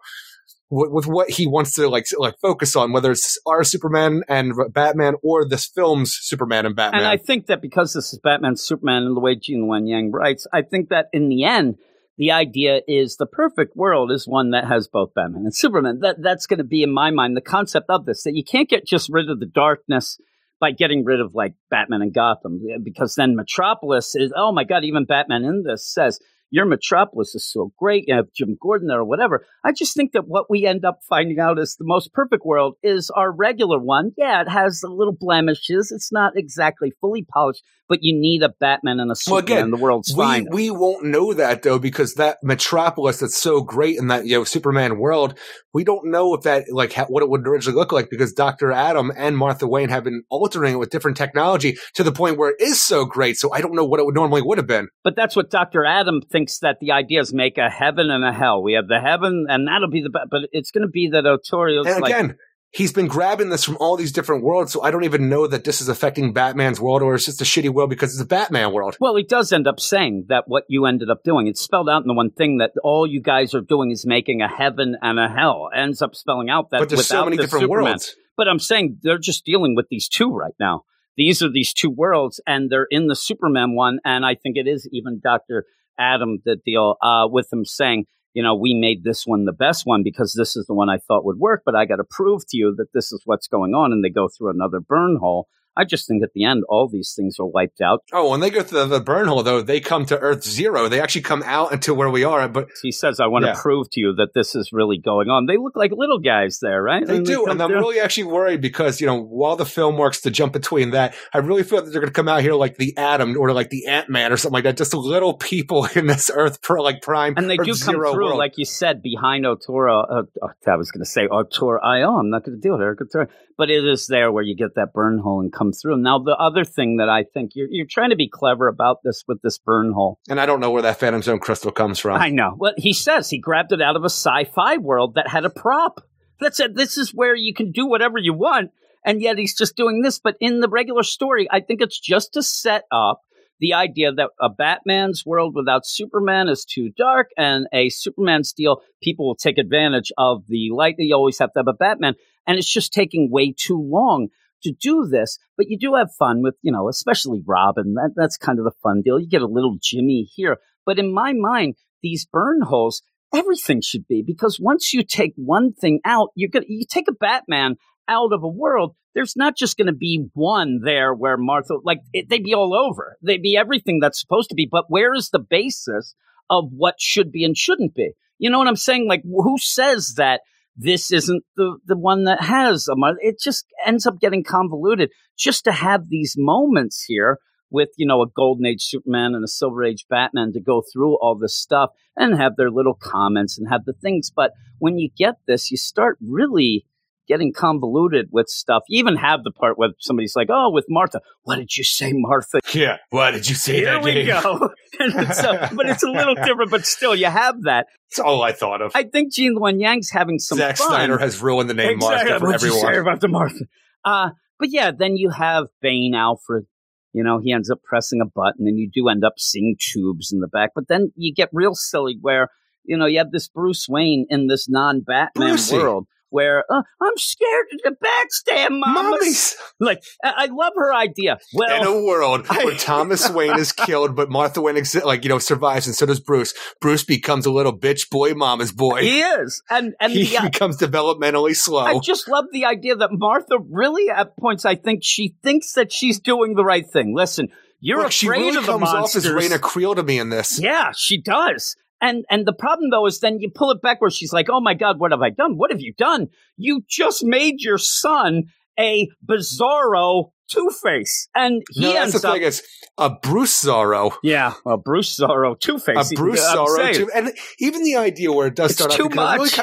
with, 0.73 0.91
with 0.91 1.07
what 1.07 1.31
he 1.31 1.47
wants 1.47 1.75
to 1.75 1.89
like 1.89 2.07
like 2.17 2.39
focus 2.41 2.75
on, 2.75 2.93
whether 2.93 3.13
it's 3.13 3.39
our 3.47 3.63
Superman 3.63 4.23
and 4.29 4.55
Batman 4.71 5.15
or 5.23 5.47
this 5.47 5.67
film's 5.67 6.17
Superman 6.19 6.65
and 6.65 6.75
Batman. 6.75 7.03
And 7.03 7.09
I 7.09 7.19
think 7.19 7.47
that 7.47 7.61
because 7.61 7.93
this 7.93 8.13
is 8.13 8.19
Batman, 8.19 8.57
Superman, 8.57 9.03
and 9.03 9.15
the 9.15 9.21
way 9.21 9.37
Gene 9.37 9.69
Luen 9.69 9.89
Yang 9.89 10.13
writes, 10.13 10.47
I 10.53 10.63
think 10.63 10.89
that 10.89 11.07
in 11.13 11.29
the 11.29 11.45
end, 11.45 11.77
the 12.17 12.33
idea 12.33 12.81
is 12.89 13.17
the 13.17 13.27
perfect 13.27 13.77
world 13.77 14.11
is 14.11 14.27
one 14.27 14.51
that 14.51 14.67
has 14.67 14.89
both 14.89 15.13
Batman 15.15 15.43
and 15.43 15.55
Superman. 15.55 15.99
That 16.01 16.17
that's 16.23 16.47
going 16.47 16.59
to 16.59 16.65
be 16.65 16.83
in 16.83 16.93
my 16.93 17.11
mind 17.11 17.37
the 17.37 17.43
concept 17.43 17.91
of 17.91 18.07
this 18.07 18.23
that 18.23 18.35
you 18.35 18.45
can't 18.45 18.69
get 18.69 18.87
just 18.87 19.11
rid 19.13 19.29
of 19.29 19.41
the 19.41 19.47
darkness 19.47 20.19
by 20.59 20.71
getting 20.71 21.05
rid 21.05 21.21
of 21.21 21.35
like 21.35 21.55
Batman 21.71 22.01
and 22.01 22.15
Gotham 22.15 22.61
because 22.83 23.15
then 23.17 23.37
Metropolis 23.37 24.15
is 24.15 24.33
oh 24.35 24.53
my 24.53 24.65
god 24.65 24.85
even 24.85 25.05
Batman 25.05 25.45
in 25.45 25.65
this 25.67 25.93
says 25.93 26.21
your 26.53 26.67
Metropolis 26.67 27.35
is 27.35 27.51
so 27.51 27.73
great 27.79 28.05
you 28.07 28.15
have 28.15 28.33
Jim 28.37 28.59
Gordon 28.61 28.87
there 28.87 29.01
or 29.01 29.05
whatever. 29.05 29.45
I 29.65 29.73
just 29.73 29.97
think 29.97 30.13
that 30.13 30.29
what 30.29 30.51
we 30.51 30.67
end 30.67 30.85
up 30.85 31.01
finding 31.09 31.41
out 31.41 31.59
is 31.59 31.77
the 31.77 31.87
most 31.87 32.13
perfect 32.13 32.45
world 32.45 32.77
is 32.83 33.11
our 33.11 33.33
regular 33.33 33.79
one. 33.79 34.13
Yeah, 34.19 34.43
it 34.43 34.51
has 34.51 34.83
a 34.85 34.93
little 34.93 35.17
blemishes. 35.19 35.91
It's 35.91 36.13
not 36.13 36.37
exactly 36.37 36.93
fully 37.01 37.25
polished, 37.25 37.65
but 37.89 37.99
you 38.03 38.19
need 38.19 38.43
a 38.43 38.49
Batman 38.61 39.01
and 39.01 39.11
a 39.11 39.17
Superman. 39.17 39.35
well, 39.35 39.59
again, 39.59 39.71
the 39.71 39.77
world's 39.77 40.15
we, 40.17 40.25
fine. 40.25 40.47
we 40.51 40.71
won't 40.71 41.05
know 41.05 41.33
that 41.35 41.63
though 41.63 41.79
because 41.79 42.15
that 42.15 42.39
metropolis 42.43 43.21
that's 43.21 43.37
so 43.37 43.61
great 43.61 43.99
in 43.99 44.09
that 44.09 44.27
you 44.27 44.39
know 44.39 44.45
Superman 44.45 44.99
world, 44.99 45.39
we 45.75 45.85
don't 45.85 46.11
know 46.11 46.35
if 46.35 46.43
that 46.43 46.67
like 46.71 46.93
ha- 46.93 47.07
what 47.09 47.23
it 47.23 47.29
would 47.29 47.47
originally 47.47 47.77
look 47.77 47.93
like 47.93 48.11
because 48.11 48.33
Doctor 48.33 48.73
Adam 48.73 49.13
and 49.17 49.37
Martha 49.37 49.67
Wayne 49.67 49.89
have 49.89 50.05
been 50.05 50.23
altering 50.31 50.75
it 50.75 50.79
with 50.79 50.91
different 50.91 51.17
technology 51.17 51.77
to 51.95 52.03
the 52.03 52.13
point 52.13 52.39
where 52.39 52.51
it 52.51 52.61
is 52.61 52.83
so 52.83 53.05
great. 53.05 53.37
So 53.37 53.53
I 53.53 53.61
don't 53.61 53.75
know 53.75 53.85
what 53.85 54.01
it 54.01 54.07
would 54.07 54.15
normally 54.15 54.43
would 54.43 54.59
have 54.59 54.67
been. 54.67 54.89
But 55.05 55.17
that's 55.17 55.37
what 55.37 55.51
Dr. 55.51 55.85
Adam 55.85 56.21
thinks 56.31 56.59
that 56.59 56.79
the 56.81 56.93
idea 56.93 57.21
is 57.21 57.33
make 57.33 57.59
a 57.59 57.69
heaven 57.69 58.11
and 58.11 58.25
a 58.25 58.33
hell. 58.33 58.63
We 58.63 58.75
have 58.75 58.89
the 58.89 59.01
heaven, 59.01 59.47
and 59.49 59.67
that'll 59.67 59.91
be 59.91 60.03
the. 60.03 60.11
But 60.11 60.49
it's 60.53 60.71
going 60.71 60.83
to 60.83 60.91
be 60.91 61.11
that 61.13 61.25
Otorio's 61.25 61.87
And 61.87 62.01
like, 62.01 62.13
again, 62.13 62.37
he's 62.73 62.93
been 62.93 63.07
grabbing 63.07 63.51
this 63.51 63.65
from 63.65 63.77
all 63.79 63.97
these 63.97 64.13
different 64.13 64.43
worlds, 64.43 64.73
so 64.73 64.83
I 64.83 64.91
don't 64.91 65.05
even 65.05 65.29
know 65.29 65.47
that 65.47 65.65
this 65.65 65.81
is 65.81 65.89
affecting 65.89 66.33
Batman's 66.33 66.81
world 66.81 67.03
or 67.03 67.15
it's 67.15 67.27
just 67.27 67.41
a 67.41 67.45
shitty 67.45 67.71
world 67.71 67.91
because 67.91 68.13
it's 68.13 68.23
a 68.23 68.27
Batman 68.27 68.73
world. 68.73 68.97
well, 69.01 69.15
he 69.17 69.23
does 69.23 69.53
end 69.53 69.67
up 69.69 69.79
saying 69.79 70.27
that 70.29 70.45
what 70.47 70.65
you 70.69 70.87
ended 70.87 71.11
up 71.11 71.23
doing. 71.23 71.47
It's 71.47 71.61
spelled 71.61 71.89
out 71.89 72.03
in 72.03 72.09
the 72.09 72.15
one 72.15 72.31
thing 72.31 72.59
that 72.59 72.73
all 72.83 73.07
you 73.07 73.21
guys 73.21 73.55
are 73.55 73.61
doing 73.61 73.91
is 73.91 74.05
making 74.07 74.41
a 74.43 74.49
heaven 74.49 74.97
and 75.01 75.19
a 75.19 75.29
hell. 75.29 75.69
Ends 75.75 76.03
up 76.03 76.15
spelling 76.15 76.51
out 76.51 76.71
that 76.71 76.81
But 76.81 76.89
there's 76.89 77.07
so 77.07 77.25
many 77.25 77.37
the 77.37 77.45
different 77.45 77.65
Superman. 77.65 77.85
worlds. 77.85 78.17
But 78.37 78.49
I'm 78.49 78.59
saying 78.59 78.99
they're 79.03 79.19
just 79.19 79.45
dealing 79.45 79.77
with 79.77 79.87
these 79.91 80.09
two 80.09 80.31
right 80.31 80.55
now. 80.59 80.85
These 81.17 81.43
are 81.43 81.51
these 81.51 81.75
two 81.75 81.91
worlds, 81.91 82.41
and 82.47 82.71
they're 82.71 82.87
in 82.91 83.07
the 83.09 83.15
Superman 83.15 83.75
one. 83.75 83.99
And 84.05 84.25
I 84.25 84.35
think 84.35 84.57
it 84.57 84.67
is 84.67 84.89
even 84.93 85.21
Dr. 85.23 85.67
Adam 85.99 86.39
that 86.47 86.65
deal 86.65 86.97
uh, 87.03 87.29
with 87.31 87.53
him 87.53 87.67
saying, 87.67 88.07
you 88.35 88.43
know, 88.43 88.55
we 88.55 88.75
made 88.75 89.05
this 89.05 89.27
one 89.27 89.45
the 89.45 89.53
best 89.53 89.85
one 89.85 90.03
because 90.03 90.35
this 90.37 90.57
is 90.57 90.67
the 90.67 90.75
one 90.75 90.89
I 90.89 90.99
thought 90.99 91.25
would 91.25 91.39
work, 91.39 91.63
but 91.65 91.75
I 91.75 91.85
got 91.85 91.97
to 91.97 92.05
prove 92.05 92.43
to 92.49 92.57
you 92.57 92.75
that 92.77 92.93
this 92.95 93.13
is 93.13 93.23
what's 93.25 93.47
going 93.47 93.75
on. 93.75 93.93
And 93.93 94.05
they 94.05 94.11
go 94.11 94.29
through 94.29 94.51
another 94.51 94.81
burn 94.81 95.17
hole. 95.21 95.49
I 95.77 95.85
just 95.85 96.07
think 96.07 96.23
at 96.23 96.33
the 96.35 96.45
end, 96.45 96.65
all 96.69 96.89
these 96.89 97.15
things 97.17 97.37
are 97.41 97.47
wiped 97.47 97.81
out. 97.81 98.03
Oh, 98.13 98.31
when 98.31 98.41
they 98.41 98.51
go 98.51 98.63
through 98.63 98.81
the, 98.81 98.99
the 98.99 99.01
burn 99.01 99.27
hole, 99.29 99.43
though, 99.43 99.63
they 99.63 99.81
come 99.81 100.05
to 100.07 100.19
Earth 100.19 100.45
Zero. 100.45 100.89
They 100.89 101.01
actually 101.01 101.23
come 101.23 101.43
out 101.45 101.73
into 101.73 101.95
where 101.95 102.11
we 102.11 102.25
are, 102.25 102.49
but 102.49 102.69
He 102.83 102.93
says, 102.93 103.21
I 103.21 103.27
want 103.27 103.45
to 103.45 103.55
prove 103.55 103.89
to 103.93 104.01
you 104.01 104.15
that 104.17 104.35
this 104.35 104.55
is 104.55 104.71
really 104.73 104.99
going 104.99 105.29
on. 105.29 105.47
They 105.47 105.57
look 105.57 105.77
like 105.77 105.93
little 105.95 106.19
guys 106.19 106.59
there, 106.61 106.83
right? 106.83 107.07
They 107.07 107.21
do, 107.21 107.47
and 107.47 107.63
I'm 107.63 107.69
through. 107.71 107.79
really 107.79 108.01
actually 108.01 108.25
worried 108.25 108.61
because 108.61 109.01
you 109.01 109.07
know 109.07 109.21
while 109.23 109.57
the 109.57 109.67
film 109.67 109.97
works 109.97 110.21
to 110.23 110.31
jump 110.31 110.53
between 110.53 110.91
that, 110.91 111.15
I 111.33 111.39
really 111.39 111.63
feel 111.63 111.83
that 111.83 111.91
they're 111.91 112.01
going 112.01 112.13
to 112.13 112.15
come 112.15 112.29
out 112.29 112.43
here 112.43 112.55
like 112.55 112.77
the 112.77 112.97
Atom 112.97 113.37
or 113.39 113.53
like 113.53 113.71
the 113.71 113.87
Ant 113.87 114.09
Man 114.09 114.33
or 114.33 114.37
something 114.37 114.55
like 114.55 114.65
that, 114.65 114.77
just 114.77 114.95
little 114.95 115.35
people 115.35 115.87
in 115.97 116.07
this 116.07 116.31
Earth 116.33 116.63
per 116.63 116.81
like 116.81 117.03
prime 117.03 117.35
And 117.37 117.49
they 117.49 117.59
Earth 117.59 117.67
do 117.67 117.73
come 117.73 117.95
Zero 117.95 118.13
through, 118.13 118.27
world. 118.27 118.39
like 118.39 118.59
you 118.59 118.65
said, 118.65 119.03
behind 119.03 119.45
Otora. 119.45 120.05
Uh, 120.11 120.23
oh, 120.43 120.51
I 120.67 120.77
was 120.77 120.91
going 120.91 121.01
to 121.05 121.11
say 121.11 121.27
Otora 121.27 121.79
IO. 121.83 122.17
I'm 122.17 122.31
not 122.31 122.45
going 122.45 122.61
to 122.61 122.63
do 122.63 122.75
it. 122.75 123.29
But 123.57 123.71
it 123.71 123.85
is 123.85 124.07
there 124.07 124.33
where 124.33 124.43
you 124.43 124.57
get 124.57 124.75
that 124.77 124.93
burn 124.93 125.19
hole 125.19 125.41
and 125.41 125.53
come 125.53 125.73
through. 125.73 125.99
Now, 125.99 126.19
the 126.19 126.37
other 126.37 126.65
thing 126.65 126.97
that 126.97 127.09
I 127.09 127.25
think 127.25 127.53
you're, 127.55 127.69
you're 127.71 127.87
trying 127.89 128.11
to 128.11 128.17
be 128.17 128.29
clever 128.29 128.67
about 128.69 128.99
this 129.05 129.25
with 129.29 129.43
this 129.43 129.59
burn 129.59 129.93
hole. 129.93 130.19
and 130.29 130.41
I 130.41 130.47
don't 130.47 130.61
know 130.61 130.71
where 130.71 130.83
that 130.83 130.99
Phantom 130.99 131.23
Zone 131.23 131.39
crystal 131.39 131.71
comes 131.71 131.99
from. 131.99 132.21
I 132.21 132.31
know. 132.31 132.55
Well, 132.57 132.75
he 132.77 132.93
says 132.93 133.31
he 133.31 133.39
grabbed 133.39 133.73
it 133.73 133.83
out 133.83 133.97
of 133.97 134.03
a 134.03 134.11
sci-fi 134.11 134.79
world 134.79 135.15
that 135.15 135.29
had 135.29 135.45
a 135.45 135.51
prop. 135.51 136.01
That's 136.41 136.61
it. 136.61 136.75
This 136.75 136.99
is 136.99 137.15
where 137.15 137.35
you 137.35 137.55
can 137.55 137.71
do 137.71 137.87
whatever 137.87 138.19
you 138.19 138.33
want, 138.35 138.71
and 139.05 139.21
yet 139.21 139.39
he's 139.39 139.57
just 139.57 139.77
doing 139.77 140.03
this. 140.03 140.19
But 140.19 140.37
in 140.41 140.61
the 140.61 140.69
regular 140.69 141.03
story, 141.03 141.47
I 141.51 141.61
think 141.61 141.81
it's 141.81 142.01
just 142.01 142.33
to 142.35 142.43
set 142.43 142.85
up 142.91 143.21
the 143.61 143.75
idea 143.75 144.13
that 144.13 144.31
a 144.41 144.49
Batman's 144.49 145.25
world 145.25 145.55
without 145.55 145.87
Superman 145.87 146.49
is 146.49 146.65
too 146.65 146.91
dark, 146.97 147.29
and 147.37 147.67
a 147.73 147.89
Superman 147.91 148.45
steal 148.45 148.83
people 149.03 149.27
will 149.27 149.37
take 149.37 149.59
advantage 149.59 150.11
of 150.19 150.45
the 150.49 150.71
light 150.73 150.97
that 150.99 151.05
you 151.05 151.15
always 151.15 151.39
have 151.39 151.53
to 151.53 151.61
have 151.61 151.69
a 151.69 151.73
Batman, 151.73 152.15
and 152.47 152.59
it's 152.59 152.73
just 152.73 152.93
taking 152.93 153.31
way 153.31 153.55
too 153.57 153.81
long 153.81 154.29
to 154.63 154.73
do 154.73 155.07
this. 155.07 155.39
But 155.57 155.69
you 155.69 155.79
do 155.79 155.95
have 155.95 156.15
fun 156.19 156.43
with, 156.43 156.55
you 156.63 156.73
know, 156.73 156.89
especially 156.89 157.43
Robin. 157.47 157.95
That, 157.95 158.13
that's 158.17 158.37
kind 158.37 158.59
of 158.59 158.65
the 158.65 158.73
fun 158.83 159.03
deal. 159.03 159.21
You 159.21 159.29
get 159.29 159.43
a 159.43 159.47
little 159.47 159.77
Jimmy 159.81 160.29
here, 160.35 160.59
but 160.85 160.99
in 160.99 161.13
my 161.13 161.33
mind, 161.33 161.77
these 162.03 162.27
burn 162.27 162.63
holes, 162.63 163.03
everything 163.35 163.81
should 163.81 164.07
be 164.07 164.23
because 164.27 164.59
once 164.61 164.93
you 164.93 165.03
take 165.03 165.33
one 165.37 165.73
thing 165.73 166.01
out, 166.05 166.31
you're 166.35 166.51
gonna 166.51 166.67
you 166.69 166.85
take 166.89 167.09
a 167.09 167.13
Batman 167.13 167.77
out 168.09 168.33
of 168.33 168.43
a 168.43 168.49
world. 168.49 168.95
There's 169.15 169.37
not 169.37 169.57
just 169.57 169.77
going 169.77 169.89
to 169.89 169.93
be 169.93 170.27
one 170.35 170.81
there 170.83 171.13
where 171.13 171.37
Martha, 171.37 171.75
like 171.85 172.01
it, 172.13 172.29
they'd 172.29 172.45
be 172.45 172.55
all 172.55 172.75
over. 172.75 173.17
They'd 173.23 173.43
be 173.43 173.57
everything 173.57 174.01
that's 174.01 174.21
supposed 174.21 174.49
to 174.51 174.55
be. 174.55 174.69
But 174.71 174.87
where 174.89 175.15
is 175.15 175.31
the 175.31 175.39
basis 175.39 176.15
of 176.49 176.71
what 176.71 176.95
should 176.99 177.31
be 177.31 177.45
and 177.45 177.57
shouldn't 177.57 177.95
be? 177.95 178.13
You 178.39 178.51
know 178.51 178.59
what 178.59 178.69
I'm 178.69 178.77
saying? 178.77 179.07
Like 179.09 179.23
who 179.25 179.57
says 179.59 180.15
that 180.17 180.41
this 180.77 181.13
isn't 181.13 181.45
the 181.57 181.77
the 181.87 181.97
one 181.97 182.25
that 182.25 182.43
has 182.43 182.89
a 182.89 182.97
Martha? 182.97 183.19
It 183.21 183.39
just 183.39 183.67
ends 183.85 184.07
up 184.07 184.19
getting 184.19 184.45
convoluted. 184.45 185.11
Just 185.37 185.65
to 185.65 185.73
have 185.73 186.09
these 186.09 186.35
moments 186.39 187.05
here 187.05 187.39
with 187.73 187.89
you 187.97 188.07
know 188.07 188.23
a 188.23 188.29
golden 188.29 188.67
age 188.67 188.83
superman 188.83 189.35
and 189.35 189.43
a 189.43 189.49
silver 189.49 189.83
age 189.83 190.05
batman 190.09 190.53
to 190.53 190.61
go 190.61 190.83
through 190.93 191.17
all 191.17 191.35
this 191.35 191.57
stuff 191.57 191.91
and 192.17 192.37
have 192.37 192.57
their 192.57 192.71
little 192.71 192.95
comments 192.95 193.59
and 193.59 193.69
have 193.69 193.85
the 193.87 193.95
things 193.95 194.31
but 194.31 194.53
when 194.79 194.99
you 194.99 195.09
get 195.17 195.37
this 195.47 195.71
you 195.71 195.77
start 195.77 196.19
really 196.21 196.85
getting 197.29 197.53
convoluted 197.53 198.29
with 198.33 198.49
stuff 198.49 198.83
you 198.89 198.99
even 198.99 199.17
have 199.17 199.43
the 199.45 199.51
part 199.51 199.79
where 199.79 199.91
somebody's 200.01 200.35
like 200.37 200.49
oh 200.51 200.71
with 200.71 200.85
martha 200.89 201.21
what 201.45 201.57
did 201.57 201.77
you 201.77 201.85
say 201.85 202.13
martha 202.15 202.59
yeah, 202.75 202.97
why 203.11 203.31
did 203.31 203.49
you 203.49 203.55
say 203.55 203.75
here 203.77 203.95
that? 203.95 204.03
we 204.03 204.25
go 204.25 204.71
it's 205.01 205.39
a- 205.43 205.71
but 205.75 205.89
it's 205.89 206.03
a 206.03 206.11
little 206.11 206.35
different 206.45 206.71
but 206.71 206.85
still 206.85 207.15
you 207.15 207.27
have 207.27 207.63
that 207.63 207.87
That's 208.11 208.19
all 208.21 208.43
I 208.43 208.53
thought 208.53 208.83
of. 208.83 208.93
i 208.95 209.05
think 209.05 209.33
gene 209.33 209.57
Luen 209.57 209.81
yang's 209.81 210.11
having 210.11 210.39
some 210.39 210.59
Zack 210.59 210.77
fun 210.77 210.89
Snyder 210.89 211.19
has 211.19 211.41
ruined 211.41 211.71
the 211.71 211.75
name 211.75 211.93
Exactly. 211.97 212.31
Martha 212.31 212.41
for 212.41 212.47
What'd 212.47 212.63
you 212.63 212.69
everyone. 212.69 212.95
say 212.95 212.99
about 213.01 213.21
the 213.21 213.29
Martha? 213.29 213.65
Uh, 214.05 214.31
but 214.59 214.69
yeah, 214.71 214.91
then 214.97 215.17
you 215.17 215.31
have 215.31 215.67
Bane 215.81 216.15
Alfred. 216.15 216.65
You 217.13 217.23
know, 217.25 217.39
he 217.43 217.53
ends 217.53 217.71
up 217.71 217.79
pressing 217.85 218.21
a 218.21 218.25
button 218.27 218.67
and 218.67 218.79
you 218.79 218.89
do 218.93 219.09
end 219.09 219.25
up 219.25 219.35
seeing 219.39 219.77
tubes 219.79 220.33
in 220.33 220.41
the 220.41 220.49
back. 220.49 220.71
But 220.75 220.89
then 220.89 221.13
you 221.17 221.33
get 221.35 221.49
real 221.53 221.75
silly 221.75 222.17
where, 222.21 222.49
you 222.85 222.97
know, 222.97 223.07
you 223.07 223.19
have 223.19 223.31
this 223.33 223.49
Bruce 223.49 223.87
Wayne 223.89 224.27
in 224.31 224.47
this 224.47 224.69
non 224.69 225.01
Batman 225.03 225.51
Brucey. 225.51 225.77
world 225.77 226.07
where 226.33 226.65
uh, 226.71 226.83
I'm 227.01 227.17
scared 227.17 227.67
to 227.85 227.93
backstab. 228.03 228.69
Mommies 228.69 229.55
Like, 229.79 230.03
I-, 230.25 230.35
I 230.37 230.47
love 230.47 230.73
her 230.77 230.95
idea. 230.95 231.39
Well, 231.55 231.81
in 231.81 231.87
a 231.87 232.05
world 232.05 232.47
I- 232.51 232.65
where 232.65 232.77
Thomas 232.77 233.29
Wayne 233.31 233.59
is 233.59 233.73
killed, 233.73 234.17
but 234.17 234.31
Martha 234.31 234.61
Wayne 234.61 234.77
exi- 234.77 235.05
like 235.05 235.25
you 235.25 235.29
know 235.29 235.39
survives, 235.39 235.87
and 235.87 235.95
so 235.95 236.07
does 236.07 236.21
Bruce. 236.21 236.55
Bruce 236.81 237.05
becomes 237.05 237.47
a 237.47 237.51
little 237.51 237.77
bitch 237.77 238.11
boy, 238.11 238.35
mama's 238.35 238.73
boy. 238.73 239.03
he 239.03 239.21
is. 239.21 239.63
And, 239.71 239.95
and 240.01 240.13
he 240.13 240.25
the, 240.25 240.39
uh, 240.39 240.43
becomes 240.43 240.79
developmentally 240.79 241.55
slow. 241.55 241.81
I 241.81 241.99
just 241.99 242.29
love 242.29 242.47
the 242.53 242.65
idea 242.65 242.97
that 242.97 243.11
Martha 243.13 243.59
really, 243.71 244.11
at 244.11 244.37
points, 244.37 244.65
I 244.65 244.75
think 244.75 245.01
she 245.03 245.35
thinks 245.43 245.75
that 245.75 245.93
she's 245.93 246.19
doing 246.19 246.55
the 246.55 246.65
right 246.65 246.87
thing. 246.87 247.15
Listen, 247.15 247.49
you're 247.81 247.99
Look, 247.99 248.07
afraid 248.07 248.15
she 248.15 248.29
really 248.29 248.57
of 248.57 248.67
the 248.67 248.73
comes 248.73 248.89
off 248.89 249.17
as 249.17 249.27
Raina 249.27 249.61
Creel 249.61 249.95
to 249.97 250.03
me 250.03 250.19
in 250.19 250.29
this. 250.29 250.61
Yeah, 250.61 250.93
she 250.97 251.21
does. 251.21 251.77
And 252.03 252.25
and 252.29 252.45
the 252.45 252.53
problem 252.53 252.91
though 252.91 253.07
is 253.07 253.21
then 253.21 253.39
you 253.41 253.49
pull 253.49 253.71
it 253.71 253.81
back 253.81 254.01
where 254.01 254.11
she's 254.11 254.33
like, 254.33 254.49
"Oh 254.51 254.61
my 254.61 254.75
god, 254.75 254.99
what 254.99 255.13
have 255.13 255.23
I 255.23 255.31
done? 255.31 255.57
What 255.57 255.71
have 255.71 255.81
you 255.81 255.95
done? 255.97 256.27
You 256.57 256.83
just 256.89 257.25
made 257.25 257.61
your 257.61 257.79
son 257.79 258.45
a 258.79 259.09
bizarro 259.25 260.33
Two-Face." 260.49 261.29
And 261.35 261.63
he 261.71 261.83
no, 261.83 261.93
that's 261.93 262.13
ends 262.13 262.23
the 262.23 262.29
up 262.29 262.35
thing 262.35 262.43
is 262.43 262.63
a 262.99 263.11
Bruce 263.23 263.65
Zorro. 263.65 264.15
Yeah, 264.25 264.55
a 264.67 264.77
Bruce 264.77 265.17
Zorro 265.17 265.59
Two-Face. 265.59 266.11
A 266.11 266.15
Bruce 266.17 266.45
Zorro 266.45 266.93
too, 266.93 267.09
and 267.15 267.33
even 267.61 267.85
the 267.85 267.95
idea 267.97 268.33
where 268.33 268.49
it 268.49 268.57
does 268.57 268.73
It's 268.73 268.81
start 268.81 268.93
too 268.93 269.05
really 269.05 269.15
much. 269.15 269.61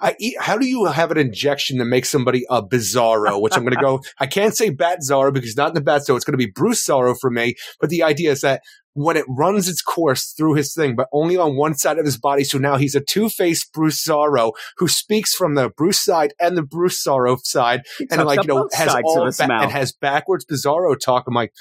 I, 0.00 0.14
how 0.38 0.56
do 0.56 0.66
you 0.66 0.84
have 0.84 1.10
an 1.10 1.18
injection 1.18 1.78
to 1.78 1.84
make 1.84 2.04
somebody 2.04 2.44
a 2.48 2.62
Bizarro? 2.62 3.40
Which 3.40 3.56
I'm 3.56 3.64
going 3.64 3.74
to 3.74 3.80
go. 3.80 4.00
I 4.20 4.26
can't 4.26 4.56
say 4.56 4.70
Bat 4.70 5.00
Zorro 5.00 5.34
because 5.34 5.56
not 5.56 5.70
in 5.70 5.74
the 5.74 5.80
Bat, 5.80 6.06
so 6.06 6.14
it's 6.14 6.24
going 6.24 6.38
to 6.38 6.44
be 6.44 6.50
Bruce 6.50 6.86
Zorro 6.86 7.16
for 7.20 7.30
me. 7.30 7.54
But 7.80 7.90
the 7.90 8.04
idea 8.04 8.30
is 8.30 8.42
that 8.42 8.62
when 9.00 9.16
it 9.16 9.24
runs 9.28 9.68
its 9.68 9.80
course 9.80 10.32
through 10.36 10.54
his 10.54 10.74
thing, 10.74 10.96
but 10.96 11.06
only 11.12 11.36
on 11.36 11.56
one 11.56 11.74
side 11.74 11.98
of 11.98 12.04
his 12.04 12.18
body. 12.18 12.42
So 12.42 12.58
now 12.58 12.76
he's 12.76 12.96
a 12.96 13.00
two-faced 13.00 13.72
Bruce 13.72 14.04
Zorro 14.04 14.52
who 14.78 14.88
speaks 14.88 15.34
from 15.34 15.54
the 15.54 15.68
Bruce 15.70 16.00
side 16.00 16.34
and 16.40 16.56
the 16.56 16.62
Bruce 16.64 17.02
Zorro 17.06 17.38
side, 17.38 17.82
and 18.10 18.24
like 18.24 18.42
you 18.42 18.48
know 18.48 18.68
has 18.72 18.92
all 19.04 19.24
ba- 19.30 19.58
and 19.62 19.70
has 19.70 19.92
backwards 19.92 20.44
Bizarro 20.44 20.96
talk. 20.98 21.24
I'm 21.28 21.34
like, 21.34 21.52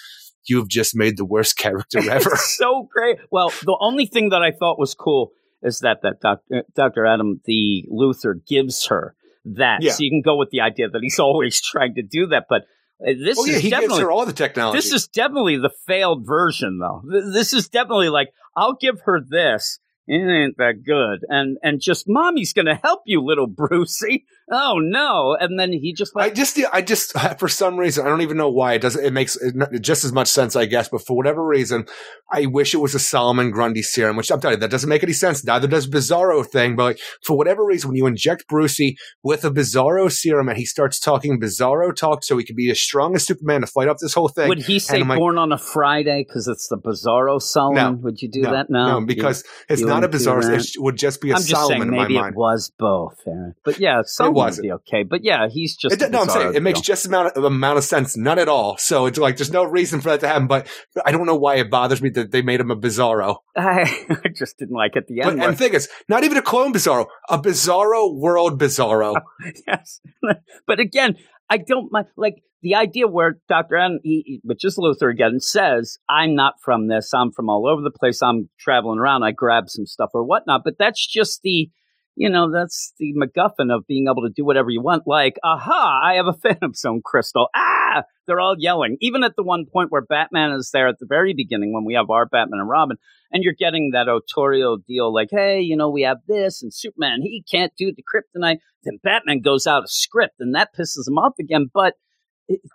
you've 0.45 0.67
just 0.67 0.95
made 0.95 1.17
the 1.17 1.25
worst 1.25 1.57
character 1.57 1.99
ever. 2.09 2.35
So 2.37 2.87
great. 2.91 3.17
Well, 3.31 3.49
the 3.63 3.77
only 3.79 4.07
thing 4.07 4.29
that 4.29 4.41
I 4.41 4.51
thought 4.51 4.79
was 4.79 4.95
cool 4.95 5.31
is 5.61 5.79
that 5.79 5.97
that 6.01 6.19
Dr. 6.21 6.63
Dr. 6.75 7.05
Adam 7.05 7.39
the 7.45 7.85
Luther 7.89 8.35
gives 8.47 8.87
her 8.87 9.15
that, 9.45 9.79
Yeah. 9.81 9.91
so 9.91 10.03
you 10.03 10.09
can 10.09 10.21
go 10.23 10.37
with 10.37 10.49
the 10.49 10.61
idea 10.61 10.89
that 10.89 10.99
he's 11.03 11.19
always 11.27 11.61
trying 11.61 11.93
to 11.95 12.01
do 12.01 12.27
that. 12.27 12.45
But 12.49 12.61
uh, 12.61 12.65
Uh, 13.01 13.13
this 13.23 13.37
oh 13.39 13.45
yeah, 13.45 13.57
is 13.57 13.61
he 13.61 13.69
gives 13.69 13.81
definitely 13.81 14.03
her 14.03 14.11
all 14.11 14.25
the 14.25 14.33
technology. 14.33 14.77
this 14.77 14.91
is 14.91 15.07
definitely 15.07 15.57
the 15.57 15.71
failed 15.85 16.25
version, 16.25 16.79
though. 16.79 17.03
This 17.31 17.53
is 17.53 17.69
definitely 17.69 18.09
like 18.09 18.29
I'll 18.55 18.75
give 18.75 19.01
her 19.01 19.21
this. 19.21 19.79
It 20.07 20.15
ain't 20.15 20.57
that 20.57 20.83
good, 20.83 21.25
and 21.27 21.57
and 21.61 21.81
just 21.81 22.05
mommy's 22.07 22.53
gonna 22.53 22.79
help 22.81 23.01
you, 23.05 23.21
little 23.21 23.47
Brucey. 23.47 24.25
Oh 24.49 24.79
no! 24.79 25.35
And 25.37 25.59
then 25.59 25.73
he 25.73 25.93
just 25.93 26.13
I 26.15 26.29
just, 26.29 26.57
I 26.71 26.81
just, 26.81 27.11
for 27.39 27.49
some 27.49 27.77
reason, 27.77 28.05
I 28.05 28.09
don't 28.09 28.21
even 28.21 28.37
know 28.37 28.49
why 28.49 28.73
it 28.73 28.81
doesn't. 28.81 29.03
It 29.03 29.11
makes 29.11 29.37
just 29.81 30.05
as 30.05 30.13
much 30.13 30.29
sense, 30.29 30.55
I 30.55 30.65
guess. 30.65 30.87
But 30.87 31.05
for 31.05 31.17
whatever 31.17 31.45
reason, 31.45 31.85
I 32.31 32.45
wish 32.45 32.73
it 32.73 32.77
was 32.77 32.95
a 32.95 32.99
Solomon 32.99 33.51
Grundy 33.51 33.81
serum, 33.81 34.15
which 34.15 34.31
I'm 34.31 34.39
telling 34.39 34.55
you 34.55 34.61
that 34.61 34.71
doesn't 34.71 34.89
make 34.89 35.03
any 35.03 35.11
sense. 35.11 35.43
Neither 35.43 35.67
does 35.67 35.87
Bizarro 35.87 36.45
thing. 36.45 36.77
But 36.77 36.83
like, 36.83 36.99
for 37.25 37.37
whatever 37.37 37.65
reason, 37.65 37.89
when 37.89 37.97
you 37.97 38.05
inject 38.05 38.47
Brucey 38.47 38.95
with 39.21 39.43
a 39.43 39.51
Bizarro 39.51 40.09
serum 40.09 40.47
and 40.47 40.57
he 40.57 40.65
starts 40.65 40.97
talking 40.97 41.41
Bizarro 41.41 41.93
talk, 41.93 42.23
so 42.23 42.37
he 42.37 42.45
can 42.45 42.55
be 42.55 42.71
as 42.71 42.79
strong 42.79 43.15
as 43.15 43.25
Superman 43.25 43.61
to 43.61 43.67
fight 43.67 43.89
off 43.89 43.97
this 44.01 44.13
whole 44.13 44.29
thing. 44.29 44.47
would 44.47 44.59
he 44.59 44.79
say 44.79 45.03
like, 45.03 45.17
born 45.17 45.37
on 45.37 45.51
a 45.51 45.57
Friday 45.57 46.23
because 46.25 46.47
it's 46.47 46.69
the 46.69 46.77
Bizarro 46.77 47.41
Solomon? 47.41 48.01
Would 48.01 48.21
you 48.21 48.29
do 48.29 48.43
no, 48.43 48.51
that? 48.53 48.69
No, 48.69 48.99
no, 48.99 49.05
because 49.05 49.43
it's 49.67 49.81
you 49.81 49.87
not 49.87 50.05
a 50.05 50.07
Bizarro. 50.09 50.57
It 50.57 50.81
would 50.81 50.95
just 50.95 51.19
be 51.19 51.31
a 51.31 51.33
I'm 51.33 51.39
just 51.39 51.49
Solomon 51.49 51.79
saying 51.79 51.81
in 51.81 51.97
my 51.97 52.03
maybe 52.03 52.15
it 52.15 52.33
was 52.33 52.71
both. 52.77 53.21
But 53.65 53.79
yeah, 53.79 53.97
would 53.97 54.36
wasn't. 54.37 54.71
okay. 54.71 55.03
But 55.03 55.23
yeah, 55.23 55.47
he's 55.49 55.75
just 55.75 56.01
It, 56.01 56.11
no, 56.11 56.21
I'm 56.21 56.29
saying 56.29 56.55
it 56.55 56.63
makes 56.63 56.79
deal. 56.79 56.95
just 56.95 57.05
amount 57.05 57.35
of, 57.35 57.43
amount 57.43 57.77
of 57.77 57.83
sense, 57.83 58.15
none 58.17 58.39
at 58.39 58.47
all. 58.47 58.77
So 58.77 59.05
it's 59.05 59.17
like 59.17 59.37
there's 59.37 59.51
no 59.51 59.63
reason 59.63 60.01
for 60.01 60.09
that 60.09 60.19
to 60.21 60.27
happen. 60.27 60.47
But 60.47 60.67
I 61.05 61.11
don't 61.11 61.25
know 61.25 61.35
why 61.35 61.55
it 61.55 61.69
bothers 61.69 62.01
me 62.01 62.09
that 62.11 62.31
they 62.31 62.41
made 62.41 62.59
him 62.59 62.71
a 62.71 62.75
Bizarro. 62.75 63.37
I, 63.55 63.81
I 64.25 64.29
just 64.35 64.57
didn't 64.57 64.75
like 64.75 64.95
at 64.95 65.07
the 65.07 65.21
But, 65.23 65.33
end. 65.33 65.43
and 65.43 65.53
the 65.53 65.57
thing 65.57 65.73
is, 65.73 65.89
not 66.07 66.23
even 66.23 66.37
a 66.37 66.41
clone 66.41 66.73
Bizarro, 66.73 67.05
a 67.29 67.37
Bizarro 67.39 68.15
world 68.15 68.59
Bizarro. 68.59 69.15
yes. 69.67 69.99
but 70.67 70.79
again, 70.79 71.15
I 71.49 71.57
don't 71.57 71.91
mind 71.91 72.07
like 72.17 72.35
the 72.63 72.75
idea 72.75 73.07
where 73.07 73.37
Dr. 73.47 73.75
N, 73.77 73.99
he, 74.03 74.23
he- 74.25 74.41
which 74.43 74.65
is 74.65 74.77
Luther 74.77 75.09
again, 75.09 75.39
says, 75.39 75.97
I'm 76.09 76.35
not 76.35 76.55
from 76.63 76.87
this, 76.87 77.13
I'm 77.13 77.31
from 77.31 77.49
all 77.49 77.67
over 77.69 77.81
the 77.81 77.91
place, 77.91 78.21
I'm 78.21 78.49
traveling 78.59 78.99
around, 78.99 79.23
I 79.23 79.31
grab 79.31 79.65
some 79.69 79.85
stuff 79.85 80.09
or 80.13 80.23
whatnot. 80.23 80.61
But 80.63 80.73
that's 80.79 81.05
just 81.05 81.41
the 81.43 81.69
you 82.17 82.31
know, 82.31 82.51
that's 82.51 82.93
the 82.97 83.13
MacGuffin 83.13 83.71
of 83.71 83.85
being 83.85 84.07
able 84.09 84.23
to 84.23 84.33
do 84.35 84.43
whatever 84.43 84.71
you 84.71 84.81
want. 84.81 85.03
Like, 85.05 85.35
aha, 85.43 86.01
I 86.03 86.15
have 86.15 86.25
a 86.25 86.33
Phantom 86.41 86.73
Zone 86.73 87.01
crystal. 87.05 87.47
Ah, 87.55 88.03
they're 88.25 88.39
all 88.39 88.55
yelling. 88.57 88.97
Even 89.01 89.23
at 89.23 89.35
the 89.37 89.43
one 89.43 89.65
point 89.71 89.91
where 89.91 90.01
Batman 90.01 90.51
is 90.51 90.71
there 90.73 90.87
at 90.87 90.97
the 90.99 91.05
very 91.07 91.35
beginning 91.35 91.73
when 91.73 91.85
we 91.85 91.93
have 91.93 92.09
our 92.09 92.25
Batman 92.25 92.59
and 92.59 92.67
Robin, 92.67 92.97
and 93.31 93.43
you're 93.43 93.53
getting 93.53 93.91
that 93.93 94.09
Auteur.io 94.09 94.77
deal, 94.87 95.13
like, 95.13 95.29
hey, 95.31 95.61
you 95.61 95.77
know, 95.77 95.91
we 95.91 96.01
have 96.01 96.17
this, 96.27 96.63
and 96.63 96.73
Superman, 96.73 97.19
he 97.21 97.45
can't 97.49 97.71
do 97.77 97.93
the 97.95 98.03
kryptonite. 98.03 98.57
Then 98.83 98.97
Batman 99.03 99.41
goes 99.41 99.67
out 99.67 99.83
of 99.83 99.91
script, 99.91 100.35
and 100.39 100.55
that 100.55 100.69
pisses 100.75 101.07
him 101.07 101.19
off 101.19 101.33
again. 101.39 101.67
But 101.71 101.93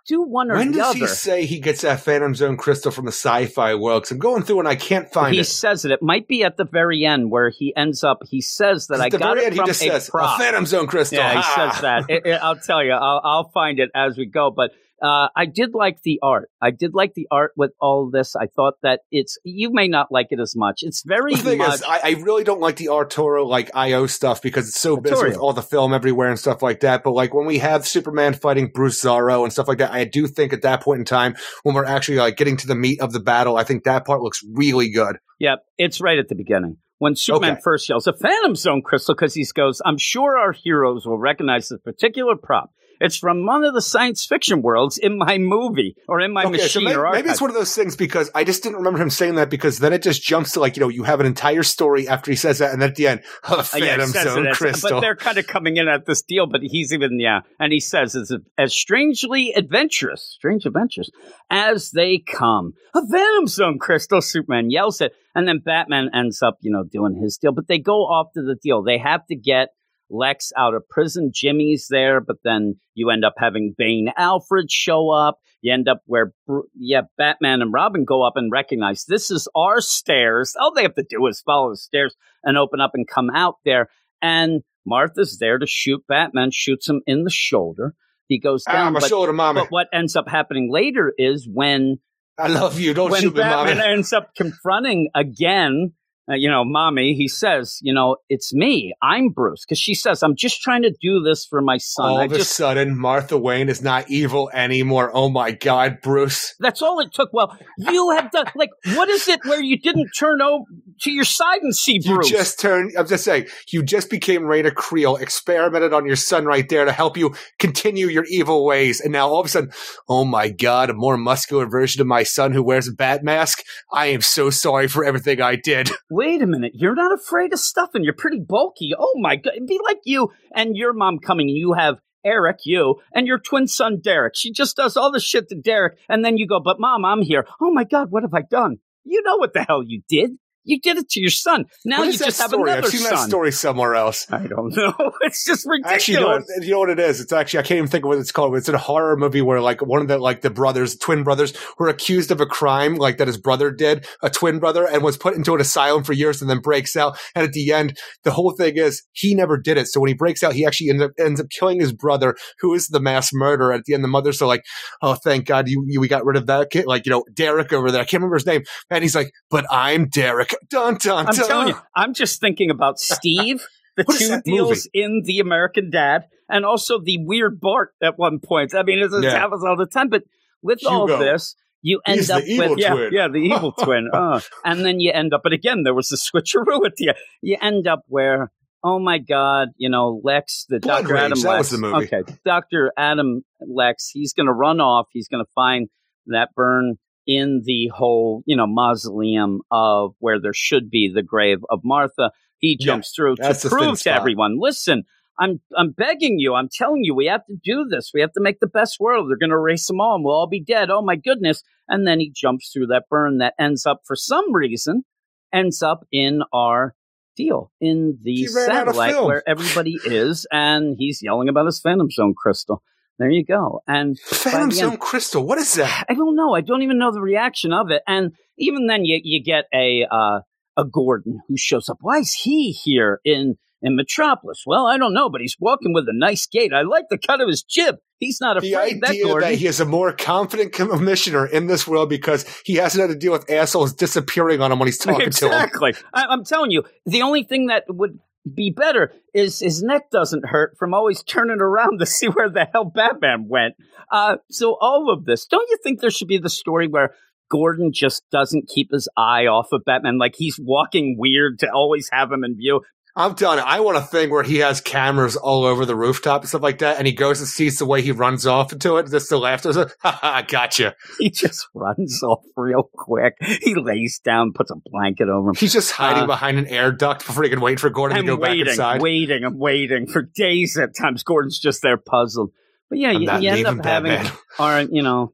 do 0.05 0.21
one 0.21 0.51
or 0.51 0.55
When 0.55 0.71
the 0.71 0.77
does 0.77 0.95
he 0.95 1.07
say 1.07 1.45
he 1.45 1.59
gets 1.59 1.81
that 1.81 1.99
Phantom 2.01 2.35
Zone 2.35 2.57
crystal 2.57 2.91
from 2.91 3.05
the 3.05 3.11
sci-fi 3.11 3.75
world? 3.75 4.03
Because 4.03 4.11
I'm 4.11 4.19
going 4.19 4.43
through 4.43 4.59
and 4.59 4.67
I 4.67 4.75
can't 4.75 5.11
find 5.11 5.33
he 5.33 5.39
it. 5.39 5.41
He 5.41 5.43
says 5.45 5.83
it. 5.85 5.91
It 5.91 6.01
might 6.01 6.27
be 6.27 6.43
at 6.43 6.57
the 6.57 6.65
very 6.65 7.05
end 7.05 7.31
where 7.31 7.49
he 7.49 7.73
ends 7.75 8.03
up. 8.03 8.19
He 8.29 8.41
says 8.41 8.87
that 8.87 9.01
I 9.01 9.09
got 9.09 9.37
it 9.37 9.45
end, 9.45 9.53
he 9.53 9.57
from 9.57 9.67
just 9.67 9.81
a 9.81 9.89
says 9.89 10.09
prop. 10.09 10.39
a 10.39 10.43
Phantom 10.43 10.65
Zone 10.65 10.87
crystal. 10.87 11.17
Yeah, 11.17 11.37
he 11.37 11.41
says 11.43 11.81
that. 11.81 12.03
It- 12.09 12.25
it- 12.25 12.39
I'll 12.43 12.55
tell 12.59 12.83
you. 12.83 12.91
I'll, 12.91 13.21
I'll 13.23 13.49
find 13.49 13.79
it 13.79 13.89
as 13.95 14.17
we 14.17 14.25
go. 14.25 14.51
But 14.51 14.71
uh, 15.03 15.27
I 15.35 15.45
did 15.45 15.75
like 15.75 16.01
the 16.03 16.19
art. 16.23 16.49
I 16.61 16.71
did 16.71 16.93
like 16.93 17.13
the 17.13 17.27
art 17.29 17.51
with 17.57 17.71
all 17.79 18.09
this. 18.09 18.35
I 18.35 18.47
thought 18.47 18.75
that 18.83 19.01
it's. 19.11 19.37
You 19.43 19.71
may 19.73 19.87
not 19.87 20.07
like 20.11 20.27
it 20.31 20.39
as 20.39 20.55
much. 20.55 20.79
It's 20.81 21.03
very 21.05 21.33
The 21.35 21.41
thing 21.41 21.57
much. 21.57 21.75
is, 21.75 21.83
I, 21.83 21.99
I 22.03 22.09
really 22.21 22.43
don't 22.45 22.61
like 22.61 22.77
the 22.77 22.89
Arturo 22.89 23.45
like 23.45 23.69
IO 23.75 24.07
stuff 24.07 24.41
because 24.41 24.67
it's 24.69 24.79
so 24.79 24.95
busy 24.97 25.23
with 25.27 25.37
all 25.37 25.51
the 25.53 25.61
film 25.61 25.93
everywhere 25.93 26.29
and 26.29 26.39
stuff 26.39 26.61
like 26.61 26.79
that. 26.79 27.03
But 27.03 27.11
like 27.11 27.33
when 27.33 27.45
we 27.45 27.57
have 27.59 27.85
Superman 27.85 28.33
fighting 28.33 28.71
Bruce 28.73 29.03
Zorro 29.03 29.43
and 29.43 29.51
stuff 29.51 29.67
like 29.67 29.79
that, 29.79 29.91
I 29.91 30.05
do 30.05 30.25
think 30.27 30.53
at 30.53 30.61
that 30.61 30.81
point 30.81 30.99
in 30.99 31.05
time 31.05 31.35
when 31.63 31.75
we're 31.75 31.85
actually 31.85 32.17
like 32.19 32.37
getting 32.37 32.55
to 32.57 32.67
the 32.67 32.75
meat 32.75 33.01
of 33.01 33.11
the 33.11 33.19
battle, 33.19 33.57
I 33.57 33.63
think 33.65 33.83
that 33.83 34.05
part 34.05 34.21
looks 34.21 34.39
really 34.53 34.89
good. 34.89 35.17
Yep, 35.39 35.59
it's 35.77 35.99
right 35.99 36.17
at 36.17 36.29
the 36.29 36.35
beginning. 36.35 36.77
When 36.99 37.15
Superman 37.17 37.53
Okay. 37.53 37.61
first 37.61 37.89
yells, 37.89 38.07
a 38.07 38.13
Phantom 38.13 38.55
Zone 38.55 38.81
crystal, 38.81 39.13
because 39.13 39.33
he 39.33 39.45
goes, 39.53 39.81
I'm 39.83 39.97
sure 39.97 40.37
our 40.37 40.53
heroes 40.53 41.05
will 41.05 41.17
recognize 41.17 41.67
this 41.67 41.79
particular 41.83 42.35
prop. 42.37 42.69
It's 43.03 43.17
from 43.17 43.45
one 43.45 43.65
of 43.65 43.73
the 43.73 43.81
science 43.81 44.25
fiction 44.25 44.61
worlds 44.61 44.97
in 44.97 45.17
my 45.17 45.37
movie 45.37 45.97
or 46.07 46.21
in 46.21 46.31
my 46.31 46.45
Okay, 46.45 46.57
so 46.57 46.63
machine 46.63 46.83
maybe, 46.85 46.95
or 46.95 47.11
maybe 47.11 47.29
it's 47.29 47.41
one 47.41 47.49
of 47.49 47.55
those 47.55 47.75
things 47.75 47.97
because 47.97 48.31
I 48.33 48.45
just 48.45 48.63
didn't 48.63 48.77
remember 48.77 48.99
him 48.99 49.09
saying 49.09 49.35
that 49.35 49.49
because 49.49 49.79
then 49.79 49.91
it 49.91 50.01
just 50.01 50.23
jumps 50.23 50.53
to 50.53 50.61
like, 50.61 50.77
you 50.77 50.81
know, 50.81 50.87
you 50.87 51.03
have 51.03 51.19
an 51.19 51.25
entire 51.25 51.63
story 51.63 52.07
after 52.07 52.31
he 52.31 52.37
says 52.37 52.59
that 52.59 52.71
and 52.71 52.81
then 52.81 52.91
at 52.91 52.95
the 52.95 53.07
end, 53.07 53.21
a 53.43 53.51
Uh, 53.53 53.65
yeah, 53.75 53.85
Phantom 53.97 54.07
says 54.07 54.23
Zone 54.23 54.53
crystal. 54.53 54.89
But 54.91 55.01
they're 55.01 55.17
kind 55.17 55.37
of 55.37 55.45
coming 55.47 55.75
in 55.75 55.89
at 55.89 56.05
this 56.05 56.21
deal, 56.21 56.47
but 56.47 56.61
he's 56.63 56.93
even, 56.93 57.19
yeah. 57.19 57.41
And 57.59 57.73
he 57.73 57.81
says, 57.81 58.15
as, 58.15 58.31
as 58.57 58.73
strangely 58.73 59.51
adventurous, 59.53 60.35
strange 60.37 60.65
adventures, 60.65 61.11
as 61.49 61.91
they 61.91 62.19
come. 62.19 62.73
A 62.95 63.01
Venom 63.05 63.47
Zone 63.47 63.79
crystal, 63.79 64.21
Superman 64.21 64.71
yells 64.71 65.01
it. 65.01 65.13
And 65.35 65.47
then 65.47 65.59
Batman 65.59 66.09
ends 66.13 66.41
up, 66.41 66.57
you 66.61 66.71
know, 66.71 66.83
doing 66.83 67.19
his 67.21 67.37
deal. 67.37 67.51
But 67.51 67.67
they 67.67 67.79
go 67.79 68.03
off 68.03 68.27
to 68.35 68.43
the 68.43 68.55
deal. 68.55 68.83
They 68.83 68.99
have 68.99 69.25
to 69.27 69.35
get 69.35 69.69
Lex 70.13 70.51
out 70.57 70.73
of 70.73 70.87
prison. 70.87 71.31
Jimmy's 71.33 71.87
there, 71.89 72.21
but 72.21 72.37
then 72.43 72.75
you 72.93 73.09
end 73.09 73.25
up 73.25 73.33
having 73.37 73.75
Bane 73.77 74.11
Alfred 74.15 74.71
show 74.71 75.09
up. 75.09 75.39
You 75.61 75.73
end 75.73 75.87
up 75.87 76.01
where, 76.05 76.33
yeah, 76.77 77.01
Batman 77.17 77.61
and 77.61 77.73
Robin 77.73 78.05
go 78.05 78.21
up 78.21 78.33
and 78.35 78.51
recognize 78.51 79.05
this 79.05 79.31
is 79.31 79.47
our 79.55 79.81
stairs. 79.81 80.55
All 80.59 80.73
they 80.73 80.83
have 80.83 80.95
to 80.95 81.05
do 81.09 81.25
is 81.27 81.41
follow 81.41 81.71
the 81.71 81.77
stairs 81.77 82.15
and 82.43 82.57
open 82.57 82.79
up 82.79 82.91
and 82.93 83.07
come 83.07 83.29
out 83.29 83.55
there. 83.65 83.87
And 84.21 84.61
Martha's 84.85 85.37
there 85.39 85.57
to 85.57 85.65
shoot 85.65 86.03
Batman, 86.07 86.51
shoots 86.51 86.87
him 86.87 87.01
in 87.07 87.23
the 87.23 87.31
shoulder. 87.31 87.95
He 88.27 88.39
goes 88.39 88.63
ah, 88.67 88.73
down. 88.73 88.93
but, 88.93 89.03
shoulder, 89.03 89.33
but 89.33 89.71
what 89.71 89.87
ends 89.93 90.15
up 90.15 90.27
happening 90.27 90.71
later 90.71 91.13
is 91.17 91.47
when 91.51 91.99
I 92.37 92.47
love 92.47 92.79
you. 92.79 92.93
Don't 92.93 93.11
when 93.11 93.21
shoot 93.21 93.33
me, 93.33 93.41
Batman 93.41 93.77
mommy. 93.77 93.89
ends 93.89 94.13
up 94.13 94.33
confronting 94.35 95.09
again, 95.13 95.93
uh, 96.29 96.35
you 96.35 96.49
know, 96.49 96.63
mommy, 96.63 97.15
he 97.15 97.27
says, 97.27 97.79
you 97.81 97.93
know, 97.93 98.15
it's 98.29 98.53
me. 98.53 98.93
I'm 99.01 99.29
Bruce. 99.29 99.65
Because 99.65 99.79
she 99.79 99.93
says, 99.93 100.23
I'm 100.23 100.35
just 100.37 100.61
trying 100.61 100.83
to 100.83 100.93
do 101.01 101.21
this 101.21 101.45
for 101.45 101.61
my 101.61 101.77
son. 101.77 102.09
All 102.09 102.17
I 102.19 102.25
of 102.25 102.31
a 102.31 102.43
sudden, 102.45 102.97
Martha 102.97 103.37
Wayne 103.37 103.67
is 103.67 103.81
not 103.81 104.09
evil 104.09 104.49
anymore. 104.53 105.11
Oh 105.13 105.29
my 105.29 105.51
God, 105.51 105.97
Bruce. 106.01 106.55
that's 106.59 106.81
all 106.81 107.01
it 107.01 107.13
took. 107.13 107.29
Well, 107.33 107.57
you 107.77 108.11
have 108.11 108.31
done, 108.31 108.45
like, 108.55 108.69
what 108.95 109.09
is 109.09 109.27
it 109.27 109.41
where 109.43 109.61
you 109.61 109.77
didn't 109.77 110.11
turn 110.17 110.41
over 110.41 110.63
to 111.01 111.11
your 111.11 111.25
side 111.25 111.61
and 111.61 111.75
see 111.75 111.99
You 112.01 112.15
Bruce? 112.15 112.29
just 112.29 112.59
turned, 112.59 112.93
I'm 112.97 113.07
just 113.07 113.25
saying, 113.25 113.47
you 113.71 113.83
just 113.83 114.09
became 114.09 114.43
Raina 114.43 114.73
Creel, 114.73 115.17
experimented 115.17 115.91
on 115.91 116.05
your 116.05 116.15
son 116.15 116.45
right 116.45 116.67
there 116.69 116.85
to 116.85 116.93
help 116.93 117.17
you 117.17 117.35
continue 117.59 118.07
your 118.07 118.25
evil 118.29 118.65
ways. 118.65 119.01
And 119.01 119.11
now 119.11 119.27
all 119.27 119.41
of 119.41 119.47
a 119.47 119.49
sudden, 119.49 119.71
oh 120.07 120.23
my 120.23 120.49
God, 120.49 120.89
a 120.89 120.93
more 120.93 121.17
muscular 121.17 121.65
version 121.67 121.99
of 121.99 122.07
my 122.07 122.23
son 122.23 122.53
who 122.53 122.63
wears 122.63 122.87
a 122.87 122.93
bat 122.93 123.25
mask. 123.25 123.61
I 123.91 124.07
am 124.07 124.21
so 124.21 124.49
sorry 124.49 124.87
for 124.87 125.03
everything 125.03 125.41
I 125.41 125.57
did. 125.57 125.89
Wait 126.15 126.43
a 126.43 126.45
minute, 126.45 126.73
you're 126.75 126.93
not 126.93 127.11
afraid 127.11 127.51
of 127.53 127.57
stuff 127.57 127.95
and 127.95 128.05
you're 128.05 128.13
pretty 128.13 128.39
bulky. 128.39 128.93
Oh 128.95 129.13
my 129.15 129.35
god, 129.35 129.53
it'd 129.55 129.67
be 129.67 129.79
like 129.83 129.97
you 130.05 130.29
and 130.53 130.77
your 130.77 130.93
mom 130.93 131.17
coming. 131.17 131.49
You 131.49 131.73
have 131.73 131.95
Eric, 132.23 132.59
you, 132.65 133.01
and 133.15 133.25
your 133.25 133.39
twin 133.39 133.65
son 133.65 133.99
Derek. 133.99 134.35
She 134.35 134.51
just 134.51 134.75
does 134.75 134.95
all 134.95 135.11
the 135.11 135.19
shit 135.19 135.49
to 135.49 135.55
Derek, 135.55 135.97
and 136.07 136.23
then 136.23 136.37
you 136.37 136.45
go, 136.45 136.59
But 136.59 136.79
mom, 136.79 137.03
I'm 137.03 137.23
here. 137.23 137.47
Oh 137.59 137.71
my 137.73 137.83
god, 137.83 138.11
what 138.11 138.21
have 138.21 138.35
I 138.35 138.43
done? 138.43 138.77
You 139.03 139.23
know 139.23 139.37
what 139.37 139.53
the 139.53 139.63
hell 139.63 139.81
you 139.83 140.03
did. 140.07 140.33
You 140.65 140.79
did 140.79 140.97
it 140.97 141.09
to 141.09 141.19
your 141.19 141.29
son. 141.29 141.65
Now 141.85 141.99
What 141.99 142.05
you 142.05 142.13
just 142.17 142.39
have 142.39 142.49
story? 142.49 142.71
another 142.71 142.87
I've 142.87 142.91
seen 142.91 143.01
son. 143.01 143.15
that 143.15 143.27
story 143.27 143.51
somewhere 143.51 143.95
else. 143.95 144.25
I 144.31 144.47
don't 144.47 144.73
know. 144.75 144.93
It's 145.21 145.43
just 145.45 145.65
ridiculous. 145.67 145.93
Actually, 145.93 146.13
you 146.15 146.19
know, 146.21 146.27
what, 146.27 146.43
you 146.65 146.71
know 146.71 146.79
what 146.79 146.89
it 146.89 146.99
is? 146.99 147.19
It's 147.21 147.33
actually 147.33 147.59
I 147.59 147.63
can't 147.63 147.77
even 147.79 147.89
think 147.89 148.05
of 148.05 148.09
what 148.09 148.17
it's 148.17 148.31
called. 148.31 148.55
It's 148.55 148.69
a 148.69 148.77
horror 148.77 149.17
movie 149.17 149.41
where 149.41 149.61
like 149.61 149.81
one 149.81 150.01
of 150.01 150.07
the 150.07 150.17
like 150.17 150.41
the 150.41 150.49
brothers, 150.49 150.95
twin 150.97 151.23
brothers, 151.23 151.53
were 151.77 151.89
accused 151.89 152.31
of 152.31 152.39
a 152.41 152.45
crime 152.45 152.95
like 152.95 153.17
that 153.17 153.27
his 153.27 153.37
brother 153.37 153.71
did, 153.71 154.05
a 154.21 154.29
twin 154.29 154.59
brother, 154.59 154.85
and 154.87 155.03
was 155.03 155.17
put 155.17 155.35
into 155.35 155.53
an 155.53 155.61
asylum 155.61 156.03
for 156.03 156.13
years 156.13 156.41
and 156.41 156.49
then 156.49 156.59
breaks 156.59 156.95
out. 156.95 157.17
And 157.35 157.43
at 157.45 157.53
the 157.53 157.71
end, 157.73 157.97
the 158.23 158.31
whole 158.31 158.51
thing 158.51 158.77
is 158.77 159.03
he 159.11 159.35
never 159.35 159.57
did 159.57 159.77
it. 159.77 159.87
So 159.87 159.99
when 159.99 160.07
he 160.07 160.13
breaks 160.13 160.43
out, 160.43 160.53
he 160.53 160.65
actually 160.65 160.89
ends 160.89 161.03
up 161.03 161.11
ends 161.19 161.41
up 161.41 161.49
killing 161.49 161.79
his 161.79 161.91
brother, 161.93 162.35
who 162.59 162.73
is 162.73 162.87
the 162.87 162.99
mass 163.01 163.31
murderer. 163.33 163.73
At 163.73 163.83
the 163.85 163.93
end, 163.93 164.03
the 164.03 164.07
mother's 164.07 164.39
so 164.39 164.47
like, 164.47 164.63
oh 165.01 165.15
thank 165.15 165.45
God 165.45 165.67
you, 165.67 165.83
you 165.87 165.99
we 165.99 166.07
got 166.07 166.25
rid 166.25 166.37
of 166.37 166.47
that 166.47 166.69
kid, 166.69 166.85
like 166.85 167.05
you 167.05 167.11
know 167.11 167.23
Derek 167.33 167.73
over 167.73 167.91
there. 167.91 168.01
I 168.01 168.05
can't 168.05 168.21
remember 168.21 168.35
his 168.37 168.45
name, 168.45 168.63
and 168.89 169.03
he's 169.03 169.15
like, 169.15 169.31
but 169.49 169.65
I'm 169.69 170.07
Derek. 170.07 170.52
Dun 170.69 170.95
dun 170.95 171.27
I'm 171.27 171.35
dun. 171.35 171.47
telling 171.47 171.67
you, 171.69 171.75
I'm 171.95 172.13
just 172.13 172.39
thinking 172.39 172.69
about 172.69 172.99
Steve 173.11 173.65
the 173.97 174.03
What 174.05 174.17
two 174.19 174.41
deals 174.43 174.87
in 174.93 175.21
the 175.25 175.39
American 175.39 175.89
Dad, 175.91 176.23
and 176.49 176.65
also 176.65 176.99
the 176.99 177.17
weird 177.19 177.59
Bart 177.59 177.91
at 178.01 178.17
one 178.17 178.39
point. 178.39 178.73
I 178.73 178.81
mean, 178.83 178.99
it 178.99 179.11
Yeah. 179.23 179.31
happens 179.37 179.63
all 179.63 179.77
the 179.77 179.85
time. 179.85 180.09
But 180.09 180.23
with 180.63 180.79
all 180.85 181.05
this, 181.07 181.55
you 181.83 182.01
end 182.05 182.17
He's 182.19 182.27
the 182.27 182.35
up 182.37 182.43
with 182.69 182.79
yeah, 182.79 182.93
twin. 182.93 183.09
yeah, 183.13 183.27
the 183.27 183.37
evil 183.37 183.71
twin. 183.77 184.09
Uh, 184.11 184.39
and 184.65 184.83
then 184.83 184.99
you 184.99 185.11
end 185.11 185.33
up, 185.33 185.41
but 185.43 185.53
again, 185.53 185.83
there 185.83 185.93
was 185.93 186.11
a 186.11 186.15
switcheroo 186.15 186.85
at 186.85 186.95
the 186.95 187.09
end. 187.09 187.17
You 187.41 187.57
end 187.61 187.87
up 187.87 188.01
where. 188.07 188.51
Oh 188.85 188.99
my 188.99 189.17
God! 189.17 189.69
You 189.77 189.89
know 189.89 190.19
Lex, 190.25 190.65
the 190.67 190.79
Blood 190.81 191.03
Doctor 191.03 191.13
Rage, 191.13 191.23
Adam 191.23 191.39
Lex. 191.41 191.57
was 191.59 191.69
the 191.69 191.77
movie. 191.77 192.05
Okay, 192.05 192.23
Doctor 192.43 192.91
Adam 192.97 193.43
Lex. 193.61 194.09
He's 194.09 194.33
going 194.33 194.47
to 194.47 194.51
run 194.53 194.81
off. 194.81 195.05
He's 195.13 195.29
going 195.29 195.41
to 195.41 195.49
find 195.55 195.87
that 196.27 196.49
burn 196.55 196.95
in 197.25 197.61
the 197.65 197.89
whole, 197.93 198.43
you 198.45 198.55
know, 198.55 198.67
mausoleum 198.67 199.61
of 199.71 200.15
where 200.19 200.39
there 200.39 200.53
should 200.53 200.89
be 200.89 201.11
the 201.13 201.23
grave 201.23 201.59
of 201.69 201.81
Martha. 201.83 202.31
He 202.57 202.77
Yeah, 202.79 202.85
jumps 202.85 203.13
through 203.15 203.37
to 203.37 203.69
prove 203.69 204.01
to 204.01 204.11
everyone, 204.11 204.57
listen, 204.59 205.03
I'm 205.39 205.61
I'm 205.75 205.91
begging 205.91 206.39
you, 206.39 206.53
I'm 206.53 206.69
telling 206.71 207.03
you, 207.03 207.15
we 207.15 207.25
have 207.25 207.45
to 207.47 207.55
do 207.63 207.85
this. 207.89 208.11
We 208.13 208.21
have 208.21 208.33
to 208.33 208.41
make 208.41 208.59
the 208.59 208.67
best 208.67 208.97
world. 208.99 209.29
They're 209.29 209.37
going 209.37 209.49
to 209.49 209.55
erase 209.55 209.87
them 209.87 209.99
all, 209.99 210.15
and 210.15 210.23
we'll 210.23 210.35
all 210.35 210.47
be 210.47 210.63
dead. 210.63 210.89
Oh 210.91 211.01
my 211.01 211.15
goodness! 211.15 211.63
And 211.87 212.07
then 212.07 212.19
he 212.19 212.31
jumps 212.33 212.71
through 212.71 212.87
that 212.87 213.05
burn 213.09 213.39
that 213.39 213.55
ends 213.59 213.85
up, 213.85 214.01
for 214.05 214.15
some 214.15 214.53
reason, 214.53 215.03
ends 215.51 215.81
up 215.81 216.05
in 216.11 216.43
our 216.53 216.95
deal 217.35 217.71
in 217.81 218.19
the 218.21 218.45
satellite 218.45 219.15
where 219.23 219.47
everybody 219.47 219.97
is, 220.05 220.45
and 220.51 220.95
he's 220.97 221.21
yelling 221.21 221.49
about 221.49 221.65
his 221.65 221.79
Phantom 221.79 222.11
Zone 222.11 222.35
crystal. 222.37 222.83
There 223.19 223.29
you 223.29 223.45
go. 223.45 223.81
And 223.87 224.19
Phantom 224.19 224.71
Zone 224.71 224.97
Crystal. 224.97 225.45
What 225.45 225.57
is 225.59 225.75
that? 225.75 226.05
I 226.09 226.13
don't 226.15 226.35
know. 226.35 226.53
I 226.55 226.61
don't 226.61 226.81
even 226.81 226.97
know 226.97 227.11
the 227.11 227.21
reaction 227.21 227.71
of 227.71 227.91
it. 227.91 228.01
And 228.07 228.31
even 228.57 228.87
then, 228.87 229.05
you 229.05 229.19
you 229.23 229.43
get 229.43 229.65
a 229.73 230.05
uh, 230.11 230.39
a 230.77 230.85
Gordon 230.85 231.39
who 231.47 231.55
shows 231.57 231.89
up. 231.89 231.97
Why 232.01 232.17
is 232.17 232.33
he 232.33 232.71
here 232.71 233.19
in 233.23 233.55
in 233.81 233.95
Metropolis? 233.95 234.63
Well, 234.65 234.87
I 234.87 234.97
don't 234.97 235.13
know, 235.13 235.29
but 235.29 235.41
he's 235.41 235.55
walking 235.59 235.93
with 235.93 236.05
a 236.07 236.13
nice 236.13 236.47
gait. 236.47 236.73
I 236.73 236.81
like 236.81 237.05
the 237.09 237.17
cut 237.17 237.39
of 237.41 237.47
his 237.47 237.63
jib. 237.63 237.97
He's 238.17 238.39
not 238.39 238.59
The 238.61 238.73
afraid. 238.73 239.01
that 239.01 239.09
idea 239.09 239.25
Gordon. 239.25 239.49
that 239.49 239.55
he 239.57 239.67
is 239.67 239.79
a 239.81 239.85
more 239.85 240.13
confident 240.13 240.71
commissioner 240.71 241.45
in 241.45 241.67
this 241.67 241.85
world 241.85 242.07
because 242.09 242.45
he 242.65 242.75
hasn't 242.75 243.01
had 243.01 243.07
to 243.13 243.15
deal 243.19 243.33
with 243.33 243.49
assholes 243.51 243.93
disappearing 243.93 244.61
on 244.61 244.71
him 244.71 244.79
when 244.79 244.87
he's 244.87 244.97
talking 244.97 245.29
to 245.29 245.45
him. 245.45 245.51
exactly. 245.51 245.93
I'm 246.13 246.45
telling 246.45 246.71
you, 246.71 246.83
the 247.05 247.21
only 247.23 247.43
thing 247.43 247.67
that 247.67 247.83
would 247.89 248.17
be 248.51 248.71
better 248.71 249.13
is 249.33 249.59
his 249.59 249.81
neck 249.81 250.09
doesn't 250.11 250.47
hurt 250.47 250.75
from 250.77 250.93
always 250.93 251.23
turning 251.23 251.61
around 251.61 251.99
to 251.99 252.05
see 252.05 252.27
where 252.27 252.49
the 252.49 252.67
hell 252.71 252.85
Batman 252.85 253.47
went. 253.47 253.75
Uh, 254.11 254.37
so 254.49 254.77
all 254.79 255.11
of 255.11 255.25
this, 255.25 255.45
don't 255.45 255.69
you 255.69 255.77
think 255.83 255.99
there 255.99 256.11
should 256.11 256.27
be 256.27 256.37
the 256.37 256.49
story 256.49 256.87
where 256.87 257.13
Gordon 257.49 257.91
just 257.93 258.23
doesn't 258.31 258.67
keep 258.67 258.91
his 258.91 259.07
eye 259.15 259.45
off 259.45 259.67
of 259.71 259.85
Batman, 259.85 260.17
like 260.17 260.35
he's 260.35 260.59
walking 260.59 261.17
weird 261.17 261.59
to 261.59 261.71
always 261.71 262.09
have 262.11 262.31
him 262.31 262.43
in 262.43 262.57
view? 262.57 262.81
I'm 263.15 263.35
telling 263.35 263.59
you, 263.59 263.63
I 263.63 263.79
want 263.81 263.97
a 263.97 264.01
thing 264.01 264.31
where 264.31 264.41
he 264.41 264.57
has 264.57 264.81
cameras 264.81 265.35
all 265.35 265.65
over 265.65 265.85
the 265.85 265.95
rooftop 265.95 266.41
and 266.41 266.49
stuff 266.49 266.63
like 266.63 266.79
that, 266.79 266.97
and 266.97 267.05
he 267.05 267.13
goes 267.13 267.39
and 267.39 267.47
sees 267.47 267.77
the 267.77 267.85
way 267.85 268.01
he 268.01 268.11
runs 268.11 268.47
off 268.47 268.73
into 268.73 268.97
it, 268.97 269.09
just 269.11 269.29
the 269.29 269.37
laughter. 269.37 269.71
Ha 269.73 269.91
ha, 270.21 270.43
gotcha. 270.47 270.95
He 271.19 271.29
just 271.29 271.67
runs 271.75 272.23
off 272.23 272.43
real 272.57 272.89
quick. 272.91 273.35
He 273.61 273.75
lays 273.75 274.19
down, 274.19 274.51
puts 274.53 274.71
a 274.71 274.75
blanket 274.83 275.29
over 275.29 275.49
him. 275.49 275.55
He's 275.55 275.73
just 275.73 275.91
hiding 275.91 276.23
Uh, 276.23 276.27
behind 276.27 276.57
an 276.57 276.65
air 276.67 276.91
duct 276.91 277.25
before 277.25 277.43
he 277.43 277.49
can 277.51 277.61
wait 277.61 277.79
for 277.79 277.91
Gordon 277.91 278.17
I'm 278.17 278.25
to 278.25 278.35
go 278.35 278.41
waiting, 278.41 278.65
back 278.65 278.71
inside. 278.71 279.01
waiting, 279.03 279.43
I'm 279.43 279.59
waiting 279.59 280.07
for 280.07 280.23
days 280.23 280.75
at 280.77 280.95
times. 280.95 281.21
Gordon's 281.23 281.59
just 281.59 281.83
there 281.83 281.97
puzzled. 281.97 282.51
But 282.89 282.97
yeah, 282.97 283.09
I'm 283.11 283.21
you, 283.21 283.49
you 283.49 283.49
end 283.49 283.67
up 283.67 283.85
having 283.85 284.27
are 284.59 284.81
you 284.81 285.03
know 285.03 285.33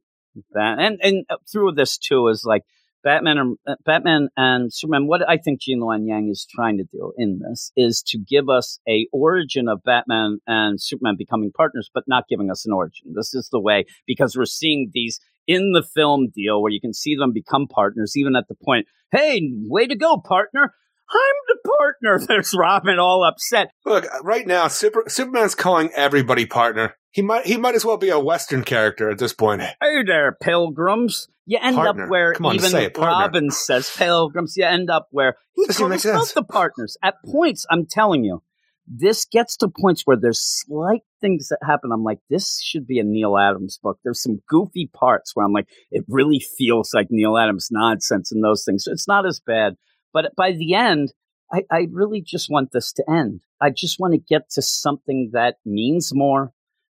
that 0.52 0.80
and 0.80 1.00
and 1.02 1.26
through 1.52 1.74
this 1.74 1.98
too 1.98 2.28
is 2.28 2.44
like 2.46 2.64
Batman 3.04 3.38
and 3.38 3.58
uh, 3.68 3.76
Batman 3.86 4.30
and 4.36 4.74
Superman. 4.74 5.08
What 5.08 5.28
I 5.28 5.38
think 5.38 5.62
Gene 5.62 5.80
Luen 5.80 6.08
Yang 6.08 6.30
is 6.30 6.48
trying 6.50 6.78
to 6.78 6.84
do 6.84 7.14
in 7.18 7.40
this 7.40 7.72
is 7.76 8.04
to 8.08 8.18
give 8.18 8.50
us 8.50 8.80
a 8.88 9.08
origin 9.12 9.68
of 9.70 9.84
Batman 9.84 10.40
and 10.48 10.82
Superman 10.82 11.16
becoming 11.18 11.52
partners, 11.56 11.90
but 11.94 12.04
not 12.08 12.28
giving 12.30 12.52
us 12.52 12.66
an 12.66 12.74
origin. 12.74 13.14
This 13.16 13.34
is 13.34 13.50
the 13.52 13.60
way 13.60 13.86
because 14.06 14.36
we're 14.36 14.46
seeing 14.46 14.92
these 14.94 15.20
in 15.48 15.72
the 15.72 15.84
film 15.84 16.30
deal 16.34 16.62
where 16.62 16.72
you 16.72 16.80
can 16.80 16.94
see 16.94 17.16
them 17.16 17.34
become 17.34 17.68
partners, 17.68 18.14
even 18.16 18.36
at 18.36 18.48
the 18.48 18.56
point, 18.56 18.86
hey, 19.12 19.42
way 19.64 19.88
to 19.88 19.96
go, 19.96 20.18
partner. 20.18 20.74
I'm 21.12 21.36
the 21.48 21.70
partner. 21.78 22.20
There's 22.28 22.54
Robin 22.56 23.00
all 23.00 23.24
upset. 23.24 23.72
Look, 23.86 24.06
right 24.24 24.46
now, 24.46 24.68
Super, 24.68 25.06
Superman's 25.08 25.56
calling 25.56 25.90
everybody 25.96 26.46
partner. 26.46 26.96
He 27.12 27.22
might 27.22 27.46
he 27.46 27.58
might 27.58 27.76
as 27.76 27.84
well 27.84 27.98
be 27.98 28.10
a 28.10 28.20
Western 28.20 28.64
character 28.64 29.10
at 29.10 29.18
this 29.18 29.34
point. 29.34 29.62
Hey 29.62 30.04
there, 30.06 30.38
pilgrims. 30.42 31.28
You 31.46 31.58
end 31.60 31.78
Partner. 31.78 32.04
up 32.04 32.10
where 32.10 32.36
on, 32.44 32.56
even 32.56 32.70
say. 32.70 32.92
Robin 32.96 33.50
says 33.50 33.92
pilgrims. 33.98 34.56
You 34.56 34.66
end 34.66 34.92
up 34.92 35.08
where 35.10 35.36
he 35.56 35.66
calls 35.66 35.90
make 35.90 36.02
the 36.02 36.46
partners. 36.48 36.96
At 37.04 37.16
points, 37.26 37.66
I'm 37.72 37.88
telling 37.88 38.24
you, 38.24 38.44
this 38.86 39.26
gets 39.26 39.58
to 39.58 39.68
points 39.68 40.04
where 40.06 40.18
there's 40.20 40.40
slight 40.40 41.02
things 41.22 41.50
that 41.50 41.60
happen. 41.66 41.92
I'm 41.92 42.04
like, 42.04 42.20
this 42.30 42.62
should 42.62 42.86
be 42.86 43.00
a 43.00 43.04
Neal 43.04 43.38
Adams 43.38 43.80
book. 43.82 43.98
There's 44.04 44.22
some 44.22 44.42
goofy 44.48 44.90
parts 44.94 45.36
where 45.36 45.46
I'm 45.46 45.54
like, 45.54 45.68
it 45.90 46.06
really 46.08 46.40
feels 46.40 46.92
like 46.94 47.08
Neal 47.10 47.38
Adams 47.38 47.70
nonsense 47.72 48.32
and 48.32 48.44
those 48.44 48.64
things. 48.64 48.84
So 48.84 48.92
it's 48.92 49.08
not 49.08 49.28
as 49.28 49.40
bad. 49.40 49.76
But 50.14 50.36
by 50.36 50.52
the 50.52 50.74
end, 50.76 51.14
I, 51.52 51.64
I 51.72 51.88
really 51.92 52.22
just 52.22 52.50
want 52.50 52.72
this 52.72 52.92
to 52.94 53.04
end. 53.10 53.42
I 53.62 53.70
just 53.70 54.00
want 54.00 54.14
to 54.14 54.20
get 54.20 54.50
to 54.52 54.62
something 54.62 55.32
that 55.34 55.56
means 55.66 56.12
more. 56.14 56.52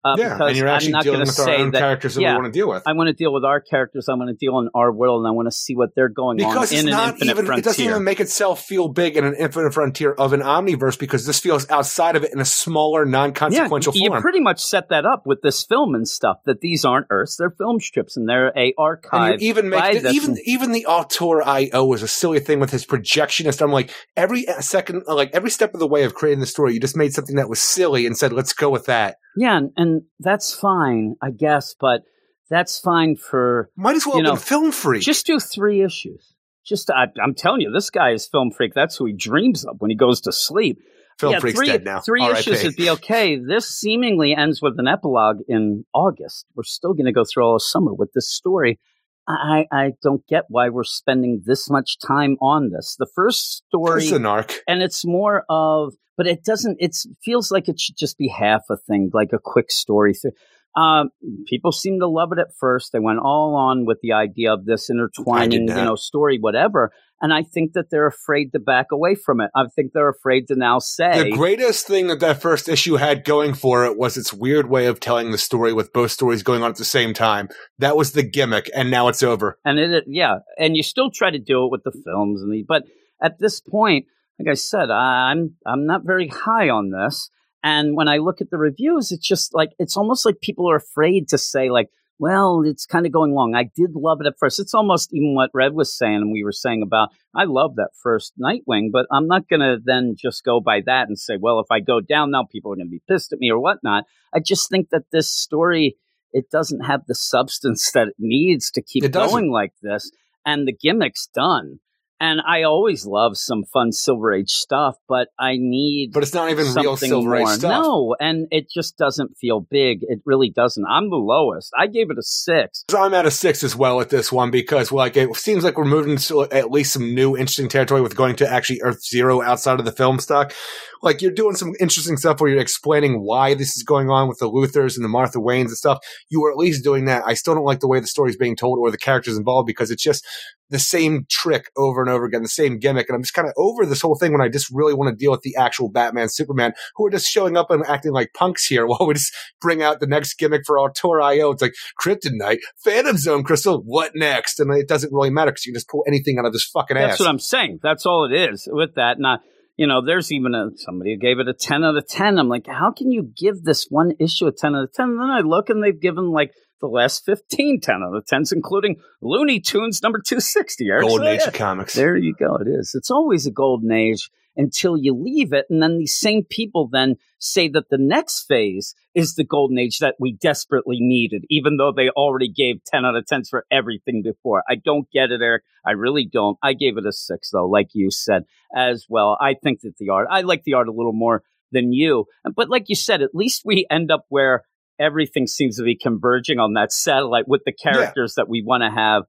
Uh, 0.03 0.15
yeah, 0.17 0.33
because 0.33 0.49
and 0.49 0.57
you're 0.57 0.67
I'm 0.67 0.75
actually 0.75 0.91
not 0.93 1.03
dealing 1.03 1.19
with 1.19 1.29
our 1.39 1.45
say 1.45 1.57
own 1.57 1.71
that, 1.71 1.79
characters 1.79 2.15
that 2.15 2.21
yeah, 2.21 2.33
we 2.33 2.41
want 2.41 2.53
to 2.53 2.59
deal 2.59 2.67
with. 2.67 2.83
I 2.87 2.93
want 2.93 3.07
to 3.07 3.13
deal 3.13 3.31
with 3.31 3.45
our 3.45 3.61
characters. 3.61 4.09
I 4.09 4.15
want 4.15 4.29
to 4.29 4.33
deal 4.35 4.57
in 4.57 4.69
our 4.73 4.91
world, 4.91 5.19
and 5.21 5.27
I 5.27 5.31
want 5.31 5.45
to 5.47 5.51
see 5.51 5.75
what 5.75 5.93
they're 5.95 6.09
going 6.09 6.37
Because 6.37 6.55
on 6.55 6.63
it's 6.63 6.71
in 6.71 6.87
an 6.87 6.91
not 6.91 7.09
infinite 7.13 7.31
even, 7.31 7.45
frontier. 7.45 7.59
it 7.59 7.65
doesn't 7.65 7.85
even 7.85 8.03
make 8.03 8.19
itself 8.19 8.61
feel 8.63 8.87
big 8.87 9.15
in 9.15 9.25
an 9.25 9.35
infinite 9.35 9.73
frontier 9.73 10.11
of 10.13 10.33
an 10.33 10.41
omniverse 10.41 10.97
because 10.97 11.27
this 11.27 11.39
feels 11.39 11.69
outside 11.69 12.15
of 12.15 12.23
it 12.23 12.33
in 12.33 12.39
a 12.39 12.45
smaller, 12.45 13.05
non-consequential 13.05 13.93
yeah, 13.95 14.03
you 14.03 14.09
form. 14.09 14.21
pretty 14.23 14.39
much 14.39 14.59
set 14.59 14.89
that 14.89 15.05
up 15.05 15.27
with 15.27 15.43
this 15.43 15.63
film 15.63 15.93
and 15.93 16.07
stuff. 16.07 16.37
That 16.45 16.61
these 16.61 16.83
aren't 16.83 17.05
Earths; 17.11 17.37
they're 17.37 17.51
film 17.51 17.79
strips, 17.79 18.17
and 18.17 18.27
they're 18.27 18.51
a 18.57 18.73
archive. 18.79 19.33
And 19.33 19.41
even 19.43 19.69
make 19.69 20.01
the, 20.01 20.09
even 20.09 20.35
even 20.45 20.71
the 20.71 20.87
Auteur.io 20.87 21.85
was 21.85 22.01
a 22.01 22.07
silly 22.07 22.39
thing 22.39 22.59
with 22.59 22.71
his 22.71 22.85
projectionist. 22.87 23.61
I'm 23.61 23.71
like 23.71 23.93
every 24.17 24.45
second, 24.61 25.03
like 25.07 25.29
every 25.33 25.51
step 25.51 25.75
of 25.75 25.79
the 25.79 25.87
way 25.87 26.05
of 26.05 26.15
creating 26.15 26.39
the 26.39 26.47
story, 26.47 26.73
you 26.73 26.79
just 26.79 26.97
made 26.97 27.13
something 27.13 27.35
that 27.35 27.49
was 27.49 27.61
silly 27.61 28.07
and 28.07 28.17
said, 28.17 28.33
"Let's 28.33 28.53
go 28.53 28.69
with 28.69 28.85
that." 28.85 29.17
Yeah, 29.35 29.57
and, 29.57 29.71
and 29.77 30.01
that's 30.19 30.53
fine, 30.53 31.15
I 31.21 31.31
guess. 31.31 31.75
But 31.79 32.01
that's 32.49 32.79
fine 32.79 33.15
for 33.15 33.69
Might 33.75 33.95
as 33.95 34.05
well 34.05 34.17
You 34.17 34.23
know, 34.23 34.31
been 34.31 34.39
film 34.39 34.71
free. 34.71 34.99
just 34.99 35.25
do 35.25 35.39
three 35.39 35.81
issues. 35.81 36.35
Just 36.65 36.91
I, 36.91 37.07
I'm 37.23 37.33
telling 37.33 37.61
you, 37.61 37.71
this 37.71 37.89
guy 37.89 38.11
is 38.11 38.27
film 38.27 38.51
freak. 38.51 38.73
That's 38.73 38.95
who 38.95 39.05
he 39.05 39.13
dreams 39.13 39.65
of 39.65 39.77
when 39.79 39.89
he 39.89 39.95
goes 39.95 40.21
to 40.21 40.31
sleep. 40.31 40.79
film 41.17 41.33
yeah, 41.33 41.39
freak's 41.39 41.57
three, 41.57 41.67
dead 41.67 41.83
now. 41.83 42.01
Three 42.01 42.21
R.I.P. 42.21 42.39
issues 42.39 42.63
would 42.63 42.75
be 42.75 42.89
okay. 42.91 43.37
This 43.37 43.67
seemingly 43.67 44.35
ends 44.35 44.61
with 44.61 44.77
an 44.77 44.87
epilogue 44.87 45.37
in 45.47 45.85
August. 45.93 46.45
We're 46.55 46.63
still 46.63 46.93
going 46.93 47.05
to 47.05 47.11
go 47.11 47.23
through 47.23 47.43
all 47.43 47.55
of 47.55 47.63
summer 47.63 47.93
with 47.93 48.11
this 48.13 48.29
story. 48.29 48.79
I, 49.27 49.65
I 49.71 49.93
don't 50.01 50.25
get 50.27 50.45
why 50.49 50.69
we're 50.69 50.83
spending 50.83 51.43
this 51.45 51.69
much 51.69 51.97
time 51.99 52.37
on 52.41 52.69
this. 52.71 52.95
The 52.97 53.07
first 53.15 53.63
story, 53.67 54.03
It's 54.03 54.11
an 54.11 54.25
arc. 54.25 54.53
and 54.67 54.81
it's 54.81 55.05
more 55.05 55.45
of, 55.49 55.93
but 56.17 56.27
it 56.27 56.43
doesn't. 56.43 56.77
It 56.79 56.95
feels 57.23 57.51
like 57.51 57.67
it 57.69 57.79
should 57.79 57.97
just 57.97 58.17
be 58.17 58.27
half 58.27 58.63
a 58.69 58.77
thing, 58.77 59.09
like 59.13 59.29
a 59.33 59.39
quick 59.41 59.71
story. 59.71 60.13
through. 60.13 60.31
Um, 60.75 61.09
people 61.47 61.71
seem 61.71 61.99
to 61.99 62.07
love 62.07 62.31
it 62.31 62.39
at 62.39 62.55
first. 62.57 62.91
They 62.93 62.99
went 62.99 63.19
all 63.19 63.55
on 63.55 63.85
with 63.85 63.99
the 64.01 64.13
idea 64.13 64.53
of 64.53 64.65
this 64.65 64.89
intertwining, 64.89 65.67
you 65.67 65.85
know, 65.85 65.95
story, 65.95 66.37
whatever. 66.39 66.91
And 67.23 67.31
I 67.31 67.43
think 67.43 67.73
that 67.73 67.91
they're 67.91 68.07
afraid 68.07 68.51
to 68.53 68.59
back 68.59 68.87
away 68.91 69.13
from 69.13 69.41
it. 69.41 69.51
I 69.55 69.65
think 69.75 69.91
they're 69.93 70.09
afraid 70.09 70.47
to 70.47 70.55
now 70.55 70.79
say, 70.79 71.29
The 71.29 71.37
greatest 71.37 71.85
thing 71.85 72.07
that 72.07 72.19
that 72.21 72.41
first 72.41 72.67
issue 72.67 72.95
had 72.95 73.25
going 73.25 73.53
for 73.53 73.85
it 73.85 73.95
was 73.97 74.17
its 74.17 74.33
weird 74.33 74.69
way 74.69 74.87
of 74.87 74.99
telling 74.99 75.31
the 75.31 75.37
story 75.37 75.71
with 75.71 75.93
both 75.93 76.09
stories 76.11 76.41
going 76.41 76.63
on 76.63 76.71
at 76.71 76.77
the 76.77 76.85
same 76.85 77.13
time. 77.13 77.49
That 77.77 77.95
was 77.95 78.13
the 78.13 78.23
gimmick, 78.23 78.71
and 78.73 78.89
now 78.89 79.07
it's 79.07 79.21
over. 79.21 79.59
and 79.65 79.77
it, 79.77 79.91
it- 79.91 80.03
yeah, 80.07 80.37
and 80.57 80.75
you 80.75 80.81
still 80.83 81.11
try 81.11 81.29
to 81.29 81.37
do 81.39 81.65
it 81.65 81.71
with 81.71 81.83
the 81.83 81.91
films 81.91 82.41
and 82.41 82.51
the, 82.51 82.63
but 82.67 82.83
at 83.21 83.37
this 83.37 83.61
point, 83.61 84.07
like 84.39 84.49
I 84.49 84.55
said, 84.55 84.89
I'm 84.89 85.55
I'm 85.63 85.85
not 85.85 86.01
very 86.03 86.27
high 86.27 86.69
on 86.69 86.89
this. 86.89 87.29
And 87.63 87.95
when 87.95 88.07
I 88.07 88.17
look 88.17 88.41
at 88.41 88.49
the 88.49 88.57
reviews, 88.57 89.11
it's 89.11 89.27
just 89.27 89.53
like 89.53 89.71
it's 89.77 89.97
almost 89.97 90.25
like 90.25 90.41
people 90.41 90.69
are 90.69 90.75
afraid 90.75 91.27
to 91.29 91.37
say 91.37 91.69
like, 91.69 91.89
well, 92.17 92.61
it's 92.65 92.85
kind 92.85 93.05
of 93.05 93.11
going 93.11 93.33
long. 93.33 93.55
I 93.55 93.63
did 93.63 93.95
love 93.95 94.19
it 94.21 94.27
at 94.27 94.37
first. 94.39 94.59
It's 94.59 94.73
almost 94.73 95.13
even 95.13 95.33
what 95.33 95.49
Red 95.53 95.73
was 95.73 95.95
saying 95.97 96.17
and 96.17 96.31
we 96.31 96.43
were 96.43 96.51
saying 96.51 96.83
about 96.83 97.09
I 97.35 97.45
love 97.45 97.75
that 97.75 97.91
first 98.01 98.33
Nightwing, 98.39 98.89
but 98.91 99.07
I'm 99.11 99.27
not 99.27 99.47
going 99.47 99.61
to 99.61 99.77
then 99.83 100.15
just 100.17 100.43
go 100.43 100.59
by 100.59 100.81
that 100.85 101.07
and 101.07 101.17
say, 101.17 101.37
well, 101.39 101.59
if 101.59 101.67
I 101.71 101.79
go 101.79 101.99
down 101.99 102.31
now, 102.31 102.43
people 102.43 102.71
are 102.71 102.75
going 102.75 102.87
to 102.87 102.91
be 102.91 103.01
pissed 103.07 103.33
at 103.33 103.39
me 103.39 103.51
or 103.51 103.59
whatnot. 103.59 104.05
I 104.33 104.39
just 104.39 104.69
think 104.69 104.89
that 104.89 105.05
this 105.11 105.31
story 105.31 105.97
it 106.33 106.49
doesn't 106.49 106.85
have 106.85 107.01
the 107.07 107.15
substance 107.15 107.91
that 107.93 108.09
it 108.09 108.15
needs 108.17 108.71
to 108.71 108.81
keep 108.81 109.11
going 109.11 109.51
like 109.51 109.73
this, 109.81 110.11
and 110.45 110.67
the 110.67 110.73
gimmick's 110.73 111.27
done. 111.33 111.79
And 112.21 112.39
I 112.47 112.61
always 112.61 113.03
love 113.03 113.35
some 113.35 113.63
fun 113.63 113.91
Silver 113.91 114.31
Age 114.31 114.51
stuff, 114.51 114.95
but 115.09 115.29
I 115.39 115.53
need 115.57 116.11
But 116.13 116.21
it's 116.21 116.35
not 116.35 116.51
even 116.51 116.71
real 116.75 116.95
Silver 116.95 117.35
Age 117.35 117.47
stuff. 117.47 117.83
No, 117.83 118.15
and 118.19 118.47
it 118.51 118.69
just 118.69 118.95
doesn't 118.95 119.39
feel 119.39 119.59
big. 119.59 120.01
It 120.03 120.19
really 120.23 120.51
doesn't. 120.51 120.85
I'm 120.87 121.09
the 121.09 121.15
lowest. 121.15 121.71
I 121.75 121.87
gave 121.87 122.11
it 122.11 122.19
a 122.19 122.23
six. 122.23 122.85
I'm 122.95 123.15
at 123.15 123.25
a 123.25 123.31
six 123.31 123.63
as 123.63 123.75
well 123.75 123.99
at 124.01 124.09
this 124.09 124.31
one 124.31 124.51
because, 124.51 124.91
like, 124.91 125.17
it 125.17 125.35
seems 125.35 125.63
like 125.63 125.79
we're 125.79 125.85
moving 125.85 126.17
to 126.17 126.43
at 126.51 126.69
least 126.69 126.93
some 126.93 127.15
new 127.15 127.35
interesting 127.35 127.69
territory 127.69 128.01
with 128.01 128.15
going 128.15 128.35
to 128.35 128.47
actually 128.47 128.81
Earth 128.83 129.03
Zero 129.03 129.41
outside 129.41 129.79
of 129.79 129.85
the 129.85 129.91
film 129.91 130.19
stock. 130.19 130.53
Like 131.01 131.21
you're 131.21 131.31
doing 131.31 131.55
some 131.55 131.73
interesting 131.79 132.17
stuff 132.17 132.39
where 132.39 132.49
you're 132.49 132.61
explaining 132.61 133.23
why 133.23 133.53
this 133.53 133.75
is 133.75 133.83
going 133.83 134.09
on 134.09 134.27
with 134.27 134.39
the 134.39 134.49
Luthers 134.49 134.95
and 134.95 135.03
the 135.03 135.09
Martha 135.09 135.39
Waynes 135.39 135.65
and 135.65 135.77
stuff. 135.77 135.99
You 136.29 136.41
were 136.41 136.51
at 136.51 136.57
least 136.57 136.83
doing 136.83 137.05
that. 137.05 137.23
I 137.25 137.33
still 137.33 137.55
don't 137.55 137.65
like 137.65 137.79
the 137.79 137.87
way 137.87 137.99
the 137.99 138.07
story's 138.07 138.37
being 138.37 138.55
told 138.55 138.79
or 138.79 138.91
the 138.91 138.97
characters 138.97 139.37
involved 139.37 139.67
because 139.67 139.91
it's 139.91 140.03
just 140.03 140.25
the 140.71 140.79
same 140.79 141.25
trick 141.29 141.69
over 141.77 142.01
and 142.01 142.09
over 142.09 142.25
again, 142.25 142.41
the 142.41 142.47
same 142.47 142.79
gimmick. 142.79 143.09
And 143.09 143.15
I'm 143.15 143.21
just 143.21 143.33
kind 143.33 143.47
of 143.47 143.53
over 143.57 143.85
this 143.85 144.01
whole 144.01 144.15
thing 144.15 144.31
when 144.31 144.41
I 144.41 144.47
just 144.47 144.69
really 144.71 144.93
want 144.93 145.09
to 145.09 145.15
deal 145.15 145.31
with 145.31 145.41
the 145.41 145.55
actual 145.57 145.89
Batman, 145.89 146.29
Superman, 146.29 146.73
who 146.95 147.05
are 147.05 147.11
just 147.11 147.27
showing 147.27 147.57
up 147.57 147.69
and 147.69 147.85
acting 147.87 148.13
like 148.13 148.33
punks 148.33 148.65
here 148.65 148.85
while 148.87 149.05
we 149.05 149.13
just 149.13 149.35
bring 149.59 149.83
out 149.83 149.99
the 149.99 150.07
next 150.07 150.35
gimmick 150.35 150.61
for 150.65 150.79
Auteur.io. 150.79 151.51
It's 151.51 151.61
like 151.61 151.73
Kryptonite, 152.01 152.59
Phantom 152.77 153.17
Zone 153.17 153.43
Crystal, 153.43 153.81
what 153.85 154.13
next? 154.15 154.59
And 154.59 154.73
it 154.73 154.87
doesn't 154.87 155.13
really 155.13 155.29
matter 155.29 155.51
because 155.51 155.65
you 155.65 155.73
can 155.73 155.77
just 155.77 155.89
pull 155.89 156.03
anything 156.07 156.39
out 156.39 156.45
of 156.45 156.53
this 156.53 156.65
fucking 156.65 156.95
That's 156.95 157.03
ass. 157.03 157.11
That's 157.11 157.19
what 157.19 157.29
I'm 157.29 157.39
saying. 157.39 157.79
That's 157.83 158.05
all 158.05 158.25
it 158.25 158.33
is 158.33 158.67
with 158.71 158.95
that. 158.95 159.19
Now, 159.19 159.39
you 159.77 159.87
know, 159.87 160.03
there's 160.05 160.31
even 160.31 160.53
a 160.53 160.69
somebody 160.75 161.13
who 161.13 161.19
gave 161.19 161.39
it 161.39 161.47
a 161.47 161.53
10 161.53 161.83
out 161.83 161.97
of 161.97 162.07
10. 162.07 162.37
I'm 162.37 162.49
like, 162.49 162.67
how 162.67 162.91
can 162.91 163.11
you 163.11 163.23
give 163.35 163.63
this 163.63 163.87
one 163.89 164.13
issue 164.19 164.47
a 164.47 164.51
10 164.51 164.75
out 164.75 164.83
of 164.83 164.93
10? 164.93 165.09
And 165.09 165.19
then 165.19 165.29
I 165.29 165.39
look 165.39 165.69
and 165.69 165.83
they've 165.83 165.99
given 165.99 166.31
like 166.31 166.51
the 166.81 166.87
last 166.87 167.25
15 167.25 167.79
10 167.79 167.95
out 168.03 168.15
of 168.15 168.25
10s, 168.25 168.51
including 168.53 168.97
Looney 169.21 169.59
Tunes 169.59 170.01
number 170.01 170.19
260. 170.19 170.87
Golden 171.01 171.27
Age 171.27 171.41
of 171.41 171.53
comics. 171.53 171.93
There 171.93 172.17
you 172.17 172.35
go. 172.37 172.55
It 172.55 172.67
is. 172.67 172.91
It's 172.95 173.11
always 173.11 173.45
a 173.45 173.51
golden 173.51 173.91
age 173.91 174.29
until 174.61 174.95
you 174.95 175.13
leave 175.13 175.53
it. 175.53 175.65
And 175.69 175.81
then 175.81 175.97
these 175.97 176.15
same 176.15 176.43
people 176.43 176.87
then 176.87 177.15
say 177.39 177.67
that 177.69 177.89
the 177.89 177.97
next 177.97 178.43
phase 178.43 178.93
is 179.15 179.33
the 179.33 179.43
golden 179.43 179.79
age 179.79 179.97
that 179.99 180.15
we 180.19 180.33
desperately 180.33 180.97
needed, 180.99 181.45
even 181.49 181.77
though 181.77 181.91
they 181.91 182.09
already 182.09 182.47
gave 182.47 182.83
10 182.85 183.03
out 183.03 183.15
of 183.15 183.25
10s 183.25 183.49
for 183.49 183.65
everything 183.71 184.21
before. 184.23 184.63
I 184.69 184.75
don't 184.75 185.09
get 185.11 185.31
it, 185.31 185.41
Eric. 185.41 185.63
I 185.83 185.91
really 185.91 186.25
don't. 186.31 186.59
I 186.61 186.73
gave 186.73 186.97
it 186.97 187.07
a 187.07 187.11
six, 187.11 187.49
though, 187.49 187.67
like 187.67 187.89
you 187.93 188.11
said 188.11 188.43
as 188.75 189.07
well. 189.09 189.35
I 189.41 189.55
think 189.55 189.81
that 189.81 189.97
the 189.97 190.09
art, 190.09 190.27
I 190.29 190.41
like 190.41 190.63
the 190.63 190.75
art 190.75 190.87
a 190.87 190.93
little 190.93 191.13
more 191.13 191.41
than 191.71 191.91
you. 191.91 192.25
But 192.55 192.69
like 192.69 192.85
you 192.87 192.95
said, 192.95 193.23
at 193.23 193.33
least 193.33 193.63
we 193.65 193.87
end 193.89 194.11
up 194.11 194.25
where 194.29 194.63
everything 194.99 195.47
seems 195.47 195.77
to 195.77 195.83
be 195.83 195.95
converging 195.95 196.59
on 196.59 196.73
that 196.73 196.91
satellite 196.91 197.47
with 197.47 197.63
the 197.65 197.73
characters 197.73 198.35
that 198.35 198.47
we 198.47 198.61
want 198.61 198.83
to 198.83 198.91
have. 198.91 199.23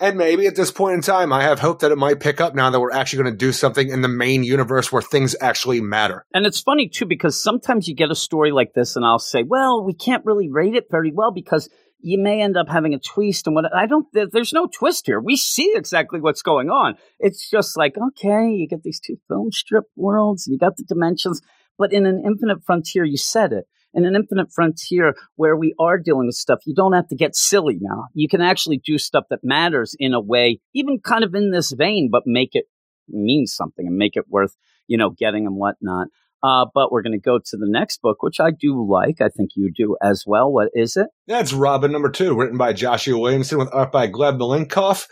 And 0.00 0.16
maybe 0.16 0.46
at 0.46 0.54
this 0.54 0.70
point 0.70 0.94
in 0.94 1.00
time, 1.00 1.32
I 1.32 1.42
have 1.42 1.58
hope 1.58 1.80
that 1.80 1.90
it 1.90 1.98
might 1.98 2.20
pick 2.20 2.40
up 2.40 2.54
now 2.54 2.70
that 2.70 2.78
we're 2.78 2.92
actually 2.92 3.22
going 3.22 3.32
to 3.32 3.38
do 3.38 3.52
something 3.52 3.88
in 3.88 4.00
the 4.00 4.08
main 4.08 4.44
universe 4.44 4.92
where 4.92 5.02
things 5.02 5.34
actually 5.40 5.80
matter. 5.80 6.24
And 6.32 6.46
it's 6.46 6.60
funny 6.60 6.88
too 6.88 7.06
because 7.06 7.40
sometimes 7.42 7.88
you 7.88 7.96
get 7.96 8.10
a 8.10 8.14
story 8.14 8.52
like 8.52 8.74
this, 8.74 8.94
and 8.94 9.04
I'll 9.04 9.18
say, 9.18 9.42
"Well, 9.42 9.84
we 9.84 9.94
can't 9.94 10.24
really 10.24 10.48
rate 10.48 10.74
it 10.74 10.86
very 10.90 11.10
well 11.12 11.32
because 11.32 11.68
you 12.00 12.16
may 12.16 12.40
end 12.40 12.56
up 12.56 12.68
having 12.68 12.94
a 12.94 13.00
twist." 13.00 13.48
And 13.48 13.56
what 13.56 13.74
I 13.74 13.86
don't, 13.86 14.06
there's 14.12 14.52
no 14.52 14.68
twist 14.68 15.06
here. 15.06 15.18
We 15.20 15.36
see 15.36 15.72
exactly 15.74 16.20
what's 16.20 16.42
going 16.42 16.70
on. 16.70 16.96
It's 17.18 17.50
just 17.50 17.76
like, 17.76 17.96
okay, 17.98 18.50
you 18.50 18.68
get 18.68 18.84
these 18.84 19.00
two 19.00 19.16
film 19.26 19.50
strip 19.50 19.84
worlds, 19.96 20.46
and 20.46 20.52
you 20.52 20.58
got 20.58 20.76
the 20.76 20.84
dimensions, 20.84 21.40
but 21.76 21.92
in 21.92 22.06
an 22.06 22.22
infinite 22.24 22.64
frontier, 22.64 23.04
you 23.04 23.16
said 23.16 23.52
it. 23.52 23.66
In 23.94 24.04
an 24.04 24.14
infinite 24.14 24.52
frontier 24.52 25.14
where 25.36 25.56
we 25.56 25.74
are 25.80 25.98
dealing 25.98 26.26
with 26.26 26.36
stuff, 26.36 26.60
you 26.66 26.74
don't 26.74 26.92
have 26.92 27.08
to 27.08 27.16
get 27.16 27.34
silly 27.34 27.78
now. 27.80 28.04
You 28.12 28.28
can 28.28 28.42
actually 28.42 28.80
do 28.84 28.98
stuff 28.98 29.24
that 29.30 29.40
matters 29.42 29.96
in 29.98 30.12
a 30.12 30.20
way, 30.20 30.60
even 30.74 31.00
kind 31.00 31.24
of 31.24 31.34
in 31.34 31.50
this 31.50 31.72
vein, 31.72 32.08
but 32.12 32.24
make 32.26 32.50
it 32.52 32.66
mean 33.08 33.46
something 33.46 33.86
and 33.86 33.96
make 33.96 34.14
it 34.14 34.26
worth, 34.28 34.54
you 34.86 34.98
know, 34.98 35.10
getting 35.10 35.46
and 35.46 35.56
whatnot. 35.56 36.08
Uh, 36.42 36.66
but 36.72 36.92
we're 36.92 37.02
going 37.02 37.18
to 37.18 37.18
go 37.18 37.38
to 37.38 37.56
the 37.56 37.66
next 37.68 38.00
book, 38.00 38.22
which 38.22 38.38
I 38.38 38.50
do 38.50 38.86
like. 38.88 39.20
I 39.20 39.28
think 39.28 39.50
you 39.56 39.72
do 39.74 39.96
as 40.02 40.24
well. 40.26 40.52
What 40.52 40.68
is 40.74 40.96
it? 40.96 41.08
That's 41.26 41.52
Robin 41.52 41.90
number 41.90 42.10
two, 42.10 42.36
written 42.36 42.58
by 42.58 42.74
Joshua 42.74 43.18
Williamson 43.18 43.58
with 43.58 43.70
art 43.72 43.90
by 43.90 44.08
Gleb 44.08 44.38
Malenkoff. 44.38 45.06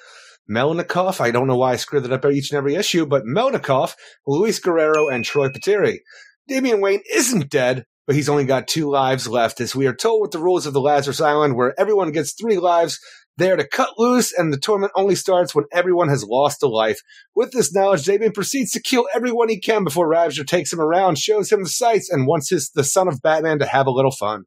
Melnikov, 0.49 1.21
I 1.21 1.33
don't 1.33 1.49
know 1.49 1.57
why 1.57 1.73
I 1.73 1.77
screwed 1.77 2.05
it 2.05 2.13
up 2.13 2.25
each 2.27 2.53
and 2.53 2.59
every 2.59 2.77
issue, 2.77 3.05
but 3.05 3.25
Melnikov, 3.25 3.95
Luis 4.27 4.61
Guerrero, 4.61 5.09
and 5.09 5.25
Troy 5.25 5.49
Peteri. 5.49 5.99
Damian 6.47 6.81
Wayne 6.81 7.03
isn't 7.13 7.51
dead, 7.51 7.85
but 8.07 8.15
he's 8.15 8.29
only 8.29 8.45
got 8.45 8.69
two 8.69 8.89
lives 8.89 9.27
left, 9.29 9.61
as 9.61 9.75
we 9.75 9.87
are 9.87 9.95
told 9.95 10.23
with 10.23 10.31
the 10.31 10.39
rules 10.39 10.67
of 10.67 10.73
the 10.73 10.81
Lazarus 10.81 11.21
Island, 11.21 11.57
where 11.57 11.79
everyone 11.79 12.13
gets 12.13 12.33
three 12.33 12.59
lives. 12.59 13.01
There 13.39 13.57
to 13.57 13.69
cut 13.69 13.99
loose, 13.99 14.33
and 14.33 14.51
the 14.51 14.59
tournament 14.59 14.95
only 14.97 15.15
starts 15.15 15.55
when 15.55 15.67
everyone 15.71 16.09
has 16.09 16.25
lost 16.25 16.63
a 16.63 16.69
life. 16.69 17.03
With 17.35 17.53
this 17.53 17.75
knowledge, 17.75 18.05
Damian 18.05 18.33
proceeds 18.33 18.71
to 18.71 18.81
kill 18.81 19.09
everyone 19.15 19.51
he 19.51 19.61
can 19.61 19.85
before 19.85 20.09
Ravager 20.09 20.43
takes 20.43 20.73
him 20.73 20.81
around, 20.81 21.19
shows 21.19 21.53
him 21.53 21.63
the 21.63 21.69
sights, 21.69 22.09
and 22.09 22.27
wants 22.27 22.49
his 22.49 22.71
the 22.71 22.83
son 22.83 23.09
of 23.09 23.21
Batman 23.21 23.59
to 23.59 23.67
have 23.67 23.87
a 23.87 23.91
little 23.91 24.11
fun. 24.11 24.45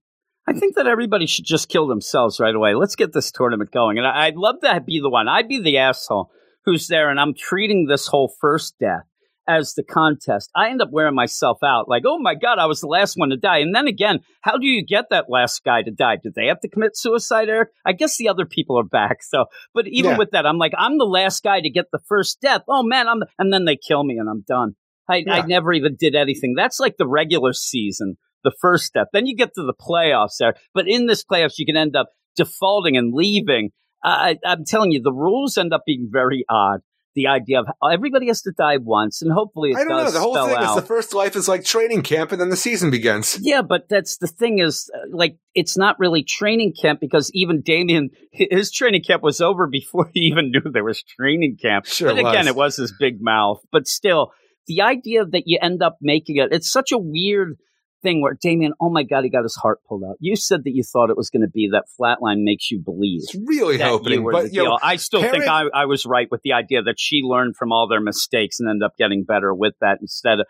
I 0.47 0.53
think 0.53 0.75
that 0.75 0.87
everybody 0.87 1.27
should 1.27 1.45
just 1.45 1.69
kill 1.69 1.85
themselves 1.85 2.39
right 2.39 2.55
away. 2.55 2.73
Let's 2.73 2.95
get 2.95 3.13
this 3.13 3.31
tournament 3.31 3.69
going. 3.69 3.99
And 3.99 4.07
I'd 4.07 4.37
love 4.37 4.55
to 4.61 4.81
be 4.81 4.99
the 4.99 5.09
one. 5.09 5.27
I'd 5.27 5.47
be 5.47 5.61
the 5.61 5.77
asshole 5.77 6.31
who's 6.65 6.87
there, 6.87 7.11
and 7.11 7.19
I'm 7.19 7.35
treating 7.35 7.85
this 7.85 8.07
whole 8.07 8.33
first 8.41 8.73
death 8.79 9.03
as 9.49 9.73
the 9.73 9.83
contest. 9.83 10.51
I 10.55 10.69
end 10.69 10.81
up 10.81 10.89
wearing 10.91 11.15
myself 11.15 11.57
out 11.63 11.89
like, 11.89 12.03
oh 12.05 12.19
my 12.19 12.35
God, 12.35 12.59
I 12.59 12.67
was 12.67 12.81
the 12.81 12.87
last 12.87 13.15
one 13.17 13.29
to 13.29 13.37
die. 13.37 13.57
And 13.57 13.73
then 13.75 13.87
again, 13.87 14.19
how 14.41 14.57
do 14.57 14.67
you 14.67 14.85
get 14.85 15.05
that 15.09 15.25
last 15.27 15.63
guy 15.65 15.81
to 15.81 15.91
die? 15.91 16.17
Did 16.21 16.35
they 16.35 16.45
have 16.45 16.59
to 16.61 16.69
commit 16.69 16.95
suicide, 16.95 17.49
Eric? 17.49 17.69
I 17.85 17.93
guess 17.93 18.17
the 18.17 18.29
other 18.29 18.45
people 18.45 18.77
are 18.79 18.83
back. 18.83 19.23
So, 19.23 19.45
but 19.73 19.87
even 19.87 20.11
Yeah. 20.11 20.17
with 20.17 20.31
that, 20.31 20.45
I'm 20.45 20.57
like, 20.59 20.73
I'm 20.77 20.97
the 20.99 21.05
last 21.05 21.43
guy 21.43 21.59
to 21.61 21.69
get 21.69 21.85
the 21.91 21.99
first 22.07 22.39
death. 22.39 22.61
Oh 22.67 22.83
man, 22.83 23.07
I'm, 23.07 23.19
the, 23.21 23.27
and 23.39 23.51
then 23.51 23.65
they 23.65 23.75
kill 23.75 24.03
me 24.03 24.17
and 24.19 24.29
I'm 24.29 24.43
done. 24.47 24.75
I, 25.09 25.25
I 25.27 25.41
never 25.41 25.73
even 25.73 25.95
did 25.99 26.13
anything. 26.13 26.53
That's 26.55 26.79
like 26.79 26.97
the 26.97 27.07
regular 27.07 27.51
season, 27.51 28.17
the 28.43 28.53
first 28.61 28.85
step. 28.85 29.07
Then 29.11 29.25
you 29.25 29.35
get 29.35 29.55
to 29.55 29.63
the 29.63 29.73
playoffs 29.73 30.37
there. 30.39 30.53
But 30.75 30.87
in 30.87 31.07
this 31.07 31.23
playoffs, 31.25 31.57
you 31.57 31.65
can 31.65 31.75
end 31.75 31.95
up 31.95 32.09
defaulting 32.35 32.95
and 32.95 33.11
leaving. 33.11 33.71
I, 34.03 34.37
I'm 34.45 34.65
telling 34.65 34.91
you, 34.91 35.01
the 35.01 35.11
rules 35.11 35.57
end 35.57 35.73
up 35.73 35.81
being 35.85 36.09
very 36.11 36.45
odd. 36.47 36.81
The 37.15 37.27
idea 37.27 37.59
of 37.59 37.65
everybody 37.91 38.27
has 38.27 38.41
to 38.43 38.51
die 38.51 38.77
once, 38.77 39.21
and 39.21 39.31
hopefully 39.31 39.71
it 39.71 39.77
I 39.77 39.83
don't 39.83 39.89
know. 39.89 40.11
The 40.11 40.19
whole 40.19 40.35
thing 40.35 40.55
out. 40.55 40.69
is 40.69 40.75
the 40.75 40.87
first 40.87 41.13
life 41.13 41.35
is 41.35 41.47
like 41.47 41.65
training 41.65 42.03
camp, 42.03 42.31
and 42.31 42.39
then 42.39 42.49
the 42.49 42.55
season 42.55 42.91
begins. 42.91 43.37
Yeah, 43.41 43.63
but 43.63 43.89
that's 43.89 44.17
the 44.17 44.27
thing 44.27 44.59
is, 44.59 44.89
uh, 44.93 45.07
like, 45.11 45.37
it's 45.55 45.75
not 45.75 45.97
really 45.99 46.23
training 46.23 46.73
camp 46.79 46.99
because 46.99 47.31
even 47.33 47.61
Damian, 47.61 48.11
his 48.31 48.71
training 48.71 49.03
camp 49.03 49.23
was 49.23 49.41
over 49.41 49.65
before 49.67 50.09
he 50.13 50.21
even 50.21 50.51
knew 50.51 50.61
there 50.71 50.83
was 50.83 51.01
training 51.01 51.57
camp. 51.61 51.85
Sure 51.85 52.13
but 52.13 52.19
again, 52.19 52.47
it 52.47 52.55
was 52.55 52.75
his 52.75 52.93
big 52.99 53.17
mouth. 53.19 53.59
But 53.71 53.87
still, 53.87 54.31
the 54.67 54.81
idea 54.81 55.25
that 55.25 55.43
you 55.45 55.57
end 55.61 55.81
up 55.81 55.97
making 56.01 56.37
it, 56.37 56.49
it's 56.51 56.71
such 56.71 56.91
a 56.91 56.97
weird 56.97 57.57
thing 58.01 58.21
where 58.21 58.37
Damian, 58.39 58.73
oh 58.79 58.89
my 58.89 59.03
God, 59.03 59.23
he 59.23 59.29
got 59.29 59.43
his 59.43 59.55
heart 59.55 59.79
pulled 59.87 60.03
out. 60.03 60.17
You 60.19 60.35
said 60.35 60.63
that 60.63 60.71
you 60.71 60.83
thought 60.83 61.09
it 61.09 61.17
was 61.17 61.29
going 61.29 61.41
to 61.41 61.49
be 61.49 61.69
that 61.71 61.85
flatline 61.99 62.43
makes 62.43 62.71
you 62.71 62.79
believe. 62.79 63.21
It's 63.23 63.35
really 63.45 63.77
hoping, 63.77 64.27
but 64.31 64.53
you 64.53 64.63
know. 64.63 64.77
I 64.81 64.95
still 64.97 65.21
think 65.21 65.47
I, 65.47 65.65
I 65.73 65.85
was 65.85 66.05
right 66.05 66.27
with 66.29 66.41
the 66.43 66.53
idea 66.53 66.81
that 66.83 66.99
she 66.99 67.21
learned 67.23 67.55
from 67.55 67.71
all 67.71 67.87
their 67.87 68.01
mistakes 68.01 68.59
and 68.59 68.69
ended 68.69 68.85
up 68.85 68.97
getting 68.97 69.23
better 69.23 69.53
with 69.53 69.73
that 69.81 69.99
instead 70.01 70.39
of, 70.41 70.47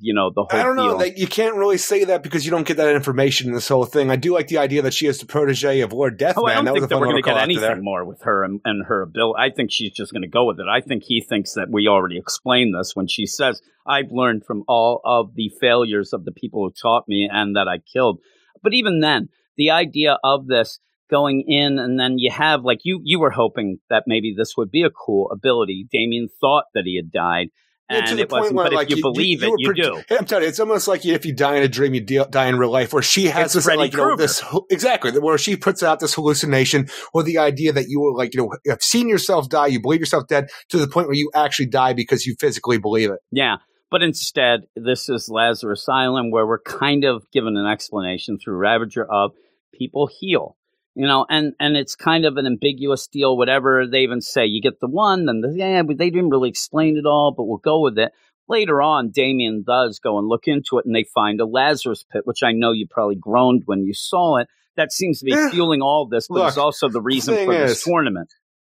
you 0.00 0.14
know, 0.14 0.30
the 0.30 0.44
whole 0.44 0.60
I 0.60 0.62
don't 0.62 0.76
know. 0.76 0.98
That 0.98 1.18
you 1.18 1.26
can't 1.26 1.56
really 1.56 1.78
say 1.78 2.04
that 2.04 2.22
because 2.22 2.44
you 2.44 2.50
don't 2.50 2.66
get 2.66 2.76
that 2.76 2.94
information 2.94 3.48
in 3.48 3.54
this 3.54 3.68
whole 3.68 3.84
thing. 3.84 4.10
I 4.10 4.16
do 4.16 4.34
like 4.34 4.48
the 4.48 4.58
idea 4.58 4.82
that 4.82 4.94
she 4.94 5.06
is 5.06 5.18
the 5.18 5.26
protege 5.26 5.80
of 5.80 5.92
Lord 5.92 6.18
Death 6.18 6.36
Man. 6.36 6.44
Oh, 6.44 6.46
I 6.46 6.54
don't 6.54 6.64
that 6.66 6.72
was 6.74 6.80
think 6.82 6.90
that 6.90 6.98
we're 6.98 7.06
going 7.06 7.16
to 7.16 7.22
get 7.22 7.30
call 7.30 7.38
out 7.38 7.46
to 7.46 7.52
anything 7.52 7.84
more 7.84 8.04
with 8.04 8.22
her 8.22 8.44
and, 8.44 8.60
and 8.64 8.86
her 8.86 9.02
ability. 9.02 9.38
I 9.38 9.50
think 9.50 9.70
she's 9.70 9.92
just 9.92 10.12
going 10.12 10.22
to 10.22 10.28
go 10.28 10.44
with 10.44 10.60
it. 10.60 10.66
I 10.68 10.80
think 10.80 11.04
he 11.04 11.20
thinks 11.20 11.54
that 11.54 11.70
we 11.70 11.88
already 11.88 12.18
explained 12.18 12.74
this 12.78 12.94
when 12.94 13.06
she 13.06 13.26
says, 13.26 13.62
I've 13.86 14.10
learned 14.10 14.44
from 14.44 14.64
all 14.68 15.00
of 15.04 15.34
the 15.34 15.50
failures 15.60 16.12
of 16.12 16.24
the 16.24 16.32
people 16.32 16.64
who 16.64 16.72
taught 16.72 17.08
me 17.08 17.28
and 17.30 17.56
that 17.56 17.68
I 17.68 17.78
killed. 17.78 18.20
But 18.62 18.74
even 18.74 19.00
then, 19.00 19.28
the 19.56 19.70
idea 19.70 20.18
of 20.22 20.46
this 20.46 20.78
going 21.10 21.44
in 21.46 21.78
and 21.78 22.00
then 22.00 22.18
you 22.18 22.30
have 22.30 22.62
like 22.62 22.78
you 22.84 22.98
you 23.04 23.20
were 23.20 23.30
hoping 23.30 23.78
that 23.90 24.04
maybe 24.06 24.34
this 24.34 24.56
would 24.56 24.70
be 24.70 24.82
a 24.82 24.90
cool 24.90 25.30
ability. 25.30 25.86
Damian 25.92 26.28
thought 26.40 26.64
that 26.74 26.84
he 26.86 26.96
had 26.96 27.12
died. 27.12 27.48
To 27.92 28.14
the 28.14 28.22
it 28.22 28.28
point 28.28 28.54
where, 28.54 28.70
like, 28.70 28.90
if 28.90 28.98
you, 28.98 29.02
believe 29.02 29.42
it, 29.42 29.50
were 29.50 29.56
you 29.58 29.74
do. 29.74 30.02
I'm 30.10 30.24
telling 30.24 30.44
you, 30.44 30.48
it's 30.48 30.60
almost 30.60 30.88
like 30.88 31.04
if 31.04 31.24
you 31.26 31.34
die 31.34 31.56
in 31.56 31.62
a 31.62 31.68
dream, 31.68 31.94
you 31.94 32.00
deal, 32.00 32.26
die 32.28 32.46
in 32.46 32.56
real 32.56 32.70
life. 32.70 32.92
Where 32.92 33.02
she 33.02 33.26
has 33.26 33.46
It's 33.46 33.54
this, 33.54 33.64
Freddy 33.64 33.78
like, 33.78 33.92
you 33.92 33.98
know, 33.98 34.16
this 34.16 34.42
exactly 34.70 35.12
where 35.18 35.38
she 35.38 35.56
puts 35.56 35.82
out 35.82 36.00
this 36.00 36.14
hallucination, 36.14 36.88
or 37.12 37.22
the 37.22 37.38
idea 37.38 37.72
that 37.72 37.88
you 37.88 38.00
were 38.00 38.16
like, 38.16 38.34
you 38.34 38.40
know, 38.40 38.52
have 38.68 38.82
seen 38.82 39.08
yourself 39.08 39.48
die, 39.48 39.66
you 39.68 39.80
believe 39.80 40.00
yourself 40.00 40.26
dead, 40.28 40.48
to 40.68 40.78
the 40.78 40.88
point 40.88 41.06
where 41.06 41.16
you 41.16 41.30
actually 41.34 41.66
die 41.66 41.92
because 41.92 42.26
you 42.26 42.34
physically 42.38 42.78
believe 42.78 43.10
it. 43.10 43.18
Yeah. 43.30 43.56
But 43.90 44.02
instead, 44.02 44.62
this 44.74 45.10
is 45.10 45.28
Lazarus 45.28 45.86
Island 45.88 46.32
where 46.32 46.46
we're 46.46 46.62
kind 46.62 47.04
of 47.04 47.30
given 47.30 47.58
an 47.58 47.66
explanation 47.66 48.38
through 48.38 48.56
Ravager 48.56 49.04
of 49.04 49.32
people 49.74 50.08
heal. 50.08 50.56
You 50.94 51.06
know, 51.06 51.24
and, 51.28 51.54
and 51.58 51.74
it's 51.76 51.96
kind 51.96 52.26
of 52.26 52.36
an 52.36 52.46
ambiguous 52.46 53.06
deal, 53.06 53.36
whatever 53.36 53.86
they 53.86 54.00
even 54.02 54.20
say. 54.20 54.44
You 54.44 54.60
get 54.60 54.78
the 54.80 54.88
one, 54.88 55.24
then 55.26 55.40
the, 55.40 55.54
yeah, 55.56 55.82
but 55.82 55.96
they 55.96 56.10
didn't 56.10 56.28
really 56.30 56.50
explain 56.50 56.98
it 56.98 57.06
all, 57.06 57.32
but 57.34 57.44
we'll 57.44 57.56
go 57.58 57.80
with 57.80 57.98
it. 57.98 58.12
Later 58.48 58.82
on, 58.82 59.08
Damian 59.10 59.64
does 59.66 59.98
go 60.00 60.18
and 60.18 60.28
look 60.28 60.46
into 60.46 60.78
it 60.78 60.84
and 60.84 60.94
they 60.94 61.04
find 61.04 61.40
a 61.40 61.46
Lazarus 61.46 62.04
pit, 62.12 62.22
which 62.26 62.42
I 62.42 62.52
know 62.52 62.72
you 62.72 62.86
probably 62.90 63.16
groaned 63.16 63.62
when 63.64 63.84
you 63.84 63.94
saw 63.94 64.36
it. 64.36 64.48
That 64.76 64.92
seems 64.92 65.20
to 65.20 65.24
be 65.24 65.32
Eh, 65.32 65.48
fueling 65.50 65.80
all 65.80 66.06
this, 66.06 66.28
but 66.28 66.48
it's 66.48 66.58
also 66.58 66.88
the 66.88 67.00
reason 67.00 67.36
for 67.46 67.54
this 67.54 67.78
is- 67.78 67.84
tournament. 67.84 68.30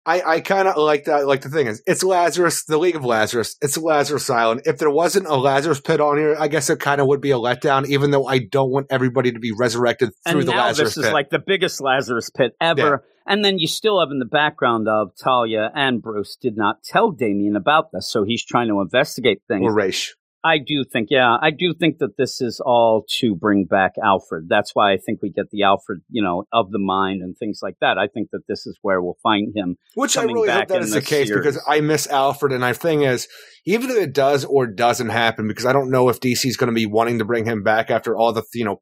I, 0.06 0.22
I 0.22 0.40
kind 0.40 0.68
of 0.68 0.76
like 0.76 1.04
that. 1.04 1.26
Like 1.26 1.40
the 1.40 1.48
thing 1.48 1.66
is, 1.66 1.82
it's 1.86 2.02
Lazarus, 2.02 2.64
the 2.64 2.78
League 2.78 2.96
of 2.96 3.04
Lazarus. 3.04 3.56
It's 3.62 3.78
Lazarus 3.78 4.28
Island. 4.28 4.62
If 4.64 4.78
there 4.78 4.90
wasn't 4.90 5.26
a 5.26 5.36
Lazarus 5.36 5.80
pit 5.80 6.00
on 6.00 6.18
here, 6.18 6.36
I 6.38 6.48
guess 6.48 6.68
it 6.68 6.78
kind 6.78 7.00
of 7.00 7.06
would 7.06 7.20
be 7.20 7.30
a 7.30 7.36
letdown. 7.36 7.86
Even 7.86 8.10
though 8.10 8.26
I 8.26 8.38
don't 8.38 8.70
want 8.70 8.88
everybody 8.90 9.32
to 9.32 9.38
be 9.38 9.52
resurrected 9.58 10.10
through 10.28 10.40
and 10.40 10.48
the 10.48 10.52
now 10.52 10.66
Lazarus 10.66 10.94
this 10.94 11.04
pit. 11.04 11.08
is 11.08 11.12
like 11.12 11.30
the 11.30 11.38
biggest 11.38 11.80
Lazarus 11.80 12.30
pit 12.30 12.52
ever. 12.60 13.04
And 13.26 13.42
then 13.42 13.58
you 13.58 13.66
still 13.66 14.00
have 14.00 14.10
in 14.10 14.18
the 14.18 14.26
background 14.26 14.86
of 14.86 15.12
Talia 15.16 15.70
and 15.74 16.02
Bruce 16.02 16.36
did 16.36 16.56
not 16.56 16.82
tell 16.82 17.10
Damian 17.10 17.56
about 17.56 17.90
this, 17.90 18.06
so 18.10 18.22
he's 18.24 18.44
trying 18.44 18.68
to 18.68 18.82
investigate 18.82 19.40
things. 19.48 19.62
or 19.64 19.74
Raish. 19.74 20.14
I 20.44 20.58
do 20.58 20.84
think, 20.84 21.08
yeah, 21.10 21.38
I 21.40 21.50
do 21.50 21.72
think 21.72 21.98
that 21.98 22.18
this 22.18 22.42
is 22.42 22.60
all 22.64 23.06
to 23.20 23.34
bring 23.34 23.64
back 23.64 23.92
Alfred. 24.02 24.44
That's 24.46 24.72
why 24.74 24.92
I 24.92 24.98
think 24.98 25.22
we 25.22 25.30
get 25.30 25.46
the 25.50 25.62
Alfred, 25.62 26.02
you 26.10 26.22
know, 26.22 26.44
of 26.52 26.70
the 26.70 26.78
mind 26.78 27.22
and 27.22 27.34
things 27.34 27.60
like 27.62 27.76
that. 27.80 27.96
I 27.96 28.08
think 28.08 28.28
that 28.32 28.42
this 28.46 28.66
is 28.66 28.78
where 28.82 29.00
we'll 29.00 29.16
find 29.22 29.56
him. 29.56 29.76
Which 29.94 30.18
I 30.18 30.24
really 30.24 30.50
hope 30.50 30.68
that 30.68 30.82
in 30.82 30.90
the 30.90 31.00
case 31.00 31.28
series. 31.28 31.30
because 31.30 31.58
I 31.66 31.80
miss 31.80 32.06
Alfred, 32.06 32.52
and 32.52 32.60
my 32.60 32.74
thing 32.74 33.02
is, 33.02 33.26
even 33.64 33.88
if 33.88 33.96
it 33.96 34.12
does 34.12 34.44
or 34.44 34.66
doesn't 34.66 35.08
happen, 35.08 35.48
because 35.48 35.64
I 35.64 35.72
don't 35.72 35.90
know 35.90 36.10
if 36.10 36.20
DC 36.20 36.44
is 36.44 36.58
going 36.58 36.68
to 36.68 36.74
be 36.74 36.84
wanting 36.84 37.20
to 37.20 37.24
bring 37.24 37.46
him 37.46 37.62
back 37.62 37.90
after 37.90 38.14
all 38.14 38.34
the 38.34 38.44
you 38.52 38.66
know 38.66 38.80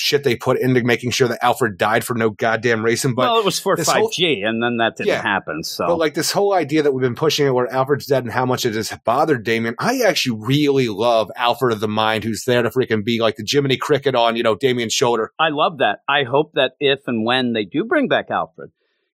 shit 0.00 0.24
they 0.24 0.36
put 0.36 0.58
into 0.58 0.82
making 0.82 1.10
sure 1.10 1.28
that 1.28 1.44
Alfred 1.44 1.76
died 1.78 2.04
for 2.04 2.14
no 2.14 2.30
goddamn 2.30 2.84
reason. 2.84 3.14
But 3.14 3.22
well, 3.22 3.38
it 3.38 3.44
was 3.44 3.60
for 3.60 3.76
five 3.76 4.10
G, 4.12 4.42
and 4.42 4.62
then 4.62 4.78
that 4.78 4.96
didn't 4.96 5.08
Yeah. 5.08 5.22
happen. 5.22 5.62
So, 5.62 5.86
But 5.86 5.98
like 5.98 6.14
this 6.14 6.32
whole 6.32 6.52
idea 6.54 6.82
that 6.82 6.92
we've 6.92 7.02
been 7.02 7.14
pushing 7.14 7.46
it 7.46 7.50
where 7.50 7.70
Alfred's 7.72 8.06
dead 8.06 8.24
and 8.24 8.32
how 8.32 8.46
much 8.46 8.64
it 8.64 8.74
has 8.74 8.92
bothered 9.04 9.44
Damian, 9.44 9.74
I 9.78 10.00
actually 10.06 10.38
really 10.40 10.88
love 10.88 11.30
Alfred 11.36 11.72
of 11.72 11.80
the 11.80 11.88
Mind 11.88 12.24
who's 12.24 12.44
there 12.44 12.62
to 12.62 12.70
freaking 12.70 13.04
be 13.04 13.20
like 13.20 13.36
the 13.36 13.46
Jiminy 13.48 13.76
Cricket 13.76 14.14
on, 14.14 14.36
you 14.36 14.42
know, 14.42 14.54
Damian's 14.54 14.92
shoulder. 14.94 15.32
I 15.38 15.48
love 15.50 15.78
that. 15.78 15.98
I 16.08 16.24
hope 16.24 16.52
that 16.54 16.72
if 16.80 17.00
and 17.06 17.24
when 17.24 17.52
they 17.52 17.64
do 17.64 17.84
bring 17.84 18.08
back 18.08 18.26
Alfred, 18.30 18.70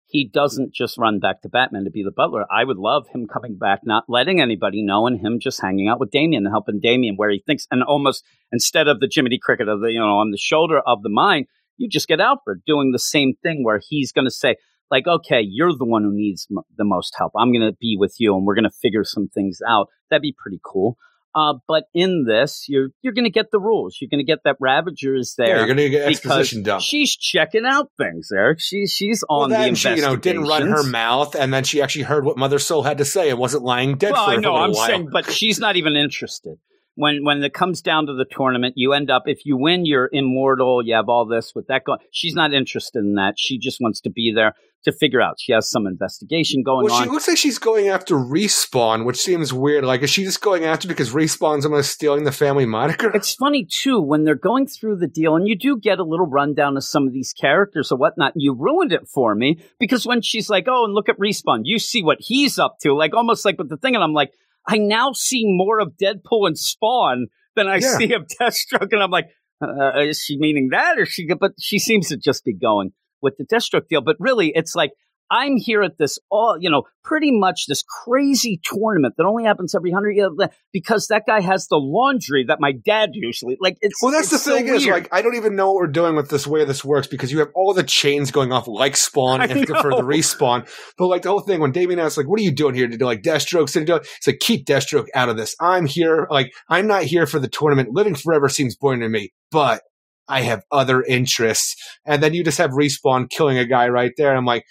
he 0.09 0.27
doesn't 0.27 0.73
just 0.73 0.97
run 0.97 1.19
back 1.19 1.41
to 1.41 1.49
Batman 1.49 1.83
to 1.83 1.91
be 1.91 2.01
the 2.01 2.11
butler. 2.11 2.45
I 2.49 2.63
would 2.63 2.77
love 2.77 3.07
him 3.09 3.27
coming 3.27 3.57
back, 3.57 3.81
not 3.83 4.05
letting 4.07 4.39
anybody 4.39 4.81
know, 4.81 5.05
and 5.05 5.19
him 5.19 5.39
just 5.39 5.61
hanging 5.61 5.89
out 5.89 5.99
with 5.99 6.11
Damian 6.11 6.45
and 6.45 6.53
helping 6.53 6.79
Damian 6.79 7.15
where 7.17 7.29
he 7.29 7.43
thinks, 7.45 7.67
and 7.71 7.83
almost 7.83 8.23
instead 8.51 8.87
of 8.87 9.01
the 9.01 9.09
Jiminy 9.13 9.37
Cricket 9.37 9.67
of 9.67 9.81
the, 9.81 9.91
you 9.91 9.99
know, 9.99 10.17
on 10.17 10.31
the 10.31 10.37
shoulder 10.37 10.79
of 10.79 11.03
the 11.03 11.09
mind, 11.09 11.47
you 11.75 11.89
just 11.89 12.07
get 12.07 12.21
Alfred 12.21 12.61
doing 12.65 12.91
the 12.91 12.99
same 12.99 13.33
thing 13.43 13.63
where 13.63 13.81
he's 13.87 14.13
going 14.13 14.25
to 14.25 14.31
say, 14.31 14.55
like, 14.89 15.07
okay, 15.07 15.41
you're 15.41 15.73
the 15.77 15.85
one 15.85 16.03
who 16.03 16.13
needs 16.13 16.47
m- 16.49 16.63
the 16.77 16.85
most 16.85 17.13
help. 17.17 17.33
I'm 17.37 17.51
going 17.51 17.69
to 17.69 17.75
be 17.79 17.97
with 17.99 18.15
you, 18.17 18.35
and 18.35 18.45
we're 18.45 18.55
going 18.55 18.63
to 18.63 18.69
figure 18.69 19.03
some 19.03 19.27
things 19.27 19.59
out. 19.67 19.89
That'd 20.09 20.21
be 20.21 20.35
pretty 20.37 20.61
cool. 20.63 20.97
Uh, 21.37 21.53
but 21.67 21.83
in 21.93 22.25
this, 22.27 22.65
you're 22.67 22.89
you're 23.03 23.13
going 23.13 23.25
to 23.25 23.29
get 23.29 23.51
the 23.51 23.59
rules. 23.59 23.99
You're 24.01 24.09
going 24.09 24.25
to 24.25 24.29
get 24.29 24.39
that 24.45 24.55
Ravager 24.59 25.13
is 25.13 25.35
there. 25.37 25.49
Yeah, 25.49 25.57
you're 25.57 25.67
going 25.67 25.77
to 25.77 25.89
get 25.89 26.07
exposition 26.07 26.63
dump. 26.63 26.81
She's 26.81 27.15
checking 27.15 27.63
out 27.63 27.91
things, 27.95 28.29
Eric. 28.35 28.59
She's 28.59 28.91
she's 28.91 29.23
on 29.29 29.51
well, 29.51 29.69
the 29.69 29.75
she, 29.75 29.89
you 29.89 30.01
know, 30.01 30.15
didn't 30.15 30.45
run 30.45 30.67
her 30.67 30.81
mouth, 30.81 31.35
and 31.35 31.53
then 31.53 31.63
she 31.63 31.79
actually 31.79 32.05
heard 32.05 32.25
what 32.25 32.39
Mother 32.39 32.57
Soul 32.57 32.81
had 32.81 32.97
to 32.97 33.05
say 33.05 33.29
and 33.29 33.37
wasn't 33.37 33.63
lying 33.63 33.97
dead 33.97 34.13
Well, 34.13 34.25
for 34.25 34.31
I 34.31 34.35
know. 34.37 34.55
I'm 34.55 34.71
while. 34.71 34.87
saying, 34.87 35.09
but 35.11 35.29
she's 35.29 35.59
not 35.59 35.75
even 35.75 35.95
interested. 35.95 36.57
When 36.97 37.23
when 37.23 37.43
it 37.43 37.53
comes 37.53 37.81
down 37.83 38.07
to 38.07 38.15
the 38.15 38.25
tournament, 38.25 38.73
you 38.75 38.93
end 38.93 39.11
up 39.11 39.23
if 39.27 39.45
you 39.45 39.55
win, 39.55 39.85
you're 39.85 40.09
immortal. 40.11 40.83
You 40.83 40.95
have 40.95 41.09
all 41.09 41.27
this 41.27 41.53
with 41.53 41.67
that 41.67 41.83
going. 41.83 41.99
She's 42.11 42.33
not 42.33 42.55
interested 42.55 42.99
in 42.99 43.13
that. 43.15 43.35
She 43.37 43.59
just 43.59 43.77
wants 43.79 44.01
to 44.01 44.09
be 44.09 44.33
there 44.35 44.55
to 44.85 44.91
figure 44.91 45.21
out. 45.21 45.35
She 45.39 45.51
has 45.51 45.69
some 45.69 45.85
investigation 45.85 46.63
going 46.63 46.85
well, 46.85 46.95
on. 46.95 47.03
she 47.03 47.09
looks 47.09 47.27
like 47.27 47.37
she's 47.37 47.59
going 47.59 47.89
after 47.89 48.15
Respawn, 48.15 49.05
which 49.05 49.17
seems 49.17 49.53
weird. 49.53 49.83
Like, 49.83 50.01
is 50.01 50.09
she 50.09 50.23
just 50.23 50.41
going 50.41 50.65
after 50.65 50.87
because 50.87 51.11
Respawn's 51.11 51.65
almost 51.65 51.91
stealing 51.91 52.23
the 52.23 52.31
family 52.31 52.65
moniker? 52.65 53.11
It's 53.13 53.35
funny 53.35 53.67
too 53.69 54.01
when 54.01 54.23
they're 54.23 54.35
going 54.35 54.65
through 54.65 54.97
the 54.97 55.07
deal, 55.07 55.35
and 55.35 55.47
you 55.47 55.55
do 55.55 55.77
get 55.77 55.99
a 55.99 56.03
little 56.03 56.25
rundown 56.27 56.77
of 56.77 56.83
some 56.83 57.05
of 57.05 57.13
these 57.13 57.33
characters 57.33 57.91
or 57.91 57.97
whatnot. 57.97 58.33
And 58.33 58.41
you 58.41 58.55
ruined 58.57 58.91
it 58.91 59.07
for 59.07 59.35
me 59.35 59.59
because 59.79 60.05
when 60.05 60.21
she's 60.21 60.49
like, 60.49 60.65
"Oh, 60.67 60.85
and 60.85 60.93
look 60.93 61.09
at 61.09 61.19
respawn," 61.19 61.61
you 61.63 61.77
see 61.77 62.01
what 62.01 62.17
he's 62.19 62.57
up 62.57 62.77
to, 62.81 62.93
like 62.93 63.13
almost 63.13 63.45
like 63.45 63.57
with 63.57 63.69
the 63.69 63.77
thing, 63.77 63.93
and 63.93 64.03
I'm 64.03 64.13
like, 64.13 64.31
I 64.67 64.77
now 64.77 65.11
see 65.13 65.43
more 65.45 65.79
of 65.79 65.93
Deadpool 66.01 66.47
and 66.47 66.57
Spawn 66.57 67.27
than 67.55 67.67
I 67.67 67.75
Yeah. 67.77 67.97
see 67.97 68.13
of 68.13 68.27
Deathstroke, 68.41 68.91
and 68.91 69.01
I'm 69.01 69.11
like, 69.11 69.27
uh, 69.61 69.99
is 70.01 70.19
she 70.19 70.37
meaning 70.37 70.69
that, 70.71 70.99
or 70.99 71.05
she? 71.05 71.27
But 71.39 71.53
she 71.59 71.79
seems 71.79 72.09
to 72.09 72.17
just 72.17 72.43
be 72.43 72.53
going 72.53 72.91
with 73.21 73.35
the 73.37 73.45
Deathstroke 73.45 73.87
deal. 73.89 74.01
But 74.01 74.17
really, 74.19 74.51
it's 74.53 74.75
like. 74.75 74.91
I'm 75.29 75.57
here 75.57 75.81
at 75.81 75.97
this 75.97 76.19
all, 76.29 76.57
you 76.59 76.69
know, 76.69 76.83
pretty 77.03 77.31
much 77.31 77.65
this 77.67 77.83
crazy 77.83 78.59
tournament 78.63 79.15
that 79.17 79.25
only 79.25 79.45
happens 79.45 79.73
every 79.73 79.91
hundred 79.91 80.11
years 80.11 80.31
because 80.73 81.07
that 81.07 81.23
guy 81.25 81.41
has 81.41 81.67
the 81.67 81.77
laundry 81.77 82.45
that 82.47 82.59
my 82.59 82.71
dad 82.71 83.11
usually 83.13 83.57
like. 83.59 83.77
It's 83.81 84.01
Well, 84.01 84.11
that's 84.11 84.31
it's 84.31 84.43
the 84.43 84.51
so 84.51 84.55
thing 84.55 84.67
is, 84.67 84.85
weird. 84.85 85.03
like, 85.03 85.09
I 85.13 85.21
don't 85.21 85.35
even 85.35 85.55
know 85.55 85.67
what 85.67 85.75
we're 85.75 85.87
doing 85.87 86.15
with 86.15 86.29
this 86.29 86.45
way 86.47 86.65
this 86.65 86.83
works 86.83 87.07
because 87.07 87.31
you 87.31 87.39
have 87.39 87.49
all 87.55 87.73
the 87.73 87.83
chains 87.83 88.31
going 88.31 88.51
off 88.51 88.67
like 88.67 88.95
Spawn 88.97 89.41
I 89.41 89.45
and 89.45 89.67
for 89.67 89.91
the 89.91 90.03
respawn. 90.03 90.67
But 90.97 91.07
like 91.07 91.21
the 91.23 91.29
whole 91.29 91.41
thing 91.41 91.59
when 91.61 91.71
Damian 91.71 91.99
asks, 91.99 92.17
like, 92.17 92.27
"What 92.27 92.39
are 92.39 92.43
you 92.43 92.51
doing 92.51 92.75
here?" 92.75 92.87
to 92.87 92.97
do 92.97 93.05
like 93.05 93.21
Deathstroke, 93.21 93.69
sitting 93.69 93.85
down, 93.87 94.01
it's 94.01 94.27
like 94.27 94.39
keep 94.39 94.65
Deathstroke 94.65 95.07
out 95.15 95.29
of 95.29 95.37
this. 95.37 95.55
I'm 95.59 95.85
here, 95.85 96.27
like, 96.29 96.51
I'm 96.69 96.87
not 96.87 97.03
here 97.03 97.25
for 97.25 97.39
the 97.39 97.47
tournament. 97.47 97.89
Living 97.91 98.15
forever 98.15 98.49
seems 98.49 98.75
boring 98.75 99.01
to 99.01 99.09
me, 99.09 99.33
but 99.51 99.81
I 100.27 100.41
have 100.41 100.63
other 100.71 101.01
interests. 101.03 101.75
And 102.05 102.21
then 102.21 102.33
you 102.33 102.43
just 102.43 102.57
have 102.57 102.71
respawn 102.71 103.29
killing 103.29 103.57
a 103.57 103.65
guy 103.65 103.87
right 103.89 104.11
there. 104.17 104.29
And 104.29 104.37
I'm 104.37 104.45
like, 104.45 104.65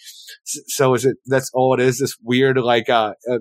so 0.45 0.95
is 0.95 1.05
it? 1.05 1.17
That's 1.27 1.51
all 1.55 1.75
it 1.75 1.81
is. 1.81 1.99
This 1.99 2.17
weird, 2.23 2.59
like, 2.59 2.89
uh, 2.89 3.15
uh 3.31 3.39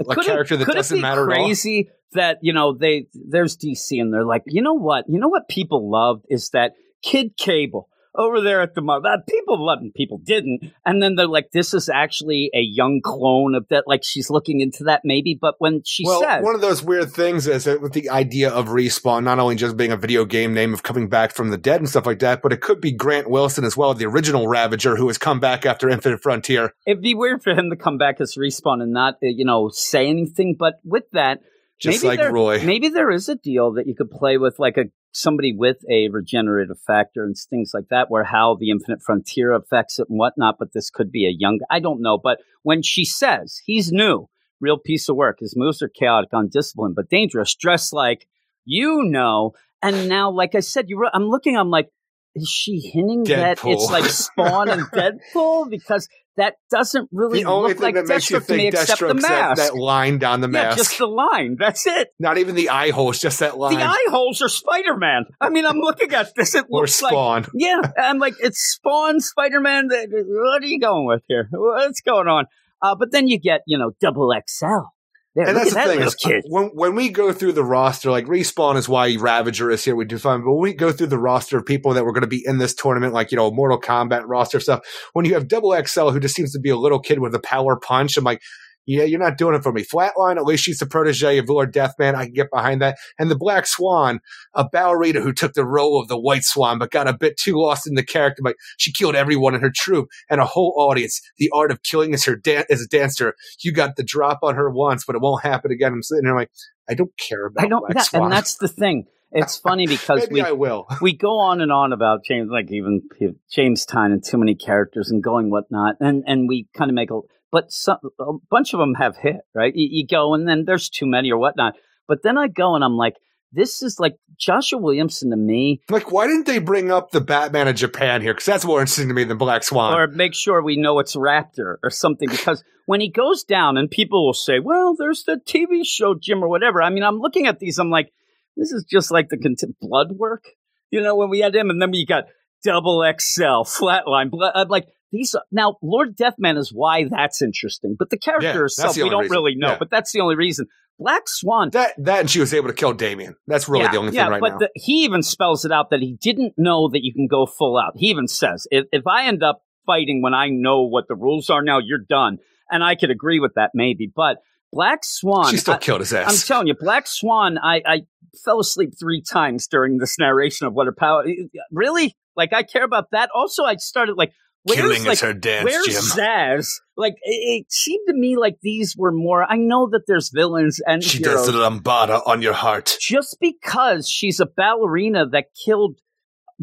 a 0.00 0.14
Could 0.14 0.24
it- 0.24 0.26
character 0.26 0.56
that 0.56 0.66
doesn't 0.68 1.00
matter 1.00 1.30
at 1.30 1.38
all. 1.38 1.44
crazy 1.44 1.88
that 2.12 2.38
you 2.42 2.52
know 2.52 2.76
they 2.76 3.06
there's 3.12 3.56
DC 3.56 4.00
and 4.00 4.12
they're 4.12 4.24
like, 4.24 4.42
you 4.46 4.62
know 4.62 4.74
what, 4.74 5.04
you 5.08 5.18
know 5.18 5.28
what 5.28 5.48
people 5.48 5.90
loved 5.90 6.24
is 6.28 6.50
that 6.50 6.72
Kid 7.02 7.36
Cable 7.36 7.88
over 8.14 8.40
there 8.40 8.60
at 8.60 8.74
the 8.74 8.84
that 8.84 9.26
people 9.28 9.64
loved 9.64 9.82
and 9.82 9.94
people 9.94 10.18
didn't, 10.18 10.72
and 10.84 11.02
then 11.02 11.16
they're 11.16 11.26
like, 11.26 11.50
this 11.52 11.74
is 11.74 11.88
actually 11.88 12.50
a 12.54 12.60
young 12.60 13.00
clone 13.02 13.54
of 13.54 13.66
that. 13.68 13.84
Like 13.86 14.04
she's 14.04 14.30
looking 14.30 14.60
into 14.60 14.84
that 14.84 15.02
maybe, 15.04 15.36
but 15.40 15.54
when 15.58 15.82
she 15.84 16.04
well, 16.04 16.20
says 16.20 16.42
one 16.42 16.54
of 16.54 16.60
those 16.60 16.82
weird 16.82 17.10
things 17.10 17.46
is 17.46 17.64
that 17.64 17.80
with 17.80 17.92
the 17.92 18.10
idea 18.10 18.50
of 18.50 18.68
respawn, 18.68 19.24
not 19.24 19.38
only 19.38 19.56
just 19.56 19.76
being 19.76 19.92
a 19.92 19.96
video 19.96 20.24
game 20.24 20.54
name 20.54 20.72
of 20.72 20.82
coming 20.82 21.08
back 21.08 21.34
from 21.34 21.50
the 21.50 21.58
dead 21.58 21.80
and 21.80 21.88
stuff 21.88 22.06
like 22.06 22.20
that, 22.20 22.42
but 22.42 22.52
it 22.52 22.60
could 22.60 22.80
be 22.80 22.92
Grant 22.92 23.28
Wilson 23.28 23.64
as 23.64 23.76
well, 23.76 23.94
the 23.94 24.06
original 24.06 24.48
Ravager 24.48 24.96
who 24.96 25.06
has 25.08 25.18
come 25.18 25.40
back 25.40 25.66
after 25.66 25.88
Infinite 25.88 26.22
Frontier. 26.22 26.74
it'd 26.86 27.02
be 27.02 27.14
weird 27.14 27.42
for 27.42 27.50
him 27.50 27.70
to 27.70 27.76
come 27.76 27.98
back 27.98 28.20
as 28.20 28.34
respawn 28.34 28.82
and 28.82 28.92
not 28.92 29.14
uh, 29.14 29.26
you 29.26 29.44
know 29.44 29.70
say 29.70 30.08
anything. 30.08 30.56
But 30.58 30.74
with 30.84 31.04
that, 31.12 31.40
Just 31.80 32.02
maybe 32.02 32.08
like 32.08 32.20
there, 32.20 32.32
Roy. 32.32 32.62
Maybe 32.64 32.88
there 32.88 33.10
is 33.10 33.28
a 33.28 33.34
deal 33.34 33.72
that 33.72 33.86
you 33.86 33.94
could 33.94 34.10
play 34.10 34.38
with, 34.38 34.58
like 34.58 34.76
a 34.76 34.84
somebody 35.12 35.52
with 35.52 35.78
a 35.90 36.08
regenerative 36.08 36.78
factor 36.86 37.24
and 37.24 37.36
things 37.50 37.72
like 37.74 37.88
that, 37.90 38.10
where 38.10 38.24
how 38.24 38.56
the 38.58 38.70
infinite 38.70 39.02
frontier 39.02 39.52
affects 39.52 39.98
it 39.98 40.08
and 40.08 40.18
whatnot. 40.18 40.56
But 40.58 40.72
this 40.72 40.90
could 40.90 41.10
be 41.10 41.26
a 41.26 41.34
young. 41.36 41.58
I 41.70 41.80
don't 41.80 42.00
know. 42.00 42.18
But 42.18 42.38
when 42.62 42.82
she 42.82 43.04
says 43.04 43.60
he's 43.64 43.92
new, 43.92 44.28
real 44.60 44.78
piece 44.78 45.08
of 45.08 45.16
work. 45.16 45.38
His 45.40 45.54
moves 45.56 45.82
are 45.82 45.88
chaotic, 45.88 46.30
undisciplined, 46.32 46.94
but 46.94 47.08
dangerous. 47.08 47.54
Dressed 47.54 47.92
like 47.92 48.26
you 48.64 49.02
know. 49.04 49.52
And 49.82 50.08
now, 50.08 50.30
like 50.30 50.54
I 50.54 50.60
said, 50.60 50.88
you. 50.88 50.98
Were, 50.98 51.10
I'm 51.12 51.28
looking. 51.28 51.56
I'm 51.56 51.70
like, 51.70 51.90
is 52.34 52.48
she 52.48 52.80
hinting 52.80 53.24
that 53.24 53.60
it's 53.64 53.90
like 53.90 54.04
Spawn 54.04 54.68
and 54.68 54.82
Deadpool 54.92 55.70
because 55.70 56.08
that 56.36 56.54
doesn't 56.70 57.08
really 57.12 57.42
The 57.42 57.48
only 57.48 57.68
look 57.70 57.78
thing 57.78 57.94
like 57.94 58.06
that 58.06 58.06
makes 58.08 58.30
you 58.30 58.38
Deathstroke 58.38 58.46
to 58.46 58.52
me, 58.52 58.70
think 58.70 58.74
except 58.74 59.00
the 59.00 59.06
Deathstroke's 59.06 59.22
that, 59.22 59.48
mask. 59.56 59.62
that 59.62 59.78
line 59.78 60.18
down 60.18 60.40
the 60.40 60.48
yeah, 60.48 60.64
mask. 60.64 60.78
just 60.78 60.98
the 60.98 61.06
line. 61.06 61.56
That's 61.58 61.86
it. 61.86 62.08
not 62.18 62.38
even 62.38 62.54
the 62.54 62.70
eye 62.70 62.90
holes, 62.90 63.18
just 63.20 63.40
that 63.40 63.56
line. 63.56 63.76
The 63.76 63.82
eye 63.82 64.06
holes 64.08 64.42
are 64.42 64.48
Spider 64.48 64.96
Man. 64.96 65.24
I 65.40 65.50
mean, 65.50 65.66
I'm 65.66 65.78
looking 65.78 66.12
at 66.12 66.34
this. 66.34 66.54
It 66.54 66.66
or 66.70 66.82
looks 66.82 67.00
like 67.02 67.12
Spawn. 67.12 67.46
yeah. 67.54 67.80
I'm 67.98 68.18
like, 68.18 68.34
it's 68.40 68.58
Spawn, 68.58 69.20
Spider 69.20 69.60
Man. 69.60 69.88
What 69.88 70.62
are 70.62 70.66
you 70.66 70.80
going 70.80 71.06
with 71.06 71.22
here? 71.28 71.48
What's 71.50 72.00
going 72.00 72.28
on? 72.28 72.46
Uh, 72.82 72.94
but 72.94 73.12
then 73.12 73.28
you 73.28 73.38
get 73.38 73.60
you 73.66 73.78
know 73.78 73.92
double 74.00 74.32
XL. 74.46 74.93
There, 75.34 75.48
and 75.48 75.56
that's 75.56 75.70
the 75.70 75.74
that 75.74 75.88
thing 75.88 76.00
is, 76.00 76.14
uh, 76.14 76.28
kid. 76.28 76.44
when 76.46 76.66
when 76.74 76.94
we 76.94 77.08
go 77.08 77.32
through 77.32 77.52
the 77.52 77.64
roster, 77.64 78.08
like 78.08 78.26
respawn 78.26 78.76
is 78.76 78.88
why 78.88 79.16
Ravager 79.16 79.68
is 79.68 79.84
here. 79.84 79.96
We 79.96 80.04
do 80.04 80.16
fine, 80.16 80.44
but 80.44 80.52
when 80.52 80.62
we 80.62 80.74
go 80.74 80.92
through 80.92 81.08
the 81.08 81.18
roster 81.18 81.58
of 81.58 81.66
people 81.66 81.92
that 81.94 82.04
were 82.04 82.12
going 82.12 82.22
to 82.22 82.28
be 82.28 82.44
in 82.46 82.58
this 82.58 82.72
tournament, 82.72 83.14
like 83.14 83.32
you 83.32 83.36
know 83.36 83.50
Mortal 83.50 83.80
Kombat 83.80 84.22
roster 84.26 84.60
stuff, 84.60 84.80
when 85.12 85.24
you 85.24 85.34
have 85.34 85.48
Double 85.48 85.76
XL, 85.84 86.10
who 86.10 86.20
just 86.20 86.36
seems 86.36 86.52
to 86.52 86.60
be 86.60 86.70
a 86.70 86.76
little 86.76 87.00
kid 87.00 87.18
with 87.18 87.34
a 87.34 87.40
power 87.40 87.74
punch, 87.74 88.16
I'm 88.16 88.22
like, 88.22 88.42
yeah, 88.86 89.04
you're 89.04 89.20
not 89.20 89.38
doing 89.38 89.54
it 89.54 89.62
for 89.62 89.72
me. 89.72 89.82
Flatline, 89.82 90.36
at 90.36 90.44
least 90.44 90.64
she's 90.64 90.78
the 90.78 90.86
protege 90.86 91.38
of 91.38 91.48
Lord 91.48 91.72
Death 91.72 91.94
Man. 91.98 92.14
I 92.14 92.24
can 92.24 92.34
get 92.34 92.50
behind 92.52 92.82
that. 92.82 92.96
And 93.18 93.30
the 93.30 93.36
Black 93.36 93.66
Swan, 93.66 94.20
a 94.54 94.68
ballerina 94.68 95.20
who 95.20 95.32
took 95.32 95.54
the 95.54 95.64
role 95.64 96.00
of 96.00 96.08
the 96.08 96.18
White 96.18 96.44
Swan, 96.44 96.78
but 96.78 96.90
got 96.90 97.08
a 97.08 97.16
bit 97.16 97.36
too 97.36 97.54
lost 97.54 97.86
in 97.86 97.94
the 97.94 98.04
character. 98.04 98.42
Like 98.44 98.56
she 98.78 98.92
killed 98.92 99.14
everyone 99.14 99.54
in 99.54 99.60
her 99.60 99.72
troop 99.74 100.08
and 100.28 100.40
a 100.40 100.44
whole 100.44 100.74
audience. 100.76 101.20
The 101.38 101.50
art 101.54 101.70
of 101.70 101.82
killing 101.82 102.12
is 102.12 102.24
her 102.24 102.36
dan- 102.36 102.64
as 102.70 102.82
a 102.82 102.86
dancer. 102.86 103.34
You 103.62 103.72
got 103.72 103.96
the 103.96 104.04
drop 104.04 104.40
on 104.42 104.54
her 104.54 104.70
once, 104.70 105.04
but 105.06 105.16
it 105.16 105.22
won't 105.22 105.42
happen 105.42 105.72
again. 105.72 105.92
I'm 105.92 106.02
sitting 106.02 106.24
there 106.24 106.34
like, 106.34 106.50
I 106.88 106.94
don't 106.94 107.12
care 107.18 107.46
about 107.46 107.64
I 107.64 107.68
don't, 107.68 107.80
Black 107.80 107.96
yeah, 107.96 108.02
Swan. 108.02 108.22
and 108.24 108.32
that's 108.32 108.56
the 108.56 108.68
thing. 108.68 109.06
It's 109.34 109.56
funny 109.56 109.86
because 109.88 110.28
we 110.30 110.42
we 111.00 111.16
go 111.16 111.38
on 111.40 111.60
and 111.60 111.72
on 111.72 111.92
about 111.92 112.24
James, 112.24 112.48
like 112.50 112.70
even 112.70 113.02
James 113.50 113.84
Tynion 113.84 114.22
too 114.24 114.38
many 114.38 114.54
characters 114.54 115.10
and 115.10 115.22
going 115.22 115.50
whatnot, 115.50 115.96
and 116.00 116.22
and 116.26 116.48
we 116.48 116.68
kind 116.76 116.90
of 116.90 116.94
make 116.94 117.10
a, 117.10 117.20
but 117.54 117.70
some, 117.70 117.98
a 118.18 118.32
bunch 118.50 118.74
of 118.74 118.80
them 118.80 118.94
have 118.94 119.16
hit 119.16 119.36
right. 119.54 119.72
You, 119.74 119.86
you 119.88 120.06
go 120.06 120.34
and 120.34 120.48
then 120.48 120.64
there's 120.66 120.88
too 120.88 121.06
many 121.06 121.30
or 121.30 121.38
whatnot, 121.38 121.74
but 122.08 122.24
then 122.24 122.36
I 122.36 122.48
go 122.48 122.74
and 122.74 122.82
I'm 122.82 122.96
like, 122.96 123.14
this 123.52 123.80
is 123.84 124.00
like 124.00 124.16
Joshua 124.36 124.80
Williamson 124.80 125.30
to 125.30 125.36
me, 125.36 125.80
Like, 125.88 126.10
why 126.10 126.26
didn't 126.26 126.46
they 126.46 126.58
bring 126.58 126.90
up 126.90 127.12
the 127.12 127.20
Batman 127.20 127.68
of 127.68 127.76
Japan 127.76 128.20
here? 128.20 128.34
Because 128.34 128.46
that's 128.46 128.64
more 128.64 128.80
interesting 128.80 129.06
to 129.06 129.14
me 129.14 129.22
than 129.22 129.38
Black 129.38 129.62
Swan. 129.62 129.94
or 129.94 130.08
make 130.08 130.34
sure 130.34 130.60
we 130.60 130.76
know 130.76 130.98
it's 130.98 131.14
Raptor 131.14 131.76
or 131.84 131.90
something. 131.90 132.28
Because 132.28 132.64
when 132.86 133.00
he 133.00 133.08
goes 133.08 133.44
down, 133.44 133.76
and 133.76 133.88
people 133.88 134.26
will 134.26 134.32
say, 134.34 134.58
"Well, 134.58 134.96
there's 134.98 135.22
the 135.22 135.40
TV 135.46 135.84
show 135.84 136.16
Jim 136.20 136.42
or 136.42 136.48
whatever." 136.48 136.82
I 136.82 136.90
mean, 136.90 137.04
I'm 137.04 137.20
looking 137.20 137.46
at 137.46 137.60
these, 137.60 137.78
I'm 137.78 137.90
like, 137.90 138.10
this 138.56 138.72
is 138.72 138.84
just 138.90 139.12
like 139.12 139.28
the 139.28 139.38
cont- 139.38 139.78
blood 139.80 140.08
work, 140.16 140.44
you 140.90 141.00
know, 141.00 141.14
when 141.14 141.30
we 141.30 141.38
had 141.38 141.54
him, 141.54 141.70
and 141.70 141.80
then 141.80 141.92
we 141.92 142.04
got 142.04 142.24
double 142.64 143.04
XL 143.20 143.62
flatline. 143.62 144.30
Blood, 144.30 144.52
I'm 144.56 144.68
like 144.68 144.88
these. 145.14 145.34
Are, 145.34 145.42
now, 145.52 145.76
Lord 145.82 146.16
Death 146.16 146.34
Man 146.38 146.56
is 146.56 146.70
why 146.72 147.04
that's 147.08 147.40
interesting, 147.40 147.96
but 147.98 148.10
the 148.10 148.18
character 148.18 148.48
Yeah, 148.58 148.64
itself 148.64 148.94
the 148.96 149.04
we 149.04 149.10
don't 149.10 149.22
reason. 149.22 149.32
really 149.36 149.54
know. 149.54 149.68
Yeah. 149.70 149.78
But 149.78 149.90
that's 149.90 150.12
the 150.12 150.20
only 150.20 150.36
reason. 150.36 150.66
Black 150.98 151.22
Swan. 151.26 151.70
That 151.70 151.92
that 151.98 152.20
and 152.20 152.30
she 152.30 152.38
was 152.40 152.52
able 152.54 152.68
to 152.68 152.74
kill 152.74 152.92
Damian. 152.92 153.34
That's 153.46 153.68
really 153.68 153.84
yeah, 153.86 153.92
the 153.92 153.96
only 153.98 154.12
thing 154.12 154.26
right 154.28 154.40
but 154.40 154.52
now. 154.52 154.58
the- 154.58 154.70
he 154.74 155.04
even 155.04 155.22
spells 155.22 155.64
it 155.64 155.72
out 155.72 155.90
that 155.90 156.00
he 156.00 156.16
didn't 156.20 156.54
know 156.56 156.88
that 156.90 157.00
you 157.02 157.12
can 157.12 157.26
go 157.26 157.46
full 157.46 157.76
out. 157.78 157.92
He 157.96 158.08
even 158.10 158.28
says, 158.28 158.66
if, 158.70 158.84
if 158.92 159.06
I 159.06 159.26
end 159.26 159.42
up 159.42 159.62
fighting 159.86 160.22
when 160.22 160.34
I 160.34 160.48
know 160.50 160.82
what 160.82 161.08
the 161.08 161.16
rules 161.16 161.50
are 161.50 161.62
now, 161.62 161.78
you're 161.78 161.98
done. 162.08 162.38
And 162.70 162.82
I 162.84 162.94
could 162.94 163.10
agree 163.10 163.40
with 163.40 163.52
that 163.56 163.70
maybe. 163.74 164.10
But 164.14 164.38
Black 164.72 165.00
Swan. 165.04 165.50
she 165.50 165.56
still 165.56 165.74
I- 165.74 165.78
killed 165.78 166.00
his 166.00 166.12
ass. 166.12 166.30
I'm 166.30 166.46
telling 166.46 166.66
you, 166.68 166.74
Black 166.78 167.06
Swan, 167.08 167.58
I, 167.58 167.82
I 167.86 168.00
fell 168.44 168.60
asleep 168.60 168.90
three 168.98 169.20
times 169.22 169.66
during 169.66 169.98
this 169.98 170.16
narration 170.18 170.66
of 170.68 170.74
what 170.74 170.86
her 170.86 170.94
power. 170.96 171.24
Really? 171.72 172.16
Like, 172.36 172.52
I 172.52 172.62
care 172.64 172.82
about 172.84 173.10
that. 173.12 173.30
Also, 173.34 173.64
I 173.64 173.76
started 173.76 174.14
like, 174.16 174.32
where's, 174.64 174.80
Killing 174.80 175.04
like, 175.04 175.12
is 175.14 175.20
her 175.20 175.32
dance, 175.34 175.64
where's 175.64 175.86
Jim. 175.86 175.94
Zaz? 176.02 176.68
Like, 176.96 177.14
it, 177.22 177.62
it 177.62 177.72
seemed 177.72 178.06
to 178.08 178.14
me 178.14 178.36
like 178.36 178.56
these 178.62 178.96
were 178.96 179.12
more. 179.12 179.44
I 179.48 179.56
know 179.56 179.88
that 179.90 180.02
there's 180.06 180.30
villains 180.34 180.80
and 180.86 181.02
She 181.02 181.18
heroes. 181.18 181.46
does 181.46 181.54
the 181.54 181.58
lambada 181.60 182.20
on 182.26 182.42
your 182.42 182.52
heart. 182.54 182.96
just 183.00 183.36
because 183.40 184.08
she's 184.08 184.40
a 184.40 184.46
ballerina 184.46 185.26
that 185.28 185.46
killed 185.64 185.98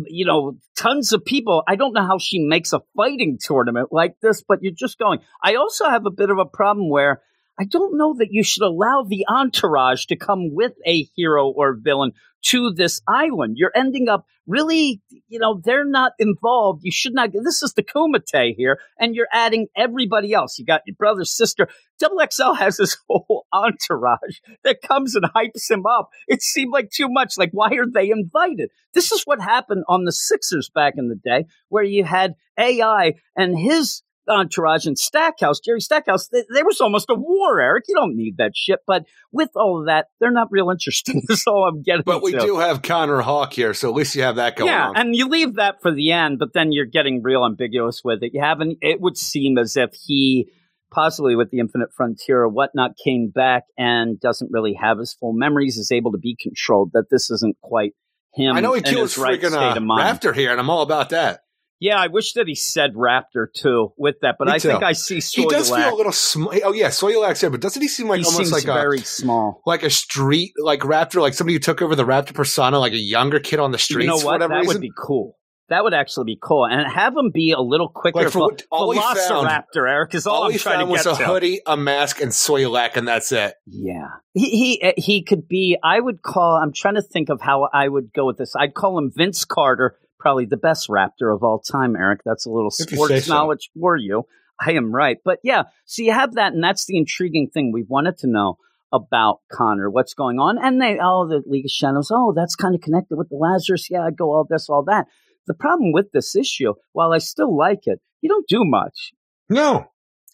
you 0.07 0.25
know 0.25 0.53
tons 0.77 1.11
of 1.11 1.25
people 1.25 1.63
i 1.67 1.75
don't 1.75 1.91
know 1.91 2.05
how 2.07 2.17
she 2.17 2.39
makes 2.39 2.71
a 2.71 2.79
fighting 2.95 3.37
tournament 3.39 3.89
like 3.91 4.15
this 4.21 4.41
but 4.41 4.59
you're 4.61 4.71
just 4.73 4.97
going 4.97 5.19
i 5.43 5.55
also 5.55 5.89
have 5.89 6.05
a 6.05 6.09
bit 6.09 6.29
of 6.29 6.37
a 6.37 6.45
problem 6.45 6.89
where 6.89 7.21
i 7.59 7.65
don't 7.65 7.97
know 7.97 8.15
that 8.17 8.29
you 8.31 8.41
should 8.41 8.63
allow 8.63 9.03
the 9.05 9.25
entourage 9.27 10.05
to 10.05 10.15
come 10.15 10.55
with 10.55 10.71
a 10.87 11.03
hero 11.17 11.49
or 11.49 11.75
villain 11.77 12.13
to 12.43 12.71
this 12.71 13.01
island 13.07 13.55
you're 13.57 13.71
ending 13.75 14.09
up 14.09 14.25
really 14.47 15.01
you 15.27 15.39
know 15.39 15.61
they're 15.63 15.85
not 15.85 16.13
involved 16.19 16.81
you 16.83 16.91
should 16.91 17.13
not 17.13 17.29
this 17.43 17.61
is 17.61 17.73
the 17.73 17.83
kumite 17.83 18.55
here 18.55 18.79
and 18.99 19.15
you're 19.15 19.27
adding 19.31 19.67
everybody 19.75 20.33
else 20.33 20.57
you 20.57 20.65
got 20.65 20.81
your 20.85 20.95
brother 20.95 21.23
sister 21.23 21.67
double 21.99 22.21
xl 22.31 22.53
has 22.53 22.77
this 22.77 22.97
whole 23.09 23.45
entourage 23.53 24.39
that 24.63 24.81
comes 24.81 25.15
and 25.15 25.25
hypes 25.25 25.69
him 25.69 25.85
up. 25.85 26.09
It 26.27 26.41
seemed 26.41 26.71
like 26.71 26.89
too 26.89 27.07
much. 27.09 27.37
Like, 27.37 27.51
why 27.51 27.69
are 27.69 27.89
they 27.91 28.09
invited? 28.09 28.69
This 28.93 29.11
is 29.11 29.23
what 29.23 29.41
happened 29.41 29.83
on 29.87 30.05
the 30.05 30.11
Sixers 30.11 30.69
back 30.73 30.93
in 30.97 31.09
the 31.09 31.15
day, 31.15 31.45
where 31.69 31.83
you 31.83 32.03
had 32.03 32.35
AI 32.57 33.13
and 33.35 33.57
his 33.57 34.01
entourage 34.29 34.85
and 34.85 34.97
Stackhouse, 34.97 35.59
Jerry 35.59 35.81
Stackhouse. 35.81 36.27
th- 36.27 36.45
There 36.53 36.65
was 36.65 36.79
almost 36.81 37.09
a 37.09 37.15
war, 37.15 37.59
Eric. 37.59 37.85
You 37.87 37.95
don't 37.95 38.15
need 38.15 38.37
that 38.37 38.51
shit. 38.55 38.79
But 38.85 39.05
with 39.31 39.49
all 39.55 39.79
of 39.79 39.87
that, 39.87 40.07
they're 40.19 40.31
not 40.31 40.47
real 40.51 40.69
interesting. 40.69 41.23
That's 41.27 41.47
all 41.47 41.67
I'm 41.67 41.81
getting. 41.81 42.03
But 42.05 42.23
we 42.23 42.33
to. 42.33 42.39
do 42.39 42.59
have 42.59 42.81
Connor 42.81 43.21
Hawke 43.21 43.53
here, 43.53 43.73
so 43.73 43.89
at 43.89 43.95
least 43.95 44.15
you 44.15 44.23
have 44.23 44.35
that 44.37 44.55
going 44.55 44.71
yeah, 44.71 44.89
on. 44.89 44.97
and 44.97 45.15
you 45.15 45.27
leave 45.27 45.55
that 45.55 45.81
for 45.81 45.93
the 45.93 46.11
end, 46.11 46.39
but 46.39 46.53
then 46.53 46.71
you're 46.71 46.85
getting 46.85 47.21
real 47.23 47.45
ambiguous 47.45 48.01
with 48.03 48.23
it. 48.23 48.31
You 48.33 48.41
haven't. 48.41 48.77
It 48.81 49.01
would 49.01 49.17
seem 49.17 49.57
as 49.57 49.75
if 49.77 49.91
he, 50.05 50.49
possibly 50.91 51.35
with 51.35 51.51
the 51.51 51.59
Infinite 51.59 51.89
Frontier 51.95 52.41
or 52.41 52.49
whatnot, 52.49 52.91
came 53.03 53.31
back 53.33 53.63
and 53.77 54.19
doesn't 54.19 54.51
really 54.51 54.73
have 54.73 54.99
his 54.99 55.13
full 55.13 55.33
memories, 55.33 55.77
is 55.77 55.91
able 55.91 56.11
to 56.11 56.17
be 56.17 56.35
controlled. 56.39 56.91
That 56.93 57.05
this 57.09 57.29
isn't 57.31 57.57
quite 57.61 57.93
him. 58.33 58.55
I 58.55 58.61
know 58.61 58.73
he 58.73 58.81
kills 58.81 59.15
his 59.15 59.23
right 59.23 59.39
state 59.39 59.53
uh. 59.53 59.79
Raptor 59.79 60.35
here, 60.35 60.51
and 60.51 60.59
I'm 60.59 60.69
all 60.69 60.81
about 60.83 61.09
that. 61.09 61.41
Yeah, 61.81 61.97
I 61.99 62.07
wish 62.07 62.33
that 62.33 62.47
he 62.47 62.53
said 62.55 62.93
Raptor 62.93 63.47
too 63.53 63.91
with 63.97 64.15
that, 64.21 64.35
but 64.37 64.47
Me 64.47 64.53
I 64.53 64.59
think. 64.59 64.83
I 64.83 64.93
see 64.93 65.15
He 65.19 65.45
does 65.47 65.69
feel 65.69 65.93
a 65.93 65.97
little 65.97 66.11
small. 66.11 66.53
Oh 66.63 66.73
yeah, 66.73 66.89
Soilak's 66.89 67.41
here, 67.41 67.49
but 67.49 67.59
doesn't 67.59 67.81
he 67.81 67.87
seem 67.87 68.07
like 68.07 68.19
He 68.19 68.25
almost 68.25 68.53
like 68.53 68.63
a 68.65 68.73
very 68.73 68.99
small. 68.99 69.61
like 69.65 69.81
a 69.81 69.89
street 69.89 70.53
like 70.59 70.81
Raptor, 70.81 71.19
like 71.21 71.33
somebody 71.33 71.53
who 71.55 71.59
took 71.59 71.81
over 71.81 71.95
the 71.95 72.05
Raptor 72.05 72.35
persona, 72.35 72.77
like 72.79 72.93
a 72.93 72.97
younger 72.99 73.39
kid 73.39 73.59
on 73.59 73.71
the 73.71 73.79
streets 73.79 74.03
You 74.03 74.09
know 74.09 74.15
what? 74.17 74.25
whatever 74.33 74.53
That 74.53 74.59
reason? 74.59 74.75
would 74.75 74.81
be 74.81 74.91
cool. 74.97 75.37
That 75.69 75.85
would 75.85 75.93
actually 75.93 76.25
be 76.25 76.37
cool, 76.41 76.65
and 76.65 76.85
have 76.85 77.15
him 77.15 77.31
be 77.33 77.53
a 77.53 77.61
little 77.61 77.87
quicker. 77.87 78.23
Like, 78.23 78.29
for 78.31 78.51
all 78.71 78.93
Velociraptor, 78.93 79.89
Eric, 79.89 80.13
is 80.15 80.27
all, 80.27 80.43
all 80.43 80.51
I'm 80.51 80.57
trying 80.57 80.79
to 80.79 80.85
was 80.85 81.03
get 81.05 81.13
a 81.13 81.17
to. 81.19 81.23
hoodie, 81.25 81.61
a 81.65 81.77
mask, 81.77 82.19
and 82.21 82.29
Soilak, 82.31 82.97
and 82.97 83.07
that's 83.07 83.31
it. 83.31 83.53
Yeah, 83.65 84.07
he 84.33 84.49
he 84.49 84.81
uh, 84.83 84.91
he 84.97 85.23
could 85.23 85.47
be. 85.47 85.77
I 85.81 85.97
would 86.01 86.21
call. 86.21 86.57
I'm 86.61 86.73
trying 86.75 86.95
to 86.95 87.01
think 87.01 87.29
of 87.29 87.39
how 87.39 87.69
I 87.73 87.87
would 87.87 88.11
go 88.13 88.25
with 88.25 88.37
this. 88.37 88.53
I'd 88.53 88.73
call 88.73 88.97
him 88.97 89.13
Vince 89.15 89.45
Carter, 89.45 89.95
probably 90.21 90.45
the 90.45 90.57
best 90.57 90.87
Raptor 90.87 91.33
of 91.33 91.43
all 91.43 91.59
time. 91.59 91.95
Eric, 91.95 92.21
that's 92.23 92.45
a 92.45 92.49
little 92.49 92.71
sports 92.71 93.25
so. 93.25 93.33
knowledge 93.33 93.69
for 93.77 93.97
you. 93.97 94.23
I 94.63 94.73
am 94.73 94.93
right, 94.93 95.17
but 95.25 95.39
yeah. 95.43 95.63
So 95.85 96.03
you 96.03 96.13
have 96.13 96.35
that, 96.35 96.53
and 96.53 96.63
that's 96.63 96.85
the 96.85 96.97
intriguing 96.97 97.49
thing 97.51 97.71
we 97.71 97.83
wanted 97.83 98.19
to 98.19 98.27
know 98.27 98.57
about 98.93 99.39
Connor. 99.51 99.89
What's 99.89 100.13
going 100.13 100.37
on? 100.37 100.63
And 100.63 100.79
they, 100.79 100.99
oh, 101.01 101.27
the 101.27 101.41
League 101.47 101.65
of 101.65 101.71
Shadows. 101.71 102.11
Oh, 102.11 102.33
that's 102.35 102.55
kind 102.55 102.75
of 102.75 102.81
connected 102.81 103.17
with 103.17 103.29
the 103.29 103.37
Lazarus. 103.37 103.87
Yeah, 103.89 104.05
I 104.05 104.11
go 104.11 104.33
all 104.33 104.45
this, 104.47 104.69
all 104.69 104.83
that. 104.83 105.07
The 105.47 105.55
problem 105.55 105.91
with 105.91 106.11
this 106.11 106.35
issue, 106.35 106.73
while 106.91 107.11
I 107.11 107.17
still 107.17 107.57
like 107.57 107.87
it, 107.87 107.99
you 108.21 108.29
don't 108.29 108.47
do 108.47 108.63
much. 108.63 109.13
No. 109.49 109.90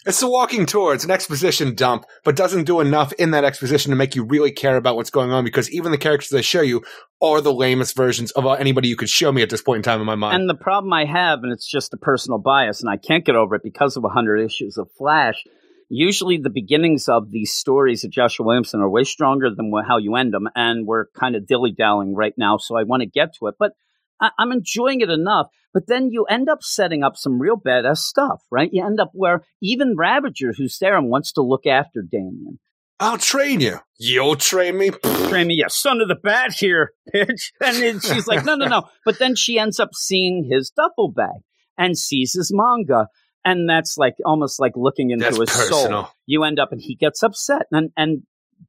It's 0.08 0.22
a 0.22 0.30
walking 0.30 0.66
tour. 0.66 0.94
It's 0.94 1.04
an 1.04 1.12
exposition 1.12 1.76
dump, 1.76 2.06
but 2.24 2.38
doesn't 2.38 2.64
do 2.64 2.80
enough 2.80 3.12
in 3.14 3.32
that 3.32 3.44
exposition 3.44 3.90
to 3.90 3.98
make 3.98 4.16
you 4.16 4.24
really 4.24 4.52
care 4.52 4.78
about 4.78 4.96
what's 4.96 5.10
going 5.10 5.34
on 5.34 5.44
because 5.44 5.70
even 5.70 5.92
the 5.92 5.98
characters 5.98 6.30
they 6.30 6.42
show 6.42 6.62
you 6.62 6.82
are 7.22 7.42
the 7.42 7.54
lamest 7.54 7.94
versions 7.94 8.32
of 8.32 8.46
anybody 8.58 8.88
you 8.88 8.96
could 8.96 9.10
show 9.10 9.34
me 9.34 9.42
at 9.42 9.50
this 9.50 9.62
point 9.62 9.80
in 9.80 9.84
time 9.84 10.00
in 10.00 10.06
my 10.06 10.16
mind. 10.16 10.40
And 10.40 10.50
the 10.50 10.56
problem 10.56 10.94
I 10.94 11.04
have, 11.04 11.40
and 11.44 11.52
it's 11.52 11.70
just 11.70 11.94
a 11.94 11.98
personal 11.98 12.40
bias, 12.40 12.80
and 12.80 12.90
I 12.90 12.96
can't 12.96 13.26
get 13.26 13.36
over 13.36 13.56
it 13.56 13.64
because 13.64 13.98
of 13.98 14.04
100 14.04 14.38
issues 14.38 14.78
of 14.78 14.90
Flash. 14.98 15.44
Usually, 15.90 16.38
the 16.38 16.50
beginnings 16.50 17.10
of 17.10 17.30
these 17.32 17.52
stories 17.52 18.06
of 18.06 18.12
Joshua 18.12 18.46
Williamson 18.46 18.80
are 18.80 18.90
way 18.90 19.04
stronger 19.04 19.50
than 19.54 19.74
how 19.86 19.98
you 19.98 20.16
end 20.16 20.34
them, 20.34 20.48
and 20.56 20.88
we're 20.88 21.08
kind 21.20 21.36
of 21.36 21.46
dilly 21.46 21.74
dallying 21.78 22.16
right 22.16 22.34
now, 22.38 22.58
so 22.58 22.78
I 22.78 22.84
want 22.84 23.02
to 23.02 23.10
get 23.10 23.36
to 23.40 23.48
it. 23.48 23.56
But 23.60 23.74
I- 24.22 24.32
I'm 24.38 24.52
enjoying 24.52 25.02
it 25.02 25.10
enough. 25.10 25.48
But 25.74 25.88
then 25.88 26.10
you 26.12 26.24
end 26.26 26.50
up 26.50 26.64
setting 26.64 27.04
up 27.04 27.18
some 27.18 27.40
real 27.40 27.56
badass 27.56 27.98
stuff, 27.98 28.42
right? 28.50 28.70
You 28.72 28.86
end 28.86 29.00
up 29.00 29.12
where 29.14 29.44
even 29.62 29.96
Ravager, 29.96 30.54
who's 30.58 30.78
there 30.80 30.98
and 30.98 31.10
wants 31.10 31.34
to 31.34 31.42
look 31.42 31.68
after 31.68 32.02
Damian, 32.02 32.60
I'll 33.00 33.20
train 33.20 33.60
you. 33.60 33.80
You'll 34.00 34.38
train 34.38 34.78
me. 34.78 34.90
train 34.90 35.48
me, 35.48 35.56
yeah, 35.56 35.68
son 35.68 36.02
of 36.02 36.08
the 36.08 36.16
bat 36.16 36.54
here, 36.54 36.94
bitch. 37.14 37.52
And 37.62 37.78
then 37.78 38.00
she's 38.00 38.26
like, 38.28 38.44
no, 38.44 38.56
no, 38.56 38.66
no. 38.66 38.84
But 39.06 39.20
then 39.20 39.36
she 39.36 39.60
ends 39.60 39.80
up 39.80 39.90
seeing 39.94 40.50
his 40.52 40.72
duffel 40.72 41.12
bag 41.12 41.42
and 41.78 41.96
sees 41.98 42.34
his 42.34 42.52
manga. 42.52 43.08
And 43.46 43.70
that's 43.70 43.98
like 43.98 44.16
almost 44.26 44.60
like 44.60 44.74
looking 44.76 45.12
into 45.12 45.26
That's 45.26 45.38
his 45.38 45.70
soul. 45.70 46.10
You 46.26 46.44
end 46.44 46.60
up 46.60 46.72
and 46.72 46.82
he 46.82 46.96
gets 46.96 47.22
upset. 47.22 47.68
And 47.72 47.92
and 47.96 48.24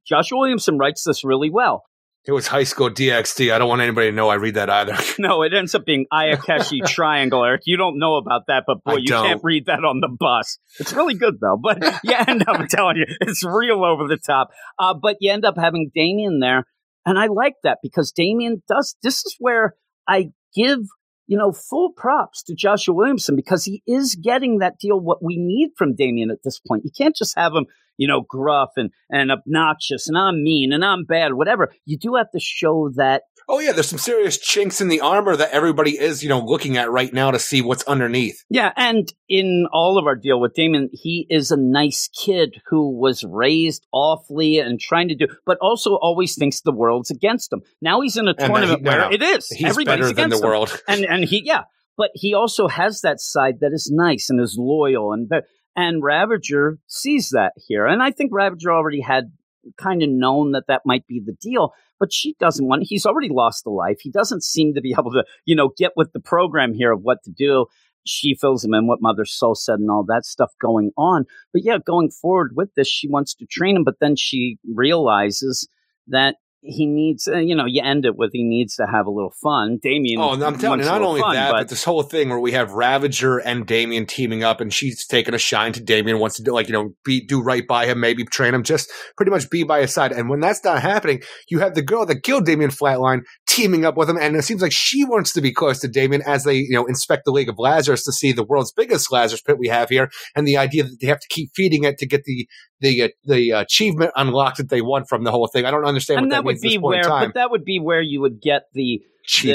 Joshua 0.07 0.37
Williamson 0.37 0.77
writes 0.77 1.03
this 1.03 1.23
really 1.23 1.49
well. 1.49 1.83
It 2.25 2.31
was 2.33 2.47
high 2.47 2.63
school 2.63 2.89
DXD. 2.89 3.53
I 3.53 3.57
don't 3.57 3.69
want 3.69 3.81
anybody 3.81 4.09
to 4.09 4.15
know 4.15 4.29
I 4.29 4.35
read 4.35 4.55
that 4.55 4.69
either. 4.69 4.95
No, 5.19 5.41
it 5.41 5.53
ends 5.53 5.73
up 5.73 5.85
being 5.85 6.05
Ayakashi 6.13 6.85
Triangle, 6.85 7.43
Eric. 7.43 7.61
You 7.65 7.75
don't 7.77 7.97
know 7.97 8.15
about 8.15 8.43
that, 8.47 8.63
but 8.67 8.83
boy, 8.83 8.93
I 8.93 8.97
you 8.97 9.07
don't. 9.07 9.25
can't 9.25 9.41
read 9.43 9.65
that 9.65 9.83
on 9.83 9.99
the 9.99 10.07
bus. 10.07 10.59
It's 10.79 10.93
really 10.93 11.15
good 11.15 11.35
though, 11.41 11.57
but 11.61 11.81
you 12.03 12.13
end 12.15 12.43
up 12.47 12.59
I'm 12.59 12.67
telling 12.67 12.97
you, 12.97 13.05
it's 13.21 13.43
real 13.43 13.83
over 13.83 14.07
the 14.07 14.17
top. 14.17 14.49
Uh, 14.77 14.93
but 14.93 15.17
you 15.19 15.31
end 15.31 15.45
up 15.45 15.55
having 15.57 15.91
Damian 15.93 16.39
there, 16.39 16.65
and 17.05 17.17
I 17.17 17.27
like 17.27 17.55
that 17.63 17.79
because 17.81 18.11
Damian 18.11 18.61
does. 18.67 18.95
This 19.01 19.25
is 19.25 19.35
where 19.39 19.75
I 20.07 20.31
give 20.55 20.79
you 21.27 21.37
know 21.37 21.51
full 21.51 21.91
props 21.93 22.43
to 22.43 22.55
Joshua 22.55 22.93
Williamson 22.93 23.35
because 23.35 23.63
he 23.65 23.81
is 23.87 24.15
getting 24.15 24.59
that 24.59 24.79
deal 24.79 24.99
what 24.99 25.23
we 25.23 25.37
need 25.37 25.71
from 25.77 25.95
Damian 25.95 26.31
at 26.31 26.43
this 26.43 26.59
point. 26.59 26.83
You 26.85 26.91
can't 26.95 27.15
just 27.15 27.37
have 27.37 27.53
him 27.53 27.65
you 27.99 28.07
know 28.07 28.21
gruff 28.27 28.71
and 28.77 28.89
and 29.11 29.31
obnoxious 29.31 30.07
and 30.07 30.17
I'm 30.17 30.41
mean 30.43 30.71
and 30.73 30.83
I'm 30.83 31.05
bad, 31.05 31.33
whatever. 31.33 31.71
You 31.85 31.97
do 31.97 32.15
have 32.15 32.31
to 32.31 32.39
show 32.39 32.89
that 32.95 33.23
oh 33.49 33.59
yeah, 33.59 33.71
there's 33.71 33.89
some 33.89 33.99
serious 33.99 34.37
chinks 34.37 34.79
in 34.79 34.87
the 34.87 35.01
armor 35.01 35.35
that 35.35 35.49
everybody 35.51 35.97
is, 35.97 36.23
you 36.23 36.29
know, 36.29 36.39
looking 36.39 36.77
at 36.77 36.91
right 36.91 37.11
now 37.11 37.31
to 37.31 37.39
see 37.39 37.61
what's 37.61 37.83
underneath. 37.83 38.45
Yeah, 38.49 38.71
and 38.77 39.11
in 39.27 39.67
all 39.73 39.97
of 39.97 40.05
our 40.05 40.15
deal 40.15 40.39
with 40.39 40.53
Damon, 40.53 40.89
he 40.93 41.25
is 41.29 41.51
a 41.51 41.57
nice 41.57 42.07
kid 42.23 42.61
who 42.67 42.97
was 42.97 43.23
raised 43.23 43.85
awfully 43.91 44.59
and 44.59 44.79
trying 44.79 45.09
to 45.09 45.15
do, 45.15 45.27
but 45.45 45.57
also 45.61 45.95
always 45.95 46.35
thinks 46.35 46.61
the 46.61 46.71
world's 46.71 47.11
against 47.11 47.51
him. 47.51 47.61
Now 47.81 48.01
he's 48.01 48.15
in 48.15 48.27
a 48.27 48.33
tournament 48.35 48.79
he- 48.79 48.83
no, 48.83 48.91
where 48.91 48.99
no. 49.01 49.11
it 49.11 49.21
is. 49.21 49.47
He's 49.49 49.67
Everybody's 49.67 50.03
better 50.03 50.13
than 50.13 50.25
against 50.25 50.41
the 50.41 50.47
him. 50.47 50.51
world. 50.51 50.81
and 50.87 51.05
and 51.05 51.23
he 51.25 51.41
yeah, 51.43 51.63
but 51.97 52.11
he 52.13 52.33
also 52.33 52.67
has 52.67 53.01
that 53.01 53.19
side 53.19 53.55
that 53.61 53.71
is 53.73 53.91
nice 53.93 54.29
and 54.29 54.39
is 54.39 54.55
loyal 54.59 55.11
and 55.11 55.29
and 55.75 56.03
Ravager 56.03 56.79
sees 56.87 57.29
that 57.29 57.53
here, 57.55 57.85
and 57.85 58.01
I 58.01 58.11
think 58.11 58.31
Ravager 58.33 58.71
already 58.71 59.01
had 59.01 59.31
kind 59.77 60.01
of 60.01 60.09
known 60.09 60.51
that 60.51 60.67
that 60.67 60.81
might 60.85 61.05
be 61.07 61.21
the 61.23 61.33
deal, 61.33 61.73
but 61.99 62.13
she 62.13 62.35
doesn't 62.39 62.67
want. 62.67 62.83
He's 62.87 63.05
already 63.05 63.29
lost 63.29 63.65
a 63.65 63.69
life. 63.69 63.99
He 64.01 64.09
doesn't 64.09 64.43
seem 64.43 64.73
to 64.73 64.81
be 64.81 64.91
able 64.99 65.11
to 65.11 65.23
you 65.45 65.55
know 65.55 65.71
get 65.77 65.93
with 65.95 66.13
the 66.13 66.19
program 66.19 66.73
here 66.73 66.91
of 66.91 67.01
what 67.01 67.23
to 67.23 67.31
do. 67.31 67.65
She 68.05 68.33
fills 68.33 68.63
him 68.63 68.73
in 68.73 68.87
what 68.87 69.01
Mother 69.01 69.25
Soul 69.25 69.55
said 69.55 69.79
and 69.79 69.91
all 69.91 70.05
that 70.07 70.25
stuff 70.25 70.51
going 70.59 70.91
on. 70.97 71.25
But 71.53 71.63
yeah, 71.63 71.77
going 71.85 72.09
forward 72.09 72.53
with 72.55 72.73
this, 72.75 72.87
she 72.87 73.07
wants 73.07 73.35
to 73.35 73.45
train 73.45 73.75
him, 73.75 73.83
but 73.83 73.99
then 73.99 74.15
she 74.15 74.57
realizes 74.73 75.67
that 76.07 76.37
he 76.61 76.85
needs, 76.85 77.27
uh, 77.27 77.37
you 77.37 77.55
know, 77.55 77.65
you 77.65 77.81
end 77.81 78.05
it 78.05 78.17
with 78.17 78.31
he 78.33 78.43
needs 78.43 78.75
to 78.75 78.85
have 78.85 79.05
a 79.05 79.09
little 79.09 79.33
fun. 79.41 79.79
Damian. 79.81 80.19
Oh, 80.19 80.33
and 80.33 80.43
I'm 80.43 80.57
telling 80.57 80.81
you, 80.81 80.85
not 80.85 81.01
only 81.01 81.21
fun, 81.21 81.35
that, 81.35 81.51
but, 81.51 81.57
but 81.57 81.69
this 81.69 81.85
whole 81.85 82.03
thing 82.03 82.29
where 82.29 82.39
we 82.39 82.51
have 82.51 82.73
Ravager 82.73 83.37
and 83.37 83.65
Damian 83.65 84.05
teaming 84.05 84.43
up, 84.43 84.59
and 84.59 84.73
she's 84.73 85.07
taking 85.07 85.33
a 85.33 85.37
shine 85.37 85.71
to 85.73 85.81
Damian, 85.81 86.19
wants 86.19 86.35
to 86.35 86.43
do 86.43 86.51
like 86.51 86.67
you 86.67 86.73
know, 86.73 86.91
be 87.05 87.25
do 87.25 87.41
right 87.41 87.65
by 87.65 87.85
him, 87.85 88.01
maybe 88.01 88.25
train 88.25 88.53
him, 88.53 88.63
just 88.63 88.91
pretty 89.15 89.31
much 89.31 89.49
be 89.49 89.63
by 89.63 89.81
his 89.81 89.93
side. 89.93 90.11
And 90.11 90.29
when 90.29 90.41
that's 90.41 90.63
not 90.63 90.81
happening, 90.81 91.21
you 91.49 91.59
have 91.59 91.75
the 91.75 91.81
girl 91.81 92.05
that 92.05 92.23
killed 92.23 92.45
Damian 92.45 92.71
Flatline 92.71 93.21
teaming 93.47 93.85
up 93.85 93.95
with 93.95 94.09
him, 94.09 94.17
and 94.17 94.35
it 94.35 94.43
seems 94.43 94.61
like 94.61 94.73
she 94.73 95.05
wants 95.05 95.31
to 95.33 95.41
be 95.41 95.53
close 95.53 95.79
to 95.79 95.87
Damian 95.87 96.21
as 96.25 96.43
they 96.43 96.55
you 96.55 96.73
know 96.73 96.85
inspect 96.85 97.23
the 97.23 97.31
League 97.31 97.49
of 97.49 97.55
Lazarus 97.57 98.03
to 98.03 98.11
see 98.11 98.33
the 98.33 98.43
world's 98.43 98.73
biggest 98.73 99.11
Lazarus 99.13 99.41
pit 99.41 99.57
we 99.57 99.69
have 99.69 99.89
here, 99.89 100.11
and 100.35 100.45
the 100.45 100.57
idea 100.57 100.83
that 100.83 100.97
they 100.99 101.07
have 101.07 101.21
to 101.21 101.27
keep 101.29 101.51
feeding 101.55 101.85
it 101.85 101.97
to 101.99 102.05
get 102.05 102.25
the 102.25 102.47
the 102.81 103.03
uh, 103.03 103.07
the 103.25 103.51
achievement 103.51 104.11
unlocked 104.15 104.57
that 104.57 104.69
they 104.69 104.81
want 104.81 105.07
from 105.07 105.23
the 105.23 105.31
whole 105.31 105.47
thing. 105.47 105.65
I 105.65 105.71
don't 105.71 105.85
understand 105.85 106.19
and 106.19 106.27
what 106.27 106.29
that, 106.29 106.43
that 106.43 106.45
would 106.49 106.53
means 106.53 106.63
at 106.63 106.67
this 106.67 106.73
be 106.73 106.77
where, 106.79 107.03
but 107.27 107.33
that 107.35 107.51
would 107.51 107.65
be 107.65 107.79
where 107.79 108.01
you 108.01 108.21
would 108.21 108.41
get 108.41 108.63
the 108.73 109.01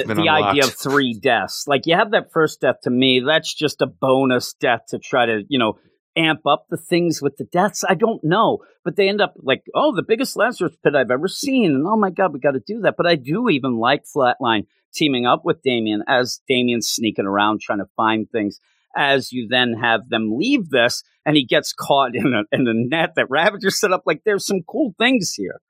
the, 0.06 0.14
the 0.14 0.28
idea 0.28 0.64
of 0.64 0.74
three 0.74 1.14
deaths. 1.14 1.64
Like 1.66 1.86
you 1.86 1.94
have 1.96 2.12
that 2.12 2.32
first 2.32 2.60
death 2.60 2.76
to 2.84 2.90
me, 2.90 3.20
that's 3.26 3.52
just 3.52 3.82
a 3.82 3.86
bonus 3.86 4.54
death 4.54 4.82
to 4.88 4.98
try 4.98 5.26
to, 5.26 5.42
you 5.48 5.58
know, 5.58 5.78
amp 6.16 6.46
up 6.46 6.66
the 6.70 6.76
things 6.76 7.20
with 7.20 7.36
the 7.36 7.44
deaths. 7.44 7.84
I 7.88 7.94
don't 7.94 8.22
know, 8.22 8.58
but 8.84 8.96
they 8.96 9.08
end 9.08 9.20
up 9.20 9.34
like, 9.42 9.64
oh, 9.74 9.94
the 9.94 10.04
biggest 10.06 10.36
Lazarus 10.36 10.76
pit 10.82 10.94
I've 10.94 11.10
ever 11.10 11.28
seen, 11.28 11.74
and 11.74 11.86
oh 11.86 11.96
my 11.96 12.10
god, 12.10 12.32
we 12.32 12.40
got 12.40 12.52
to 12.52 12.62
do 12.64 12.80
that. 12.80 12.94
But 12.96 13.06
I 13.06 13.16
do 13.16 13.48
even 13.48 13.76
like 13.78 14.04
Flatline 14.04 14.66
teaming 14.94 15.26
up 15.26 15.42
with 15.44 15.62
Damian 15.62 16.04
as 16.06 16.40
Damian's 16.48 16.88
sneaking 16.88 17.26
around 17.26 17.60
trying 17.60 17.80
to 17.80 17.88
find 17.96 18.30
things. 18.30 18.60
As 18.96 19.32
you 19.32 19.48
then 19.50 19.74
have 19.82 20.08
them 20.08 20.36
leave 20.38 20.70
this, 20.70 21.02
and 21.26 21.36
he 21.36 21.44
gets 21.44 21.72
caught 21.72 22.14
in 22.14 22.32
a 22.32 22.56
in 22.56 22.68
a 22.68 22.74
net 22.74 23.14
that 23.16 23.28
Ravager 23.28 23.70
set 23.70 23.92
up. 23.92 24.04
Like 24.06 24.22
there's 24.24 24.46
some 24.46 24.62
cool 24.68 24.94
things 24.98 25.32
here. 25.32 25.60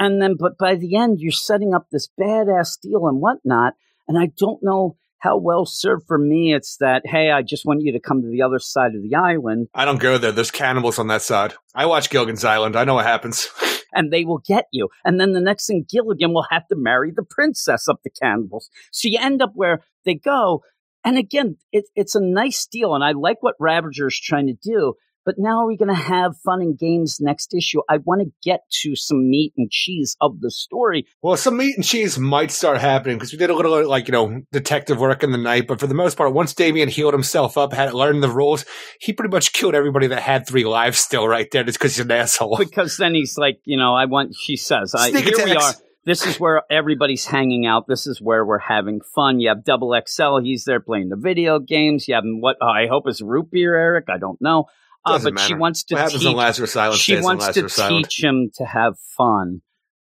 And 0.00 0.20
then, 0.20 0.34
but 0.36 0.58
by 0.58 0.74
the 0.74 0.96
end, 0.96 1.20
you're 1.20 1.30
setting 1.30 1.74
up 1.74 1.86
this 1.92 2.08
badass 2.18 2.80
deal 2.80 3.06
and 3.06 3.20
whatnot. 3.20 3.74
And 4.08 4.18
I 4.18 4.32
don't 4.36 4.62
know 4.62 4.96
how 5.18 5.36
well 5.36 5.66
served 5.66 6.06
for 6.06 6.16
me 6.16 6.54
it's 6.54 6.78
that, 6.78 7.02
hey, 7.04 7.30
I 7.30 7.42
just 7.42 7.66
want 7.66 7.82
you 7.82 7.92
to 7.92 8.00
come 8.00 8.22
to 8.22 8.28
the 8.28 8.40
other 8.40 8.58
side 8.58 8.94
of 8.94 9.02
the 9.02 9.14
island 9.14 9.68
I 9.74 9.84
don't 9.84 10.00
go 10.00 10.16
there. 10.16 10.32
There's 10.32 10.50
cannibals 10.50 10.98
on 10.98 11.08
that 11.08 11.20
side. 11.20 11.52
I 11.74 11.84
watch 11.84 12.08
Gilligan's 12.08 12.44
Island. 12.44 12.74
I 12.74 12.84
know 12.84 12.94
what 12.94 13.04
happens. 13.04 13.48
and 13.92 14.10
they 14.10 14.24
will 14.24 14.38
get 14.38 14.66
you. 14.72 14.88
And 15.04 15.20
then 15.20 15.32
the 15.32 15.40
next 15.40 15.66
thing, 15.66 15.84
Gilligan 15.88 16.32
will 16.32 16.46
have 16.50 16.66
to 16.68 16.76
marry 16.76 17.12
the 17.14 17.22
princess 17.22 17.86
of 17.86 17.98
the 18.02 18.10
cannibals. 18.10 18.70
So 18.90 19.08
you 19.08 19.18
end 19.20 19.42
up 19.42 19.52
where 19.54 19.82
they 20.06 20.14
go. 20.14 20.62
And 21.04 21.18
again, 21.18 21.58
it, 21.72 21.84
it's 21.94 22.14
a 22.14 22.20
nice 22.20 22.66
deal. 22.66 22.94
And 22.94 23.04
I 23.04 23.12
like 23.12 23.42
what 23.42 23.56
Ravager 23.60 24.06
is 24.06 24.18
trying 24.18 24.46
to 24.46 24.54
do. 24.54 24.94
But 25.30 25.38
now 25.38 25.60
are 25.60 25.66
we 25.68 25.76
going 25.76 25.94
to 25.94 25.94
have 25.94 26.36
fun 26.38 26.60
and 26.60 26.76
games 26.76 27.18
next 27.20 27.54
issue? 27.54 27.82
I 27.88 27.98
want 27.98 28.20
to 28.20 28.32
get 28.42 28.62
to 28.82 28.96
some 28.96 29.30
meat 29.30 29.52
and 29.56 29.70
cheese 29.70 30.16
of 30.20 30.40
the 30.40 30.50
story. 30.50 31.06
Well, 31.22 31.36
some 31.36 31.56
meat 31.56 31.76
and 31.76 31.84
cheese 31.84 32.18
might 32.18 32.50
start 32.50 32.78
happening 32.78 33.16
because 33.16 33.30
we 33.30 33.38
did 33.38 33.48
a 33.48 33.54
little 33.54 33.88
like 33.88 34.08
you 34.08 34.12
know 34.12 34.42
detective 34.50 34.98
work 34.98 35.22
in 35.22 35.30
the 35.30 35.38
night, 35.38 35.68
but 35.68 35.78
for 35.78 35.86
the 35.86 35.94
most 35.94 36.16
part, 36.16 36.34
once 36.34 36.52
Damian 36.52 36.88
healed 36.88 37.14
himself 37.14 37.56
up, 37.56 37.72
had 37.72 37.94
learned 37.94 38.24
the 38.24 38.28
rules, 38.28 38.64
he 39.00 39.12
pretty 39.12 39.30
much 39.30 39.52
killed 39.52 39.76
everybody 39.76 40.08
that 40.08 40.20
had 40.20 40.48
three 40.48 40.64
lives 40.64 40.98
still 40.98 41.28
right 41.28 41.48
there, 41.52 41.62
just 41.62 41.78
because 41.78 41.94
he's 41.94 42.04
an 42.04 42.10
asshole. 42.10 42.56
because 42.58 42.96
then 42.96 43.14
he's 43.14 43.38
like, 43.38 43.60
you 43.62 43.76
know, 43.76 43.94
I 43.94 44.06
want. 44.06 44.34
She 44.34 44.56
says, 44.56 44.96
I, 44.96 45.10
Sneak 45.10 45.26
"Here 45.26 45.44
we 45.44 45.54
are. 45.54 45.74
This 46.04 46.26
is 46.26 46.40
where 46.40 46.62
everybody's 46.72 47.26
hanging 47.26 47.66
out. 47.66 47.86
This 47.86 48.08
is 48.08 48.20
where 48.20 48.44
we're 48.44 48.58
having 48.58 49.00
fun." 49.14 49.38
You 49.38 49.50
have 49.50 49.62
Double 49.62 49.96
XL. 50.04 50.38
He's 50.38 50.64
there 50.64 50.80
playing 50.80 51.10
the 51.10 51.16
video 51.16 51.60
games. 51.60 52.08
You 52.08 52.16
have 52.16 52.24
what 52.26 52.56
I 52.60 52.88
hope 52.88 53.06
is 53.06 53.22
root 53.22 53.52
beer, 53.52 53.76
Eric. 53.76 54.06
I 54.08 54.18
don't 54.18 54.40
know, 54.42 54.64
uh, 55.04 55.18
but 55.22 55.38
she 55.40 55.54
wants 55.54 55.84
to 55.84 55.94
what 55.94 56.02
happens 56.02 56.20
teach. 56.22 56.28
on 56.28 56.34
Lazarus 56.36 56.76
Island 56.76 57.00
she 57.00 57.20
wants 57.20 57.48
to 57.48 57.68
Island. 57.82 58.04
teach 58.06 58.22
him 58.22 58.50
to 58.56 58.64
have 58.64 58.94
fun. 59.16 59.62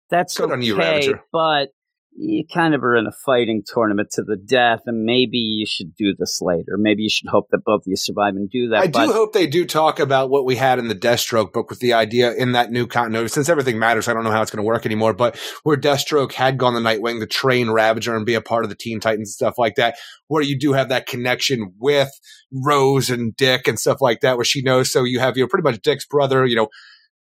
That's 0.10 0.38
Good 0.38 0.46
okay, 0.46 0.54
on 0.54 0.62
you, 0.62 0.76
Ravager. 0.78 1.24
but 1.32 1.70
you 2.16 2.45
kind 2.51 2.75
of 2.75 2.83
are 2.83 2.95
in 2.95 3.08
a 3.08 3.11
fighting 3.25 3.64
tournament 3.66 4.09
to 4.11 4.24
the 4.24 4.35
death, 4.35 4.82
and 4.85 5.03
maybe 5.03 5.38
you 5.38 5.66
should 5.66 5.95
do 5.95 6.14
this 6.17 6.40
later. 6.42 6.77
Maybe 6.77 7.03
you 7.03 7.09
should 7.09 7.30
hope 7.30 7.48
that 7.51 7.64
both 7.66 7.82
of 7.82 7.88
you 7.88 7.95
survive 7.95 8.35
and 8.35 8.50
do 8.50 8.69
that. 8.69 8.83
I 8.83 8.88
but 8.88 9.08
do 9.08 9.14
hope 9.14 9.33
they 9.33 9.48
do 9.48 9.66
talk 9.66 10.00
about 10.00 10.30
what 10.30 10.45
we 10.45 10.56
had 10.56 10.80
in 10.80 10.88
the 10.88 10.95
Deathstroke 10.95 11.53
book 11.53 11.69
with 11.69 11.80
the 11.80 11.93
idea 11.93 12.33
in 12.33 12.51
that 12.51 12.72
new 12.72 12.85
continuity. 12.85 13.30
Since 13.30 13.50
everything 13.50 13.80
matters, 13.80 14.08
I 14.08 14.14
don't 14.14 14.24
know 14.24 14.32
how 14.32 14.42
it's 14.42 14.51
going 14.51 14.64
to 14.64 14.67
work 14.67 14.85
anymore. 14.85 15.14
But 15.14 15.40
where 15.64 15.77
Deathstroke 15.77 16.33
had 16.33 16.58
gone 16.58 16.75
the 16.75 16.80
Nightwing 16.80 17.19
the 17.19 17.27
train 17.27 17.72
Ravager 17.72 18.16
and 18.16 18.25
be 18.25 18.35
a 18.35 18.42
part 18.42 18.64
of 18.64 18.69
the 18.69 18.75
Teen 18.75 19.00
Titans 19.00 19.30
and 19.30 19.33
stuff 19.33 19.56
like 19.58 19.75
that, 19.75 19.95
where 20.27 20.43
you 20.43 20.58
do 20.58 20.74
have 20.74 20.90
that 20.90 21.08
connection 21.08 21.74
with 21.80 22.09
Rose 22.51 23.09
and 23.09 23.35
Dick 23.35 23.67
and 23.67 23.80
stuff 23.80 24.01
like 24.01 24.22
that, 24.22 24.38
where 24.38 24.45
she 24.45 24.61
knows. 24.61 24.92
So 24.92 25.03
you 25.03 25.19
have 25.19 25.35
you 25.35 25.43
know 25.43 25.48
pretty 25.48 25.64
much 25.64 25.82
Dick's 25.82 26.06
brother, 26.06 26.45
you 26.45 26.56
know. 26.56 26.67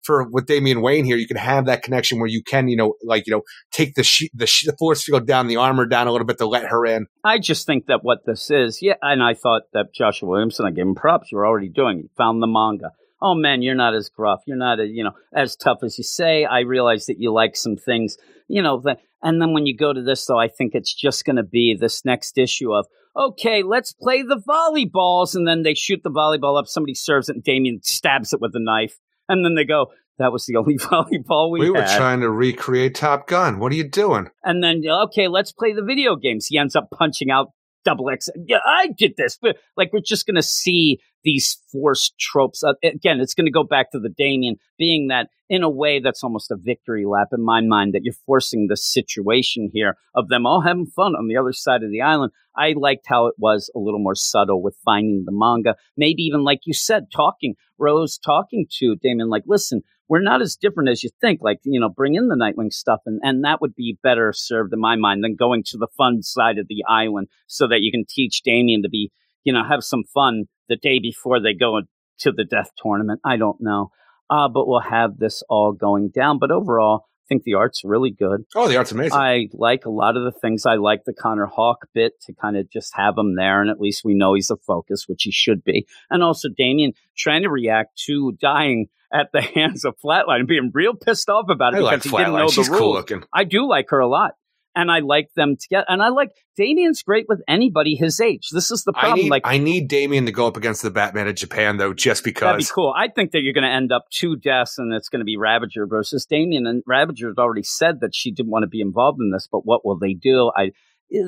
For 0.05 0.29
with 0.29 0.47
Damian 0.47 0.81
Wayne 0.81 1.05
here, 1.05 1.17
you 1.17 1.27
can 1.29 1.37
have 1.37 1.67
that 1.67 1.83
connection 1.83 2.19
where 2.19 2.29
you 2.29 2.43
can, 2.43 2.69
you 2.69 2.77
know, 2.77 2.95
like 3.05 3.27
you 3.27 3.33
know, 3.33 3.43
take 3.71 3.95
the 3.95 4.03
she- 4.03 4.31
the, 4.35 4.47
she- 4.47 4.67
the 4.67 4.77
force 4.77 5.05
field 5.05 5.27
down, 5.27 5.47
the 5.47 5.57
armor 5.57 5.87
down 5.87 6.07
a 6.09 6.13
little 6.13 6.27
bit 6.27 6.39
to 6.39 6.47
let 6.47 6.65
her 6.67 6.85
in. 6.87 7.07
I 7.25 7.39
just 7.39 7.67
think 7.67 7.87
that 7.87 8.01
what 8.03 8.27
this 8.27 8.51
is, 8.51 8.81
yeah, 8.83 8.95
and 9.03 9.23
I 9.23 9.35
thought 9.35 9.63
that 9.73 9.95
Joshua 9.95 10.29
Williamson, 10.29 10.67
I 10.67 10.71
gave 10.71 10.87
him 10.87 10.95
props. 10.95 11.31
You're 11.31 11.47
already 11.47 11.69
doing. 11.69 11.99
You 11.99 12.09
found 12.17 12.43
the 12.43 12.47
manga. 12.49 12.91
Oh 13.21 13.35
man, 13.37 13.63
you're 13.63 13.77
not 13.77 13.95
as 13.95 14.09
gruff. 14.09 14.41
You're 14.47 14.57
not, 14.57 14.81
a, 14.81 14.87
you 14.87 15.05
know, 15.05 15.13
as 15.33 15.55
tough 15.55 15.79
as 15.85 15.97
you 15.97 16.03
say. 16.05 16.45
I 16.45 16.61
realize 16.61 17.07
that 17.07 17.21
you 17.21 17.33
like 17.33 17.55
some 17.55 17.77
things, 17.77 18.17
you 18.49 18.61
know. 18.61 18.81
That, 18.81 18.99
and 19.23 19.41
then 19.41 19.53
when 19.53 19.67
you 19.67 19.77
go 19.77 19.93
to 19.93 20.03
this, 20.03 20.27
though, 20.27 20.41
I 20.41 20.49
think 20.49 20.75
it's 20.75 20.93
just 20.93 21.25
going 21.25 21.37
to 21.37 21.45
be 21.45 21.77
this 21.79 22.05
next 22.05 22.37
issue 22.37 22.73
of 22.73 22.87
okay, 23.15 23.63
let's 23.63 23.93
play 23.93 24.23
the 24.23 24.39
volleyballs, 24.49 25.35
and 25.35 25.47
then 25.47 25.63
they 25.63 25.75
shoot 25.75 26.01
the 26.03 26.11
volleyball 26.11 26.59
up. 26.59 26.67
Somebody 26.67 26.95
serves 26.95 27.29
it, 27.29 27.37
and 27.37 27.45
Damian 27.45 27.81
stabs 27.83 28.33
it 28.33 28.41
with 28.41 28.57
a 28.57 28.61
knife, 28.61 28.99
and 29.33 29.45
then 29.45 29.55
they 29.55 29.65
go. 29.65 29.87
That 30.19 30.31
was 30.31 30.45
the 30.45 30.57
only 30.59 30.77
volleyball 30.77 31.51
we, 31.51 31.61
We, 31.61 31.71
were 31.71 31.83
had. 31.83 31.97
trying 31.97 32.21
to 32.21 32.31
recreate 32.31 32.95
Top 32.95 33.27
Gun. 33.27 33.59
What 33.59 33.73
are 33.73 33.77
you 33.77 33.89
doing? 33.89 34.29
And 34.45 34.63
then, 34.63 34.83
okay, 34.87 35.27
let's 35.27 35.53
play 35.53 35.73
the 35.73 35.83
video 35.83 36.17
games. 36.17 36.47
He 36.47 36.59
ends 36.59 36.77
up 36.77 36.91
punching 36.91 37.31
out 37.31 37.49
double 37.85 38.11
X. 38.11 38.29
Yeah, 38.47 38.59
I 38.65 38.89
did 38.97 39.15
this. 39.17 39.39
But 39.41 39.57
like, 39.77 39.93
we're 39.93 40.01
just 40.01 40.27
going 40.27 40.37
to 40.37 40.43
see 40.43 41.01
these 41.25 41.59
forced 41.71 42.19
tropes. 42.19 42.63
Uh, 42.63 42.75
again, 42.85 43.21
it's 43.21 43.35
going 43.35 43.47
to 43.47 43.53
go 43.53 43.65
back 43.65 43.91
to 43.93 43.99
the 43.99 44.09
Damian 44.09 44.57
being 44.79 45.09
that 45.09 45.29
in 45.49 45.63
a 45.63 45.71
way 45.71 46.01
that's 46.01 46.25
almost 46.25 46.51
a 46.51 46.57
victory 46.57 47.05
lap 47.05 47.29
in 47.33 47.45
my 47.45 47.61
mind 47.61 47.93
that 47.93 48.01
you're 48.05 48.15
forcing 48.27 48.69
the 48.69 48.77
situation 48.77 49.71
here 49.73 49.97
of 50.15 50.29
them 50.29 50.47
all 50.47 50.63
having 50.63 50.87
fun 50.87 51.15
on 51.15 51.29
the 51.29 51.37
other 51.37 51.53
side 51.53 51.83
of 51.83 51.91
the 51.91 52.01
island. 52.01 52.33
I 52.57 52.75
liked 52.77 53.07
how 53.07 53.27
it 53.27 53.35
was 53.39 53.71
a 53.75 53.79
little 53.79 54.01
more 54.01 54.15
subtle 54.15 54.63
with 54.63 54.77
finding 54.85 55.25
the 55.25 55.33
manga. 55.33 55.77
Maybe 55.97 56.23
even 56.23 56.43
like 56.43 56.61
you 56.65 56.73
said, 56.73 57.13
talking, 57.15 57.55
Rose 57.83 58.17
talking 58.17 58.67
to 58.79 58.97
Damian, 59.03 59.29
like, 59.29 59.43
listen, 59.47 59.83
we're 60.09 60.23
not 60.23 60.41
as 60.41 60.57
different 60.57 60.89
as 60.89 61.03
you 61.03 61.11
think. 61.21 61.41
Like, 61.43 61.59
you 61.65 61.81
know, 61.81 61.89
bring 61.89 62.15
in 62.15 62.29
the 62.29 62.37
Nightwing 62.37 62.73
stuff, 62.73 63.01
and, 63.07 63.21
and 63.23 63.45
that 63.45 63.61
would 63.61 63.75
be 63.75 63.99
better 64.03 64.33
served 64.35 64.73
in 64.73 64.81
my 64.81 64.95
mind 64.97 65.25
than 65.25 65.37
going 65.37 65.63
to 65.67 65.79
the 65.79 65.89
fun 65.97 66.23
side 66.23 66.59
of 66.59 66.69
the 66.69 66.85
island 66.89 67.29
so 67.47 67.67
that 67.67 67.81
you 67.81 67.91
can 67.91 68.05
teach 68.09 68.43
Damian 68.43 68.83
to 68.83 68.89
be, 68.89 69.11
you 69.45 69.53
know, 69.53 69.65
have 69.69 69.83
some 69.83 70.05
fun 70.15 70.45
the 70.69 70.77
day 70.77 71.01
before 71.01 71.41
they 71.41 71.55
go 71.55 71.81
to 72.21 72.33
the 72.33 72.45
death 72.45 72.71
tournament. 72.81 73.21
I 73.25 73.37
don't 73.37 73.61
know. 73.61 73.91
Uh, 74.31 74.49
but 74.49 74.67
we'll 74.67 74.81
have 74.81 75.19
this 75.19 75.43
all 75.49 75.73
going 75.73 76.09
down. 76.09 76.39
But 76.39 76.51
overall, 76.51 77.07
think 77.33 77.45
the 77.45 77.55
art's 77.55 77.83
really 77.85 78.11
good. 78.11 78.45
Oh, 78.55 78.69
the 78.69 78.77
art's 78.77 78.93
amazing. 78.93 79.19
I 79.19 79.49
like 79.53 79.87
a 79.87 79.91
lot 79.91 80.17
of 80.17 80.25
the 80.25 80.33
things. 80.33 80.67
I 80.67 80.75
like 80.75 81.05
the 81.05 81.15
Connor 81.15 81.47
Hawke 81.47 81.89
bit 81.95 82.21
to 82.27 82.35
kind 82.35 82.57
of 82.57 82.71
just 82.71 82.93
have 82.95 83.15
him 83.17 83.35
there, 83.37 83.61
and 83.61 83.71
at 83.71 83.81
least 83.81 84.03
we 84.05 84.15
know 84.15 84.35
he's 84.35 84.51
a 84.51 84.57
focus, 84.57 85.05
which 85.09 85.23
he 85.23 85.33
should 85.33 85.65
be. 85.65 85.87
And 86.11 86.23
also 86.23 86.49
Damian 86.49 86.93
trying 87.17 87.43
to 87.43 87.51
react 87.51 88.01
to 88.07 88.33
dying 88.41 88.87
at 89.13 89.29
the 89.33 89.41
hands 89.55 89.85
of 89.85 89.95
Flatline 90.05 90.41
and 90.41 90.49
being 90.49 90.71
real 90.75 90.95
pissed 90.95 91.29
off 91.29 91.47
about 91.49 91.75
it 91.75 91.79
I 91.85 91.97
because 91.97 92.05
like 92.07 92.21
he 92.21 92.25
didn't 92.25 92.33
know 92.35 92.47
Flatline. 92.47 92.49
the 92.49 92.53
She's 92.53 92.69
rules. 92.69 92.81
cool 92.81 92.93
looking. 92.93 93.25
I 93.33 93.45
do 93.45 93.67
like 93.69 93.91
her 93.91 93.99
a 94.01 94.09
lot. 94.09 94.33
And 94.75 94.91
I 94.91 95.01
like 95.01 95.29
them 95.37 95.57
together. 95.57 95.85
And 95.89 96.03
I 96.03 96.09
like 96.09 96.31
Damian's 96.57 97.03
great 97.03 97.27
with 97.29 97.43
anybody 97.47 97.95
his 97.95 98.21
age. 98.21 98.49
This 98.53 98.71
is 98.71 98.85
the 98.85 98.93
I 98.97 99.01
problem. 99.01 99.21
need, 99.21 99.31
like 99.31 99.43
I 99.45 99.59
need 99.59 99.89
Damian 99.89 100.27
to 100.27 100.33
go 100.33 100.47
up 100.47 100.57
against 100.57 100.83
the 100.83 100.91
Batman 100.91 101.29
of 101.29 101.35
Japan, 101.35 101.77
though, 101.77 101.93
just 101.93 102.25
That'd 102.25 102.35
be 102.35 102.41
because. 102.41 102.71
cool. 102.71 102.95
I 102.97 103.09
think 103.09 103.33
that 103.33 103.43
you're 103.43 103.53
going 103.53 103.69
to 103.69 103.71
end 103.71 103.93
up 103.93 104.07
two 104.11 104.37
deaths, 104.37 104.79
and 104.79 104.95
it's 104.95 105.09
going 105.11 105.21
to 105.21 105.27
be 105.27 105.37
Ravager 105.37 105.87
versus 105.87 106.25
Damian. 106.25 106.67
And 106.67 106.83
Ravager 106.87 107.29
has 107.29 107.37
already 107.39 107.63
said 107.63 108.01
that 108.01 108.15
she 108.15 108.33
didn't 108.33 108.51
want 108.51 108.63
to 108.63 108.69
be 108.69 108.81
involved 108.81 109.21
in 109.21 109.31
this, 109.31 109.47
but 109.51 109.67
what 109.67 109.85
will 109.85 109.99
they 109.99 110.15
do? 110.15 110.51
I 110.57 110.71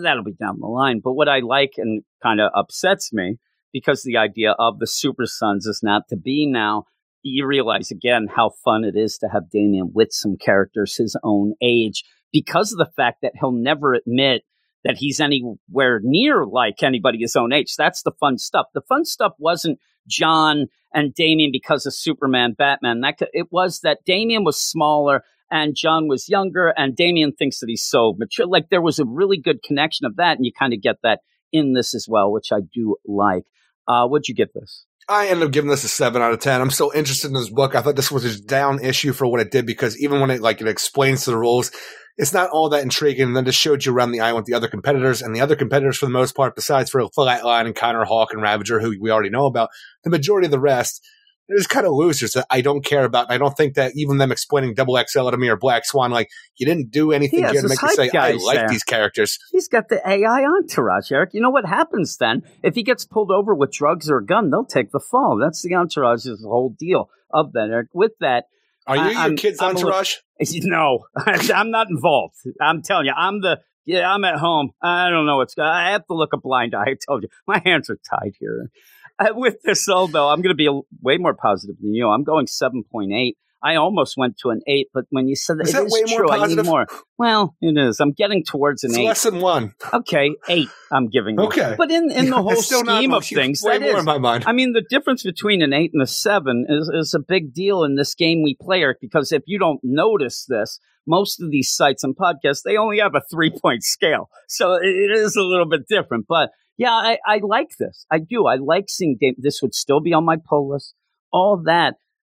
that'll 0.03 0.25
be 0.25 0.33
down 0.33 0.61
the 0.61 0.67
line. 0.67 1.01
But 1.03 1.13
what 1.13 1.29
I 1.29 1.41
like 1.41 1.73
and 1.77 2.03
kind 2.23 2.41
of 2.41 2.51
upsets 2.55 3.13
me 3.13 3.39
because 3.73 4.03
the 4.03 4.17
idea 4.17 4.53
of 4.59 4.79
the 4.79 4.87
Super 4.87 5.27
Sons 5.27 5.67
is 5.67 5.81
not 5.83 6.09
to 6.09 6.17
be 6.17 6.47
now. 6.47 6.85
You 7.23 7.47
realize 7.47 7.91
again 7.91 8.29
how 8.35 8.51
fun 8.65 8.85
it 8.85 8.97
is 8.97 9.17
to 9.19 9.29
have 9.29 9.51
Damian 9.51 9.91
with 9.95 10.09
some 10.13 10.37
characters 10.37 10.97
his 10.97 11.17
own 11.23 11.55
age 11.63 12.05
because 12.35 12.73
of 12.73 12.79
the 12.79 12.93
fact 12.97 13.23
that 13.23 13.33
he'll 13.39 13.53
never 13.53 13.95
admit 13.95 14.43
that 14.83 14.97
he's 14.99 15.21
anywhere 15.21 16.01
near 16.03 16.45
like 16.45 16.83
anybody 16.83 17.19
his 17.19 17.37
own 17.37 17.53
age. 17.53 17.77
That's 17.77 18.03
the 18.03 18.11
fun 18.11 18.39
stuff. 18.39 18.67
The 18.75 18.83
fun 18.83 19.05
stuff 19.05 19.33
wasn't 19.39 19.79
Jon 20.09 20.67
and 20.93 21.15
Damian 21.15 21.51
because 21.53 21.87
of 21.87 21.95
Superman, 21.95 22.55
Batman. 22.59 23.01
That 23.03 23.19
could, 23.19 23.29
it 23.33 23.47
was 23.53 23.81
that 23.81 24.01
Damian 24.05 24.43
was 24.45 24.61
smaller 24.61 25.23
and 25.51 25.77
Jon 25.77 26.09
was 26.09 26.29
younger, 26.29 26.75
and 26.77 26.97
Damian 26.97 27.33
thinks 27.33 27.61
that 27.61 27.69
he's 27.69 27.85
so 27.85 28.15
mature. 28.19 28.47
Like 28.47 28.71
there 28.71 28.83
was 28.83 28.99
a 28.99 29.05
really 29.05 29.39
good 29.39 29.63
connection 29.63 30.05
of 30.05 30.17
that, 30.17 30.37
and 30.37 30.45
you 30.45 30.51
kind 30.53 30.73
of 30.73 30.83
get 30.83 30.97
that 31.05 31.21
in 31.53 31.75
this 31.75 31.95
as 31.95 32.09
well, 32.09 32.33
which 32.33 32.51
I 32.51 32.59
do 32.73 32.97
like. 33.07 33.45
Uh, 33.87 34.09
what'd 34.09 34.27
you 34.27 34.35
get 34.35 34.53
this? 34.55 34.85
I 35.09 35.29
ended 35.29 35.47
up 35.47 35.53
giving 35.53 35.71
this 35.71 35.85
a 35.85 35.89
seven 35.89 36.23
out 36.23 36.33
of 36.33 36.41
ten. 36.41 36.61
I'm 36.61 36.71
so 36.71 36.93
interested 36.93 37.29
in 37.29 37.35
this 37.35 37.51
book. 37.51 37.75
I 37.75 37.83
thought 37.83 37.95
this 37.95 38.11
was 38.11 38.25
a 38.25 38.41
down 38.43 38.83
issue 38.83 39.13
for 39.13 39.27
what 39.27 39.41
it 39.41 39.53
did 39.53 39.67
because 39.67 40.01
even 40.01 40.21
when 40.21 40.31
it 40.31 40.41
like 40.41 40.61
it 40.61 40.67
explains 40.67 41.25
the 41.25 41.37
rules, 41.37 41.71
it's 42.17 42.33
not 42.33 42.51
all 42.51 42.69
that 42.69 42.83
intriguing. 42.83 43.29
And 43.29 43.37
then 43.37 43.45
just 43.45 43.59
showed 43.59 43.85
you 43.85 43.93
around 43.93 44.13
the 44.13 44.21
island 44.21 44.37
with 44.37 44.47
the 44.47 44.55
other 44.55 44.69
competitors, 44.69 45.23
and 45.23 45.35
the 45.35 45.41
other 45.41 45.57
competitors, 45.57 45.99
for 45.99 46.07
the 46.07 46.13
most 46.13 46.35
part, 46.35 46.55
besides 46.55 46.91
for 46.91 47.03
Flatline 47.11 47.67
and 47.67 47.75
Connor 47.75 48.05
Hawke 48.05 48.33
and 48.33 48.43
Ravager, 48.43 48.81
who 48.81 48.97
we 49.01 49.11
already 49.11 49.31
know 49.31 49.47
about, 49.47 49.71
the 50.03 50.11
majority 50.11 50.47
of 50.47 50.53
the 50.53 50.61
rest, 50.61 51.05
they're 51.49 51.59
just 51.59 51.69
kind 51.69 51.87
of 51.87 51.93
losers 51.93 52.33
that 52.33 52.47
I 52.49 52.63
don't 52.63 52.83
care 52.83 53.05
about. 53.05 53.31
I 53.31 53.37
don't 53.37 53.55
think 53.55 53.75
that 53.75 53.93
even 53.95 54.17
them 54.17 54.33
explaining 54.33 54.75
Double 54.75 54.97
XL 54.97 55.29
to 55.29 55.37
me 55.37 55.49
or 55.49 55.57
Black 55.57 55.85
Swan, 55.85 56.11
like, 56.11 56.31
you 56.57 56.65
didn't 56.65 56.91
do 56.91 57.13
anything 57.13 57.41
here 57.41 57.61
to 57.61 57.69
make 57.69 57.83
me 57.83 57.89
say, 57.91 58.11
I 58.15 58.33
like 58.33 58.57
there. 58.57 58.69
these 58.69 58.83
characters. 58.83 59.39
He's 59.53 59.69
got 59.69 59.89
the 59.91 60.01
AI 60.09 60.45
entourage, 60.45 61.13
Eric. 61.13 61.31
You 61.35 61.43
know 61.43 61.51
what 61.51 61.67
happens 61.67 62.17
then? 62.17 62.45
If 62.63 62.77
he 62.77 62.83
gets 62.83 63.05
pulled 63.05 63.31
over 63.31 63.55
with 63.55 63.73
drugs 63.73 64.09
or 64.09 64.19
a 64.19 64.25
gun, 64.25 64.51
they'll 64.51 64.65
take 64.65 64.91
the 64.91 65.01
fall. 65.01 65.39
That's 65.39 65.63
the 65.63 65.75
entourage's 65.75 66.43
whole 66.43 66.75
deal 66.79 67.11
of 67.31 67.53
that, 67.53 67.69
Eric. 67.71 67.89
With 67.93 68.13
that, 68.21 68.45
Are 68.87 68.97
you 68.97 69.03
I- 69.03 69.11
your 69.11 69.21
I'm- 69.21 69.37
kid's 69.37 69.61
I'm 69.61 69.77
a 69.77 69.79
little- 69.79 69.91
No, 70.65 71.07
I'm 71.17 71.71
not 71.71 71.89
involved. 71.91 72.35
I'm 72.61 72.83
telling 72.83 73.07
you, 73.07 73.13
I'm 73.17 73.41
the 73.41 73.61
yeah. 73.87 74.11
I'm 74.13 74.25
at 74.25 74.37
home. 74.37 74.71
I 74.83 75.11
don't 75.11 75.27
know 75.27 75.37
what's. 75.37 75.55
I 75.59 75.91
have 75.91 76.07
to 76.07 76.15
look 76.15 76.33
a 76.33 76.37
blind 76.39 76.75
eye. 76.75 76.83
I 76.89 76.97
told 77.07 77.23
you, 77.23 77.29
my 77.47 77.61
hands 77.65 77.89
are 77.91 77.99
tied 78.11 78.33
here. 78.41 78.71
Uh, 79.19 79.29
with 79.35 79.57
this, 79.63 79.89
although 79.89 80.29
I'm 80.29 80.41
going 80.43 80.57
to 80.57 80.57
be 80.57 80.69
way 81.01 81.19
more 81.19 81.35
positive 81.35 81.77
than 81.81 81.95
you. 81.95 82.09
I'm 82.09 82.25
going 82.25 82.47
seven 82.49 82.83
point 82.91 83.13
eight. 83.13 83.37
I 83.65 83.77
almost 83.77 84.17
went 84.19 84.37
to 84.43 84.51
an 84.51 84.61
eight, 84.67 84.89
but 84.93 85.05
when 85.09 85.27
you 85.27 85.35
said 85.37 85.57
that, 85.59 85.69
Is 85.69 85.71
it 85.71 85.79
that 85.79 85.87
is 85.87 85.93
way 85.93 86.03
more 86.07 86.19
true. 86.21 86.31
I 86.31 86.47
need 86.47 86.63
more. 86.65 86.87
Well, 87.19 87.57
it 87.63 87.79
is. 87.79 87.99
I'm 87.99 88.13
getting 88.13 88.45
towards 88.45 88.85
an 88.85 88.91
It's 88.91 88.99
eight. 88.99 89.07
less 89.07 89.23
than 89.23 89.41
one. 89.41 89.75
Okay, 89.93 90.35
eight. 90.49 90.69
I'm 90.93 91.09
giving 91.09 91.37
you. 91.39 91.45
Okay. 91.47 91.75
but 91.79 91.91
in 91.91 92.11
in 92.11 92.29
the 92.31 92.37
whole 92.43 92.51
It's 92.53 92.67
still 92.67 92.85
not 92.85 92.99
scheme 92.99 93.15
of 93.15 93.25
things, 93.25 93.63
way 93.63 93.79
more 93.79 93.95
is. 93.95 93.99
in 94.01 94.05
my 94.05 94.19
mind. 94.19 94.45
I 94.47 94.53
mean, 94.53 94.73
the 94.75 94.85
difference 94.89 95.23
between 95.23 95.63
an 95.63 95.73
eight 95.73 95.93
and 95.95 96.03
a 96.03 96.07
seven 96.07 96.67
is, 96.69 96.91
is 96.93 97.15
a 97.15 97.21
big 97.21 97.55
deal 97.55 97.85
in 97.85 97.95
this 97.95 98.15
game 98.15 98.43
we 98.43 98.55
play, 98.61 98.81
Eric, 98.83 98.99
because 99.01 99.33
if 99.33 99.43
you 99.47 99.59
don't 99.59 99.81
notice 99.83 100.45
this, 100.47 100.79
most 101.07 101.41
of 101.41 101.51
these 101.51 101.71
sites 101.71 102.05
and 102.05 102.15
podcasts, 102.17 102.63
they 102.65 102.77
only 102.77 102.99
have 102.99 103.15
a 103.15 103.23
three 103.31 103.51
point 103.51 103.83
scale. 103.83 104.29
So 104.49 104.75
it, 104.75 104.87
is 105.11 105.37
a 105.37 105.43
little 105.43 105.69
bit 105.69 105.89
different. 105.89 106.27
But 106.29 106.51
yeah, 106.77 106.93
I, 106.93 107.19
I 107.27 107.41
like 107.43 107.71
this. 107.79 108.05
I 108.11 108.19
do. 108.19 108.47
I 108.47 108.57
like 108.57 108.87
seeing 108.89 109.17
Dave. 109.21 109.35
This 109.39 109.61
would 109.63 109.75
still 109.75 110.01
be 110.01 110.13
on 110.13 110.25
my 110.25 110.37
pull 110.37 110.71
list. 110.71 110.95
All 111.33 111.63
that. 111.65 111.95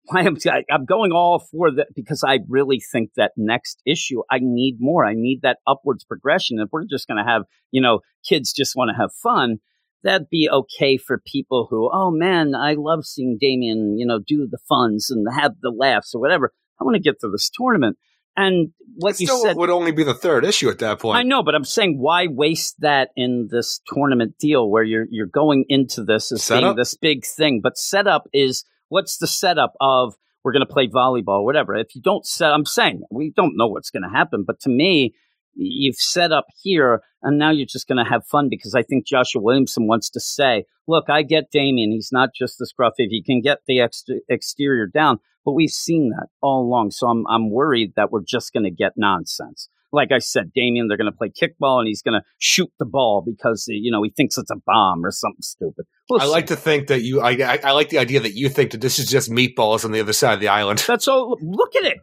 I 0.15 0.23
am, 0.23 0.37
I- 0.47 0.65
I'm 0.71 0.85
going 0.85 1.13
all 1.13 1.39
for 1.39 1.71
that 1.73 1.89
because 1.95 2.25
I 2.27 2.41
really 2.49 2.81
think 2.81 3.11
that 3.17 3.33
next 3.37 3.81
issue, 3.87 4.23
I 4.31 4.39
need 4.41 4.77
more. 4.81 5.05
I 5.05 5.15
need 5.15 5.41
that 5.43 5.59
upwards 5.67 6.05
progression. 6.05 6.59
If 6.61 6.69
we're 6.73 6.85
just 6.85 7.07
going 7.07 7.23
to 7.25 7.31
have, 7.31 7.43
you 7.71 7.81
know, 7.81 8.01
kids 8.29 8.53
just 8.53 8.77
want 8.77 8.91
to 8.91 9.01
have 9.01 9.11
fun, 9.23 9.59
that'd 10.03 10.29
be 10.31 10.49
okay 10.51 10.97
for 10.97 11.21
people 11.27 11.67
who, 11.71 11.91
oh 11.93 12.11
man, 12.11 12.55
I 12.55 12.75
love 12.75 13.05
seeing 13.05 13.39
Damian, 13.41 13.99
you 13.99 14.07
know, 14.07 14.21
do 14.25 14.47
the 14.51 14.59
funs 14.69 15.11
and 15.11 15.27
have 15.35 15.53
the 15.61 15.71
laughs 15.71 16.15
or 16.15 16.21
whatever. 16.21 16.53
I 16.81 16.85
want 16.85 16.95
to 16.95 17.03
get 17.03 17.21
to 17.21 17.31
this 17.31 17.51
tournament. 17.51 17.99
And 18.37 18.71
what 18.95 19.15
It 19.15 19.23
you 19.23 19.27
still 19.27 19.43
said, 19.43 19.57
would 19.57 19.69
only 19.69 19.91
be 19.91 20.05
the 20.05 20.15
third 20.15 20.45
issue 20.45 20.69
at 20.71 20.79
that 20.79 21.01
point. 21.01 21.19
I 21.19 21.25
know, 21.25 21.43
but 21.43 21.57
I'm 21.57 21.65
saying 21.65 21.99
why 21.99 22.29
waste 22.29 22.77
that 22.79 23.09
in 23.17 23.49
this 23.51 23.81
tournament 23.93 24.39
deal 24.39 24.71
where 24.71 24.85
you're 24.85 25.07
you're 25.11 25.27
going 25.27 25.65
into 25.69 26.05
this 26.05 26.31
as 26.31 26.49
being 26.49 26.77
this 26.77 26.95
big 26.95 27.25
thing. 27.27 27.61
But 27.61 27.77
setup 27.77 28.29
is 28.33 28.65
what's 28.89 29.19
the 29.19 29.27
setup 29.27 29.75
of 29.81 30.15
we're 30.45 30.53
going 30.53 30.67
to 30.67 30.73
play 30.73 30.89
volleyball, 30.89 31.45
whatever. 31.45 31.75
If 31.75 31.95
you 31.95 32.01
don't 32.01 32.25
set, 32.27 32.53
I'm 32.53 32.65
saying 32.65 33.03
we 33.11 33.33
don't 33.35 33.57
know 33.57 33.67
what's 33.67 33.91
going 33.91 34.05
to 34.05 34.09
happen. 34.09 34.45
But 34.47 34.61
to 34.61 34.71
me, 34.71 35.15
you've 35.55 35.97
set 35.97 36.33
up 36.33 36.47
here, 36.63 37.03
and 37.23 37.39
now 37.39 37.51
you're 37.51 37.67
just 37.67 37.89
going 37.89 38.03
to 38.03 38.09
have 38.09 38.27
fun 38.27 38.49
because 38.49 38.75
I 38.75 38.83
think 38.83 39.07
Joshua 39.07 39.43
Williamson 39.43 39.87
wants 39.87 40.09
to 40.11 40.21
say, 40.21 40.65
"Look, 40.87 41.11
I 41.11 41.23
get 41.23 41.51
Damian. 41.51 41.93
He's 41.93 42.11
not 42.13 42.31
just 42.35 42.59
the 42.59 42.67
scruffy. 42.67 43.09
He 43.09 43.23
can 43.23 43.41
get 43.41 43.59
the 43.67 43.81
ex- 43.81 44.05
exterior 44.29 44.87
down." 44.87 45.19
But 45.45 45.53
we've 45.53 45.71
seen 45.71 46.11
that 46.11 46.29
all 46.41 46.63
along. 46.63 46.93
So 46.93 47.09
I'm 47.09 47.27
I'm 47.27 47.51
worried 47.51 47.93
that 47.97 48.11
we're 48.11 48.25
just 48.27 48.53
going 48.53 48.65
to 48.65 48.71
get 48.71 48.93
nonsense. 48.97 49.69
Like 49.93 50.13
I 50.13 50.19
said, 50.19 50.53
Damian, 50.55 50.89
they're 50.89 50.99
going 50.99 51.11
to 51.11 51.17
play 51.17 51.31
kickball 51.31 51.79
and 51.79 51.89
he's 51.89 52.03
going 52.03 52.21
to 52.21 52.25
shoot 52.39 52.71
the 52.79 52.85
ball 52.85 53.25
because 53.25 53.67
eh, 53.71 53.77
you 53.81 53.91
know 53.91 54.03
he 54.03 54.11
thinks 54.11 54.37
it's 54.37 54.51
a 54.51 54.57
bomb 54.67 55.05
or 55.05 55.11
something 55.11 55.41
stupid. 55.41 55.87
I 56.19 56.27
like 56.27 56.47
to 56.47 56.57
think 56.57 56.89
that 56.89 57.03
you. 57.03 57.21
I, 57.21 57.31
I, 57.33 57.61
I 57.65 57.71
like 57.73 57.89
the 57.91 57.99
idea 57.99 58.21
that 58.21 58.35
you 58.35 58.49
think 58.49 58.73
that 58.73 58.81
this 58.81 58.99
is 58.99 59.07
just 59.09 59.31
meatballs 59.31 59.85
on 59.85 59.93
the 59.93 60.01
other 60.01 60.13
side 60.13 60.35
of 60.35 60.41
the 60.41 60.49
island. 60.49 60.85
That's 60.87 61.09
all. 61.09 61.39
Look 61.41 61.77
at 61.77 61.85
it. 61.85 61.99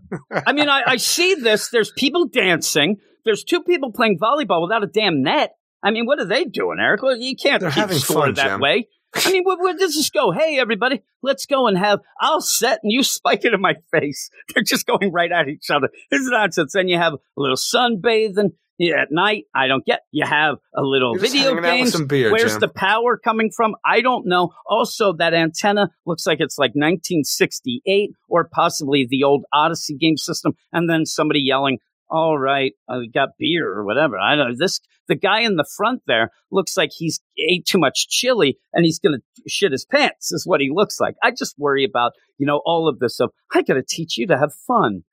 I 0.47 0.53
mean, 0.53 0.69
I, 0.69 0.83
I 0.85 0.97
see 0.97 1.35
this. 1.35 1.69
There's 1.69 1.91
people 1.91 2.27
dancing. 2.27 2.97
There's 3.23 3.43
two 3.43 3.64
people 3.64 3.91
playing 3.91 4.19
volleyball 4.19 4.61
without 4.61 4.83
a 4.83 4.88
damn 4.88 5.23
net. 5.23 5.51
I 5.83 5.91
mean, 5.91 6.05
what 6.05 6.19
are 6.19 6.25
they 6.25 6.45
doing, 6.45 6.77
Eric? 6.80 7.01
Well, 7.01 7.17
you 7.17 7.35
can't 7.35 7.61
They're 7.61 7.69
keep 7.69 7.81
having 7.81 7.97
score 7.97 8.25
fun, 8.25 8.33
that 8.35 8.47
Jim. 8.47 8.59
way. 8.59 8.88
I 9.16 9.32
mean, 9.32 9.44
where, 9.44 9.58
where 9.58 9.76
does 9.76 9.95
this 9.95 10.10
go? 10.10 10.32
Hey, 10.32 10.60
everybody, 10.60 11.02
let's 11.22 11.45
go 11.45 11.68
and 11.68 11.77
have. 11.77 12.00
I'll 12.19 12.42
set 12.42 12.80
and 12.84 12.92
you 12.92 13.03
spike 13.03 13.45
it 13.45 13.53
in 13.53 13.61
my 13.61 13.76
face. 13.92 14.30
They're 14.53 14.64
just 14.64 14.85
going 14.85 15.11
right 15.11 15.32
at 15.32 15.48
each 15.48 15.69
other. 15.69 15.90
It's 16.11 16.27
nonsense. 16.27 16.74
Then 16.74 16.88
you 16.88 16.98
have 16.98 17.14
a 17.14 17.18
little 17.38 17.58
sunbathing. 17.58 18.52
Yeah, 18.77 19.03
at 19.03 19.08
night, 19.10 19.45
I 19.56 19.68
don't 19.68 19.85
get. 19.85 20.02
You 20.11 20.26
have 20.26 20.58
a 20.76 20.82
little 20.82 21.14
You're 21.14 21.22
video 21.22 21.56
hanging 21.56 21.66
out 21.66 21.94
with 21.94 22.10
games. 22.10 22.32
Where's 22.32 22.52
Jim. 22.53 22.60
the 22.60 22.68
power 22.68 23.18
coming 23.18 23.50
from? 23.50 23.76
I 23.85 24.02
don't 24.02 24.27
know. 24.27 24.52
Also, 24.69 25.14
that 25.14 25.34
antenna 25.34 25.92
looks 26.06 26.27
like 26.27 26.42
it's 26.42 26.58
like 26.58 26.72
1968 26.72 28.10
or 28.27 28.50
possibly 28.52 29.08
the 29.10 29.24
old 29.24 29.45
Odyssey 29.53 29.95
game 29.95 30.18
system. 30.18 30.58
And 30.74 30.90
then 30.90 31.06
somebody 31.06 31.40
yelling, 31.40 31.80
"All 32.09 32.38
right, 32.38 32.74
I 32.90 33.06
got 33.14 33.30
beer 33.40 33.67
or 33.67 33.85
whatever." 33.85 34.17
I 34.17 34.35
don't 34.35 34.50
know. 34.50 34.56
This 34.58 34.80
the 35.08 35.16
guy 35.16 35.42
in 35.42 35.56
the 35.56 35.66
front 35.77 36.01
there 36.08 36.32
looks 36.51 36.77
like 36.77 36.92
he's 36.95 37.19
ate 37.38 37.66
too 37.66 37.77
much 37.77 38.08
chili 38.09 38.58
and 38.74 38.85
he's 38.85 39.00
going 39.00 39.19
to 39.19 39.43
shit 39.48 39.72
his 39.72 39.85
pants. 39.85 40.32
Is 40.32 40.45
what 40.45 40.61
he 40.61 40.69
looks 40.74 41.00
like. 41.00 41.16
I 41.24 41.32
just 41.32 41.56
worry 41.58 41.84
about 41.84 42.14
you 42.38 42.45
know 42.45 42.61
all 42.66 42.88
of 42.88 43.00
this. 43.00 43.19
Of 43.19 43.32
I 43.53 43.61
got 43.61 43.75
to 43.75 43.84
teach 43.84 44.17
you 44.17 44.27
to 44.27 44.38
have 44.38 44.53
fun. 44.53 45.03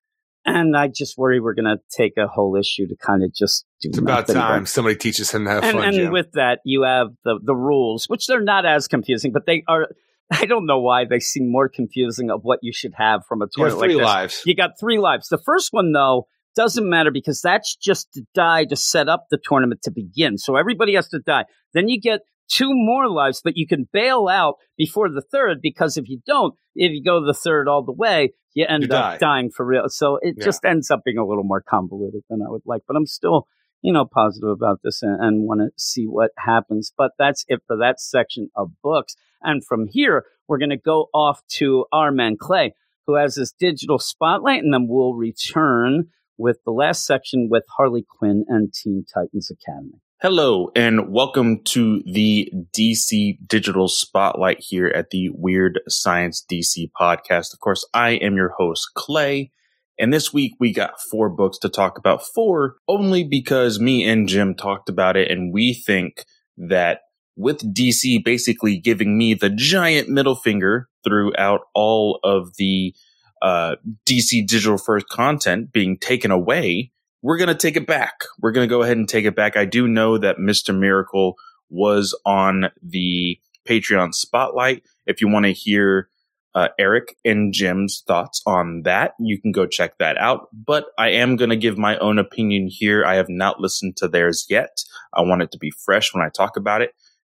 And 0.44 0.76
I 0.76 0.88
just 0.88 1.16
worry 1.16 1.38
we're 1.38 1.54
going 1.54 1.66
to 1.66 1.78
take 1.96 2.14
a 2.16 2.26
whole 2.26 2.56
issue 2.56 2.88
to 2.88 2.96
kind 2.96 3.22
of 3.22 3.32
just 3.32 3.64
do 3.80 3.90
It's 3.90 3.98
about 3.98 4.26
time 4.26 4.66
somebody 4.66 4.96
teaches 4.96 5.30
him 5.30 5.44
to 5.44 5.50
have 5.52 5.62
and, 5.62 5.78
fun. 5.78 5.84
and 5.84 5.94
Jim. 5.94 6.12
with 6.12 6.32
that, 6.32 6.58
you 6.64 6.82
have 6.82 7.10
the 7.24 7.38
the 7.42 7.54
rules, 7.54 8.06
which 8.06 8.26
they're 8.26 8.42
not 8.42 8.66
as 8.66 8.88
confusing, 8.88 9.32
but 9.32 9.46
they 9.46 9.62
are. 9.68 9.88
I 10.32 10.46
don't 10.46 10.66
know 10.66 10.80
why 10.80 11.04
they 11.04 11.20
seem 11.20 11.52
more 11.52 11.68
confusing 11.68 12.30
of 12.30 12.40
what 12.42 12.60
you 12.62 12.72
should 12.72 12.94
have 12.96 13.26
from 13.26 13.42
a 13.42 13.48
you 13.56 13.64
have 13.64 13.72
tournament 13.72 13.80
like 13.80 13.98
this. 13.98 14.04
lives. 14.04 14.42
You 14.46 14.54
got 14.54 14.80
three 14.80 14.98
lives. 14.98 15.28
The 15.28 15.38
first 15.38 15.72
one 15.72 15.92
though 15.92 16.26
doesn't 16.56 16.88
matter 16.88 17.10
because 17.10 17.40
that's 17.40 17.76
just 17.76 18.12
to 18.14 18.22
die 18.34 18.64
to 18.66 18.76
set 18.76 19.08
up 19.08 19.26
the 19.30 19.38
tournament 19.42 19.82
to 19.82 19.90
begin. 19.90 20.38
So 20.38 20.56
everybody 20.56 20.94
has 20.94 21.08
to 21.10 21.18
die. 21.20 21.44
Then 21.74 21.88
you 21.88 22.00
get 22.00 22.20
two 22.48 22.70
more 22.72 23.08
lives, 23.08 23.40
but 23.42 23.56
you 23.56 23.66
can 23.66 23.88
bail 23.92 24.28
out 24.28 24.56
before 24.76 25.08
the 25.08 25.22
third 25.22 25.58
because 25.62 25.96
if 25.96 26.08
you 26.08 26.20
don't, 26.26 26.54
if 26.74 26.92
you 26.92 27.02
go 27.02 27.24
the 27.24 27.32
third 27.34 27.68
all 27.68 27.82
the 27.84 27.92
way, 27.92 28.32
you 28.54 28.66
end 28.68 28.84
You 28.84 28.88
up 28.96 29.12
die. 29.14 29.18
dying 29.18 29.50
for 29.50 29.64
real. 29.64 29.84
So 29.88 30.18
it 30.20 30.34
Yeah. 30.38 30.44
just 30.44 30.64
ends 30.64 30.90
up 30.90 31.00
being 31.04 31.18
a 31.18 31.26
little 31.26 31.44
more 31.44 31.62
convoluted 31.66 32.22
than 32.28 32.40
I 32.46 32.50
would 32.50 32.62
like. 32.66 32.82
But 32.86 32.96
I'm 32.96 33.06
still, 33.06 33.46
you 33.80 33.92
know, 33.92 34.04
positive 34.04 34.50
about 34.50 34.80
this 34.84 35.02
and, 35.02 35.18
and 35.24 35.46
want 35.46 35.60
to 35.60 35.70
see 35.78 36.04
what 36.06 36.32
happens. 36.38 36.92
But 36.96 37.12
that's 37.18 37.44
it 37.48 37.60
for 37.66 37.76
that 37.78 38.00
section 38.00 38.50
of 38.54 38.72
books. 38.82 39.14
And 39.40 39.64
from 39.64 39.86
here, 39.90 40.24
we're 40.48 40.58
going 40.58 40.70
to 40.70 40.76
go 40.76 41.08
off 41.14 41.40
to 41.56 41.86
our 41.92 42.10
man 42.12 42.36
Clay, 42.38 42.74
who 43.06 43.14
has 43.14 43.36
his 43.36 43.54
digital 43.58 43.98
spotlight, 43.98 44.62
and 44.62 44.72
then 44.74 44.86
we'll 44.88 45.14
return 45.14 46.08
with 46.42 46.58
the 46.64 46.72
last 46.72 47.06
section 47.06 47.46
with 47.48 47.62
Harley 47.76 48.04
Quinn 48.18 48.44
and 48.48 48.74
Teen 48.74 49.04
Titans 49.14 49.48
Academy. 49.48 50.00
Hello, 50.20 50.72
and 50.74 51.12
welcome 51.12 51.62
to 51.66 52.02
the 52.04 52.52
DC 52.76 53.38
Digital 53.46 53.86
Spotlight 53.86 54.58
here 54.58 54.88
at 54.88 55.10
the 55.10 55.30
Weird 55.32 55.80
Science 55.88 56.44
DC 56.50 56.90
podcast. 57.00 57.52
Of 57.52 57.60
course, 57.60 57.88
I 57.94 58.14
am 58.14 58.34
your 58.34 58.54
host, 58.58 58.88
Clay. 58.96 59.52
And 60.00 60.12
this 60.12 60.32
week 60.32 60.54
we 60.58 60.72
got 60.72 61.00
four 61.00 61.30
books 61.30 61.58
to 61.58 61.68
talk 61.68 61.96
about. 61.96 62.26
Four 62.26 62.74
only 62.88 63.22
because 63.22 63.78
me 63.78 64.04
and 64.04 64.28
Jim 64.28 64.56
talked 64.56 64.88
about 64.88 65.16
it, 65.16 65.30
and 65.30 65.52
we 65.52 65.72
think 65.72 66.24
that 66.56 67.02
with 67.36 67.72
DC 67.72 68.24
basically 68.24 68.78
giving 68.78 69.16
me 69.16 69.34
the 69.34 69.50
giant 69.50 70.08
middle 70.08 70.36
finger 70.36 70.88
throughout 71.04 71.60
all 71.72 72.18
of 72.24 72.56
the 72.56 72.94
uh, 73.42 73.76
DC 74.06 74.46
Digital 74.46 74.78
First 74.78 75.08
content 75.08 75.72
being 75.72 75.98
taken 75.98 76.30
away, 76.30 76.92
we're 77.22 77.36
going 77.36 77.48
to 77.48 77.54
take 77.54 77.76
it 77.76 77.86
back. 77.86 78.24
We're 78.40 78.52
going 78.52 78.66
to 78.66 78.72
go 78.72 78.82
ahead 78.82 78.96
and 78.96 79.08
take 79.08 79.24
it 79.24 79.36
back. 79.36 79.56
I 79.56 79.64
do 79.64 79.86
know 79.86 80.16
that 80.16 80.38
Mr. 80.38 80.76
Miracle 80.76 81.36
was 81.68 82.18
on 82.24 82.70
the 82.82 83.38
Patreon 83.68 84.14
spotlight. 84.14 84.84
If 85.06 85.20
you 85.20 85.28
want 85.28 85.46
to 85.46 85.52
hear 85.52 86.08
uh, 86.54 86.68
Eric 86.78 87.16
and 87.24 87.52
Jim's 87.52 88.02
thoughts 88.06 88.42
on 88.46 88.82
that, 88.82 89.14
you 89.18 89.40
can 89.40 89.52
go 89.52 89.66
check 89.66 89.98
that 89.98 90.18
out. 90.18 90.48
But 90.52 90.86
I 90.98 91.10
am 91.10 91.36
going 91.36 91.50
to 91.50 91.56
give 91.56 91.78
my 91.78 91.98
own 91.98 92.18
opinion 92.18 92.68
here. 92.70 93.04
I 93.04 93.16
have 93.16 93.28
not 93.28 93.60
listened 93.60 93.96
to 93.98 94.08
theirs 94.08 94.46
yet. 94.48 94.82
I 95.14 95.22
want 95.22 95.42
it 95.42 95.50
to 95.52 95.58
be 95.58 95.72
fresh 95.84 96.14
when 96.14 96.24
I 96.24 96.28
talk 96.28 96.56
about 96.56 96.82
it. 96.82 96.92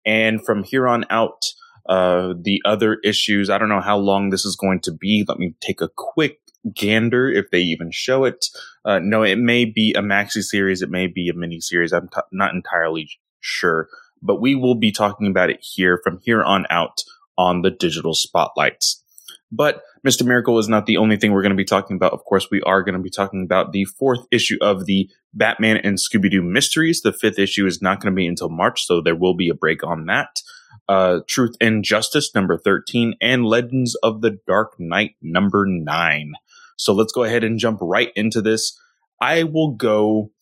And 0.05 0.45
from 0.45 0.65
here 0.65 0.89
on 0.89 1.05
out, 1.11 1.45
uh, 1.87 2.35
the 2.41 2.61
other 2.65 2.99
issues, 3.05 3.51
I 3.51 3.59
don't 3.59 3.69
know 3.69 3.81
how 3.81 3.99
long 3.99 4.31
this 4.31 4.45
is 4.45 4.57
going 4.57 4.81
to 4.81 4.93
be. 4.93 5.25
Let 5.27 5.39
me 5.39 5.55
take 5.61 5.81
a 5.81 5.91
quick 5.95 6.39
gander 6.75 7.29
if 7.31 7.51
they 7.51 7.61
even 7.61 7.91
show 7.91 8.25
it. 8.25 8.47
Uh, 8.85 9.01
no, 9.01 9.23
it 9.23 9.39
may 9.39 9.65
be 9.65 9.95
a 9.97 10.03
maxi 10.03 10.43
series. 10.43 10.83
It 10.83 10.91
may 10.91 11.07
be 11.07 11.29
a 11.29 11.35
mini 11.35 11.61
series. 11.61 11.93
I'm 11.93 12.09
t- 12.09 12.21
not 12.31 12.55
entirely 12.55 13.09
sure, 13.41 13.89
but 14.23 14.41
we 14.41 14.55
will 14.55 14.77
be 14.77 14.93
talking 14.93 15.27
about 15.27 15.51
it 15.51 15.59
here 15.61 16.01
from 16.03 16.21
here 16.23 16.43
on 16.43 16.67
out 16.71 17.03
on 17.37 17.63
the 17.63 17.71
digital 17.71 18.15
spotlights. 18.15 19.03
But 19.51 19.83
Mr. 20.07 20.25
Miracle 20.25 20.59
is 20.59 20.69
not 20.69 20.87
the 20.87 20.97
only 20.97 21.17
thing 21.17 21.33
we're 21.33 21.43
going 21.43 21.51
to 21.51 21.57
be 21.57 21.65
talking 21.65 21.97
about. 21.97 22.13
Of 22.13 22.25
course, 22.25 22.49
we 22.51 22.63
are 22.63 22.83
going 22.83 22.95
to 22.95 23.01
be 23.01 23.11
talking 23.11 23.45
about 23.45 23.73
the 23.73 23.85
fourth 23.85 24.27
issue 24.31 24.57
of 24.61 24.87
the 24.87 25.11
Batman 25.35 25.77
and 25.79 25.99
Scooby 25.99 26.31
Doo 26.31 26.43
Mysteries. 26.43 27.03
The 27.03 27.13
fifth 27.13 27.39
issue 27.39 27.67
is 27.67 27.83
not 27.83 28.01
going 28.01 28.13
to 28.13 28.17
be 28.17 28.27
until 28.27 28.49
March, 28.49 28.85
so 28.85 29.01
there 29.01 29.15
will 29.15 29.35
be 29.35 29.49
a 29.49 29.55
break 29.55 29.85
on 29.85 30.07
that. 30.07 30.41
Uh, 30.89 31.21
Truth 31.29 31.55
and 31.61 31.85
Justice, 31.85 32.35
number 32.35 32.59
13, 32.59 33.15
and 33.21 33.47
Legends 33.47 33.95
of 34.03 34.21
the 34.21 34.39
Dark 34.47 34.75
Knight, 34.79 35.15
number 35.23 35.65
9. 35.67 36.33
So 36.77 36.93
let's 36.93 37.13
go 37.13 37.23
ahead 37.23 37.45
and 37.45 37.59
jump 37.59 37.79
right 37.81 38.11
into 38.17 38.43
this. 38.43 38.79
I 39.21 39.45
will 39.45 39.71
go. 39.71 40.33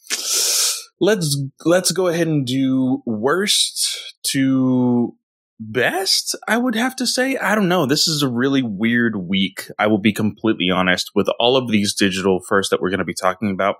Let's 0.98 1.36
let's 1.64 1.92
go 1.92 2.08
ahead 2.08 2.26
and 2.26 2.46
do 2.46 3.02
worst 3.04 4.16
to 4.28 5.16
best. 5.60 6.34
I 6.48 6.56
would 6.56 6.74
have 6.74 6.96
to 6.96 7.06
say. 7.06 7.36
I 7.36 7.54
don't 7.54 7.68
know. 7.68 7.84
This 7.84 8.08
is 8.08 8.22
a 8.22 8.28
really 8.28 8.62
weird 8.62 9.16
week. 9.16 9.70
I 9.78 9.86
will 9.86 9.98
be 9.98 10.12
completely 10.12 10.70
honest 10.70 11.10
with 11.14 11.28
all 11.38 11.56
of 11.56 11.70
these 11.70 11.94
digital 11.94 12.40
first 12.40 12.70
that 12.70 12.80
we're 12.80 12.90
going 12.90 12.98
to 12.98 13.04
be 13.04 13.14
talking 13.14 13.50
about. 13.50 13.76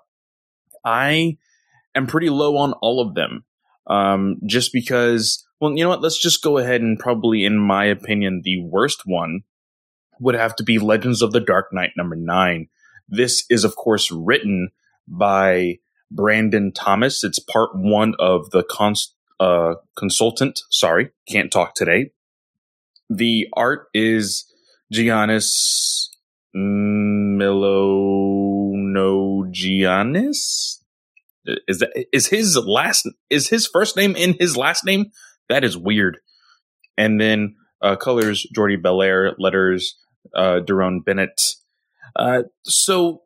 I 0.84 1.39
am 1.94 2.06
pretty 2.06 2.30
low 2.30 2.56
on 2.58 2.72
all 2.74 3.00
of 3.00 3.14
them, 3.14 3.44
um, 3.86 4.36
just 4.47 4.73
because. 4.73 5.47
Well, 5.60 5.76
you 5.76 5.84
know 5.84 5.91
what? 5.91 6.00
Let's 6.00 6.20
just 6.20 6.42
go 6.42 6.57
ahead 6.57 6.81
and 6.81 6.99
probably, 6.99 7.44
in 7.44 7.59
my 7.59 7.84
opinion, 7.84 8.41
the 8.44 8.62
worst 8.62 9.02
one 9.05 9.42
would 10.18 10.34
have 10.34 10.57
to 10.57 10.62
be 10.62 10.78
Legends 10.78 11.20
of 11.20 11.33
the 11.33 11.41
Dark 11.41 11.67
Knight 11.73 11.91
number 11.97 12.17
nine. 12.17 12.68
This 13.09 13.44
is, 13.50 13.65
of 13.65 13.76
course, 13.76 14.10
written 14.10 14.70
by 15.07 15.78
Brandon 16.10 16.73
Thomas. 16.73 17.23
It's 17.25 17.39
part 17.39 17.70
one 17.75 18.15
of 18.18 18.50
the 18.50 18.62
cons- 18.62 19.15
uh, 19.39 19.75
consultant. 19.97 20.60
Sorry, 20.70 21.10
can't 21.28 21.52
talk 21.52 21.75
today. 21.75 22.12
The 23.09 23.49
art 23.55 23.89
is 23.92 24.47
Giannis 24.92 26.09
Milono 26.55 27.41
Giannis. 29.50 30.80
Is 31.67 31.78
that 31.78 31.91
is 32.12 32.28
his 32.28 32.57
last? 32.57 33.09
Is 33.31 33.49
his 33.49 33.67
first 33.67 33.97
name 33.97 34.15
in 34.17 34.35
his 34.39 34.57
last 34.57 34.85
name? 34.85 35.07
That 35.49 35.65
is 35.65 35.77
weird. 35.77 36.19
And 36.97 37.20
then 37.20 37.57
uh, 37.83 37.97
colors 37.97 38.47
Jordie 38.55 38.77
Bellaire, 38.77 39.35
letters 39.39 39.97
uh, 40.35 40.60
Deron 40.67 41.05
Bennett. 41.05 41.41
Uh, 42.15 42.43
so 42.65 43.23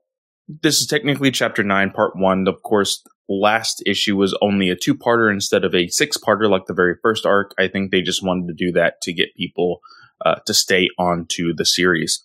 this 0.48 0.80
is 0.80 0.86
technically 0.86 1.30
chapter 1.30 1.62
nine, 1.62 1.90
part 1.90 2.12
one. 2.14 2.46
Of 2.46 2.62
course, 2.62 3.02
last 3.28 3.82
issue 3.86 4.16
was 4.16 4.36
only 4.40 4.70
a 4.70 4.76
two 4.76 4.94
parter 4.94 5.32
instead 5.32 5.64
of 5.64 5.74
a 5.74 5.88
six 5.88 6.16
parter 6.16 6.48
like 6.48 6.66
the 6.66 6.74
very 6.74 6.94
first 7.02 7.26
arc. 7.26 7.52
I 7.58 7.68
think 7.68 7.90
they 7.90 8.02
just 8.02 8.24
wanted 8.24 8.48
to 8.48 8.54
do 8.54 8.72
that 8.72 9.00
to 9.02 9.12
get 9.12 9.34
people 9.36 9.80
uh, 10.24 10.36
to 10.46 10.54
stay 10.54 10.88
on 10.98 11.26
to 11.30 11.52
the 11.54 11.64
series. 11.64 12.24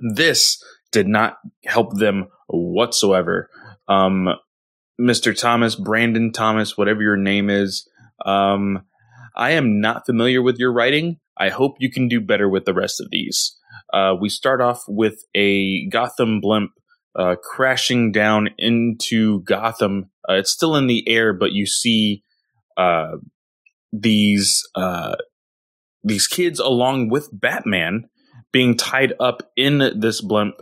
This 0.00 0.62
did 0.92 1.08
not 1.08 1.38
help 1.64 1.96
them 1.98 2.28
whatsoever. 2.48 3.50
Um, 3.88 4.28
Mr. 5.00 5.38
Thomas, 5.38 5.74
Brandon 5.74 6.32
Thomas, 6.32 6.76
whatever 6.76 7.02
your 7.02 7.16
name 7.16 7.50
is, 7.50 7.88
um, 8.24 8.82
I 9.34 9.50
am 9.52 9.80
not 9.80 10.06
familiar 10.06 10.40
with 10.40 10.58
your 10.58 10.72
writing. 10.72 11.18
I 11.36 11.50
hope 11.50 11.76
you 11.78 11.90
can 11.90 12.08
do 12.08 12.20
better 12.20 12.48
with 12.48 12.64
the 12.64 12.72
rest 12.72 13.00
of 13.00 13.10
these. 13.10 13.58
Uh, 13.92 14.14
we 14.18 14.28
start 14.28 14.60
off 14.60 14.82
with 14.88 15.24
a 15.34 15.86
Gotham 15.88 16.40
blimp 16.40 16.70
uh, 17.14 17.36
crashing 17.42 18.10
down 18.12 18.50
into 18.58 19.42
Gotham. 19.42 20.10
Uh, 20.28 20.34
it's 20.34 20.50
still 20.50 20.76
in 20.76 20.86
the 20.86 21.06
air, 21.08 21.32
but 21.32 21.52
you 21.52 21.66
see 21.66 22.22
uh, 22.76 23.16
these 23.92 24.62
uh, 24.74 25.16
these 26.02 26.26
kids 26.26 26.58
along 26.58 27.10
with 27.10 27.28
Batman 27.32 28.08
being 28.52 28.76
tied 28.76 29.12
up 29.20 29.42
in 29.56 29.78
this 29.98 30.20
blimp, 30.20 30.54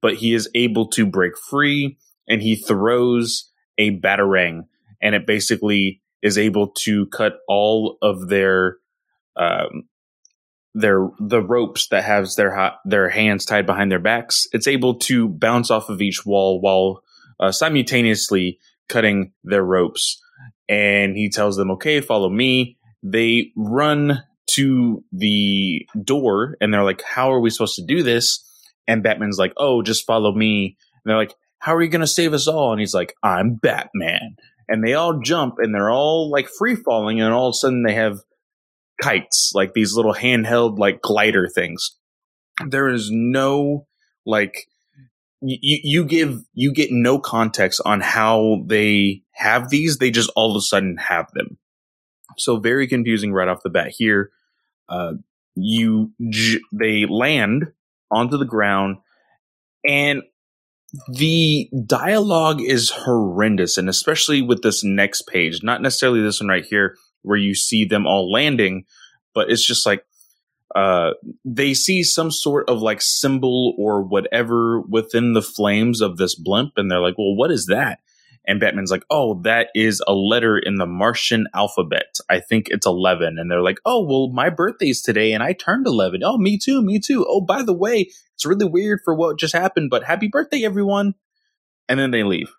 but 0.00 0.14
he 0.14 0.32
is 0.32 0.48
able 0.54 0.88
to 0.88 1.04
break 1.04 1.32
free, 1.36 1.98
and 2.28 2.42
he 2.42 2.56
throws 2.56 3.50
a 3.78 3.98
batarang, 3.98 4.66
and 5.02 5.14
it 5.14 5.26
basically 5.26 6.00
is 6.22 6.38
able 6.38 6.68
to 6.68 7.06
cut 7.06 7.34
all 7.48 7.98
of 8.02 8.28
their 8.28 8.78
um, 9.36 9.88
their 10.74 11.08
the 11.20 11.40
ropes 11.40 11.88
that 11.88 12.04
has 12.04 12.34
their 12.36 12.54
ha- 12.54 12.78
their 12.84 13.08
hands 13.08 13.44
tied 13.44 13.66
behind 13.66 13.90
their 13.90 14.00
backs. 14.00 14.46
It's 14.52 14.66
able 14.66 14.96
to 15.00 15.28
bounce 15.28 15.70
off 15.70 15.88
of 15.88 16.02
each 16.02 16.26
wall 16.26 16.60
while 16.60 17.02
uh, 17.38 17.52
simultaneously 17.52 18.58
cutting 18.88 19.32
their 19.44 19.62
ropes. 19.62 20.20
And 20.68 21.16
he 21.16 21.28
tells 21.28 21.56
them, 21.56 21.70
"Okay, 21.72 22.00
follow 22.00 22.28
me." 22.28 22.78
They 23.02 23.52
run 23.54 24.22
to 24.50 25.04
the 25.12 25.86
door, 26.02 26.56
and 26.60 26.72
they're 26.72 26.84
like, 26.84 27.02
"How 27.02 27.32
are 27.32 27.40
we 27.40 27.50
supposed 27.50 27.76
to 27.76 27.84
do 27.84 28.02
this?" 28.02 28.42
And 28.88 29.02
Batman's 29.02 29.38
like, 29.38 29.52
"Oh, 29.56 29.82
just 29.82 30.06
follow 30.06 30.32
me." 30.32 30.76
And 31.04 31.10
they're 31.10 31.18
like, 31.18 31.34
"How 31.64 31.74
are 31.74 31.82
you 31.82 31.88
going 31.88 32.00
to 32.00 32.06
save 32.06 32.34
us 32.34 32.46
all?" 32.46 32.72
And 32.72 32.80
he's 32.80 32.94
like, 32.94 33.14
"I'm 33.22 33.54
Batman." 33.54 34.36
And 34.68 34.82
they 34.82 34.94
all 34.94 35.20
jump, 35.20 35.54
and 35.58 35.74
they're 35.74 35.90
all 35.90 36.30
like 36.30 36.48
free 36.48 36.76
falling, 36.76 37.20
and 37.20 37.32
all 37.32 37.48
of 37.48 37.52
a 37.52 37.56
sudden 37.56 37.82
they 37.82 37.94
have 37.94 38.18
kites, 39.02 39.52
like 39.54 39.72
these 39.72 39.94
little 39.94 40.14
handheld 40.14 40.78
like 40.78 41.00
glider 41.02 41.48
things. 41.48 41.96
There 42.66 42.88
is 42.88 43.10
no 43.10 43.86
like 44.26 44.68
you, 45.40 45.78
you 45.82 46.04
give 46.04 46.42
you 46.52 46.72
get 46.72 46.90
no 46.90 47.18
context 47.18 47.80
on 47.84 48.00
how 48.00 48.62
they 48.66 49.22
have 49.32 49.70
these. 49.70 49.98
They 49.98 50.10
just 50.10 50.30
all 50.36 50.50
of 50.50 50.56
a 50.56 50.62
sudden 50.62 50.96
have 50.98 51.30
them. 51.32 51.58
So 52.38 52.58
very 52.58 52.86
confusing 52.88 53.32
right 53.32 53.48
off 53.48 53.62
the 53.62 53.70
bat 53.70 53.92
here. 53.96 54.30
Uh, 54.88 55.14
you 55.54 56.12
j- 56.30 56.60
they 56.72 57.06
land 57.06 57.72
onto 58.10 58.36
the 58.36 58.44
ground 58.44 58.98
and 59.86 60.22
the 61.08 61.68
dialogue 61.86 62.60
is 62.60 62.90
horrendous 62.90 63.78
and 63.78 63.88
especially 63.88 64.42
with 64.42 64.62
this 64.62 64.84
next 64.84 65.22
page 65.22 65.62
not 65.62 65.82
necessarily 65.82 66.22
this 66.22 66.40
one 66.40 66.48
right 66.48 66.64
here 66.64 66.96
where 67.24 67.38
you 67.38 67.54
see 67.54 67.84
them 67.84 68.06
all 68.06 68.30
landing, 68.30 68.84
but 69.34 69.50
it's 69.50 69.66
just 69.66 69.84
like 69.84 70.04
uh, 70.74 71.10
they 71.44 71.74
see 71.74 72.02
some 72.02 72.30
sort 72.30 72.68
of 72.68 72.80
like 72.80 73.00
symbol 73.00 73.74
or 73.78 74.02
whatever 74.02 74.80
within 74.80 75.32
the 75.32 75.42
flames 75.42 76.00
of 76.00 76.16
this 76.16 76.34
blimp, 76.34 76.72
and 76.76 76.90
they're 76.90 77.00
like, 77.00 77.18
"Well, 77.18 77.34
what 77.34 77.50
is 77.50 77.66
that?" 77.66 77.98
And 78.46 78.60
Batman's 78.60 78.90
like, 78.90 79.04
"Oh, 79.10 79.40
that 79.42 79.68
is 79.74 80.02
a 80.06 80.12
letter 80.12 80.58
in 80.58 80.76
the 80.76 80.86
Martian 80.86 81.46
alphabet. 81.54 82.16
I 82.28 82.40
think 82.40 82.68
it's 82.68 82.86
11." 82.86 83.38
And 83.38 83.50
they're 83.50 83.62
like, 83.62 83.78
"Oh, 83.84 84.04
well, 84.04 84.30
my 84.32 84.50
birthday's 84.50 85.00
today 85.00 85.32
and 85.32 85.42
I 85.42 85.52
turned 85.52 85.86
11. 85.86 86.22
Oh, 86.24 86.38
me 86.38 86.58
too, 86.58 86.82
me 86.82 86.98
too. 86.98 87.24
Oh, 87.28 87.40
by 87.40 87.62
the 87.62 87.72
way, 87.72 88.10
it's 88.34 88.46
really 88.46 88.66
weird 88.66 89.00
for 89.04 89.14
what 89.14 89.38
just 89.38 89.54
happened, 89.54 89.90
but 89.90 90.04
happy 90.04 90.28
birthday 90.28 90.64
everyone." 90.64 91.14
And 91.88 91.98
then 91.98 92.10
they 92.10 92.22
leave. 92.22 92.54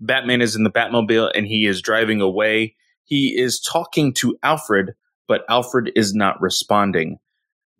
Batman 0.00 0.40
is 0.40 0.56
in 0.56 0.64
the 0.64 0.70
Batmobile 0.70 1.30
and 1.34 1.46
he 1.46 1.66
is 1.66 1.80
driving 1.80 2.20
away 2.20 2.74
he 3.04 3.38
is 3.38 3.60
talking 3.60 4.14
to 4.14 4.38
Alfred, 4.42 4.94
but 5.28 5.44
Alfred 5.48 5.92
is 5.94 6.14
not 6.14 6.40
responding. 6.40 7.18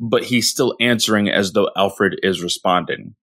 But 0.00 0.24
he's 0.24 0.50
still 0.50 0.74
answering 0.80 1.30
as 1.30 1.52
though 1.52 1.70
Alfred 1.76 2.18
is 2.22 2.42
responding. 2.42 3.14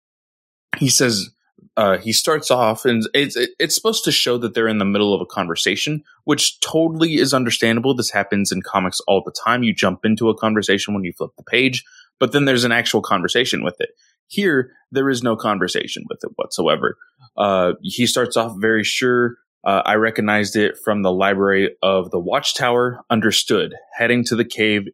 He 0.78 0.88
says, 0.88 1.30
uh, 1.76 1.98
he 1.98 2.12
starts 2.12 2.50
off 2.50 2.84
and 2.84 3.04
it's, 3.14 3.36
it's 3.58 3.74
supposed 3.74 4.04
to 4.04 4.12
show 4.12 4.36
that 4.38 4.54
they're 4.54 4.68
in 4.68 4.78
the 4.78 4.84
middle 4.84 5.14
of 5.14 5.20
a 5.20 5.26
conversation, 5.26 6.02
which 6.24 6.60
totally 6.60 7.14
is 7.14 7.32
understandable. 7.32 7.94
This 7.94 8.10
happens 8.10 8.52
in 8.52 8.62
comics 8.62 9.00
all 9.06 9.22
the 9.24 9.34
time. 9.44 9.62
You 9.62 9.74
jump 9.74 10.04
into 10.04 10.28
a 10.28 10.36
conversation 10.36 10.94
when 10.94 11.04
you 11.04 11.12
flip 11.12 11.30
the 11.36 11.44
page, 11.44 11.84
but 12.18 12.32
then 12.32 12.44
there's 12.44 12.64
an 12.64 12.72
actual 12.72 13.02
conversation 13.02 13.62
with 13.62 13.76
it. 13.80 13.90
Here, 14.26 14.72
there 14.92 15.08
is 15.08 15.22
no 15.22 15.36
conversation 15.36 16.04
with 16.08 16.20
it 16.22 16.32
whatsoever. 16.36 16.96
Uh, 17.36 17.72
he 17.82 18.06
starts 18.06 18.36
off 18.36 18.56
very 18.60 18.84
sure 18.84 19.36
uh, 19.64 19.82
I 19.84 19.94
recognized 19.94 20.56
it 20.56 20.78
from 20.82 21.02
the 21.02 21.12
library 21.12 21.76
of 21.82 22.10
the 22.10 22.18
Watchtower. 22.18 23.04
Understood. 23.10 23.74
Heading 23.96 24.24
to 24.24 24.36
the 24.36 24.44
cave 24.44 24.88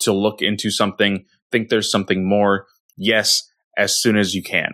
to 0.00 0.12
look 0.12 0.42
into 0.42 0.70
something. 0.70 1.24
Think 1.52 1.68
there's 1.68 1.90
something 1.90 2.28
more. 2.28 2.66
Yes, 2.96 3.48
as 3.76 4.00
soon 4.00 4.16
as 4.16 4.34
you 4.34 4.42
can. 4.42 4.72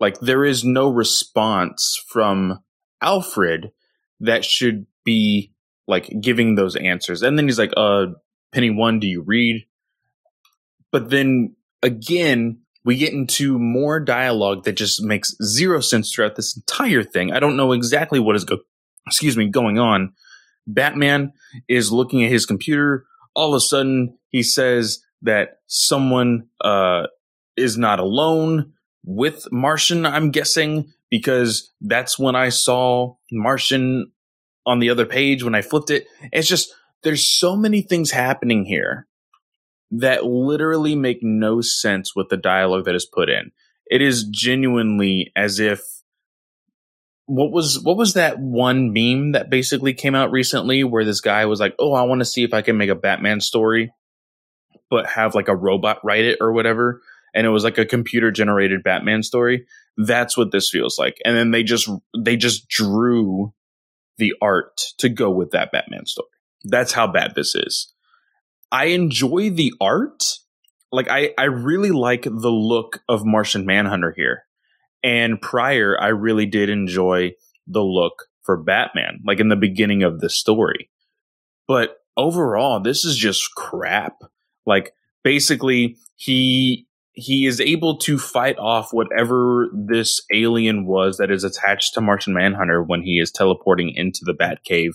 Like 0.00 0.20
there 0.20 0.44
is 0.44 0.64
no 0.64 0.88
response 0.88 2.02
from 2.08 2.60
Alfred 3.02 3.72
that 4.20 4.44
should 4.44 4.86
be 5.04 5.52
like 5.86 6.10
giving 6.20 6.54
those 6.54 6.76
answers. 6.76 7.22
And 7.22 7.38
then 7.38 7.46
he's 7.46 7.58
like, 7.58 7.72
uh, 7.76 8.06
Penny 8.52 8.70
one, 8.70 9.00
do 9.00 9.06
you 9.06 9.22
read? 9.22 9.66
But 10.92 11.10
then 11.10 11.56
again, 11.82 12.60
we 12.84 12.96
get 12.96 13.12
into 13.12 13.58
more 13.58 14.00
dialogue 14.00 14.64
that 14.64 14.72
just 14.72 15.02
makes 15.02 15.34
zero 15.42 15.80
sense 15.80 16.12
throughout 16.12 16.36
this 16.36 16.56
entire 16.56 17.02
thing. 17.02 17.32
I 17.32 17.40
don't 17.40 17.56
know 17.56 17.72
exactly 17.72 18.20
what 18.20 18.36
is 18.36 18.44
go- 18.44 18.60
excuse 19.06 19.36
me 19.36 19.48
going 19.48 19.78
on. 19.78 20.14
Batman 20.66 21.32
is 21.68 21.92
looking 21.92 22.24
at 22.24 22.30
his 22.30 22.46
computer. 22.46 23.06
All 23.34 23.54
of 23.54 23.56
a 23.56 23.60
sudden, 23.60 24.18
he 24.28 24.42
says 24.42 25.00
that 25.22 25.60
someone 25.66 26.48
uh, 26.62 27.06
is 27.56 27.76
not 27.76 28.00
alone 28.00 28.74
with 29.08 29.50
Martian. 29.50 30.04
I'm 30.04 30.30
guessing 30.30 30.92
because 31.10 31.72
that's 31.80 32.18
when 32.18 32.36
I 32.36 32.50
saw 32.50 33.14
Martian 33.32 34.12
on 34.66 34.80
the 34.80 34.90
other 34.90 35.06
page 35.06 35.42
when 35.42 35.54
I 35.54 35.62
flipped 35.62 35.90
it. 35.90 36.06
It's 36.30 36.46
just 36.46 36.72
there's 37.02 37.26
so 37.26 37.56
many 37.56 37.80
things 37.80 38.10
happening 38.10 38.66
here 38.66 39.06
that 39.90 40.26
literally 40.26 40.94
make 40.94 41.20
no 41.22 41.62
sense 41.62 42.14
with 42.14 42.28
the 42.28 42.36
dialogue 42.36 42.84
that 42.84 42.94
is 42.94 43.06
put 43.06 43.30
in. 43.30 43.50
It 43.86 44.02
is 44.02 44.24
genuinely 44.24 45.32
as 45.34 45.58
if 45.58 45.80
what 47.24 47.50
was 47.50 47.80
what 47.82 47.96
was 47.96 48.12
that 48.12 48.38
one 48.38 48.92
meme 48.92 49.32
that 49.32 49.48
basically 49.48 49.94
came 49.94 50.14
out 50.14 50.30
recently 50.30 50.84
where 50.84 51.04
this 51.04 51.22
guy 51.22 51.46
was 51.46 51.60
like, 51.60 51.74
"Oh, 51.78 51.94
I 51.94 52.02
want 52.02 52.20
to 52.20 52.26
see 52.26 52.44
if 52.44 52.52
I 52.52 52.60
can 52.60 52.76
make 52.76 52.90
a 52.90 52.94
Batman 52.94 53.40
story, 53.40 53.90
but 54.90 55.06
have 55.06 55.34
like 55.34 55.48
a 55.48 55.56
robot 55.56 56.00
write 56.04 56.26
it 56.26 56.38
or 56.42 56.52
whatever." 56.52 57.00
And 57.34 57.46
it 57.46 57.50
was 57.50 57.64
like 57.64 57.78
a 57.78 57.86
computer 57.86 58.30
generated 58.30 58.82
Batman 58.82 59.22
story. 59.22 59.66
That's 59.96 60.36
what 60.36 60.52
this 60.52 60.70
feels 60.70 60.98
like. 60.98 61.18
And 61.24 61.36
then 61.36 61.50
they 61.50 61.62
just 61.62 61.88
they 62.16 62.36
just 62.36 62.68
drew 62.68 63.52
the 64.18 64.34
art 64.42 64.80
to 64.98 65.08
go 65.08 65.30
with 65.30 65.50
that 65.52 65.72
Batman 65.72 66.06
story. 66.06 66.28
That's 66.64 66.92
how 66.92 67.06
bad 67.06 67.34
this 67.34 67.54
is. 67.54 67.92
I 68.70 68.86
enjoy 68.86 69.50
the 69.50 69.72
art. 69.80 70.24
Like 70.90 71.08
I 71.08 71.30
I 71.38 71.44
really 71.44 71.90
like 71.90 72.22
the 72.22 72.50
look 72.50 73.00
of 73.08 73.24
Martian 73.24 73.66
Manhunter 73.66 74.12
here. 74.16 74.44
And 75.02 75.40
prior, 75.40 75.96
I 76.00 76.08
really 76.08 76.46
did 76.46 76.68
enjoy 76.68 77.32
the 77.66 77.82
look 77.82 78.24
for 78.42 78.56
Batman, 78.56 79.20
like 79.24 79.40
in 79.40 79.48
the 79.48 79.56
beginning 79.56 80.02
of 80.02 80.20
the 80.20 80.30
story. 80.30 80.90
But 81.68 81.98
overall, 82.16 82.80
this 82.80 83.04
is 83.04 83.16
just 83.16 83.54
crap. 83.54 84.22
Like 84.66 84.92
basically, 85.22 85.96
he 86.16 86.87
he 87.20 87.46
is 87.46 87.60
able 87.60 87.98
to 87.98 88.16
fight 88.16 88.56
off 88.58 88.92
whatever 88.92 89.68
this 89.74 90.20
alien 90.32 90.86
was 90.86 91.16
that 91.16 91.32
is 91.32 91.42
attached 91.42 91.92
to 91.94 92.00
Martian 92.00 92.32
Manhunter 92.32 92.80
when 92.80 93.02
he 93.02 93.18
is 93.18 93.32
teleporting 93.32 93.92
into 93.92 94.20
the 94.22 94.34
Batcave. 94.34 94.92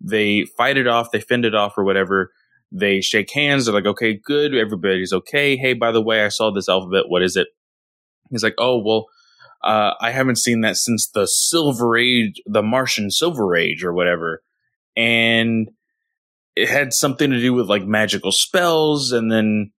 They 0.00 0.46
fight 0.56 0.76
it 0.76 0.88
off, 0.88 1.12
they 1.12 1.20
fend 1.20 1.44
it 1.44 1.54
off, 1.54 1.78
or 1.78 1.84
whatever. 1.84 2.32
They 2.72 3.00
shake 3.00 3.30
hands. 3.32 3.66
They're 3.66 3.74
like, 3.74 3.86
"Okay, 3.86 4.14
good, 4.14 4.52
everybody's 4.52 5.12
okay." 5.12 5.56
Hey, 5.56 5.74
by 5.74 5.92
the 5.92 6.02
way, 6.02 6.24
I 6.24 6.28
saw 6.28 6.50
this 6.50 6.68
alphabet. 6.68 7.04
What 7.08 7.22
is 7.22 7.36
it? 7.36 7.48
He's 8.30 8.42
like, 8.42 8.56
"Oh, 8.58 8.82
well." 8.84 9.06
Uh, 9.62 9.92
I 10.00 10.10
haven't 10.10 10.38
seen 10.38 10.62
that 10.62 10.78
since 10.78 11.06
the 11.06 11.26
Silver 11.26 11.96
Age, 11.98 12.40
the 12.46 12.62
Martian 12.62 13.10
Silver 13.10 13.54
Age, 13.54 13.84
or 13.84 13.92
whatever. 13.92 14.42
And 14.96 15.68
it 16.56 16.68
had 16.68 16.94
something 16.94 17.30
to 17.30 17.38
do 17.38 17.52
with 17.52 17.68
like 17.68 17.84
magical 17.84 18.32
spells. 18.32 19.12
And 19.12 19.30
then 19.30 19.72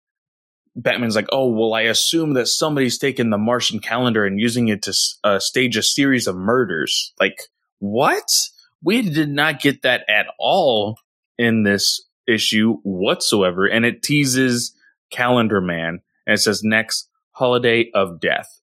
Batman's 0.77 1.17
like, 1.17 1.29
oh, 1.33 1.51
well, 1.51 1.75
I 1.75 1.83
assume 1.83 2.35
that 2.35 2.47
somebody's 2.47 2.99
taken 2.99 3.31
the 3.31 3.39
Martian 3.39 3.81
calendar 3.81 4.25
and 4.25 4.41
using 4.41 4.69
it 4.69 4.83
to 4.83 4.95
uh, 5.25 5.39
stage 5.39 5.77
a 5.77 5.83
series 5.83 6.27
of 6.27 6.37
murders. 6.37 7.13
Like, 7.19 7.39
what? 7.79 8.25
We 8.83 9.03
did 9.03 9.29
not 9.29 9.61
get 9.61 9.83
that 9.83 10.03
at 10.09 10.27
all 10.39 10.99
in 11.37 11.65
this 11.65 12.03
issue 12.27 12.77
whatsoever. 12.83 13.67
And 13.67 13.85
it 13.85 14.03
teases 14.03 14.75
Calendar 15.11 15.61
Man 15.61 16.01
and 16.27 16.35
it 16.35 16.39
says 16.39 16.63
next 16.63 17.09
holiday 17.33 17.91
of 17.93 18.21
death. 18.21 18.61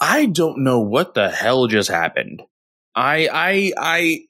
I 0.00 0.26
don't 0.26 0.64
know 0.64 0.80
what 0.80 1.14
the 1.14 1.28
hell 1.28 1.66
just 1.66 1.90
happened. 1.90 2.42
I, 2.94 3.28
I, 3.30 3.72
I, 3.76 4.20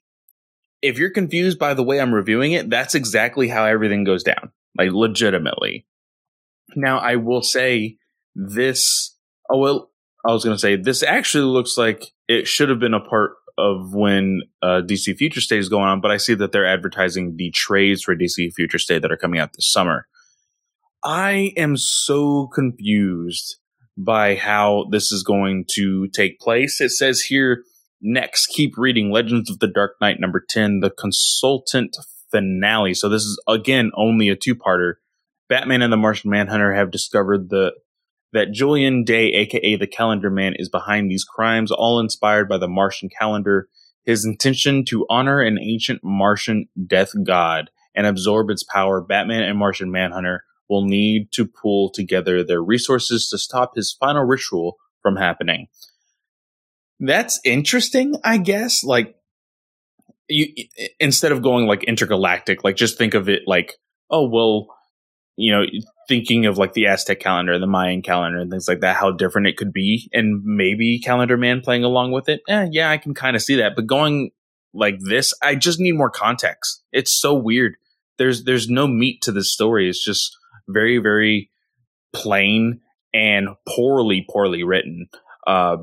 if 0.83 0.99
you're 0.99 1.11
confused 1.11 1.59
by 1.59 1.75
the 1.75 1.85
way 1.85 2.01
I'm 2.01 2.12
reviewing 2.12 2.53
it, 2.53 2.69
that's 2.69 2.95
exactly 2.95 3.47
how 3.49 3.67
everything 3.67 4.03
goes 4.05 4.25
down. 4.25 4.51
Like, 4.77 4.91
legitimately. 4.93 5.87
Now, 6.76 6.99
I 6.99 7.16
will 7.16 7.42
say 7.42 7.97
this. 8.34 9.16
Oh, 9.50 9.58
well, 9.58 9.90
I 10.26 10.32
was 10.32 10.44
going 10.44 10.55
to 10.55 10.60
say 10.60 10.76
this 10.76 11.02
actually 11.02 11.44
looks 11.44 11.76
like 11.76 12.12
it 12.28 12.47
should 12.47 12.68
have 12.68 12.78
been 12.78 12.94
a 12.94 13.00
part 13.00 13.32
of 13.58 13.94
when 13.94 14.42
uh, 14.62 14.81
DC 14.84 15.16
Future 15.16 15.40
State 15.40 15.58
is 15.58 15.68
going 15.68 15.89
on, 15.89 16.00
but 16.00 16.10
I 16.10 16.16
see 16.16 16.34
that 16.34 16.52
they're 16.52 16.66
advertising 16.66 17.36
the 17.36 17.50
trades 17.50 18.02
for 18.02 18.15
DC 18.15 18.52
Future 18.55 18.78
State 18.78 19.02
that 19.02 19.12
are 19.12 19.16
coming 19.16 19.40
out 19.40 19.52
this 19.55 19.70
summer. 19.70 20.07
I 21.05 21.52
am 21.57 21.76
so 21.76 22.49
confused 22.49 23.57
by 23.97 24.36
how 24.36 24.86
this 24.90 25.12
is 25.12 25.23
going 25.23 25.65
to 25.74 26.08
take 26.08 26.40
place. 26.40 26.81
It 26.81 26.90
says 26.90 27.23
here 27.23 27.65
next, 28.00 28.47
keep 28.47 28.76
reading 28.76 29.10
Legends 29.10 29.50
of 29.50 29.58
the 29.58 29.68
Dark 29.68 29.97
Knight 30.00 30.20
number 30.20 30.44
10, 30.47 30.81
the 30.81 30.90
consultant 30.90 31.97
finale. 32.31 32.94
So 32.94 33.08
this 33.08 33.23
is 33.23 33.40
again 33.49 33.90
only 33.97 34.28
a 34.28 34.36
two 34.36 34.55
parter. 34.55 34.94
Batman 35.51 35.83
and 35.83 35.93
the 35.93 35.99
Martian 35.99 36.31
Manhunter 36.31 36.73
have 36.73 36.91
discovered 36.91 37.51
the 37.51 37.73
that 38.33 38.53
Julian 38.53 39.03
Day, 39.03 39.33
aka 39.33 39.75
the 39.75 39.89
Calendar 39.89 40.31
Man, 40.31 40.55
is 40.57 40.69
behind 40.69 41.11
these 41.11 41.25
crimes, 41.25 41.73
all 41.73 41.99
inspired 41.99 42.49
by 42.49 42.57
the 42.57 42.69
Martian 42.69 43.11
calendar. 43.11 43.69
His 44.05 44.25
intention 44.25 44.85
to 44.87 45.05
honor 45.11 45.41
an 45.41 45.59
ancient 45.61 46.03
Martian 46.03 46.69
death 46.87 47.12
god 47.25 47.69
and 47.95 48.07
absorb 48.07 48.49
its 48.49 48.62
power, 48.62 49.03
Batman 49.03 49.43
and 49.43 49.59
Martian 49.59 49.91
Manhunter 49.91 50.45
will 50.69 50.87
need 50.87 51.33
to 51.33 51.45
pool 51.45 51.91
together 51.91 52.45
their 52.45 52.62
resources 52.62 53.29
to 53.29 53.37
stop 53.37 53.73
his 53.75 53.93
final 53.93 54.23
ritual 54.23 54.77
from 55.03 55.17
happening. 55.17 55.67
That's 57.01 57.41
interesting, 57.45 58.15
I 58.23 58.39
guess. 58.39 58.85
Like, 58.85 59.17
you 60.29 60.47
instead 61.01 61.33
of 61.33 61.43
going 61.43 61.67
like 61.67 61.83
intergalactic, 61.85 62.62
like 62.62 62.77
just 62.77 62.97
think 62.97 63.15
of 63.15 63.29
it 63.29 63.43
like, 63.47 63.75
oh 64.09 64.29
well, 64.29 64.69
you 65.41 65.52
know, 65.52 65.65
thinking 66.07 66.47
of 66.47 66.59
like 66.59 66.75
the 66.75 66.86
Aztec 66.86 67.20
calendar, 67.20 67.59
the 67.59 67.67
Mayan 67.67 68.02
calendar, 68.02 68.39
and 68.39 68.51
things 68.51 68.69
like 68.69 68.81
that, 68.81 68.97
how 68.97 69.10
different 69.10 69.47
it 69.47 69.57
could 69.57 69.73
be, 69.73 70.10
and 70.12 70.43
maybe 70.44 71.01
Calendar 71.01 71.36
Man 71.36 71.60
playing 71.60 71.85
along 71.85 72.12
with 72.12 72.28
it. 72.28 72.43
Eh, 72.49 72.69
yeah, 72.70 72.91
I 72.91 72.99
can 72.99 73.15
kind 73.15 73.36
of 73.36 73.43
see 73.43 73.57
that. 73.57 73.75
But 73.75 73.86
going 73.86 74.31
like 74.75 74.99
this, 75.01 75.33
I 75.43 75.55
just 75.55 75.81
need 75.81 75.93
more 75.93 76.10
context. 76.10 76.83
It's 76.93 77.12
so 77.12 77.35
weird. 77.35 77.77
There's 78.19 78.44
there's 78.44 78.69
no 78.69 78.86
meat 78.86 79.23
to 79.23 79.33
this 79.33 79.52
story. 79.52 79.89
It's 79.89 80.05
just 80.05 80.36
very, 80.69 80.99
very 80.99 81.51
plain 82.12 82.81
and 83.15 83.49
poorly, 83.67 84.27
poorly 84.28 84.62
written. 84.62 85.09
Uh, 85.47 85.78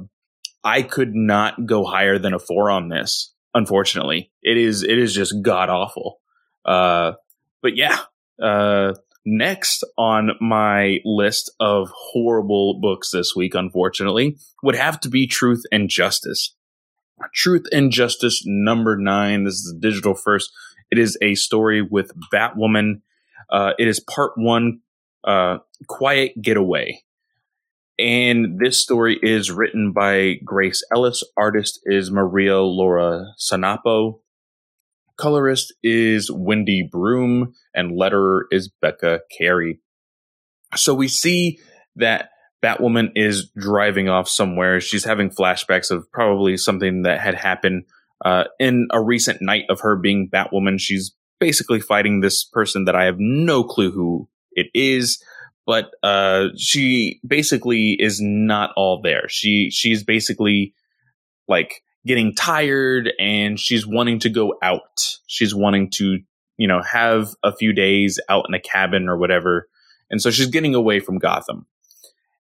I 0.64 0.82
could 0.84 1.16
not 1.16 1.66
go 1.66 1.84
higher 1.84 2.20
than 2.20 2.34
a 2.34 2.40
four 2.40 2.70
on 2.70 2.90
this. 2.90 3.34
Unfortunately, 3.54 4.32
it 4.44 4.58
is 4.58 4.84
it 4.84 5.00
is 5.00 5.16
just 5.16 5.42
god 5.42 5.70
awful. 5.70 6.20
Uh, 6.64 7.14
but 7.62 7.76
yeah, 7.76 7.98
uh, 8.42 8.94
next 9.28 9.84
on 9.98 10.32
my 10.40 11.00
list 11.04 11.52
of 11.60 11.92
horrible 11.94 12.80
books 12.80 13.12
this 13.12 13.36
week, 13.36 13.54
unfortunately, 13.54 14.38
would 14.64 14.76
have 14.76 15.00
to 15.02 15.10
be 15.10 15.28
Truth 15.28 15.64
and 15.72 15.90
Justice. 15.90 16.56
Truth 17.34 17.66
and 17.72 17.92
Justice 17.92 18.44
number 18.46 18.96
nine. 18.98 19.44
This 19.44 19.56
is 19.56 19.76
digital 19.80 20.16
first. 20.16 20.52
It 20.90 20.98
is 20.98 21.18
a 21.22 21.36
story 21.36 21.82
with 21.82 22.12
Batwoman 22.34 23.02
uh, 23.50 23.72
it 23.78 23.88
is 23.88 24.00
part 24.00 24.34
one, 24.36 24.80
uh, 25.24 25.58
Quiet 25.88 26.34
Getaway. 26.42 27.04
And 28.00 28.60
this 28.60 28.78
story 28.78 29.18
is 29.24 29.52
written 29.52 29.92
by 29.92 30.36
Grace 30.46 30.84
Ellis. 30.94 31.24
Artist 31.36 31.80
is 31.86 32.12
Maria 32.12 32.60
Laura 32.60 33.34
Sanapo. 33.40 34.20
Colorist 35.18 35.74
is 35.84 36.32
Wendy 36.32 36.88
Broome. 36.90 37.54
And 37.74 37.92
letterer 37.92 38.44
is 38.52 38.70
Becca 38.82 39.22
Carey. 39.38 39.80
So 40.76 40.94
we 40.94 41.08
see 41.08 41.60
that 41.96 42.30
Batwoman 42.64 43.12
is 43.16 43.50
driving 43.58 44.10
off 44.10 44.28
somewhere. 44.28 44.82
She's 44.82 45.04
having 45.04 45.30
flashbacks 45.30 45.92
of 45.92 46.12
probably 46.12 46.58
something 46.58 47.04
that 47.04 47.20
had 47.20 47.36
happened 47.36 47.86
uh, 48.26 48.46
in 48.60 48.88
a 48.92 49.02
recent 49.02 49.42
night 49.42 49.66
of 49.70 49.82
her 49.82 49.96
being 49.96 50.30
Batwoman. 50.30 50.80
She's 50.80 51.14
basically 51.40 51.80
fighting 51.80 52.22
this 52.22 52.44
person 52.44 52.86
that 52.86 52.96
I 52.96 53.06
have 53.06 53.18
no 53.20 53.64
clue 53.64 53.92
who 53.92 54.28
it 54.52 54.68
is. 54.74 55.24
But 55.66 55.92
uh, 56.02 56.48
she 56.58 57.20
basically 57.28 57.98
is 58.00 58.20
not 58.22 58.72
all 58.76 59.02
there. 59.02 59.28
She 59.28 59.70
she's 59.70 60.04
basically 60.04 60.74
like 61.48 61.84
getting 62.08 62.34
tired 62.34 63.12
and 63.20 63.60
she's 63.60 63.86
wanting 63.86 64.20
to 64.20 64.30
go 64.30 64.56
out. 64.62 65.18
She's 65.28 65.54
wanting 65.54 65.92
to, 65.96 66.20
you 66.58 66.68
know, 66.68 66.82
have 66.82 67.30
a 67.44 67.56
few 67.56 67.74
days 67.74 68.20
out 68.30 68.46
in 68.48 68.56
a 68.56 68.60
cabin 68.60 69.08
or 69.08 69.18
whatever. 69.18 69.68
And 70.10 70.22
so 70.22 70.32
she's 70.32 70.48
getting 70.48 70.74
away 70.74 71.00
from 71.00 71.20
Gotham. 71.20 71.68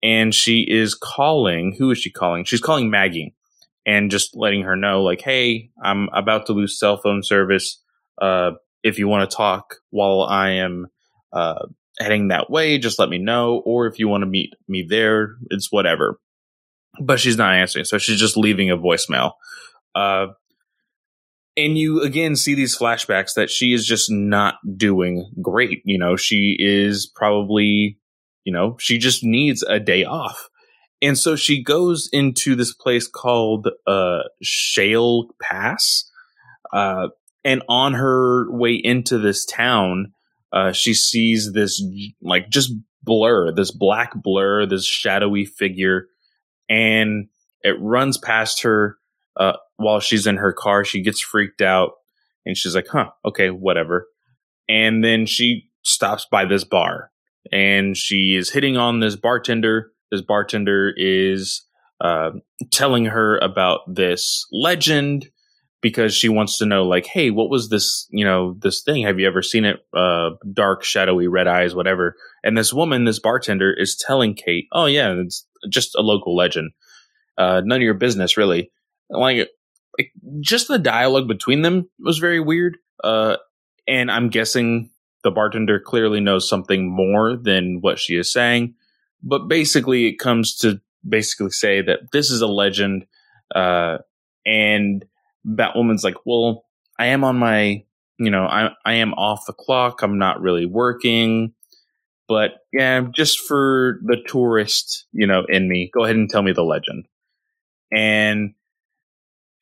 And 0.03 0.35
she 0.35 0.67
is 0.69 0.95
calling, 0.95 1.77
who 1.79 1.91
is 1.91 1.99
she 1.99 2.11
calling? 2.11 2.45
She's 2.45 2.61
calling 2.61 2.91
Maggie 2.91 3.35
and 3.87 4.11
just 4.11 4.37
letting 4.37 4.65
her 4.65 4.77
know, 4.77 5.03
like, 5.03 5.23
hey, 5.23 5.71
I'm 5.83 6.09
about 6.13 6.47
to 6.47 6.53
lose 6.53 6.79
cell 6.79 6.99
phone 6.99 7.23
service. 7.23 7.81
Uh, 8.21 8.53
if 8.83 8.99
you 8.99 9.09
want 9.09 9.31
to 9.31 9.37
talk 9.37 9.77
while 9.91 10.23
I 10.23 10.51
am 10.51 10.89
uh, 11.33 11.67
heading 11.99 12.29
that 12.29 12.51
way, 12.51 12.79
just 12.79 12.99
let 12.99 13.09
me 13.09 13.19
know. 13.19 13.63
Or 13.65 13.87
if 13.87 13.99
you 13.99 14.09
want 14.09 14.23
to 14.23 14.27
meet 14.27 14.53
me 14.69 14.87
there, 14.87 15.37
it's 15.51 15.73
whatever. 15.73 16.19
But 17.01 17.21
she's 17.21 17.37
not 17.37 17.55
answering, 17.55 17.85
so 17.85 17.99
she's 17.99 18.21
just 18.21 18.37
leaving 18.37 18.71
a 18.71 18.77
voicemail. 18.77 19.33
Uh, 19.95 20.29
and 21.57 21.79
you 21.79 22.03
again 22.03 22.37
see 22.37 22.55
these 22.55 22.77
flashbacks 22.77 23.35
that 23.35 23.51
she 23.51 23.73
is 23.73 23.87
just 23.87 24.11
not 24.11 24.57
doing 24.77 25.31
great. 25.41 25.83
You 25.85 25.99
know, 25.99 26.17
she 26.17 26.57
is 26.59 27.11
probably, 27.15 27.99
you 28.45 28.53
know, 28.53 28.77
she 28.81 28.99
just 28.99 29.23
needs 29.25 29.63
a 29.63 29.79
day 29.79 30.05
off. 30.05 30.49
And 31.03 31.19
so 31.19 31.37
she 31.37 31.63
goes 31.63 32.09
into 32.13 32.55
this 32.55 32.73
place 32.73 33.07
called 33.07 33.69
uh, 33.87 34.21
Shale 34.43 35.29
Pass. 35.41 36.11
Uh, 36.73 37.09
and 37.45 37.63
on 37.69 37.93
her 37.95 38.51
way 38.51 38.75
into 38.75 39.19
this 39.19 39.45
town, 39.45 40.13
uh, 40.53 40.73
she 40.73 40.95
sees 40.95 41.53
this 41.53 41.85
like 42.23 42.49
just 42.49 42.73
blur, 43.03 43.53
this 43.53 43.71
black 43.71 44.15
blur, 44.15 44.67
this 44.67 44.87
shadowy 44.87 45.45
figure, 45.45 46.07
and 46.69 47.29
it 47.63 47.77
runs 47.81 48.19
past 48.19 48.63
her 48.63 48.97
uh, 49.37 49.55
while 49.77 50.01
she's 50.01 50.27
in 50.27 50.37
her 50.37 50.53
car. 50.53 50.85
She 50.85 51.03
gets 51.03 51.21
freaked 51.21 51.63
out 51.63 51.93
and 52.47 52.57
she's 52.57 52.75
like, 52.75 52.89
huh, 52.89 53.11
okay, 53.25 53.51
whatever. 53.51 54.07
And 54.69 55.03
then 55.05 55.27
she 55.27 55.71
stops 55.83 56.27
by 56.31 56.45
this 56.45 56.65
bar 56.65 57.11
and 57.53 57.97
she 57.97 58.37
is 58.37 58.51
hitting 58.51 58.77
on 58.77 59.01
this 59.01 59.17
bartender. 59.17 59.93
This 60.11 60.23
bartender 60.23 60.93
is 60.97 61.63
uh, 62.01 62.31
telling 62.71 63.07
her 63.07 63.39
about 63.39 63.81
this 63.93 64.47
legend 64.53 65.31
because 65.85 66.15
she 66.15 66.31
wants 66.31 66.57
to 66.57 66.65
know, 66.65 66.83
like, 66.83 67.05
hey, 67.05 67.31
what 67.31 67.51
was 67.51 67.69
this, 67.69 68.09
you 68.11 68.25
know, 68.25 68.57
this 68.61 68.83
thing? 68.83 69.05
Have 69.05 69.21
you 69.21 69.27
ever 69.27 69.43
seen 69.43 69.67
it? 69.67 69.81
Uh, 69.95 70.31
dark, 70.51 70.83
shadowy, 70.83 71.29
red 71.29 71.47
eyes, 71.47 71.75
whatever. 71.75 72.17
And 72.43 72.57
this 72.57 72.73
woman, 72.73 73.05
this 73.05 73.19
bartender, 73.19 73.71
is 73.71 73.95
telling 73.95 74.35
Kate, 74.35 74.67
oh, 74.73 74.87
yeah, 74.87 75.15
it's 75.19 75.47
just 75.69 75.95
a 75.95 76.03
local 76.03 76.37
legend. 76.37 76.73
Uh, 77.37 77.63
none 77.65 77.79
of 77.79 77.83
your 77.83 77.95
business, 77.95 78.37
really. 78.37 78.71
Like, 79.11 79.49
like, 79.99 80.13
just 80.41 80.69
the 80.69 80.79
dialogue 80.79 81.29
between 81.29 81.63
them 81.63 81.89
was 81.99 82.19
very 82.19 82.41
weird. 82.41 82.79
Uh, 83.03 83.37
and 83.87 84.11
I'm 84.11 84.29
guessing 84.29 84.91
the 85.23 85.31
bartender 85.31 85.81
clearly 85.81 86.21
knows 86.21 86.49
something 86.49 86.89
more 86.89 87.37
than 87.37 87.79
what 87.81 87.99
she 87.99 88.17
is 88.17 88.33
saying. 88.33 88.75
But 89.23 89.49
basically, 89.49 90.07
it 90.07 90.19
comes 90.19 90.57
to 90.59 90.81
basically 91.07 91.51
say 91.51 91.83
that 91.83 92.01
this 92.13 92.31
is 92.31 92.41
a 92.41 92.47
legend. 92.47 93.07
Uh, 93.55 93.99
and 94.47 95.05
Batwoman's 95.47 96.05
like, 96.05 96.17
well, 96.25 96.65
I 96.99 97.07
am 97.07 97.25
on 97.25 97.37
my, 97.37 97.85
you 98.19 98.31
know, 98.31 98.45
I, 98.45 98.71
I 98.85 98.95
am 98.95 99.15
off 99.15 99.47
the 99.47 99.53
clock. 99.53 100.03
I'm 100.03 100.19
not 100.19 100.41
really 100.41 100.67
working. 100.67 101.55
But 102.27 102.53
yeah, 102.73 103.03
just 103.15 103.41
for 103.41 104.01
the 104.03 104.17
tourist, 104.27 105.07
you 105.13 105.27
know, 105.27 105.45
in 105.49 105.69
me, 105.69 105.91
go 105.93 106.05
ahead 106.05 106.17
and 106.17 106.29
tell 106.29 106.43
me 106.43 106.53
the 106.53 106.65
legend. 106.65 107.07
And 107.93 108.55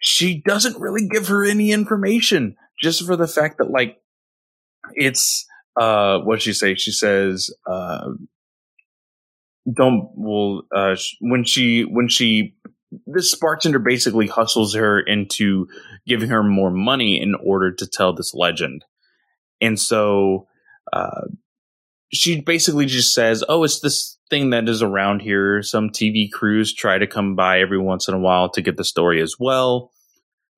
she 0.02 0.42
doesn't 0.44 0.80
really 0.80 1.06
give 1.08 1.28
her 1.28 1.44
any 1.44 1.70
information 1.72 2.56
just 2.80 3.06
for 3.06 3.16
the 3.16 3.28
fact 3.28 3.58
that 3.58 3.70
like 3.70 3.98
it's 4.94 5.46
uh 5.80 6.18
what 6.18 6.42
she 6.42 6.52
say 6.52 6.74
she 6.74 6.90
says 6.90 7.50
uh 7.70 8.10
don't 9.72 10.10
well 10.16 10.62
uh 10.74 10.96
when 11.20 11.44
she 11.44 11.82
when 11.82 12.08
she 12.08 12.54
this 13.06 13.34
bartender 13.36 13.78
basically 13.78 14.26
hustles 14.26 14.74
her 14.74 15.00
into 15.00 15.68
giving 16.06 16.28
her 16.28 16.42
more 16.42 16.70
money 16.70 17.20
in 17.20 17.34
order 17.36 17.72
to 17.72 17.86
tell 17.86 18.12
this 18.12 18.34
legend 18.34 18.84
and 19.60 19.78
so 19.78 20.48
uh 20.92 21.22
she 22.12 22.40
basically 22.40 22.86
just 22.86 23.14
says 23.14 23.44
oh 23.48 23.64
it's 23.64 23.80
this 23.80 24.18
thing 24.30 24.50
that 24.50 24.68
is 24.68 24.82
around 24.82 25.20
here 25.20 25.62
some 25.62 25.90
tv 25.90 26.30
crews 26.30 26.74
try 26.74 26.98
to 26.98 27.06
come 27.06 27.36
by 27.36 27.60
every 27.60 27.78
once 27.78 28.08
in 28.08 28.14
a 28.14 28.18
while 28.18 28.48
to 28.50 28.62
get 28.62 28.76
the 28.76 28.84
story 28.84 29.20
as 29.20 29.36
well 29.38 29.90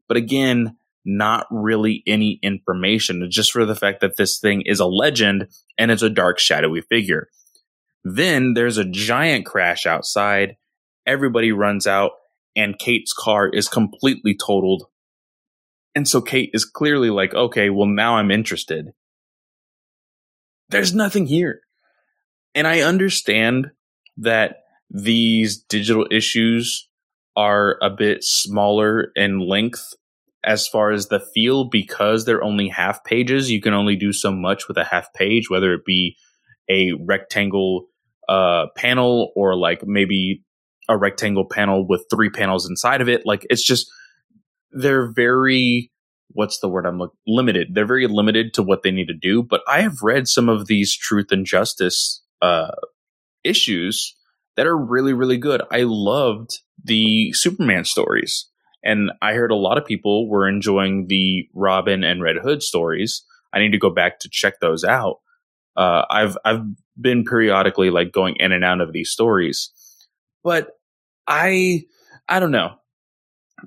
but 0.08 0.16
again 0.16 0.76
not 1.04 1.46
really 1.50 2.02
any 2.06 2.38
information, 2.42 3.28
just 3.30 3.52
for 3.52 3.64
the 3.64 3.74
fact 3.74 4.00
that 4.00 4.16
this 4.16 4.38
thing 4.38 4.62
is 4.62 4.80
a 4.80 4.86
legend 4.86 5.48
and 5.78 5.90
it's 5.90 6.02
a 6.02 6.10
dark, 6.10 6.38
shadowy 6.38 6.80
figure. 6.80 7.28
Then 8.04 8.54
there's 8.54 8.78
a 8.78 8.84
giant 8.84 9.46
crash 9.46 9.86
outside. 9.86 10.56
Everybody 11.06 11.52
runs 11.52 11.86
out, 11.86 12.12
and 12.56 12.78
Kate's 12.78 13.12
car 13.12 13.48
is 13.48 13.68
completely 13.68 14.34
totaled. 14.34 14.84
And 15.94 16.08
so 16.08 16.20
Kate 16.20 16.50
is 16.52 16.64
clearly 16.64 17.10
like, 17.10 17.34
okay, 17.34 17.70
well, 17.70 17.86
now 17.86 18.16
I'm 18.16 18.30
interested. 18.30 18.92
There's 20.74 20.94
nothing 20.94 21.26
here. 21.26 21.60
And 22.52 22.66
I 22.66 22.80
understand 22.80 23.70
that 24.16 24.56
these 24.90 25.56
digital 25.56 26.06
issues 26.10 26.88
are 27.36 27.78
a 27.80 27.90
bit 27.90 28.24
smaller 28.24 29.12
in 29.14 29.38
length 29.38 29.94
as 30.44 30.66
far 30.66 30.90
as 30.90 31.06
the 31.06 31.20
feel 31.32 31.68
because 31.70 32.24
they're 32.24 32.42
only 32.42 32.68
half 32.68 33.02
pages 33.04 33.50
you 33.50 33.60
can 33.60 33.72
only 33.72 33.96
do 33.96 34.12
so 34.12 34.30
much 34.30 34.68
with 34.68 34.76
a 34.76 34.84
half 34.84 35.12
page 35.14 35.48
whether 35.48 35.72
it 35.72 35.84
be 35.84 36.16
a 36.68 36.90
rectangle 37.06 37.86
uh, 38.28 38.66
panel 38.76 39.32
or 39.34 39.56
like 39.56 39.80
maybe 39.86 40.44
a 40.88 40.96
rectangle 40.96 41.46
panel 41.48 41.86
with 41.88 42.04
three 42.12 42.30
panels 42.30 42.68
inside 42.68 43.00
of 43.00 43.08
it 43.08 43.22
like 43.24 43.46
it's 43.48 43.64
just 43.64 43.90
they're 44.70 45.10
very 45.12 45.90
what's 46.34 46.60
the 46.60 46.68
word 46.68 46.86
i'm 46.86 46.98
look 46.98 47.14
limited 47.26 47.74
they're 47.74 47.86
very 47.86 48.06
limited 48.06 48.52
to 48.52 48.62
what 48.62 48.82
they 48.82 48.90
need 48.90 49.08
to 49.08 49.14
do 49.14 49.42
but 49.42 49.62
i 49.66 49.80
have 49.80 50.02
read 50.02 50.28
some 50.28 50.48
of 50.48 50.66
these 50.66 50.96
truth 50.96 51.32
and 51.32 51.46
justice 51.46 52.22
uh, 52.42 52.70
issues 53.42 54.14
that 54.56 54.66
are 54.66 54.76
really 54.76 55.12
really 55.12 55.38
good 55.38 55.62
i 55.70 55.82
loved 55.82 56.60
the 56.84 57.32
superman 57.32 57.84
stories 57.84 58.48
and 58.84 59.10
I 59.22 59.32
heard 59.32 59.50
a 59.50 59.56
lot 59.56 59.78
of 59.78 59.86
people 59.86 60.28
were 60.28 60.46
enjoying 60.46 61.06
the 61.08 61.48
Robin 61.54 62.04
and 62.04 62.22
Red 62.22 62.36
Hood 62.36 62.62
stories. 62.62 63.24
I 63.52 63.58
need 63.58 63.72
to 63.72 63.78
go 63.78 63.88
back 63.88 64.20
to 64.20 64.28
check 64.30 64.60
those 64.60 64.84
out. 64.84 65.20
Uh, 65.74 66.02
I've 66.10 66.36
I've 66.44 66.62
been 67.00 67.24
periodically 67.24 67.90
like 67.90 68.12
going 68.12 68.36
in 68.38 68.52
and 68.52 68.62
out 68.62 68.80
of 68.80 68.92
these 68.92 69.10
stories, 69.10 69.70
but 70.44 70.68
I 71.26 71.84
I 72.28 72.38
don't 72.38 72.52
know. 72.52 72.74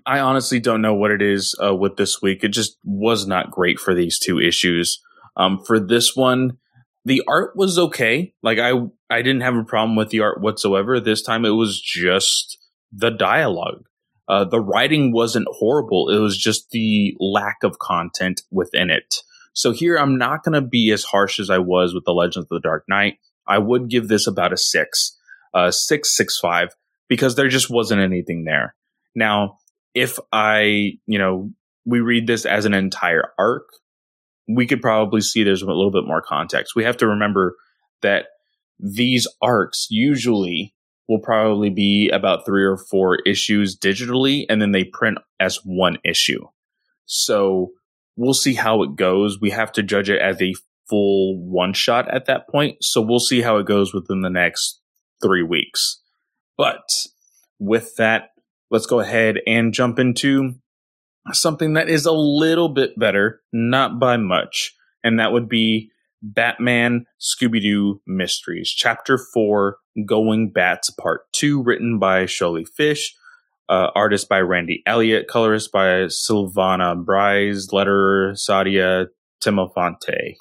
I 0.05 0.19
honestly 0.19 0.59
don't 0.59 0.81
know 0.81 0.93
what 0.93 1.11
it 1.11 1.21
is 1.21 1.55
uh, 1.63 1.75
with 1.75 1.97
this 1.97 2.21
week. 2.21 2.43
It 2.43 2.49
just 2.49 2.77
was 2.83 3.25
not 3.25 3.51
great 3.51 3.79
for 3.79 3.93
these 3.93 4.19
two 4.19 4.39
issues. 4.39 5.01
Um, 5.35 5.63
for 5.65 5.79
this 5.79 6.15
one, 6.15 6.57
the 7.05 7.23
art 7.27 7.55
was 7.55 7.77
okay. 7.79 8.33
Like 8.43 8.59
I 8.59 8.73
I 9.09 9.21
didn't 9.21 9.41
have 9.41 9.55
a 9.55 9.63
problem 9.63 9.95
with 9.95 10.09
the 10.09 10.21
art 10.21 10.41
whatsoever. 10.41 10.99
This 10.99 11.21
time 11.21 11.45
it 11.45 11.51
was 11.51 11.79
just 11.81 12.57
the 12.91 13.09
dialogue. 13.09 13.85
Uh, 14.27 14.43
the 14.43 14.59
writing 14.59 15.13
wasn't 15.13 15.47
horrible. 15.49 16.09
It 16.09 16.19
was 16.19 16.37
just 16.37 16.71
the 16.71 17.15
lack 17.19 17.63
of 17.63 17.79
content 17.79 18.41
within 18.51 18.89
it. 18.89 19.15
So 19.53 19.71
here 19.71 19.95
I'm 19.97 20.17
not 20.17 20.43
going 20.43 20.53
to 20.53 20.61
be 20.61 20.91
as 20.91 21.05
harsh 21.05 21.39
as 21.39 21.49
I 21.49 21.59
was 21.59 21.93
with 21.93 22.03
the 22.05 22.11
Legends 22.11 22.45
of 22.45 22.49
the 22.49 22.59
Dark 22.59 22.83
Knight. 22.89 23.19
I 23.47 23.57
would 23.57 23.89
give 23.89 24.09
this 24.09 24.27
about 24.27 24.51
a 24.51 24.57
six, 24.57 25.17
uh, 25.53 25.71
six, 25.71 26.15
six, 26.15 26.37
five, 26.37 26.75
because 27.07 27.35
there 27.35 27.47
just 27.47 27.69
wasn't 27.69 28.01
anything 28.01 28.43
there. 28.43 28.75
Now, 29.15 29.59
if 29.97 30.19
I, 30.31 30.91
you 31.07 31.17
know, 31.17 31.49
we 31.85 32.01
read 32.01 32.27
this 32.27 32.45
as 32.45 32.65
an 32.65 32.75
entire 32.75 33.31
arc, 33.39 33.67
we 34.47 34.67
could 34.67 34.79
probably 34.79 35.21
see 35.21 35.43
there's 35.43 35.63
a 35.63 35.65
little 35.65 35.91
bit 35.91 36.05
more 36.05 36.21
context. 36.21 36.75
We 36.75 36.83
have 36.83 36.97
to 36.97 37.07
remember 37.07 37.55
that 38.03 38.27
these 38.79 39.27
arcs 39.41 39.87
usually 39.89 40.75
will 41.09 41.19
probably 41.19 41.71
be 41.71 42.09
about 42.09 42.45
three 42.45 42.63
or 42.63 42.77
four 42.77 43.17
issues 43.25 43.75
digitally, 43.75 44.45
and 44.49 44.61
then 44.61 44.71
they 44.71 44.83
print 44.83 45.17
as 45.39 45.61
one 45.63 45.97
issue. 46.05 46.45
So 47.05 47.71
we'll 48.15 48.35
see 48.35 48.53
how 48.53 48.83
it 48.83 48.95
goes. 48.95 49.39
We 49.41 49.49
have 49.49 49.71
to 49.73 49.83
judge 49.83 50.11
it 50.11 50.21
as 50.21 50.39
a 50.39 50.53
full 50.87 51.39
one 51.39 51.73
shot 51.73 52.07
at 52.13 52.25
that 52.27 52.47
point. 52.49 52.77
So 52.81 53.01
we'll 53.01 53.19
see 53.19 53.41
how 53.41 53.57
it 53.57 53.65
goes 53.65 53.95
within 53.95 54.21
the 54.21 54.29
next 54.29 54.79
three 55.23 55.43
weeks. 55.43 56.01
But 56.55 56.87
with 57.57 57.95
that, 57.95 58.29
let's 58.69 58.85
go 58.85 58.99
ahead 58.99 59.39
and 59.47 59.73
jump 59.73 59.99
into 59.99 60.55
something 61.33 61.73
that 61.73 61.89
is 61.89 62.05
a 62.05 62.11
little 62.11 62.69
bit 62.69 62.97
better, 62.97 63.41
not 63.51 63.99
by 63.99 64.17
much. 64.17 64.73
And 65.03 65.19
that 65.19 65.31
would 65.31 65.49
be 65.49 65.91
Batman 66.21 67.05
Scooby 67.19 67.61
Doo 67.61 68.01
Mysteries, 68.07 68.69
Chapter 68.69 69.17
4 69.17 69.77
Going 70.05 70.51
Bats 70.51 70.89
Part 70.89 71.21
2, 71.33 71.63
written 71.63 71.99
by 71.99 72.25
Sholly 72.25 72.65
Fisch, 72.77 73.09
uh, 73.69 73.89
artist 73.95 74.29
by 74.29 74.39
Randy 74.39 74.81
Elliott, 74.85 75.27
colorist 75.27 75.71
by 75.71 76.05
Silvana 76.05 77.03
Brys, 77.03 77.69
letterer 77.71 78.37
Saida 78.37 79.07
Temofonte. 79.43 80.35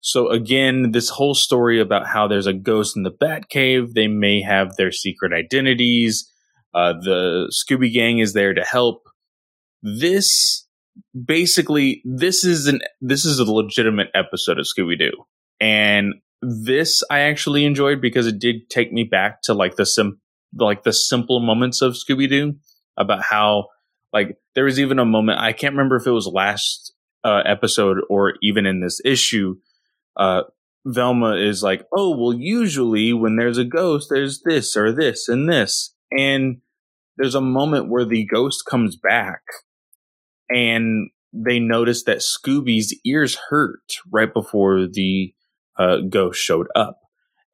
So 0.00 0.30
again, 0.30 0.90
this 0.90 1.08
whole 1.08 1.34
story 1.34 1.80
about 1.80 2.08
how 2.08 2.26
there's 2.26 2.48
a 2.48 2.52
ghost 2.52 2.96
in 2.96 3.04
the 3.04 3.12
Batcave, 3.12 3.94
they 3.94 4.08
may 4.08 4.42
have 4.42 4.76
their 4.76 4.90
secret 4.90 5.32
identities. 5.32 6.28
Uh, 6.74 6.94
the 6.94 7.52
Scooby 7.52 7.92
Gang 7.92 8.18
is 8.18 8.32
there 8.32 8.54
to 8.54 8.64
help. 8.64 9.08
This 9.82 10.66
basically 11.24 12.02
this 12.04 12.44
is 12.44 12.66
an 12.66 12.80
this 13.00 13.24
is 13.24 13.38
a 13.38 13.50
legitimate 13.50 14.08
episode 14.14 14.58
of 14.58 14.66
Scooby 14.66 14.98
Doo, 14.98 15.12
and 15.60 16.14
this 16.40 17.02
I 17.10 17.20
actually 17.20 17.64
enjoyed 17.64 18.00
because 18.00 18.26
it 18.26 18.38
did 18.38 18.68
take 18.70 18.92
me 18.92 19.04
back 19.04 19.42
to 19.42 19.54
like 19.54 19.76
the 19.76 19.86
sim 19.86 20.20
like 20.54 20.82
the 20.82 20.92
simple 20.92 21.40
moments 21.40 21.82
of 21.82 21.94
Scooby 21.94 22.28
Doo 22.28 22.56
about 22.96 23.22
how 23.22 23.68
like 24.12 24.38
there 24.54 24.64
was 24.64 24.78
even 24.78 24.98
a 24.98 25.04
moment 25.04 25.40
I 25.40 25.52
can't 25.52 25.74
remember 25.74 25.96
if 25.96 26.06
it 26.06 26.10
was 26.10 26.26
last 26.26 26.92
uh, 27.24 27.42
episode 27.44 27.98
or 28.08 28.34
even 28.42 28.66
in 28.66 28.80
this 28.80 29.00
issue. 29.04 29.56
Uh, 30.16 30.42
Velma 30.84 31.36
is 31.36 31.62
like, 31.62 31.86
oh 31.92 32.16
well, 32.16 32.34
usually 32.34 33.12
when 33.12 33.36
there's 33.36 33.58
a 33.58 33.64
ghost, 33.64 34.08
there's 34.10 34.42
this 34.42 34.76
or 34.76 34.92
this 34.92 35.28
and 35.28 35.48
this, 35.48 35.94
and 36.16 36.60
there's 37.16 37.34
a 37.34 37.40
moment 37.40 37.88
where 37.88 38.04
the 38.04 38.24
ghost 38.24 38.64
comes 38.68 38.96
back 38.96 39.42
and 40.48 41.10
they 41.32 41.58
notice 41.58 42.04
that 42.04 42.18
Scooby's 42.18 42.94
ears 43.04 43.38
hurt 43.48 43.80
right 44.10 44.32
before 44.32 44.86
the 44.86 45.34
uh, 45.78 45.98
ghost 46.08 46.40
showed 46.40 46.68
up. 46.74 47.00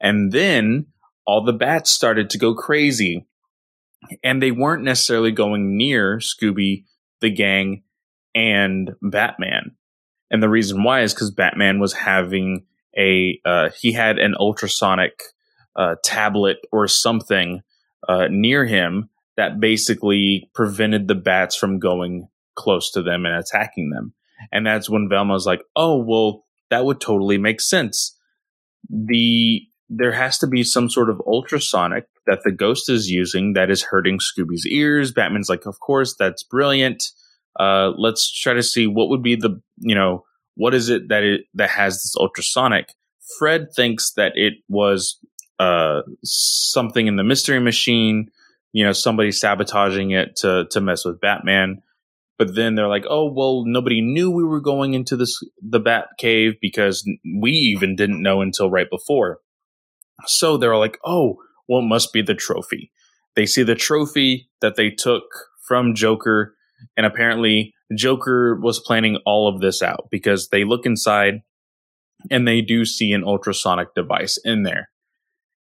And 0.01 0.33
then 0.33 0.87
all 1.27 1.45
the 1.45 1.53
bats 1.53 1.91
started 1.91 2.31
to 2.31 2.39
go 2.39 2.55
crazy. 2.55 3.27
And 4.23 4.43
they 4.43 4.53
weren't 4.53 4.85
necessarily 4.85 5.33
going 5.33 5.77
near 5.77 6.19
Scooby, 6.19 6.85
the 7.21 7.31
gang, 7.31 7.83
and 8.35 8.93
Batman. 9.03 9.73
And 10.31 10.43
the 10.43 10.49
reason 10.49 10.83
why 10.83 11.03
is 11.03 11.15
because 11.15 11.31
Batman 11.31 11.81
was 11.81 11.93
having 11.93 12.67
a, 12.97 13.41
uh, 13.45 13.71
he 13.79 13.93
had 13.93 14.19
an 14.19 14.35
ultrasonic 14.39 15.21
uh, 15.77 15.97
tablet 16.03 16.59
or 16.73 16.89
something 16.89 17.63
uh, 18.07 18.27
near 18.31 18.67
him 18.67 19.09
that 19.37 19.61
basically 19.61 20.51
prevented 20.55 21.09
the 21.09 21.15
bats 21.15 21.57
from 21.57 21.79
going 21.79 22.29
close 22.57 22.91
to 22.93 23.03
them 23.03 23.25
and 23.25 23.35
attacking 23.35 23.91
them. 23.91 24.13
And 24.53 24.67
that's 24.67 24.91
when 24.91 25.09
Velma's 25.09 25.47
like, 25.47 25.63
oh, 25.77 25.97
well, 25.97 26.45
that 26.71 26.85
would 26.85 27.01
totally 27.01 27.39
make 27.39 27.61
sense. 27.61 28.17
The 28.89 29.63
there 29.89 30.13
has 30.13 30.37
to 30.39 30.47
be 30.47 30.63
some 30.63 30.91
sort 30.91 31.09
of 31.09 31.23
ultrasonic 31.27 32.05
that 32.27 32.41
the 32.45 32.53
ghost 32.53 32.91
is 32.91 33.09
using 33.09 33.55
that 33.55 33.71
is 33.71 33.85
hurting 33.85 34.19
Scooby's 34.19 34.67
ears. 34.67 35.13
Batman's 35.13 35.49
like, 35.49 35.65
of 35.65 35.81
course, 35.81 36.15
that's 36.19 36.43
brilliant. 36.43 37.03
Uh, 37.59 37.93
let's 37.97 38.31
try 38.31 38.53
to 38.53 38.63
see 38.63 38.87
what 38.87 39.09
would 39.09 39.23
be 39.23 39.35
the, 39.35 39.61
you 39.79 39.95
know, 39.95 40.25
what 40.55 40.75
is 40.75 40.91
it 40.91 41.09
that 41.09 41.23
it 41.23 41.43
that 41.55 41.71
has 41.71 41.95
this 41.95 42.15
ultrasonic. 42.19 42.93
Fred 43.39 43.69
thinks 43.75 44.13
that 44.13 44.33
it 44.35 44.55
was 44.69 45.19
uh, 45.59 46.03
something 46.23 47.07
in 47.07 47.17
the 47.17 47.25
mystery 47.25 47.61
machine, 47.61 48.31
you 48.73 48.85
know, 48.85 48.93
somebody 48.93 49.33
sabotaging 49.33 50.13
it 50.13 50.37
to 50.37 50.67
to 50.71 50.81
mess 50.81 51.05
with 51.05 51.21
Batman. 51.21 51.83
But 52.39 52.55
then 52.55 52.77
they're 52.77 52.89
like, 52.89 53.05
"Oh, 53.09 53.33
well, 53.33 53.65
nobody 53.67 54.01
knew 54.01 54.31
we 54.31 54.45
were 54.45 54.61
going 54.61 54.95
into 54.95 55.17
this 55.17 55.41
the 55.61 55.81
Bat 55.81 56.11
Cave 56.19 56.55
because 56.61 57.09
we 57.41 57.51
even 57.51 57.97
didn't 57.97 58.23
know 58.23 58.41
until 58.41 58.71
right 58.71 58.89
before." 58.89 59.41
So 60.27 60.57
they're 60.57 60.77
like, 60.77 60.99
"Oh, 61.05 61.39
well, 61.69 61.83
must 61.83 62.13
be 62.13 62.23
the 62.23 62.35
trophy." 62.35 62.93
They 63.35 63.47
see 63.47 63.63
the 63.63 63.75
trophy 63.75 64.49
that 64.61 64.77
they 64.77 64.91
took 64.91 65.25
from 65.67 65.95
Joker, 65.95 66.55
and 66.97 67.05
apparently 67.05 67.75
Joker 67.97 68.59
was 68.61 68.81
planning 68.81 69.19
all 69.27 69.49
of 69.49 69.61
this 69.61 69.83
out 69.83 70.09
because 70.11 70.49
they 70.49 70.65
look 70.65 70.87
inside 70.87 71.43
and 72.31 72.47
they 72.47 72.61
do 72.61 72.85
see 72.85 73.13
an 73.13 73.25
ultrasonic 73.25 73.95
device 73.95 74.39
in 74.45 74.63
there 74.63 74.91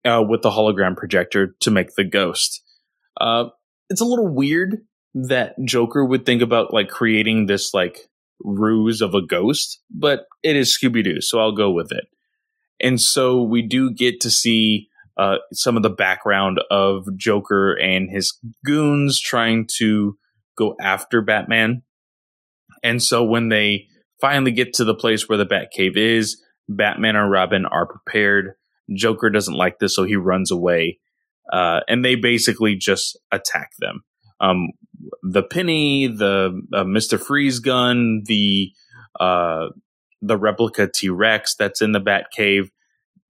uh, 0.05 0.23
with 0.27 0.43
the 0.43 0.51
hologram 0.51 0.97
projector 0.97 1.55
to 1.61 1.71
make 1.71 1.95
the 1.97 2.05
ghost. 2.05 2.63
Uh, 3.21 3.47
it's 3.91 4.01
a 4.01 4.07
little 4.07 4.29
weird 4.29 4.79
that 5.15 5.55
Joker 5.65 6.05
would 6.05 6.25
think 6.27 6.43
about 6.43 6.73
like 6.73 6.89
creating 6.89 7.47
this 7.47 7.75
like 7.75 8.09
ruse 8.41 9.01
of 9.01 9.15
a 9.15 9.23
ghost, 9.23 9.81
but 9.91 10.27
it 10.43 10.57
is 10.57 10.77
Scooby 10.77 11.03
Doo, 11.03 11.21
so 11.21 11.41
I'll 11.41 11.53
go 11.53 11.71
with 11.71 11.91
it. 11.91 12.05
And 12.81 13.01
so 13.01 13.43
we 13.43 13.63
do 13.63 13.93
get 13.93 14.21
to 14.21 14.31
see 14.31 14.89
uh, 15.17 15.39
some 15.53 15.77
of 15.77 15.83
the 15.83 15.91
background 15.91 16.61
of 16.71 17.05
Joker 17.17 17.73
and 17.73 18.09
his 18.09 18.39
goons 18.65 19.21
trying 19.21 19.67
to 19.79 20.17
go 20.57 20.77
after 20.81 21.21
Batman. 21.21 21.83
And 22.85 23.03
so 23.03 23.25
when 23.25 23.49
they 23.49 23.89
finally 24.21 24.53
get 24.53 24.75
to 24.75 24.85
the 24.85 24.95
place 24.95 25.29
where 25.29 25.39
the 25.39 25.47
Batcave 25.47 25.97
is, 25.97 26.41
Batman 26.69 27.17
and 27.17 27.31
Robin 27.31 27.67
are 27.67 27.87
prepared. 27.87 28.53
Joker 28.95 29.31
doesn't 29.31 29.55
like 29.55 29.79
this, 29.79 29.95
so 29.95 30.05
he 30.05 30.17
runs 30.17 30.51
away. 30.51 30.99
Uh, 31.53 31.81
and 31.89 32.05
they 32.05 32.15
basically 32.15 32.77
just 32.77 33.19
attack 33.33 33.71
them. 33.79 34.03
Um, 34.41 34.69
the 35.23 35.43
penny, 35.43 36.07
the 36.07 36.61
uh, 36.73 36.85
Mister 36.85 37.19
Freeze 37.19 37.59
gun, 37.59 38.23
the 38.27 38.73
uh, 39.19 39.69
the 40.21 40.37
replica 40.37 40.89
T 40.93 41.09
Rex 41.09 41.55
that's 41.57 41.81
in 41.81 41.93
the 41.93 42.01
Bat 42.01 42.27
Cave, 42.37 42.71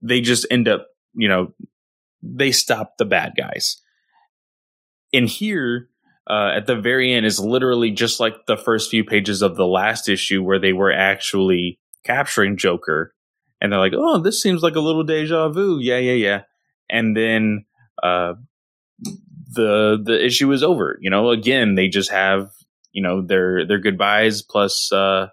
they 0.03 0.20
just 0.20 0.47
end 0.51 0.69
up, 0.69 0.89
you 1.15 1.28
know, 1.28 1.55
they 2.23 2.51
stop 2.51 2.97
the 2.99 3.05
bad 3.05 3.35
guys. 3.37 3.81
And 5.12 5.28
here, 5.28 5.89
uh, 6.28 6.53
at 6.57 6.67
the 6.67 6.77
very 6.77 7.12
end, 7.15 7.25
is 7.25 7.39
literally 7.41 7.91
just 7.91 8.20
like 8.20 8.47
the 8.47 8.57
first 8.57 8.91
few 8.91 9.05
pages 9.05 9.43
of 9.43 9.57
the 9.57 9.67
last 9.67 10.09
issue 10.09 10.43
where 10.43 10.59
they 10.59 10.73
were 10.73 10.93
actually 10.93 11.78
capturing 12.05 12.57
Joker. 12.57 13.15
And 13.61 13.73
they're 13.73 13.81
like, 13.81 13.95
oh, 13.97 14.20
this 14.20 14.41
seems 14.41 14.62
like 14.62 14.77
a 14.77 14.81
little 14.81 15.05
deja 15.05 15.49
vu. 15.49 15.78
Yeah, 15.81 15.99
yeah, 15.99 16.12
yeah. 16.12 16.43
And 16.89 17.17
then 17.17 17.65
uh, 18.03 18.35
the 19.51 20.01
the 20.03 20.25
issue 20.25 20.53
is 20.53 20.62
over. 20.62 20.99
You 21.01 21.11
know, 21.11 21.31
again, 21.31 21.75
they 21.75 21.89
just 21.89 22.11
have 22.11 22.51
you 22.93 23.03
know 23.03 23.23
their 23.23 23.67
their 23.67 23.78
goodbyes 23.78 24.43
plus 24.43 24.91
uh, 24.93 25.28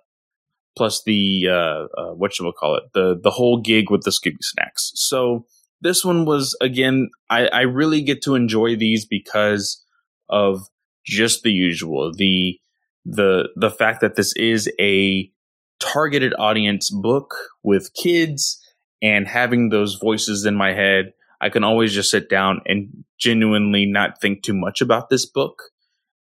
plus 0.75 1.03
the 1.03 1.47
uh, 1.49 1.87
uh, 1.99 2.13
what 2.13 2.37
you 2.37 2.51
call 2.57 2.75
it 2.75 2.83
the 2.93 3.19
the 3.21 3.31
whole 3.31 3.61
gig 3.61 3.89
with 3.89 4.01
the 4.03 4.11
Scooby 4.11 4.41
snacks. 4.41 4.91
So 4.95 5.45
this 5.81 6.03
one 6.03 6.25
was 6.25 6.55
again, 6.61 7.09
I, 7.29 7.47
I 7.47 7.61
really 7.61 8.01
get 8.01 8.21
to 8.23 8.35
enjoy 8.35 8.75
these 8.75 9.05
because 9.05 9.83
of 10.29 10.67
just 11.05 11.43
the 11.43 11.51
usual 11.51 12.11
the 12.13 12.59
the 13.05 13.49
the 13.55 13.69
fact 13.69 14.01
that 14.01 14.15
this 14.15 14.35
is 14.35 14.69
a 14.79 15.31
targeted 15.79 16.33
audience 16.37 16.89
book 16.89 17.35
with 17.63 17.93
kids 17.93 18.59
and 19.01 19.27
having 19.27 19.69
those 19.69 19.95
voices 19.95 20.45
in 20.45 20.55
my 20.55 20.73
head 20.73 21.13
I 21.41 21.49
can 21.49 21.63
always 21.63 21.93
just 21.93 22.09
sit 22.09 22.29
down 22.29 22.61
and 22.65 23.03
genuinely 23.19 23.85
not 23.85 24.19
think 24.21 24.43
too 24.43 24.53
much 24.53 24.81
about 24.81 25.09
this 25.09 25.25
book. 25.25 25.61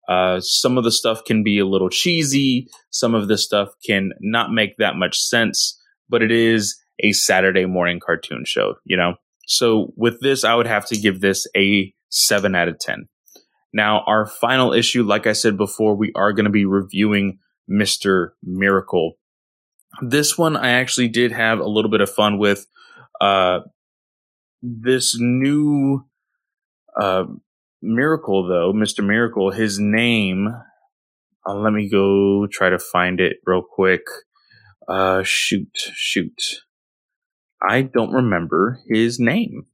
Uh, 0.08 0.41
some 0.41 0.76
of 0.76 0.84
the 0.84 0.92
stuff 0.92 1.24
can 1.24 1.42
be 1.42 1.58
a 1.58 1.66
little 1.66 1.89
cheesy. 1.89 2.68
Some 2.91 3.15
of 3.15 3.28
the 3.28 3.39
stuff 3.39 3.70
can 3.86 4.10
not 4.20 4.52
make 4.52 4.76
that 4.76 4.97
much 4.97 5.18
sense, 5.18 5.81
but 6.08 6.23
it 6.23 6.31
is 6.31 6.78
a 7.00 7.12
Saturday 7.12 7.65
morning 7.65 8.00
cartoon 8.05 8.44
show, 8.44 8.74
you 8.84 8.97
know? 8.97 9.15
So 9.47 9.92
with 9.97 10.20
this, 10.20 10.44
I 10.44 10.55
would 10.55 10.66
have 10.66 10.86
to 10.86 10.97
give 10.97 11.20
this 11.20 11.47
a 11.57 11.94
seven 12.10 12.55
out 12.55 12.68
of 12.68 12.78
10. 12.78 13.07
Now, 13.73 14.05
our 14.07 14.26
final 14.26 14.73
issue, 14.73 15.02
like 15.02 15.26
I 15.26 15.33
said 15.33 15.57
before, 15.57 15.97
we 15.97 16.12
are 16.15 16.33
going 16.33 16.44
to 16.44 16.50
be 16.50 16.65
reviewing 16.65 17.39
Mr. 17.70 18.31
Miracle. 18.42 19.15
This 20.02 20.36
one 20.36 20.56
I 20.56 20.70
actually 20.70 21.08
did 21.08 21.32
have 21.32 21.58
a 21.58 21.68
little 21.68 21.90
bit 21.90 22.00
of 22.00 22.10
fun 22.10 22.39
with. 22.39 22.66
Uh, 23.20 23.60
this 24.62 25.16
new 25.18 26.05
uh, 27.00 27.24
miracle, 27.82 28.47
though, 28.48 28.73
Mr. 28.73 29.05
Miracle, 29.05 29.50
his 29.50 29.78
name, 29.78 30.48
uh, 31.47 31.55
let 31.55 31.73
me 31.73 31.89
go 31.89 32.47
try 32.50 32.70
to 32.70 32.78
find 32.78 33.20
it 33.20 33.36
real 33.44 33.62
quick. 33.62 34.02
Uh, 34.89 35.23
shoot, 35.23 35.70
shoot. 35.94 36.40
I 37.66 37.82
don't 37.82 38.12
remember 38.12 38.81
his 38.89 39.18
name. 39.18 39.66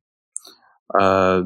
Uh, 0.99 1.42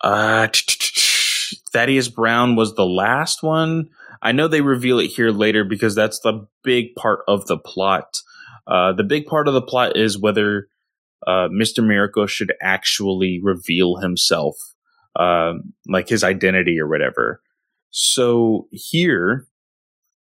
uh, 0.00 0.48
Thaddeus 1.72 2.08
Brown 2.08 2.56
was 2.56 2.74
the 2.74 2.86
last 2.86 3.42
one. 3.42 3.88
I 4.22 4.32
know 4.32 4.48
they 4.48 4.60
reveal 4.60 4.98
it 4.98 5.08
here 5.08 5.30
later 5.30 5.64
because 5.64 5.94
that's 5.94 6.20
the 6.20 6.46
big 6.62 6.94
part 6.96 7.20
of 7.28 7.46
the 7.46 7.58
plot. 7.58 8.16
Uh, 8.66 8.92
the 8.92 9.04
big 9.04 9.26
part 9.26 9.48
of 9.48 9.54
the 9.54 9.62
plot 9.62 9.96
is 9.96 10.18
whether 10.18 10.68
uh, 11.26 11.48
Mr. 11.48 11.86
Miracle 11.86 12.26
should 12.26 12.52
actually 12.62 13.40
reveal 13.42 13.96
himself, 13.96 14.56
uh, 15.16 15.54
like 15.88 16.08
his 16.08 16.24
identity 16.24 16.78
or 16.78 16.88
whatever. 16.88 17.40
So 17.90 18.68
here, 18.70 19.46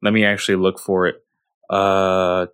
let 0.01 0.13
me 0.13 0.25
actually 0.25 0.55
look 0.55 0.79
for 0.79 1.07
it. 1.07 1.15
Uh, 1.69 2.47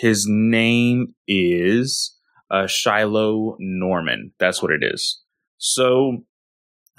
his 0.00 0.26
name 0.26 1.14
is 1.28 2.16
uh, 2.50 2.66
Shiloh 2.66 3.56
Norman. 3.58 4.32
That's 4.38 4.62
what 4.62 4.72
it 4.72 4.82
is. 4.82 5.20
So 5.58 6.24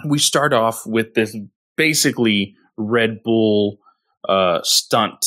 we 0.05 0.19
start 0.19 0.53
off 0.53 0.85
with 0.85 1.13
this 1.15 1.35
basically 1.75 2.55
Red 2.77 3.23
Bull 3.23 3.79
uh, 4.27 4.59
stunt. 4.63 5.25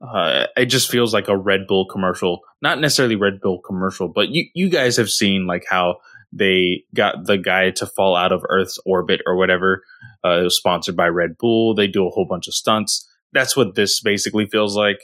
Uh, 0.00 0.46
it 0.56 0.66
just 0.66 0.90
feels 0.90 1.14
like 1.14 1.28
a 1.28 1.36
Red 1.36 1.66
Bull 1.66 1.86
commercial 1.86 2.40
not 2.64 2.80
necessarily 2.80 3.14
Red 3.14 3.40
Bull 3.42 3.60
commercial, 3.60 4.08
but 4.08 4.30
you 4.30 4.48
you 4.54 4.70
guys 4.70 4.96
have 4.96 5.10
seen 5.10 5.46
like 5.46 5.64
how 5.68 5.98
they 6.32 6.82
got 6.94 7.26
the 7.26 7.36
guy 7.36 7.70
to 7.72 7.86
fall 7.86 8.16
out 8.16 8.32
of 8.32 8.42
Earth's 8.48 8.78
orbit 8.86 9.20
or 9.26 9.36
whatever. 9.36 9.82
Uh, 10.24 10.40
it 10.40 10.44
was 10.44 10.56
sponsored 10.56 10.96
by 10.96 11.06
Red 11.06 11.36
Bull. 11.38 11.74
They 11.74 11.86
do 11.86 12.06
a 12.06 12.10
whole 12.10 12.26
bunch 12.26 12.48
of 12.48 12.54
stunts. 12.54 13.06
That's 13.34 13.54
what 13.54 13.74
this 13.74 14.00
basically 14.00 14.46
feels 14.46 14.74
like. 14.76 14.96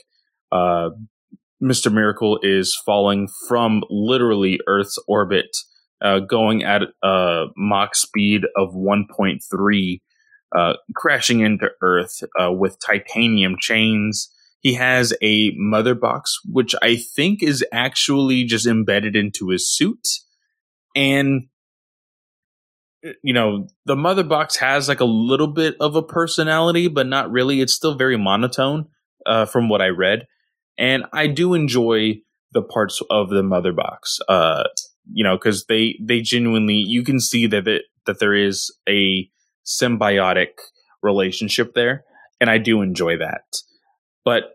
Uh, 0.51 0.89
Mr. 1.63 1.93
Miracle 1.93 2.39
is 2.41 2.75
falling 2.83 3.29
from 3.47 3.83
literally 3.91 4.59
Earth's 4.67 4.97
orbit, 5.07 5.55
uh, 6.01 6.19
going 6.19 6.63
at 6.63 6.81
a 7.03 7.45
Mach 7.55 7.93
speed 7.95 8.41
of 8.57 8.73
1.3, 8.73 10.01
uh, 10.55 10.73
crashing 10.95 11.39
into 11.39 11.69
Earth 11.81 12.21
uh, 12.39 12.51
with 12.51 12.77
titanium 12.79 13.55
chains 13.59 14.29
he 14.61 14.75
has 14.75 15.13
a 15.23 15.51
mother 15.57 15.95
box, 15.95 16.39
which 16.45 16.75
I 16.81 16.95
think 16.95 17.41
is 17.41 17.65
actually 17.73 18.43
just 18.43 18.67
embedded 18.67 19.15
into 19.15 19.49
his 19.49 19.67
suit. 19.67 20.07
And, 20.95 21.47
you 23.23 23.33
know, 23.33 23.67
the 23.85 23.95
mother 23.95 24.23
box 24.23 24.57
has 24.57 24.87
like 24.87 24.99
a 24.99 25.05
little 25.05 25.47
bit 25.47 25.75
of 25.79 25.95
a 25.95 26.03
personality, 26.03 26.87
but 26.87 27.07
not 27.07 27.31
really. 27.31 27.59
It's 27.59 27.73
still 27.73 27.95
very 27.95 28.17
monotone 28.17 28.85
uh, 29.25 29.47
from 29.47 29.67
what 29.67 29.81
I 29.81 29.87
read. 29.87 30.27
And 30.77 31.05
I 31.11 31.25
do 31.25 31.55
enjoy 31.55 32.21
the 32.51 32.61
parts 32.61 33.01
of 33.09 33.29
the 33.31 33.41
mother 33.41 33.73
box. 33.73 34.19
Uh, 34.29 34.65
you 35.11 35.23
know, 35.23 35.37
because 35.37 35.65
they 35.65 35.97
they 35.99 36.21
genuinely 36.21 36.75
you 36.75 37.03
can 37.03 37.19
see 37.19 37.47
that 37.47 37.67
it, 37.67 37.85
that 38.05 38.19
there 38.19 38.35
is 38.35 38.71
a 38.87 39.27
symbiotic 39.65 40.59
relationship 41.01 41.73
there, 41.73 42.03
and 42.39 42.49
I 42.49 42.57
do 42.57 42.81
enjoy 42.81 43.17
that. 43.17 43.43
But 44.23 44.53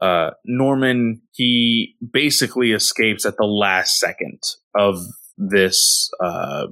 uh, 0.00 0.30
Norman 0.44 1.22
he 1.32 1.96
basically 2.12 2.72
escapes 2.72 3.24
at 3.24 3.36
the 3.36 3.46
last 3.46 3.98
second 3.98 4.42
of 4.74 4.98
this. 5.38 6.10
Uh, 6.22 6.66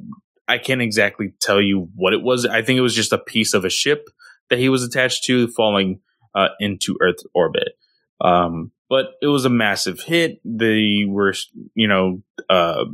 I 0.46 0.58
can't 0.58 0.82
exactly 0.82 1.32
tell 1.40 1.60
you 1.60 1.88
what 1.94 2.12
it 2.12 2.22
was. 2.22 2.44
I 2.44 2.62
think 2.62 2.76
it 2.76 2.82
was 2.82 2.94
just 2.94 3.12
a 3.12 3.18
piece 3.18 3.54
of 3.54 3.64
a 3.64 3.70
ship 3.70 4.08
that 4.50 4.58
he 4.58 4.68
was 4.68 4.82
attached 4.82 5.24
to 5.24 5.48
falling 5.48 6.00
uh, 6.34 6.48
into 6.60 6.96
Earth 7.00 7.20
orbit. 7.34 7.78
Um, 8.20 8.72
but 8.88 9.12
it 9.22 9.26
was 9.26 9.44
a 9.44 9.50
massive 9.50 10.00
hit. 10.00 10.40
They 10.44 11.04
were, 11.06 11.34
you 11.74 11.88
know, 11.88 12.22
uh, 12.50 12.84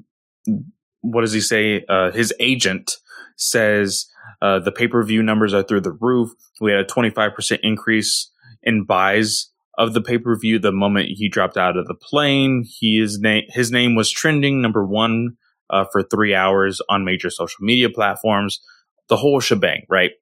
what 1.01 1.23
does 1.23 1.33
he 1.33 1.41
say? 1.41 1.85
Uh, 1.89 2.11
his 2.13 2.33
agent 2.39 2.97
says 3.37 4.07
uh, 4.43 4.59
the 4.59 4.73
pay 4.73 4.89
per 4.89 5.03
view 5.03 5.23
numbers 5.23 5.55
are 5.55 5.63
through 5.63 5.83
the 5.83 5.93
roof. 5.93 6.31
We 6.61 6.73
had 6.73 6.81
a 6.81 6.85
25% 6.85 7.59
increase 7.63 8.31
in 8.63 8.85
buys 8.85 9.51
of 9.77 9.95
the 9.95 10.01
pay 10.01 10.19
per 10.19 10.37
view 10.39 10.59
the 10.59 10.73
moment 10.73 11.09
he 11.11 11.29
dropped 11.29 11.57
out 11.57 11.77
of 11.77 11.87
the 11.87 11.95
plane. 11.95 12.65
He 12.67 13.01
is 13.01 13.19
na- 13.19 13.41
his 13.49 13.71
name 13.71 13.95
was 13.95 14.11
trending 14.11 14.61
number 14.61 14.85
one 14.85 15.37
uh, 15.71 15.85
for 15.91 16.03
three 16.03 16.35
hours 16.35 16.81
on 16.89 17.05
major 17.05 17.31
social 17.31 17.65
media 17.65 17.89
platforms. 17.91 18.61
The 19.09 19.17
whole 19.17 19.41
shebang, 19.41 19.87
right? 19.89 20.13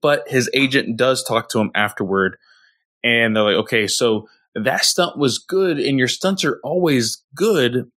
But 0.00 0.28
his 0.28 0.50
agent 0.54 0.96
does 0.96 1.24
talk 1.24 1.48
to 1.50 1.60
him 1.60 1.70
afterward, 1.74 2.36
and 3.02 3.34
they're 3.34 3.42
like, 3.42 3.64
"Okay, 3.64 3.86
so 3.86 4.28
that 4.54 4.84
stunt 4.84 5.16
was 5.16 5.38
good, 5.38 5.78
and 5.78 5.98
your 5.98 6.08
stunts 6.08 6.44
are 6.44 6.60
always 6.62 7.22
good, 7.34 7.90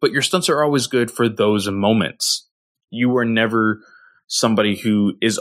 but 0.00 0.12
your 0.12 0.22
stunts 0.22 0.48
are 0.48 0.62
always 0.62 0.86
good 0.86 1.10
for 1.10 1.28
those 1.28 1.68
moments. 1.70 2.48
You 2.90 3.08
were 3.08 3.24
never 3.24 3.80
somebody 4.32 4.76
who 4.76 5.14
is 5.20 5.40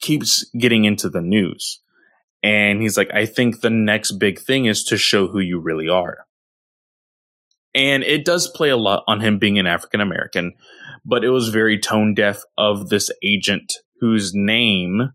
keeps 0.00 0.48
getting 0.58 0.84
into 0.84 1.08
the 1.08 1.22
news." 1.22 1.80
And 2.42 2.80
he's 2.80 2.96
like, 2.96 3.10
I 3.12 3.26
think 3.26 3.60
the 3.60 3.70
next 3.70 4.12
big 4.12 4.38
thing 4.38 4.66
is 4.66 4.84
to 4.84 4.96
show 4.96 5.26
who 5.26 5.40
you 5.40 5.60
really 5.60 5.88
are. 5.88 6.18
And 7.74 8.02
it 8.02 8.24
does 8.24 8.48
play 8.48 8.70
a 8.70 8.76
lot 8.76 9.04
on 9.06 9.20
him 9.20 9.38
being 9.38 9.58
an 9.58 9.66
African 9.66 10.00
American, 10.00 10.54
but 11.04 11.24
it 11.24 11.30
was 11.30 11.48
very 11.48 11.78
tone 11.78 12.14
deaf 12.14 12.40
of 12.56 12.88
this 12.88 13.10
agent 13.22 13.72
whose 14.00 14.32
name 14.34 15.12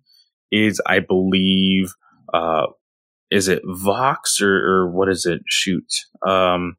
is, 0.52 0.82
I 0.86 1.00
believe, 1.00 1.94
uh, 2.34 2.68
is 3.32 3.48
it 3.48 3.64
Vox 3.66 4.42
or, 4.42 4.56
or 4.56 4.92
what 4.92 5.10
is 5.10 5.26
it? 5.26 5.42
Shoot. 5.48 5.92
Um, 6.26 6.78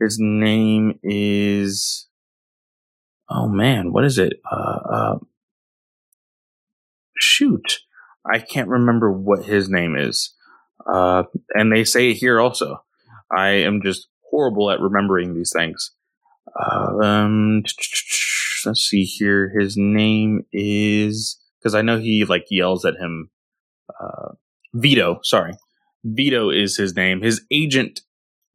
his 0.00 0.18
name 0.20 0.98
is, 1.02 2.08
oh 3.30 3.48
man, 3.48 3.92
what 3.92 4.04
is 4.04 4.18
it? 4.18 4.34
Uh, 4.50 4.78
uh, 4.92 5.18
shoot. 7.20 7.80
I 8.30 8.38
can't 8.38 8.68
remember 8.68 9.10
what 9.10 9.44
his 9.44 9.68
name 9.68 9.96
is. 9.96 10.34
Uh, 10.86 11.24
and 11.54 11.72
they 11.72 11.84
say 11.84 12.10
it 12.10 12.14
here 12.14 12.40
also. 12.40 12.82
I 13.34 13.50
am 13.50 13.80
just 13.82 14.08
horrible 14.30 14.70
at 14.70 14.80
remembering 14.80 15.34
these 15.34 15.52
things. 15.54 15.92
Uh, 16.58 16.98
um, 17.02 17.62
let's 18.64 18.80
see 18.80 19.04
here. 19.04 19.52
His 19.58 19.76
name 19.76 20.46
is 20.52 21.38
because 21.58 21.74
I 21.74 21.82
know 21.82 21.98
he 21.98 22.24
like 22.24 22.46
yells 22.50 22.84
at 22.84 22.96
him. 22.96 23.30
Uh, 23.88 24.34
Vito, 24.74 25.20
sorry, 25.22 25.52
Vito 26.04 26.50
is 26.50 26.76
his 26.76 26.94
name. 26.94 27.22
His 27.22 27.42
agent 27.50 28.00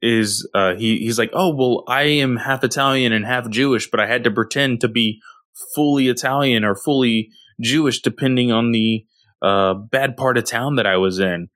is 0.01 0.47
uh, 0.53 0.75
he. 0.75 0.97
He's 0.99 1.19
like, 1.19 1.31
oh 1.33 1.55
well, 1.55 1.83
I 1.87 2.03
am 2.03 2.37
half 2.37 2.63
Italian 2.63 3.13
and 3.13 3.25
half 3.25 3.49
Jewish, 3.49 3.89
but 3.89 3.99
I 3.99 4.07
had 4.07 4.23
to 4.25 4.31
pretend 4.31 4.81
to 4.81 4.87
be 4.87 5.21
fully 5.73 6.07
Italian 6.07 6.63
or 6.63 6.75
fully 6.75 7.29
Jewish 7.61 8.01
depending 8.01 8.51
on 8.51 8.71
the 8.71 9.05
uh, 9.41 9.73
bad 9.73 10.17
part 10.17 10.37
of 10.37 10.45
town 10.45 10.75
that 10.75 10.87
I 10.87 10.97
was 10.97 11.19
in. 11.19 11.49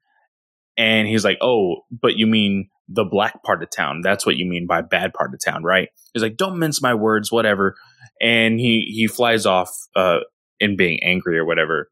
And 0.78 1.08
he's 1.08 1.26
like, 1.26 1.38
oh, 1.42 1.82
but 1.92 2.16
you 2.16 2.26
mean 2.26 2.69
the 2.88 3.03
black 3.03 3.44
part 3.44 3.61
of 3.61 3.69
town. 3.69 4.02
That's 4.02 4.26
what 4.26 4.38
you 4.38 4.45
mean 4.45 4.66
by 4.66 4.82
bad 4.82 5.14
part 5.14 5.34
of 5.34 5.40
town, 5.44 5.64
right? 5.64 5.90
He's 6.14 6.24
like, 6.24 6.38
don't 6.38 6.58
mince 6.58 6.82
my 6.82 6.94
words, 6.94 7.32
whatever. 7.32 7.76
And 8.22 8.60
he, 8.60 8.92
he 8.95 9.08
flies 9.08 9.45
off, 9.45 9.69
uh, 9.95 10.19
in 10.60 10.76
being 10.76 11.02
angry 11.03 11.38
or 11.38 11.45
whatever. 11.45 11.90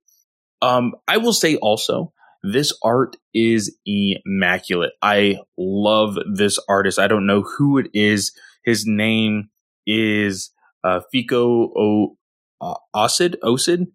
Um, 0.62 0.94
I 1.08 1.18
will 1.18 1.34
say 1.34 1.56
also, 1.58 2.14
this 2.44 2.74
art 2.84 3.18
is 3.34 3.78
immaculate. 3.86 4.94
I 5.02 5.40
love 5.58 6.18
this 6.34 6.60
artist. 6.70 7.00
I 7.00 7.08
don't 7.08 7.28
know 7.28 7.42
who 7.42 7.78
it 7.78 7.88
is. 7.94 8.32
His 8.64 8.86
name 8.86 9.50
is, 9.86 10.52
uh, 10.84 11.02
Fico 11.12 11.72
o, 11.76 12.18
uh, 12.62 12.76
Osid, 12.96 13.36
Osid, 13.44 13.88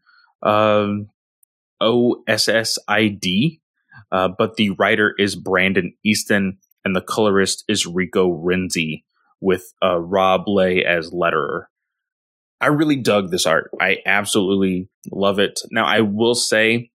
um, 0.42 1.08
O 1.80 2.22
S 2.26 2.48
S 2.48 2.78
I 2.88 3.08
D. 3.08 3.60
Uh, 4.10 4.28
but 4.36 4.56
the 4.56 4.70
writer 4.70 5.14
is 5.18 5.36
Brandon 5.36 5.94
Easton 6.04 6.58
and 6.84 6.94
the 6.94 7.00
colorist 7.00 7.64
is 7.68 7.86
Rico 7.86 8.28
Renzi 8.30 9.04
with 9.40 9.72
uh, 9.82 9.98
Rob 9.98 10.42
Leigh 10.46 10.84
as 10.84 11.10
letterer. 11.10 11.64
I 12.60 12.66
really 12.68 12.96
dug 12.96 13.30
this 13.30 13.46
art. 13.46 13.70
I 13.80 13.98
absolutely 14.06 14.88
love 15.10 15.38
it. 15.38 15.60
Now, 15.70 15.84
I 15.84 16.00
will 16.00 16.34
say 16.34 16.90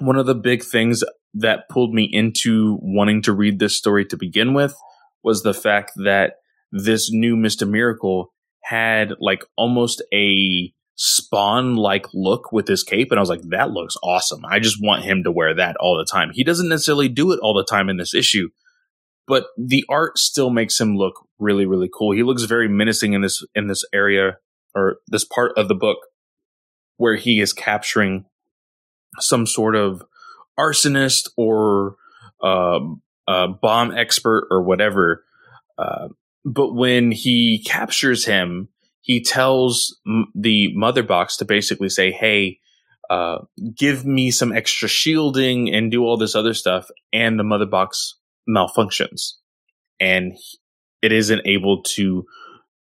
one 0.00 0.16
of 0.16 0.26
the 0.26 0.34
big 0.34 0.64
things 0.64 1.04
that 1.34 1.68
pulled 1.68 1.94
me 1.94 2.08
into 2.10 2.78
wanting 2.82 3.22
to 3.22 3.32
read 3.32 3.58
this 3.58 3.76
story 3.76 4.04
to 4.06 4.16
begin 4.16 4.54
with 4.54 4.74
was 5.22 5.42
the 5.42 5.54
fact 5.54 5.92
that 5.96 6.34
this 6.72 7.10
new 7.12 7.36
Mr. 7.36 7.68
Miracle 7.68 8.32
had 8.64 9.12
like 9.20 9.44
almost 9.56 10.02
a 10.12 10.72
spawn 11.00 11.76
like 11.76 12.06
look 12.12 12.50
with 12.50 12.66
his 12.66 12.82
cape 12.82 13.12
and 13.12 13.20
I 13.20 13.22
was 13.22 13.30
like 13.30 13.42
that 13.50 13.70
looks 13.70 13.96
awesome. 14.02 14.44
I 14.44 14.58
just 14.58 14.78
want 14.82 15.04
him 15.04 15.22
to 15.22 15.30
wear 15.30 15.54
that 15.54 15.76
all 15.76 15.96
the 15.96 16.04
time. 16.04 16.30
He 16.34 16.42
doesn't 16.42 16.68
necessarily 16.68 17.08
do 17.08 17.30
it 17.30 17.38
all 17.40 17.54
the 17.54 17.64
time 17.64 17.88
in 17.88 17.98
this 17.98 18.14
issue, 18.14 18.48
but 19.26 19.46
the 19.56 19.84
art 19.88 20.18
still 20.18 20.50
makes 20.50 20.80
him 20.80 20.96
look 20.96 21.14
really 21.38 21.66
really 21.66 21.88
cool. 21.92 22.10
He 22.10 22.24
looks 22.24 22.42
very 22.42 22.68
menacing 22.68 23.12
in 23.12 23.22
this 23.22 23.44
in 23.54 23.68
this 23.68 23.84
area 23.94 24.38
or 24.74 24.96
this 25.06 25.24
part 25.24 25.56
of 25.56 25.68
the 25.68 25.74
book 25.76 25.98
where 26.96 27.14
he 27.14 27.40
is 27.40 27.52
capturing 27.52 28.24
some 29.20 29.46
sort 29.46 29.76
of 29.76 30.02
arsonist 30.58 31.30
or 31.36 31.94
um, 32.42 33.02
bomb 33.26 33.96
expert 33.96 34.48
or 34.50 34.62
whatever. 34.62 35.24
Uh, 35.78 36.08
but 36.44 36.74
when 36.74 37.12
he 37.12 37.62
captures 37.64 38.24
him, 38.24 38.68
he 39.00 39.22
tells 39.22 39.98
m- 40.06 40.32
the 40.34 40.74
mother 40.74 41.02
box 41.02 41.36
to 41.38 41.44
basically 41.44 41.88
say, 41.88 42.10
"Hey, 42.12 42.58
uh, 43.10 43.38
give 43.76 44.04
me 44.04 44.30
some 44.30 44.52
extra 44.52 44.88
shielding 44.88 45.72
and 45.74 45.90
do 45.90 46.04
all 46.04 46.16
this 46.16 46.34
other 46.34 46.54
stuff." 46.54 46.88
And 47.12 47.38
the 47.38 47.44
mother 47.44 47.66
box 47.66 48.14
malfunctions, 48.48 49.34
and 50.00 50.36
it 51.02 51.12
isn't 51.12 51.46
able 51.46 51.82
to 51.82 52.26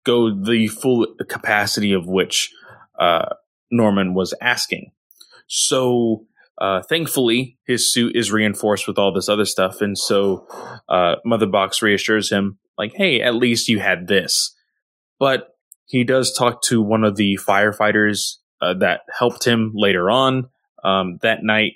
go 0.06 0.30
the 0.34 0.68
full 0.68 1.08
capacity 1.30 1.94
of 1.94 2.08
which 2.08 2.54
uh, 3.00 3.34
Norman 3.72 4.14
was 4.14 4.34
asking. 4.42 4.92
So, 5.48 6.26
uh, 6.60 6.82
thankfully, 6.84 7.58
his 7.66 7.92
suit 7.94 8.16
is 8.16 8.32
reinforced 8.32 8.88
with 8.88 8.98
all 8.98 9.14
this 9.14 9.30
other 9.30 9.46
stuff, 9.46 9.82
and 9.82 9.98
so 9.98 10.48
uh, 10.90 11.16
Mother 11.26 11.48
Box 11.48 11.82
reassures 11.82 12.30
him, 12.30 12.60
like, 12.78 12.94
"Hey, 12.96 13.22
at 13.22 13.36
least 13.36 13.68
you 13.68 13.80
had 13.80 14.08
this." 14.08 14.56
But 15.20 15.53
he 15.86 16.04
does 16.04 16.34
talk 16.34 16.62
to 16.64 16.82
one 16.82 17.04
of 17.04 17.16
the 17.16 17.38
firefighters 17.46 18.38
uh, 18.62 18.74
that 18.76 19.02
helped 19.18 19.46
him 19.46 19.72
later 19.76 20.10
on 20.10 20.50
um, 20.84 21.20
that 21.22 21.44
night, 21.44 21.74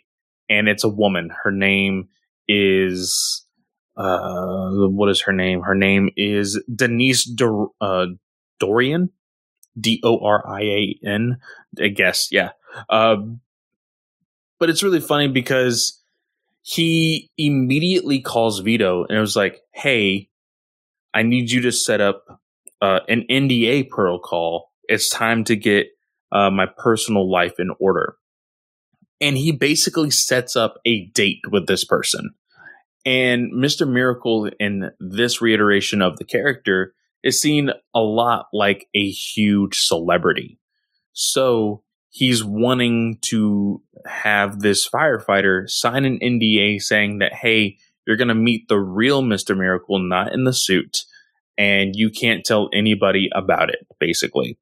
and 0.50 0.68
it's 0.68 0.84
a 0.84 0.90
woman. 0.90 1.30
Her 1.44 1.52
name 1.52 2.10
is 2.48 3.45
uh, 3.98 4.69
what 4.69 5.10
is 5.10 5.22
her 5.22 5.34
name? 5.34 5.61
Her 5.61 5.76
name 5.76 6.10
is 6.16 6.61
Denise 6.74 7.26
Dor- 7.26 7.72
uh, 7.82 8.08
Dorian, 8.60 9.10
D 9.80 10.00
O 10.03 10.19
R 10.19 10.48
I 10.48 10.61
A 10.61 11.00
N. 11.06 11.38
I 11.82 11.88
guess, 11.90 12.30
yeah. 12.32 12.52
Uh, 12.90 13.18
but 14.60 14.69
it's 14.69 14.84
really 14.84 15.02
funny 15.02 15.27
because 15.27 16.02
he 16.61 17.30
immediately 17.38 18.22
calls 18.22 18.60
Vito 18.60 19.06
and 19.06 19.18
it 19.18 19.22
was 19.22 19.36
like, 19.36 19.61
"Hey, 19.74 20.30
I 21.14 21.24
need 21.24 21.52
you 21.52 21.61
to 21.61 21.72
set 21.72 22.02
up 22.02 22.42
uh, 22.82 23.00
an 23.08 23.26
NDA 23.30 23.90
protocol. 23.90 24.72
It's 24.84 25.10
time 25.10 25.44
to 25.46 25.56
get 25.56 25.88
uh, 26.32 26.50
my 26.50 26.66
personal 26.66 27.30
life 27.30 27.60
in 27.60 27.70
order." 27.80 28.16
And 29.20 29.38
he 29.38 29.52
basically 29.52 30.12
sets 30.12 30.56
up 30.56 30.80
a 30.86 31.08
date 31.08 31.42
with 31.52 31.68
this 31.68 31.84
person. 31.84 32.32
And 33.06 33.54
Mr. 33.54 33.90
Miracle 33.90 34.50
in 34.60 34.92
this 35.00 35.42
reiteration 35.42 36.02
of 36.02 36.18
the 36.18 36.26
character 36.26 36.94
is 37.24 37.42
seen 37.42 37.72
a 37.94 38.00
lot 38.00 38.48
like 38.54 38.88
a 38.94 39.10
huge 39.10 39.80
celebrity. 39.80 40.60
So 41.14 41.84
he's 42.10 42.44
wanting 42.44 43.20
to 43.22 43.82
have 44.06 44.60
this 44.60 44.88
firefighter 44.88 45.70
sign 45.70 46.06
an 46.06 46.20
NDA 46.20 46.82
saying 46.82 47.20
that, 47.20 47.34
hey, 47.34 47.78
you're 48.06 48.18
going 48.18 48.28
to 48.28 48.36
meet 48.36 48.68
the 48.68 48.78
real 48.80 49.22
Mr. 49.22 49.58
Miracle, 49.58 50.00
not 50.00 50.34
in 50.34 50.44
the 50.44 50.54
suit, 50.54 51.04
and 51.58 51.95
you 51.95 52.10
can't 52.10 52.45
tell 52.45 52.69
anybody 52.74 53.30
about 53.34 53.69
it, 53.69 53.86
basically. 54.00 54.58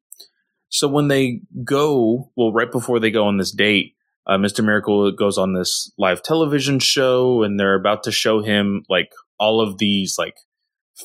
So 0.70 0.88
when 0.88 1.08
they 1.08 1.42
go, 1.64 2.32
well, 2.36 2.52
right 2.52 2.72
before 2.72 3.00
they 3.00 3.12
go 3.12 3.26
on 3.26 3.38
this 3.38 3.52
date, 3.52 3.96
uh, 4.28 4.38
Mr. 4.38 4.64
Miracle 4.64 5.12
goes 5.12 5.38
on 5.38 5.54
this 5.54 5.92
live 5.98 6.24
television 6.24 6.80
show, 6.80 7.44
and 7.44 7.60
they're 7.60 7.80
about 7.80 8.04
to 8.04 8.12
show 8.12 8.42
him 8.42 8.84
like 8.90 9.12
all 9.40 9.62
of 9.62 9.78
these 9.78 10.16
like 10.18 10.36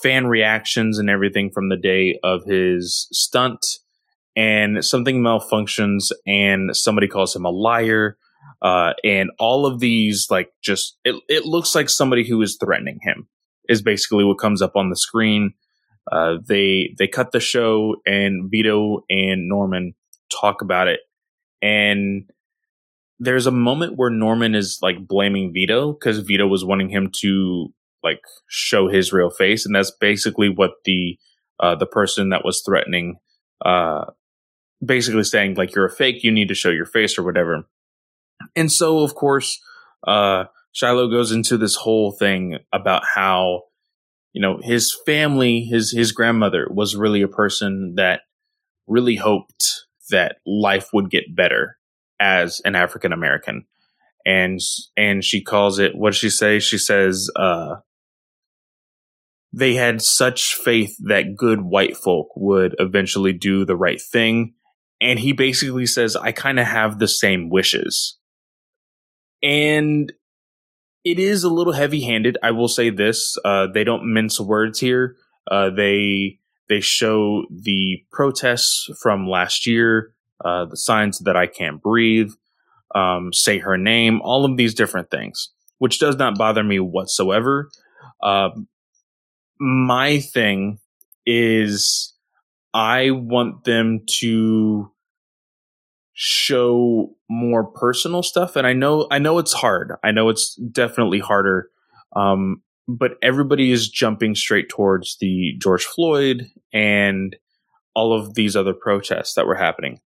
fan 0.02 0.26
reactions 0.26 0.98
and 0.98 1.10
everything 1.10 1.50
from 1.50 1.68
the 1.68 1.76
day 1.76 2.18
of 2.22 2.44
his 2.44 3.08
stunt. 3.12 3.64
And 4.36 4.84
something 4.84 5.20
malfunctions, 5.20 6.12
and 6.26 6.74
somebody 6.74 7.08
calls 7.08 7.34
him 7.34 7.44
a 7.44 7.50
liar. 7.50 8.16
Uh, 8.62 8.92
and 9.04 9.30
all 9.38 9.66
of 9.66 9.80
these, 9.80 10.28
like, 10.30 10.50
just 10.62 10.96
it, 11.04 11.16
it 11.28 11.44
looks 11.44 11.74
like 11.74 11.90
somebody 11.90 12.26
who 12.26 12.40
is 12.40 12.56
threatening 12.56 13.00
him 13.02 13.28
is 13.68 13.82
basically 13.82 14.24
what 14.24 14.38
comes 14.38 14.62
up 14.62 14.76
on 14.76 14.88
the 14.88 14.96
screen. 14.96 15.54
Uh, 16.10 16.38
they 16.46 16.94
they 16.98 17.06
cut 17.06 17.32
the 17.32 17.40
show, 17.40 17.96
and 18.04 18.50
Vito 18.50 19.04
and 19.08 19.48
Norman 19.48 19.94
talk 20.30 20.62
about 20.62 20.88
it, 20.88 21.00
and 21.62 22.24
there's 23.18 23.46
a 23.46 23.52
moment 23.52 23.96
where 23.96 24.10
Norman 24.10 24.54
is 24.54 24.78
like 24.82 25.06
blaming 25.06 25.52
Vito 25.52 25.92
because 25.92 26.18
Vito 26.20 26.46
was 26.46 26.64
wanting 26.64 26.88
him 26.88 27.10
to 27.20 27.68
like 28.02 28.20
show 28.48 28.88
his 28.88 29.12
real 29.12 29.30
face, 29.30 29.66
and 29.66 29.74
that's 29.74 29.92
basically 30.00 30.48
what 30.48 30.72
the 30.84 31.18
uh, 31.60 31.74
the 31.76 31.86
person 31.86 32.30
that 32.30 32.44
was 32.44 32.62
threatening, 32.64 33.18
uh, 33.64 34.06
basically 34.84 35.24
saying 35.24 35.54
like 35.54 35.74
you're 35.74 35.86
a 35.86 35.90
fake, 35.90 36.24
you 36.24 36.32
need 36.32 36.48
to 36.48 36.54
show 36.54 36.70
your 36.70 36.86
face 36.86 37.18
or 37.18 37.22
whatever. 37.22 37.64
And 38.56 38.72
so, 38.72 39.00
of 39.00 39.14
course, 39.14 39.60
uh, 40.06 40.44
Shiloh 40.72 41.10
goes 41.10 41.30
into 41.30 41.58
this 41.58 41.76
whole 41.76 42.12
thing 42.12 42.58
about 42.72 43.02
how 43.14 43.64
you 44.32 44.40
know 44.40 44.60
his 44.62 44.96
family, 45.06 45.62
his 45.62 45.92
his 45.92 46.12
grandmother 46.12 46.66
was 46.70 46.96
really 46.96 47.22
a 47.22 47.28
person 47.28 47.94
that 47.96 48.22
really 48.86 49.16
hoped 49.16 49.86
that 50.10 50.36
life 50.46 50.88
would 50.92 51.10
get 51.10 51.34
better 51.34 51.78
as 52.20 52.60
an 52.64 52.74
African 52.74 53.12
American. 53.12 53.66
And 54.26 54.60
and 54.96 55.24
she 55.24 55.42
calls 55.42 55.78
it 55.78 55.94
what 55.94 56.14
she 56.14 56.28
say? 56.28 56.58
She 56.58 56.78
says 56.78 57.30
uh 57.36 57.76
they 59.52 59.74
had 59.74 60.02
such 60.02 60.54
faith 60.54 60.96
that 61.00 61.34
good 61.36 61.60
white 61.62 61.96
folk 61.96 62.28
would 62.36 62.76
eventually 62.78 63.32
do 63.32 63.64
the 63.64 63.76
right 63.76 64.00
thing. 64.00 64.54
And 65.00 65.18
he 65.18 65.32
basically 65.32 65.86
says, 65.86 66.14
I 66.14 66.30
kind 66.30 66.60
of 66.60 66.66
have 66.66 66.98
the 66.98 67.08
same 67.08 67.50
wishes. 67.50 68.18
And 69.42 70.12
it 71.04 71.18
is 71.18 71.44
a 71.44 71.48
little 71.48 71.72
heavy 71.72 72.02
handed. 72.02 72.38
I 72.42 72.50
will 72.50 72.68
say 72.68 72.90
this. 72.90 73.36
Uh, 73.44 73.66
they 73.72 73.84
don't 73.84 74.12
mince 74.12 74.38
words 74.40 74.80
here. 74.80 75.16
Uh, 75.50 75.70
they, 75.70 76.38
they 76.68 76.80
show 76.80 77.44
the 77.50 78.04
protests 78.12 78.88
from 79.00 79.28
last 79.28 79.66
year, 79.66 80.12
uh, 80.44 80.66
the 80.66 80.76
signs 80.76 81.18
that 81.20 81.36
I 81.36 81.46
can't 81.46 81.82
breathe, 81.82 82.30
um, 82.94 83.32
say 83.32 83.58
her 83.58 83.76
name, 83.76 84.20
all 84.22 84.44
of 84.44 84.56
these 84.56 84.74
different 84.74 85.10
things, 85.10 85.50
which 85.78 85.98
does 85.98 86.16
not 86.16 86.38
bother 86.38 86.62
me 86.62 86.78
whatsoever. 86.78 87.70
Um, 88.22 88.68
my 89.58 90.20
thing 90.20 90.78
is 91.26 92.14
I 92.72 93.10
want 93.10 93.64
them 93.64 94.00
to 94.18 94.90
show 96.22 97.08
more 97.30 97.64
personal 97.64 98.22
stuff 98.22 98.54
and 98.54 98.66
I 98.66 98.74
know 98.74 99.06
I 99.10 99.18
know 99.18 99.38
it's 99.38 99.54
hard. 99.54 99.94
I 100.04 100.10
know 100.10 100.28
it's 100.28 100.54
definitely 100.56 101.18
harder. 101.18 101.70
Um, 102.14 102.60
but 102.86 103.12
everybody 103.22 103.72
is 103.72 103.88
jumping 103.88 104.34
straight 104.34 104.68
towards 104.68 105.16
the 105.18 105.54
George 105.58 105.84
Floyd 105.84 106.50
and 106.74 107.34
all 107.94 108.12
of 108.12 108.34
these 108.34 108.54
other 108.54 108.74
protests 108.74 109.32
that 109.32 109.46
were 109.46 109.54
happening. 109.54 110.00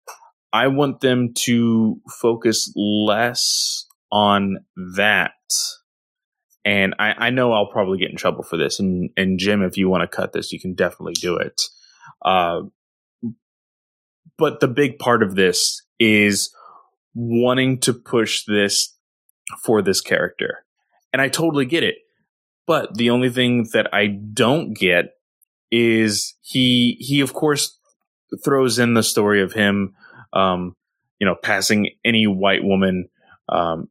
I 0.53 0.67
want 0.67 1.01
them 1.01 1.33
to 1.39 1.99
focus 2.21 2.71
less 2.77 3.85
on 4.09 4.59
that 4.95 5.33
and 6.63 6.95
I, 6.97 7.27
I 7.27 7.29
know 7.29 7.51
I'll 7.51 7.69
probably 7.69 7.97
get 7.97 8.11
in 8.11 8.15
trouble 8.15 8.43
for 8.43 8.55
this. 8.55 8.79
And 8.79 9.09
and 9.17 9.37
Jim, 9.37 9.63
if 9.63 9.75
you 9.75 9.89
want 9.89 10.09
to 10.09 10.15
cut 10.15 10.31
this, 10.31 10.53
you 10.53 10.61
can 10.61 10.75
definitely 10.75 11.15
do 11.15 11.35
it. 11.35 11.61
Uh, 12.23 12.61
but 14.37 14.61
the 14.61 14.69
big 14.69 14.97
part 14.97 15.21
of 15.21 15.35
this 15.35 15.84
is 15.99 16.53
wanting 17.13 17.79
to 17.79 17.93
push 17.93 18.43
this 18.45 18.95
for 19.63 19.81
this 19.81 20.01
character, 20.01 20.65
and 21.13 21.21
I 21.21 21.29
totally 21.29 21.65
get 21.65 21.83
it. 21.83 21.95
But 22.67 22.97
the 22.97 23.11
only 23.11 23.29
thing 23.29 23.67
that 23.73 23.93
I 23.93 24.07
don't 24.07 24.73
get 24.73 25.15
is 25.71 26.35
he 26.41 26.97
he 26.99 27.21
of 27.21 27.33
course 27.33 27.77
throws 28.43 28.79
in 28.79 28.93
the 28.93 29.03
story 29.03 29.41
of 29.41 29.53
him, 29.53 29.93
um, 30.33 30.75
you 31.19 31.27
know, 31.27 31.35
passing 31.35 31.89
any 32.03 32.27
white 32.27 32.63
woman 32.63 33.09
um, 33.49 33.89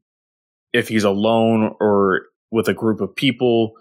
if 0.72 0.88
he's 0.88 1.04
alone 1.04 1.74
or 1.80 2.22
with 2.50 2.68
a 2.68 2.74
group 2.74 3.00
of 3.00 3.14
people 3.14 3.72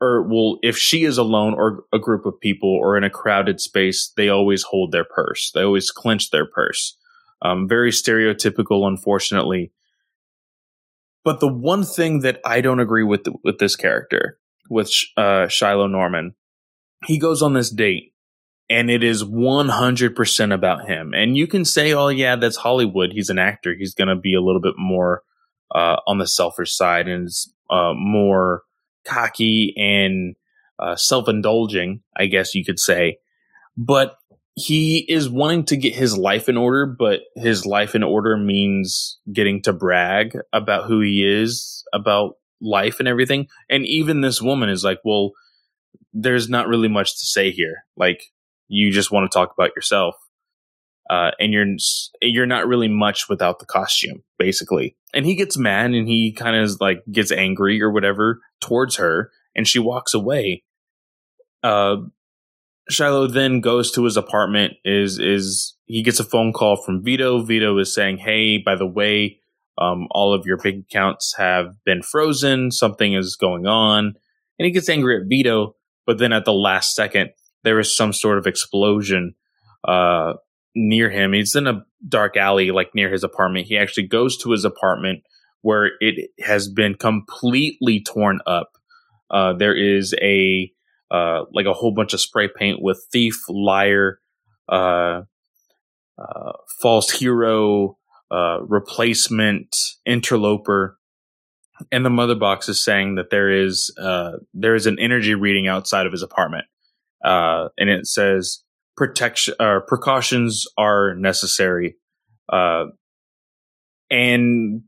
or 0.00 0.22
well 0.22 0.58
if 0.62 0.76
she 0.76 1.04
is 1.04 1.16
alone 1.16 1.54
or 1.54 1.84
a 1.92 1.98
group 1.98 2.26
of 2.26 2.40
people 2.40 2.68
or 2.68 2.96
in 2.96 3.04
a 3.04 3.10
crowded 3.10 3.60
space 3.60 4.12
they 4.16 4.28
always 4.28 4.64
hold 4.64 4.92
their 4.92 5.04
purse. 5.04 5.50
They 5.54 5.62
always 5.62 5.90
clench 5.90 6.30
their 6.30 6.46
purse 6.46 6.96
um, 7.42 7.68
very 7.68 7.90
stereotypical 7.90 8.86
unfortunately. 8.86 9.72
But 11.24 11.40
the 11.40 11.52
one 11.52 11.84
thing 11.84 12.20
that 12.20 12.40
i 12.44 12.60
don't 12.60 12.80
agree 12.80 13.04
with 13.04 13.24
the, 13.24 13.34
with 13.44 13.58
this 13.58 13.76
character 13.76 14.38
with 14.68 14.90
uh, 15.16 15.48
shiloh 15.48 15.86
norman 15.86 16.34
he 17.06 17.18
goes 17.18 17.42
on 17.42 17.52
this 17.52 17.70
date 17.70 18.12
and 18.70 18.90
it 18.90 19.04
is 19.04 19.22
100% 19.22 20.54
about 20.54 20.88
him. 20.88 21.12
And 21.14 21.36
you 21.36 21.46
can 21.46 21.64
say 21.64 21.92
oh 21.92 22.08
yeah 22.08 22.36
that's 22.36 22.56
hollywood. 22.56 23.12
He's 23.12 23.28
an 23.28 23.38
actor. 23.38 23.74
He's 23.78 23.94
going 23.94 24.08
to 24.08 24.16
be 24.16 24.34
a 24.34 24.40
little 24.40 24.60
bit 24.60 24.74
more 24.78 25.22
uh, 25.74 25.96
on 26.06 26.18
the 26.18 26.26
selfish 26.26 26.74
side 26.74 27.08
and 27.08 27.26
is 27.26 27.52
uh, 27.70 27.92
more 27.94 28.62
cocky 29.04 29.74
and 29.76 30.36
uh, 30.78 30.96
self 30.96 31.28
indulging, 31.28 32.02
I 32.16 32.26
guess 32.26 32.54
you 32.54 32.64
could 32.64 32.78
say. 32.78 33.18
But 33.76 34.16
he 34.54 34.98
is 35.08 35.28
wanting 35.28 35.64
to 35.66 35.76
get 35.76 35.94
his 35.94 36.16
life 36.16 36.48
in 36.48 36.56
order, 36.56 36.86
but 36.86 37.20
his 37.36 37.64
life 37.64 37.94
in 37.94 38.02
order 38.02 38.36
means 38.36 39.18
getting 39.32 39.62
to 39.62 39.72
brag 39.72 40.38
about 40.52 40.86
who 40.86 41.00
he 41.00 41.24
is, 41.24 41.84
about 41.92 42.36
life 42.60 42.98
and 42.98 43.08
everything. 43.08 43.48
And 43.70 43.86
even 43.86 44.20
this 44.20 44.42
woman 44.42 44.68
is 44.68 44.84
like, 44.84 44.98
well, 45.04 45.32
there's 46.12 46.48
not 46.48 46.68
really 46.68 46.88
much 46.88 47.18
to 47.18 47.26
say 47.26 47.50
here. 47.50 47.84
Like, 47.96 48.32
you 48.68 48.90
just 48.90 49.10
want 49.10 49.30
to 49.30 49.34
talk 49.34 49.52
about 49.56 49.74
yourself 49.76 50.16
uh, 51.10 51.30
and 51.38 51.52
you're 51.52 51.66
you're 52.20 52.46
not 52.46 52.66
really 52.66 52.88
much 52.88 53.28
without 53.28 53.58
the 53.58 53.66
costume, 53.66 54.22
basically. 54.38 54.96
And 55.12 55.26
he 55.26 55.34
gets 55.34 55.58
mad 55.58 55.92
and 55.92 56.08
he 56.08 56.32
kind 56.32 56.56
of 56.56 56.80
like 56.80 57.02
gets 57.10 57.30
angry 57.30 57.82
or 57.82 57.90
whatever 57.90 58.40
towards 58.60 58.96
her, 58.96 59.30
and 59.54 59.68
she 59.68 59.78
walks 59.78 60.14
away. 60.14 60.62
Uh, 61.62 61.96
Shiloh 62.88 63.28
then 63.28 63.60
goes 63.60 63.90
to 63.92 64.04
his 64.04 64.16
apartment. 64.16 64.74
Is 64.84 65.18
is 65.18 65.76
he 65.86 66.02
gets 66.02 66.20
a 66.20 66.24
phone 66.24 66.52
call 66.52 66.76
from 66.76 67.02
Vito? 67.02 67.42
Vito 67.44 67.78
is 67.78 67.94
saying, 67.94 68.18
"Hey, 68.18 68.58
by 68.58 68.74
the 68.74 68.86
way, 68.86 69.38
um, 69.78 70.08
all 70.10 70.34
of 70.34 70.46
your 70.46 70.58
big 70.58 70.80
accounts 70.80 71.34
have 71.36 71.74
been 71.84 72.02
frozen. 72.02 72.70
Something 72.70 73.14
is 73.14 73.36
going 73.36 73.66
on." 73.66 74.14
And 74.58 74.66
he 74.66 74.72
gets 74.72 74.88
angry 74.88 75.16
at 75.16 75.28
Vito, 75.28 75.76
but 76.06 76.18
then 76.18 76.32
at 76.32 76.44
the 76.44 76.52
last 76.52 76.94
second, 76.94 77.30
there 77.64 77.78
is 77.78 77.96
some 77.96 78.12
sort 78.12 78.38
of 78.38 78.46
explosion 78.46 79.34
uh, 79.86 80.34
near 80.74 81.10
him. 81.10 81.32
He's 81.32 81.54
in 81.54 81.66
a 81.66 81.84
dark 82.08 82.36
alley, 82.36 82.70
like 82.70 82.94
near 82.94 83.10
his 83.10 83.24
apartment. 83.24 83.66
He 83.66 83.78
actually 83.78 84.06
goes 84.08 84.36
to 84.38 84.50
his 84.50 84.64
apartment 84.64 85.22
where 85.62 85.90
it 86.00 86.30
has 86.40 86.68
been 86.68 86.94
completely 86.94 88.02
torn 88.02 88.40
up. 88.46 88.72
Uh, 89.30 89.52
there 89.52 89.74
is 89.74 90.14
a 90.20 90.72
uh, 91.12 91.44
like 91.52 91.66
a 91.66 91.74
whole 91.74 91.92
bunch 91.92 92.14
of 92.14 92.20
spray 92.20 92.48
paint 92.48 92.80
with 92.80 93.06
thief, 93.12 93.42
liar, 93.48 94.18
uh, 94.68 95.22
uh 96.18 96.52
false 96.80 97.10
hero, 97.10 97.98
uh, 98.30 98.60
replacement, 98.62 99.76
interloper, 100.06 100.98
and 101.90 102.04
the 102.04 102.10
mother 102.10 102.34
box 102.34 102.68
is 102.68 102.82
saying 102.82 103.16
that 103.16 103.30
there 103.30 103.50
is 103.50 103.94
uh, 103.98 104.32
there 104.54 104.74
is 104.74 104.86
an 104.86 104.98
energy 104.98 105.34
reading 105.34 105.68
outside 105.68 106.06
of 106.06 106.12
his 106.12 106.22
apartment, 106.22 106.64
and 107.22 107.90
it 107.90 108.06
says 108.06 108.62
protection 108.96 109.54
precautions 109.86 110.66
are 110.78 111.14
necessary. 111.14 111.96
And 114.10 114.82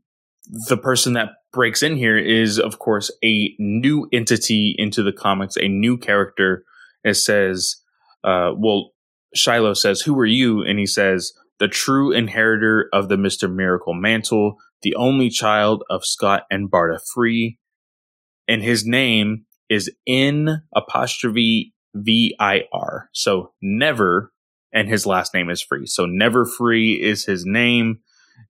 the 0.45 0.77
person 0.77 1.13
that 1.13 1.29
breaks 1.53 1.83
in 1.83 1.95
here 1.95 2.17
is, 2.17 2.59
of 2.59 2.79
course, 2.79 3.11
a 3.23 3.55
new 3.59 4.07
entity 4.13 4.75
into 4.77 5.03
the 5.03 5.13
comics, 5.13 5.57
a 5.57 5.67
new 5.67 5.97
character. 5.97 6.63
It 7.03 7.15
says, 7.15 7.77
uh, 8.23 8.51
well, 8.57 8.91
Shiloh 9.35 9.73
says, 9.73 10.01
Who 10.01 10.17
are 10.19 10.25
you? 10.25 10.63
And 10.63 10.79
he 10.79 10.85
says, 10.87 11.33
The 11.59 11.67
true 11.67 12.11
inheritor 12.11 12.89
of 12.93 13.09
the 13.09 13.15
Mr. 13.17 13.53
Miracle 13.53 13.93
mantle, 13.93 14.57
the 14.81 14.95
only 14.95 15.29
child 15.29 15.83
of 15.89 16.05
Scott 16.05 16.43
and 16.51 16.71
Barda 16.71 16.99
Free. 17.13 17.57
and 18.47 18.63
his 18.63 18.85
name 18.85 19.45
is 19.69 19.91
N 20.07 20.63
apostrophe 20.75 21.73
V 21.95 22.35
I 22.39 22.63
R. 22.73 23.09
So 23.13 23.53
never, 23.61 24.31
and 24.73 24.89
his 24.89 25.05
last 25.05 25.33
name 25.33 25.49
is 25.49 25.61
free. 25.61 25.85
So 25.87 26.05
never 26.05 26.45
free 26.45 27.01
is 27.01 27.25
his 27.25 27.45
name. 27.45 27.99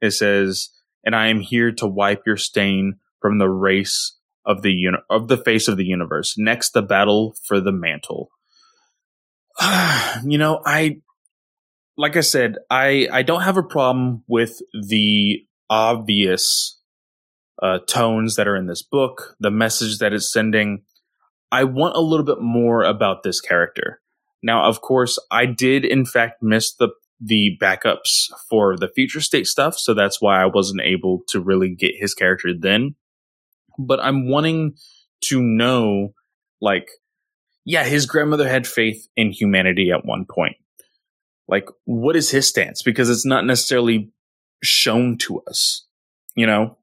It 0.01 0.11
says, 0.11 0.69
and 1.05 1.15
I 1.15 1.27
am 1.27 1.39
here 1.39 1.71
to 1.73 1.87
wipe 1.87 2.23
your 2.25 2.37
stain 2.37 2.95
from 3.21 3.37
the 3.37 3.49
race 3.49 4.17
of 4.45 4.61
the 4.61 4.71
uni- 4.71 4.97
of 5.09 5.27
the 5.27 5.37
face 5.37 5.67
of 5.67 5.77
the 5.77 5.85
universe. 5.85 6.35
Next, 6.37 6.71
the 6.71 6.81
battle 6.81 7.35
for 7.47 7.59
the 7.59 7.71
mantle. 7.71 8.29
you 10.23 10.37
know, 10.37 10.61
I 10.65 11.01
like 11.97 12.17
I 12.17 12.21
said, 12.21 12.55
I 12.69 13.07
I 13.11 13.23
don't 13.23 13.41
have 13.41 13.57
a 13.57 13.63
problem 13.63 14.23
with 14.27 14.59
the 14.73 15.45
obvious 15.69 16.79
uh, 17.61 17.79
tones 17.87 18.35
that 18.35 18.47
are 18.47 18.55
in 18.55 18.67
this 18.67 18.81
book, 18.81 19.35
the 19.39 19.51
message 19.51 19.99
that 19.99 20.13
it's 20.13 20.31
sending. 20.31 20.83
I 21.51 21.63
want 21.63 21.95
a 21.95 22.01
little 22.01 22.25
bit 22.25 22.41
more 22.41 22.83
about 22.83 23.23
this 23.23 23.39
character. 23.39 24.01
Now, 24.43 24.65
of 24.65 24.81
course, 24.81 25.17
I 25.31 25.45
did 25.45 25.85
in 25.85 26.05
fact 26.05 26.43
miss 26.43 26.73
the 26.73 26.89
the 27.19 27.57
backups 27.61 28.29
for 28.49 28.77
the 28.77 28.89
future 28.89 29.21
state 29.21 29.47
stuff, 29.47 29.77
so 29.77 29.93
that's 29.93 30.21
why 30.21 30.41
I 30.41 30.47
wasn't 30.47 30.81
able 30.81 31.23
to 31.29 31.39
really 31.39 31.73
get 31.73 31.95
his 31.97 32.13
character 32.13 32.49
then. 32.57 32.95
But 33.79 33.99
I'm 34.01 34.29
wanting 34.29 34.75
to 35.25 35.41
know, 35.41 36.13
like, 36.61 36.89
yeah, 37.65 37.83
his 37.83 38.05
grandmother 38.05 38.47
had 38.47 38.67
faith 38.67 39.07
in 39.15 39.31
humanity 39.31 39.91
at 39.91 40.05
one 40.05 40.25
point. 40.29 40.57
Like, 41.47 41.69
what 41.85 42.15
is 42.15 42.29
his 42.29 42.47
stance? 42.47 42.81
Because 42.81 43.09
it's 43.09 43.25
not 43.25 43.45
necessarily 43.45 44.11
shown 44.63 45.17
to 45.19 45.41
us, 45.41 45.85
you 46.35 46.45
know? 46.47 46.77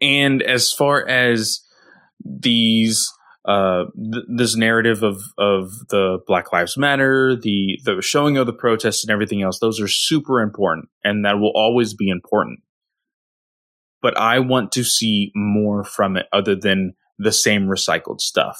And 0.00 0.42
as 0.42 0.72
far 0.72 1.06
as 1.06 1.60
these, 2.24 3.12
uh, 3.46 3.84
th- 3.94 4.24
this 4.28 4.56
narrative 4.56 5.02
of, 5.02 5.22
of 5.38 5.70
the 5.90 6.18
Black 6.26 6.52
Lives 6.52 6.76
Matter, 6.76 7.36
the, 7.36 7.78
the 7.84 8.02
showing 8.02 8.36
of 8.36 8.46
the 8.46 8.52
protests 8.52 9.04
and 9.04 9.10
everything 9.10 9.42
else, 9.42 9.60
those 9.60 9.80
are 9.80 9.88
super 9.88 10.40
important 10.40 10.88
and 11.04 11.24
that 11.24 11.38
will 11.38 11.52
always 11.54 11.94
be 11.94 12.08
important. 12.08 12.60
But 14.02 14.18
I 14.18 14.40
want 14.40 14.72
to 14.72 14.84
see 14.84 15.30
more 15.34 15.84
from 15.84 16.16
it 16.16 16.26
other 16.32 16.56
than 16.56 16.94
the 17.18 17.32
same 17.32 17.66
recycled 17.66 18.20
stuff 18.20 18.58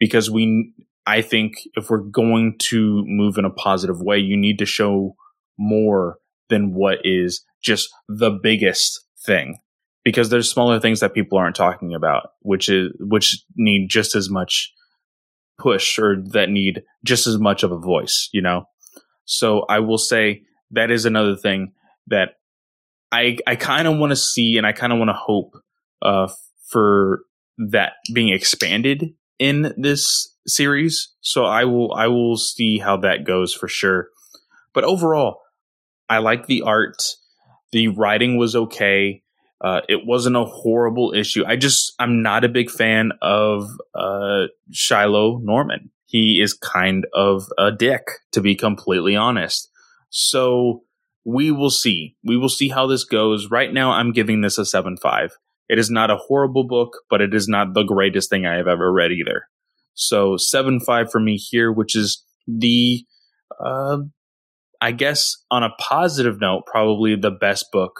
because 0.00 0.30
we, 0.30 0.72
I 1.06 1.20
think 1.20 1.54
if 1.74 1.90
we're 1.90 1.98
going 1.98 2.56
to 2.70 3.04
move 3.06 3.36
in 3.36 3.44
a 3.44 3.50
positive 3.50 4.00
way, 4.00 4.18
you 4.18 4.36
need 4.36 4.58
to 4.58 4.66
show 4.66 5.16
more 5.58 6.16
than 6.48 6.74
what 6.74 6.98
is 7.04 7.44
just 7.62 7.90
the 8.08 8.30
biggest 8.30 9.04
thing 9.24 9.58
because 10.04 10.30
there's 10.30 10.50
smaller 10.50 10.80
things 10.80 11.00
that 11.00 11.14
people 11.14 11.38
aren't 11.38 11.56
talking 11.56 11.94
about 11.94 12.30
which 12.40 12.68
is 12.68 12.92
which 13.00 13.42
need 13.56 13.88
just 13.88 14.14
as 14.14 14.28
much 14.28 14.72
push 15.58 15.98
or 15.98 16.16
that 16.32 16.48
need 16.48 16.82
just 17.04 17.26
as 17.26 17.38
much 17.38 17.62
of 17.62 17.72
a 17.72 17.78
voice 17.78 18.28
you 18.32 18.42
know? 18.42 18.64
So 19.24 19.64
i 19.68 19.78
will 19.78 19.98
say 19.98 20.42
that 20.72 20.90
is 20.90 21.04
another 21.04 21.36
thing 21.36 21.72
that 22.08 22.30
i 23.10 23.38
i 23.46 23.56
kind 23.56 23.86
of 23.86 23.98
want 23.98 24.10
to 24.10 24.16
see 24.16 24.58
and 24.58 24.66
i 24.66 24.72
kind 24.72 24.92
of 24.92 24.98
want 24.98 25.10
to 25.10 25.14
hope 25.14 25.54
uh 26.02 26.28
for 26.68 27.20
that 27.58 27.92
being 28.12 28.30
expanded 28.30 29.14
in 29.38 29.74
this 29.76 30.34
series. 30.46 31.12
So 31.20 31.44
i 31.44 31.64
will 31.64 31.92
i 31.94 32.06
will 32.06 32.36
see 32.36 32.78
how 32.78 32.96
that 32.98 33.24
goes 33.24 33.54
for 33.54 33.68
sure. 33.68 34.08
But 34.74 34.84
overall 34.84 35.40
i 36.08 36.18
like 36.18 36.46
the 36.46 36.62
art. 36.62 37.02
The 37.72 37.88
writing 37.88 38.36
was 38.36 38.54
okay 38.54 39.21
uh, 39.62 39.80
it 39.88 40.04
wasn't 40.04 40.36
a 40.36 40.44
horrible 40.44 41.14
issue. 41.14 41.44
I 41.46 41.56
just 41.56 41.94
I'm 41.98 42.22
not 42.22 42.44
a 42.44 42.48
big 42.48 42.70
fan 42.70 43.12
of 43.22 43.68
uh, 43.94 44.46
Shiloh 44.72 45.38
Norman. 45.38 45.90
He 46.06 46.40
is 46.42 46.52
kind 46.52 47.06
of 47.14 47.44
a 47.56 47.70
dick, 47.72 48.02
to 48.32 48.40
be 48.40 48.54
completely 48.54 49.16
honest. 49.16 49.70
So 50.10 50.82
we 51.24 51.50
will 51.52 51.70
see. 51.70 52.16
We 52.24 52.36
will 52.36 52.48
see 52.48 52.68
how 52.68 52.86
this 52.86 53.04
goes. 53.04 53.50
Right 53.50 53.72
now, 53.72 53.92
I'm 53.92 54.12
giving 54.12 54.40
this 54.40 54.58
a 54.58 54.66
seven 54.66 54.96
five. 54.96 55.30
It 55.68 55.78
is 55.78 55.88
not 55.88 56.10
a 56.10 56.16
horrible 56.16 56.64
book, 56.64 56.98
but 57.08 57.20
it 57.20 57.32
is 57.32 57.48
not 57.48 57.72
the 57.72 57.84
greatest 57.84 58.28
thing 58.28 58.44
I 58.44 58.56
have 58.56 58.66
ever 58.66 58.92
read 58.92 59.12
either. 59.12 59.44
So 59.94 60.36
seven 60.36 60.80
five 60.80 61.10
for 61.10 61.20
me 61.20 61.36
here, 61.36 61.72
which 61.72 61.94
is 61.94 62.24
the, 62.46 63.04
uh, 63.64 63.98
I 64.80 64.92
guess 64.92 65.36
on 65.50 65.62
a 65.62 65.70
positive 65.78 66.40
note, 66.40 66.64
probably 66.66 67.14
the 67.14 67.30
best 67.30 67.66
book 67.72 67.92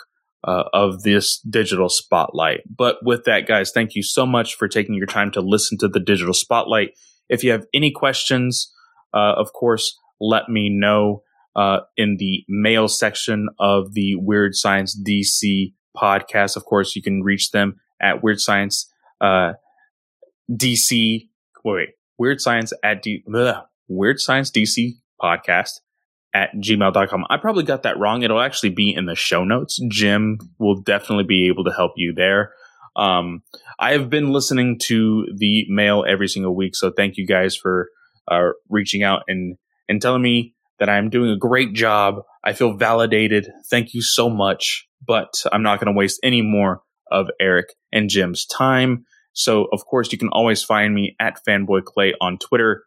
uh, 0.45 0.65
of 0.73 1.03
this 1.03 1.39
digital 1.41 1.89
spotlight. 1.89 2.61
But 2.67 2.97
with 3.05 3.25
that, 3.25 3.47
guys, 3.47 3.71
thank 3.71 3.95
you 3.95 4.03
so 4.03 4.27
much 4.27 4.55
for 4.55 4.69
taking 4.69 4.95
your 4.95 5.07
time 5.07 5.31
to 5.33 5.41
listen 5.41 5.79
to 5.79 5.89
the 5.89 6.01
digital 6.01 6.35
spotlight. 6.35 6.91
If 7.29 7.45
you 7.45 7.53
have 7.53 7.67
any 7.73 7.91
questions, 7.91 8.73
uh, 9.15 9.35
of 9.37 9.53
course, 9.53 9.99
let 10.21 10.49
me 10.49 10.69
know 10.69 11.23
uh, 11.55 11.81
in 11.97 12.17
the 12.19 12.45
mail 12.49 12.89
section 12.89 13.49
of 13.59 13.95
the 13.95 14.17
Weird 14.17 14.55
Science 14.55 14.99
DC 15.01 15.75
podcast. 15.97 16.57
Of 16.57 16.65
course, 16.65 16.97
you 16.97 17.03
can 17.03 17.23
reach 17.23 17.51
them 17.51 17.77
at 18.01 18.23
Weird 18.23 18.41
Science 18.41 18.91
uh, 19.21 19.53
DC. 20.51 21.29
Wait, 21.65 21.75
wait, 21.75 21.89
Weird 22.19 22.41
Science 22.41 22.73
at 22.83 23.03
D, 23.03 23.23
bleh, 23.29 23.63
Weird 23.89 24.19
Science 24.19 24.51
DC 24.51 24.95
podcast 25.21 25.81
at 26.35 26.51
gmail.com. 26.57 27.25
I 27.29 27.37
probably 27.37 27.65
got 27.65 27.83
that 27.83 27.99
wrong. 27.99 28.23
It'll 28.23 28.41
actually 28.41 28.71
be 28.71 28.95
in 28.95 29.07
the 29.07 29.15
show 29.15 29.45
notes. 29.45 29.79
Jim 29.89 30.39
will 30.59 30.81
definitely 30.81 31.25
be 31.25 31.49
able 31.49 31.65
to 31.65 31.73
help 31.73 31.93
you 31.97 32.13
there. 32.15 32.53
Um, 32.97 33.43
I 33.79 33.93
have 33.93 34.11
been 34.11 34.33
listening 34.33 34.79
to 34.85 35.27
the 35.35 35.65
mail 35.69 36.05
every 36.07 36.29
single 36.29 36.55
week, 36.55 36.77
so 36.77 36.91
thank 36.91 37.17
you 37.17 37.27
guys 37.27 37.57
for 37.57 37.89
uh, 38.31 38.51
reaching 38.69 39.03
out 39.03 39.23
and 39.29 39.57
and 39.89 40.01
telling 40.01 40.23
me 40.23 40.55
that 40.79 40.89
I'm 40.89 41.11
doing 41.11 41.31
a 41.31 41.37
great 41.37 41.75
job. 41.75 42.23
I 42.45 42.53
feel 42.53 42.77
validated. 42.77 43.49
Thank 43.71 43.95
you 43.95 44.03
so 44.03 44.29
much. 44.29 44.87
But 45.07 45.43
I'm 45.53 45.63
not 45.63 45.81
going 45.81 45.93
to 45.93 45.99
waste 45.99 46.21
any 46.23 46.43
more 46.43 46.83
of 47.11 47.29
Eric 47.41 47.75
and 47.93 48.09
Jim's 48.09 48.47
time. 48.47 49.05
So, 49.33 49.67
of 49.73 49.85
course, 49.87 50.13
you 50.13 50.19
can 50.19 50.29
always 50.29 50.63
find 50.63 50.95
me 50.95 51.17
at 51.19 51.39
Fanboy 51.47 51.85
Clay 51.85 52.15
on 52.21 52.39
Twitter 52.39 52.85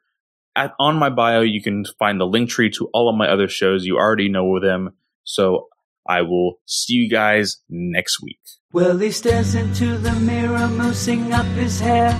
at, 0.55 0.73
on 0.79 0.97
my 0.97 1.09
bio, 1.09 1.41
you 1.41 1.61
can 1.61 1.85
find 1.99 2.19
the 2.19 2.25
link 2.25 2.49
tree 2.49 2.69
to 2.71 2.89
all 2.93 3.09
of 3.09 3.15
my 3.15 3.27
other 3.27 3.47
shows. 3.47 3.85
You 3.85 3.97
already 3.97 4.29
know 4.29 4.59
them. 4.59 4.91
So 5.23 5.67
I 6.07 6.21
will 6.21 6.59
see 6.65 6.93
you 6.93 7.09
guys 7.09 7.61
next 7.69 8.21
week. 8.21 8.39
Well, 8.71 8.97
he 8.97 9.11
stares 9.11 9.55
into 9.55 9.97
the 9.97 10.13
mirror, 10.13 10.67
moosing 10.67 11.31
up 11.31 11.45
his 11.57 11.79
hair. 11.79 12.11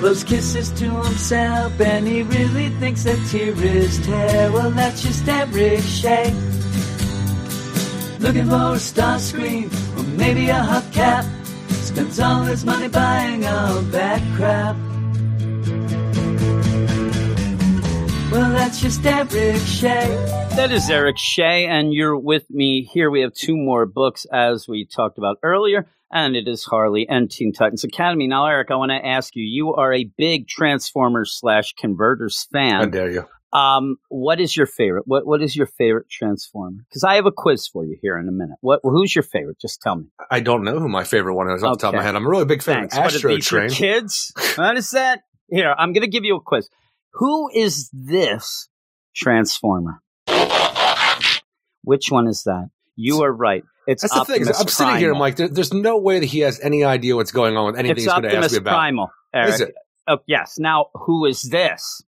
Blows 0.00 0.24
kisses 0.24 0.70
to 0.72 0.90
himself, 0.90 1.78
and 1.80 2.06
he 2.06 2.22
really 2.22 2.70
thinks 2.80 3.04
that 3.04 3.18
tear 3.28 3.52
is 3.62 4.04
tear. 4.04 4.50
Well, 4.50 4.70
that's 4.70 5.02
just 5.02 5.24
Shea. 5.24 6.32
Looking 8.18 8.46
for 8.46 8.74
a 8.74 8.78
star 8.78 9.18
screen, 9.18 9.70
or 9.96 10.02
maybe 10.02 10.48
a 10.48 10.54
hubcap. 10.54 11.24
Spends 11.70 12.18
all 12.20 12.42
his 12.42 12.64
money 12.64 12.88
buying 12.88 13.44
all 13.46 13.80
that 13.92 14.22
crap. 14.36 14.76
Well, 18.30 18.52
that's 18.52 18.80
just 18.80 19.04
Eric 19.04 19.60
Shea. 19.66 20.06
That 20.54 20.70
is 20.70 20.88
Eric 20.88 21.18
Shea, 21.18 21.66
and 21.66 21.92
you're 21.92 22.16
with 22.16 22.48
me 22.48 22.84
here. 22.84 23.10
We 23.10 23.22
have 23.22 23.34
two 23.34 23.56
more 23.56 23.86
books, 23.86 24.24
as 24.32 24.68
we 24.68 24.86
talked 24.86 25.18
about 25.18 25.38
earlier, 25.42 25.88
and 26.12 26.36
it 26.36 26.46
is 26.46 26.62
Harley 26.62 27.08
and 27.08 27.28
Teen 27.28 27.52
Titans 27.52 27.82
Academy. 27.82 28.28
Now, 28.28 28.46
Eric, 28.46 28.70
I 28.70 28.76
want 28.76 28.90
to 28.92 29.04
ask 29.04 29.34
you: 29.34 29.42
you 29.42 29.74
are 29.74 29.92
a 29.92 30.04
big 30.16 30.46
Transformers 30.46 31.36
slash 31.40 31.72
Converters 31.72 32.46
fan. 32.52 32.74
How 32.80 32.84
dare 32.86 33.10
you? 33.10 33.24
Um, 33.52 33.96
what 34.10 34.40
is 34.40 34.56
your 34.56 34.66
favorite? 34.66 35.08
What 35.08 35.26
What 35.26 35.42
is 35.42 35.56
your 35.56 35.66
favorite 35.66 36.08
Transformer? 36.08 36.84
Because 36.88 37.02
I 37.02 37.16
have 37.16 37.26
a 37.26 37.32
quiz 37.32 37.66
for 37.66 37.84
you 37.84 37.96
here 38.00 38.16
in 38.16 38.28
a 38.28 38.32
minute. 38.32 38.58
What 38.60 38.78
Who's 38.84 39.12
your 39.12 39.24
favorite? 39.24 39.58
Just 39.60 39.82
tell 39.82 39.96
me. 39.96 40.04
I 40.30 40.38
don't 40.38 40.62
know 40.62 40.78
who 40.78 40.88
my 40.88 41.02
favorite 41.02 41.34
one 41.34 41.50
is 41.50 41.64
off 41.64 41.78
the 41.78 41.82
top 41.82 41.94
of 41.94 41.98
my 41.98 42.04
head. 42.04 42.14
I'm 42.14 42.24
a 42.26 42.30
really 42.30 42.44
big 42.44 42.62
fan 42.62 42.82
Thanks. 42.82 42.94
of 42.96 43.02
What 43.02 43.12
are 43.12 43.16
Astro 43.16 43.34
these, 43.34 43.50
your 43.50 43.60
Train. 43.62 43.70
kids. 43.70 44.32
What 44.54 44.76
is 44.76 44.92
that? 44.92 45.22
Here, 45.50 45.74
I'm 45.76 45.92
going 45.92 46.02
to 46.02 46.08
give 46.08 46.24
you 46.24 46.36
a 46.36 46.40
quiz. 46.40 46.68
Who 47.14 47.50
is 47.54 47.90
this 47.92 48.68
Transformer? 49.14 50.00
Which 51.82 52.10
one 52.10 52.26
is 52.28 52.42
that? 52.44 52.70
You 52.96 53.22
are 53.22 53.32
right. 53.32 53.64
It's 53.86 54.02
That's 54.02 54.14
the 54.14 54.24
thing. 54.24 54.46
I'm 54.46 54.68
sitting 54.68 54.96
here, 54.96 55.12
I'm 55.12 55.18
like, 55.18 55.36
there, 55.36 55.48
there's 55.48 55.72
no 55.72 55.98
way 55.98 56.20
that 56.20 56.26
he 56.26 56.40
has 56.40 56.60
any 56.60 56.84
idea 56.84 57.16
what's 57.16 57.32
going 57.32 57.56
on 57.56 57.66
with 57.66 57.76
anything 57.76 57.96
it's 57.96 58.04
he's 58.04 58.12
going 58.12 58.22
to 58.22 58.28
ask 58.28 58.36
Optimus 58.36 58.52
me 58.52 58.58
about. 58.58 58.70
Primal. 58.70 59.10
Eric. 59.34 59.54
Is 59.54 59.60
it? 59.62 59.74
Oh, 60.06 60.18
yes. 60.26 60.58
Now, 60.58 60.86
who 60.94 61.24
is 61.24 61.42
this? 61.42 62.02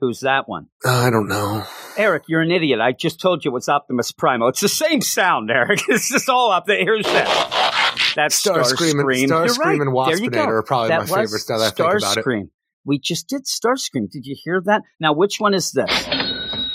Who's 0.00 0.20
that 0.20 0.48
one? 0.48 0.68
Uh, 0.84 0.90
I 0.90 1.10
don't 1.10 1.28
know. 1.28 1.64
Eric, 1.96 2.24
you're 2.26 2.40
an 2.40 2.50
idiot. 2.50 2.80
I 2.80 2.92
just 2.92 3.20
told 3.20 3.44
you 3.44 3.54
it's 3.56 3.68
Optimus 3.68 4.12
Primal. 4.12 4.48
It's 4.48 4.60
the 4.60 4.68
same 4.68 5.00
sound, 5.02 5.50
Eric. 5.50 5.80
It's 5.88 6.08
just 6.08 6.28
all 6.28 6.52
up 6.52 6.66
there. 6.66 6.78
Here's 6.78 7.04
that. 7.04 8.12
That's 8.16 8.34
Star 8.34 8.60
Starscream. 8.60 9.00
Scream 9.00 9.00
and- 9.00 9.18
You're 9.20 9.48
Starscream 9.48 9.82
and 9.82 9.94
There 9.94 10.22
you 10.24 10.30
go. 10.30 10.38
Waspinator 10.46 10.48
are 10.48 10.62
probably 10.62 10.88
that 10.88 11.00
my 11.00 11.06
favorites 11.06 11.48
now 11.50 11.58
that 11.58 11.66
I 11.66 11.70
think 11.70 11.94
about 11.98 12.16
it. 12.18 12.50
We 12.84 12.98
just 12.98 13.28
did 13.28 13.44
Starscream. 13.44 14.10
Did 14.10 14.26
you 14.26 14.36
hear 14.38 14.60
that? 14.64 14.82
Now, 14.98 15.12
which 15.12 15.36
one 15.38 15.54
is 15.54 15.72
this? 15.72 15.90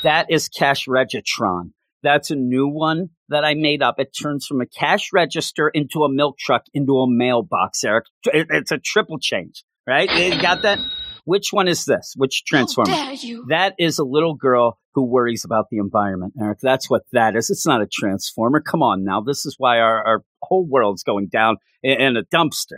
That 0.03 0.27
is 0.29 0.47
Cash 0.47 0.87
Regitron. 0.87 1.71
That's 2.03 2.29
a 2.29 2.35
new 2.35 2.67
one 2.67 3.09
that 3.29 3.43
I 3.43 3.55
made 3.55 3.81
up. 3.81 3.95
It 3.97 4.11
turns 4.21 4.45
from 4.45 4.61
a 4.61 4.67
cash 4.67 5.09
register 5.11 5.69
into 5.69 6.03
a 6.03 6.11
milk 6.11 6.37
truck 6.37 6.63
into 6.73 6.99
a 6.99 7.09
mailbox, 7.09 7.83
Eric. 7.83 8.05
It's 8.25 8.71
a 8.71 8.77
triple 8.77 9.17
change, 9.17 9.63
right? 9.87 10.09
You 10.11 10.39
got 10.39 10.61
that? 10.61 10.77
Which 11.23 11.51
one 11.51 11.67
is 11.67 11.85
this? 11.85 12.13
Which 12.15 12.43
transformer? 12.45 12.91
dare 12.91 13.13
you. 13.13 13.45
That 13.49 13.73
is 13.79 13.97
a 13.97 14.03
little 14.03 14.35
girl 14.35 14.77
who 14.93 15.03
worries 15.03 15.43
about 15.43 15.69
the 15.71 15.77
environment, 15.77 16.33
Eric. 16.39 16.59
That's 16.61 16.87
what 16.87 17.01
that 17.11 17.35
is. 17.35 17.49
It's 17.49 17.65
not 17.65 17.81
a 17.81 17.87
transformer. 17.91 18.61
Come 18.61 18.83
on 18.83 19.03
now. 19.03 19.21
This 19.21 19.43
is 19.45 19.55
why 19.57 19.79
our, 19.79 20.05
our 20.05 20.23
whole 20.43 20.67
world's 20.67 21.01
going 21.01 21.27
down 21.27 21.57
in, 21.81 21.99
in 21.99 22.17
a 22.17 22.23
dumpster. 22.23 22.77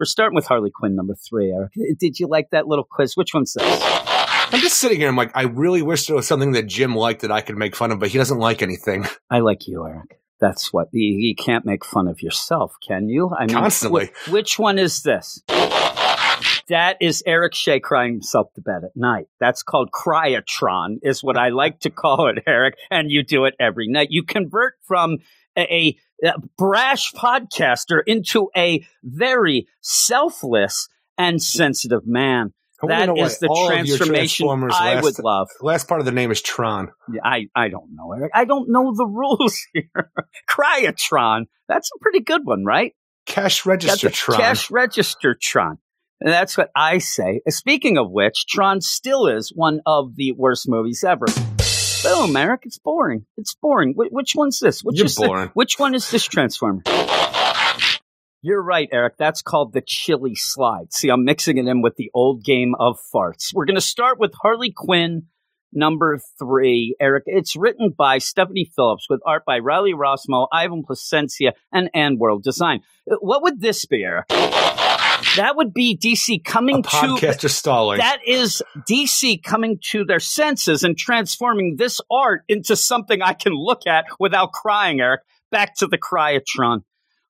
We're 0.00 0.06
starting 0.06 0.34
with 0.34 0.46
Harley 0.46 0.70
Quinn 0.74 0.96
number 0.96 1.14
three, 1.14 1.52
Eric. 1.52 1.72
Did 1.98 2.18
you 2.18 2.26
like 2.26 2.50
that 2.50 2.66
little 2.66 2.84
quiz? 2.84 3.16
Which 3.16 3.32
one's 3.32 3.52
this? 3.52 3.80
I'm 3.82 4.60
just 4.60 4.78
sitting 4.78 4.98
here. 4.98 5.08
I'm 5.08 5.16
like, 5.16 5.30
I 5.36 5.42
really 5.44 5.82
wish 5.82 6.06
there 6.06 6.16
was 6.16 6.26
something 6.26 6.52
that 6.52 6.66
Jim 6.66 6.94
liked 6.96 7.22
that 7.22 7.30
I 7.30 7.40
could 7.40 7.56
make 7.56 7.76
fun 7.76 7.92
of, 7.92 8.00
but 8.00 8.08
he 8.08 8.18
doesn't 8.18 8.38
like 8.38 8.60
anything. 8.60 9.06
I 9.30 9.38
like 9.40 9.66
you, 9.68 9.86
Eric. 9.86 10.18
That's 10.40 10.72
what 10.72 10.88
you, 10.92 11.16
you 11.16 11.34
can't 11.36 11.64
make 11.64 11.84
fun 11.84 12.08
of 12.08 12.22
yourself, 12.22 12.74
can 12.86 13.08
you? 13.08 13.30
I 13.38 13.46
mean, 13.46 13.54
Constantly. 13.56 14.10
wh- 14.26 14.32
which 14.32 14.58
one 14.58 14.78
is 14.78 15.02
this? 15.02 15.42
That 16.68 16.96
is 17.00 17.22
Eric 17.26 17.54
Shea 17.54 17.78
crying 17.78 18.14
himself 18.14 18.52
to 18.54 18.60
bed 18.62 18.82
at 18.84 18.96
night. 18.96 19.26
That's 19.38 19.62
called 19.62 19.90
cryotron, 19.92 20.96
is 21.02 21.22
what 21.22 21.36
I 21.36 21.50
like 21.50 21.80
to 21.80 21.90
call 21.90 22.28
it, 22.28 22.42
Eric. 22.46 22.74
And 22.90 23.10
you 23.10 23.22
do 23.22 23.44
it 23.44 23.54
every 23.60 23.86
night. 23.88 24.08
You 24.10 24.22
convert 24.24 24.74
from 24.82 25.18
a, 25.56 25.62
a 25.62 25.98
Uh, 26.24 26.32
brash 26.56 27.12
podcaster 27.12 28.00
into 28.06 28.50
a 28.56 28.86
very 29.02 29.66
selfless 29.80 30.88
and 31.18 31.42
sensitive 31.42 32.06
man. 32.06 32.52
That 32.86 33.16
is 33.16 33.38
the 33.38 33.48
all 33.48 33.68
transformation 33.68 34.46
I 34.48 34.94
last- 34.94 35.04
would 35.04 35.18
love. 35.18 35.48
Last 35.60 35.88
part 35.88 36.00
of 36.00 36.04
the 36.04 36.12
name 36.12 36.30
is 36.30 36.42
Tron. 36.42 36.90
Yeah, 37.12 37.20
I, 37.24 37.46
I 37.54 37.68
don't 37.68 37.94
know, 37.94 38.12
Eric. 38.12 38.32
I 38.34 38.44
don't 38.44 38.68
know 38.70 38.94
the 38.94 39.06
rules 39.10 39.58
here. 39.72 40.10
Cryotron. 40.48 41.44
That's 41.68 41.90
a 41.94 41.98
pretty 42.00 42.20
good 42.20 42.42
one, 42.44 42.64
right? 42.64 42.92
Cash 43.26 43.64
register 43.64 44.10
Tron. 44.10 44.38
Cash 44.38 44.70
register 44.70 45.36
Tron. 45.40 45.78
And 46.20 46.32
that's 46.32 46.56
what 46.56 46.70
I 46.76 46.98
say. 46.98 47.40
Speaking 47.48 47.98
of 47.98 48.10
which, 48.10 48.46
Tron 48.46 48.80
still 48.80 49.26
is 49.26 49.52
one 49.54 49.80
of 49.86 50.16
the 50.16 50.32
worst 50.32 50.68
movies 50.68 51.04
ever. 51.04 51.26
Boom, 52.04 52.36
Eric. 52.36 52.62
It's 52.66 52.78
boring. 52.78 53.24
It's 53.36 53.54
boring. 53.54 53.94
Wh- 53.94 54.12
which 54.12 54.34
one's 54.34 54.60
this? 54.60 54.82
Which 54.82 54.96
You're 54.98 55.06
is 55.06 55.14
the- 55.16 55.50
which 55.54 55.78
one 55.78 55.94
is 55.94 56.10
this 56.10 56.24
Transformer? 56.24 56.82
You're 58.42 58.62
right, 58.62 58.88
Eric. 58.92 59.14
That's 59.18 59.40
called 59.40 59.72
the 59.72 59.80
chili 59.80 60.34
slide. 60.34 60.92
See, 60.92 61.08
I'm 61.08 61.24
mixing 61.24 61.56
it 61.56 61.66
in 61.66 61.80
with 61.80 61.96
the 61.96 62.10
old 62.12 62.44
game 62.44 62.74
of 62.78 62.98
farts. 63.14 63.54
We're 63.54 63.64
going 63.64 63.76
to 63.76 63.80
start 63.80 64.18
with 64.18 64.32
Harley 64.42 64.70
Quinn 64.70 65.24
number 65.72 66.20
three. 66.38 66.94
Eric, 67.00 67.24
it's 67.26 67.56
written 67.56 67.94
by 67.96 68.18
Stephanie 68.18 68.70
Phillips 68.76 69.06
with 69.08 69.20
art 69.24 69.44
by 69.46 69.60
Riley 69.60 69.94
Rossmo, 69.94 70.46
Ivan 70.52 70.82
Placencia, 70.84 71.52
and 71.72 71.88
And 71.94 72.18
AndWorld 72.20 72.42
Design. 72.42 72.80
Uh, 73.10 73.16
What 73.20 73.42
would 73.42 73.62
this 73.62 73.86
be, 73.86 74.04
Eric? 74.04 74.26
That 75.36 75.56
would 75.56 75.74
be 75.74 75.96
DC 75.96 76.44
coming 76.44 76.78
A 76.78 76.82
to 76.82 76.88
podcaster 76.88 77.50
stalling. 77.50 77.98
that 77.98 78.20
is 78.26 78.62
DC 78.88 79.42
coming 79.42 79.78
to 79.90 80.04
their 80.04 80.20
senses 80.20 80.84
and 80.84 80.96
transforming 80.96 81.76
this 81.76 82.00
art 82.10 82.44
into 82.48 82.76
something 82.76 83.22
I 83.22 83.32
can 83.32 83.52
look 83.52 83.86
at 83.86 84.06
without 84.18 84.52
crying, 84.52 85.00
Eric. 85.00 85.22
Back 85.50 85.76
to 85.76 85.86
the 85.86 85.98
Cryotron. 85.98 86.82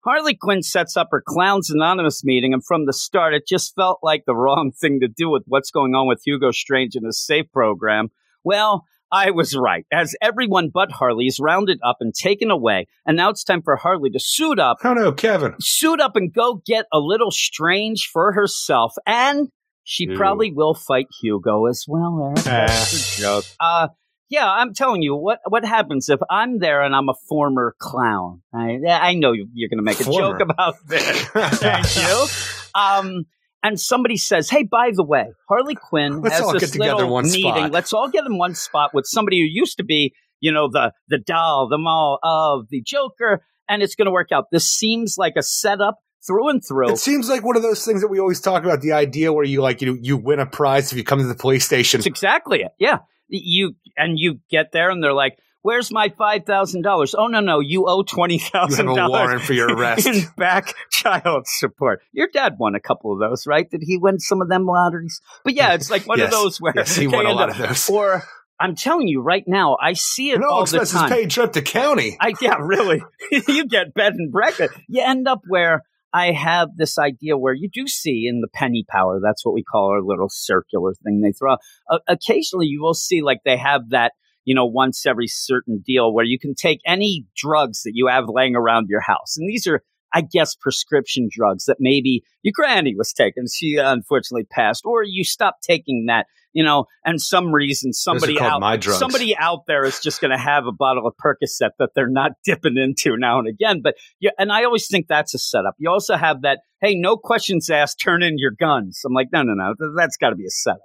Harley 0.05 0.35
Quinn 0.35 0.63
sets 0.63 0.97
up 0.97 1.09
her 1.13 1.23
Clowns 1.27 1.71
Anonymous 1.71 2.25
meeting, 2.25 2.53
and 2.53 2.65
from 2.65 2.85
the 2.85 2.93
start, 2.93 3.33
it 3.33 3.47
just 3.47 3.75
felt 3.75 4.01
like 4.03 4.25
the 4.27 4.37
wrong 4.37 4.71
thing 4.71 5.01
to 5.01 5.09
do 5.09 5.31
with 5.31 5.45
what's 5.47 5.71
going 5.71 5.95
on 5.95 6.07
with 6.07 6.21
Hugo 6.25 6.51
Strange 6.51 6.95
and 6.95 7.07
his 7.07 7.19
SAFE 7.19 7.51
program. 7.53 8.11
Well, 8.45 8.85
I 9.15 9.31
was 9.31 9.55
right, 9.57 9.87
as 9.93 10.17
everyone 10.21 10.71
but 10.75 10.91
Harley 10.91 11.27
is 11.27 11.39
rounded 11.39 11.79
up 11.87 11.99
and 12.01 12.13
taken 12.13 12.51
away, 12.51 12.87
and 13.07 13.17
now 13.17 13.31
it's 13.31 13.45
time 13.45 13.63
for 13.63 13.77
Harley 13.77 14.11
to 14.11 14.19
suit 14.19 14.59
up 14.59 14.79
oh 14.83 14.95
no, 14.95 15.13
Kevin. 15.13 15.55
suit 15.61 16.01
up 16.01 16.17
and 16.17 16.33
go 16.33 16.61
get 16.67 16.87
a 16.93 16.99
little 16.99 17.31
strange 17.31 18.11
for 18.13 18.33
herself, 18.33 18.95
and 19.07 19.49
she 19.85 20.05
Ew. 20.05 20.17
probably 20.17 20.51
will 20.51 20.75
fight 20.75 21.07
Hugo 21.21 21.67
as 21.67 21.85
well. 21.87 22.33
Eric. 22.35 22.45
That's 22.45 23.19
a 23.19 23.21
joke. 23.23 23.45
Uh, 23.61 23.89
yeah, 24.31 24.51
I'm 24.51 24.73
telling 24.75 25.03
you 25.03 25.15
what. 25.15 25.41
What 25.47 25.65
happens 25.65 26.09
if 26.09 26.19
I'm 26.31 26.59
there 26.59 26.83
and 26.83 26.97
I'm 26.97 27.09
a 27.11 27.15
former 27.29 27.77
clown? 27.79 28.43
I, 28.53 28.79
I 28.89 29.15
know 29.15 29.33
you- 29.33 29.49
you're 29.53 29.69
going 29.69 29.79
to 29.79 29.85
make 29.85 30.01
a 30.01 30.05
Former. 30.05 30.39
joke 30.39 30.41
about 30.41 30.75
this. 30.89 31.23
Thank 31.35 31.97
you. 31.97 32.27
Um, 32.75 33.27
and 33.65 33.81
somebody 33.81 34.17
says, 34.17 34.51
"Hey, 34.51 34.63
by 34.63 34.91
the 34.95 35.03
way, 35.03 35.33
Harley 35.49 35.75
Quinn 35.75 36.21
Let's 36.21 36.37
has 36.37 36.45
all 36.45 36.53
this 36.53 36.71
get 36.71 36.81
little 36.81 37.23
meeting. 37.23 37.43
spot." 37.43 37.73
Let's 37.73 37.93
all 37.93 38.09
get 38.09 38.25
in 38.27 38.39
one 38.39 38.55
spot 38.55 38.91
with 38.95 39.07
somebody 39.07 39.41
who 39.41 39.47
used 39.51 39.79
to 39.79 39.85
be, 39.85 40.15
you 40.39 40.53
know, 40.53 40.69
the 40.71 40.93
the 41.09 41.19
doll, 41.19 41.67
the 41.69 41.79
mall 41.79 42.21
of 42.23 42.69
the 42.69 42.83
Joker, 42.83 43.43
and 43.69 43.83
it's 43.83 43.97
going 43.97 44.07
to 44.07 44.13
work 44.13 44.31
out. 44.31 44.45
This 44.53 44.71
seems 44.71 45.17
like 45.19 45.33
a 45.37 45.43
setup 45.43 45.99
through 46.25 46.51
and 46.51 46.63
through. 46.63 46.91
It 46.91 46.99
seems 46.99 47.29
like 47.29 47.43
one 47.43 47.57
of 47.57 47.63
those 47.63 47.85
things 47.85 48.03
that 48.03 48.09
we 48.09 48.21
always 48.21 48.41
talk 48.41 48.65
about. 48.65 48.83
The 48.83 48.93
idea 48.93 49.33
where 49.33 49.45
you 49.45 49.63
like 49.63 49.81
you 49.81 49.99
you 50.01 50.19
win 50.19 50.41
a 50.41 50.47
prize 50.47 50.93
if 50.93 50.99
you 50.99 51.05
come 51.05 51.19
to 51.19 51.27
the 51.27 51.35
police 51.35 51.65
station. 51.65 51.99
It's 51.99 52.07
exactly 52.07 52.61
it. 52.61 52.73
Yeah, 52.79 52.99
you 53.29 53.75
and 53.97 54.19
you 54.19 54.41
get 54.51 54.73
there, 54.73 54.91
and 54.91 55.03
they're 55.03 55.15
like, 55.15 55.39
"Where's 55.65 55.91
my 55.91 56.11
five 56.17 56.45
thousand 56.45 56.83
dollars?" 56.83 57.15
Oh 57.17 57.27
no, 57.27 57.41
no, 57.41 57.59
you 57.61 57.87
owe 57.89 58.03
twenty 58.03 58.39
thousand 58.39 58.87
dollars. 58.87 58.97
You 58.97 59.03
have 59.03 59.09
a 59.09 59.13
warrant 59.13 59.43
for 59.43 59.53
your 59.55 59.69
arrest. 59.77 60.07
in 60.07 60.23
back 60.37 60.75
child 60.91 61.47
support. 61.47 62.03
Your 62.13 62.29
dad 62.33 62.57
won 62.61 62.75
a 62.75 62.81
couple 62.81 63.13
of 63.13 63.19
those, 63.19 63.47
right? 63.47 63.69
Did 63.69 63.83
he 63.85 63.97
win 63.99 64.21
some 64.21 64.41
of 64.43 64.49
them 64.49 64.67
lotteries? 64.67 65.21
But 65.43 65.55
yeah, 65.55 65.73
it's 65.75 65.91
like 65.91 66.07
one 66.07 66.21
of 66.21 66.31
those 66.41 66.59
where 66.61 66.75
Yes, 66.77 66.95
he 66.95 67.07
won 67.09 67.27
a 67.27 67.33
lot 67.33 67.51
up- 67.51 67.59
of 67.59 67.69
those. 67.69 67.89
Or 67.91 68.23
I'm 68.61 68.77
telling 68.77 69.09
you 69.09 69.21
right 69.23 69.45
now, 69.47 69.77
I 69.83 69.95
see 69.95 70.31
it 70.31 70.39
no 70.39 70.49
all 70.49 70.65
the 70.65 70.71
time. 70.71 70.77
No 70.77 70.83
expenses 70.83 71.11
paid 71.11 71.31
trip 71.31 71.53
to 71.55 71.63
county. 71.63 72.17
I 72.21 72.35
yeah, 72.41 72.57
really. 72.61 73.03
you 73.49 73.67
get 73.67 73.95
bed 73.95 74.13
and 74.15 74.31
breakfast. 74.31 74.75
You 74.89 75.03
end 75.03 75.27
up 75.27 75.41
where 75.49 75.83
I 76.13 76.31
have 76.31 76.69
this 76.77 76.97
idea 76.97 77.37
where 77.37 77.53
you 77.55 77.69
do 77.69 77.89
see 77.89 78.27
in 78.31 78.41
the 78.41 78.47
penny 78.55 78.85
power. 78.89 79.19
That's 79.21 79.45
what 79.45 79.55
we 79.55 79.65
call 79.65 79.91
our 79.91 80.01
little 80.01 80.29
circular 80.31 80.95
thing 81.03 81.21
they 81.21 81.33
throw. 81.33 81.55
Uh, 81.91 81.99
occasionally, 82.07 82.67
you 82.67 82.81
will 82.81 82.95
see 82.95 83.23
like 83.23 83.39
they 83.45 83.57
have 83.57 83.91
that. 83.91 84.13
You 84.45 84.55
know, 84.55 84.67
once 84.67 85.07
every 85.07 85.27
certain 85.27 85.83
deal 85.85 86.13
where 86.13 86.25
you 86.25 86.39
can 86.39 86.55
take 86.55 86.81
any 86.87 87.27
drugs 87.37 87.83
that 87.83 87.93
you 87.95 88.09
have 88.09 88.25
laying 88.29 88.57
around 88.57 88.89
your 88.89 89.01
house, 89.01 89.37
and 89.37 89.49
these 89.49 89.67
are. 89.67 89.83
I 90.17 90.21
guess 90.21 90.55
prescription 90.55 91.29
drugs 91.29 91.65
that 91.65 91.79
maybe 91.81 92.23
your 92.45 92.53
granny 92.55 92.95
was 92.97 93.13
taking. 93.13 93.47
She 93.53 93.79
unfortunately 93.79 94.47
passed, 94.49 94.85
or 94.85 95.03
you 95.03 95.25
stopped 95.25 95.65
taking 95.65 96.05
that, 96.07 96.27
you 96.53 96.63
know, 96.63 96.87
and 97.05 97.21
some 97.21 97.53
reason 97.53 97.93
somebody 97.93 98.35
out, 98.41 98.61
somebody 99.01 99.37
out 99.37 99.67
there 99.67 99.85
is 99.85 99.99
just 99.99 100.21
going 100.21 100.31
to 100.31 100.39
have 100.39 100.67
a 100.67 100.73
bottle 100.73 101.07
of 101.07 101.15
Percocet 101.17 101.71
that 101.81 101.91
they're 101.97 102.09
not 102.09 102.31
dipping 102.45 102.79
into 102.79 103.17
now 103.17 103.41
and 103.41 103.49
again. 103.49 103.81
But 103.83 103.97
yeah, 104.21 104.31
and 104.39 104.53
I 104.53 104.63
always 104.65 104.87
think 104.87 105.09
that's 105.09 105.35
a 105.35 105.39
setup. 105.39 105.75
You 105.79 105.91
also 105.91 106.17
have 106.17 106.43
that, 106.43 106.61
hey, 106.81 106.95
no 106.95 107.17
questions 107.17 107.69
asked, 107.69 108.01
turn 108.01 108.23
in 108.23 108.39
your 108.39 108.53
guns. 108.53 109.03
I'm 109.05 109.13
like, 109.13 109.29
no, 109.33 109.43
no, 109.43 109.55
no, 109.55 109.75
that's 109.97 110.17
got 110.17 110.31
to 110.31 110.37
be 110.37 110.47
a 110.47 110.51
setup. 110.51 110.79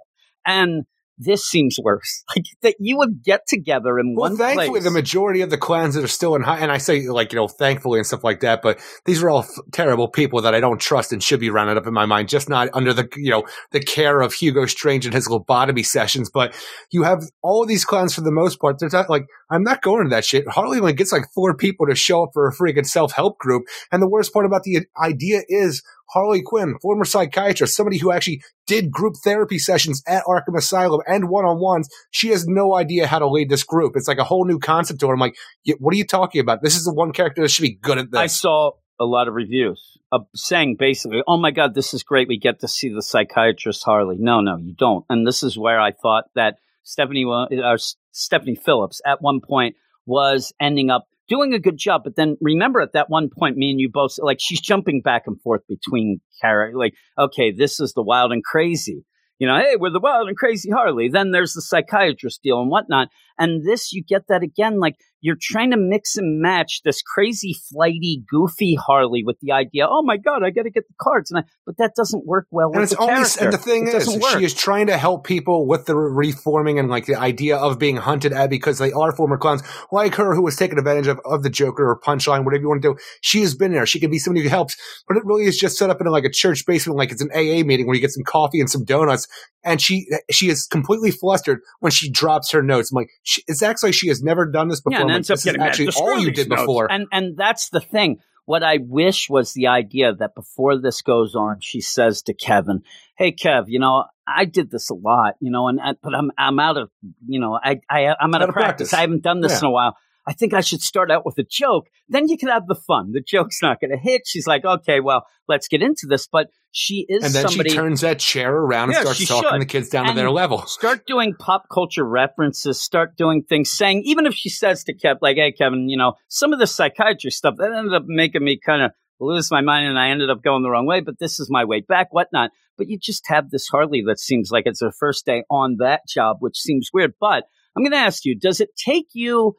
And 0.44 0.84
this 1.20 1.44
seems 1.44 1.76
worse. 1.82 2.24
Like 2.36 2.44
that 2.62 2.74
you 2.78 2.96
would 2.98 3.22
get 3.24 3.42
together 3.48 3.98
in 3.98 4.14
Well, 4.16 4.30
one 4.30 4.36
thankfully, 4.36 4.70
place. 4.80 4.84
the 4.84 4.90
majority 4.90 5.40
of 5.42 5.50
the 5.50 5.58
clans 5.58 5.94
that 5.94 6.04
are 6.04 6.08
still 6.08 6.34
in 6.36 6.42
high, 6.42 6.58
and 6.58 6.70
I 6.72 6.78
say 6.78 7.08
like 7.08 7.32
you 7.32 7.38
know, 7.38 7.48
thankfully 7.48 7.98
and 7.98 8.06
stuff 8.06 8.22
like 8.24 8.40
that, 8.40 8.62
but 8.62 8.78
these 9.04 9.22
are 9.22 9.28
all 9.30 9.40
f- 9.40 9.50
terrible 9.72 10.08
people 10.08 10.40
that 10.42 10.54
I 10.54 10.60
don't 10.60 10.80
trust 10.80 11.12
and 11.12 11.22
should 11.22 11.40
be 11.40 11.50
rounded 11.50 11.76
up 11.76 11.86
in 11.86 11.92
my 11.92 12.06
mind, 12.06 12.28
just 12.28 12.48
not 12.48 12.68
under 12.72 12.92
the 12.92 13.08
you 13.16 13.30
know 13.30 13.44
the 13.72 13.80
care 13.80 14.20
of 14.20 14.32
Hugo 14.32 14.66
Strange 14.66 15.04
and 15.06 15.14
his 15.14 15.28
lobotomy 15.28 15.84
sessions. 15.84 16.30
But 16.32 16.54
you 16.92 17.02
have 17.02 17.22
all 17.42 17.66
these 17.66 17.84
clans 17.84 18.14
for 18.14 18.20
the 18.22 18.30
most 18.32 18.60
part. 18.60 18.78
There's 18.78 18.92
not 18.92 19.10
like 19.10 19.26
I'm 19.50 19.64
not 19.64 19.82
going 19.82 20.04
to 20.04 20.10
that 20.10 20.24
shit. 20.24 20.46
Harley 20.48 20.78
only 20.78 20.92
gets 20.92 21.12
like 21.12 21.24
four 21.34 21.56
people 21.56 21.86
to 21.86 21.94
show 21.96 22.22
up 22.22 22.30
for 22.32 22.46
a 22.48 22.54
freaking 22.54 22.86
self 22.86 23.12
help 23.12 23.38
group, 23.38 23.64
and 23.90 24.00
the 24.02 24.08
worst 24.08 24.32
part 24.32 24.46
about 24.46 24.62
the 24.62 24.86
idea 25.02 25.40
is 25.48 25.82
Harley 26.12 26.42
Quinn, 26.42 26.76
former 26.82 27.04
psychiatrist, 27.04 27.76
somebody 27.76 27.98
who 27.98 28.12
actually 28.12 28.42
did 28.66 28.90
group 28.90 29.14
therapy 29.22 29.58
sessions 29.58 30.02
at 30.06 30.24
Arkham 30.24 30.56
Asylum 30.56 31.00
and 31.06 31.28
one 31.28 31.44
on 31.44 31.60
ones. 31.60 31.88
She 32.10 32.28
has 32.28 32.46
no 32.46 32.76
idea 32.76 33.06
how 33.06 33.18
to 33.18 33.28
lead 33.28 33.48
this 33.48 33.64
group. 33.64 33.92
It's 33.96 34.08
like 34.08 34.18
a 34.18 34.24
whole 34.24 34.44
new 34.44 34.58
concept 34.58 35.00
to 35.00 35.08
her. 35.08 35.14
I'm 35.14 35.20
like, 35.20 35.36
what 35.78 35.94
are 35.94 35.96
you 35.96 36.06
talking 36.06 36.40
about? 36.40 36.62
This 36.62 36.76
is 36.76 36.84
the 36.84 36.94
one 36.94 37.12
character 37.12 37.42
that 37.42 37.48
should 37.48 37.62
be 37.62 37.74
good 37.74 37.98
at 37.98 38.10
this. 38.10 38.18
I 38.18 38.26
saw 38.26 38.72
a 38.98 39.04
lot 39.04 39.28
of 39.28 39.34
reviews 39.34 39.96
of 40.12 40.26
saying 40.34 40.76
basically, 40.78 41.22
"Oh 41.26 41.38
my 41.38 41.50
God, 41.50 41.74
this 41.74 41.94
is 41.94 42.02
great. 42.02 42.28
We 42.28 42.38
get 42.38 42.60
to 42.60 42.68
see 42.68 42.88
the 42.88 43.02
psychiatrist 43.02 43.82
Harley." 43.84 44.16
No, 44.18 44.40
no, 44.40 44.58
you 44.58 44.74
don't. 44.74 45.04
And 45.08 45.26
this 45.26 45.42
is 45.42 45.56
where 45.56 45.80
I 45.80 45.92
thought 45.92 46.24
that 46.34 46.56
Stephanie, 46.82 47.24
uh, 47.24 47.78
Stephanie 48.12 48.56
Phillips, 48.56 49.00
at 49.06 49.22
one 49.22 49.40
point 49.40 49.76
was 50.06 50.52
ending 50.60 50.90
up 50.90 51.06
doing 51.30 51.54
a 51.54 51.58
good 51.58 51.78
job. 51.78 52.02
But 52.04 52.16
then 52.16 52.36
remember, 52.42 52.80
at 52.80 52.92
that 52.92 53.08
one 53.08 53.30
point, 53.30 53.56
me 53.56 53.70
and 53.70 53.80
you 53.80 53.88
both 53.90 54.16
like 54.18 54.38
she's 54.40 54.60
jumping 54.60 55.00
back 55.00 55.22
and 55.26 55.40
forth 55.40 55.62
between 55.66 56.20
character. 56.42 56.76
Like, 56.76 56.94
okay, 57.18 57.52
this 57.52 57.80
is 57.80 57.94
the 57.94 58.02
wild 58.02 58.32
and 58.32 58.44
crazy. 58.44 59.06
You 59.38 59.46
know, 59.46 59.56
hey, 59.58 59.76
we're 59.76 59.90
the 59.90 60.00
wild 60.00 60.28
and 60.28 60.36
crazy 60.36 60.68
Harley. 60.70 61.08
Then 61.08 61.30
there's 61.30 61.54
the 61.54 61.62
psychiatrist 61.62 62.42
deal 62.42 62.60
and 62.60 62.70
whatnot. 62.70 63.08
And 63.40 63.66
this, 63.66 63.92
you 63.92 64.04
get 64.04 64.28
that 64.28 64.42
again. 64.42 64.78
Like 64.78 64.96
you're 65.22 65.36
trying 65.40 65.70
to 65.70 65.76
mix 65.76 66.16
and 66.16 66.40
match 66.40 66.80
this 66.84 67.02
crazy, 67.02 67.54
flighty, 67.70 68.22
goofy 68.28 68.74
Harley 68.74 69.22
with 69.24 69.38
the 69.40 69.52
idea. 69.52 69.86
Oh 69.88 70.02
my 70.02 70.16
god, 70.16 70.42
I 70.42 70.50
got 70.50 70.62
to 70.62 70.70
get 70.70 70.86
the 70.88 70.94
cards, 71.00 71.30
and 71.30 71.40
I, 71.40 71.44
but 71.66 71.76
that 71.78 71.94
doesn't 71.94 72.26
work 72.26 72.46
well 72.50 72.70
And 72.72 72.82
it's 72.82 72.92
the 72.92 72.98
only, 72.98 73.28
and 73.40 73.52
the 73.52 73.58
thing 73.58 73.88
It 73.88 73.94
is, 73.94 74.24
she 74.32 74.44
is 74.44 74.54
trying 74.54 74.86
to 74.86 74.96
help 74.96 75.24
people 75.24 75.66
with 75.66 75.86
the 75.86 75.96
reforming 75.96 76.78
and 76.78 76.88
like 76.88 77.06
the 77.06 77.16
idea 77.16 77.56
of 77.56 77.78
being 77.78 77.96
hunted 77.96 78.32
at 78.32 78.50
because 78.50 78.78
they 78.78 78.92
are 78.92 79.14
former 79.14 79.36
clowns, 79.36 79.62
like 79.92 80.14
her 80.14 80.34
who 80.34 80.42
was 80.42 80.56
taken 80.56 80.78
advantage 80.78 81.06
of 81.06 81.18
of 81.24 81.42
the 81.42 81.50
Joker 81.50 81.90
or 81.90 82.00
Punchline, 82.00 82.44
whatever 82.44 82.62
you 82.62 82.68
want 82.68 82.82
to 82.82 82.94
do. 82.94 82.98
She 83.20 83.40
has 83.40 83.54
been 83.54 83.72
there. 83.72 83.86
She 83.86 84.00
can 84.00 84.10
be 84.10 84.18
somebody 84.18 84.44
who 84.44 84.50
helps, 84.50 84.76
but 85.06 85.16
it 85.16 85.24
really 85.24 85.44
is 85.44 85.58
just 85.58 85.76
set 85.76 85.90
up 85.90 86.00
in 86.00 86.06
like 86.06 86.24
a 86.24 86.30
church 86.30 86.64
basement, 86.66 86.98
like 86.98 87.12
it's 87.12 87.22
an 87.22 87.30
AA 87.32 87.64
meeting 87.64 87.86
where 87.86 87.94
you 87.94 88.00
get 88.00 88.12
some 88.12 88.24
coffee 88.24 88.60
and 88.60 88.70
some 88.70 88.84
donuts. 88.84 89.26
And 89.62 89.80
she 89.80 90.06
she 90.30 90.48
is 90.48 90.66
completely 90.66 91.10
flustered 91.10 91.60
when 91.80 91.92
she 91.92 92.10
drops 92.10 92.50
her 92.52 92.62
notes. 92.62 92.90
I'm 92.90 92.96
like, 92.96 93.10
she, 93.30 93.42
it's 93.46 93.62
actually 93.62 93.92
she 93.92 94.08
has 94.08 94.22
never 94.22 94.46
done 94.46 94.68
this 94.68 94.80
before. 94.80 94.98
Yeah, 94.98 95.00
and 95.02 95.08
like, 95.10 95.20
up 95.20 95.26
this 95.26 95.38
is 95.40 95.44
getting 95.44 95.60
mad. 95.60 95.68
actually 95.68 95.88
all 95.96 96.18
you 96.18 96.30
did 96.32 96.48
notes. 96.48 96.62
before. 96.62 96.90
And 96.90 97.06
and 97.12 97.36
that's 97.36 97.68
the 97.70 97.80
thing. 97.80 98.18
What 98.46 98.62
I 98.64 98.78
wish 98.82 99.28
was 99.30 99.52
the 99.52 99.68
idea 99.68 100.12
that 100.14 100.34
before 100.34 100.80
this 100.80 101.02
goes 101.02 101.36
on, 101.36 101.58
she 101.60 101.80
says 101.80 102.22
to 102.22 102.34
Kevin, 102.34 102.82
"Hey, 103.16 103.30
Kev, 103.32 103.64
you 103.68 103.78
know 103.78 104.04
I 104.26 104.44
did 104.44 104.70
this 104.70 104.90
a 104.90 104.94
lot, 104.94 105.34
you 105.40 105.50
know, 105.52 105.68
and 105.68 105.78
and- 105.80 105.98
but 106.02 106.14
I'm 106.14 106.30
I'm 106.36 106.58
out 106.58 106.76
of 106.76 106.90
you 107.28 107.38
know 107.40 107.58
I 107.62 107.80
I 107.88 108.14
I'm 108.20 108.34
out, 108.34 108.42
Out 108.42 108.42
of 108.42 108.48
of 108.48 108.54
practice. 108.54 108.90
practice. 108.90 108.94
I 108.94 109.00
haven't 109.02 109.22
done 109.22 109.40
this 109.40 109.52
Yeah. 109.52 109.58
in 109.60 109.64
a 109.66 109.70
while." 109.70 109.96
I 110.30 110.32
think 110.32 110.54
I 110.54 110.60
should 110.60 110.80
start 110.80 111.10
out 111.10 111.26
with 111.26 111.38
a 111.38 111.42
joke. 111.42 111.88
Then 112.08 112.28
you 112.28 112.38
can 112.38 112.50
have 112.50 112.68
the 112.68 112.76
fun. 112.76 113.10
The 113.10 113.20
joke's 113.20 113.60
not 113.60 113.80
going 113.80 113.90
to 113.90 113.96
hit. 113.96 114.22
She's 114.26 114.46
like, 114.46 114.64
okay, 114.64 115.00
well, 115.00 115.26
let's 115.48 115.66
get 115.66 115.82
into 115.82 116.06
this. 116.08 116.28
But 116.30 116.50
she 116.70 117.04
is 117.08 117.24
and 117.24 117.34
then 117.34 117.48
somebody 117.48 117.70
she 117.70 117.76
turns 117.76 118.02
that 118.02 118.20
chair 118.20 118.54
around 118.54 118.90
and 118.90 118.92
Yeah, 118.92 119.00
starts 119.00 119.26
talking 119.26 119.50
should. 119.50 119.60
the 119.62 119.66
kids 119.66 119.88
down 119.88 120.06
to 120.06 120.12
their 120.12 120.30
level. 120.30 120.62
Start 120.68 121.04
doing 121.04 121.34
pop 121.34 121.64
culture 121.68 122.04
references. 122.04 122.80
Start 122.80 123.16
doing 123.16 123.42
things, 123.42 123.72
saying 123.72 124.02
even 124.04 124.24
if 124.24 124.34
she 124.34 124.50
says 124.50 124.84
to 124.84 124.94
Kev, 124.94 125.16
like, 125.20 125.36
"Hey, 125.36 125.50
Kevin, 125.50 125.88
you 125.88 125.96
know, 125.96 126.14
some 126.28 126.52
of 126.52 126.60
the 126.60 126.66
psychiatry 126.68 127.32
stuff 127.32 127.56
that 127.58 127.72
ended 127.72 127.92
up 127.92 128.04
making 128.06 128.44
me 128.44 128.56
kind 128.64 128.82
of 128.82 128.92
lose 129.18 129.50
my 129.50 129.62
mind, 129.62 129.88
and 129.88 129.98
I 129.98 130.10
ended 130.10 130.30
up 130.30 130.44
going 130.44 130.62
the 130.62 130.70
wrong 130.70 130.86
way. 130.86 131.00
But 131.00 131.18
this 131.18 131.40
is 131.40 131.50
my 131.50 131.64
way 131.64 131.80
back, 131.80 132.14
whatnot." 132.14 132.52
But 132.78 132.88
you 132.88 133.00
just 133.00 133.24
have 133.26 133.50
this 133.50 133.66
Harley 133.66 134.04
that 134.06 134.20
seems 134.20 134.52
like 134.52 134.62
it's 134.66 134.80
her 134.80 134.92
first 134.92 135.26
day 135.26 135.42
on 135.50 135.78
that 135.80 136.02
job, 136.08 136.36
which 136.38 136.56
seems 136.56 136.90
weird. 136.94 137.14
But 137.18 137.46
I'm 137.76 137.82
going 137.82 137.90
to 137.90 137.98
ask 137.98 138.24
you: 138.24 138.38
Does 138.38 138.60
it 138.60 138.70
take 138.76 139.08
you 139.12 139.56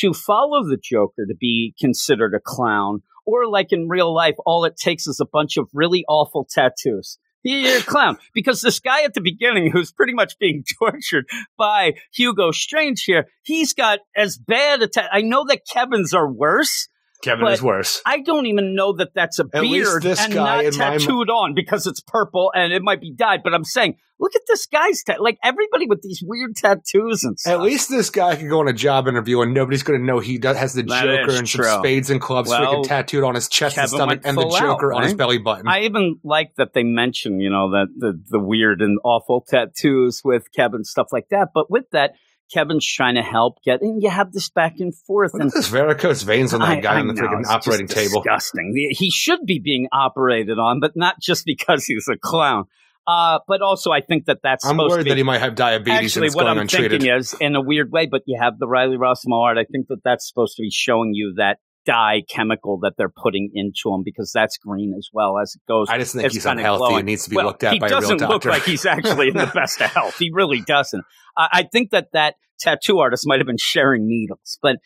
to 0.00 0.12
follow 0.12 0.64
the 0.64 0.76
Joker 0.76 1.26
to 1.26 1.34
be 1.34 1.74
considered 1.78 2.34
a 2.34 2.40
clown? 2.40 3.02
Or 3.26 3.46
like 3.46 3.72
in 3.72 3.88
real 3.88 4.14
life, 4.14 4.36
all 4.44 4.64
it 4.64 4.76
takes 4.76 5.06
is 5.06 5.18
a 5.20 5.26
bunch 5.26 5.56
of 5.56 5.68
really 5.72 6.04
awful 6.08 6.46
tattoos. 6.48 7.18
You're 7.44 7.78
a 7.78 7.82
clown. 7.82 8.18
Because 8.32 8.62
this 8.62 8.80
guy 8.80 9.02
at 9.02 9.14
the 9.14 9.20
beginning 9.20 9.70
who's 9.70 9.92
pretty 9.92 10.14
much 10.14 10.38
being 10.38 10.64
tortured 10.78 11.26
by 11.56 11.94
Hugo 12.12 12.50
Strange 12.50 13.04
here, 13.04 13.26
he's 13.42 13.72
got 13.72 14.00
as 14.16 14.38
bad 14.38 14.82
a 14.82 14.88
ta- 14.88 15.08
I 15.12 15.20
know 15.20 15.44
that 15.48 15.66
Kevin's 15.70 16.14
are 16.14 16.30
worse. 16.30 16.88
Kevin 17.24 17.44
but 17.46 17.52
is 17.54 17.62
worse. 17.62 18.00
I 18.06 18.20
don't 18.20 18.46
even 18.46 18.74
know 18.74 18.92
that 18.94 19.10
that's 19.14 19.38
a 19.38 19.44
At 19.52 19.62
beard 19.62 20.02
this 20.02 20.20
and 20.22 20.32
guy 20.32 20.56
not 20.56 20.64
in 20.64 20.78
my- 20.78 20.98
tattooed 20.98 21.30
on 21.30 21.54
because 21.54 21.86
it's 21.86 22.00
purple 22.00 22.52
and 22.54 22.72
it 22.72 22.82
might 22.82 23.00
be 23.00 23.12
dyed. 23.12 23.40
But 23.42 23.54
I'm 23.54 23.64
saying, 23.64 23.96
look 24.20 24.34
at 24.36 24.42
this 24.46 24.66
guy's 24.66 25.02
ta- 25.02 25.16
like 25.20 25.38
everybody 25.42 25.86
with 25.86 26.02
these 26.02 26.22
weird 26.24 26.54
tattoos 26.56 27.24
and 27.24 27.38
stuff. 27.38 27.52
At 27.54 27.60
least 27.62 27.88
this 27.88 28.10
guy 28.10 28.36
could 28.36 28.48
go 28.48 28.60
on 28.60 28.68
a 28.68 28.72
job 28.72 29.08
interview 29.08 29.40
and 29.40 29.54
nobody's 29.54 29.82
going 29.82 29.98
to 29.98 30.04
know 30.04 30.18
he 30.20 30.38
does, 30.38 30.56
has 30.56 30.74
the 30.74 30.82
That 30.82 31.02
Joker 31.04 31.36
and 31.38 31.46
true. 31.46 31.64
some 31.64 31.80
spades 31.80 32.10
and 32.10 32.20
clubs 32.20 32.50
Well, 32.50 32.60
freaking 32.60 32.88
tattooed 32.88 33.24
on 33.24 33.34
his 33.34 33.48
chest 33.48 33.76
and 33.78 33.88
stomach 33.88 34.20
and 34.24 34.36
the 34.36 34.48
Joker 34.58 34.92
out, 34.92 34.98
on 34.98 35.02
his 35.04 35.14
belly 35.14 35.38
button. 35.38 35.66
I 35.66 35.80
even 35.82 36.16
like 36.22 36.52
that 36.56 36.74
they 36.74 36.82
mention, 36.84 37.40
you 37.40 37.50
know, 37.50 37.70
that 37.70 37.86
the 37.96 38.20
the 38.30 38.38
weird 38.38 38.82
and 38.82 38.98
awful 39.04 39.40
tattoos 39.40 40.22
with 40.24 40.44
Kevin 40.54 40.84
stuff 40.84 41.08
like 41.12 41.28
that. 41.30 41.48
But 41.54 41.70
with 41.70 41.84
that, 41.92 42.12
Kevin's 42.52 42.86
trying 42.86 43.14
to 43.14 43.22
help 43.22 43.58
get, 43.64 43.80
and 43.82 44.02
you 44.02 44.10
have 44.10 44.32
this 44.32 44.50
back 44.50 44.74
and 44.78 44.94
forth. 44.94 45.32
Look 45.34 45.42
and 45.42 45.50
this 45.50 45.68
varicose 45.68 46.22
veins 46.22 46.52
on 46.54 46.60
that 46.60 46.68
I- 46.68 46.80
guy 46.80 46.94
I 46.96 47.00
on 47.00 47.08
the 47.08 47.14
know, 47.14 47.22
freaking 47.22 47.46
operating 47.46 47.88
table. 47.88 48.22
Disgusting. 48.22 48.72
He 48.90 49.10
should 49.10 49.46
be 49.46 49.58
being 49.58 49.88
operated 49.92 50.58
on, 50.58 50.80
but 50.80 50.92
not 50.96 51.20
just 51.20 51.44
because 51.46 51.84
he's 51.84 52.06
a 52.08 52.16
clown. 52.16 52.64
Uh, 53.06 53.38
but 53.46 53.60
also, 53.60 53.90
I 53.92 54.00
think 54.00 54.24
that 54.26 54.38
that's 54.42 54.64
I'm 54.64 54.76
supposed 54.76 54.92
to 54.92 54.94
worried 54.96 55.10
that 55.10 55.16
he 55.18 55.22
might 55.22 55.40
have 55.40 55.54
diabetes 55.56 56.16
Actually, 56.16 56.30
what 56.30 56.46
I'm 56.46 56.56
untreated. 56.56 57.02
thinking 57.02 57.10
is, 57.18 57.34
in 57.38 57.54
a 57.54 57.60
weird 57.60 57.92
way, 57.92 58.06
but 58.06 58.22
you 58.26 58.38
have 58.40 58.58
the 58.58 58.66
Riley 58.66 58.96
Rossmo 58.96 59.42
art. 59.42 59.58
I 59.58 59.64
think 59.64 59.88
that 59.88 59.98
that's 60.04 60.26
supposed 60.26 60.56
to 60.56 60.62
be 60.62 60.70
showing 60.70 61.12
you 61.12 61.34
that 61.36 61.58
dye 61.86 62.22
chemical 62.28 62.78
that 62.82 62.94
they're 62.96 63.08
putting 63.14 63.50
into 63.54 63.92
him 63.94 64.02
because 64.04 64.30
that's 64.32 64.56
green 64.58 64.94
as 64.96 65.08
well 65.12 65.38
as 65.38 65.54
it 65.54 65.62
goes. 65.68 65.88
I 65.90 65.98
just 65.98 66.14
think 66.14 66.32
he's 66.32 66.46
unhealthy 66.46 66.78
glowing. 66.78 66.96
and 67.00 67.06
needs 67.06 67.24
to 67.24 67.30
be 67.30 67.36
Well, 67.36 67.46
looked 67.46 67.64
at 67.64 67.74
he 67.74 67.78
by 67.78 67.86
a 67.86 67.90
real 67.90 68.00
doesn't 68.00 68.18
look 68.20 68.30
doctor. 68.42 68.50
like 68.50 68.62
he's 68.64 68.86
actually 68.86 69.28
in 69.28 69.36
the 69.36 69.46
best 69.54 69.80
of 69.80 69.90
health. 69.90 70.16
He 70.18 70.30
really 70.32 70.60
doesn't. 70.60 71.04
I, 71.36 71.48
I 71.52 71.62
think 71.70 71.90
that 71.90 72.08
that 72.12 72.36
tattoo 72.58 72.98
artist 73.00 73.24
might 73.26 73.38
have 73.40 73.46
been 73.46 73.56
sharing 73.58 74.06
needles, 74.08 74.58
but 74.62 74.76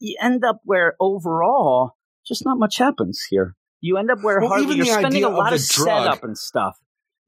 you 0.00 0.16
end 0.20 0.44
up 0.44 0.60
where 0.64 0.94
overall 1.00 1.92
just 2.26 2.44
not 2.44 2.58
much 2.58 2.78
happens 2.78 3.22
here. 3.28 3.54
You 3.80 3.96
end 3.96 4.10
up 4.10 4.22
where 4.22 4.40
Well, 4.40 4.48
hardly 4.48 4.76
you're 4.76 4.86
spending 4.86 5.24
a 5.24 5.28
of 5.28 5.34
lot 5.34 5.52
of 5.52 5.60
drug- 5.68 5.86
setup 6.04 6.24
and 6.24 6.36
stuff. 6.36 6.76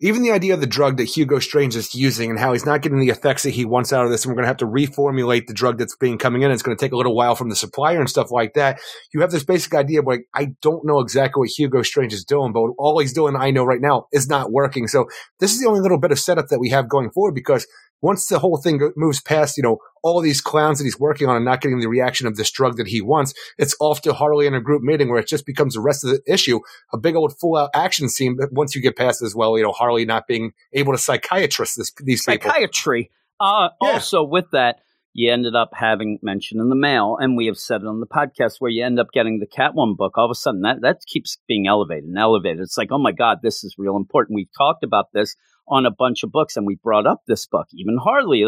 Even 0.03 0.23
the 0.23 0.33
idea 0.33 0.55
of 0.55 0.61
the 0.61 0.67
drug 0.67 0.97
that 0.97 1.05
Hugo 1.05 1.39
Strange 1.39 1.77
is 1.77 1.95
using 1.95 2.31
and 2.31 2.39
how 2.39 2.53
he's 2.53 2.65
not 2.65 2.81
getting 2.81 3.01
the 3.01 3.11
effects 3.11 3.43
that 3.43 3.51
he 3.51 3.67
wants 3.67 3.93
out 3.93 4.05
of 4.05 4.11
this, 4.11 4.25
and 4.25 4.31
we're 4.31 4.37
going 4.37 4.45
to 4.45 4.49
have 4.49 4.57
to 4.59 4.67
reformulate 4.67 5.47
the 5.47 5.53
drug 5.53 5.77
that's 5.77 5.95
being 5.97 6.17
coming 6.17 6.41
in. 6.41 6.51
It's 6.51 6.63
going 6.63 6.77
to 6.77 6.83
take 6.83 6.93
a 6.93 6.97
little 6.97 7.15
while 7.15 7.35
from 7.35 7.51
the 7.51 7.57
supplier 7.57 7.99
and 7.99 8.09
stuff 8.09 8.31
like 8.31 8.55
that. 8.55 8.81
You 9.13 9.21
have 9.21 9.31
this 9.31 9.45
basic 9.45 9.75
idea 9.75 10.01
of 10.01 10.07
like, 10.07 10.27
I 10.35 10.55
don't 10.63 10.87
know 10.87 11.01
exactly 11.01 11.41
what 11.41 11.51
Hugo 11.51 11.83
Strange 11.83 12.15
is 12.15 12.25
doing, 12.25 12.53
but 12.53 12.61
all 12.79 12.99
he's 12.99 13.13
doing, 13.13 13.37
I 13.37 13.51
know 13.51 13.65
right 13.65 13.81
now, 13.81 14.07
is 14.13 14.27
not 14.27 14.51
working. 14.51 14.89
So 14.89 15.07
this 15.39 15.53
is 15.53 15.61
the 15.61 15.69
only 15.69 15.81
little 15.81 15.99
bit 15.99 16.13
of 16.13 16.19
setup 16.19 16.49
that 16.49 16.61
we 16.61 16.71
have 16.71 16.89
going 16.89 17.11
forward 17.11 17.35
because 17.35 17.67
once 18.03 18.27
the 18.27 18.39
whole 18.39 18.57
thing 18.57 18.81
moves 18.97 19.21
past, 19.21 19.57
you 19.57 19.63
know, 19.63 19.79
all 20.03 20.21
these 20.21 20.41
clowns 20.41 20.79
that 20.79 20.85
he's 20.85 20.99
working 20.99 21.29
on 21.29 21.37
and 21.37 21.45
not 21.45 21.61
getting 21.61 21.81
the 21.81 21.89
reaction 21.89 22.27
of 22.27 22.37
this 22.37 22.51
drug 22.51 22.77
that 22.77 22.87
he 22.87 23.01
wants, 23.01 23.35
it's 23.59 23.77
off 23.81 24.01
to 24.03 24.13
Harley 24.13 24.47
in 24.47 24.55
a 24.55 24.61
group 24.61 24.83
meeting 24.83 25.11
where 25.11 25.19
it 25.19 25.29
just 25.29 25.45
becomes 25.47 25.75
the 25.75 25.81
rest 25.81 26.05
of 26.05 26.11
the 26.11 26.23
issue, 26.27 26.61
a 26.93 26.99
big 26.99 27.15
old 27.15 27.39
full 27.39 27.57
out 27.57 27.71
action 27.75 28.09
scene. 28.09 28.37
But 28.37 28.53
once 28.53 28.75
you 28.75 28.81
get 28.81 28.97
past 28.97 29.23
as 29.23 29.35
well, 29.35 29.57
you 29.59 29.65
know, 29.65 29.73
Harley 29.73 30.05
not 30.05 30.27
being 30.27 30.53
able 30.73 30.93
to 30.93 30.99
psychiatrist 30.99 31.77
this, 31.77 31.93
these 32.03 32.25
people. 32.25 32.51
psychiatry. 32.51 33.11
Uh, 33.39 33.71
Yeah. 33.81 33.93
Also, 33.93 34.23
with 34.23 34.51
that, 34.53 34.81
you 35.13 35.33
ended 35.33 35.57
up 35.57 35.71
having 35.75 36.19
mentioned 36.23 36.61
in 36.61 36.69
the 36.69 36.77
mail, 36.77 37.17
and 37.19 37.37
we 37.37 37.47
have 37.47 37.59
said 37.59 37.83
it 37.83 37.87
on 37.87 38.01
the 38.01 38.07
podcast, 38.07 38.57
where 38.61 38.71
you 38.71 38.85
end 38.85 39.01
up 39.01 39.09
getting 39.13 39.41
the 39.41 39.47
Catwoman 39.47 39.97
book. 39.97 40.17
All 40.17 40.27
of 40.27 40.31
a 40.31 40.35
sudden, 40.35 40.63
that 40.63 40.83
that 40.83 41.01
keeps 41.07 41.39
being 41.49 41.67
elevated 41.67 42.05
and 42.05 42.19
elevated. 42.19 42.61
It's 42.61 42.79
like, 42.79 42.93
oh 42.93 42.99
my 42.99 43.13
god, 43.13 43.39
this 43.43 43.65
is 43.65 43.75
real 43.77 43.97
important. 43.97 44.37
We've 44.37 44.53
talked 44.57 44.85
about 44.85 45.07
this 45.13 45.35
on 45.71 45.87
a 45.87 45.91
bunch 45.91 46.23
of 46.23 46.33
books, 46.33 46.57
and 46.57 46.67
we 46.67 46.77
brought 46.83 47.07
up 47.07 47.23
this 47.27 47.47
book, 47.47 47.67
even 47.75 47.97
Harley. 48.03 48.45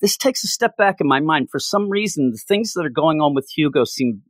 This 0.00 0.16
takes 0.16 0.42
a 0.44 0.46
step 0.46 0.76
back 0.78 1.00
in 1.00 1.06
my 1.06 1.20
mind. 1.20 1.50
For 1.50 1.58
some 1.58 1.90
reason, 1.90 2.30
the 2.30 2.38
things 2.38 2.72
that 2.72 2.86
are 2.86 2.90
going 2.90 3.20
on 3.20 3.34
with 3.34 3.50
Hugo 3.54 3.84
seem. 3.84 4.22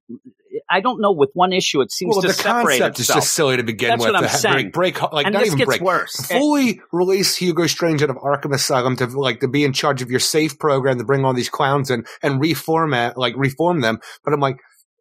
I 0.69 0.81
don't 0.81 1.01
know. 1.01 1.13
With 1.13 1.31
one 1.35 1.53
issue, 1.53 1.81
it 1.81 1.93
seems 1.93 2.11
Well, 2.15 2.23
to 2.23 2.29
the 2.29 2.35
separate 2.35 2.79
concept 2.81 2.99
is 2.99 3.07
just 3.07 3.35
silly 3.35 3.57
to 3.57 3.63
begin 3.63 3.91
That's 3.91 4.05
with. 4.05 4.15
what 4.15 4.25
I'm 4.25 4.29
saying. 4.31 4.71
Break, 4.73 4.95
break, 4.99 5.13
like 5.13 5.27
And 5.27 5.33
not 5.33 5.47
even 5.47 5.59
break. 5.65 5.81
worse. 5.81 6.17
Fully 6.27 6.81
release 6.93 7.37
Hugo 7.37 7.69
Strange 7.69 8.03
out 8.03 8.11
of 8.11 8.17
Arkham 8.17 8.53
Asylum 8.53 8.97
to 8.97 9.07
like 9.07 9.41
to 9.41 9.49
be 9.49 9.63
in 9.65 9.73
charge 9.73 10.03
of 10.03 10.11
your 10.11 10.19
safe 10.19 10.59
program 10.59 10.99
to 10.99 11.05
bring 11.05 11.25
all 11.25 11.35
these 11.35 11.49
clowns 11.49 11.89
in 11.89 12.05
and 12.21 12.41
reformat, 12.43 13.17
like 13.17 13.35
reform 13.37 13.81
them. 13.81 14.01
But 14.25 14.35
I'm 14.35 14.41
like, 14.41 14.57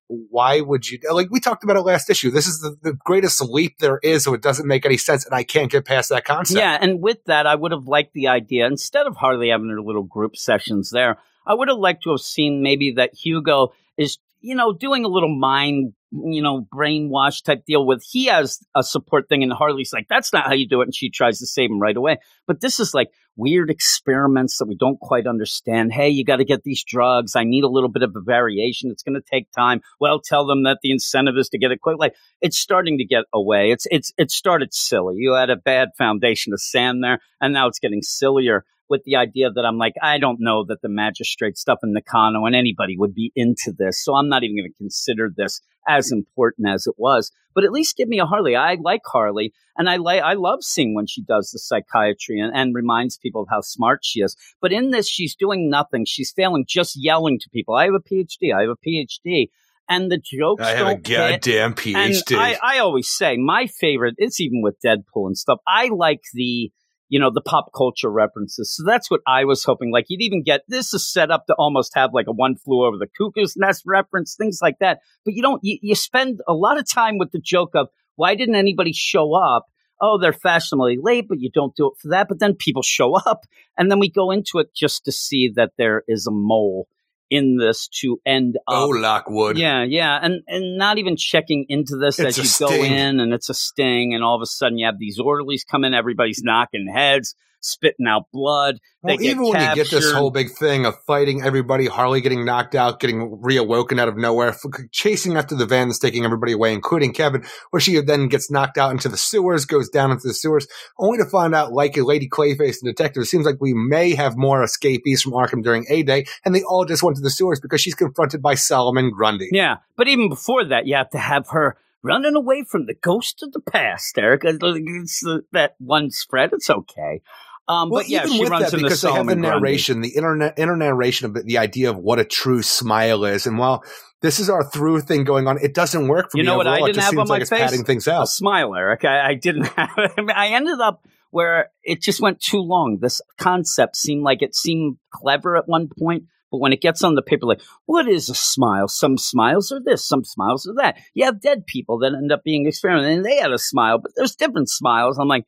why 0.09 0.59
would 0.59 0.89
you? 0.89 0.99
Like 1.11 1.29
we 1.29 1.39
talked 1.39 1.63
about 1.63 1.77
it 1.77 1.81
last 1.81 2.09
issue. 2.09 2.31
This 2.31 2.47
is 2.47 2.59
the, 2.61 2.75
the 2.81 2.93
greatest 2.93 3.41
leap 3.41 3.77
there 3.77 3.99
is, 4.01 4.23
so 4.23 4.33
it 4.33 4.41
doesn't 4.41 4.67
make 4.67 4.85
any 4.85 4.97
sense, 4.97 5.23
and 5.23 5.35
I 5.35 5.43
can't 5.43 5.71
get 5.71 5.85
past 5.85 6.09
that 6.09 6.25
concept. 6.25 6.57
Yeah, 6.57 6.77
and 6.81 6.99
with 6.99 7.23
that, 7.25 7.45
I 7.45 7.53
would 7.53 7.71
have 7.71 7.87
liked 7.87 8.13
the 8.13 8.27
idea 8.27 8.65
instead 8.65 9.05
of 9.05 9.15
Harley 9.15 9.49
having 9.49 9.69
her 9.69 9.81
little 9.81 10.03
group 10.03 10.35
sessions 10.35 10.89
there. 10.89 11.19
I 11.45 11.53
would 11.53 11.67
have 11.67 11.77
liked 11.77 12.03
to 12.03 12.11
have 12.11 12.21
seen 12.21 12.63
maybe 12.63 12.93
that 12.93 13.13
Hugo 13.13 13.73
is, 13.97 14.17
you 14.41 14.55
know, 14.55 14.73
doing 14.73 15.05
a 15.05 15.07
little 15.07 15.35
mind, 15.35 15.93
you 16.11 16.41
know, 16.41 16.67
brainwash 16.73 17.43
type 17.43 17.65
deal 17.65 17.85
with 17.85 18.03
he 18.03 18.25
has 18.25 18.59
a 18.75 18.83
support 18.83 19.29
thing, 19.29 19.43
and 19.43 19.53
Harley's 19.53 19.93
like, 19.93 20.07
that's 20.09 20.33
not 20.33 20.47
how 20.47 20.53
you 20.53 20.67
do 20.67 20.81
it, 20.81 20.85
and 20.85 20.95
she 20.95 21.11
tries 21.11 21.37
to 21.37 21.45
save 21.45 21.69
him 21.69 21.79
right 21.79 21.95
away. 21.95 22.17
But 22.47 22.61
this 22.61 22.79
is 22.79 22.95
like 22.95 23.09
weird 23.39 23.69
experiments 23.69 24.57
that 24.57 24.67
we 24.67 24.75
don't 24.75 24.99
quite 24.99 25.25
understand. 25.25 25.93
Hey, 25.93 26.09
you 26.09 26.25
got 26.25 26.37
to 26.37 26.45
get 26.45 26.63
these 26.63 26.83
drugs. 26.83 27.35
I 27.35 27.43
need 27.45 27.63
a 27.63 27.69
little 27.69 27.89
bit 27.89 28.03
of 28.03 28.13
a 28.15 28.21
variation. 28.21 28.91
It's 28.91 29.03
going 29.03 29.15
to 29.15 29.21
take 29.21 29.49
time. 29.51 29.81
Well, 29.99 30.19
tell 30.19 30.45
them 30.45 30.63
that 30.63 30.79
the 30.83 30.91
incentive 30.91 31.35
is 31.37 31.49
to 31.49 31.57
get 31.57 31.71
it 31.71 31.81
quick. 31.81 31.97
Like 31.97 32.15
it's 32.41 32.59
starting 32.59 32.97
to 32.97 33.05
get 33.05 33.23
away. 33.33 33.71
It's 33.71 33.87
it's 33.89 34.11
it 34.17 34.29
started 34.29 34.73
silly. 34.73 35.15
You 35.17 35.33
had 35.33 35.49
a 35.49 35.55
bad 35.55 35.89
foundation 35.97 36.53
of 36.53 36.61
sand 36.61 37.03
there, 37.03 37.19
and 37.39 37.53
now 37.53 37.67
it's 37.67 37.79
getting 37.79 38.01
sillier 38.01 38.65
with 38.89 39.03
the 39.05 39.15
idea 39.15 39.51
that 39.51 39.65
I'm 39.65 39.77
like, 39.77 39.93
I 40.01 40.17
don't 40.17 40.39
know 40.41 40.65
that 40.65 40.81
the 40.81 40.89
magistrate 40.89 41.57
stuff 41.57 41.79
in 41.83 41.93
Nakano 41.93 42.45
and 42.45 42.55
anybody 42.55 42.97
would 42.97 43.13
be 43.13 43.31
into 43.35 43.71
this. 43.77 44.03
So 44.03 44.15
I'm 44.15 44.29
not 44.29 44.43
even 44.43 44.57
going 44.57 44.71
to 44.71 44.77
consider 44.77 45.31
this 45.33 45.61
as 45.87 46.11
important 46.11 46.67
as 46.69 46.87
it 46.87 46.95
was. 46.97 47.31
But 47.55 47.63
at 47.63 47.71
least 47.71 47.97
give 47.97 48.07
me 48.07 48.19
a 48.19 48.25
Harley. 48.25 48.55
I 48.55 48.77
like 48.79 49.01
Harley, 49.05 49.53
and 49.75 49.89
I 49.89 49.97
like 49.97 50.21
I 50.21 50.33
love 50.33 50.63
seeing 50.63 50.93
when 50.93 51.07
she 51.07 51.21
does 51.21 51.51
the 51.51 51.59
psychiatry 51.59 52.39
and, 52.39 52.55
and 52.55 52.75
reminds 52.75 53.17
people 53.17 53.41
of 53.41 53.47
how 53.49 53.61
smart 53.61 53.99
she 54.03 54.21
is. 54.21 54.35
But 54.61 54.71
in 54.71 54.91
this, 54.91 55.09
she's 55.09 55.35
doing 55.35 55.69
nothing. 55.69 56.05
She's 56.05 56.31
failing, 56.31 56.65
just 56.67 56.95
yelling 56.95 57.39
to 57.39 57.49
people. 57.49 57.75
I 57.75 57.85
have 57.85 57.95
a 57.95 57.99
PhD. 57.99 58.53
I 58.55 58.61
have 58.61 58.69
a 58.69 58.75
PhD. 58.75 59.49
And 59.91 60.11
the 60.11 60.19
jokes 60.19 60.61
I 60.61 60.75
have 60.75 60.87
a 60.87 60.91
don't 60.91 61.07
hit. 61.07 61.41
goddamn 61.41 61.71
And 61.71 61.75
PhD. 61.75 62.37
I, 62.37 62.59
I 62.61 62.77
always 62.77 63.09
say 63.09 63.37
my 63.37 63.65
favorite, 63.65 64.13
it's 64.19 64.39
even 64.39 64.61
with 64.61 64.77
Deadpool 64.85 65.25
and 65.25 65.37
stuff. 65.37 65.59
I 65.67 65.89
like 65.89 66.21
the 66.33 66.71
you 67.09 67.19
know, 67.19 67.31
the 67.33 67.41
pop 67.41 67.71
culture 67.75 68.09
references. 68.09 68.75
So 68.75 68.83
that's 68.85 69.09
what 69.09 69.21
I 69.27 69.43
was 69.43 69.63
hoping. 69.63 69.91
Like 69.91 70.05
you'd 70.07 70.21
even 70.21 70.43
get 70.43 70.61
this 70.67 70.93
is 70.93 71.11
set 71.11 71.31
up 71.31 71.47
to 71.47 71.55
almost 71.55 71.91
have 71.95 72.11
like 72.13 72.27
a 72.27 72.31
one 72.31 72.55
flew 72.55 72.85
over 72.85 72.97
the 72.97 73.07
cuckoo's 73.17 73.55
nest 73.57 73.83
reference, 73.85 74.35
things 74.35 74.59
like 74.61 74.75
that. 74.79 74.99
But 75.25 75.33
you 75.33 75.41
don't, 75.41 75.59
you, 75.63 75.79
you 75.81 75.95
spend 75.95 76.39
a 76.47 76.53
lot 76.53 76.77
of 76.77 76.89
time 76.89 77.17
with 77.17 77.31
the 77.31 77.41
joke 77.43 77.71
of 77.73 77.89
why 78.15 78.35
didn't 78.35 78.55
anybody 78.55 78.93
show 78.93 79.33
up? 79.33 79.65
Oh, 80.01 80.17
they're 80.17 80.31
fashionably 80.31 80.97
late, 81.01 81.25
but 81.27 81.39
you 81.41 81.49
don't 81.53 81.75
do 81.75 81.87
it 81.87 81.99
for 81.99 82.09
that. 82.09 82.27
But 82.29 82.39
then 82.39 82.55
people 82.55 82.83
show 82.83 83.15
up 83.15 83.41
and 83.77 83.91
then 83.91 83.99
we 83.99 84.09
go 84.09 84.31
into 84.31 84.59
it 84.59 84.67
just 84.75 85.05
to 85.05 85.11
see 85.11 85.51
that 85.55 85.71
there 85.77 86.03
is 86.07 86.27
a 86.27 86.31
mole 86.31 86.87
in 87.29 87.57
this 87.57 87.87
to 87.87 88.19
end 88.25 88.57
oh, 88.67 88.73
up. 88.73 88.83
Oh, 88.83 88.89
Lockwood. 88.89 89.57
Yeah, 89.57 89.83
yeah, 89.83 90.19
and 90.21 90.41
and 90.47 90.77
not 90.77 90.97
even 90.97 91.15
checking 91.17 91.65
into 91.69 91.95
this 91.97 92.19
It's 92.19 92.37
as 92.37 92.59
you 92.59 92.67
go 92.67 92.73
in, 92.73 93.19
and 93.19 93.33
it's 93.33 93.49
a 93.49 93.53
sting, 93.53 94.13
and 94.13 94.23
all 94.23 94.35
of 94.35 94.41
a 94.41 94.45
sudden 94.45 94.77
you 94.77 94.85
have 94.85 94.99
these 94.99 95.19
orderlies 95.19 95.63
come 95.63 95.83
in, 95.83 95.93
everybody's 95.93 96.41
knocking 96.43 96.87
heads, 96.87 97.35
spitting 97.61 98.07
out 98.07 98.23
blood. 98.31 98.79
Well, 99.01 99.17
get 99.17 99.25
even 99.25 99.43
when 99.43 99.61
you 99.61 99.75
get 99.75 99.89
this 99.89 100.11
whole 100.11 100.31
big 100.31 100.51
thing 100.51 100.85
of 100.85 100.95
fighting 101.07 101.41
everybody, 101.41 101.87
Harley 101.87 102.21
getting 102.21 102.43
knocked 102.43 102.75
out, 102.75 102.99
getting 102.99 103.39
reawoken 103.41 103.99
out 103.99 104.07
of 104.07 104.17
nowhere, 104.17 104.49
f- 104.49 104.59
chasing 104.91 105.37
after 105.37 105.55
the 105.55 105.65
van 105.65 105.87
that's 105.87 105.99
taking 105.99 106.25
everybody 106.25 106.51
away, 106.51 106.73
including 106.73 107.13
Kevin, 107.13 107.43
where 107.71 107.79
she 107.79 107.99
then 108.01 108.27
gets 108.27 108.51
knocked 108.51 108.77
out 108.77 108.91
into 108.91 109.07
the 109.07 109.17
sewers, 109.17 109.65
goes 109.65 109.89
down 109.89 110.11
into 110.11 110.27
the 110.27 110.33
sewers, 110.33 110.67
only 110.97 111.17
to 111.17 111.25
find 111.25 111.55
out, 111.55 111.71
like 111.71 111.95
a 111.97 112.03
Lady 112.03 112.27
Clayface 112.27 112.81
and 112.81 112.93
Detective, 112.95 113.21
it 113.23 113.27
seems 113.27 113.45
like 113.45 113.57
we 113.59 113.73
may 113.73 114.15
have 114.15 114.35
more 114.35 114.63
escapees 114.63 115.21
from 115.21 115.33
Arkham 115.33 115.63
during 115.63 115.85
A 115.89 116.03
Day, 116.03 116.25
and 116.43 116.53
they 116.53 116.63
all 116.63 116.85
just 116.85 117.03
went 117.03 117.17
to 117.17 117.23
the 117.23 117.29
sewers 117.29 117.59
because 117.59 117.81
she's 117.81 117.95
confronted 117.95 118.41
by 118.41 118.55
Solomon 118.55 119.11
Grundy. 119.11 119.49
Yeah, 119.51 119.77
but 119.95 120.07
even 120.07 120.29
before 120.29 120.65
that, 120.65 120.87
you 120.87 120.95
have 120.95 121.09
to 121.11 121.19
have 121.19 121.49
her 121.49 121.77
running 122.01 122.35
away 122.35 122.63
from 122.63 122.85
the 122.85 122.93
ghost 122.93 123.43
of 123.43 123.51
the 123.51 123.59
past, 123.59 124.17
Eric. 124.17 124.41
It's 124.45 125.25
uh, 125.25 125.39
that 125.51 125.75
one 125.79 126.11
spread. 126.11 126.53
It's 126.53 126.69
okay. 126.69 127.21
Um, 127.69 127.89
Well, 127.89 128.01
but 128.01 128.09
yeah, 128.09 128.25
even 128.25 128.31
she 128.33 128.39
with 128.41 128.49
runs 128.49 128.65
that, 128.71 128.73
into 128.73 128.85
because 128.85 129.01
they 129.01 129.11
have 129.13 129.27
the 129.27 129.33
Solomon 129.35 129.41
Grundy. 129.41 129.59
narration, 129.59 130.01
the 130.01 130.09
internet, 130.09 130.55
inner 130.57 130.75
narration 130.75 131.27
of 131.27 131.35
the, 131.35 131.43
the 131.43 131.57
idea 131.59 131.89
of 131.91 131.97
what 131.97 132.19
a 132.19 132.25
true 132.25 132.63
smile 132.63 133.23
is, 133.25 133.45
and 133.47 133.57
while 133.59 133.83
this 134.21 134.39
is 134.39 134.49
our 134.49 134.63
through 134.69 135.01
thing 135.01 135.23
going 135.23 135.47
on, 135.47 135.57
it 135.61 135.73
doesn't 135.73 136.07
work 136.07 136.31
for 136.31 136.37
You 136.37 136.43
me 136.43 136.47
know 136.47 136.57
what 136.57 136.67
I 136.67 136.71
overall. 136.71 136.87
didn't 136.87 137.03
have 137.03 137.17
on 137.17 137.27
my 137.27 137.35
like 137.35 137.41
it's 137.41 137.49
face? 137.51 137.59
padding 137.61 137.85
things 137.85 138.07
a 138.07 138.25
smile, 138.25 138.75
Eric. 138.75 139.05
I, 139.05 139.29
I 139.29 139.33
didn't 139.35 139.65
have. 139.77 139.91
I, 139.97 140.09
mean, 140.17 140.31
I 140.31 140.47
ended 140.49 140.79
up 140.81 141.05
where 141.31 141.69
it 141.83 142.01
just 142.01 142.19
went 142.21 142.41
too 142.41 142.59
long. 142.59 142.97
This 143.01 143.21
concept 143.37 143.95
seemed 143.95 144.23
like 144.23 144.41
it 144.41 144.55
seemed 144.55 144.97
clever 145.13 145.55
at 145.55 145.67
one 145.69 145.89
point, 145.97 146.23
but 146.51 146.57
when 146.57 146.73
it 146.73 146.81
gets 146.81 147.03
on 147.03 147.13
the 147.15 147.21
paper, 147.21 147.45
like, 147.45 147.61
what 147.85 148.07
is 148.09 148.29
a 148.29 148.35
smile? 148.35 148.87
Some 148.87 149.17
smiles 149.17 149.71
are 149.71 149.79
this, 149.83 150.05
some 150.07 150.23
smiles 150.23 150.67
are 150.67 150.73
that. 150.81 150.97
You 151.13 151.25
have 151.25 151.39
dead 151.39 151.65
people 151.67 151.99
that 151.99 152.13
end 152.13 152.31
up 152.31 152.43
being 152.43 152.65
experimented, 152.67 153.11
and 153.17 153.25
they 153.25 153.37
had 153.37 153.51
a 153.51 153.59
smile, 153.59 153.99
but 153.99 154.11
there's 154.15 154.35
different 154.35 154.69
smiles. 154.69 155.17
I'm 155.19 155.27
like, 155.27 155.45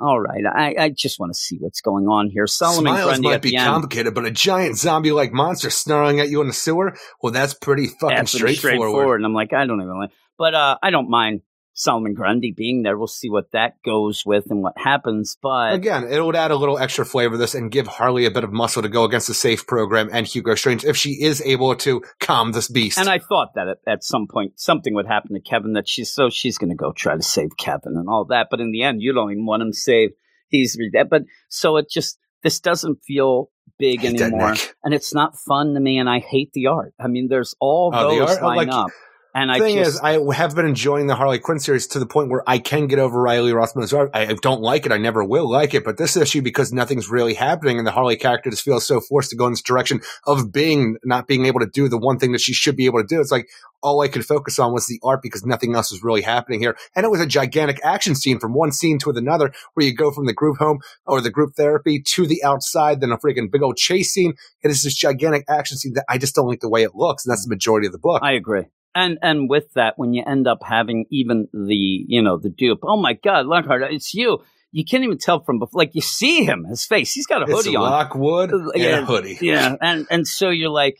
all 0.00 0.20
right, 0.20 0.44
I, 0.44 0.74
I 0.78 0.88
just 0.90 1.20
want 1.20 1.32
to 1.32 1.38
see 1.38 1.56
what's 1.58 1.80
going 1.80 2.06
on 2.06 2.28
here. 2.28 2.46
Solomon 2.46 2.92
Smiles 2.92 3.04
Grundy 3.04 3.28
might 3.28 3.42
be 3.42 3.50
the 3.50 3.56
end. 3.56 3.66
complicated, 3.66 4.14
but 4.14 4.24
a 4.24 4.30
giant 4.30 4.76
zombie-like 4.76 5.32
monster 5.32 5.70
snarling 5.70 6.20
at 6.20 6.28
you 6.28 6.40
in 6.40 6.48
the 6.48 6.52
sewer, 6.52 6.96
well, 7.22 7.32
that's 7.32 7.54
pretty 7.54 7.86
fucking 7.86 8.16
That's 8.16 8.38
pretty 8.38 8.56
straightforward. 8.56 9.20
And 9.20 9.26
I'm 9.26 9.34
like, 9.34 9.52
I 9.52 9.66
don't 9.66 9.80
even 9.80 9.96
like, 9.96 10.10
but 10.36 10.54
uh, 10.54 10.78
I 10.82 10.90
don't 10.90 11.08
mind 11.08 11.42
Solomon 11.74 12.14
Grundy 12.14 12.52
being 12.52 12.82
there. 12.82 12.96
We'll 12.96 13.08
see 13.08 13.28
what 13.28 13.50
that 13.52 13.74
goes 13.84 14.22
with 14.24 14.44
and 14.48 14.62
what 14.62 14.78
happens. 14.78 15.36
But 15.42 15.74
Again, 15.74 16.04
it 16.04 16.24
would 16.24 16.36
add 16.36 16.52
a 16.52 16.56
little 16.56 16.78
extra 16.78 17.04
flavor 17.04 17.34
to 17.34 17.38
this 17.38 17.54
and 17.54 17.70
give 17.70 17.88
Harley 17.88 18.26
a 18.26 18.30
bit 18.30 18.44
of 18.44 18.52
muscle 18.52 18.82
to 18.82 18.88
go 18.88 19.04
against 19.04 19.26
the 19.26 19.34
safe 19.34 19.66
program 19.66 20.08
and 20.12 20.26
Hugo 20.26 20.54
Strange 20.54 20.84
if 20.84 20.96
she 20.96 21.22
is 21.22 21.42
able 21.42 21.74
to 21.76 22.02
calm 22.20 22.52
this 22.52 22.68
beast. 22.68 22.96
And 22.96 23.08
I 23.08 23.18
thought 23.18 23.54
that 23.56 23.68
at, 23.68 23.78
at 23.86 24.04
some 24.04 24.28
point 24.28 24.52
something 24.58 24.94
would 24.94 25.06
happen 25.06 25.34
to 25.34 25.40
Kevin 25.40 25.72
that 25.72 25.88
she's 25.88 26.12
so 26.12 26.30
she's 26.30 26.58
going 26.58 26.70
to 26.70 26.76
go 26.76 26.92
try 26.92 27.16
to 27.16 27.22
save 27.22 27.56
Kevin 27.58 27.96
and 27.96 28.08
all 28.08 28.24
that. 28.26 28.46
But 28.50 28.60
in 28.60 28.70
the 28.70 28.82
end, 28.84 29.02
you 29.02 29.12
don't 29.12 29.32
even 29.32 29.44
want 29.44 29.62
him 29.62 29.72
saved. 29.72 30.14
He's 30.48 30.78
dead. 30.92 31.10
But 31.10 31.22
so 31.48 31.76
it 31.76 31.90
just 31.90 32.18
this 32.44 32.60
doesn't 32.60 33.02
feel 33.02 33.50
big 33.78 34.04
anymore, 34.04 34.54
and 34.84 34.94
it's 34.94 35.12
not 35.12 35.36
fun 35.36 35.74
to 35.74 35.80
me. 35.80 35.98
And 35.98 36.08
I 36.08 36.20
hate 36.20 36.52
the 36.52 36.68
art. 36.68 36.94
I 37.00 37.08
mean, 37.08 37.26
there's 37.28 37.56
all 37.58 37.90
oh, 37.92 38.14
the 38.14 38.24
those 38.24 38.40
line 38.40 38.56
like, 38.56 38.68
up, 38.68 38.90
and 39.34 39.50
I 39.50 39.58
thing 39.58 39.78
just 39.78 39.96
is, 39.96 40.00
I 40.00 40.20
have 40.32 40.54
been 40.54 40.64
enjoying 40.66 41.08
the 41.08 41.16
Harley 41.16 41.40
Quinn 41.40 41.58
series 41.58 41.88
to 41.88 41.98
the 41.98 42.06
point 42.06 42.30
where 42.30 42.42
I 42.46 42.58
can 42.58 42.86
get 42.86 43.00
over 43.00 43.20
Riley 43.20 43.52
Rossmo's 43.52 43.92
art. 43.92 44.10
I 44.14 44.32
don't 44.34 44.62
like 44.62 44.86
it. 44.86 44.92
I 44.92 44.98
never 44.98 45.24
will 45.24 45.50
like 45.50 45.74
it. 45.74 45.84
But 45.84 45.96
this 45.96 46.16
issue, 46.16 46.40
because 46.40 46.72
nothing's 46.72 47.10
really 47.10 47.34
happening 47.34 47.78
and 47.78 47.86
the 47.86 47.90
Harley 47.90 48.16
character 48.16 48.50
just 48.50 48.62
feels 48.62 48.86
so 48.86 49.00
forced 49.00 49.30
to 49.30 49.36
go 49.36 49.46
in 49.46 49.52
this 49.52 49.60
direction 49.60 50.00
of 50.24 50.52
being, 50.52 50.98
not 51.04 51.26
being 51.26 51.46
able 51.46 51.58
to 51.60 51.66
do 51.66 51.88
the 51.88 51.98
one 51.98 52.18
thing 52.18 52.30
that 52.30 52.40
she 52.40 52.52
should 52.52 52.76
be 52.76 52.86
able 52.86 53.00
to 53.00 53.06
do. 53.06 53.20
It's 53.20 53.32
like 53.32 53.48
all 53.82 54.00
I 54.00 54.08
could 54.08 54.24
focus 54.24 54.60
on 54.60 54.72
was 54.72 54.86
the 54.86 55.00
art 55.02 55.20
because 55.20 55.44
nothing 55.44 55.74
else 55.74 55.90
was 55.90 56.04
really 56.04 56.22
happening 56.22 56.60
here. 56.60 56.76
And 56.94 57.04
it 57.04 57.10
was 57.10 57.20
a 57.20 57.26
gigantic 57.26 57.80
action 57.82 58.14
scene 58.14 58.38
from 58.38 58.54
one 58.54 58.70
scene 58.70 59.00
to 59.00 59.10
another 59.10 59.52
where 59.74 59.84
you 59.84 59.94
go 59.94 60.12
from 60.12 60.26
the 60.26 60.32
group 60.32 60.58
home 60.58 60.78
or 61.06 61.20
the 61.20 61.30
group 61.30 61.54
therapy 61.56 62.00
to 62.00 62.26
the 62.26 62.44
outside, 62.44 63.00
then 63.00 63.10
a 63.10 63.18
freaking 63.18 63.50
big 63.50 63.62
old 63.62 63.76
chase 63.76 64.12
scene. 64.12 64.34
It 64.62 64.70
is 64.70 64.84
this 64.84 64.94
gigantic 64.94 65.44
action 65.48 65.76
scene 65.76 65.94
that 65.94 66.04
I 66.08 66.18
just 66.18 66.36
don't 66.36 66.46
like 66.46 66.60
the 66.60 66.68
way 66.68 66.84
it 66.84 66.94
looks. 66.94 67.26
And 67.26 67.32
that's 67.32 67.44
the 67.44 67.52
majority 67.52 67.88
of 67.88 67.92
the 67.92 67.98
book. 67.98 68.22
I 68.22 68.32
agree. 68.32 68.66
And 68.94 69.18
and 69.22 69.50
with 69.50 69.72
that, 69.74 69.94
when 69.96 70.14
you 70.14 70.22
end 70.26 70.46
up 70.46 70.62
having 70.62 71.06
even 71.10 71.48
the 71.52 71.74
you 71.74 72.22
know 72.22 72.38
the 72.38 72.50
dupe, 72.50 72.80
oh 72.82 72.96
my 73.00 73.14
God, 73.14 73.46
Lockhart, 73.46 73.82
it's 73.90 74.14
you. 74.14 74.38
You 74.70 74.84
can't 74.84 75.04
even 75.04 75.18
tell 75.18 75.42
from 75.42 75.58
before. 75.58 75.78
Like 75.78 75.94
you 75.94 76.00
see 76.00 76.44
him, 76.44 76.64
his 76.64 76.84
face. 76.84 77.12
He's 77.12 77.26
got 77.26 77.42
a 77.42 77.44
It's 77.44 77.64
hoodie 77.64 77.76
on. 77.76 77.82
Lockwood 77.82 78.52
uh, 78.52 78.70
and 78.70 78.82
Yeah, 78.82 78.98
a 78.98 79.04
hoodie. 79.04 79.38
Yeah, 79.40 79.76
and 79.80 80.06
and 80.10 80.26
so 80.26 80.50
you're 80.50 80.70
like, 80.70 80.98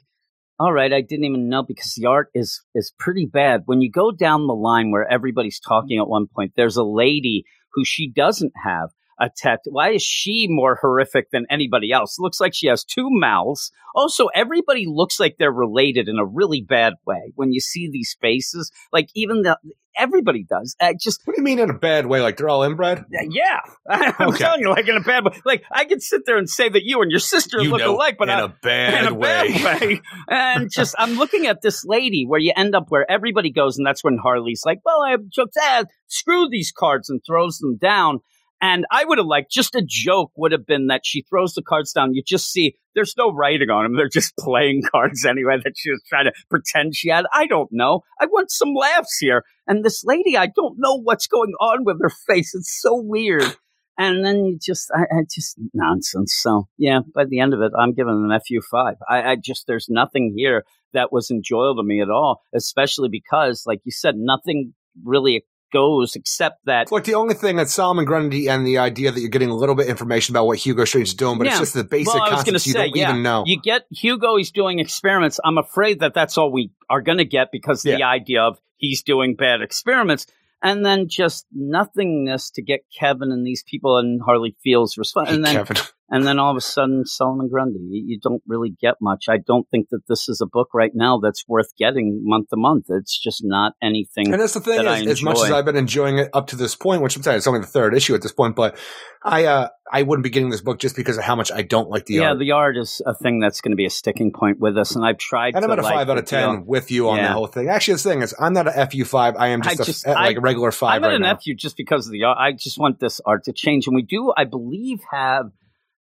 all 0.59 0.73
right, 0.73 0.93
I 0.93 1.01
didn't 1.01 1.25
even 1.25 1.49
know 1.49 1.63
because 1.63 1.95
the 1.95 2.07
art 2.07 2.31
is 2.35 2.63
is 2.75 2.93
pretty 2.99 3.27
bad. 3.27 3.63
When 3.67 3.81
you 3.81 3.91
go 3.91 4.11
down 4.11 4.47
the 4.47 4.55
line 4.55 4.91
where 4.91 5.11
everybody's 5.11 5.61
talking 5.61 5.99
at 5.99 6.09
one 6.09 6.27
point, 6.27 6.53
there's 6.57 6.77
a 6.77 6.85
lady 6.85 7.45
who 7.75 7.85
she 7.85 8.11
doesn't 8.11 8.53
have 8.65 8.91
a 9.21 9.31
tattoo. 9.37 9.71
Why 9.71 9.91
is 9.91 10.03
she 10.03 10.47
more 10.49 10.79
horrific 10.81 11.31
than 11.31 11.47
anybody 11.51 11.93
else? 11.93 12.17
Looks 12.19 12.41
like 12.41 12.55
she 12.55 12.67
has 12.69 12.85
two 12.85 13.09
mouths. 13.11 13.71
Also, 13.95 14.27
everybody 14.35 14.87
looks 14.89 15.21
like 15.21 15.37
they're 15.39 15.53
related 15.53 16.09
in 16.09 16.19
a 16.19 16.25
really 16.27 16.63
bad 16.63 16.95
way. 17.07 17.33
When 17.37 17.53
you 17.53 17.61
see 17.61 17.89
these 17.91 18.17
faces, 18.21 18.71
like 18.93 19.09
even 19.15 19.43
the 19.43 19.59
everybody 19.97 20.45
does. 20.49 20.75
I 20.81 20.95
just 21.01 21.21
What 21.25 21.37
do 21.37 21.41
you 21.41 21.45
mean 21.45 21.61
in 21.61 21.71
a 21.71 21.79
bad 21.79 22.07
way? 22.07 22.21
Like 22.21 22.37
they're 22.37 22.49
all 22.49 22.65
inbred? 22.65 23.05
yeah, 23.31 23.61
I'm 23.89 24.29
Okay. 24.31 24.39
telling 24.39 24.61
you, 24.63 24.71
like 24.71 24.89
in 24.89 24.97
a 24.97 25.01
bad 25.01 25.25
way. 25.25 25.41
Like 25.45 25.63
I 25.71 25.85
could 25.85 26.03
sit 26.03 26.23
there 26.27 26.37
and 26.37 26.51
say 26.51 26.69
that 26.69 26.83
you 26.85 27.01
and 27.03 27.11
your 27.13 27.21
sister 27.21 27.61
You 27.61 27.71
look 27.71 27.79
know, 27.81 27.95
alike, 27.95 28.17
but 28.19 28.29
in 28.29 28.35
I, 28.35 28.41
a 28.43 28.49
bad 28.49 29.05
in 29.05 29.07
a 29.13 29.15
way. 29.15 29.53
bad 29.53 29.81
way. 29.81 30.01
And 30.29 30.71
just 30.71 30.97
I'm 30.99 31.13
looking 31.15 31.47
at 31.47 31.63
this 31.63 31.85
lady 31.85 32.25
where 32.27 32.41
you 32.41 32.53
end 32.57 32.75
up 32.75 32.87
where 32.89 33.09
everybody 33.09 33.53
goes, 33.53 33.77
and 33.79 33.87
that's 33.87 34.03
when 34.03 34.19
Harley's 34.21 34.63
like, 34.67 34.81
"Well, 34.85 35.01
I 35.03 35.11
have 35.13 35.29
jokes. 35.29 35.55
Ah, 35.61 35.85
screw 36.09 36.49
these 36.51 36.73
cards," 36.77 37.09
and 37.09 37.21
throws 37.25 37.59
them 37.59 37.77
down. 37.77 38.19
And 38.61 38.87
I 38.91 39.05
would 39.05 39.19
have 39.19 39.27
liked 39.27 39.53
just 39.53 39.75
a 39.75 39.83
joke 39.87 40.33
would 40.37 40.53
have 40.53 40.67
been 40.67 40.87
that 40.87 41.03
she 41.05 41.23
throws 41.23 41.53
the 41.55 41.63
cards 41.63 41.93
down. 41.93 42.15
You 42.15 42.23
just 42.27 42.51
see 42.51 42.77
there's 42.95 43.15
no 43.17 43.33
writing 43.33 43.71
on 43.71 43.85
them. 43.85 43.97
They're 43.97 44.09
just 44.09 44.37
playing 44.39 44.83
cards 44.91 45.25
anyway 45.25 45.59
that 45.63 45.75
she 45.77 45.91
was 45.91 46.03
trying 46.09 46.27
to 46.27 46.33
pretend 46.49 46.95
she 46.95 47.11
had. 47.11 47.27
I 47.33 47.47
don't 47.47 47.69
know. 47.73 48.01
I 48.21 48.27
want 48.27 48.51
some 48.51 48.73
laughs 48.75 49.19
here. 49.19 49.45
And 49.67 49.85
this 49.85 50.03
lady, 50.05 50.37
I 50.37 50.47
don't 50.47 50.77
know 50.79 51.01
what's 51.01 51.27
going 51.27 51.53
on 51.61 51.85
with 51.85 52.01
her 52.01 52.11
face. 52.27 52.55
It's 52.55 52.81
so 52.81 52.95
weird. 52.95 53.57
And 53.97 54.25
then 54.25 54.45
you 54.45 54.59
just, 54.61 54.91
I, 54.95 55.03
I 55.03 55.23
just 55.31 55.57
nonsense. 55.73 56.35
So 56.37 56.67
yeah, 56.79 57.01
by 57.15 57.27
the 57.27 57.41
end 57.41 57.55
of 57.55 57.61
it, 57.61 57.73
I'm 57.79 57.93
giving 57.93 58.29
an 58.29 58.41
FU 58.41 58.61
five. 58.71 58.97
I, 59.09 59.23
I 59.33 59.37
just, 59.37 59.67
there's 59.67 59.87
nothing 59.89 60.35
here 60.37 60.65
that 60.95 61.13
was 61.13 61.31
enjoyable 61.31 61.83
to 61.83 61.87
me 61.87 62.01
at 62.01 62.11
all, 62.11 62.43
especially 62.55 63.09
because, 63.09 63.65
like 63.67 63.81
you 63.85 63.93
said, 63.93 64.17
nothing 64.17 64.75
really 65.05 65.45
goes 65.75 66.15
except 66.15 66.65
that 66.67 66.91
Like 66.93 67.05
the 67.05 67.15
only 67.15 67.35
thing 67.35 67.57
that 67.57 67.69
Solomon 67.69 68.05
Grundy 68.05 68.49
and 68.49 68.67
the 68.67 68.79
idea 68.79 69.11
that 69.11 69.21
you're 69.21 69.29
getting 69.29 69.51
a 69.51 69.57
little 69.57 69.75
bit 69.75 69.87
of 69.87 69.91
information 69.91 70.33
about 70.33 70.47
what 70.47 70.59
Hugo 70.59 70.85
Strange 70.85 71.09
is 71.09 71.15
doing, 71.15 71.37
but 71.37 71.49
it's 71.49 71.59
just 71.59 71.75
the 71.75 71.85
basic 71.85 72.15
well, 72.15 72.23
I 72.23 72.31
was 72.31 72.45
gonna 72.45 72.53
concepts 72.53 72.67
you 72.69 72.75
don't 72.75 72.97
yeah, 72.97 73.11
even 73.11 73.23
know. 73.23 73.43
You 73.45 73.61
get 73.61 73.83
Hugo, 73.91 74.37
he's 74.37 74.53
doing 74.53 74.79
experiments. 74.79 75.41
I'm 75.45 75.59
afraid 75.59 76.01
that 76.01 76.15
that's 76.15 76.39
all 76.39 76.53
we 76.53 76.71
are 76.89 77.03
going 77.03 77.19
to 77.19 77.25
get 77.25 77.49
because 77.51 77.83
the 77.83 78.05
idea 78.05 78.43
of 78.43 78.59
he's 78.77 79.03
doing 79.03 79.35
bad 79.35 79.61
experiments. 79.61 80.27
And 80.63 80.85
then 80.85 81.09
just 81.09 81.47
nothingness 81.53 82.51
to 82.53 82.63
get 82.63 82.87
Kevin 82.99 83.31
and 83.33 83.47
these 83.47 83.63
people 83.63 83.99
and 83.99 84.23
Harley 84.25 84.57
feels 84.65 84.97
response. 84.97 85.31
And 85.31 85.45
then, 85.45 85.57
Kevin. 85.57 85.77
and 86.11 86.27
then 86.27 86.39
all 86.39 86.51
of 86.51 86.57
a 86.57 86.61
sudden, 86.61 87.05
Solomon 87.07 87.49
Grundy. 87.49 87.79
You, 87.81 88.05
you 88.07 88.21
don't 88.23 88.43
really 88.47 88.71
get 88.81 88.95
much. 89.01 89.25
I 89.29 89.39
don't 89.39 89.69
think 89.71 89.89
that 89.91 90.03
this 90.09 90.29
is 90.29 90.41
a 90.41 90.47
book 90.47 90.69
right 90.75 90.93
now 90.95 91.19
that's 91.19 91.45
worth 91.49 91.75
getting 91.79 92.21
month 92.25 92.51
to 92.51 92.57
month. 92.57 92.87
It's 92.89 93.19
just 93.19 93.41
not 93.43 93.73
anything. 93.83 94.33
And 94.33 94.41
that's 94.41 94.55
the 94.55 94.61
thing 94.61 94.77
that 94.77 94.89
I 94.89 94.99
is, 94.99 95.07
as 95.07 95.23
much 95.23 95.37
as. 95.39 95.51
I've 95.51 95.65
been 95.65 95.77
enjoying 95.77 96.19
it 96.19 96.31
up 96.35 96.49
to 96.49 96.57
this 96.57 96.75
point, 96.77 97.03
which 97.03 97.17
I'm 97.17 97.23
saying 97.23 97.39
it's 97.39 97.47
only 97.47 97.61
the 97.61 97.67
third 97.67 97.95
issue 97.95 98.15
at 98.15 98.23
this 98.23 98.33
point, 98.33 98.55
but 98.57 98.77
I 99.25 99.45
uh 99.47 99.69
I 99.91 100.03
wouldn't 100.03 100.25
be 100.25 100.31
getting 100.31 100.51
this 100.51 100.61
book 100.61 100.79
just 100.79 100.97
because 100.97 101.19
of 101.19 101.25
how 101.25 101.37
much 101.37 101.53
I 101.53 101.63
don't 101.63 101.89
like 101.89 102.07
the 102.07 102.15
yeah, 102.15 102.29
art. 102.31 102.37
Yeah, 102.37 102.39
the 102.39 102.51
art 102.53 102.77
is 102.77 103.01
a 103.07 103.15
thing 103.15 103.39
that's 103.39 103.61
going 103.61 103.73
to 103.73 103.77
be 103.77 103.85
a 103.87 103.91
sticking 103.91 104.33
point 104.33 104.59
with 104.59 104.77
us, 104.77 104.97
and 104.97 105.05
I've 105.05 105.19
tried. 105.19 105.55
and 105.55 105.65
I'm 105.65 105.71
at 105.71 105.79
a 105.79 105.83
like 105.83 105.95
five 105.95 106.11
out 106.11 106.19
of 106.19 106.25
deal. 106.27 106.41
ten 106.41 106.67
with 106.67 106.91
you 106.91 107.09
on 107.11 107.19
Yeah. 107.19 107.29
the 107.29 107.33
whole 107.35 107.47
thing. 107.47 107.69
Actually, 107.69 107.95
the 107.95 108.01
thing 108.01 108.23
is, 108.23 108.35
I'm 108.39 108.53
not 108.53 108.67
a 108.67 108.87
FU 108.87 109.05
five. 109.05 109.37
I 109.39 109.49
am 109.49 109.63
just, 109.63 109.81
a, 109.81 109.85
just- 109.85 110.07
like 110.07 110.37
I- 110.37 110.39
a 110.39 110.41
regular 110.41 110.71
5 110.73 110.97
I'm 110.97 111.03
right 111.03 111.15
an 111.15 111.23
now. 111.23 111.37
FU 111.37 111.55
just 111.55 111.77
because 111.77 112.07
of 112.07 112.13
the 112.13 112.25
art. 112.25 112.39
I 112.39 112.53
just 112.53 112.79
want 112.79 112.99
this 113.01 113.21
art 113.25 113.45
to 113.45 113.53
change, 113.53 113.87
and 113.87 113.95
we 113.97 114.03
do, 114.03 114.33
I 114.37 114.45
believe, 114.45 115.01
have 115.11 115.51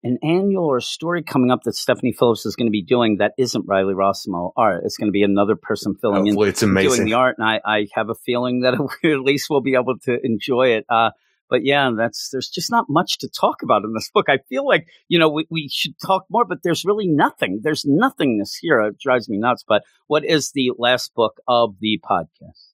an 0.02 0.18
annual 0.22 0.64
or 0.64 0.76
a 0.76 0.82
story 0.82 1.22
coming 1.22 1.50
up 1.50 1.60
that 1.64 1.74
Stephanie 1.74 2.12
Phillips 2.12 2.46
is 2.46 2.54
going 2.54 2.66
to 2.66 2.72
be 2.72 2.82
doing 2.82 3.16
that 3.18 3.32
isn't 3.38 3.66
Riley 3.66 3.94
Rossimo 3.94 4.52
art. 4.56 4.82
It's 4.84 4.96
going 4.96 5.08
to 5.08 5.12
be 5.12 5.22
another 5.22 5.56
person 5.56 5.94
filling 6.00 6.26
in 6.26 6.34
Hopefully, 6.34 6.50
it's 6.50 6.62
doing 6.96 7.04
the 7.04 7.14
art, 7.14 7.36
and 7.38 7.46
I, 7.46 7.60
I 7.64 7.86
have 7.94 8.10
a 8.10 8.14
feeling 8.14 8.60
that 8.60 8.74
at 9.04 9.20
least 9.20 9.48
we'll 9.50 9.60
be 9.60 9.74
able 9.74 9.98
to 10.04 10.18
enjoy 10.22 10.68
it. 10.68 10.84
Uh, 10.88 11.10
but 11.48 11.64
yeah, 11.64 11.90
that's 11.96 12.30
there's 12.30 12.48
just 12.48 12.70
not 12.70 12.86
much 12.88 13.18
to 13.18 13.28
talk 13.28 13.62
about 13.62 13.84
in 13.84 13.92
this 13.94 14.10
book. 14.12 14.26
I 14.28 14.38
feel 14.48 14.66
like 14.66 14.86
you 15.08 15.18
know 15.18 15.28
we, 15.28 15.46
we 15.50 15.68
should 15.72 15.94
talk 16.04 16.24
more, 16.30 16.44
but 16.44 16.58
there's 16.62 16.84
really 16.84 17.06
nothing. 17.06 17.60
There's 17.62 17.84
nothingness 17.86 18.56
here. 18.60 18.80
It 18.80 18.98
drives 18.98 19.28
me 19.28 19.38
nuts. 19.38 19.64
But 19.66 19.82
what 20.06 20.24
is 20.24 20.52
the 20.52 20.72
last 20.78 21.14
book 21.14 21.38
of 21.46 21.76
the 21.80 22.00
podcast? 22.08 22.72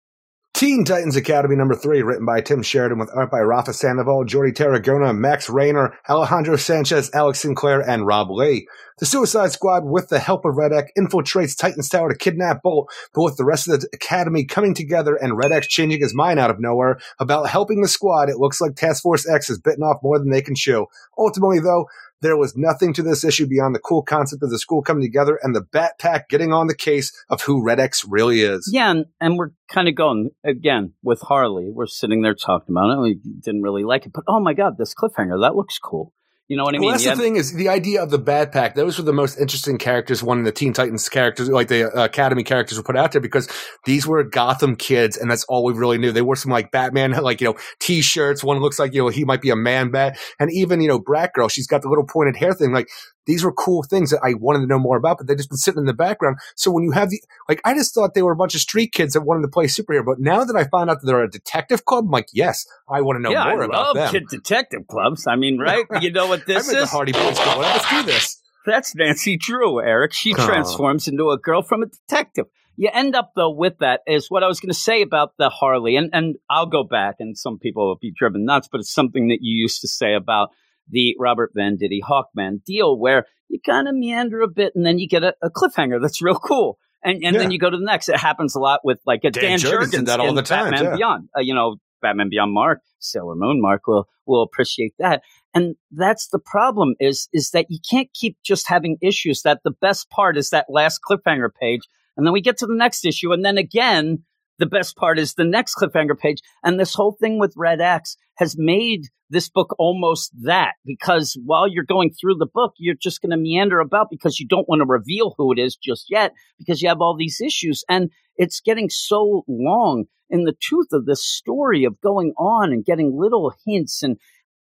Teen 0.63 0.85
Titans 0.85 1.17
Academy 1.17 1.57
number 1.57 1.75
three, 1.75 2.03
written 2.03 2.25
by 2.25 2.41
Tim 2.41 2.63
Sheridan 2.63 3.01
with 3.01 3.11
art 3.13 3.33
by 3.33 3.41
Rafa 3.41 3.73
Sandoval, 3.73 4.27
Jordi 4.27 4.55
Tarragona, 4.55 5.13
Max 5.13 5.51
Raynor, 5.51 5.93
Alejandro 6.09 6.55
Sanchez, 6.55 7.11
Alex 7.13 7.41
Sinclair, 7.41 7.81
and 7.81 8.07
Rob 8.07 8.31
Leigh. 8.31 8.69
The 9.01 9.07
Suicide 9.07 9.51
Squad, 9.51 9.85
with 9.85 10.09
the 10.09 10.21
help 10.21 10.45
of 10.45 10.57
Red 10.57 10.73
X, 10.73 10.93
infiltrates 10.97 11.59
Titan's 11.59 11.89
Tower 11.89 12.11
to 12.11 12.17
kidnap 12.17 12.63
Bolt, 12.63 12.93
but 13.13 13.25
with 13.25 13.37
the 13.37 13.45
rest 13.45 13.69
of 13.69 13.81
the 13.81 13.89
Academy 13.93 14.45
coming 14.45 14.73
together 14.73 15.17
and 15.17 15.37
Red 15.37 15.51
X 15.51 15.67
changing 15.67 16.01
his 16.01 16.15
mind 16.15 16.39
out 16.39 16.51
of 16.53 16.61
nowhere 16.61 17.01
about 17.19 17.49
helping 17.49 17.83
the 17.83 17.89
squad, 17.89 18.29
it 18.29 18.39
looks 18.39 18.61
like 18.61 18.77
Task 18.77 19.03
Force 19.03 19.29
X 19.29 19.49
has 19.49 19.59
bitten 19.59 19.83
off 19.83 20.01
more 20.01 20.21
than 20.21 20.31
they 20.31 20.43
can 20.43 20.55
chew. 20.55 20.87
Ultimately, 21.19 21.59
though, 21.59 21.89
there 22.23 22.37
was 22.37 22.57
nothing 22.57 22.95
to 22.95 23.03
this 23.03 23.25
issue 23.25 23.47
beyond 23.47 23.75
the 23.75 23.81
cool 23.81 24.03
concept 24.03 24.43
of 24.43 24.51
the 24.51 24.59
school 24.59 24.81
coming 24.81 25.03
together 25.03 25.39
and 25.43 25.55
the 25.55 25.61
Bat 25.61 25.99
Pack 25.99 26.29
getting 26.29 26.53
on 26.53 26.69
the 26.69 26.75
case 26.75 27.13
of 27.29 27.43
who 27.43 27.63
Red 27.63 27.81
X 27.81 28.05
really 28.09 28.41
is. 28.41 28.71
Yeah, 28.73 28.91
and, 28.91 29.07
and 29.21 29.37
we're 29.37 29.51
kind 29.69 29.89
of 29.89 29.95
going 29.95 30.31
again 30.45 30.95
with 31.03 31.21
Harley. 31.21 31.69
We're 31.71 31.87
sitting 31.87 32.23
there 32.23 32.35
talking 32.35 32.75
about 32.75 32.91
it. 32.91 33.01
We 33.01 33.15
didn't 33.15 33.63
really 33.63 33.85
like 33.85 34.07
it, 34.07 34.13
but 34.13 34.25
oh 34.29 34.41
my 34.41 34.55
god, 34.55 34.79
this 34.79 34.95
cliffhanger 34.95 35.41
that 35.43 35.57
looks 35.57 35.79
cool. 35.79 36.13
You 36.49 36.57
know 36.57 36.65
what 36.65 36.75
I 36.75 36.79
mean? 36.79 36.87
Well, 36.87 36.93
that's 36.93 37.05
Yeah, 37.05 37.15
the 37.15 37.23
thing 37.23 37.37
is 37.37 37.53
the 37.55 37.69
idea 37.69 38.03
of 38.03 38.11
the 38.11 38.19
Bat 38.19 38.53
Pack. 38.53 38.75
Those 38.75 38.99
were 38.99 39.05
the 39.05 39.13
most 39.13 39.39
interesting 39.39 39.79
characters. 39.79 40.23
One 40.23 40.39
of 40.39 40.45
the 40.45 40.53
Teen 40.53 40.73
Titans 40.73 41.09
characters, 41.09 41.49
like 41.49 41.69
the 41.69 41.91
uh, 41.91 42.05
Academy 42.05 42.43
characters, 42.43 42.79
were 42.79 42.85
put 42.85 42.97
out 42.97 43.13
there 43.13 43.21
because 43.21 43.49
these 43.87 44.07
were 44.07 44.23
Gotham 44.25 44.77
kids, 44.77 45.17
and 45.17 45.31
that's 45.31 45.45
all 45.45 45.65
we 45.65 45.73
really 45.73 45.99
knew. 45.99 46.13
They 46.13 46.21
wore 46.21 46.37
some 46.37 46.51
like 46.51 46.71
Batman, 46.71 47.13
like 47.23 47.41
you 47.41 47.47
know, 47.47 47.57
T-shirts. 47.81 48.43
One 48.43 48.59
looks 48.59 48.79
like 48.79 48.93
you 48.93 49.03
know 49.03 49.09
he 49.09 49.25
might 49.25 49.41
be 49.41 49.51
a 49.51 49.57
man 49.57 49.91
bat, 49.91 50.19
and 50.39 50.51
even 50.53 50.81
you 50.81 50.89
know, 50.89 50.99
Brat 50.99 51.33
Girl. 51.33 51.49
She's 51.49 51.67
got 51.67 51.83
the 51.83 51.89
little 51.89 52.07
pointed 52.07 52.37
hair 52.37 52.53
thing. 52.53 52.73
Like 52.73 52.89
these 53.27 53.45
were 53.45 53.53
cool 53.53 53.83
things 53.83 54.11
that 54.11 54.21
I 54.25 54.35
wanted 54.35 54.61
to 54.61 54.67
know 54.67 54.79
more 54.79 54.97
about, 54.97 55.19
but 55.19 55.27
they 55.27 55.35
just 55.35 55.49
been 55.51 55.57
sitting 55.59 55.79
in 55.81 55.87
the 55.87 55.93
background. 55.93 56.39
So 56.57 56.71
when 56.71 56.83
you 56.85 56.91
have 56.93 57.11
the 57.11 57.21
like, 57.49 57.61
I 57.65 57.75
just 57.75 57.95
thought 57.95 58.15
they 58.15 58.23
were 58.23 58.33
a 58.33 58.37
bunch 58.37 58.55
of 58.55 58.61
street 58.61 58.93
kids 58.93 59.13
that 59.15 59.23
wanted 59.23 59.43
to 59.43 59.49
play 59.49 59.67
superhero. 59.67 60.05
But 60.05 60.19
now 60.21 60.45
that 60.45 60.57
I 60.57 60.65
found 60.65 60.91
out 60.91 61.01
that 61.01 61.07
they're 61.07 61.23
a 61.23 61.31
detective 61.31 61.85
club, 61.85 62.05
I'm 62.07 62.11
like, 62.11 62.29
yes, 62.33 62.67
I 62.89 63.01
want 63.03 63.17
to 63.17 63.23
know 63.23 63.31
yeah, 63.31 63.45
more 63.45 63.63
I 63.63 63.67
about 63.67 63.87
love 63.87 63.95
them. 63.97 64.11
kid 64.13 64.29
detective 64.29 64.87
clubs. 64.89 65.27
I 65.27 65.37
mean, 65.37 65.59
right? 65.59 65.85
you 66.01 66.11
know 66.11 66.27
what 66.27 66.47
this 66.47 66.69
I'm 66.69 66.75
at 66.75 66.79
the 66.79 66.83
is? 66.85 66.91
Hardy 66.91 67.13
Boys 67.13 67.39
going. 67.39 67.59
Let's 67.61 67.89
do 67.91 68.03
this. 68.03 68.41
That's 68.65 68.95
Nancy 68.95 69.37
Drew, 69.37 69.81
Eric. 69.81 70.13
She 70.13 70.35
Oh. 70.39 70.47
transforms 70.47 71.09
into 71.09 71.31
a 71.31 71.39
girl 71.39 71.63
from 71.63 71.83
a 71.83 71.87
detective. 71.87 72.47
You 72.77 72.89
end 72.93 73.15
up 73.15 73.33
though 73.37 73.51
with 73.51 73.79
that 73.81 74.01
is 74.07 74.31
what 74.31 74.43
I 74.43 74.47
was 74.47 74.59
going 74.59 74.71
to 74.71 74.79
say 74.79 75.03
about 75.03 75.33
the 75.37 75.51
Harley, 75.51 75.97
and 75.97 76.11
and 76.13 76.37
I'll 76.49 76.67
go 76.67 76.85
back, 76.85 77.17
and 77.19 77.37
some 77.37 77.59
people 77.59 77.87
will 77.89 77.99
be 78.01 78.13
driven 78.17 78.45
nuts, 78.47 78.69
but 78.71 78.81
it's 78.81 78.93
something 78.93 79.29
that 79.29 79.39
you 79.43 79.61
used 79.61 79.81
to 79.83 79.89
say 79.89 80.15
about 80.15 80.51
the 80.89 81.17
Robert 81.19 81.53
Venditti 81.57 82.01
Hawkman 82.03 82.65
deal, 82.65 82.99
where 82.99 83.27
you 83.49 83.59
kind 83.65 83.89
of 83.89 83.95
meander 83.95 84.41
a 84.43 84.49
bit, 84.49 84.73
and 84.75 84.85
then 84.85 84.99
you 84.99 85.09
get 85.09 85.23
a, 85.23 85.35
a 85.43 85.51
cliffhanger 85.51 86.01
that's 86.01 86.23
real 86.23 86.39
cool, 86.39 86.79
and 87.03 87.23
and 87.25 87.37
then 87.37 87.51
you 87.51 87.59
go 87.59 87.71
to 87.71 87.77
the 87.77 87.85
next. 87.85 88.09
It 88.09 88.19
happens 88.19 88.55
a 88.55 88.61
lot 88.61 88.81
with 88.85 89.01
like 89.07 89.21
a 89.25 89.31
Dan 89.31 89.59
Dan, 89.59 89.59
Jurgens 89.59 90.07
that 90.07 90.21
all 90.21 90.35
the 90.35 90.43
time, 90.43 90.71
Batman 90.71 90.85
yeah. 90.85 90.97
Beyond. 90.97 91.29
Uh, 91.37 91.41
you 91.41 91.55
know, 91.55 91.77
Batman 92.01 92.29
Beyond 92.31 92.53
Mark, 92.53 92.81
Sailor 92.99 93.35
Moon 93.35 93.61
Mark 93.61 93.87
will 93.87 94.09
will 94.27 94.43
appreciate 94.43 94.95
that 94.99 95.23
and 95.55 95.77
that's 95.91 96.29
the 96.29 96.39
problem 96.39 96.95
is 97.01 97.29
is 97.33 97.51
that 97.51 97.67
you 97.69 97.79
can't 97.89 98.09
keep 98.15 98.37
just 98.45 98.69
having 98.69 98.97
issues 99.01 99.43
that 99.43 99.61
the 99.65 99.71
best 99.71 100.09
part 100.11 100.37
is 100.37 100.51
that 100.51 100.67
last 100.69 101.01
cliffhanger 101.09 101.51
page 101.61 101.83
and 102.17 102.27
then 102.27 102.33
we 102.33 102.41
get 102.41 102.59
to 102.59 102.67
the 102.67 102.75
next 102.75 103.05
issue 103.05 103.33
and 103.33 103.45
then 103.45 103.59
again 103.59 104.23
the 104.59 104.67
best 104.67 104.97
part 104.97 105.19
is 105.19 105.35
the 105.35 105.45
next 105.45 105.77
cliffhanger 105.77 106.19
page. 106.19 106.39
And 106.63 106.79
this 106.79 106.95
whole 106.95 107.17
thing 107.21 107.39
with 107.39 107.55
red 107.57 107.81
x 107.81 108.17
has 108.37 108.57
made 108.57 109.09
this 109.31 109.49
book 109.49 109.75
almost 109.79 110.33
that 110.43 110.75
because 110.85 111.39
while 111.45 111.67
you're 111.67 111.85
going 111.85 112.13
through 112.13 112.35
the 112.35 112.47
book 112.47 112.75
you're 112.77 112.95
just 112.95 113.23
going 113.23 113.31
to 113.31 113.37
meander 113.37 113.81
about 113.81 114.09
because 114.11 114.39
you 114.39 114.47
don't 114.47 114.69
want 114.69 114.81
to 114.81 114.87
reveal 114.87 115.35
who 115.39 115.53
it 115.53 115.59
is 115.59 115.75
just 115.75 116.07
yet 116.11 116.33
because 116.59 116.83
you 116.83 116.89
have 116.89 117.01
all 117.01 117.17
these 117.17 117.41
issues. 117.41 117.83
And 117.89 118.11
it's 118.37 118.61
getting 118.61 118.91
so 118.91 119.43
long 119.49 120.05
in 120.29 120.45
the 120.45 120.55
tooth 120.61 120.89
of 120.93 121.07
this 121.07 121.25
story 121.25 121.85
of 121.85 122.01
going 122.01 122.33
on 122.39 122.73
and 122.73 122.85
getting 122.85 123.19
little 123.19 123.55
hints. 123.67 124.03
And 124.03 124.19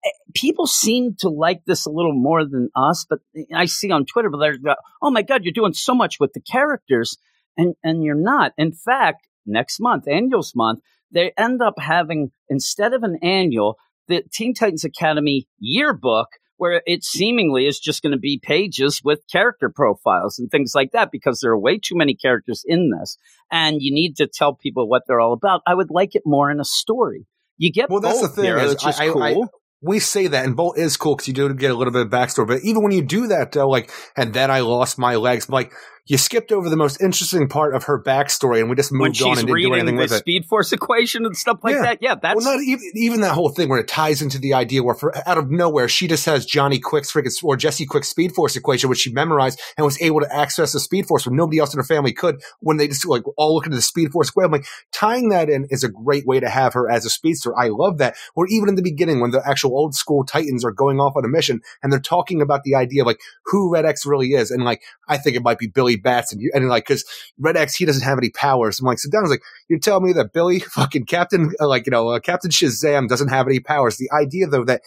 eh, 0.05 0.09
people 0.33 0.67
seem 0.67 1.15
to 1.19 1.29
like 1.29 1.63
this 1.65 1.85
a 1.85 1.91
little 1.91 2.13
more 2.13 2.45
than 2.45 2.69
us 2.75 3.05
but 3.09 3.19
i 3.53 3.65
see 3.65 3.89
on 3.91 4.05
twitter 4.05 4.29
but 4.29 4.39
they're 4.39 4.75
oh 5.01 5.09
my 5.09 5.21
god 5.21 5.43
you're 5.43 5.53
doing 5.53 5.73
so 5.73 5.95
much 5.95 6.19
with 6.19 6.33
the 6.33 6.41
characters 6.41 7.17
and 7.57 7.75
and 7.83 8.03
you're 8.03 8.15
not. 8.15 8.53
In 8.57 8.71
fact 8.71 9.26
next 9.47 9.79
month 9.79 10.07
annuals 10.07 10.53
month 10.55 10.79
they 11.11 11.31
end 11.37 11.61
up 11.61 11.75
having 11.79 12.31
instead 12.49 12.93
of 12.93 13.03
an 13.03 13.17
annual 13.21 13.77
the 14.07 14.23
teen 14.31 14.53
titans 14.53 14.83
academy 14.83 15.47
yearbook 15.59 16.27
where 16.57 16.81
it 16.87 17.03
seemingly 17.03 17.67
is 17.67 17.79
just 17.79 18.01
going 18.01 18.11
to 18.11 18.17
be 18.17 18.39
pages 18.41 19.01
with 19.03 19.19
character 19.31 19.69
profiles 19.69 20.39
and 20.39 20.49
things 20.49 20.73
like 20.73 20.91
that 20.91 21.11
because 21.11 21.39
there 21.39 21.51
are 21.51 21.59
way 21.59 21.77
too 21.77 21.95
many 21.95 22.15
characters 22.15 22.63
in 22.65 22.89
this 22.89 23.17
and 23.51 23.77
you 23.81 23.93
need 23.93 24.15
to 24.17 24.27
tell 24.27 24.53
people 24.53 24.89
what 24.89 25.03
they're 25.07 25.19
all 25.19 25.33
about 25.33 25.61
i 25.67 25.73
would 25.73 25.91
like 25.91 26.15
it 26.15 26.23
more 26.25 26.49
in 26.51 26.59
a 26.59 26.65
story 26.65 27.25
you 27.57 27.71
get 27.71 27.89
Well, 27.89 28.01
that's 28.01 28.21
the 28.21 28.27
thing 28.27 28.45
here, 28.45 28.57
is, 28.59 28.69
which 28.73 28.87
is 28.87 28.99
I, 28.99 29.05
I- 29.05 29.11
cool. 29.11 29.43
I- 29.43 29.47
we 29.79 29.99
say 29.99 30.25
that, 30.25 30.43
and 30.43 30.55
Bolt 30.55 30.75
is 30.79 30.97
cool 30.97 31.15
because 31.15 31.27
you 31.27 31.35
do 31.35 31.53
get 31.53 31.69
a 31.69 31.75
little 31.75 31.93
bit 31.93 32.01
of 32.01 32.09
backstory. 32.09 32.47
But 32.47 32.61
even 32.63 32.81
when 32.81 32.91
you 32.91 33.03
do 33.03 33.27
that, 33.27 33.51
though, 33.51 33.69
like, 33.69 33.91
and 34.15 34.33
then 34.33 34.49
I 34.49 34.61
lost 34.61 34.97
my 34.97 35.17
legs, 35.17 35.47
like, 35.49 35.71
you 36.07 36.17
skipped 36.17 36.51
over 36.51 36.69
the 36.69 36.77
most 36.77 37.01
interesting 37.01 37.47
part 37.49 37.75
of 37.75 37.83
her 37.85 38.01
backstory, 38.01 38.59
and 38.59 38.69
we 38.69 38.75
just 38.75 38.91
moved 38.91 39.21
on 39.21 39.37
and 39.37 39.47
didn't 39.47 39.61
do 39.61 39.73
anything 39.73 39.97
with 39.97 40.11
it. 40.11 40.19
Speed 40.19 40.45
Force 40.45 40.71
equation 40.71 41.25
and 41.25 41.35
stuff 41.35 41.59
like 41.63 41.75
Yeah. 41.75 41.81
that. 41.81 41.97
Yeah, 42.01 42.15
that's 42.15 42.37
well, 42.37 42.55
not 42.55 42.63
even 42.63 42.85
even 42.95 43.21
that 43.21 43.33
whole 43.33 43.49
thing 43.49 43.67
where 43.67 43.79
it 43.79 43.87
ties 43.87 44.21
into 44.21 44.39
the 44.39 44.53
idea 44.53 44.83
where, 44.83 44.95
for, 44.95 45.15
out 45.27 45.37
of 45.37 45.51
nowhere, 45.51 45.89
she 45.89 46.07
just 46.07 46.25
has 46.25 46.45
Johnny 46.45 46.79
Quick's 46.79 47.11
freaking 47.11 47.33
or 47.43 47.57
Jesse 47.57 47.85
Quick's 47.85 48.07
Speed 48.07 48.31
Force 48.33 48.55
equation, 48.55 48.89
which 48.89 48.99
she 48.99 49.11
memorized 49.11 49.59
and 49.77 49.83
was 49.85 50.01
able 50.01 50.21
to 50.21 50.33
access 50.33 50.71
the 50.71 50.79
Speed 50.79 51.07
Force 51.07 51.25
when 51.25 51.35
nobody 51.35 51.59
else 51.59 51.73
in 51.73 51.77
her 51.77 51.83
family 51.83 52.13
could. 52.13 52.41
When 52.61 52.77
they 52.77 52.87
just 52.87 53.05
like 53.05 53.23
all 53.35 53.55
look 53.55 53.65
into 53.65 53.75
the 53.75 53.81
Speed 53.81 54.11
Force 54.11 54.29
equation, 54.29 54.45
I'm 54.45 54.51
like 54.51 54.67
tying 54.93 55.29
that 55.29 55.49
in 55.49 55.67
is 55.69 55.83
a 55.83 55.89
great 55.89 56.25
way 56.25 56.39
to 56.39 56.47
have 56.49 56.73
her 56.73 56.89
as 56.89 57.05
a 57.05 57.09
speedster. 57.09 57.57
I 57.57 57.67
love 57.67 57.97
that. 57.97 58.15
Or 58.35 58.47
even 58.47 58.69
in 58.69 58.75
the 58.75 58.81
beginning 58.81 59.19
when 59.19 59.31
the 59.31 59.41
actual 59.45 59.71
old 59.71 59.93
school 59.93 60.23
Titans 60.23 60.63
are 60.63 60.71
going 60.71 60.99
off 60.99 61.13
on 61.17 61.25
a 61.25 61.27
mission 61.27 61.59
and 61.83 61.91
they're 61.91 61.99
talking 61.99 62.41
about 62.41 62.63
the 62.63 62.75
idea 62.75 63.01
of 63.01 63.07
like 63.07 63.19
who 63.45 63.71
Red 63.71 63.85
X 63.85 64.05
really 64.05 64.29
is, 64.29 64.51
and 64.51 64.63
like 64.63 64.81
I 65.09 65.17
think 65.17 65.35
it 65.35 65.43
might 65.43 65.59
be 65.59 65.67
Billy 65.67 65.96
Bats, 65.97 66.31
and, 66.31 66.41
you- 66.41 66.51
and 66.53 66.67
like 66.69 66.85
because 66.87 67.03
Red 67.39 67.57
X 67.57 67.75
he 67.75 67.85
doesn't 67.85 68.03
have 68.03 68.17
any 68.17 68.29
powers. 68.29 68.79
I'm 68.79 68.85
like, 68.85 68.99
sit 68.99 69.11
down. 69.11 69.25
I 69.25 69.27
like, 69.29 69.43
you're 69.69 69.79
telling 69.79 70.05
me 70.05 70.13
that 70.13 70.33
Billy, 70.33 70.59
fucking 70.75 71.05
Captain, 71.05 71.53
uh, 71.59 71.67
like, 71.67 71.85
you 71.85 71.91
know, 71.91 72.09
uh, 72.09 72.19
Captain 72.19 72.51
Shazam 72.51 73.07
doesn't 73.07 73.29
have 73.29 73.47
any 73.47 73.59
powers. 73.59 73.97
The 73.97 74.09
idea, 74.11 74.47
though, 74.47 74.65
that 74.65 74.81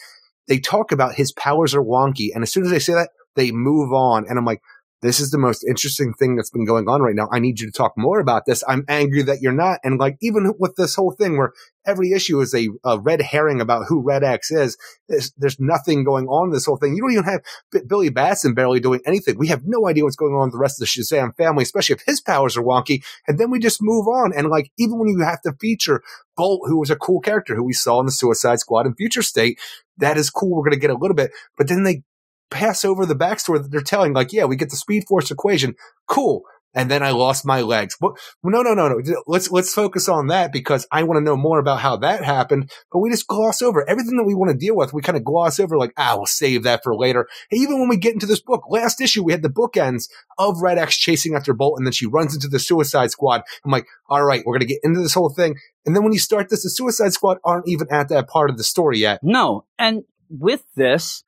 they 0.48 0.58
talk 0.58 0.92
about 0.92 1.14
his 1.14 1.32
powers 1.32 1.74
are 1.74 1.82
wonky. 1.82 2.28
And 2.34 2.42
as 2.42 2.52
soon 2.52 2.64
as 2.64 2.70
they 2.70 2.78
say 2.78 2.94
that, 2.94 3.10
they 3.36 3.52
move 3.52 3.92
on. 3.92 4.26
And 4.28 4.38
I'm 4.38 4.44
like, 4.44 4.62
this 5.02 5.18
is 5.18 5.30
the 5.30 5.38
most 5.38 5.64
interesting 5.64 6.12
thing 6.12 6.36
that's 6.36 6.50
been 6.50 6.66
going 6.66 6.88
on 6.88 7.00
right 7.00 7.14
now. 7.14 7.28
I 7.32 7.38
need 7.38 7.60
you 7.60 7.66
to 7.66 7.72
talk 7.72 7.94
more 7.96 8.20
about 8.20 8.44
this. 8.44 8.62
I'm 8.68 8.84
angry 8.86 9.22
that 9.22 9.40
you're 9.40 9.52
not. 9.52 9.80
And 9.82 9.98
like, 9.98 10.16
even 10.20 10.52
with 10.58 10.76
this 10.76 10.94
whole 10.94 11.12
thing 11.12 11.38
where 11.38 11.52
every 11.86 12.12
issue 12.12 12.38
is 12.40 12.54
a, 12.54 12.68
a 12.84 12.98
red 13.00 13.22
herring 13.22 13.62
about 13.62 13.86
who 13.88 14.02
Red 14.02 14.22
X 14.22 14.50
is, 14.50 14.76
there's, 15.08 15.32
there's 15.38 15.58
nothing 15.58 16.04
going 16.04 16.26
on 16.26 16.48
in 16.48 16.52
this 16.52 16.66
whole 16.66 16.76
thing. 16.76 16.94
You 16.94 17.02
don't 17.02 17.12
even 17.12 17.24
have 17.24 17.40
B- 17.72 17.80
Billy 17.86 18.10
Batson 18.10 18.52
barely 18.52 18.78
doing 18.78 19.00
anything. 19.06 19.38
We 19.38 19.48
have 19.48 19.62
no 19.64 19.88
idea 19.88 20.04
what's 20.04 20.16
going 20.16 20.34
on 20.34 20.48
with 20.48 20.52
the 20.52 20.58
rest 20.58 20.80
of 20.80 20.86
the 20.86 21.02
Shazam 21.02 21.34
family, 21.34 21.62
especially 21.62 21.94
if 21.94 22.02
his 22.04 22.20
powers 22.20 22.58
are 22.58 22.62
wonky. 22.62 23.02
And 23.26 23.38
then 23.38 23.50
we 23.50 23.58
just 23.58 23.80
move 23.80 24.06
on. 24.06 24.32
And 24.36 24.48
like, 24.48 24.70
even 24.78 24.98
when 24.98 25.08
you 25.08 25.20
have 25.20 25.40
to 25.42 25.54
feature 25.58 26.02
Bolt, 26.36 26.60
who 26.66 26.78
was 26.78 26.90
a 26.90 26.96
cool 26.96 27.20
character 27.20 27.54
who 27.54 27.64
we 27.64 27.72
saw 27.72 28.00
in 28.00 28.06
the 28.06 28.12
Suicide 28.12 28.60
Squad 28.60 28.86
in 28.86 28.94
Future 28.94 29.22
State, 29.22 29.58
that 29.96 30.18
is 30.18 30.28
cool. 30.28 30.56
We're 30.56 30.64
going 30.64 30.72
to 30.72 30.78
get 30.78 30.90
a 30.90 30.98
little 30.98 31.14
bit, 31.16 31.30
but 31.56 31.68
then 31.68 31.84
they 31.84 32.02
pass 32.50 32.84
over 32.84 33.06
the 33.06 33.14
backstory 33.14 33.62
that 33.62 33.70
they're 33.70 33.80
telling. 33.80 34.12
Like, 34.12 34.32
yeah, 34.32 34.44
we 34.44 34.56
get 34.56 34.70
the 34.70 34.76
Speed 34.76 35.04
Force 35.08 35.30
equation. 35.30 35.74
Cool. 36.06 36.42
And 36.72 36.88
then 36.88 37.02
I 37.02 37.10
lost 37.10 37.44
my 37.44 37.62
legs. 37.62 37.96
No, 38.00 38.12
no, 38.44 38.74
no, 38.74 38.88
no. 38.88 39.00
Let's 39.26 39.50
let's 39.50 39.74
focus 39.74 40.08
on 40.08 40.28
that 40.28 40.52
because 40.52 40.86
I 40.92 41.02
want 41.02 41.18
to 41.18 41.24
know 41.24 41.36
more 41.36 41.58
about 41.58 41.80
how 41.80 41.96
that 41.96 42.22
happened. 42.22 42.70
But 42.92 43.00
we 43.00 43.10
just 43.10 43.26
gloss 43.26 43.60
over 43.60 43.88
everything 43.88 44.16
that 44.16 44.24
we 44.24 44.36
want 44.36 44.52
to 44.52 44.56
deal 44.56 44.76
with. 44.76 44.92
We 44.92 45.02
kind 45.02 45.18
of 45.18 45.24
gloss 45.24 45.58
over, 45.58 45.76
like, 45.76 45.92
ah, 45.96 46.14
we'll 46.16 46.26
save 46.26 46.62
that 46.62 46.84
for 46.84 46.94
later. 46.94 47.26
Even 47.50 47.80
when 47.80 47.88
we 47.88 47.96
get 47.96 48.12
into 48.14 48.26
this 48.26 48.40
book, 48.40 48.62
last 48.70 49.00
issue 49.00 49.24
we 49.24 49.32
had 49.32 49.42
the 49.42 49.48
bookends 49.48 50.08
of 50.38 50.62
Red 50.62 50.78
X 50.78 50.96
chasing 50.96 51.34
after 51.34 51.52
Bolt, 51.52 51.74
and 51.76 51.86
then 51.86 51.92
she 51.92 52.06
runs 52.06 52.34
into 52.36 52.46
the 52.46 52.60
Suicide 52.60 53.10
Squad. 53.10 53.42
I'm 53.64 53.72
like, 53.72 53.86
all 54.08 54.22
right, 54.22 54.44
we're 54.46 54.54
gonna 54.54 54.66
get 54.66 54.80
into 54.84 55.00
this 55.00 55.14
whole 55.14 55.30
thing. 55.30 55.56
And 55.84 55.96
then 55.96 56.04
when 56.04 56.12
you 56.12 56.20
start 56.20 56.50
this, 56.50 56.62
the 56.62 56.70
Suicide 56.70 57.12
Squad 57.12 57.38
aren't 57.44 57.66
even 57.66 57.88
at 57.90 58.10
that 58.10 58.28
part 58.28 58.48
of 58.48 58.58
the 58.58 58.64
story 58.64 58.98
yet. 58.98 59.18
No. 59.24 59.64
And 59.76 60.04
with 60.28 60.62
this, 60.76 61.24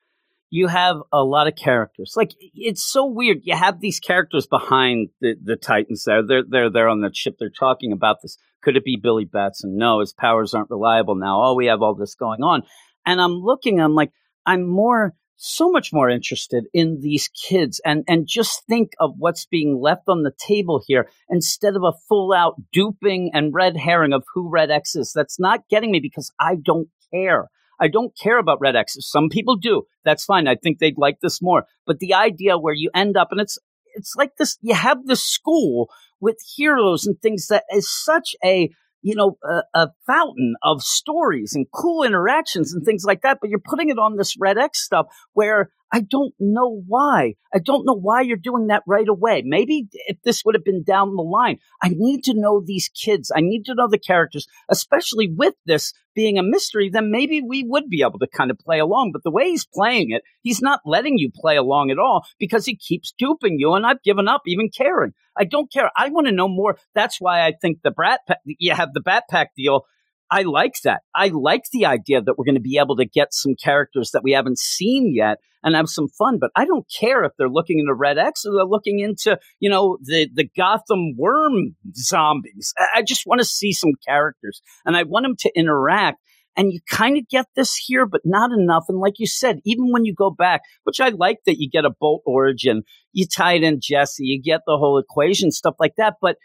you 0.53 0.67
have 0.67 0.99
a 1.11 1.25
lot 1.25 1.49
of 1.49 1.57
characters. 1.57 2.13
Like 2.15 2.33
it's 2.39 2.83
so 2.83 3.07
weird. 3.07 3.39
You 3.43 3.57
have 3.57 3.81
these 3.81 3.99
characters 3.99 4.47
behind 4.47 5.09
the, 5.23 5.35
the 5.43 5.57
Titans 5.57 6.05
there. 6.05 6.23
They're 6.23 6.43
they're 6.47 6.71
there 6.71 6.89
on 6.89 7.01
the 7.01 7.11
ship. 7.15 7.37
They're 7.39 7.49
talking 7.49 7.91
about 7.91 8.19
this. 8.23 8.37
Could 8.63 8.77
it 8.77 8.85
be 8.85 9.01
Billy 9.03 9.25
Batson? 9.25 9.79
No, 9.79 10.01
his 10.01 10.13
powers 10.13 10.53
aren't 10.53 10.69
reliable 10.69 11.15
now. 11.15 11.43
Oh, 11.43 11.55
we 11.55 11.67
have 11.67 11.81
all 11.81 11.95
this 11.95 12.15
going 12.15 12.43
on. 12.43 12.65
And 13.07 13.19
I'm 13.19 13.33
looking, 13.33 13.81
I'm 13.81 13.95
like, 13.95 14.13
I'm 14.45 14.69
more 14.69 15.15
so 15.37 15.71
much 15.71 15.91
more 15.91 16.11
interested 16.11 16.67
in 16.75 17.01
these 17.01 17.29
kids 17.29 17.81
and 17.83 18.05
and 18.07 18.27
just 18.29 18.67
think 18.67 18.93
of 19.01 19.15
what's 19.17 19.47
being 19.47 19.81
left 19.81 20.03
on 20.07 20.23
the 20.23 20.35
table 20.39 20.83
here 20.87 21.09
instead 21.31 21.77
of 21.77 21.83
a 21.83 21.95
full 22.11 22.35
out 22.35 22.57
duping 22.73 23.31
and 23.33 23.55
red 23.55 23.75
herring 23.79 24.13
of 24.13 24.23
who 24.35 24.51
Red 24.51 24.71
X 24.71 24.97
is. 24.97 25.13
That's 25.15 25.41
not 25.41 25.67
getting 25.71 25.91
me 25.91 26.01
because 26.01 26.31
I 26.39 26.57
don't 26.57 26.89
care. 27.11 27.49
I 27.83 27.89
don't 27.89 28.17
care 28.17 28.39
about 28.39 28.61
Red 28.61 28.77
X. 28.77 28.97
Some 29.01 29.29
people 29.29 29.57
do. 29.57 29.83
That's 30.05 30.25
fine. 30.25 30.47
I 30.47 30.55
think 30.55 30.79
they'd 30.79 30.97
like 30.97 31.19
this 31.21 31.43
more. 31.43 31.65
But 31.85 31.99
the 31.99 32.15
idea 32.15 32.57
where 32.57 32.73
you 32.73 32.91
end 32.95 33.17
up, 33.17 33.29
and 33.33 33.41
it's 33.41 33.59
it's 33.95 34.15
like 34.17 34.37
this. 34.39 34.57
You 34.63 34.75
have 34.75 35.07
this 35.07 35.23
school 35.23 35.91
with 36.21 36.39
heroes 36.57 37.05
and 37.07 37.21
things 37.21 37.49
that 37.49 37.65
is 37.75 37.91
such 37.91 38.37
a 38.45 38.71
you 39.03 39.17
know 39.17 39.37
a, 39.43 39.63
a 39.75 39.89
fountain 40.07 40.55
of 40.63 40.81
stories 40.81 41.55
and 41.57 41.67
cool 41.75 42.05
interactions 42.05 42.73
and 42.73 42.85
things 42.85 43.05
like 43.05 43.23
that. 43.23 43.39
But 43.41 43.51
you're 43.51 43.59
putting 43.59 43.89
it 43.89 43.99
on 43.99 44.17
this 44.17 44.37
Red 44.39 44.59
X 44.59 44.85
stuff 44.85 45.07
where 45.33 45.71
I 45.93 46.01
don't 46.01 46.33
know 46.41 46.83
why. 46.87 47.35
I 47.55 47.59
don't 47.59 47.85
know 47.85 47.95
why 47.95 48.23
you're 48.23 48.39
doing 48.39 48.69
that 48.69 48.83
right 48.87 49.07
away. 49.07 49.43
Maybe 49.45 49.89
if 50.07 50.17
this 50.25 50.43
would 50.43 50.55
have 50.55 50.65
been 50.65 50.83
down 50.83 51.15
the 51.15 51.23
line, 51.23 51.59
I 51.83 51.91
need 51.95 52.25
to 52.25 52.35
know 52.35 52.63
these 52.65 52.89
kids. 52.89 53.31
I 53.35 53.41
need 53.43 53.67
to 53.67 53.75
know 53.75 53.89
the 53.89 53.99
characters, 53.99 54.47
especially 54.71 55.31
with 55.31 55.55
this 55.67 55.93
being 56.15 56.39
a 56.39 56.43
mystery. 56.43 56.89
Then 56.89 57.11
maybe 57.11 57.43
we 57.43 57.63
would 57.63 57.91
be 57.91 58.01
able 58.01 58.19
to 58.21 58.27
kind 58.27 58.51
of 58.51 58.59
play 58.59 58.79
along. 58.79 59.11
But 59.13 59.23
the 59.23 59.31
way 59.31 59.51
he's 59.51 59.67
playing 59.67 60.13
it, 60.13 60.23
he's 60.41 60.63
not 60.63 60.81
letting 60.87 61.19
you 61.19 61.31
play 61.35 61.57
along 61.57 61.91
at 61.91 61.99
all 61.99 62.25
because 62.39 62.65
he 62.65 62.75
keeps 62.75 63.13
duping 63.19 63.59
you. 63.59 63.75
And 63.75 63.85
I've 63.85 64.03
given 64.03 64.29
up 64.29 64.43
even 64.47 64.71
caring. 64.71 65.13
I 65.37 65.45
don't 65.45 65.71
care. 65.71 65.91
I 65.97 66.09
want 66.09 66.27
to 66.27 66.33
know 66.33 66.49
more. 66.49 66.79
That's 66.95 67.21
why 67.21 67.47
I 67.47 67.53
think 67.61 67.81
the 67.83 67.91
Brat 67.91 68.21
you 68.47 68.75
have 68.75 68.95
the 68.95 69.01
Bat 69.01 69.25
Pack 69.31 69.55
deal. 69.57 69.83
I 70.33 70.43
like 70.43 70.77
that. 70.85 71.03
I 71.15 71.29
like 71.29 71.65
the 71.73 71.85
idea 71.85 72.23
that 72.23 72.39
we're 72.39 72.47
going 72.47 72.55
to 72.55 72.61
be 72.61 72.79
able 72.79 72.97
to 72.97 73.05
get 73.05 73.35
some 73.35 73.55
characters 73.55 74.13
that 74.13 74.23
we 74.25 74.33
haven't 74.33 74.59
seen 74.59 75.13
yet 75.15 75.37
and 75.63 75.75
have 75.75 75.89
some 75.89 76.09
fun. 76.09 76.39
But 76.41 76.51
I 76.57 76.65
don't 76.65 76.87
care 76.91 77.23
if 77.25 77.33
they're 77.37 77.51
looking 77.51 77.79
into 77.79 77.93
Red 77.93 78.17
X 78.17 78.47
or 78.47 78.55
they're 78.55 78.65
looking 78.65 79.01
into, 79.01 79.39
you 79.61 79.69
know, 79.69 79.99
the, 80.01 80.31
the 80.33 80.49
Gotham 80.57 81.17
worm 81.19 81.77
zombies. 81.95 82.73
I 82.95 83.03
just 83.03 83.27
want 83.27 83.41
to 83.41 83.45
see 83.45 83.73
some 83.73 83.93
characters 84.09 84.63
and 84.87 84.97
I 84.97 85.03
want 85.03 85.25
them 85.25 85.37
to 85.41 85.53
interact. 85.55 86.19
And 86.57 86.73
you 86.73 86.81
kind 86.91 87.19
of 87.19 87.29
get 87.29 87.47
this 87.55 87.77
here, 87.77 88.07
but 88.07 88.23
not 88.25 88.53
enough. 88.53 88.85
And 88.89 88.99
like 88.99 89.15
you 89.19 89.27
said, 89.27 89.61
even 89.67 89.91
when 89.91 90.07
you 90.07 90.15
go 90.15 90.31
back, 90.31 90.63
which 90.85 91.01
I 91.01 91.11
like 91.11 91.39
that 91.45 91.59
you 91.59 91.69
get 91.71 91.85
a 91.85 91.91
Bolt 91.91 92.23
origin, 92.25 92.85
you 93.13 93.27
tie 93.27 93.55
it 93.55 93.63
in 93.63 93.81
Jesse, 93.83 94.25
you 94.25 94.41
get 94.43 94.61
the 94.67 94.79
whole 94.79 94.99
equation, 94.99 95.51
stuff 95.51 95.75
like 95.79 95.95
that. 95.97 96.15
But 96.23 96.37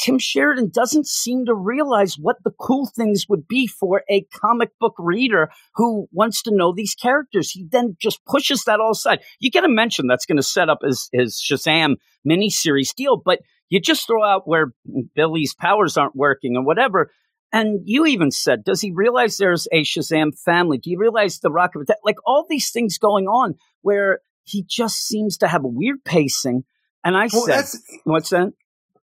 Tim 0.00 0.18
Sheridan 0.18 0.70
doesn't 0.70 1.06
seem 1.06 1.46
to 1.46 1.54
realize 1.54 2.16
what 2.18 2.36
the 2.44 2.52
cool 2.60 2.86
things 2.86 3.26
would 3.28 3.46
be 3.46 3.66
for 3.66 4.02
a 4.10 4.26
comic 4.34 4.70
book 4.80 4.94
reader 4.98 5.50
who 5.76 6.08
wants 6.12 6.42
to 6.42 6.54
know 6.54 6.72
these 6.72 6.94
characters. 6.94 7.50
He 7.50 7.66
then 7.70 7.96
just 8.00 8.24
pushes 8.24 8.64
that 8.64 8.80
all 8.80 8.90
aside. 8.90 9.20
You 9.38 9.50
get 9.50 9.64
a 9.64 9.68
mention 9.68 10.06
that's 10.06 10.26
going 10.26 10.36
to 10.36 10.42
set 10.42 10.68
up 10.68 10.80
his, 10.82 11.08
his 11.12 11.40
Shazam 11.40 11.96
miniseries 12.28 12.94
deal, 12.94 13.16
but 13.16 13.40
you 13.68 13.80
just 13.80 14.06
throw 14.06 14.24
out 14.24 14.46
where 14.46 14.72
Billy's 15.14 15.54
powers 15.54 15.96
aren't 15.96 16.16
working 16.16 16.56
and 16.56 16.66
whatever. 16.66 17.10
And 17.52 17.82
you 17.84 18.04
even 18.06 18.32
said, 18.32 18.64
does 18.64 18.80
he 18.80 18.90
realize 18.92 19.36
there's 19.36 19.68
a 19.70 19.82
Shazam 19.84 20.36
family? 20.36 20.78
Do 20.78 20.90
you 20.90 20.98
realize 20.98 21.38
the 21.38 21.52
Rock 21.52 21.76
of 21.76 21.82
Attack? 21.82 21.98
Like 22.04 22.16
all 22.26 22.46
these 22.48 22.70
things 22.70 22.98
going 22.98 23.26
on 23.26 23.54
where 23.82 24.18
he 24.42 24.64
just 24.68 25.06
seems 25.06 25.38
to 25.38 25.48
have 25.48 25.64
a 25.64 25.68
weird 25.68 26.04
pacing. 26.04 26.64
And 27.04 27.16
I 27.16 27.28
Well, 27.32 27.46
said, 27.46 27.64
what's 28.04 28.30
that? 28.30 28.52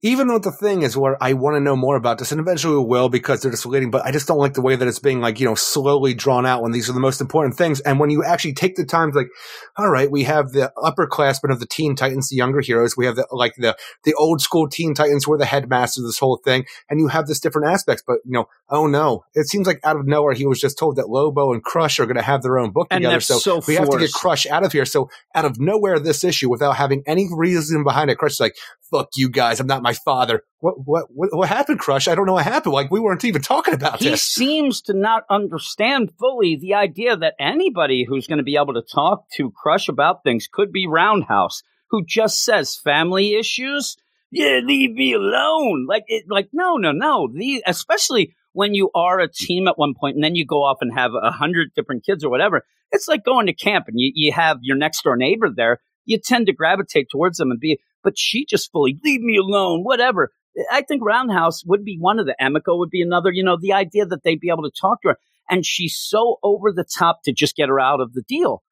Even 0.02 0.32
with 0.32 0.42
the 0.42 0.52
thing 0.52 0.82
is 0.82 0.96
where 0.96 1.16
I 1.22 1.32
want 1.32 1.56
to 1.56 1.60
know 1.60 1.76
more 1.76 1.96
about 1.96 2.18
this, 2.18 2.32
and 2.32 2.40
eventually 2.40 2.76
we 2.76 2.84
will 2.84 3.08
because 3.08 3.40
they're 3.40 3.50
just 3.50 3.66
waiting. 3.66 3.90
But 3.90 4.04
I 4.04 4.12
just 4.12 4.26
don't 4.26 4.38
like 4.38 4.54
the 4.54 4.62
way 4.62 4.76
that 4.76 4.86
it's 4.86 4.98
being 4.98 5.20
like 5.20 5.40
you 5.40 5.46
know 5.46 5.54
slowly 5.54 6.14
drawn 6.14 6.44
out 6.44 6.62
when 6.62 6.72
these 6.72 6.90
are 6.90 6.92
the 6.92 7.00
most 7.00 7.20
important 7.20 7.56
things. 7.56 7.80
And 7.80 7.98
when 7.98 8.10
you 8.10 8.22
actually 8.22 8.54
take 8.54 8.76
the 8.76 8.84
time, 8.84 9.12
to 9.12 9.18
like, 9.18 9.28
all 9.76 9.88
right, 9.88 10.10
we 10.10 10.24
have 10.24 10.52
the 10.52 10.72
upperclassmen 10.76 11.50
of 11.50 11.60
the 11.60 11.66
Teen 11.66 11.96
Titans, 11.96 12.28
the 12.28 12.36
younger 12.36 12.60
heroes. 12.60 12.96
We 12.96 13.06
have 13.06 13.16
the 13.16 13.26
like 13.30 13.54
the 13.56 13.76
the 14.04 14.14
old 14.14 14.40
school 14.40 14.68
Teen 14.68 14.94
Titans 14.94 15.24
who 15.24 15.32
are 15.32 15.38
the 15.38 15.46
headmasters 15.46 16.04
of 16.04 16.08
this 16.08 16.18
whole 16.18 16.38
thing, 16.44 16.66
and 16.90 17.00
you 17.00 17.08
have 17.08 17.26
this 17.26 17.40
different 17.40 17.68
aspects. 17.68 18.02
But 18.06 18.18
you 18.24 18.32
know, 18.32 18.48
oh 18.68 18.86
no, 18.86 19.24
it 19.34 19.46
seems 19.46 19.66
like 19.66 19.80
out 19.84 19.96
of 19.96 20.06
nowhere 20.06 20.34
he 20.34 20.46
was 20.46 20.60
just 20.60 20.78
told 20.78 20.96
that 20.96 21.08
Lobo 21.08 21.52
and 21.52 21.62
Crush 21.62 21.98
are 21.98 22.06
going 22.06 22.16
to 22.16 22.22
have 22.22 22.42
their 22.42 22.58
own 22.58 22.70
book 22.70 22.88
And 22.90 23.02
together. 23.02 23.20
So, 23.20 23.38
so 23.38 23.62
we 23.66 23.76
have 23.76 23.88
to 23.88 23.98
get. 23.98 24.12
Crush 24.12 24.46
out 24.46 24.64
of 24.64 24.72
here. 24.72 24.84
So 24.84 25.10
out 25.34 25.44
of 25.44 25.60
nowhere, 25.60 25.98
this 25.98 26.24
issue 26.24 26.50
without 26.50 26.76
having 26.76 27.02
any 27.06 27.28
reason 27.30 27.84
behind 27.84 28.10
it, 28.10 28.18
Crush 28.18 28.32
is 28.32 28.40
like, 28.40 28.56
"Fuck 28.90 29.10
you 29.16 29.28
guys, 29.28 29.60
I'm 29.60 29.66
not 29.66 29.82
my 29.82 29.92
father." 29.92 30.42
What 30.60 30.74
what 30.84 31.06
what, 31.10 31.30
what 31.32 31.48
happened, 31.48 31.78
Crush? 31.78 32.08
I 32.08 32.14
don't 32.14 32.26
know 32.26 32.34
what 32.34 32.44
happened. 32.44 32.74
Like 32.74 32.90
we 32.90 33.00
weren't 33.00 33.24
even 33.24 33.42
talking 33.42 33.74
about 33.74 33.98
this. 33.98 34.04
He 34.04 34.10
this. 34.10 34.22
seems 34.22 34.80
to 34.82 34.94
not 34.94 35.24
understand 35.30 36.12
fully 36.18 36.56
the 36.56 36.74
idea 36.74 37.16
that 37.16 37.34
anybody 37.38 38.04
who's 38.08 38.26
going 38.26 38.38
to 38.38 38.44
be 38.44 38.56
able 38.56 38.74
to 38.74 38.82
talk 38.82 39.24
to 39.36 39.50
Crush 39.50 39.88
about 39.88 40.22
things 40.22 40.48
could 40.50 40.72
be 40.72 40.86
Roundhouse, 40.86 41.62
who 41.90 42.04
just 42.04 42.44
says 42.44 42.76
family 42.76 43.34
issues. 43.34 43.96
Yeah, 44.30 44.60
leave 44.62 44.92
me 44.92 45.14
alone. 45.14 45.86
Like, 45.88 46.04
it, 46.08 46.24
like 46.28 46.48
no, 46.52 46.76
no, 46.76 46.92
no. 46.92 47.28
The 47.32 47.62
especially 47.66 48.34
when 48.52 48.74
you 48.74 48.90
are 48.94 49.20
a 49.20 49.30
team 49.30 49.68
at 49.68 49.78
one 49.78 49.94
point 49.94 50.14
and 50.14 50.24
then 50.24 50.34
you 50.34 50.46
go 50.46 50.62
off 50.62 50.78
and 50.80 50.92
have 50.94 51.12
a 51.14 51.30
hundred 51.30 51.68
different 51.76 52.04
kids 52.04 52.24
or 52.24 52.30
whatever. 52.30 52.64
It's 52.90 53.06
like 53.06 53.24
going 53.24 53.46
to 53.46 53.52
camp 53.52 53.84
and 53.88 54.00
you, 54.00 54.12
you 54.14 54.32
have 54.32 54.58
your 54.62 54.76
next 54.76 55.02
door 55.02 55.16
neighbor 55.16 55.50
there. 55.54 55.78
You 56.06 56.18
tend 56.18 56.46
to 56.46 56.54
gravitate 56.54 57.08
towards 57.10 57.36
them 57.36 57.50
and 57.50 57.60
be, 57.60 57.80
but 58.06 58.16
she 58.16 58.46
just 58.48 58.70
fully 58.70 58.96
leave 59.02 59.20
me 59.20 59.36
alone, 59.36 59.82
whatever. 59.82 60.30
I 60.70 60.82
think 60.82 61.02
Roundhouse 61.04 61.64
would 61.66 61.84
be 61.84 61.98
one 61.98 62.20
of 62.20 62.26
the. 62.26 62.36
Emiko 62.40 62.78
would 62.78 62.88
be 62.88 63.02
another. 63.02 63.32
You 63.32 63.42
know, 63.42 63.58
the 63.60 63.72
idea 63.72 64.06
that 64.06 64.22
they'd 64.22 64.38
be 64.38 64.48
able 64.48 64.62
to 64.62 64.70
talk 64.80 65.02
to 65.02 65.08
her, 65.08 65.18
and 65.50 65.66
she's 65.66 65.98
so 65.98 66.36
over 66.44 66.70
the 66.70 66.84
top 66.84 67.24
to 67.24 67.32
just 67.32 67.56
get 67.56 67.68
her 67.68 67.80
out 67.80 68.00
of 68.00 68.12
the 68.12 68.22
deal. 68.22 68.62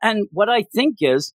And 0.00 0.28
what 0.30 0.48
I 0.48 0.62
think 0.62 0.98
is, 1.00 1.32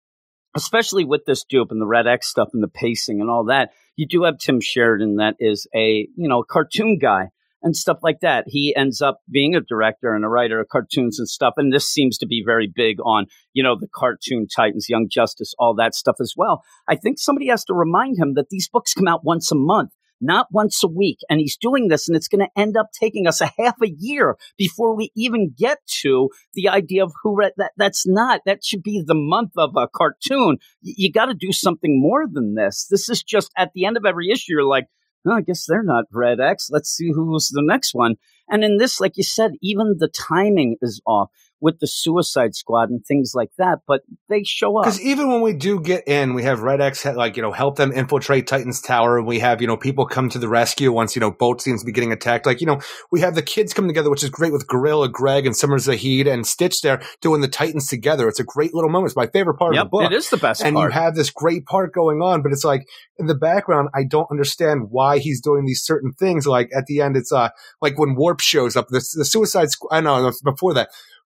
especially 0.54 1.06
with 1.06 1.22
this 1.26 1.46
dupe 1.48 1.72
and 1.72 1.80
the 1.82 1.88
Red 1.88 2.08
X 2.08 2.28
stuff 2.28 2.50
and 2.54 2.62
the 2.62 2.68
pacing 2.68 3.22
and 3.22 3.30
all 3.30 3.46
that, 3.46 3.70
you 3.96 4.06
do 4.06 4.24
have 4.24 4.38
Tim 4.38 4.60
Sheridan 4.60 5.16
that 5.16 5.36
is 5.40 5.66
a 5.74 6.10
you 6.18 6.28
know 6.28 6.44
cartoon 6.44 7.00
guy 7.00 7.30
and 7.66 7.76
stuff 7.76 7.98
like 8.04 8.20
that. 8.22 8.46
He 8.48 8.74
ends 8.74 9.02
up 9.02 9.20
being 9.30 9.56
a 9.56 9.60
director 9.60 10.14
and 10.14 10.24
a 10.24 10.30
writer 10.30 10.62
of 10.62 10.70
cartoons 10.70 11.20
and 11.20 11.28
stuff. 11.28 11.56
And 11.58 11.74
this 11.74 11.90
seems 11.90 12.18
to 12.20 12.28
be 12.28 12.44
very 12.46 12.72
big 12.74 13.00
on, 13.04 13.26
you 13.54 13.64
know, 13.64 13.76
the 13.78 13.90
cartoon 13.94 14.48
titans, 14.48 14.88
Young 14.88 15.10
Justice, 15.12 15.54
all 15.60 15.74
that 15.76 15.96
stuff 15.96 16.18
as 16.22 16.36
well. 16.38 16.64
I 16.88 16.96
think 16.96 17.18
somebody 17.20 17.48
has 17.48 17.66
to 17.66 17.74
remind 17.74 18.18
him 18.18 18.36
that 18.36 18.50
these 18.50 18.70
books 18.70 18.94
come 18.94 19.08
out 19.08 19.26
once 19.26 19.52
a 19.52 19.56
month. 19.56 19.92
Not 20.22 20.48
once 20.50 20.82
a 20.82 20.88
week. 20.88 21.18
And 21.30 21.42
he's 21.42 21.58
doing 21.58 21.90
this, 21.90 22.08
and 22.08 22.16
it's 22.16 22.30
going 22.30 22.40
to 22.40 22.60
end 22.60 22.78
up 22.78 22.88
taking 22.98 23.28
us 23.28 23.42
a 23.42 23.52
half 23.60 23.76
a 23.84 23.90
year 24.00 24.38
before 24.58 24.96
we 24.96 25.12
even 25.14 25.54
get 25.58 25.80
to 26.04 26.30
the 26.54 26.70
idea 26.70 27.04
of 27.04 27.12
who 27.22 27.36
read 27.36 27.52
that. 27.58 27.74
That's 27.76 28.08
not, 28.08 28.40
that 28.46 28.64
should 28.64 28.82
be 28.82 29.04
the 29.06 29.14
month 29.14 29.52
of 29.58 29.72
a 29.76 29.90
cartoon. 29.94 30.60
Y- 30.82 30.94
you 30.96 31.12
got 31.12 31.26
to 31.26 31.34
do 31.34 31.52
something 31.52 32.00
more 32.00 32.28
than 32.32 32.56
this. 32.56 32.88
This 32.90 33.10
is 33.10 33.24
just 33.24 33.52
at 33.58 33.72
the 33.76 33.86
end 33.86 33.98
of 33.98 34.06
every 34.06 34.32
issue, 34.32 34.54
you're 34.54 34.64
like, 34.64 34.86
oh, 35.26 35.34
I 35.34 35.42
guess 35.42 35.66
they're 35.66 35.84
not 35.84 36.06
Red 36.12 36.40
X. 36.40 36.70
Let's 36.72 36.90
see 36.90 37.12
who's 37.12 37.50
the 37.50 37.64
next 37.64 37.94
one. 37.94 38.16
And 38.48 38.64
in 38.64 38.78
this, 38.78 39.00
like 39.00 39.18
you 39.18 39.24
said, 39.24 39.54
even 39.62 39.96
the 39.98 40.08
timing 40.08 40.78
is 40.82 41.02
off 41.06 41.32
with 41.62 41.80
the 41.80 41.88
Suicide 41.88 42.56
Squad 42.56 42.90
and 42.90 43.04
things 43.06 43.34
like 43.36 43.50
that. 43.58 43.80
But 43.88 44.02
they 44.30 44.44
show 44.44 44.78
up. 44.78 44.84
Because 44.86 45.02
even 45.02 45.30
when 45.30 45.42
we 45.42 45.54
do 45.54 45.80
get 45.80 46.08
in, 46.08 46.34
we 46.34 46.44
have 46.44 46.62
Red 46.62 46.82
X 46.82 47.06
like 47.06 47.36
you 47.38 47.42
know 47.42 47.52
help 47.52 47.78
them 47.78 47.92
infiltrate 47.92 48.48
Titan's 48.48 48.82
tower. 48.82 49.22
We 49.22 49.40
have 49.40 49.62
you 49.62 49.68
know 49.68 49.78
people 49.78 50.06
come 50.06 50.30
to 50.30 50.40
the 50.40 50.48
rescue 50.48 50.92
once 50.92 51.16
you 51.16 51.20
know 51.20 51.32
Bolt 51.32 51.62
seems 51.62 51.82
to 51.82 51.86
be 51.86 51.92
getting 51.92 52.12
attacked. 52.12 52.46
Like 52.46 52.62
you 52.62 52.68
know 52.68 52.80
we 53.12 53.22
have 53.22 53.36
the 53.36 53.42
kids 53.42 53.74
coming 53.74 53.90
together, 53.90 54.10
which 54.10 54.24
is 54.24 54.30
great 54.30 54.52
with 54.54 54.68
Gorilla, 54.68 55.10
Greg, 55.10 55.46
and 55.46 55.56
Summer 55.56 55.80
Zahid 55.80 56.28
and 56.28 56.46
Stitch 56.46 56.82
there 56.82 57.02
doing 57.22 57.42
the 57.42 57.48
Titans 57.48 57.88
together. 57.88 58.28
It's 58.28 58.40
a 58.40 58.44
great 58.44 58.74
little 58.74 58.90
moment. 58.90 59.10
It's 59.12 59.16
my 59.16 59.28
favorite 59.28 59.56
part 59.58 59.76
Yep, 59.76 59.86
of 59.86 59.92
the 59.92 59.98
book. 59.98 60.12
it 60.12 60.16
is 60.16 60.30
the 60.30 60.38
best 60.38 60.62
and 60.64 60.76
part. 60.76 60.92
you 60.92 60.94
have 61.00 61.16
this 61.16 61.30
great 61.30 61.66
part 61.66 61.94
going 61.94 62.22
on, 62.22 62.42
but 62.42 62.52
it's 62.52 62.64
like 62.66 62.86
in 63.18 63.28
the 63.28 63.36
background, 63.36 63.90
I 63.96 64.04
don't 64.04 64.28
understand 64.30 64.88
why 64.90 65.20
he's 65.20 65.42
doing 65.42 65.66
these 65.66 65.82
certain 65.82 66.12
things. 66.12 66.46
Like 66.46 66.70
at 66.76 66.86
the 66.88 67.02
end, 67.02 67.16
it's 67.18 67.32
uh 67.32 67.50
like 67.82 67.98
when 67.98 68.16
Warp 68.16 68.40
shows 68.42 68.76
up, 68.76 68.88
the, 68.90 69.04
the 69.16 69.26
Suicide 69.26 69.70
Squad. 69.72 69.96
I 69.96 70.02
know 70.02 70.32
before 70.44 70.74
that, 70.74 70.90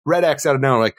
Red 0.06 0.24
X 0.24 0.46
out 0.46 0.56
of 0.56 0.62
nowhere, 0.62 0.80
like, 0.80 0.98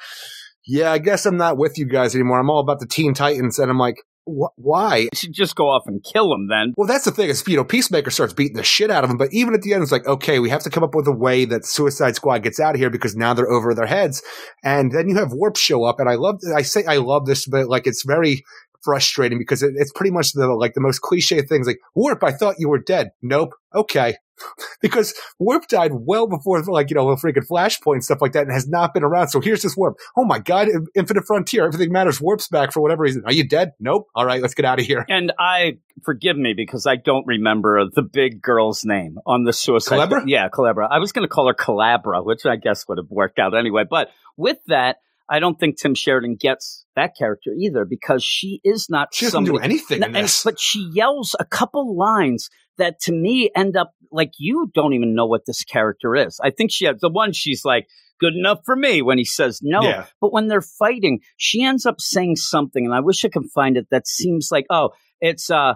yeah, 0.66 0.92
I 0.92 0.98
guess 0.98 1.26
I'm 1.26 1.36
not 1.36 1.58
with 1.58 1.78
you 1.78 1.86
guys 1.86 2.14
anymore. 2.14 2.38
I'm 2.38 2.50
all 2.50 2.60
about 2.60 2.80
the 2.80 2.86
Teen 2.86 3.14
Titans, 3.14 3.58
and 3.58 3.70
I'm 3.70 3.78
like, 3.78 3.96
wh- 4.26 4.56
why? 4.56 4.96
You 4.98 5.08
should 5.14 5.32
just 5.32 5.56
go 5.56 5.68
off 5.68 5.82
and 5.86 6.04
kill 6.04 6.32
him 6.32 6.48
then. 6.48 6.72
Well, 6.76 6.86
that's 6.86 7.04
the 7.04 7.10
thing 7.10 7.28
is, 7.28 7.42
you 7.46 7.56
know, 7.56 7.64
Peacemaker 7.64 8.10
starts 8.10 8.32
beating 8.32 8.56
the 8.56 8.62
shit 8.62 8.90
out 8.90 9.04
of 9.04 9.10
him, 9.10 9.16
but 9.16 9.28
even 9.32 9.54
at 9.54 9.62
the 9.62 9.74
end, 9.74 9.82
it's 9.82 9.92
like, 9.92 10.06
okay, 10.06 10.38
we 10.38 10.50
have 10.50 10.62
to 10.62 10.70
come 10.70 10.84
up 10.84 10.94
with 10.94 11.06
a 11.08 11.12
way 11.12 11.44
that 11.46 11.64
Suicide 11.64 12.14
Squad 12.14 12.42
gets 12.44 12.60
out 12.60 12.74
of 12.74 12.80
here 12.80 12.90
because 12.90 13.16
now 13.16 13.34
they're 13.34 13.50
over 13.50 13.74
their 13.74 13.86
heads. 13.86 14.22
And 14.62 14.92
then 14.92 15.08
you 15.08 15.16
have 15.16 15.32
Warp 15.32 15.56
show 15.56 15.84
up, 15.84 15.98
and 15.98 16.08
I 16.08 16.14
love, 16.14 16.36
I 16.54 16.62
say 16.62 16.84
I 16.84 16.98
love 16.98 17.26
this, 17.26 17.46
but 17.46 17.68
like 17.68 17.86
it's 17.86 18.04
very 18.04 18.44
frustrating 18.82 19.38
because 19.38 19.62
it, 19.62 19.74
it's 19.76 19.92
pretty 19.92 20.10
much 20.10 20.32
the 20.32 20.48
like 20.48 20.74
the 20.74 20.80
most 20.80 21.00
cliche 21.00 21.40
things 21.42 21.66
like 21.66 21.78
Warp. 21.94 22.22
I 22.24 22.32
thought 22.32 22.56
you 22.58 22.68
were 22.68 22.80
dead. 22.80 23.10
Nope. 23.22 23.50
Okay. 23.74 24.16
because 24.80 25.14
Warp 25.38 25.68
died 25.68 25.92
well 25.94 26.26
before 26.26 26.62
like 26.62 26.90
you 26.90 26.94
know 26.94 27.10
a 27.10 27.16
freaking 27.16 27.46
Flashpoint 27.46 27.94
and 27.94 28.04
stuff 28.04 28.20
like 28.20 28.32
that, 28.32 28.42
and 28.42 28.52
has 28.52 28.68
not 28.68 28.94
been 28.94 29.02
around. 29.02 29.28
So 29.28 29.40
here's 29.40 29.62
this 29.62 29.76
Warp. 29.76 29.98
Oh 30.16 30.24
my 30.24 30.38
God! 30.38 30.68
Infinite 30.94 31.26
Frontier. 31.26 31.66
Everything 31.66 31.92
matters. 31.92 32.20
Warp's 32.20 32.48
back 32.48 32.72
for 32.72 32.80
whatever 32.80 33.02
reason. 33.02 33.22
Are 33.26 33.32
you 33.32 33.46
dead? 33.46 33.72
Nope. 33.80 34.08
All 34.14 34.26
right, 34.26 34.40
let's 34.40 34.54
get 34.54 34.64
out 34.64 34.80
of 34.80 34.86
here. 34.86 35.04
And 35.08 35.32
I 35.38 35.78
forgive 36.02 36.36
me 36.36 36.54
because 36.54 36.86
I 36.86 36.96
don't 36.96 37.26
remember 37.26 37.88
the 37.88 38.02
big 38.02 38.40
girl's 38.40 38.84
name 38.84 39.18
on 39.26 39.44
the 39.44 39.52
Suicide. 39.52 39.96
Calabra? 39.96 40.24
Yeah, 40.26 40.48
Calabra. 40.48 40.88
I 40.90 40.98
was 40.98 41.12
going 41.12 41.26
to 41.26 41.28
call 41.28 41.48
her 41.48 41.54
Calabra, 41.54 42.24
which 42.24 42.46
I 42.46 42.56
guess 42.56 42.86
would 42.88 42.98
have 42.98 43.10
worked 43.10 43.38
out 43.38 43.56
anyway. 43.56 43.84
But 43.88 44.08
with 44.36 44.58
that, 44.68 44.96
I 45.28 45.38
don't 45.38 45.58
think 45.58 45.78
Tim 45.78 45.94
Sheridan 45.94 46.36
gets 46.38 46.84
that 46.96 47.12
character 47.18 47.50
either 47.58 47.84
because 47.84 48.22
she 48.24 48.60
is 48.64 48.88
not 48.90 49.08
She 49.14 49.26
doesn't 49.26 49.46
somebody, 49.46 49.58
do 49.58 49.62
anything 49.64 50.02
and- 50.02 50.14
but 50.44 50.60
she 50.60 50.88
yells 50.92 51.34
a 51.38 51.44
couple 51.44 51.96
lines 51.96 52.50
that 52.78 53.00
to 53.00 53.12
me 53.12 53.50
end 53.54 53.76
up 53.76 53.92
like 54.10 54.32
you 54.38 54.70
don't 54.74 54.92
even 54.94 55.14
know 55.14 55.26
what 55.26 55.46
this 55.46 55.64
character 55.64 56.14
is. 56.16 56.38
I 56.42 56.50
think 56.50 56.70
she 56.70 56.84
has 56.86 56.98
the 57.00 57.08
one 57.08 57.32
she's 57.32 57.64
like, 57.64 57.86
good 58.20 58.34
enough 58.34 58.60
for 58.64 58.76
me 58.76 59.02
when 59.02 59.18
he 59.18 59.24
says 59.24 59.60
no. 59.62 59.82
Yeah. 59.82 60.04
But 60.20 60.32
when 60.32 60.48
they're 60.48 60.60
fighting, 60.60 61.20
she 61.36 61.62
ends 61.64 61.86
up 61.86 62.00
saying 62.00 62.36
something, 62.36 62.84
and 62.84 62.94
I 62.94 63.00
wish 63.00 63.24
I 63.24 63.28
could 63.28 63.50
find 63.54 63.76
it 63.76 63.88
that 63.90 64.06
seems 64.06 64.48
like, 64.52 64.66
oh, 64.70 64.90
it's 65.20 65.50
uh 65.50 65.74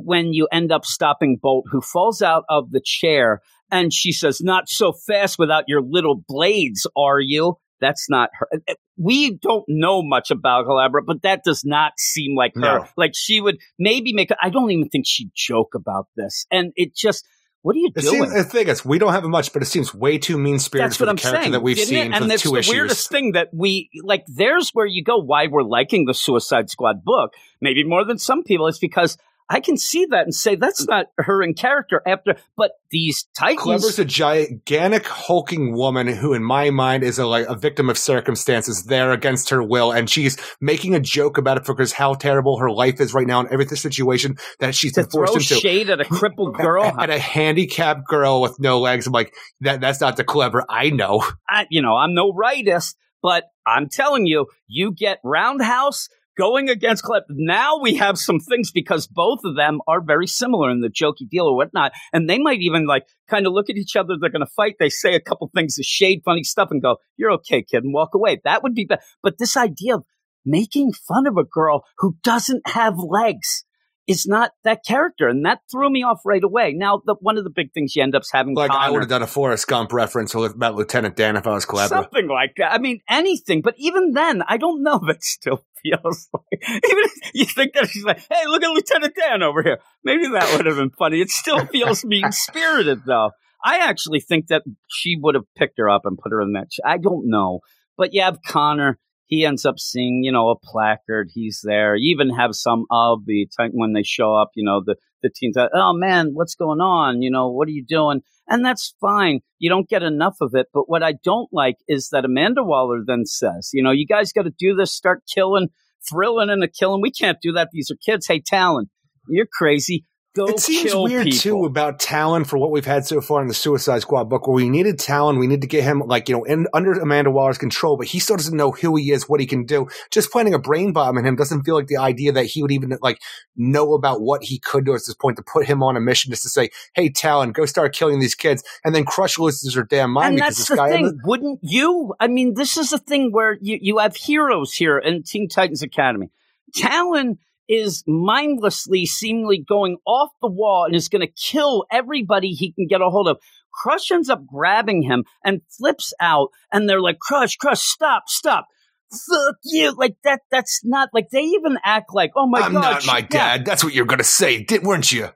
when 0.00 0.32
you 0.32 0.48
end 0.50 0.72
up 0.72 0.84
stopping 0.84 1.38
Bolt, 1.40 1.66
who 1.70 1.80
falls 1.80 2.20
out 2.22 2.44
of 2.48 2.70
the 2.70 2.80
chair, 2.84 3.40
and 3.70 3.92
she 3.92 4.12
says, 4.12 4.40
Not 4.40 4.68
so 4.68 4.92
fast 4.92 5.38
without 5.38 5.64
your 5.68 5.80
little 5.80 6.20
blades, 6.28 6.86
are 6.96 7.20
you? 7.20 7.56
That's 7.80 8.08
not 8.08 8.30
her. 8.38 8.48
Uh, 8.68 8.74
We 8.98 9.32
don't 9.42 9.64
know 9.68 10.02
much 10.02 10.30
about 10.30 10.66
Calabra, 10.66 11.00
but 11.06 11.22
that 11.22 11.42
does 11.44 11.62
not 11.64 11.92
seem 11.98 12.34
like 12.34 12.52
her. 12.54 12.60
No. 12.60 12.86
Like 12.96 13.12
she 13.14 13.40
would 13.40 13.58
maybe 13.78 14.12
make. 14.14 14.30
I 14.42 14.48
don't 14.50 14.70
even 14.70 14.88
think 14.88 15.04
she'd 15.06 15.30
joke 15.34 15.74
about 15.74 16.06
this, 16.16 16.46
and 16.50 16.72
it 16.76 16.94
just. 16.94 17.26
What 17.62 17.74
are 17.74 17.80
you 17.80 17.88
It 17.96 18.00
doing? 18.00 18.22
seems, 18.30 18.32
the 18.32 18.44
thing 18.44 18.68
is, 18.68 18.84
we 18.84 18.96
don't 19.00 19.12
have 19.12 19.24
much, 19.24 19.52
but 19.52 19.60
it 19.60 19.64
seems 19.64 19.92
way 19.92 20.18
too 20.18 20.38
mean 20.38 20.60
spirited 20.60 20.90
That's 20.90 20.96
for 20.98 21.02
what 21.02 21.06
the 21.06 21.10
I'm 21.10 21.16
character 21.16 21.42
saying. 21.42 21.52
that 21.52 21.62
we've 21.62 21.76
seen 21.76 21.98
it? 21.98 22.16
for 22.16 22.22
and 22.22 22.30
the 22.30 22.34
it's 22.34 22.42
two 22.44 22.50
the 22.52 22.58
issues. 22.58 22.72
weirdest 22.72 23.08
thing 23.10 23.32
that 23.32 23.48
we 23.52 23.90
like. 24.04 24.22
There's 24.28 24.70
where 24.70 24.86
you 24.86 25.02
go. 25.02 25.16
Why 25.18 25.48
we're 25.48 25.64
liking 25.64 26.04
the 26.04 26.14
Suicide 26.14 26.70
Squad 26.70 27.04
book, 27.04 27.32
maybe 27.60 27.82
more 27.82 28.04
than 28.04 28.18
some 28.18 28.44
people, 28.44 28.68
is 28.68 28.78
because 28.78 29.18
I 29.48 29.60
can 29.60 29.76
see 29.76 30.06
that 30.06 30.24
and 30.24 30.34
say 30.34 30.56
that's 30.56 30.84
mm. 30.84 30.88
not 30.88 31.06
her 31.18 31.42
in 31.42 31.54
character. 31.54 32.02
After, 32.06 32.36
but 32.56 32.72
these 32.90 33.28
Titans, 33.36 33.62
Calabra's 33.62 33.98
a 33.98 34.04
gigantic 34.04 35.06
hulking 35.06 35.74
woman 35.74 36.08
who, 36.08 36.34
in 36.34 36.42
my 36.42 36.70
mind, 36.70 37.04
is 37.04 37.18
a 37.18 37.26
like 37.26 37.46
a 37.46 37.54
victim 37.54 37.88
of 37.88 37.96
circumstances 37.96 38.84
there 38.84 39.12
against 39.12 39.50
her 39.50 39.62
will, 39.62 39.92
and 39.92 40.10
she's 40.10 40.36
making 40.60 40.94
a 40.94 41.00
joke 41.00 41.38
about 41.38 41.56
it 41.58 41.64
because 41.64 41.92
how 41.92 42.14
terrible 42.14 42.58
her 42.58 42.70
life 42.70 43.00
is 43.00 43.14
right 43.14 43.26
now 43.26 43.40
in 43.40 43.52
every 43.52 43.66
situation 43.66 44.36
that 44.58 44.74
she's 44.74 44.92
to 44.94 45.02
been 45.02 45.10
forced 45.10 45.32
throw 45.32 45.40
into. 45.40 45.54
shade 45.54 45.90
at 45.90 46.00
a 46.00 46.04
crippled 46.04 46.54
girl. 46.58 46.92
and 46.98 47.10
a 47.10 47.18
handicapped 47.18 48.06
girl 48.06 48.40
with 48.40 48.58
no 48.58 48.80
legs. 48.80 49.06
I'm 49.06 49.12
like, 49.12 49.32
that 49.60 49.80
that's 49.80 50.00
not 50.00 50.16
the 50.16 50.24
Calabra. 50.24 50.64
I 50.68 50.90
know. 50.90 51.24
I, 51.48 51.66
you 51.70 51.82
know, 51.82 51.94
I'm 51.94 52.14
no 52.14 52.32
rightist, 52.32 52.96
but 53.22 53.44
I'm 53.66 53.88
telling 53.88 54.26
you, 54.26 54.46
you 54.66 54.92
get 54.92 55.18
Roundhouse 55.22 56.08
going 56.36 56.68
against 56.68 57.02
Clip. 57.02 57.24
Now 57.28 57.78
we 57.80 57.94
have 57.96 58.18
some 58.18 58.40
things 58.40 58.70
because 58.70 59.06
both 59.06 59.40
of 59.44 59.56
them 59.56 59.80
are 59.86 60.00
very 60.00 60.26
similar 60.26 60.70
in 60.70 60.80
the 60.80 60.88
jokey 60.88 61.28
deal 61.28 61.46
or 61.46 61.56
whatnot. 61.56 61.92
And 62.12 62.28
they 62.28 62.38
might 62.38 62.60
even 62.60 62.86
like 62.86 63.06
kind 63.28 63.46
of 63.46 63.52
look 63.52 63.70
at 63.70 63.76
each 63.76 63.96
other. 63.96 64.14
They're 64.20 64.30
going 64.30 64.40
to 64.40 64.52
fight. 64.56 64.76
They 64.78 64.88
say 64.88 65.14
a 65.14 65.20
couple 65.20 65.50
things 65.54 65.76
to 65.76 65.82
shade, 65.82 66.22
funny 66.24 66.44
stuff 66.44 66.68
and 66.70 66.82
go, 66.82 66.96
you're 67.16 67.32
okay, 67.32 67.62
kid, 67.62 67.84
and 67.84 67.94
walk 67.94 68.14
away. 68.14 68.40
That 68.44 68.62
would 68.62 68.74
be 68.74 68.84
better. 68.84 69.02
But 69.22 69.38
this 69.38 69.56
idea 69.56 69.96
of 69.96 70.04
making 70.44 70.92
fun 70.92 71.26
of 71.26 71.36
a 71.36 71.44
girl 71.44 71.84
who 71.98 72.16
doesn't 72.22 72.68
have 72.68 72.94
legs 72.98 73.64
is 74.06 74.26
not 74.26 74.52
that 74.62 74.84
character. 74.84 75.28
And 75.28 75.44
that 75.44 75.60
threw 75.70 75.90
me 75.90 76.02
off 76.02 76.20
right 76.24 76.42
away. 76.42 76.72
Now, 76.74 77.02
the, 77.04 77.16
one 77.20 77.38
of 77.38 77.44
the 77.44 77.50
big 77.50 77.72
things 77.72 77.96
you 77.96 78.02
end 78.02 78.14
up 78.14 78.22
having 78.32 78.54
Like 78.54 78.70
I 78.70 78.90
would 78.90 79.00
have 79.00 79.08
done 79.08 79.22
a 79.22 79.26
Forrest 79.26 79.66
Gump 79.66 79.92
reference 79.92 80.34
about 80.34 80.76
Lieutenant 80.76 81.16
Dan 81.16 81.36
if 81.36 81.46
I 81.46 81.54
was 81.54 81.64
clever. 81.64 81.88
Something 81.88 82.28
like 82.28 82.54
that. 82.58 82.72
I 82.72 82.78
mean, 82.78 83.00
anything. 83.08 83.62
But 83.62 83.74
even 83.78 84.12
then, 84.12 84.42
I 84.46 84.56
don't 84.56 84.82
know. 84.82 85.00
That 85.06 85.22
still 85.22 85.64
feels 85.90 86.28
like 86.32 86.62
even 86.62 87.04
if 87.04 87.30
you 87.34 87.44
think 87.44 87.74
that 87.74 87.88
she's 87.88 88.04
like, 88.04 88.18
"Hey, 88.18 88.46
look 88.46 88.62
at 88.62 88.70
Lieutenant 88.70 89.14
Dan 89.14 89.42
over 89.42 89.62
here." 89.62 89.78
Maybe 90.04 90.28
that 90.28 90.56
would 90.56 90.66
have 90.66 90.76
been 90.76 90.90
funny. 90.90 91.20
It 91.20 91.30
still 91.30 91.64
feels 91.66 92.04
mean 92.04 92.30
spirited, 92.32 93.02
though. 93.06 93.30
I 93.64 93.78
actually 93.78 94.20
think 94.20 94.48
that 94.48 94.62
she 94.88 95.16
would 95.20 95.34
have 95.34 95.44
picked 95.56 95.78
her 95.78 95.90
up 95.90 96.02
and 96.04 96.18
put 96.18 96.32
her 96.32 96.40
in 96.40 96.52
that. 96.52 96.70
Ch- 96.70 96.80
I 96.84 96.98
don't 96.98 97.28
know, 97.28 97.60
but 97.96 98.12
you 98.12 98.22
have 98.22 98.38
Connor. 98.46 98.98
He 99.28 99.44
ends 99.44 99.66
up 99.66 99.80
seeing, 99.80 100.22
you 100.22 100.30
know, 100.30 100.50
a 100.50 100.56
placard. 100.56 101.30
He's 101.34 101.60
there. 101.64 101.96
You 101.96 102.14
even 102.14 102.30
have 102.30 102.50
some 102.52 102.84
of 102.92 103.24
the 103.26 103.48
time 103.58 103.72
when 103.72 103.92
they 103.92 104.04
show 104.04 104.34
up. 104.34 104.50
You 104.54 104.64
know, 104.64 104.82
the 104.84 104.96
the 105.22 105.30
teens. 105.34 105.56
Oh 105.56 105.92
man, 105.94 106.30
what's 106.32 106.54
going 106.54 106.80
on? 106.80 107.22
You 107.22 107.30
know, 107.30 107.48
what 107.48 107.68
are 107.68 107.72
you 107.72 107.84
doing? 107.84 108.22
And 108.48 108.64
that's 108.64 108.94
fine. 109.00 109.40
You 109.58 109.68
don't 109.70 109.88
get 109.88 110.02
enough 110.02 110.36
of 110.40 110.54
it. 110.54 110.68
But 110.72 110.88
what 110.88 111.02
I 111.02 111.14
don't 111.24 111.48
like 111.52 111.76
is 111.88 112.10
that 112.12 112.24
Amanda 112.24 112.62
Waller 112.62 113.02
then 113.04 113.24
says, 113.26 113.70
you 113.72 113.82
know, 113.82 113.90
you 113.90 114.06
guys 114.06 114.32
got 114.32 114.42
to 114.42 114.52
do 114.56 114.74
this, 114.74 114.92
start 114.92 115.22
killing, 115.32 115.68
thrilling 116.08 116.50
and 116.50 116.62
a 116.62 116.68
killing. 116.68 117.00
We 117.00 117.10
can't 117.10 117.38
do 117.42 117.52
that. 117.52 117.70
These 117.72 117.90
are 117.90 117.96
kids. 117.96 118.26
Hey, 118.26 118.40
Talon, 118.40 118.88
you're 119.28 119.48
crazy. 119.50 120.04
Go 120.36 120.48
It 120.48 120.60
seems 120.60 120.90
kill 120.90 121.04
weird 121.04 121.24
people. 121.24 121.38
too 121.38 121.64
about 121.64 121.98
Talon 121.98 122.44
for 122.44 122.58
what 122.58 122.70
we've 122.70 122.84
had 122.84 123.06
so 123.06 123.22
far 123.22 123.40
in 123.40 123.48
the 123.48 123.54
Suicide 123.54 124.02
Squad 124.02 124.24
book, 124.24 124.46
where 124.46 124.54
we 124.54 124.68
needed 124.68 124.98
Talon, 124.98 125.38
we 125.38 125.46
need 125.46 125.62
to 125.62 125.66
get 125.66 125.82
him 125.82 126.00
like 126.00 126.28
you 126.28 126.36
know 126.36 126.44
in 126.44 126.66
under 126.74 126.92
Amanda 126.92 127.30
Waller's 127.30 127.56
control, 127.56 127.96
but 127.96 128.06
he 128.06 128.18
still 128.18 128.36
doesn't 128.36 128.54
know 128.54 128.70
who 128.70 128.94
he 128.96 129.12
is, 129.12 129.30
what 129.30 129.40
he 129.40 129.46
can 129.46 129.64
do. 129.64 129.88
Just 130.10 130.30
planting 130.30 130.52
a 130.52 130.58
brain 130.58 130.92
bomb 130.92 131.16
in 131.16 131.24
him 131.24 131.36
doesn't 131.36 131.62
feel 131.62 131.74
like 131.74 131.86
the 131.86 131.96
idea 131.96 132.32
that 132.32 132.44
he 132.44 132.60
would 132.60 132.70
even 132.70 132.98
like 133.00 133.18
know 133.56 133.94
about 133.94 134.20
what 134.20 134.44
he 134.44 134.58
could 134.58 134.84
do 134.84 134.94
at 134.94 135.00
this 135.06 135.14
point 135.14 135.38
to 135.38 135.42
put 135.42 135.64
him 135.64 135.82
on 135.82 135.96
a 135.96 136.00
mission 136.00 136.30
just 136.30 136.42
to 136.42 136.50
say, 136.50 136.68
"Hey, 136.94 137.08
Talon, 137.08 137.52
go 137.52 137.64
start 137.64 137.94
killing 137.94 138.20
these 138.20 138.34
kids," 138.34 138.62
and 138.84 138.94
then 138.94 139.06
Crush 139.06 139.38
loses 139.38 139.74
her 139.74 139.84
damn 139.84 140.10
mind 140.10 140.26
and 140.26 140.36
because 140.36 140.58
that's 140.58 140.68
this 140.68 140.76
the 140.76 140.76
guy. 140.76 140.90
thing, 140.90 141.18
wouldn't 141.24 141.60
you? 141.62 142.14
I 142.20 142.26
mean, 142.28 142.52
this 142.54 142.76
is 142.76 142.90
the 142.90 142.98
thing 142.98 143.32
where 143.32 143.56
you, 143.62 143.78
you 143.80 143.98
have 143.98 144.14
heroes 144.14 144.74
here 144.74 144.98
in 144.98 145.22
Teen 145.22 145.48
Titans 145.48 145.82
Academy. 145.82 146.30
Talon 146.74 147.38
is 147.68 148.04
mindlessly, 148.06 149.06
seemingly 149.06 149.64
going 149.66 149.96
off 150.06 150.30
the 150.40 150.48
wall 150.50 150.84
and 150.84 150.94
is 150.94 151.08
going 151.08 151.26
to 151.26 151.32
kill 151.32 151.84
everybody 151.90 152.50
he 152.50 152.72
can 152.72 152.86
get 152.86 153.00
a 153.00 153.10
hold 153.10 153.28
of. 153.28 153.38
Crush 153.72 154.10
ends 154.10 154.30
up 154.30 154.46
grabbing 154.46 155.02
him 155.02 155.24
and 155.44 155.60
flips 155.76 156.14
out, 156.20 156.48
and 156.72 156.88
they're 156.88 157.00
like, 157.00 157.18
"Crush, 157.18 157.56
Crush, 157.56 157.82
stop, 157.82 158.24
stop." 158.28 158.66
Fuck 159.10 159.56
you! 159.64 159.94
Like 159.96 160.16
that. 160.24 160.40
That's 160.50 160.80
not 160.82 161.10
like 161.12 161.28
they 161.30 161.42
even 161.42 161.78
act 161.84 162.14
like, 162.14 162.32
"Oh 162.36 162.46
my 162.46 162.60
I'm 162.60 162.72
god!" 162.72 162.80
not 162.80 163.06
my 163.06 163.20
dad. 163.20 163.64
That's 163.64 163.84
what 163.84 163.92
you're 163.94 164.06
gonna 164.06 164.24
say, 164.24 164.62
did, 164.64 164.82
weren't 164.82 165.12
you? 165.12 165.28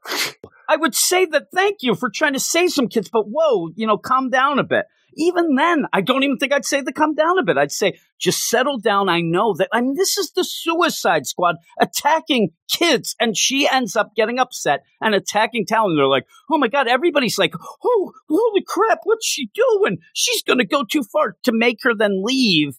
I 0.68 0.76
would 0.76 0.94
say 0.94 1.25
that 1.26 1.49
thank 1.55 1.78
you 1.83 1.94
for 1.94 2.09
trying 2.09 2.33
to 2.33 2.41
save 2.41 2.70
some 2.70 2.89
kids, 2.89 3.10
but 3.12 3.25
whoa, 3.25 3.70
you 3.75 3.86
know, 3.86 3.99
calm 3.99 4.31
down 4.31 4.59
a 4.59 4.65
bit. 4.65 4.86
Even 5.16 5.55
then, 5.55 5.86
I 5.92 6.00
don't 6.00 6.22
even 6.22 6.36
think 6.36 6.52
I'd 6.52 6.64
say 6.64 6.80
the 6.80 6.92
come 6.92 7.14
down 7.14 7.39
a 7.39 7.42
bit. 7.42 7.58
I'd 7.58 7.72
say 7.72 7.98
just 8.18 8.48
settle 8.48 8.78
down. 8.78 9.08
I 9.08 9.20
know 9.20 9.55
that. 9.55 9.68
I 9.72 9.80
mean, 9.80 9.94
this 9.94 10.16
is 10.16 10.32
the 10.32 10.44
Suicide 10.44 11.26
Squad 11.26 11.56
attacking 11.80 12.50
kids, 12.70 13.16
and 13.18 13.36
she 13.36 13.68
ends 13.68 13.97
up 13.97 14.14
getting 14.14 14.39
upset 14.39 14.82
and 15.00 15.14
attacking 15.14 15.66
Talon. 15.66 15.97
They're 15.97 16.06
like, 16.06 16.26
"Oh 16.50 16.58
my 16.58 16.68
god!" 16.68 16.89
Everybody's 16.89 17.39
like, 17.39 17.55
"Oh, 17.84 18.12
holy 18.28 18.62
crap! 18.66 19.00
What's 19.05 19.26
she 19.26 19.50
doing? 19.55 19.98
She's 20.14 20.42
going 20.42 20.58
to 20.58 20.66
go 20.66 20.84
too 20.84 21.02
far 21.02 21.36
to 21.44 21.52
make 21.52 21.78
her 21.82 21.94
then 21.94 22.22
leave." 22.22 22.78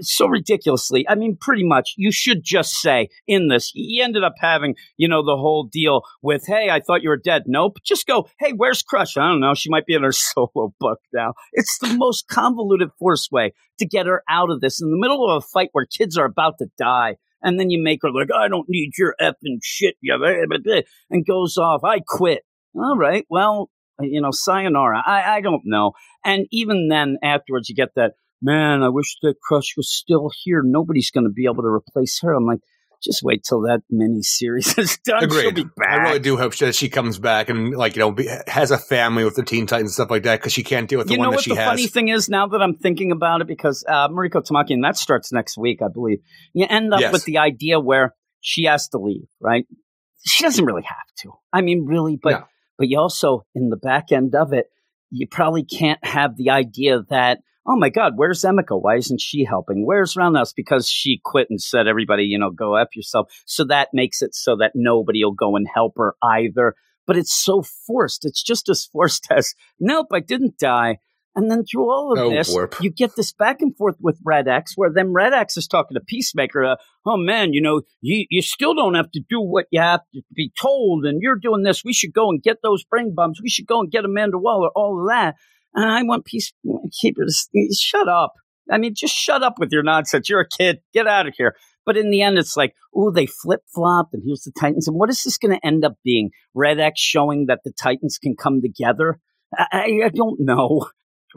So 0.00 0.26
ridiculously. 0.26 1.06
I 1.08 1.14
mean, 1.14 1.36
pretty 1.40 1.64
much, 1.64 1.94
you 1.96 2.12
should 2.12 2.42
just 2.42 2.74
say 2.74 3.08
in 3.26 3.48
this, 3.48 3.70
he 3.74 4.00
ended 4.02 4.24
up 4.24 4.34
having, 4.38 4.74
you 4.96 5.08
know, 5.08 5.22
the 5.22 5.36
whole 5.36 5.68
deal 5.70 6.02
with, 6.22 6.44
hey, 6.46 6.68
I 6.70 6.80
thought 6.80 7.02
you 7.02 7.08
were 7.08 7.16
dead. 7.16 7.44
Nope. 7.46 7.78
Just 7.84 8.06
go, 8.06 8.28
hey, 8.38 8.52
where's 8.52 8.82
Crush? 8.82 9.16
I 9.16 9.28
don't 9.28 9.40
know. 9.40 9.54
She 9.54 9.70
might 9.70 9.86
be 9.86 9.94
in 9.94 10.02
her 10.02 10.12
solo 10.12 10.74
book 10.78 11.00
now. 11.12 11.34
It's 11.52 11.78
the 11.80 11.94
most 11.94 12.28
convoluted 12.28 12.90
force 12.98 13.28
way 13.30 13.52
to 13.78 13.86
get 13.86 14.06
her 14.06 14.22
out 14.28 14.50
of 14.50 14.60
this 14.60 14.80
in 14.80 14.90
the 14.90 14.98
middle 14.98 15.28
of 15.28 15.42
a 15.42 15.46
fight 15.46 15.70
where 15.72 15.86
kids 15.86 16.16
are 16.16 16.26
about 16.26 16.58
to 16.58 16.66
die. 16.78 17.16
And 17.42 17.60
then 17.60 17.70
you 17.70 17.82
make 17.82 18.00
her 18.02 18.10
like, 18.10 18.28
I 18.34 18.48
don't 18.48 18.68
need 18.68 18.92
your 18.98 19.14
effing 19.20 19.58
shit, 19.62 19.96
you 20.00 20.16
blah, 20.18 20.34
blah, 20.48 20.58
blah," 20.58 20.80
and 21.10 21.26
goes 21.26 21.56
off. 21.56 21.84
I 21.84 22.00
quit. 22.00 22.42
All 22.74 22.96
right. 22.96 23.24
Well, 23.30 23.70
you 24.00 24.20
know, 24.20 24.30
sayonara. 24.30 25.02
I, 25.06 25.36
I 25.36 25.40
don't 25.40 25.62
know. 25.64 25.92
And 26.24 26.46
even 26.50 26.88
then, 26.88 27.18
afterwards, 27.22 27.68
you 27.68 27.74
get 27.74 27.90
that, 27.96 28.12
man, 28.42 28.82
I 28.82 28.88
wish 28.88 29.16
that 29.22 29.34
Crush 29.42 29.74
was 29.76 29.90
still 29.92 30.30
here. 30.44 30.62
Nobody's 30.64 31.10
going 31.10 31.24
to 31.24 31.30
be 31.32 31.44
able 31.44 31.62
to 31.62 31.68
replace 31.68 32.20
her. 32.22 32.32
I'm 32.32 32.46
like, 32.46 32.60
just 33.02 33.22
wait 33.22 33.44
till 33.44 33.60
that 33.62 33.82
mini 33.90 34.22
series 34.22 34.76
is 34.78 34.98
done. 35.04 35.20
She'll 35.28 35.28
Agreed. 35.48 35.54
be 35.54 35.64
back. 35.76 35.88
I 36.00 36.02
really 36.04 36.18
do 36.18 36.36
hope 36.36 36.56
that 36.56 36.74
she 36.74 36.88
comes 36.88 37.18
back 37.18 37.48
and 37.50 37.76
like 37.76 37.94
you 37.94 38.00
know 38.00 38.10
be, 38.10 38.28
has 38.46 38.70
a 38.70 38.78
family 38.78 39.22
with 39.22 39.36
the 39.36 39.42
Teen 39.42 39.66
Titans 39.66 39.90
and 39.90 39.94
stuff 39.94 40.10
like 40.10 40.22
that 40.24 40.40
because 40.40 40.52
she 40.54 40.62
can't 40.62 40.88
deal 40.88 40.98
with 40.98 41.08
the 41.08 41.12
you 41.14 41.18
one 41.18 41.26
know 41.26 41.30
that 41.32 41.36
what 41.36 41.44
she 41.44 41.50
the 41.50 41.56
has. 41.60 41.68
funny 41.68 41.86
thing 41.88 42.08
is 42.08 42.28
now 42.30 42.46
that 42.48 42.62
I'm 42.62 42.74
thinking 42.74 43.12
about 43.12 43.42
it 43.42 43.46
because 43.46 43.84
uh, 43.86 44.08
Mariko 44.08 44.42
Tamaki 44.44 44.70
and 44.70 44.82
that 44.82 44.96
starts 44.96 45.30
next 45.30 45.58
week, 45.58 45.82
I 45.82 45.88
believe. 45.88 46.18
You 46.54 46.66
end 46.68 46.92
up 46.94 47.00
Yes. 47.00 47.12
with 47.12 47.24
the 47.24 47.38
idea 47.38 47.78
where 47.78 48.14
she 48.40 48.64
has 48.64 48.88
to 48.88 48.98
leave, 48.98 49.26
right? 49.40 49.66
She 50.24 50.42
doesn't 50.42 50.64
really 50.64 50.82
have 50.84 50.96
to. 51.20 51.32
I 51.52 51.60
mean, 51.60 51.84
really, 51.84 52.18
but 52.20 52.30
No. 52.30 52.44
but 52.78 52.88
you 52.88 52.98
also 52.98 53.44
in 53.54 53.68
the 53.68 53.76
back 53.76 54.10
end 54.10 54.34
of 54.34 54.52
it, 54.54 54.66
you 55.10 55.28
probably 55.28 55.64
can't 55.64 56.02
have 56.04 56.36
the 56.36 56.50
idea 56.50 57.02
that 57.10 57.40
oh 57.66 57.76
my 57.76 57.88
god, 57.88 58.12
where's 58.16 58.42
Emiko? 58.42 58.80
Why 58.80 58.96
isn't 58.96 59.20
she 59.20 59.44
helping? 59.44 59.84
Where's 59.86 60.16
Roundhouse? 60.16 60.52
Because 60.52 60.88
she 60.88 61.20
quit 61.24 61.48
and 61.50 61.60
said 61.60 61.86
everybody, 61.86 62.24
you 62.24 62.38
know, 62.38 62.50
go 62.50 62.76
f 62.76 62.88
yourself. 62.94 63.28
So 63.46 63.64
that 63.64 63.88
makes 63.92 64.22
it 64.22 64.34
so 64.34 64.56
that 64.56 64.72
nobody 64.74 65.24
will 65.24 65.32
go 65.34 65.56
and 65.56 65.66
help 65.72 65.94
her 65.96 66.14
either. 66.22 66.74
But 67.06 67.16
it's 67.16 67.34
so 67.34 67.62
forced. 67.86 68.24
It's 68.24 68.42
just 68.42 68.68
as 68.68 68.84
forced 68.92 69.26
as 69.30 69.54
nope, 69.80 70.06
I 70.12 70.20
didn't 70.20 70.58
die. 70.58 70.98
And 71.38 71.50
then 71.50 71.64
through 71.70 71.90
all 71.90 72.14
of 72.14 72.18
Oh, 72.18 72.30
this, 72.30 72.48
warp. 72.50 72.76
you 72.80 72.88
get 72.90 73.14
this 73.14 73.30
back 73.30 73.60
and 73.60 73.76
forth 73.76 73.96
with 74.00 74.18
Red 74.24 74.48
X, 74.48 74.72
where 74.74 74.90
then 74.90 75.12
Red 75.12 75.34
X 75.34 75.58
is 75.58 75.66
talking 75.66 75.94
to 75.94 76.00
Peacemaker. 76.00 76.64
Uh, 76.64 76.76
oh 77.04 77.18
man, 77.18 77.52
you 77.52 77.60
know, 77.60 77.82
you 78.00 78.24
you 78.30 78.40
still 78.40 78.74
don't 78.74 78.94
have 78.94 79.10
to 79.10 79.20
do 79.28 79.42
what 79.42 79.66
you 79.70 79.78
have 79.78 80.00
to 80.14 80.22
be 80.34 80.50
told, 80.58 81.04
and 81.04 81.20
you're 81.20 81.36
doing 81.36 81.62
this. 81.62 81.84
We 81.84 81.92
should 81.92 82.14
go 82.14 82.30
and 82.30 82.42
get 82.42 82.62
those 82.62 82.84
brain 82.84 83.14
bombs. 83.14 83.38
We 83.42 83.50
should 83.50 83.66
go 83.66 83.80
and 83.80 83.90
get 83.90 84.06
Amanda 84.06 84.38
Waller. 84.38 84.70
All 84.74 84.98
of 85.02 85.08
that. 85.08 85.34
I 85.84 86.02
want 86.02 86.26
Peacekeeper 86.26 87.24
to 87.26 87.26
s- 87.26 87.78
shut 87.78 88.08
up. 88.08 88.32
I 88.70 88.78
mean, 88.78 88.94
just 88.94 89.14
shut 89.14 89.42
up 89.42 89.58
with 89.58 89.70
your 89.70 89.82
nonsense. 89.82 90.28
You're 90.28 90.40
a 90.40 90.48
kid. 90.48 90.80
Get 90.92 91.06
out 91.06 91.28
of 91.28 91.34
here. 91.36 91.54
But 91.84 91.96
in 91.96 92.10
the 92.10 92.22
end, 92.22 92.36
it's 92.36 92.56
like, 92.56 92.74
oh, 92.94 93.12
they 93.12 93.26
flip 93.26 93.60
flopped, 93.72 94.12
and 94.12 94.22
here's 94.26 94.42
the 94.42 94.52
Titans. 94.58 94.88
And 94.88 94.96
what 94.96 95.08
is 95.08 95.22
this 95.22 95.38
going 95.38 95.56
to 95.56 95.64
end 95.64 95.84
up 95.84 95.94
being? 96.04 96.30
Red 96.52 96.80
X 96.80 97.00
showing 97.00 97.46
that 97.46 97.60
the 97.64 97.72
Titans 97.72 98.18
can 98.18 98.34
come 98.34 98.60
together? 98.60 99.20
I, 99.56 100.00
I 100.04 100.08
don't 100.08 100.40
know. 100.40 100.88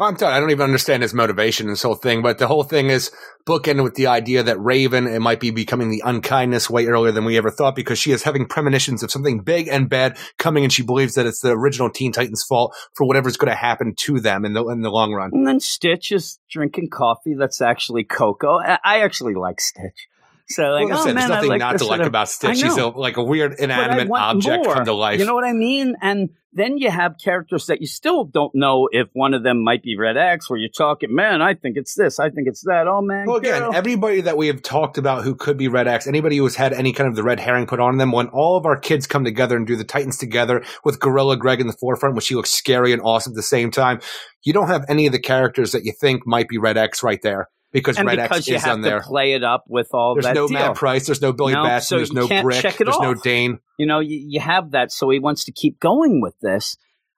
I'm 0.01 0.15
telling 0.15 0.35
I 0.35 0.39
don't 0.39 0.51
even 0.51 0.63
understand 0.63 1.03
his 1.03 1.13
motivation 1.13 1.67
in 1.67 1.71
this 1.71 1.83
whole 1.83 1.95
thing, 1.95 2.21
but 2.21 2.37
the 2.37 2.47
whole 2.47 2.63
thing 2.63 2.89
is 2.89 3.11
bookended 3.45 3.83
with 3.83 3.95
the 3.95 4.07
idea 4.07 4.43
that 4.43 4.59
Raven 4.59 5.07
it 5.07 5.19
might 5.19 5.39
be 5.39 5.51
becoming 5.51 5.89
the 5.89 6.01
unkindness 6.05 6.69
way 6.69 6.85
earlier 6.85 7.11
than 7.11 7.25
we 7.25 7.37
ever 7.37 7.49
thought 7.49 7.75
because 7.75 7.99
she 7.99 8.11
is 8.11 8.23
having 8.23 8.45
premonitions 8.45 9.03
of 9.03 9.11
something 9.11 9.41
big 9.41 9.67
and 9.67 9.89
bad 9.89 10.17
coming, 10.37 10.63
and 10.63 10.73
she 10.73 10.83
believes 10.83 11.15
that 11.15 11.25
it's 11.25 11.41
the 11.41 11.51
original 11.51 11.89
Teen 11.89 12.11
Titans' 12.11 12.43
fault 12.47 12.75
for 12.95 13.07
whatever's 13.07 13.37
going 13.37 13.51
to 13.51 13.57
happen 13.57 13.93
to 13.97 14.19
them 14.19 14.45
in 14.45 14.53
the 14.53 14.65
in 14.67 14.81
the 14.81 14.91
long 14.91 15.13
run. 15.13 15.31
And 15.33 15.47
then 15.47 15.59
Stitch 15.59 16.11
is 16.11 16.39
drinking 16.49 16.89
coffee 16.89 17.35
that's 17.37 17.61
actually 17.61 18.03
cocoa. 18.03 18.59
I 18.59 19.01
actually 19.01 19.35
like 19.35 19.61
Stitch. 19.61 20.08
So 20.51 20.63
like, 20.63 20.87
Well, 20.87 20.93
oh, 20.97 21.03
listen, 21.03 21.15
man, 21.15 21.15
there's 21.15 21.29
nothing 21.29 21.49
like 21.49 21.59
not 21.59 21.77
to 21.77 21.85
like 21.85 22.01
of- 22.01 22.07
about 22.07 22.27
Stitch. 22.29 22.57
She's 22.57 22.75
a, 22.77 22.87
like 22.87 23.17
a 23.17 23.23
weird 23.23 23.55
inanimate 23.59 24.09
object 24.11 24.65
more. 24.65 24.73
come 24.75 24.85
to 24.85 24.93
life. 24.93 25.19
You 25.19 25.25
know 25.25 25.35
what 25.35 25.45
I 25.45 25.53
mean? 25.53 25.95
And 26.01 26.29
then 26.53 26.79
you 26.79 26.89
have 26.89 27.17
characters 27.23 27.67
that 27.67 27.81
you 27.81 27.85
still 27.85 28.23
don't 28.25 28.55
know 28.55 28.89
if 28.91 29.07
one 29.13 29.35
of 29.35 29.43
them 29.43 29.63
might 29.63 29.83
be 29.83 29.95
Red 29.95 30.17
X, 30.17 30.49
where 30.49 30.57
you're 30.57 30.69
talking, 30.75 31.13
man, 31.13 31.43
I 31.43 31.53
think 31.53 31.77
it's 31.77 31.93
this, 31.93 32.19
I 32.19 32.31
think 32.31 32.47
it's 32.47 32.63
that. 32.63 32.87
Oh 32.87 33.01
man, 33.03 33.27
Well, 33.27 33.35
again, 33.35 33.61
girl. 33.61 33.75
everybody 33.75 34.21
that 34.21 34.35
we 34.37 34.47
have 34.47 34.63
talked 34.63 34.97
about 34.97 35.23
who 35.23 35.35
could 35.35 35.57
be 35.57 35.67
Red 35.67 35.87
X, 35.87 36.07
anybody 36.07 36.37
who 36.37 36.43
has 36.45 36.55
had 36.55 36.73
any 36.73 36.93
kind 36.93 37.07
of 37.07 37.15
the 37.15 37.21
red 37.21 37.39
herring 37.39 37.67
put 37.67 37.79
on 37.79 37.97
them, 37.97 38.11
when 38.11 38.29
all 38.29 38.57
of 38.57 38.65
our 38.65 38.79
kids 38.79 39.05
come 39.05 39.23
together 39.23 39.55
and 39.55 39.67
do 39.67 39.75
the 39.75 39.83
Titans 39.83 40.17
together 40.17 40.63
with 40.83 40.99
Gorilla 40.99 41.37
Greg 41.37 41.61
in 41.61 41.67
the 41.67 41.73
forefront, 41.79 42.15
which 42.15 42.27
he 42.27 42.33
looks 42.33 42.49
scary 42.49 42.91
and 42.91 43.01
awesome 43.03 43.33
at 43.33 43.35
the 43.35 43.43
same 43.43 43.69
time, 43.69 43.99
you 44.43 44.51
don't 44.51 44.69
have 44.69 44.83
any 44.89 45.05
of 45.05 45.11
the 45.11 45.19
characters 45.19 45.73
that 45.73 45.85
you 45.85 45.93
think 46.01 46.25
might 46.25 46.47
be 46.47 46.57
Red 46.57 46.77
X 46.77 47.03
right 47.03 47.21
there 47.21 47.47
because 47.72 47.98
and 47.98 48.07
Red 48.07 48.17
because 48.17 48.39
X 48.39 48.48
you 48.48 48.56
is 48.56 48.64
have 48.64 48.73
on 48.73 48.81
to 48.83 48.89
there. 48.89 49.01
play 49.01 49.33
it 49.33 49.43
up 49.43 49.64
with 49.67 49.89
all 49.93 50.15
There's 50.15 50.25
that 50.25 50.33
There's 50.35 50.49
no 50.51 50.57
deal. 50.59 50.67
Matt 50.67 50.75
Price, 50.75 51.06
there's 51.06 51.22
no 51.22 51.33
Billy 51.33 51.53
No, 51.53 51.64
Batson, 51.64 51.88
so 51.88 51.95
there's 51.98 52.14
no 52.14 52.27
Brick, 52.41 52.61
check 52.61 52.80
it 52.81 52.85
there's 52.85 52.99
no. 52.99 53.14
Dane. 53.14 53.59
You 53.77 53.85
know, 53.85 53.99
you, 53.99 54.17
you 54.27 54.39
have 54.39 54.72
that, 54.72 54.91
so 54.91 55.09
he 55.09 55.19
wants 55.19 55.45
to 55.45 55.51
keep 55.51 55.80
going 55.80 56.22
with 56.22 56.35
this. 56.41 56.77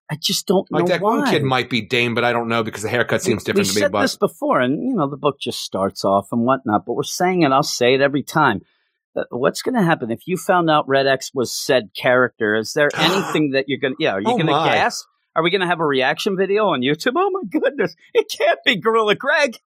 I 0.09 0.17
just 0.21 0.45
don't 0.45 0.69
know 0.71 0.79
Like 0.79 0.87
that 0.87 1.01
why. 1.01 1.17
one 1.19 1.29
kid 1.29 1.41
might 1.43 1.69
be 1.69 1.81
Dane, 1.81 2.13
but 2.13 2.25
I 2.25 2.33
don't 2.33 2.49
know 2.49 2.63
because 2.63 2.81
the 2.83 2.89
haircut 2.89 3.21
seems 3.21 3.43
different 3.45 3.67
we 3.67 3.73
to 3.73 3.75
me. 3.75 3.81
said 3.81 3.91
But 3.93 4.01
this 4.01 4.17
before, 4.17 4.59
and 4.59 4.81
you 4.83 4.93
know 4.95 5.09
the 5.09 5.15
book 5.17 5.39
just 5.39 5.59
starts 5.61 6.03
off 6.03 6.27
and 6.33 6.41
whatnot. 6.41 6.85
But 6.85 6.93
we're 6.95 7.03
saying 7.03 7.43
it. 7.43 7.51
I'll 7.53 7.63
say 7.63 7.93
it 7.93 8.01
every 8.01 8.21
time. 8.23 8.59
What's 9.29 9.61
going 9.61 9.75
to 9.75 9.83
happen 9.83 10.09
if 10.11 10.25
you 10.25 10.37
found 10.37 10.69
out 10.69 10.87
Red 10.87 11.05
X 11.07 11.31
was 11.33 11.53
said 11.53 11.89
character? 11.95 12.55
Is 12.55 12.73
there 12.73 12.89
anything 12.97 13.51
that 13.51 13.65
you're 13.67 13.79
going? 13.79 13.93
to 13.97 14.03
Yeah, 14.03 14.13
are 14.13 14.19
you 14.21 14.27
Oh, 14.27 14.35
going 14.37 14.47
to 14.47 14.51
gasp? 14.53 15.05
Are 15.35 15.43
we 15.43 15.49
going 15.49 15.61
to 15.61 15.67
have 15.67 15.79
a 15.79 15.85
reaction 15.85 16.35
video 16.37 16.67
on 16.67 16.81
YouTube? 16.81 17.13
Oh 17.15 17.29
my 17.31 17.41
goodness, 17.49 17.95
it 18.13 18.27
can't 18.37 18.59
be 18.65 18.75
Gorilla 18.77 19.15
Greg. 19.15 19.57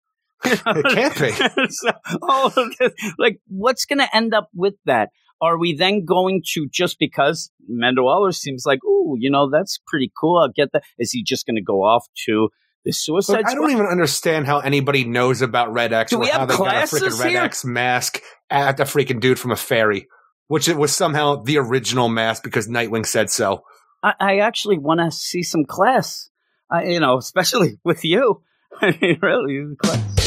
It 0.43 0.85
can't 0.93 1.19
be. 1.19 1.31
so, 1.69 1.91
all 2.21 2.47
of 2.47 2.77
this, 2.77 2.91
like, 3.17 3.39
what's 3.47 3.85
going 3.85 3.99
to 3.99 4.15
end 4.15 4.33
up 4.33 4.49
with 4.53 4.75
that? 4.85 5.09
Are 5.41 5.57
we 5.57 5.73
then 5.73 6.05
going 6.05 6.43
to 6.53 6.67
just 6.71 6.97
because 6.97 7.51
Amanda 7.69 8.03
Waller 8.03 8.31
seems 8.31 8.63
like, 8.65 8.83
ooh, 8.85 9.15
you 9.17 9.29
know, 9.29 9.49
that's 9.49 9.79
pretty 9.85 10.11
cool. 10.19 10.39
I'll 10.39 10.49
get 10.49 10.71
that. 10.73 10.83
Is 10.97 11.11
he 11.11 11.23
just 11.23 11.45
going 11.45 11.57
to 11.57 11.61
go 11.61 11.83
off 11.83 12.07
to 12.25 12.49
the 12.85 12.91
Suicide 12.91 13.37
Look, 13.37 13.47
I 13.47 13.55
don't 13.55 13.71
even 13.71 13.87
understand 13.87 14.45
how 14.45 14.59
anybody 14.59 15.03
knows 15.03 15.41
about 15.41 15.73
Red 15.73 15.91
X 15.91 16.11
Do 16.11 16.17
or 16.17 16.19
we 16.21 16.27
how 16.27 16.45
they 16.45 16.55
got 16.55 16.75
a 16.75 16.87
freaking 16.87 17.19
Red 17.19 17.29
here? 17.29 17.41
X 17.41 17.65
mask 17.65 18.21
at 18.49 18.77
the 18.77 18.83
freaking 18.83 19.19
dude 19.19 19.39
from 19.39 19.51
a 19.51 19.55
ferry, 19.55 20.07
which 20.47 20.69
it 20.69 20.77
was 20.77 20.95
somehow 20.95 21.41
the 21.43 21.57
original 21.57 22.07
mask 22.07 22.43
because 22.43 22.67
Nightwing 22.67 23.05
said 23.05 23.29
so. 23.29 23.63
I, 24.03 24.13
I 24.19 24.37
actually 24.37 24.77
want 24.77 24.99
to 24.99 25.11
see 25.11 25.43
some 25.43 25.65
class. 25.65 26.29
Uh, 26.73 26.81
you 26.81 26.99
know, 26.99 27.17
especially 27.17 27.79
with 27.83 28.05
you. 28.05 28.41
I 28.81 28.97
mean, 29.01 29.19
really, 29.21 29.75
class. 29.77 30.24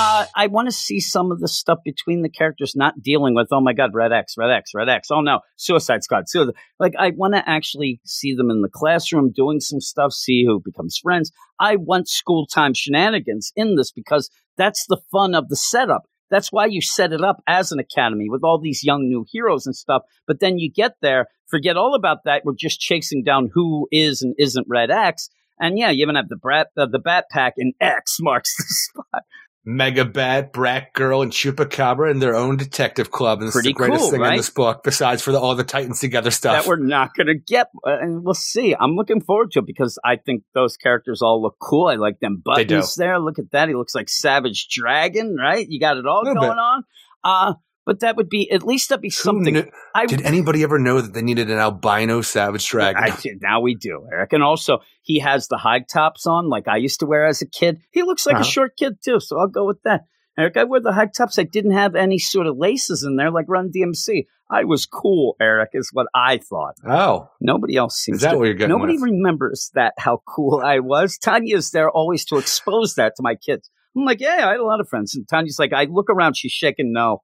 Uh, 0.00 0.26
I 0.36 0.46
want 0.46 0.68
to 0.68 0.72
see 0.72 1.00
some 1.00 1.32
of 1.32 1.40
the 1.40 1.48
stuff 1.48 1.80
between 1.84 2.22
the 2.22 2.28
characters, 2.28 2.76
not 2.76 3.02
dealing 3.02 3.34
with 3.34 3.48
oh 3.50 3.60
my 3.60 3.72
god, 3.72 3.90
Red 3.92 4.12
X, 4.12 4.34
Red 4.38 4.48
X, 4.48 4.70
Red 4.72 4.88
X. 4.88 5.08
Oh 5.10 5.22
no, 5.22 5.40
Suicide 5.56 6.04
Squad. 6.04 6.28
Suicide. 6.28 6.54
Like 6.78 6.92
I 6.96 7.10
want 7.16 7.34
to 7.34 7.42
actually 7.48 8.00
see 8.04 8.32
them 8.32 8.48
in 8.48 8.62
the 8.62 8.68
classroom 8.68 9.32
doing 9.34 9.58
some 9.58 9.80
stuff, 9.80 10.12
see 10.12 10.44
who 10.46 10.62
becomes 10.64 10.98
friends. 11.02 11.32
I 11.58 11.74
want 11.74 12.08
school 12.08 12.46
time 12.46 12.74
shenanigans 12.74 13.50
in 13.56 13.74
this 13.74 13.90
because 13.90 14.30
that's 14.56 14.86
the 14.86 15.00
fun 15.10 15.34
of 15.34 15.48
the 15.48 15.56
setup. 15.56 16.02
That's 16.30 16.52
why 16.52 16.66
you 16.66 16.80
set 16.80 17.12
it 17.12 17.24
up 17.24 17.42
as 17.48 17.72
an 17.72 17.80
academy 17.80 18.28
with 18.28 18.44
all 18.44 18.60
these 18.60 18.84
young 18.84 19.08
new 19.08 19.26
heroes 19.28 19.66
and 19.66 19.74
stuff. 19.74 20.02
But 20.28 20.38
then 20.38 20.60
you 20.60 20.70
get 20.70 20.92
there, 21.02 21.26
forget 21.48 21.76
all 21.76 21.96
about 21.96 22.18
that. 22.24 22.42
We're 22.44 22.54
just 22.56 22.78
chasing 22.78 23.24
down 23.24 23.50
who 23.52 23.88
is 23.90 24.22
and 24.22 24.36
isn't 24.38 24.66
Red 24.68 24.92
X. 24.92 25.28
And 25.58 25.76
yeah, 25.76 25.90
you 25.90 26.02
even 26.02 26.14
have 26.14 26.28
the 26.28 26.36
brat, 26.36 26.68
the 26.76 27.00
Bat 27.02 27.24
Pack, 27.32 27.54
and 27.56 27.74
X 27.80 28.18
marks 28.20 28.54
the 28.56 28.64
spot. 28.68 29.24
Mega 29.70 30.06
Bat, 30.06 30.54
Brat 30.54 30.94
Girl, 30.94 31.20
and 31.20 31.30
Chupacabra 31.30 32.10
in 32.10 32.20
their 32.20 32.34
own 32.34 32.56
detective 32.56 33.10
club. 33.10 33.40
And 33.40 33.48
this 33.48 33.54
Pretty 33.54 33.68
is 33.68 33.74
the 33.74 33.76
greatest 33.76 34.00
cool, 34.00 34.10
thing 34.12 34.24
in 34.24 34.36
this 34.36 34.48
book, 34.48 34.82
besides 34.82 35.20
for 35.20 35.30
the, 35.30 35.38
all 35.38 35.54
the 35.54 35.62
Titans 35.62 36.00
together 36.00 36.30
stuff. 36.30 36.62
that 36.62 36.66
we're 36.66 36.76
not 36.76 37.14
going 37.14 37.26
to 37.26 37.34
get. 37.34 37.68
Uh, 37.86 37.98
and 38.00 38.24
we'll 38.24 38.32
see. 38.32 38.74
I'm 38.74 38.96
looking 38.96 39.20
forward 39.20 39.50
to 39.52 39.58
it 39.58 39.66
because 39.66 39.98
I 40.02 40.16
think 40.16 40.44
those 40.54 40.78
characters 40.78 41.20
all 41.20 41.42
look 41.42 41.56
cool. 41.60 41.86
I 41.86 41.96
like 41.96 42.18
them 42.18 42.40
buttons 42.42 42.94
there. 42.94 43.18
Look 43.18 43.38
at 43.38 43.50
that. 43.50 43.68
He 43.68 43.74
looks 43.74 43.94
like 43.94 44.08
Savage 44.08 44.68
Dragon, 44.70 45.36
right? 45.38 45.66
You 45.68 45.78
got 45.78 45.98
it 45.98 46.06
all 46.06 46.24
going 46.24 46.36
bit. 46.40 46.48
on. 46.48 46.84
Uh, 47.22 47.52
but 47.88 48.00
that 48.00 48.16
would 48.16 48.28
be 48.28 48.50
at 48.52 48.62
least 48.62 48.90
that'd 48.90 49.00
be 49.02 49.08
something. 49.10 49.54
knew- 49.54 49.70
I 49.94 50.04
Did 50.06 50.20
anybody 50.22 50.62
ever 50.62 50.78
know 50.78 51.00
that 51.00 51.14
they 51.14 51.22
needed 51.22 51.50
an 51.50 51.58
albino 51.58 52.20
Savage 52.20 52.68
Dragon? 52.68 53.02
I. 53.02 53.16
Now 53.40 53.60
we 53.62 53.74
do, 53.74 54.06
Eric. 54.12 54.34
And 54.34 54.42
also, 54.44 54.80
he 55.02 55.20
has 55.20 55.48
the 55.48 55.56
high 55.56 55.80
tops 55.80 56.26
on, 56.26 56.48
like 56.50 56.68
I 56.68 56.76
used 56.76 57.00
to 57.00 57.06
wear 57.06 57.26
as 57.26 57.40
a 57.42 57.46
kid. 57.48 57.80
He 57.90 58.02
looks 58.02 58.26
like 58.26 58.34
Uh-huh. 58.36 58.42
a 58.42 58.46
short 58.56 58.72
kid 58.76 58.98
too, 59.04 59.20
so 59.20 59.40
I'll 59.40 59.48
go 59.48 59.66
with 59.66 59.82
that. 59.84 60.02
Eric, 60.38 60.56
I 60.58 60.64
wore 60.64 60.80
the 60.80 60.92
high 60.92 61.06
tops. 61.06 61.38
I 61.38 61.42
didn't 61.42 61.72
have 61.72 61.96
any 61.96 62.18
sort 62.18 62.46
of 62.46 62.56
laces 62.56 63.02
in 63.02 63.16
there, 63.16 63.30
like 63.32 63.46
Run 63.48 63.70
DMC. 63.74 64.26
I 64.50 64.64
was 64.64 64.86
cool, 64.86 65.34
Eric, 65.40 65.70
is 65.72 65.90
what 65.92 66.06
I 66.14 66.38
thought. 66.38 66.74
oh, 66.86 67.28
Nobody 67.40 67.76
else 67.76 67.96
seems 67.96 68.18
is 68.18 68.22
that 68.22 68.32
to. 68.32 68.38
what 68.38 68.44
you're 68.44 68.54
getting 68.54 68.68
Nobody 68.76 68.94
with? 68.94 69.02
remembers 69.02 69.70
that 69.74 69.94
how 69.98 70.22
cool 70.28 70.62
I 70.64 70.78
was. 70.78 71.18
Tanya's 71.18 71.70
there 71.72 71.90
always 71.90 72.24
to 72.26 72.36
expose 72.36 72.94
that 72.94 73.14
to 73.16 73.22
my 73.22 73.34
kids. 73.34 73.68
I'm 73.96 74.04
like, 74.04 74.20
yeah, 74.20 74.46
I 74.46 74.52
had 74.52 74.60
a 74.60 74.64
lot 74.64 74.80
of 74.80 74.88
friends, 74.88 75.14
and 75.16 75.26
Tanya's 75.28 75.58
like, 75.58 75.72
I 75.72 75.84
look 75.90 76.08
around, 76.08 76.36
she's 76.36 76.52
shaking 76.52 76.92
no. 76.92 77.22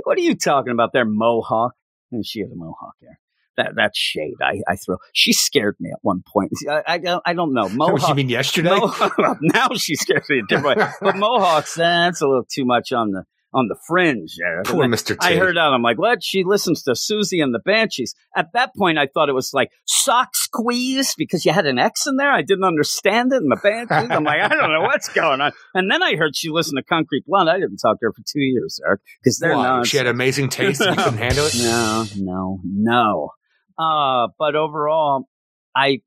Like, 0.00 0.06
what 0.06 0.18
are 0.18 0.22
you 0.22 0.34
talking 0.34 0.72
about 0.72 0.92
there, 0.92 1.04
mohawk? 1.04 1.74
And 2.12 2.24
she 2.26 2.40
had 2.40 2.50
a 2.50 2.56
mohawk 2.56 2.94
there. 3.00 3.18
That 3.56 3.74
that 3.76 3.92
shade 3.94 4.36
I, 4.42 4.60
I 4.66 4.76
throw. 4.76 4.96
She 5.12 5.32
scared 5.32 5.76
me 5.80 5.90
at 5.90 5.98
one 6.02 6.22
point. 6.26 6.52
I 6.68 6.82
I, 6.86 6.98
don't- 6.98 7.22
I 7.26 7.34
don't 7.34 7.52
know 7.52 7.62
What 7.68 7.72
you 7.72 7.78
mohawk. 7.78 8.16
mean 8.16 8.28
yesterday? 8.28 8.70
Mo- 8.70 9.36
now 9.40 9.68
she 9.76 9.96
scares 9.96 10.24
me 10.30 10.38
a 10.38 10.42
different 10.48 10.78
way. 10.78 10.86
But 11.00 11.16
mohawks, 11.24 11.74
that's 11.74 12.20
a 12.22 12.26
little 12.26 12.44
too 12.50 12.64
much 12.64 12.92
on 12.92 13.10
the 13.10 13.24
on 13.52 13.68
the 13.68 13.76
fringe. 13.86 14.36
Poor 14.64 14.84
And 14.84 14.94
Mr. 14.94 15.18
T. 15.18 15.26
I 15.26 15.36
heard 15.36 15.56
that. 15.56 15.60
I'm 15.60 15.82
like, 15.82 15.98
what? 15.98 16.22
She 16.22 16.44
listens 16.44 16.82
to 16.84 16.92
Siouxsie 16.92 17.42
and 17.42 17.52
the 17.52 17.58
Banshees. 17.58 18.14
At 18.36 18.52
that 18.52 18.74
point, 18.76 18.98
I 18.98 19.06
thought 19.06 19.28
it 19.28 19.34
was 19.34 19.52
like 19.52 19.70
sock 19.86 20.36
squeeze 20.36 21.14
because 21.16 21.44
you 21.44 21.52
had 21.52 21.66
an 21.66 21.78
X 21.78 22.06
in 22.06 22.16
there. 22.16 22.30
I 22.30 22.42
didn't 22.42 22.64
understand 22.64 23.32
it. 23.32 23.42
And 23.42 23.50
the 23.50 23.56
Banshees. 23.62 24.10
I'm 24.10 24.24
like, 24.24 24.40
I 24.40 24.48
don't 24.48 24.72
know 24.72 24.82
what's 24.82 25.08
going 25.08 25.40
on. 25.40 25.52
And 25.74 25.90
then 25.90 26.02
I 26.02 26.14
heard 26.16 26.36
she 26.36 26.50
listened 26.50 26.78
to 26.78 26.84
Concrete 26.84 27.24
Blonde. 27.26 27.50
I 27.50 27.58
didn't 27.58 27.78
talk 27.78 27.98
to 28.00 28.06
her 28.06 28.12
for 28.12 28.22
two 28.26 28.40
years, 28.40 28.80
Eric, 28.86 29.00
because 29.22 29.38
they're 29.38 29.56
Why? 29.56 29.62
not. 29.62 29.86
She 29.86 29.96
had 29.96 30.06
amazing 30.06 30.48
taste 30.50 30.80
and 30.80 30.96
you 30.96 31.02
couldn't 31.02 31.18
handle 31.18 31.46
it? 31.46 31.54
No, 31.58 32.04
no, 32.16 32.60
no. 32.64 33.30
Uh, 33.78 34.28
but 34.38 34.54
overall, 34.54 35.28
I 35.74 36.02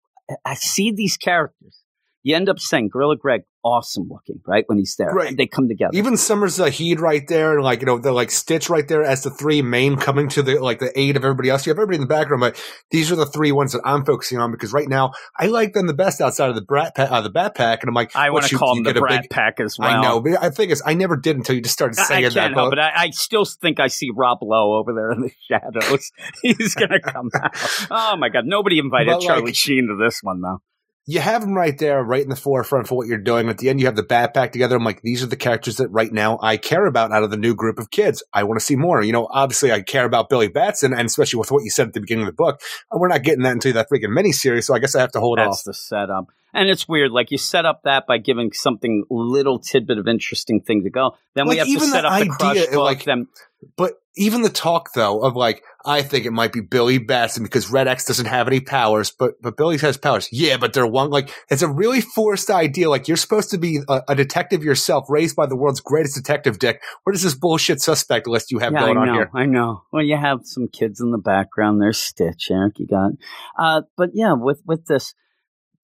I 0.45 0.53
see 0.55 0.91
these 0.91 1.17
characters. 1.17 1.82
You 2.25 2.35
end 2.37 2.47
up 2.47 2.57
saying 2.57 2.89
Gorilla 2.91 3.17
Greg, 3.17 3.41
awesome 3.65 4.07
looking, 4.09 4.39
right? 4.47 4.63
When 4.67 4.77
he's 4.77 4.95
there, 4.97 5.09
Right. 5.13 5.35
They 5.35 5.45
come 5.45 5.67
together. 5.67 5.91
Even 5.93 6.15
Summers 6.15 6.55
Zahid 6.55 7.01
right 7.01 7.27
there, 7.27 7.55
and 7.55 7.63
like 7.63 7.81
you 7.81 7.85
know, 7.85 7.97
they're 7.99 8.13
like 8.13 8.31
Stitch 8.31 8.69
right 8.69 8.87
there 8.87 9.03
as 9.03 9.23
the 9.23 9.29
three 9.29 9.61
main 9.61 9.97
coming 9.97 10.29
to 10.29 10.41
the 10.41 10.57
like 10.59 10.79
the 10.79 10.97
aid 10.97 11.17
of 11.17 11.25
everybody 11.25 11.49
else. 11.49 11.65
You 11.65 11.71
have 11.71 11.77
everybody 11.77 11.95
in 11.97 12.01
the 12.01 12.07
background, 12.07 12.39
but 12.39 12.63
these 12.91 13.11
are 13.11 13.17
the 13.17 13.25
three 13.25 13.51
ones 13.51 13.73
that 13.73 13.81
I'm 13.83 14.05
focusing 14.05 14.37
on 14.39 14.51
because 14.51 14.71
right 14.71 14.87
now 14.87 15.11
I 15.37 15.47
like 15.47 15.73
them 15.73 15.85
the 15.87 15.93
best 15.93 16.21
outside 16.21 16.47
of 16.49 16.55
the 16.55 16.61
Brat 16.61 16.95
pa- 16.95 17.03
uh, 17.03 17.19
the 17.21 17.29
Bat 17.29 17.55
Pack, 17.55 17.83
and 17.83 17.89
I'm 17.89 17.93
like, 17.93 18.15
I 18.15 18.29
want 18.29 18.45
to 18.45 18.57
call 18.57 18.75
you 18.75 18.79
him 18.79 18.83
the 18.85 18.93
get 18.93 18.97
a 18.97 19.01
Brat 19.01 19.21
big- 19.23 19.29
Pack 19.29 19.59
as 19.59 19.77
well. 19.77 19.89
I 19.89 20.01
know, 20.01 20.21
but 20.21 20.41
I 20.41 20.49
think 20.49 20.71
it's 20.71 20.81
I 20.85 20.93
never 20.93 21.17
did 21.17 21.35
until 21.35 21.55
you 21.55 21.61
just 21.61 21.73
started 21.73 21.95
saying 21.95 22.25
I 22.25 22.29
that. 22.29 22.53
help 22.53 22.71
but-. 22.71 22.79
I, 22.79 22.91
I 22.95 23.09
still 23.09 23.43
think 23.43 23.81
I 23.81 23.87
see 23.87 24.11
Rob 24.15 24.37
Lowe 24.41 24.77
over 24.79 24.93
there 24.93 25.11
in 25.11 25.19
the 25.21 25.31
shadows. 25.49 26.11
He's 26.41 26.73
gonna 26.75 27.01
come 27.01 27.29
out. 27.35 27.51
Oh 27.91 28.15
my 28.15 28.29
god! 28.29 28.45
Nobody 28.45 28.79
invited 28.79 29.07
But, 29.07 29.17
like- 29.19 29.27
Charlie 29.27 29.53
Sheen 29.53 29.87
to 29.87 29.97
this 30.01 30.19
one 30.23 30.39
though. 30.41 30.61
You 31.05 31.19
have 31.19 31.41
them 31.41 31.53
right 31.53 31.77
there, 31.77 32.01
right 32.01 32.23
in 32.23 32.29
the 32.29 32.35
forefront 32.35 32.87
for 32.87 32.95
what 32.95 33.07
you're 33.07 33.17
doing. 33.17 33.49
At 33.49 33.57
the 33.57 33.69
end, 33.69 33.79
you 33.79 33.87
have 33.87 33.95
the 33.97 34.03
Bat 34.03 34.33
Pack 34.33 34.51
together. 34.53 34.75
I'm 34.77 34.85
like, 34.85 35.01
these 35.01 35.21
are 35.21 35.27
the 35.27 35.35
characters 35.35 35.77
that 35.77 35.89
right 35.89 36.11
now 36.11 36.39
I 36.41 36.55
care 36.57 36.85
about 36.85 37.11
out 37.11 37.23
of 37.23 37.29
the 37.31 37.37
new 37.37 37.53
group 37.55 37.77
of 37.77 37.91
kids. 37.91 38.23
I 38.33 38.43
want 38.43 38.59
to 38.59 38.65
see 38.65 38.75
more. 38.77 39.01
You 39.03 39.11
know, 39.11 39.27
obviously 39.29 39.71
I 39.71 39.81
care 39.81 40.05
about 40.05 40.29
Billy 40.29 40.47
Batson, 40.47 40.93
and 40.93 41.05
especially 41.05 41.39
with 41.39 41.51
what 41.51 41.63
you 41.63 41.69
said 41.69 41.87
at 41.87 41.93
the 41.93 41.99
beginning 41.99 42.23
of 42.23 42.27
the 42.27 42.33
book, 42.37 42.61
uh, 42.91 42.97
we're 42.97 43.09
not 43.09 43.23
getting 43.23 43.43
that 43.43 43.51
until 43.51 43.73
that 43.73 43.89
freaking 43.89 44.17
miniseries. 44.17 44.63
So 44.63 44.73
I 44.73 44.79
guess 44.79 44.95
I 44.95 45.01
have 45.01 45.11
to 45.11 45.19
hold 45.19 45.39
That's 45.39 45.59
off. 45.59 45.63
the 45.65 45.73
setup. 45.73 46.27
And 46.53 46.69
it's 46.69 46.87
weird. 46.87 47.11
Like 47.11 47.31
you 47.31 47.37
set 47.37 47.65
up 47.65 47.81
that 47.83 48.05
by 48.07 48.19
giving 48.19 48.53
something 48.53 49.03
little 49.09 49.59
tidbit 49.59 49.97
of 49.97 50.07
interesting 50.07 50.61
thing 50.61 50.83
to 50.83 50.89
go. 50.89 51.17
Then 51.33 51.47
we 51.47 51.57
have 51.57 51.67
to 51.67 51.79
set 51.79 52.05
up 52.05 52.11
the 52.11 52.15
idea, 52.17 52.33
crush 52.37 52.65
book. 52.67 52.75
like- 52.75 53.03
then 53.03 53.27
But 53.75 53.93
even 54.15 54.41
the 54.41 54.49
talk 54.49 54.93
though 54.93 55.21
of 55.21 55.35
like, 55.35 55.63
I 55.85 56.01
think 56.01 56.25
it 56.25 56.31
might 56.31 56.53
be 56.53 56.61
Billy 56.61 56.97
Batson 56.97 57.43
because 57.43 57.69
Red 57.69 57.87
X 57.87 58.05
doesn't 58.05 58.25
have 58.25 58.47
any 58.47 58.59
powers, 58.59 59.11
but 59.11 59.41
but 59.41 59.57
Billy 59.57 59.77
has 59.79 59.97
powers. 59.97 60.29
Yeah, 60.31 60.57
but 60.57 60.73
they're 60.73 60.87
one 60.87 61.09
like 61.09 61.33
it's 61.49 61.61
a 61.61 61.67
really 61.67 62.01
forced 62.01 62.49
idea. 62.49 62.89
Like 62.89 63.07
you're 63.07 63.17
supposed 63.17 63.49
to 63.51 63.57
be 63.57 63.79
a, 63.87 64.01
a 64.09 64.15
detective 64.15 64.63
yourself, 64.63 65.09
raised 65.09 65.35
by 65.35 65.45
the 65.45 65.55
world's 65.55 65.81
greatest 65.81 66.15
detective, 66.15 66.59
Dick. 66.59 66.81
What 67.03 67.15
is 67.15 67.23
this 67.23 67.35
bullshit 67.35 67.81
suspect 67.81 68.27
list 68.27 68.51
you 68.51 68.59
have 68.59 68.73
yeah, 68.73 68.79
going 68.79 68.97
I 68.97 69.01
on 69.01 69.07
know, 69.07 69.13
here? 69.13 69.31
I 69.33 69.45
know. 69.45 69.83
Well, 69.91 70.03
you 70.03 70.15
have 70.15 70.41
some 70.43 70.67
kids 70.67 71.01
in 71.01 71.11
the 71.11 71.17
background. 71.17 71.81
There's 71.81 71.97
Stitch, 71.97 72.49
Eric. 72.51 72.79
You 72.79 72.87
got, 72.87 73.11
uh, 73.57 73.81
but 73.97 74.11
yeah, 74.13 74.33
with 74.33 74.61
with 74.65 74.85
this, 74.85 75.15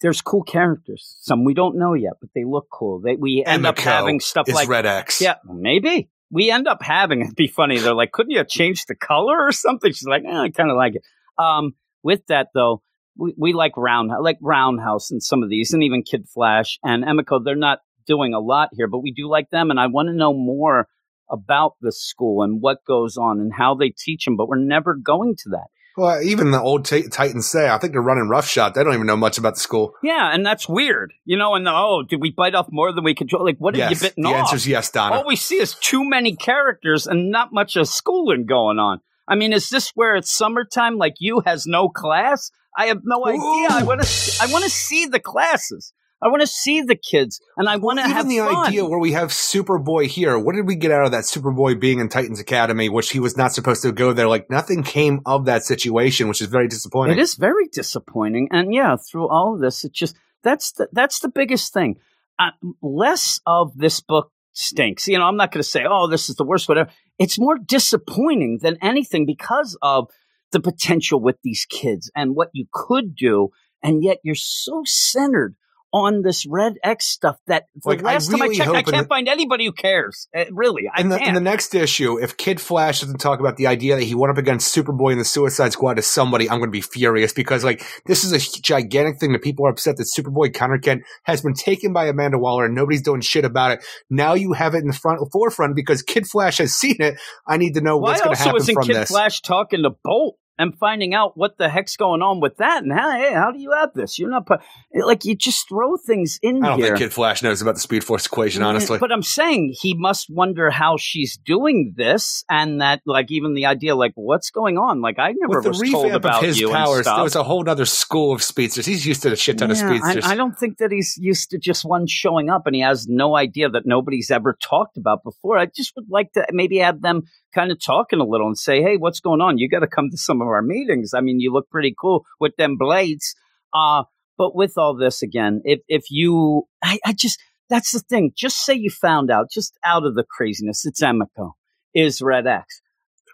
there's 0.02 0.22
cool 0.22 0.44
characters. 0.44 1.18
Some 1.22 1.44
we 1.44 1.54
don't 1.54 1.78
know 1.78 1.94
yet, 1.94 2.14
but 2.22 2.30
they 2.36 2.44
look 2.46 2.68
cool. 2.72 3.02
They 3.02 3.16
we 3.16 3.44
end 3.46 3.66
up 3.66 3.80
having 3.80 4.20
stuff 4.20 4.48
like 4.48 4.70
Red 4.70 4.86
X. 4.86 5.20
Yeah, 5.20 5.36
maybe 5.46 6.10
we 6.32 6.52
end 6.52 6.68
up 6.68 6.82
having. 6.82 7.22
It'd 7.24 7.36
be 7.36 7.48
funny. 7.48 7.80
They're 7.80 7.94
like, 7.94 8.12
couldn't 8.12 8.32
you 8.32 8.40
have 8.40 8.48
changed 8.48 8.88
the 8.88 8.96
color 8.96 9.40
or 9.40 9.52
something? 9.52 9.92
She's 9.92 10.08
like, 10.08 10.24
eh, 10.26 10.38
I 10.38 10.50
kind 10.50 10.70
of 10.70 10.78
like 10.78 10.96
it. 10.96 11.04
Um, 11.38 11.74
with 12.04 12.26
that 12.28 12.48
though, 12.54 12.82
we, 13.18 13.34
we 13.38 13.54
like 13.54 13.76
Round 13.76 14.12
like 14.22 14.38
Roundhouse 14.42 15.12
and 15.12 15.22
some 15.22 15.44
of 15.44 15.50
these, 15.50 15.74
and 15.74 15.84
even 15.84 16.04
Kid 16.04 16.28
Flash 16.34 16.80
and 16.84 17.04
Emiko. 17.04 17.44
They're 17.44 17.56
not 17.56 17.80
doing 18.06 18.34
a 18.34 18.40
lot 18.40 18.70
here, 18.74 18.88
but 18.88 19.04
we 19.04 19.12
do 19.12 19.30
like 19.30 19.50
them, 19.50 19.72
and 19.72 19.80
I 19.80 19.88
want 19.88 20.08
to 20.08 20.14
know 20.14 20.34
more 20.34 20.88
about 21.30 21.74
the 21.82 21.92
school 21.92 22.42
and 22.42 22.62
what 22.62 22.86
goes 22.86 23.18
on 23.18 23.40
and 23.40 23.54
how 23.54 23.76
they 23.76 23.90
teach 23.96 24.26
them. 24.26 24.38
But 24.38 24.48
we're 24.48 24.58
never 24.58 24.96
going 24.96 25.36
to 25.44 25.50
that. 25.50 25.68
Well, 26.00 26.22
even 26.22 26.52
the 26.52 26.62
old 26.62 26.86
t- 26.86 27.10
Titans 27.10 27.52
say, 27.52 27.68
I 27.68 27.78
think 27.78 27.92
they're 27.92 28.02
running 28.02 28.30
roughshod. 28.30 28.74
They 28.74 28.86
don't 28.86 28.94
even 28.94 29.06
know 29.06 29.18
much 29.18 29.38
about 29.38 29.56
the 29.56 29.60
school. 29.60 29.96
Yeah, 30.02 30.34
and 30.34 30.46
that's 30.46 30.70
weird, 30.70 31.12
you 31.26 31.36
know. 31.36 31.56
And 31.56 31.68
oh, 31.68 32.04
did 32.08 32.22
we 32.22 32.32
bite 32.32 32.56
off 32.56 32.68
more 32.72 32.94
than 32.94 33.04
we 33.04 33.14
could? 33.14 33.30
Like, 33.34 33.58
what 33.58 33.76
have 33.76 33.92
yes, 33.92 34.02
you 34.02 34.08
bitten 34.08 34.24
the 34.24 34.30
off? 34.30 34.36
answer 34.36 34.56
is 34.56 34.66
yes, 34.66 34.90
Donna. 34.90 35.16
All 35.16 35.28
we 35.28 35.36
see 35.36 35.56
is 35.56 35.76
too 35.76 36.08
many 36.08 36.38
characters 36.38 37.06
and 37.06 37.32
not 37.32 37.52
much 37.52 37.76
of 37.76 37.90
schooling 37.90 38.46
going 38.46 38.80
on. 38.80 39.02
I 39.28 39.36
mean, 39.36 39.52
is 39.52 39.70
this 39.70 39.92
where 39.94 40.16
it's 40.16 40.32
summertime? 40.32 40.96
Like 40.96 41.16
you 41.20 41.42
has 41.46 41.68
no 41.68 41.90
class? 41.90 42.50
I 42.78 42.86
have 42.86 43.02
no 43.04 43.26
idea. 43.28 43.68
I 43.70 43.84
want 43.84 44.02
to. 44.02 44.38
I 44.42 44.48
want 44.50 44.64
to 44.64 44.70
see 44.70 45.06
the 45.06 45.20
classes. 45.20 45.92
I 46.22 46.28
want 46.28 46.42
to 46.42 46.48
see 46.48 46.82
the 46.82 46.96
kids, 46.96 47.40
and 47.56 47.70
I 47.70 47.78
want 47.78 48.00
to 48.00 48.04
Even 48.04 48.16
have 48.16 48.28
the 48.28 48.40
fun. 48.40 48.68
idea 48.68 48.86
where 48.86 49.00
we 49.00 49.14
have 49.14 49.30
Superboy 49.30 50.08
here, 50.08 50.38
what 50.38 50.54
did 50.56 50.68
we 50.68 50.76
get 50.76 50.92
out 50.92 51.06
of 51.06 51.12
that 51.12 51.24
Superboy 51.24 51.80
being 51.80 52.00
in 52.00 52.10
Titans 52.10 52.40
Academy, 52.42 52.90
which 52.90 53.12
he 53.12 53.20
was 53.20 53.38
not 53.38 53.54
supposed 53.54 53.84
to 53.84 53.92
go 53.94 54.12
there? 54.12 54.28
Like 54.28 54.50
nothing 54.50 54.84
came 54.84 55.22
of 55.26 55.46
that 55.46 55.64
situation, 55.64 56.28
which 56.28 56.42
is 56.42 56.48
very 56.48 56.68
disappointing. 56.68 57.18
It 57.18 57.22
is 57.22 57.36
very 57.36 57.68
disappointing, 57.72 58.50
and 58.52 58.74
yeah, 58.74 58.98
through 58.98 59.30
all 59.30 59.56
of 59.56 59.62
this, 59.62 59.86
it 59.86 59.94
just 59.94 60.16
that's 60.44 60.74
the 60.74 60.90
that's 60.92 61.20
the 61.20 61.30
biggest 61.30 61.74
thing. 61.74 61.96
Uh, 62.38 62.52
less 62.82 63.40
of 63.46 63.78
this 63.78 64.02
book 64.02 64.32
stinks. 64.54 65.08
You 65.08 65.18
know, 65.18 65.26
I'm 65.26 65.38
not 65.38 65.52
going 65.52 65.64
to 65.64 65.68
say, 65.68 65.84
oh, 65.90 66.08
this 66.08 66.30
is 66.30 66.36
the 66.36 66.46
worst, 66.46 66.68
whatever. 66.68 66.90
It's 67.18 67.40
more 67.40 67.58
disappointing 67.58 68.60
than 68.62 68.78
anything 68.82 69.26
because 69.26 69.78
of 69.82 70.10
the 70.52 70.60
potential 70.60 71.20
with 71.22 71.38
these 71.44 71.66
kids 71.70 72.10
and 72.16 72.36
what 72.36 72.50
you 72.54 72.66
could 72.74 73.16
do, 73.16 73.50
and 73.84 74.04
yet 74.04 74.18
you're 74.24 74.36
so 74.36 74.84
centered 74.86 75.56
on 75.92 76.22
this 76.22 76.46
Red 76.48 76.74
X 76.84 77.06
stuff 77.06 77.38
that 77.48 77.66
Like, 77.84 78.02
I 78.02 78.14
last 78.14 78.30
time 78.32 78.42
I 78.42 78.54
checked, 78.54 78.70
I 78.70 78.84
can't 78.84 79.04
the- 79.04 79.08
find 79.08 79.28
anybody 79.28 79.66
who 79.66 79.72
cares. 79.72 80.28
Uh, 80.36 80.46
really, 80.52 80.84
I 80.94 81.02
in 81.02 81.10
the, 81.10 81.18
in 81.28 81.34
the 81.34 81.42
next 81.42 81.74
issue, 81.74 82.20
if 82.20 82.38
Kid 82.38 82.62
Flash 82.62 83.02
doesn't 83.02 83.18
talk 83.20 83.40
about 83.40 83.58
the 83.58 83.68
idea 83.68 83.96
that 83.96 84.04
he 84.04 84.16
went 84.16 84.32
up 84.32 84.38
against 84.38 84.76
Superboy 84.76 85.12
and 85.12 85.20
the 85.22 85.26
Suicide 85.26 85.72
Squad 85.74 85.98
as 85.98 86.08
somebody, 86.08 86.50
I'm 86.50 86.60
going 86.60 86.70
to 86.70 86.72
be 86.72 86.82
furious 86.82 87.34
because 87.34 87.64
like 87.64 87.84
this 88.06 88.24
is 88.24 88.32
a 88.34 88.62
gigantic 88.62 89.20
thing 89.20 89.32
that 89.34 89.42
people 89.42 89.66
are 89.66 89.70
upset 89.70 89.98
that 89.98 90.08
Superboy 90.16 90.54
Connor 90.54 90.78
Kent 90.80 91.04
has 91.24 91.42
been 91.42 91.54
taken 91.54 91.94
by 91.94 92.06
Amanda 92.08 92.38
Waller 92.38 92.66
and 92.66 92.76
nobody's 92.76 93.02
doing 93.02 93.22
shit 93.22 93.46
about 93.46 93.72
it. 93.72 93.86
Now 94.10 94.34
you 94.34 94.54
have 94.54 94.76
it 94.76 94.80
in 94.80 94.88
the 94.88 94.94
front 94.94 95.20
forefront 95.32 95.76
because 95.76 96.02
Kid 96.02 96.28
Flash 96.28 96.58
has 96.60 96.74
seen 96.76 96.98
it. 97.00 97.20
I 97.48 97.58
need 97.58 97.74
to 97.74 97.82
know 97.82 97.98
Why 97.98 98.12
what's 98.12 98.22
going 98.22 98.36
to 98.36 98.38
happen. 98.38 98.52
also 98.54 98.58
happen 98.58 98.62
isn't 98.62 98.76
from 98.76 98.88
Kid 98.88 98.96
this. 98.96 99.10
Flash 99.10 99.42
talking 99.42 99.84
to 99.84 99.92
Bolt 100.04 100.36
and 100.60 100.78
finding 100.78 101.14
out 101.14 101.38
what 101.38 101.58
the 101.58 101.70
heck's 101.70 101.96
going 101.96 102.22
on 102.22 102.42
with 102.42 102.58
that? 102.58 102.84
And 102.84 102.92
how, 102.92 103.10
hey, 103.12 103.34
how 103.34 103.52
do 103.52 103.60
you 103.60 103.72
have 103.72 103.94
this? 103.94 104.20
You're 104.20 104.30
not 104.30 104.46
like 104.94 105.24
you 105.24 105.34
just 105.34 105.70
throw 105.70 105.96
things 105.96 106.38
in 106.44 106.64
I 106.64 106.68
don't 106.68 106.78
here. 106.80 106.88
think 106.88 106.98
Kid 107.00 107.14
Flash 107.14 107.42
knows 107.42 107.62
about 107.62 107.76
the 107.76 107.80
Speed 107.82 108.04
Force 108.04 108.26
equation, 108.26 108.62
honestly. 108.62 109.00
But 109.00 109.14
I'm 109.14 109.24
saying 109.24 109.74
he 109.80 109.96
must 109.96 110.30
wonder 110.30 110.70
how 110.70 110.98
she's 110.98 111.38
doing 111.38 111.94
this, 111.96 112.44
and 112.50 112.82
that 112.82 113.02
like 113.06 113.32
even 113.32 113.54
the 113.54 113.66
idea 113.66 113.96
like 113.96 114.12
what's 114.16 114.52
going 114.52 114.78
on? 114.78 115.02
Like 115.02 115.18
I 115.18 115.32
never 115.32 115.62
With 115.62 115.64
the 115.64 115.70
was 115.70 115.92
told 115.92 116.12
about 116.12 116.44
of 116.44 116.50
his 116.50 116.60
you 116.60 116.70
powers, 116.70 117.06
there 117.06 117.24
was 117.24 117.36
a 117.36 117.44
whole 117.44 117.68
other 117.68 117.86
school 117.86 118.34
of 118.34 118.44
speedsters. 118.44 118.86
He's 118.86 119.06
used 119.06 119.22
to 119.24 119.32
a 119.32 119.38
shit 119.38 119.58
ton 119.58 119.72
of 119.72 119.78
speedsters. 119.78 120.26
I, 120.26 120.34
I 120.34 120.36
don't 120.36 120.58
think 120.60 120.78
that 120.80 120.92
he's 120.92 121.16
used 121.18 121.52
to 121.52 121.58
just 121.58 121.86
one 121.86 122.06
showing 122.06 122.50
up 122.50 122.68
and 122.68 122.76
he 122.76 122.82
has 122.82 123.08
no 123.08 123.38
idea 123.38 123.70
that 123.70 123.84
nobody's 123.86 124.30
ever 124.30 124.58
talked 124.62 124.98
about 124.98 125.24
before. 125.24 125.58
I 125.58 125.68
just 125.68 125.94
would 125.96 126.10
like 126.10 126.34
to 126.34 126.46
maybe 126.52 126.80
have 126.80 127.02
them 127.02 127.24
kind 127.54 127.72
of 127.72 127.80
talking 127.84 128.20
a 128.20 128.26
little 128.26 128.48
and 128.48 128.58
say, 128.58 128.82
hey, 128.82 128.98
what's 128.98 129.20
going 129.20 129.42
on? 129.42 129.58
You 129.58 129.70
got 129.70 129.80
to 129.80 129.88
come 129.88 130.10
to 130.12 130.18
some 130.18 130.42
of 130.42 130.48
our 130.48 130.62
meetings. 130.62 131.14
I 131.14 131.22
mean, 131.22 131.40
you 131.40 131.52
look 131.52 131.70
pretty 131.70 131.96
cool 132.00 132.26
with 132.40 132.56
them 132.58 132.78
blades. 132.78 133.36
Uh, 133.74 134.04
but 134.38 134.56
with 134.56 134.78
all 134.78 134.96
this 134.96 135.22
again, 135.22 135.62
if, 135.66 135.80
if 135.88 136.04
you, 136.10 136.64
I, 136.84 137.00
I 137.06 137.14
just, 137.14 137.40
that's 137.70 137.92
the 137.92 138.00
thing. 138.00 138.32
Just 138.36 138.64
say 138.66 138.74
you 138.74 138.90
found 138.90 139.30
out, 139.30 139.52
just 139.52 139.78
out 139.86 140.06
of 140.06 140.16
the 140.16 140.24
craziness, 140.24 140.86
it's 140.86 141.02
Emiko, 141.02 141.52
is 141.94 142.22
Red 142.22 142.48
X. 142.48 142.82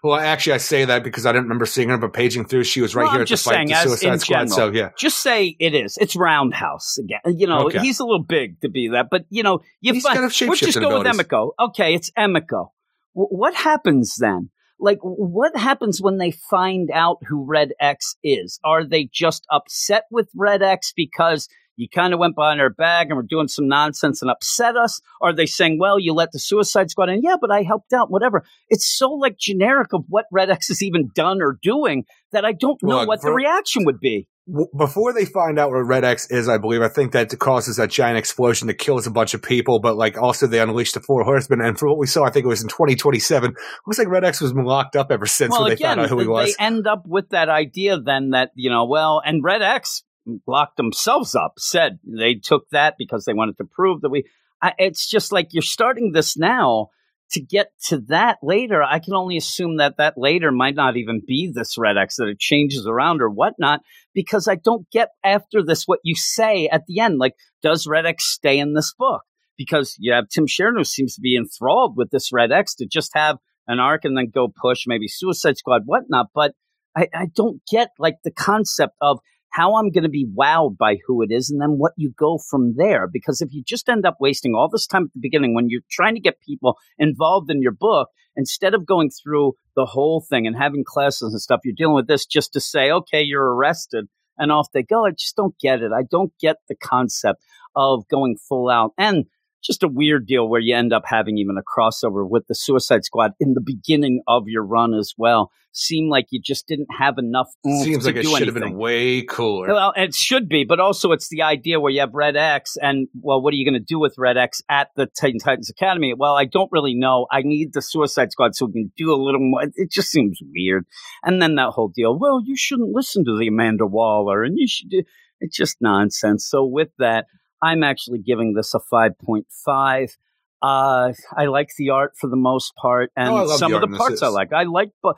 Well, 0.02 0.20
actually, 0.20 0.52
I 0.52 0.58
say 0.58 0.84
that 0.84 1.02
because 1.02 1.24
I 1.26 1.32
didn't 1.32 1.44
remember 1.44 1.64
seeing 1.66 1.88
her, 1.88 1.96
but 1.98 2.12
paging 2.12 2.44
through, 2.44 2.64
she 2.64 2.80
was 2.80 2.94
right 2.94 3.04
Well, 3.04 3.12
here 3.12 3.18
I'm 3.20 3.22
at 3.22 3.28
just 3.28 3.44
the 3.44 3.50
fight 3.50 3.68
saying, 3.68 3.82
Suicide 3.82 4.20
Squad. 4.20 4.36
general. 4.46 4.56
So 4.56 4.70
yeah, 4.70 4.90
Just 4.98 5.22
say 5.22 5.56
it 5.58 5.74
is. 5.74 5.96
It's 6.00 6.14
Roundhouse 6.14 6.98
again. 6.98 7.20
You 7.24 7.46
know, 7.46 7.66
Okay. 7.66 7.78
he's 7.80 7.98
a 7.98 8.04
little 8.04 8.22
big 8.22 8.60
to 8.60 8.68
be 8.68 8.88
that, 8.88 9.08
but 9.10 9.24
you 9.30 9.42
know, 9.42 9.60
you 9.80 9.94
He's 9.94 10.02
find, 10.04 10.16
got 10.16 10.24
a 10.42 10.46
we'll 10.46 10.54
just 10.56 10.78
go 10.78 10.98
with. 10.98 11.06
Emiko. 11.08 11.52
Okay, 11.58 11.94
it's 11.94 12.10
Emiko. 12.12 12.68
What 13.16 13.54
happens 13.54 14.16
then? 14.18 14.50
Like, 14.78 14.98
what 15.00 15.56
happens 15.56 16.02
when 16.02 16.18
they 16.18 16.32
find 16.32 16.90
out 16.92 17.16
who 17.26 17.46
Red 17.46 17.72
X 17.80 18.16
is? 18.22 18.60
Are 18.62 18.84
they 18.84 19.08
just 19.10 19.46
upset 19.50 20.04
with 20.10 20.28
Red 20.36 20.62
X 20.62 20.92
because 20.94 21.48
you 21.76 21.88
kind 21.88 22.12
of 22.12 22.20
went 22.20 22.34
behind 22.34 22.60
our 22.60 22.68
back 22.68 23.06
and 23.06 23.16
were 23.16 23.22
doing 23.22 23.48
some 23.48 23.68
nonsense 23.68 24.20
and 24.20 24.30
upset 24.30 24.76
us? 24.76 25.00
Are 25.22 25.32
they 25.32 25.46
saying, 25.46 25.78
well, 25.78 25.98
you 25.98 26.12
let 26.12 26.32
the 26.32 26.38
Suicide 26.38 26.90
Squad 26.90 27.08
in? 27.08 27.22
Yeah, 27.22 27.36
but 27.40 27.50
I 27.50 27.62
helped 27.62 27.94
out, 27.94 28.10
whatever. 28.10 28.44
It's 28.68 28.86
so 28.86 29.10
like 29.12 29.38
generic 29.38 29.94
of 29.94 30.04
what 30.08 30.26
Red 30.30 30.50
X 30.50 30.68
has 30.68 30.82
even 30.82 31.10
done 31.14 31.40
or 31.40 31.58
doing 31.62 32.04
that 32.32 32.44
I 32.44 32.52
don't 32.52 32.82
know 32.82 32.98
Look, 32.98 33.08
what 33.08 33.22
the 33.22 33.32
reaction 33.32 33.86
would 33.86 33.98
be. 33.98 34.28
W- 34.48 34.68
before 34.76 35.12
they 35.12 35.24
find 35.24 35.58
out 35.58 35.70
what 35.70 35.78
Red 35.78 36.04
X 36.04 36.30
is, 36.30 36.48
I 36.48 36.58
believe 36.58 36.80
I 36.80 36.88
think 36.88 37.12
that 37.12 37.36
causes 37.38 37.76
that 37.76 37.90
giant 37.90 38.16
explosion 38.18 38.68
that 38.68 38.74
kills 38.74 39.06
a 39.06 39.10
bunch 39.10 39.34
of 39.34 39.42
people. 39.42 39.80
But 39.80 39.96
like 39.96 40.16
also 40.16 40.46
they 40.46 40.60
unleash 40.60 40.92
the 40.92 41.00
Four 41.00 41.24
Horsemen, 41.24 41.60
and 41.60 41.78
from 41.78 41.88
what 41.88 41.98
we 41.98 42.06
saw, 42.06 42.24
I 42.24 42.30
think 42.30 42.44
it 42.44 42.48
was 42.48 42.62
in 42.62 42.68
2027. 42.68 43.54
Looks 43.86 43.98
like 43.98 44.08
Red 44.08 44.24
X 44.24 44.40
was 44.40 44.52
locked 44.54 44.94
up 44.96 45.10
ever 45.10 45.26
since 45.26 45.58
when 45.58 45.70
they 45.70 45.76
found 45.76 46.00
out 46.00 46.08
who 46.08 46.20
he 46.20 46.28
was. 46.28 46.54
they 46.56 46.64
end 46.64 46.86
up 46.86 47.04
with 47.06 47.30
that 47.30 47.48
idea 47.48 47.98
then 47.98 48.30
that, 48.30 48.50
you 48.54 48.70
know, 48.70 48.84
well, 48.84 49.20
and 49.24 49.42
Red 49.42 49.62
X 49.62 50.04
locked 50.46 50.76
themselves 50.76 51.34
up, 51.34 51.54
said 51.58 51.98
they 52.04 52.34
took 52.34 52.68
that 52.70 52.94
because 52.98 53.24
they 53.24 53.34
wanted 53.34 53.56
to 53.58 53.64
prove 53.64 54.00
that 54.02 54.10
we. 54.10 54.24
I, 54.62 54.72
it's 54.78 55.08
just 55.08 55.32
like 55.32 55.48
you're 55.52 55.62
starting 55.62 56.12
this 56.12 56.36
now 56.36 56.90
to 57.32 57.40
get 57.40 57.72
to 57.88 57.98
that 58.08 58.38
later. 58.42 58.82
I 58.82 58.98
can 58.98 59.14
only 59.14 59.36
assume 59.36 59.78
that 59.78 59.96
that 59.98 60.14
later 60.16 60.52
might 60.52 60.74
not 60.74 60.96
even 60.96 61.22
be 61.26 61.50
this 61.52 61.76
Red 61.78 61.96
X, 61.96 62.16
that 62.16 62.28
it 62.28 62.38
changes 62.38 62.86
around 62.86 63.20
or 63.20 63.28
whatnot, 63.28 63.80
because 64.14 64.48
I 64.48 64.56
don't 64.56 64.88
get 64.90 65.08
after 65.24 65.62
this 65.62 65.84
what 65.84 66.00
you 66.02 66.14
say 66.14 66.68
at 66.68 66.82
the 66.86 67.00
end. 67.00 67.18
Like, 67.18 67.34
does 67.62 67.86
Red 67.86 68.06
X 68.06 68.24
stay 68.24 68.58
in 68.58 68.74
this 68.74 68.94
book? 68.96 69.22
Because 69.58 69.96
you 69.98 70.12
have 70.12 70.28
Tim 70.28 70.46
Sheridan 70.46 70.78
who 70.78 70.84
seems 70.84 71.14
to 71.14 71.20
be 71.20 71.36
enthralled 71.36 71.96
with 71.96 72.10
this 72.10 72.32
Red 72.32 72.52
X 72.52 72.74
to 72.76 72.86
just 72.86 73.10
have 73.14 73.38
an 73.66 73.80
arc 73.80 74.04
and 74.04 74.16
then 74.16 74.30
go 74.32 74.48
push 74.48 74.84
maybe 74.86 75.08
Suicide 75.08 75.56
Squad, 75.56 75.82
whatnot. 75.86 76.26
But 76.34 76.52
I, 76.96 77.08
I 77.12 77.26
don't 77.34 77.60
get 77.70 77.90
like 77.98 78.16
the 78.22 78.30
concept 78.30 78.94
of 79.00 79.18
how 79.56 79.76
I'm 79.76 79.90
going 79.90 80.04
to 80.04 80.10
be 80.10 80.26
wowed 80.26 80.76
by 80.76 80.96
who 81.06 81.22
it 81.22 81.30
is 81.30 81.50
and 81.50 81.60
then 81.60 81.78
what 81.78 81.92
you 81.96 82.12
go 82.16 82.38
from 82.50 82.74
there. 82.76 83.08
Because 83.10 83.40
if 83.40 83.48
you 83.52 83.62
just 83.66 83.88
end 83.88 84.04
up 84.04 84.18
wasting 84.20 84.54
all 84.54 84.68
this 84.70 84.86
time 84.86 85.04
at 85.04 85.14
the 85.14 85.20
beginning 85.20 85.54
when 85.54 85.68
you're 85.70 85.80
trying 85.90 86.14
to 86.14 86.20
get 86.20 86.42
people 86.42 86.76
involved 86.98 87.50
in 87.50 87.62
your 87.62 87.72
book, 87.72 88.08
instead 88.36 88.74
of 88.74 88.84
going 88.84 89.08
through 89.08 89.54
the 89.74 89.86
whole 89.86 90.20
thing 90.28 90.46
and 90.46 90.56
having 90.56 90.84
classes 90.86 91.32
and 91.32 91.40
stuff, 91.40 91.60
you're 91.64 91.74
dealing 91.74 91.94
with 91.94 92.06
this 92.06 92.26
just 92.26 92.52
to 92.52 92.60
say, 92.60 92.90
okay, 92.90 93.22
you're 93.22 93.54
arrested 93.54 94.04
and 94.36 94.52
off 94.52 94.68
they 94.74 94.82
go. 94.82 95.06
I 95.06 95.12
just 95.12 95.36
don't 95.36 95.58
get 95.58 95.80
it. 95.80 95.90
I 95.90 96.02
don't 96.02 96.32
get 96.38 96.56
the 96.68 96.76
concept 96.76 97.42
of 97.74 98.06
going 98.08 98.36
full 98.36 98.68
out. 98.68 98.92
And 98.98 99.24
just 99.64 99.82
a 99.82 99.88
weird 99.88 100.26
deal 100.26 100.48
where 100.48 100.60
you 100.60 100.74
end 100.74 100.92
up 100.92 101.02
having 101.06 101.38
even 101.38 101.56
a 101.58 101.62
crossover 101.62 102.28
with 102.28 102.46
the 102.46 102.54
Suicide 102.54 103.04
Squad 103.04 103.32
in 103.40 103.54
the 103.54 103.60
beginning 103.60 104.22
of 104.28 104.44
your 104.46 104.64
run 104.64 104.94
as 104.94 105.14
well. 105.16 105.50
Seemed 105.72 106.08
like 106.10 106.26
you 106.30 106.40
just 106.42 106.66
didn't 106.66 106.88
have 106.98 107.18
enough. 107.18 107.48
Mm, 107.66 107.84
seems 107.84 108.04
to 108.04 108.10
like 108.10 108.16
it 108.16 108.26
should 108.26 108.46
have 108.46 108.54
been 108.54 108.78
way 108.78 109.22
cooler. 109.22 109.68
Well, 109.68 109.92
it 109.94 110.14
should 110.14 110.48
be, 110.48 110.64
but 110.64 110.80
also 110.80 111.12
it's 111.12 111.28
the 111.28 111.42
idea 111.42 111.78
where 111.80 111.92
you 111.92 112.00
have 112.00 112.14
Red 112.14 112.34
X, 112.34 112.78
and 112.80 113.08
well, 113.20 113.42
what 113.42 113.52
are 113.52 113.56
you 113.56 113.70
going 113.70 113.78
to 113.78 113.86
do 113.86 113.98
with 113.98 114.14
Red 114.16 114.38
X 114.38 114.62
at 114.70 114.88
the 114.96 115.06
Titan 115.06 115.38
Titans 115.38 115.68
Academy? 115.68 116.14
Well, 116.14 116.34
I 116.34 116.46
don't 116.46 116.70
really 116.72 116.94
know. 116.94 117.26
I 117.30 117.42
need 117.42 117.74
the 117.74 117.82
Suicide 117.82 118.32
Squad 118.32 118.54
so 118.54 118.66
we 118.66 118.72
can 118.72 118.92
do 118.96 119.12
a 119.12 119.20
little 119.22 119.40
more. 119.40 119.64
It 119.74 119.90
just 119.90 120.08
seems 120.10 120.38
weird. 120.54 120.86
And 121.22 121.42
then 121.42 121.56
that 121.56 121.70
whole 121.70 121.88
deal. 121.94 122.18
Well, 122.18 122.40
you 122.42 122.56
shouldn't 122.56 122.94
listen 122.94 123.26
to 123.26 123.36
the 123.38 123.48
Amanda 123.48 123.86
Waller, 123.86 124.44
and 124.44 124.56
you 124.56 124.66
should. 124.66 124.88
Do, 124.88 125.02
it's 125.40 125.56
just 125.56 125.76
nonsense. 125.80 126.46
So 126.48 126.64
with 126.64 126.88
that, 126.98 127.26
I'm 127.62 127.82
actually 127.82 128.18
giving 128.18 128.54
this 128.54 128.74
a 128.74 128.80
five 128.80 129.18
point 129.18 129.46
five. 129.64 130.16
Uh, 130.62 131.12
I 131.36 131.46
like 131.46 131.68
the 131.76 131.90
art 131.90 132.12
for 132.18 132.28
the 132.28 132.36
most 132.36 132.74
part, 132.76 133.10
and 133.16 133.28
Oh, 133.28 133.46
some 133.56 133.70
the 133.72 133.76
of 133.82 133.90
the 133.90 133.96
parts. 133.96 134.22
I 134.22 134.28
like. 134.28 134.52
I 134.52 134.62
like, 134.64 134.90
but 135.02 135.16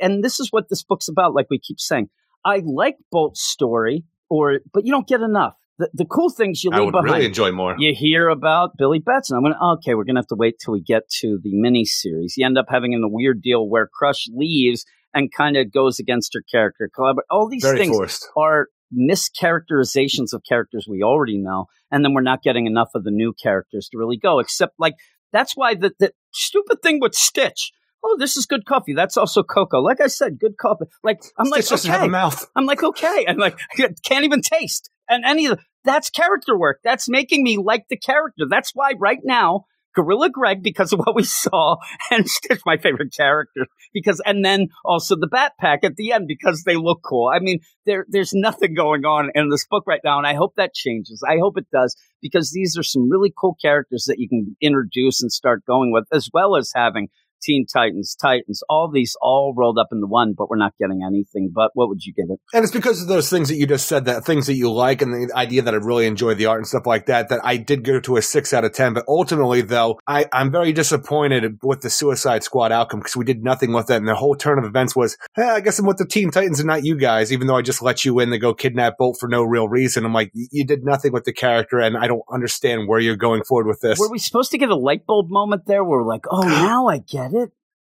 and 0.00 0.22
this 0.24 0.38
is 0.40 0.48
what 0.52 0.68
this 0.68 0.82
book's 0.84 1.08
about. 1.08 1.34
Like 1.34 1.46
we 1.50 1.58
keep 1.58 1.80
saying, 1.80 2.08
I 2.44 2.62
like 2.64 2.96
Bolt's 3.10 3.42
story, 3.42 4.04
or 4.30 4.60
but 4.72 4.84
you 4.86 4.92
don't 4.92 5.06
get 5.08 5.20
enough. 5.20 5.54
The, 5.78 5.90
the 5.92 6.04
cool 6.06 6.30
things 6.30 6.64
you 6.64 6.70
I 6.72 6.76
leave 6.78 6.86
would 6.86 6.92
behind. 6.92 7.10
really 7.12 7.26
enjoy 7.26 7.52
more. 7.52 7.74
You 7.78 7.94
hear 7.94 8.28
about 8.28 8.78
Billy 8.78 8.98
Batson. 8.98 9.36
I'm 9.36 9.42
going 9.42 9.52
to, 9.52 9.62
okay, 9.74 9.94
we're 9.94 10.04
going 10.04 10.14
to 10.14 10.20
have 10.20 10.26
to 10.28 10.34
wait 10.34 10.54
till 10.58 10.72
we 10.72 10.80
get 10.80 11.02
to 11.20 11.38
the 11.42 11.50
mini 11.52 11.84
series. 11.84 12.34
You 12.38 12.46
end 12.46 12.56
up 12.56 12.64
having 12.70 12.94
in 12.94 13.02
the 13.02 13.08
weird 13.08 13.42
deal 13.42 13.68
where 13.68 13.86
Crush 13.86 14.26
leaves 14.32 14.86
and 15.12 15.30
kind 15.30 15.54
of 15.58 15.70
goes 15.70 15.98
against 15.98 16.32
her 16.32 16.42
character. 16.50 16.88
All 17.28 17.46
these 17.50 17.62
Very 17.62 17.76
things 17.78 17.94
forced. 17.94 18.26
are 18.38 18.68
mischaracterizations 18.94 20.32
of 20.32 20.42
characters 20.48 20.86
we 20.88 21.02
already 21.02 21.38
know. 21.38 21.66
And 21.90 22.04
then 22.04 22.14
we're 22.14 22.22
not 22.22 22.42
getting 22.42 22.66
enough 22.66 22.90
of 22.94 23.04
the 23.04 23.10
new 23.10 23.32
characters 23.32 23.88
to 23.90 23.98
really 23.98 24.16
go, 24.16 24.38
except 24.38 24.74
like, 24.78 24.94
that's 25.32 25.56
why 25.56 25.74
the, 25.74 25.92
the 25.98 26.12
stupid 26.32 26.82
thing 26.82 27.00
with 27.00 27.14
Stitch. 27.14 27.72
Oh, 28.04 28.16
this 28.18 28.36
is 28.36 28.46
good 28.46 28.64
coffee. 28.64 28.94
That's 28.94 29.16
also 29.16 29.42
cocoa. 29.42 29.80
Like 29.80 30.00
I 30.00 30.06
said, 30.06 30.38
good 30.38 30.56
coffee. 30.56 30.84
Like 31.02 31.20
I'm 31.38 31.46
Stitch 31.46 31.70
like, 31.70 31.96
okay. 31.96 32.08
mouth. 32.08 32.46
I'm 32.54 32.66
like, 32.66 32.82
okay. 32.82 33.24
I'm 33.26 33.38
like, 33.38 33.58
can't 34.04 34.24
even 34.24 34.42
taste. 34.42 34.90
And 35.08 35.24
any 35.24 35.46
of 35.46 35.56
the, 35.56 35.64
that's 35.84 36.10
character 36.10 36.58
work. 36.58 36.80
That's 36.84 37.08
making 37.08 37.42
me 37.42 37.58
like 37.58 37.86
the 37.88 37.96
character. 37.96 38.44
That's 38.48 38.72
why 38.74 38.92
right 38.98 39.20
now, 39.24 39.64
Gorilla 39.96 40.28
Greg, 40.30 40.62
because 40.62 40.92
of 40.92 41.00
what 41.00 41.16
we 41.16 41.24
saw, 41.24 41.76
and 42.10 42.28
Stitch, 42.28 42.60
my 42.66 42.76
favorite 42.76 43.14
character, 43.16 43.66
because, 43.92 44.20
and 44.24 44.44
then 44.44 44.68
also 44.84 45.16
the 45.16 45.26
Bat 45.26 45.52
Pack 45.58 45.80
at 45.82 45.96
the 45.96 46.12
end 46.12 46.26
because 46.28 46.62
they 46.64 46.76
look 46.76 47.00
cool. 47.02 47.30
I 47.34 47.40
mean, 47.40 47.60
there, 47.86 48.04
there's 48.08 48.32
nothing 48.34 48.74
going 48.74 49.04
on 49.04 49.30
in 49.34 49.48
this 49.48 49.66
book 49.68 49.84
right 49.86 50.00
now, 50.04 50.18
and 50.18 50.26
I 50.26 50.34
hope 50.34 50.54
that 50.56 50.74
changes. 50.74 51.24
I 51.26 51.38
hope 51.40 51.56
it 51.56 51.66
does 51.72 51.96
because 52.20 52.52
these 52.52 52.76
are 52.78 52.82
some 52.82 53.10
really 53.10 53.32
cool 53.36 53.56
characters 53.60 54.04
that 54.06 54.18
you 54.18 54.28
can 54.28 54.56
introduce 54.60 55.22
and 55.22 55.32
start 55.32 55.64
going 55.66 55.92
with, 55.92 56.04
as 56.12 56.28
well 56.32 56.56
as 56.56 56.70
having 56.74 57.08
Teen 57.46 57.64
Titans, 57.72 58.16
Titans, 58.20 58.62
all 58.68 58.90
these 58.92 59.16
all 59.20 59.54
rolled 59.56 59.78
up 59.78 59.88
into 59.92 60.06
one, 60.06 60.34
but 60.36 60.50
we're 60.50 60.56
not 60.56 60.74
getting 60.80 61.02
anything. 61.06 61.52
But 61.54 61.70
what 61.74 61.88
would 61.88 62.04
you 62.04 62.12
give 62.12 62.26
it? 62.28 62.40
And 62.52 62.64
it's 62.64 62.72
because 62.72 63.00
of 63.00 63.08
those 63.08 63.30
things 63.30 63.48
that 63.48 63.54
you 63.56 63.66
just 63.66 63.86
said, 63.86 64.06
that 64.06 64.24
things 64.24 64.46
that 64.46 64.54
you 64.54 64.72
like, 64.72 65.00
and 65.00 65.12
the 65.12 65.34
idea 65.36 65.62
that 65.62 65.74
I 65.74 65.76
really 65.76 66.06
enjoy 66.06 66.34
the 66.34 66.46
art 66.46 66.58
and 66.58 66.66
stuff 66.66 66.86
like 66.86 67.06
that, 67.06 67.28
that 67.28 67.40
I 67.44 67.56
did 67.56 67.84
go 67.84 68.00
to 68.00 68.16
a 68.16 68.22
six 68.22 68.52
out 68.52 68.64
of 68.64 68.72
10. 68.72 68.94
But 68.94 69.04
ultimately, 69.06 69.62
though, 69.62 70.00
I, 70.06 70.26
I'm 70.32 70.50
very 70.50 70.72
disappointed 70.72 71.58
with 71.62 71.82
the 71.82 71.90
Suicide 71.90 72.42
Squad 72.42 72.72
outcome 72.72 73.00
because 73.00 73.16
we 73.16 73.24
did 73.24 73.44
nothing 73.44 73.72
with 73.72 73.90
it. 73.90 73.96
And 73.96 74.08
the 74.08 74.16
whole 74.16 74.34
turn 74.34 74.58
of 74.58 74.64
events 74.64 74.96
was, 74.96 75.16
hey, 75.36 75.48
I 75.48 75.60
guess 75.60 75.78
I'm 75.78 75.86
with 75.86 75.98
the 75.98 76.06
Teen 76.06 76.30
Titans 76.32 76.58
and 76.58 76.66
not 76.66 76.84
you 76.84 76.96
guys, 76.96 77.32
even 77.32 77.46
though 77.46 77.56
I 77.56 77.62
just 77.62 77.82
let 77.82 78.04
you 78.04 78.18
in 78.18 78.30
to 78.30 78.38
go 78.38 78.54
kidnap 78.54 78.98
Bolt 78.98 79.18
for 79.20 79.28
no 79.28 79.42
real 79.44 79.68
reason. 79.68 80.04
I'm 80.04 80.12
like, 80.12 80.32
you 80.34 80.64
did 80.64 80.84
nothing 80.84 81.12
with 81.12 81.24
the 81.24 81.32
character, 81.32 81.78
and 81.78 81.96
I 81.96 82.06
don't 82.06 82.22
understand 82.32 82.88
where 82.88 82.98
you're 82.98 83.16
going 83.16 83.44
forward 83.44 83.66
with 83.66 83.80
this. 83.80 83.98
Were 83.98 84.10
we 84.10 84.18
supposed 84.18 84.50
to 84.52 84.58
get 84.58 84.70
a 84.70 84.76
light 84.76 85.06
bulb 85.06 85.30
moment 85.30 85.66
there 85.66 85.84
where 85.84 85.98
we're 85.98 86.08
like, 86.08 86.24
oh, 86.30 86.40
now 86.46 86.88
I 86.88 86.98
get 86.98 87.32
it? 87.32 87.35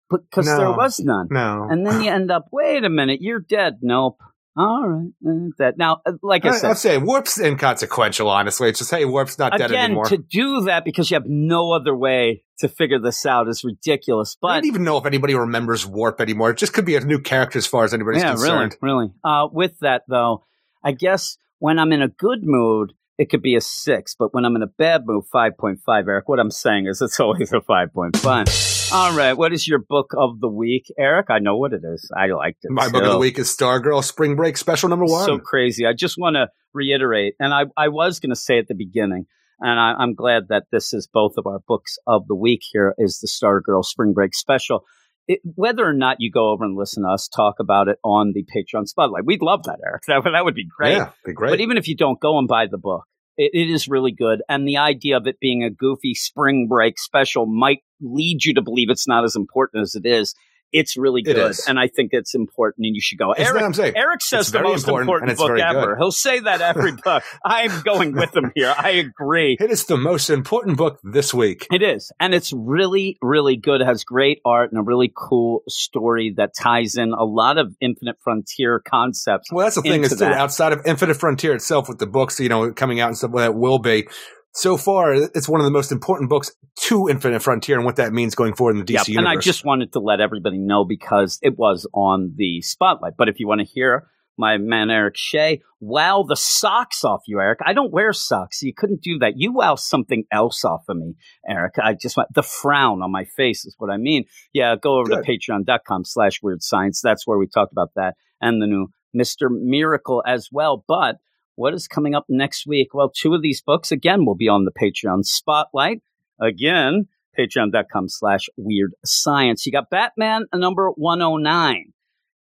Because 0.10 0.46
there 0.46 0.72
was 0.72 1.00
none. 1.00 1.28
no. 1.32 1.68
And 1.70 1.88
then 1.88 2.02
you 2.02 2.12
end 2.12 2.32
up, 2.32 2.48
wait 2.52 2.84
a 2.84 2.90
minute, 2.90 3.22
you're 3.22 3.40
dead. 3.40 3.80
Nope. 3.82 4.18
All 4.58 4.86
right. 4.86 5.12
uh, 5.26 5.50
That 5.60 5.78
now, 5.78 6.02
uh, 6.06 6.14
like 6.22 6.44
I 6.46 6.50
I, 6.50 6.58
said, 6.58 6.70
I'm 6.72 6.76
saying 6.76 7.06
Warp's 7.06 7.40
inconsequential, 7.40 8.28
honestly. 8.28 8.68
It's 8.68 8.80
just, 8.80 8.92
hey, 8.92 9.06
Warp's 9.06 9.40
not 9.40 9.54
dead 9.58 9.72
anymore. 9.72 10.06
again, 10.06 10.18
to 10.20 10.24
do 10.30 10.62
that 10.66 10.84
because 10.84 11.10
you 11.10 11.16
have 11.16 11.26
no 11.26 11.72
other 11.72 11.96
way 11.96 12.44
to 12.60 12.68
figure 12.68 13.00
this 13.00 13.26
out 13.26 13.48
is 13.48 13.64
ridiculous. 13.64 14.36
But 14.42 14.48
I 14.50 14.56
don't 14.56 14.66
even 14.66 14.84
know 14.84 14.98
if 14.98 15.06
anybody 15.06 15.34
remembers 15.36 15.88
Warp 15.88 16.20
anymore. 16.20 16.50
It 16.50 16.58
just 16.58 16.74
could 16.74 16.84
be 16.86 16.98
a 16.98 17.00
new 17.00 17.20
character 17.20 17.58
as 17.58 17.66
far 17.66 17.86
as 17.86 17.94
anybody's 17.94 18.24
yeah, 18.24 18.32
concerned. 18.32 18.76
really, 18.82 18.96
really. 19.06 19.12
Uh, 19.24 19.48
with 19.50 19.80
that 19.80 20.04
though, 20.10 20.44
I 20.84 20.92
guess 20.92 21.38
when 21.60 21.80
I'm 21.80 21.94
in 21.94 22.02
a 22.02 22.10
good 22.10 22.40
mood, 22.44 22.92
it 23.18 23.30
could 23.30 23.42
be 23.42 23.56
a 23.56 23.62
six. 23.62 24.16
But 24.20 24.34
when 24.34 24.44
I'm 24.44 24.58
in 24.58 24.64
a 24.64 24.68
bad 24.68 25.06
mood, 25.06 25.24
five 25.32 25.58
point 25.58 25.80
five. 25.86 26.10
Eric, 26.10 26.28
what 26.28 26.40
I'm 26.40 26.52
saying 26.52 26.88
is 26.88 27.02
it's 27.02 27.20
always 27.22 27.54
a 27.54 27.62
five 27.62 27.94
point 27.94 28.18
five. 28.18 28.48
All 28.94 29.16
right, 29.16 29.34
what 29.34 29.53
is 29.53 29.66
your 29.68 29.80
book 29.80 30.11
of 30.18 30.42
the 30.42 30.50
week, 30.50 30.86
Eric? 31.00 31.28
I 31.30 31.40
know 31.40 31.56
what 31.56 31.72
it 31.72 31.82
is. 31.86 32.11
I 32.16 32.28
liked 32.28 32.66
it. 32.66 32.72
My 32.72 32.90
book 32.90 33.03
of 33.03 33.11
the 33.14 33.18
week 33.20 33.40
is 33.40 33.48
Stargirl 33.48 34.03
Spring 34.03 34.36
Break 34.36 34.58
Special 34.58 34.90
Number 34.90 35.06
One. 35.06 35.26
So 35.26 35.40
crazy. 35.40 35.86
I 35.86 35.94
just 35.94 36.18
want 36.18 36.36
to 36.36 36.48
reiterate, 36.74 37.36
and 37.40 37.53
I, 37.53 37.64
I 37.78 37.88
was 37.88 38.20
going 38.20 38.32
to 38.32 38.36
say 38.36 38.58
at 38.58 38.68
the 38.68 38.76
beginning, 38.76 39.28
and 39.61 39.80
I, 39.80 39.94
I'm 39.98 40.14
glad 40.14 40.50
that 40.50 40.64
this 40.74 40.94
is 40.94 41.08
both 41.08 41.36
of 41.38 41.48
our 41.48 41.60
books 41.70 41.98
of 42.06 42.28
the 42.28 42.36
week 42.36 42.61
here 42.70 42.94
is 42.98 43.20
the 43.20 43.28
Stargirl 43.30 43.86
Spring 43.86 44.11
Break 44.11 44.36
Special. 44.36 44.84
It, 45.26 45.40
whether 45.56 45.86
or 45.88 45.94
not 45.94 46.18
you 46.20 46.30
go 46.30 46.50
over 46.50 46.66
and 46.66 46.76
listen 46.78 47.03
to 47.03 47.10
us 47.11 47.30
talk 47.30 47.56
about 47.61 47.88
it 47.88 47.98
on 48.03 48.34
the 48.34 48.44
Patreon 48.44 48.88
Spotlight, 48.90 49.24
we'd 49.26 49.42
love 49.42 49.64
that, 49.64 49.80
Eric. 49.86 50.02
That, 50.08 50.24
would- 50.26 50.34
that 50.34 50.44
would 50.44 50.56
be 50.56 50.68
great. 50.68 50.94
Yeah, 50.98 51.11
be 51.24 51.32
great. 51.32 51.52
But 51.52 51.61
even 51.61 51.78
if 51.78 51.88
you 51.88 51.95
don't 51.95 52.20
go 52.20 52.38
and 52.38 52.48
buy 52.48 52.66
the 52.70 52.78
book, 52.78 53.06
it, 53.42 53.52
it 53.53 53.74
is 53.74 53.88
really 53.88 54.11
good. 54.11 54.42
And 54.48 54.68
the 54.68 54.78
idea 54.78 55.18
of 55.18 55.26
it 55.26 55.40
being 55.40 55.64
a 55.64 55.70
goofy 55.70 56.14
spring 56.14 56.68
break 56.70 57.00
special 57.00 57.45
might 57.45 57.80
lead 58.00 58.45
you 58.45 58.53
to 58.53 58.61
believe 58.61 58.90
it's 58.90 59.08
not 59.08 59.24
as 59.24 59.36
important 59.36 59.82
as 59.82 59.95
it 59.95 60.06
is. 60.06 60.36
It's 60.72 60.98
really 60.98 61.22
good. 61.22 61.38
is. 61.38 61.66
And 61.67 61.80
I 61.80 61.88
think 61.88 62.09
it's 62.14 62.33
important 62.35 62.85
and 62.85 62.95
you 62.95 63.01
should 63.01 63.17
go. 63.17 63.32
It's 63.32 63.41
Eric, 63.41 63.56
what 63.56 63.64
I'm 63.64 63.74
saying. 63.74 63.93
Eric 63.95 64.22
says 64.22 64.41
It's 64.48 64.51
the 64.51 64.61
most 64.61 64.88
important, 64.88 65.32
important, 65.32 65.38
book 65.38 65.59
ever. 65.59 65.95
good. 65.95 65.98
He'll 65.98 66.11
say 66.11 66.40
that 66.40 66.61
every 66.61 66.91
book. 67.03 67.24
I'm 67.43 67.82
going 67.82 68.14
with 68.14 68.35
him 68.35 68.51
here. 68.56 68.74
I 68.77 68.91
agree. 68.91 69.58
it 69.59 69.72
is 69.72 69.85
the 69.85 69.98
most 69.98 70.30
important 70.30 70.77
book 70.77 71.00
this 71.03 71.33
week. 71.33 71.67
It 71.72 71.82
is. 71.82 72.11
And 72.19 72.33
it's 72.33 72.53
really, 72.53 73.17
really 73.22 73.58
good. 73.58 73.82
It 73.82 73.88
has 73.88 74.03
great 74.03 74.40
art 74.45 74.72
and 74.72 74.80
a 74.80 74.83
really 74.83 75.11
cool 75.16 75.64
story 75.67 76.33
that 76.38 76.53
ties 76.56 76.95
in 76.95 77.14
a 77.14 77.24
lot 77.24 77.58
of 77.58 77.75
Infinite 77.82 78.17
Frontier 78.24 78.80
concepts. 78.80 79.51
Well, 79.51 79.66
that's 79.66 79.75
the 79.75 79.82
thing 79.82 80.03
is 80.03 80.17
that. 80.17 80.33
outside 80.33 80.74
of 80.74 80.82
Infinite 80.85 81.16
Frontier 81.16 81.53
itself, 81.53 81.90
with 81.90 82.00
the 82.00 82.08
books, 82.08 82.40
you 82.40 82.50
know, 82.50 82.72
coming 82.72 83.00
out 83.00 83.08
and 83.08 83.17
stuff 83.17 83.32
like 83.33 83.45
that 83.45 83.56
will 83.56 83.80
be. 83.80 84.08
So 84.54 84.76
far, 84.78 85.14
it's 85.14 85.48
one 85.48 85.62
of 85.62 85.66
the 85.66 85.72
most 85.72 85.92
important 85.92 86.30
books 86.30 86.52
to 86.82 87.08
Infinite 87.08 87.42
Frontier 87.42 87.78
and 87.78 87.86
what 87.86 87.96
that 87.96 88.12
means 88.12 88.36
going 88.36 88.54
forward 88.54 88.72
in 88.72 88.80
the 88.80 88.86
DC 88.86 88.94
Yep, 88.94 89.08
universe. 89.08 89.32
And 89.32 89.40
I 89.40 89.42
just 89.42 89.66
wanted 89.66 89.94
to 89.94 90.00
let 90.00 90.20
everybody 90.20 90.58
know 90.58 90.84
because 90.84 91.40
it 91.42 91.58
was 91.58 91.88
on 91.94 92.34
the 92.36 92.62
spotlight. 92.62 93.14
But 93.18 93.30
if 93.30 93.40
you 93.40 93.48
want 93.48 93.62
to 93.62 93.66
hear 93.66 94.08
my 94.38 94.58
man 94.58 94.90
Eric 94.90 95.16
Shea 95.18 95.62
wow 95.80 96.24
the 96.28 96.36
socks 96.36 97.04
off 97.04 97.22
you, 97.28 97.40
Eric. 97.40 97.60
I 97.66 97.74
don't 97.74 97.92
wear 97.92 98.14
socks. 98.14 98.62
You 98.62 98.74
couldn't 98.74 99.02
do 99.02 99.20
that. 99.20 99.34
You 99.36 99.52
wow 99.52 99.76
something 99.76 100.24
else 100.32 100.64
off 100.64 100.84
of 100.88 100.98
me, 100.98 101.16
Eric. 101.48 101.76
I 101.82 101.94
just 101.94 102.18
want 102.18 102.34
the 102.34 102.44
frown 102.44 103.02
on 103.02 103.12
my 103.12 103.26
face 103.26 103.66
is 103.66 103.76
what 103.78 103.90
I 103.90 103.98
mean. 103.98 104.26
Yeah, 104.54 104.76
go 104.82 105.00
over 105.00 105.10
Good. 105.10 105.26
to 105.26 105.32
patreon.com 105.32 106.06
slash 106.06 106.42
weird 106.42 106.64
science. 106.64 107.02
That's 107.02 107.26
where 107.26 107.38
we 107.38 107.48
talked 107.48 107.72
about 107.72 107.92
that 107.96 108.16
and 108.40 108.62
the 108.62 108.68
new 108.68 108.88
Mr. 109.16 109.50
Miracle 109.50 110.24
as 110.26 110.50
well. 110.52 110.84
But 110.88 111.18
what 111.56 111.74
is 111.74 111.88
coming 111.88 112.16
up 112.16 112.26
next 112.30 112.66
week? 112.66 112.94
Well, 112.94 113.12
two 113.14 113.34
of 113.34 113.42
these 113.42 113.62
books 113.62 113.92
again 113.92 114.26
will 114.26 114.36
be 114.36 114.48
on 114.48 114.66
the 114.66 114.72
Patreon 114.72 115.26
spotlight. 115.26 116.02
Again, 116.40 117.08
patreon.com 117.38 118.10
slash 118.10 118.50
weird 118.58 118.94
science. 119.06 119.66
You 119.66 119.72
got 119.72 119.90
Batman 119.90 120.46
uh, 120.52 120.58
number 120.58 120.90
109. 120.90 121.94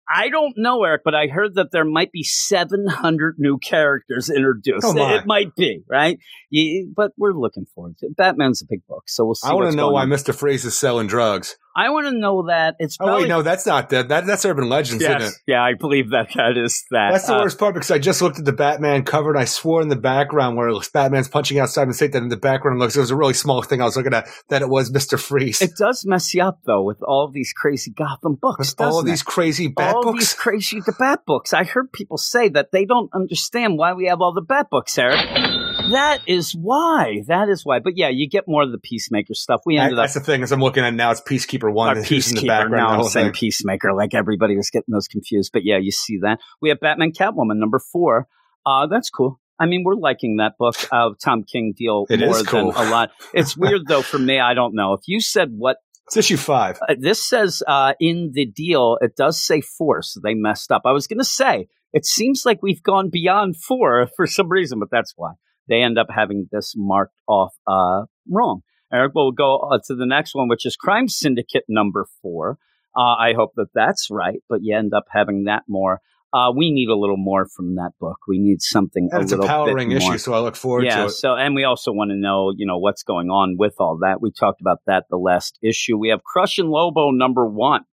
I 0.10 0.30
don't 0.30 0.54
know, 0.56 0.84
Eric, 0.86 1.02
but 1.04 1.16
I 1.16 1.28
heard 1.28 1.56
that 1.56 1.72
there 1.72 1.84
might 1.84 2.14
be 2.14 2.24
700 2.24 3.36
new 3.40 3.58
characters 3.58 4.30
introduced. 4.30 4.96
My. 4.96 5.16
it 5.16 5.26
might 5.26 5.54
be, 5.56 5.84
right? 5.90 6.18
You, 6.50 6.92
but 6.96 7.12
we're 7.18 7.34
looking 7.34 7.66
forward 7.66 7.98
to 7.98 8.06
it. 8.06 8.16
Batman's 8.16 8.62
a 8.62 8.66
big 8.70 8.88
book, 8.88 9.04
so 9.08 9.26
we'll 9.26 9.36
see. 9.36 9.50
I 9.50 9.54
want 9.54 9.72
to 9.72 9.76
know 9.76 9.92
why 9.92 10.04
on. 10.04 10.10
Mr. 10.10 10.34
Freeze 10.34 10.64
is 10.64 10.78
selling 10.78 11.08
drugs. 11.08 11.58
I 11.78 11.90
want 11.92 12.08
to 12.08 12.12
know 12.12 12.48
that. 12.48 12.76
It's 12.80 12.98
Oh 13.00 13.18
wait, 13.22 13.28
no, 13.28 13.44
that's 13.44 13.68
not 13.68 13.90
that. 13.92 14.10
that 14.10 14.26
that's 14.26 14.44
Urban 14.46 14.68
Legends, 14.68 15.02
yes. 15.04 15.22
isn't 15.22 15.34
it? 15.34 15.40
Yeah, 15.46 15.62
I 15.64 15.76
believe 15.76 16.10
that 16.10 16.30
that 16.36 16.58
is 16.58 16.84
that. 16.90 17.12
That's 17.12 17.28
the 17.28 17.36
Uh, 17.36 17.42
worst 17.44 17.60
part 17.60 17.76
because 17.76 17.92
I 17.92 18.00
just 18.00 18.22
looked 18.22 18.40
at 18.40 18.46
the 18.46 18.52
Batman 18.52 19.04
cover 19.04 19.30
and 19.30 19.40
I 19.40 19.46
swore 19.46 19.84
in 19.84 19.88
the 19.90 19.96
background 19.96 20.58
where 20.58 20.68
it 20.70 20.74
looks 20.74 20.90
Batman's 20.90 21.28
punching 21.28 21.60
outside 21.60 21.82
Simon 21.82 21.94
State 21.94 22.14
that 22.14 22.24
in 22.24 22.30
the 22.30 22.36
background 22.38 22.80
looks 22.80 22.98
it 22.98 23.00
was 23.00 23.12
a 23.12 23.16
really 23.16 23.36
small 23.36 23.62
thing 23.62 23.80
I 23.80 23.86
was 23.86 23.96
looking 23.96 24.16
at 24.16 24.28
that 24.50 24.64
it 24.64 24.70
was 24.70 24.92
Mister 24.92 25.18
Freeze. 25.20 25.62
It 25.62 25.76
does 25.78 26.04
mess 26.08 26.34
you 26.34 26.44
up 26.44 26.60
though 26.66 26.82
with 26.82 27.04
all 27.04 27.26
of 27.26 27.34
these 27.34 27.54
crazy 27.54 27.92
Gotham 27.92 28.34
books. 28.42 28.72
With 28.72 28.82
all 28.82 28.88
of 28.88 28.92
doesn't 28.94 29.08
it? 29.08 29.12
these 29.12 29.22
crazy 29.24 29.68
Bat 29.68 29.96
all 29.96 30.04
books. 30.04 30.20
these 30.20 30.34
crazy 30.34 30.80
the 30.84 30.96
Bat 30.98 31.20
books. 31.28 31.54
I 31.54 31.64
heard 31.64 31.92
people 31.94 32.18
say 32.18 32.50
that 32.50 32.72
they 32.72 32.86
don't 32.86 33.12
understand 33.14 33.78
why 33.78 33.94
we 33.94 34.08
have 34.08 34.20
all 34.20 34.34
the 34.34 34.42
Bat 34.42 34.72
books, 34.72 34.98
Eric. 34.98 35.20
That 35.92 36.20
is 36.28 36.54
why. 36.54 37.24
That 37.28 37.50
is 37.50 37.66
why. 37.66 37.80
But 37.80 37.94
yeah, 37.98 38.10
you 38.10 38.28
get 38.30 38.46
more 38.48 38.64
of 38.64 38.72
the 38.72 38.78
Peacemaker 38.78 39.34
stuff. 39.34 39.62
We 39.66 39.78
ended 39.78 39.98
up 39.98 40.04
that's 40.04 40.14
the 40.14 40.20
thing 40.20 40.44
As 40.44 40.52
I'm 40.52 40.60
looking 40.62 40.84
at 40.84 40.94
now 40.94 41.12
it's 41.12 41.22
Peacekeeper 41.22 41.72
One 41.74 41.90
our 41.90 41.96
and 41.98 42.06
who's 42.06 42.30
in 42.30 42.36
the 42.36 42.42
Peacekeeper. 42.42 42.48
background. 42.48 42.94
Now 42.98 43.04
I'm 43.04 43.10
saying 43.10 43.26
thing. 43.28 43.34
Peacemaker, 43.34 43.94
like 43.94 44.14
everybody 44.14 44.56
was 44.56 44.70
getting 44.70 44.92
those 44.94 45.08
confused. 45.08 45.52
But 45.54 45.64
yeah, 45.66 45.78
you 45.78 45.92
see 45.92 46.20
that. 46.24 46.40
We 46.62 46.70
have 46.70 46.80
Batman 46.80 47.12
Catwoman 47.12 47.58
number 47.58 47.80
four. 47.80 48.28
Uh, 48.66 48.88
that's 48.88 49.10
cool. 49.10 49.40
I 49.60 49.66
mean, 49.66 49.84
we're 49.84 49.96
liking 49.96 50.38
that 50.38 50.54
book. 50.60 50.76
of 50.92 51.18
Tom 51.24 51.44
King 51.44 51.74
deal 51.76 52.06
It 52.10 52.20
more 52.20 52.38
is 52.38 52.44
cool. 52.44 52.72
than 52.74 52.88
a 52.88 52.90
lot. 52.92 53.12
It's 53.34 53.58
weird 53.58 53.88
though 53.88 54.02
for 54.04 54.20
me. 54.20 54.40
I 54.40 54.54
don't 54.54 54.76
know 54.76 54.94
if 54.94 55.02
you 55.08 55.20
said 55.20 55.50
what 55.52 55.78
It's 56.06 56.18
issue 56.18 56.38
five. 56.38 56.78
uh, 56.88 56.96
this 57.00 57.24
says 57.28 57.64
uh, 57.68 57.94
in 58.00 58.32
the 58.34 58.46
deal, 58.46 58.98
it 59.02 59.16
does 59.16 59.42
say 59.44 59.62
four, 59.62 60.02
so 60.04 60.20
they 60.24 60.34
messed 60.36 60.72
up. 60.72 60.84
I 60.86 60.92
was 60.92 61.08
going 61.08 61.18
to 61.20 61.26
say, 61.26 61.68
it 61.94 62.06
seems 62.06 62.44
like 62.46 62.62
we've 62.62 62.84
gone 62.84 63.10
beyond 63.10 63.56
four 63.58 64.08
for 64.16 64.28
some 64.28 64.50
reason, 64.50 64.80
but 64.80 64.90
that's 64.92 65.14
why 65.16 65.32
they 65.68 65.82
end 65.82 65.98
up 65.98 66.08
having 66.14 66.48
this 66.52 66.74
marked 66.76 67.20
off 67.28 67.54
uh, 67.68 68.06
wrong. 68.30 68.62
Eric, 68.92 69.12
we'll 69.16 69.32
go 69.32 69.58
uh, 69.58 69.80
to 69.88 69.96
the 69.96 70.06
next 70.06 70.34
one, 70.34 70.48
which 70.48 70.66
is 70.66 70.76
Crime 70.76 71.08
Syndicate 71.08 71.66
number 71.68 72.06
four. 72.22 72.58
Uh, 72.96 73.16
I 73.16 73.34
hope 73.34 73.52
that 73.58 73.68
that's 73.76 74.08
right, 74.10 74.40
but 74.50 74.60
you 74.64 74.76
end 74.76 74.94
up 74.94 75.06
having 75.12 75.44
that 75.46 75.64
more 75.68 76.02
Uh, 76.34 76.52
we 76.56 76.72
need 76.72 76.90
a 76.90 76.96
little 76.96 77.18
more 77.18 77.48
from 77.48 77.76
that 77.76 77.92
book. 78.00 78.18
We 78.28 78.38
need 78.38 78.62
something 78.62 79.10
And 79.12 79.22
a 79.22 79.24
it's 79.24 79.32
a 79.32 79.38
powering 79.38 79.92
issue, 79.92 80.18
so 80.18 80.34
I 80.34 80.40
look 80.40 80.58
forward 80.58 80.86
yeah, 80.86 80.98
to 80.98 81.06
it. 81.06 81.12
so 81.12 81.36
and 81.36 81.56
we 81.56 81.64
also 81.64 81.92
want 81.94 82.12
to 82.12 82.18
know, 82.18 82.52
you 82.56 82.66
know, 82.66 82.78
what's 82.80 83.04
going 83.04 83.30
on 83.30 83.56
with 83.58 83.76
all 83.80 84.00
that. 84.02 84.22
We 84.22 84.32
talked 84.32 84.60
about 84.60 84.80
that 84.88 85.06
the 85.10 85.18
last 85.18 85.58
issue. 85.64 85.98
We 85.98 86.10
have 86.10 86.24
Crush 86.24 86.58
and 86.58 86.70
Lobo 86.70 87.12
number 87.12 87.46
one. 87.48 87.84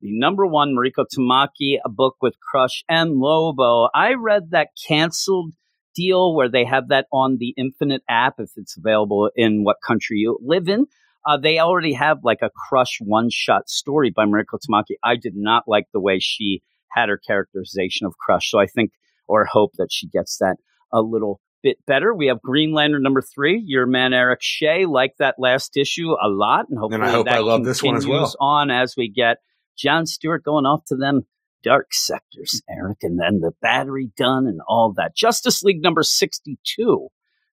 The 0.00 0.08
number 0.18 0.46
one 0.46 0.74
Mariko 0.74 1.04
Tamaki, 1.04 1.76
a 1.84 1.88
book 1.90 2.16
with 2.22 2.34
Crush 2.40 2.82
and 2.88 3.16
Lobo. 3.16 3.88
I 3.94 4.14
read 4.14 4.50
that 4.52 4.68
canceled 4.88 5.52
deal 5.96 6.34
where 6.34 6.48
they 6.48 6.64
have 6.64 6.88
that 6.88 7.06
on 7.12 7.38
the 7.38 7.54
Infinite 7.56 8.02
app 8.08 8.34
if 8.38 8.50
it's 8.56 8.76
available 8.76 9.30
in 9.34 9.64
what 9.64 9.76
country 9.86 10.18
you 10.18 10.38
live 10.44 10.68
in. 10.68 10.86
Uh, 11.26 11.36
they 11.36 11.58
already 11.58 11.92
have 11.94 12.18
like 12.22 12.38
a 12.42 12.50
Crush 12.68 12.98
one 13.00 13.28
shot 13.30 13.68
story 13.68 14.12
by 14.14 14.24
Mariko 14.24 14.58
Tamaki. 14.60 14.94
I 15.02 15.16
did 15.16 15.32
not 15.34 15.64
like 15.66 15.86
the 15.92 16.00
way 16.00 16.20
she 16.20 16.62
had 16.90 17.08
her 17.08 17.18
characterization 17.18 18.06
of 18.06 18.16
Crush, 18.18 18.50
so 18.50 18.60
I 18.60 18.66
think 18.66 18.92
or 19.26 19.44
hope 19.44 19.72
that 19.78 19.88
she 19.90 20.06
gets 20.08 20.38
that 20.38 20.56
a 20.92 21.00
little 21.00 21.40
bit 21.62 21.78
better. 21.84 22.14
We 22.14 22.28
have 22.28 22.40
Green 22.40 22.72
Lantern 22.72 23.02
number 23.02 23.22
three. 23.22 23.60
Your 23.66 23.86
man 23.86 24.12
Eric 24.12 24.38
Shea 24.40 24.86
liked 24.86 25.18
that 25.18 25.34
last 25.38 25.76
issue 25.76 26.12
a 26.12 26.28
lot, 26.28 26.66
and 26.70 26.78
hopefully 26.78 27.02
I 27.02 27.10
hope 27.10 27.26
that 27.26 27.34
I 27.34 27.40
love 27.40 27.64
this 27.64 27.82
one 27.82 27.96
as 27.96 28.06
well. 28.06 28.32
on 28.38 28.70
as 28.70 28.94
we 28.96 29.10
get 29.10 29.38
John 29.76 30.06
Stewart 30.06 30.44
going 30.44 30.64
off 30.64 30.84
to 30.86 30.96
them 30.96 31.26
dark 31.62 31.88
sectors, 31.92 32.62
Eric, 32.70 32.98
and 33.02 33.18
then 33.18 33.40
the 33.40 33.52
battery 33.60 34.10
done 34.16 34.46
and 34.46 34.60
all 34.68 34.92
that. 34.96 35.16
Justice 35.16 35.62
League 35.62 35.82
number 35.82 36.02
sixty-two, 36.02 37.08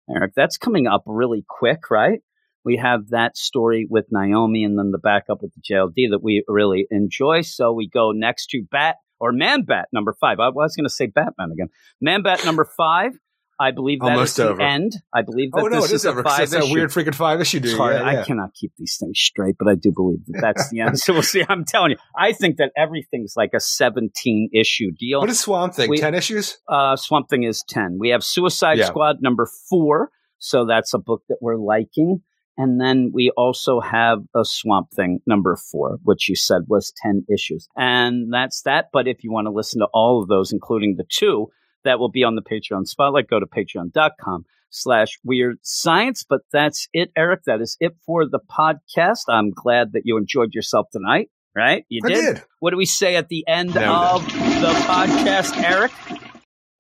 Eric. 0.10 0.34
That's 0.36 0.58
coming 0.58 0.88
up 0.88 1.04
really 1.06 1.46
quick, 1.48 1.90
right? 1.90 2.22
We 2.66 2.78
have 2.78 3.10
that 3.10 3.38
story 3.38 3.86
with 3.90 4.06
Naomi, 4.12 4.64
and 4.64 4.78
then 4.80 4.92
the 4.92 4.98
backup 4.98 5.42
with 5.42 5.54
the 5.54 5.62
JLD 5.62 6.12
that 6.12 6.24
we 6.24 6.44
really 6.48 6.88
enjoy. 6.92 7.42
So 7.42 7.74
we 7.74 7.90
go 7.90 8.12
next 8.12 8.48
to 8.52 8.64
Bat 8.72 8.96
or 9.20 9.32
Man 9.32 9.64
Bat 9.64 9.90
number 9.92 10.14
five. 10.20 10.40
I 10.40 10.50
was 10.50 10.76
going 10.76 10.86
to 10.86 10.94
say 10.94 11.08
Batman 11.08 11.52
again. 11.52 11.70
Man 12.00 12.24
Bat 12.24 12.46
number 12.46 12.66
five. 12.66 13.14
I 13.60 13.72
believe 13.72 14.00
that 14.02 14.12
Almost 14.12 14.32
is 14.32 14.36
the 14.38 14.50
over. 14.50 14.62
end. 14.62 14.94
I 15.14 15.22
believe 15.22 15.52
that 15.52 15.62
Oh 15.64 15.68
no, 15.68 15.82
this 15.82 15.92
it 15.92 15.96
is 15.96 16.06
a 16.06 16.10
over. 16.10 16.24
five 16.24 16.40
That's 16.40 16.52
that 16.52 16.64
issue. 16.64 16.74
weird 16.74 16.90
freaking 16.90 17.16
five 17.16 17.40
issue 17.40 17.60
dude. 17.60 17.78
Yeah, 17.78 17.92
yeah. 18.12 18.22
I 18.22 18.24
cannot 18.24 18.54
keep 18.54 18.72
these 18.78 18.98
things 19.00 19.20
straight, 19.20 19.56
but 19.60 19.68
I 19.68 19.76
do 19.76 19.92
believe 19.96 20.26
that 20.28 20.42
that's 20.42 20.70
the 20.70 20.82
end. 20.82 21.00
So 21.04 21.14
we'll 21.14 21.22
see. 21.22 21.44
I'm 21.48 21.64
telling 21.66 21.92
you, 21.92 21.98
I 22.18 22.34
think 22.34 22.58
that 22.58 22.72
everything's 22.76 23.34
like 23.38 23.52
a 23.56 23.60
17 23.60 24.50
issue 24.54 24.92
deal. 24.98 25.20
What 25.20 25.30
is 25.30 25.40
Swamp 25.40 25.76
Thing? 25.76 25.90
We- 25.90 25.98
Ten 25.98 26.16
issues? 26.16 26.58
Uh, 26.68 26.96
Swamp 26.96 27.30
Thing 27.30 27.44
is 27.44 27.64
10. 27.70 27.98
We 28.00 28.10
have 28.10 28.24
Suicide 28.24 28.78
Yeah. 28.80 28.86
Squad 28.86 29.18
number 29.22 29.48
four. 29.70 30.10
So 30.40 30.66
that's 30.66 30.94
a 30.94 31.00
book 31.00 31.22
that 31.30 31.38
we're 31.42 31.58
liking. 31.58 32.22
And 32.58 32.80
then 32.80 33.12
we 33.14 33.32
also 33.36 33.80
have 33.80 34.20
a 34.36 34.44
Swamp 34.46 34.92
Thing 34.92 35.20
number 35.26 35.56
four, 35.56 35.98
which 36.04 36.30
you 36.30 36.36
said 36.36 36.64
was 36.68 36.94
10 37.02 37.26
issues. 37.34 37.68
And 37.76 38.32
that's 38.32 38.62
that. 38.64 38.90
But 38.94 39.08
if 39.08 39.24
you 39.24 39.32
want 39.32 39.48
to 39.48 39.52
listen 39.52 39.80
to 39.80 39.88
all 39.94 40.22
of 40.22 40.28
those, 40.28 40.52
including 40.54 40.96
the 40.98 41.06
two 41.10 41.48
that 41.84 42.00
will 42.00 42.10
be 42.12 42.24
on 42.24 42.36
the 42.36 42.42
Patreon 42.42 42.88
spotlight, 42.88 43.28
go 43.28 43.40
to 43.40 43.46
patreon.com 43.46 44.46
slash 44.70 45.20
weird 45.24 45.58
science. 45.62 46.26
But 46.28 46.42
that's 46.52 46.88
it, 46.94 47.12
Eric. 47.16 47.42
That 47.46 47.62
is 47.62 47.78
it 47.80 47.96
for 48.06 48.26
the 48.28 48.40
podcast. 48.40 49.22
I'm 49.30 49.52
glad 49.52 49.94
that 49.94 50.02
you 50.06 50.18
enjoyed 50.18 50.54
yourself 50.54 50.88
tonight, 50.92 51.30
right? 51.56 51.86
You 51.90 52.02
I 52.06 52.08
did? 52.10 52.36
did. 52.36 52.44
What 52.60 52.72
do 52.72 52.78
we 52.78 52.86
say 52.86 53.16
at 53.16 53.30
the 53.30 53.46
end 53.48 53.76
No, 53.76 54.16
of 54.16 54.26
the 54.26 54.74
podcast, 54.88 55.62
Eric? 55.64 55.92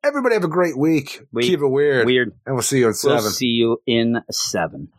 Everybody 0.05 0.35
have 0.35 0.43
a 0.43 0.49
great 0.49 0.77
week. 0.77 1.21
Week. 1.31 1.45
Keep 1.45 1.61
it 1.61 1.67
weird. 1.67 2.05
Weird. 2.05 2.33
And 2.45 2.55
we'll 2.55 2.61
see 2.61 2.79
you 2.79 2.87
in 2.87 2.93
seven. 2.93 3.17
We'll 3.19 3.29
see 3.31 3.45
you 3.47 3.77
in 3.85 4.21
seven. 4.31 4.89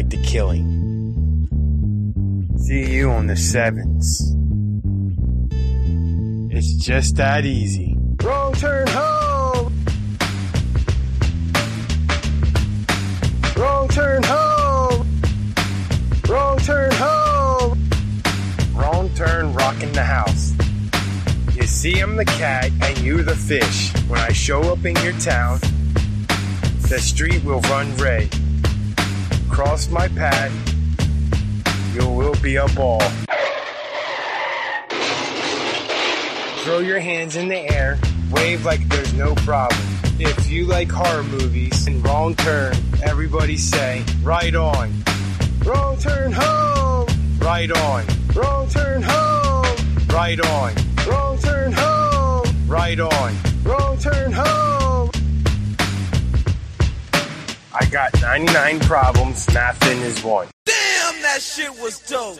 Like 0.00 0.08
the 0.08 0.22
killing. 0.22 1.46
See 2.56 2.90
you 2.90 3.10
on 3.10 3.26
the 3.26 3.36
sevens. 3.36 4.34
It's 6.50 6.72
just 6.76 7.16
that 7.16 7.44
easy. 7.44 7.98
Wrong 8.22 8.54
turn 8.54 8.86
home. 8.88 9.84
Wrong 13.58 13.88
turn 13.88 14.22
home. 14.22 15.06
Wrong 16.26 16.58
turn 16.60 16.92
home. 16.92 17.90
Wrong 18.74 19.10
turn 19.14 19.52
rocking 19.52 19.92
the 19.92 20.04
house. 20.04 20.54
You 21.54 21.64
see, 21.64 22.00
I'm 22.00 22.16
the 22.16 22.24
cat 22.24 22.70
and 22.80 22.96
you 23.00 23.22
the 23.22 23.36
fish. 23.36 23.92
When 24.08 24.18
I 24.18 24.32
show 24.32 24.62
up 24.72 24.82
in 24.86 24.96
your 25.04 25.12
town, 25.20 25.58
the 26.88 26.98
street 26.98 27.44
will 27.44 27.60
run 27.62 27.94
red. 27.98 28.34
Cross 29.60 29.90
my 29.90 30.08
path, 30.08 30.50
you 31.94 32.08
will 32.08 32.34
be 32.40 32.56
a 32.56 32.66
ball. 32.68 33.02
Throw 36.64 36.78
your 36.78 36.98
hands 36.98 37.36
in 37.36 37.48
the 37.48 37.70
air, 37.70 37.98
wave 38.30 38.64
like 38.64 38.88
there's 38.88 39.12
no 39.12 39.34
problem. 39.34 39.78
If 40.18 40.50
you 40.50 40.64
like 40.64 40.90
horror 40.90 41.24
movies 41.24 41.86
and 41.86 42.02
wrong 42.02 42.36
turn, 42.36 42.74
everybody 43.02 43.58
say, 43.58 44.02
right 44.22 44.54
on. 44.54 44.94
Wrong 45.66 45.98
turn 45.98 46.32
home, 46.32 47.06
right 47.38 47.70
on. 47.70 48.06
Wrong 48.34 48.66
turn 48.70 49.02
home, 49.02 49.76
right 50.08 50.40
on. 50.40 50.74
Wrong 51.06 51.38
turn 51.38 51.72
home, 51.72 52.46
right 52.66 52.98
on. 52.98 53.34
Wrong 53.64 53.98
turn 53.98 54.32
home. 54.32 55.10
I 57.80 57.86
got 57.86 58.20
99 58.20 58.80
problems, 58.80 59.52
math 59.54 59.82
in 59.90 59.98
is 60.02 60.22
one. 60.22 60.48
Damn, 60.66 61.22
that 61.22 61.40
shit 61.40 61.70
was 61.80 61.98
dope. 62.00 62.38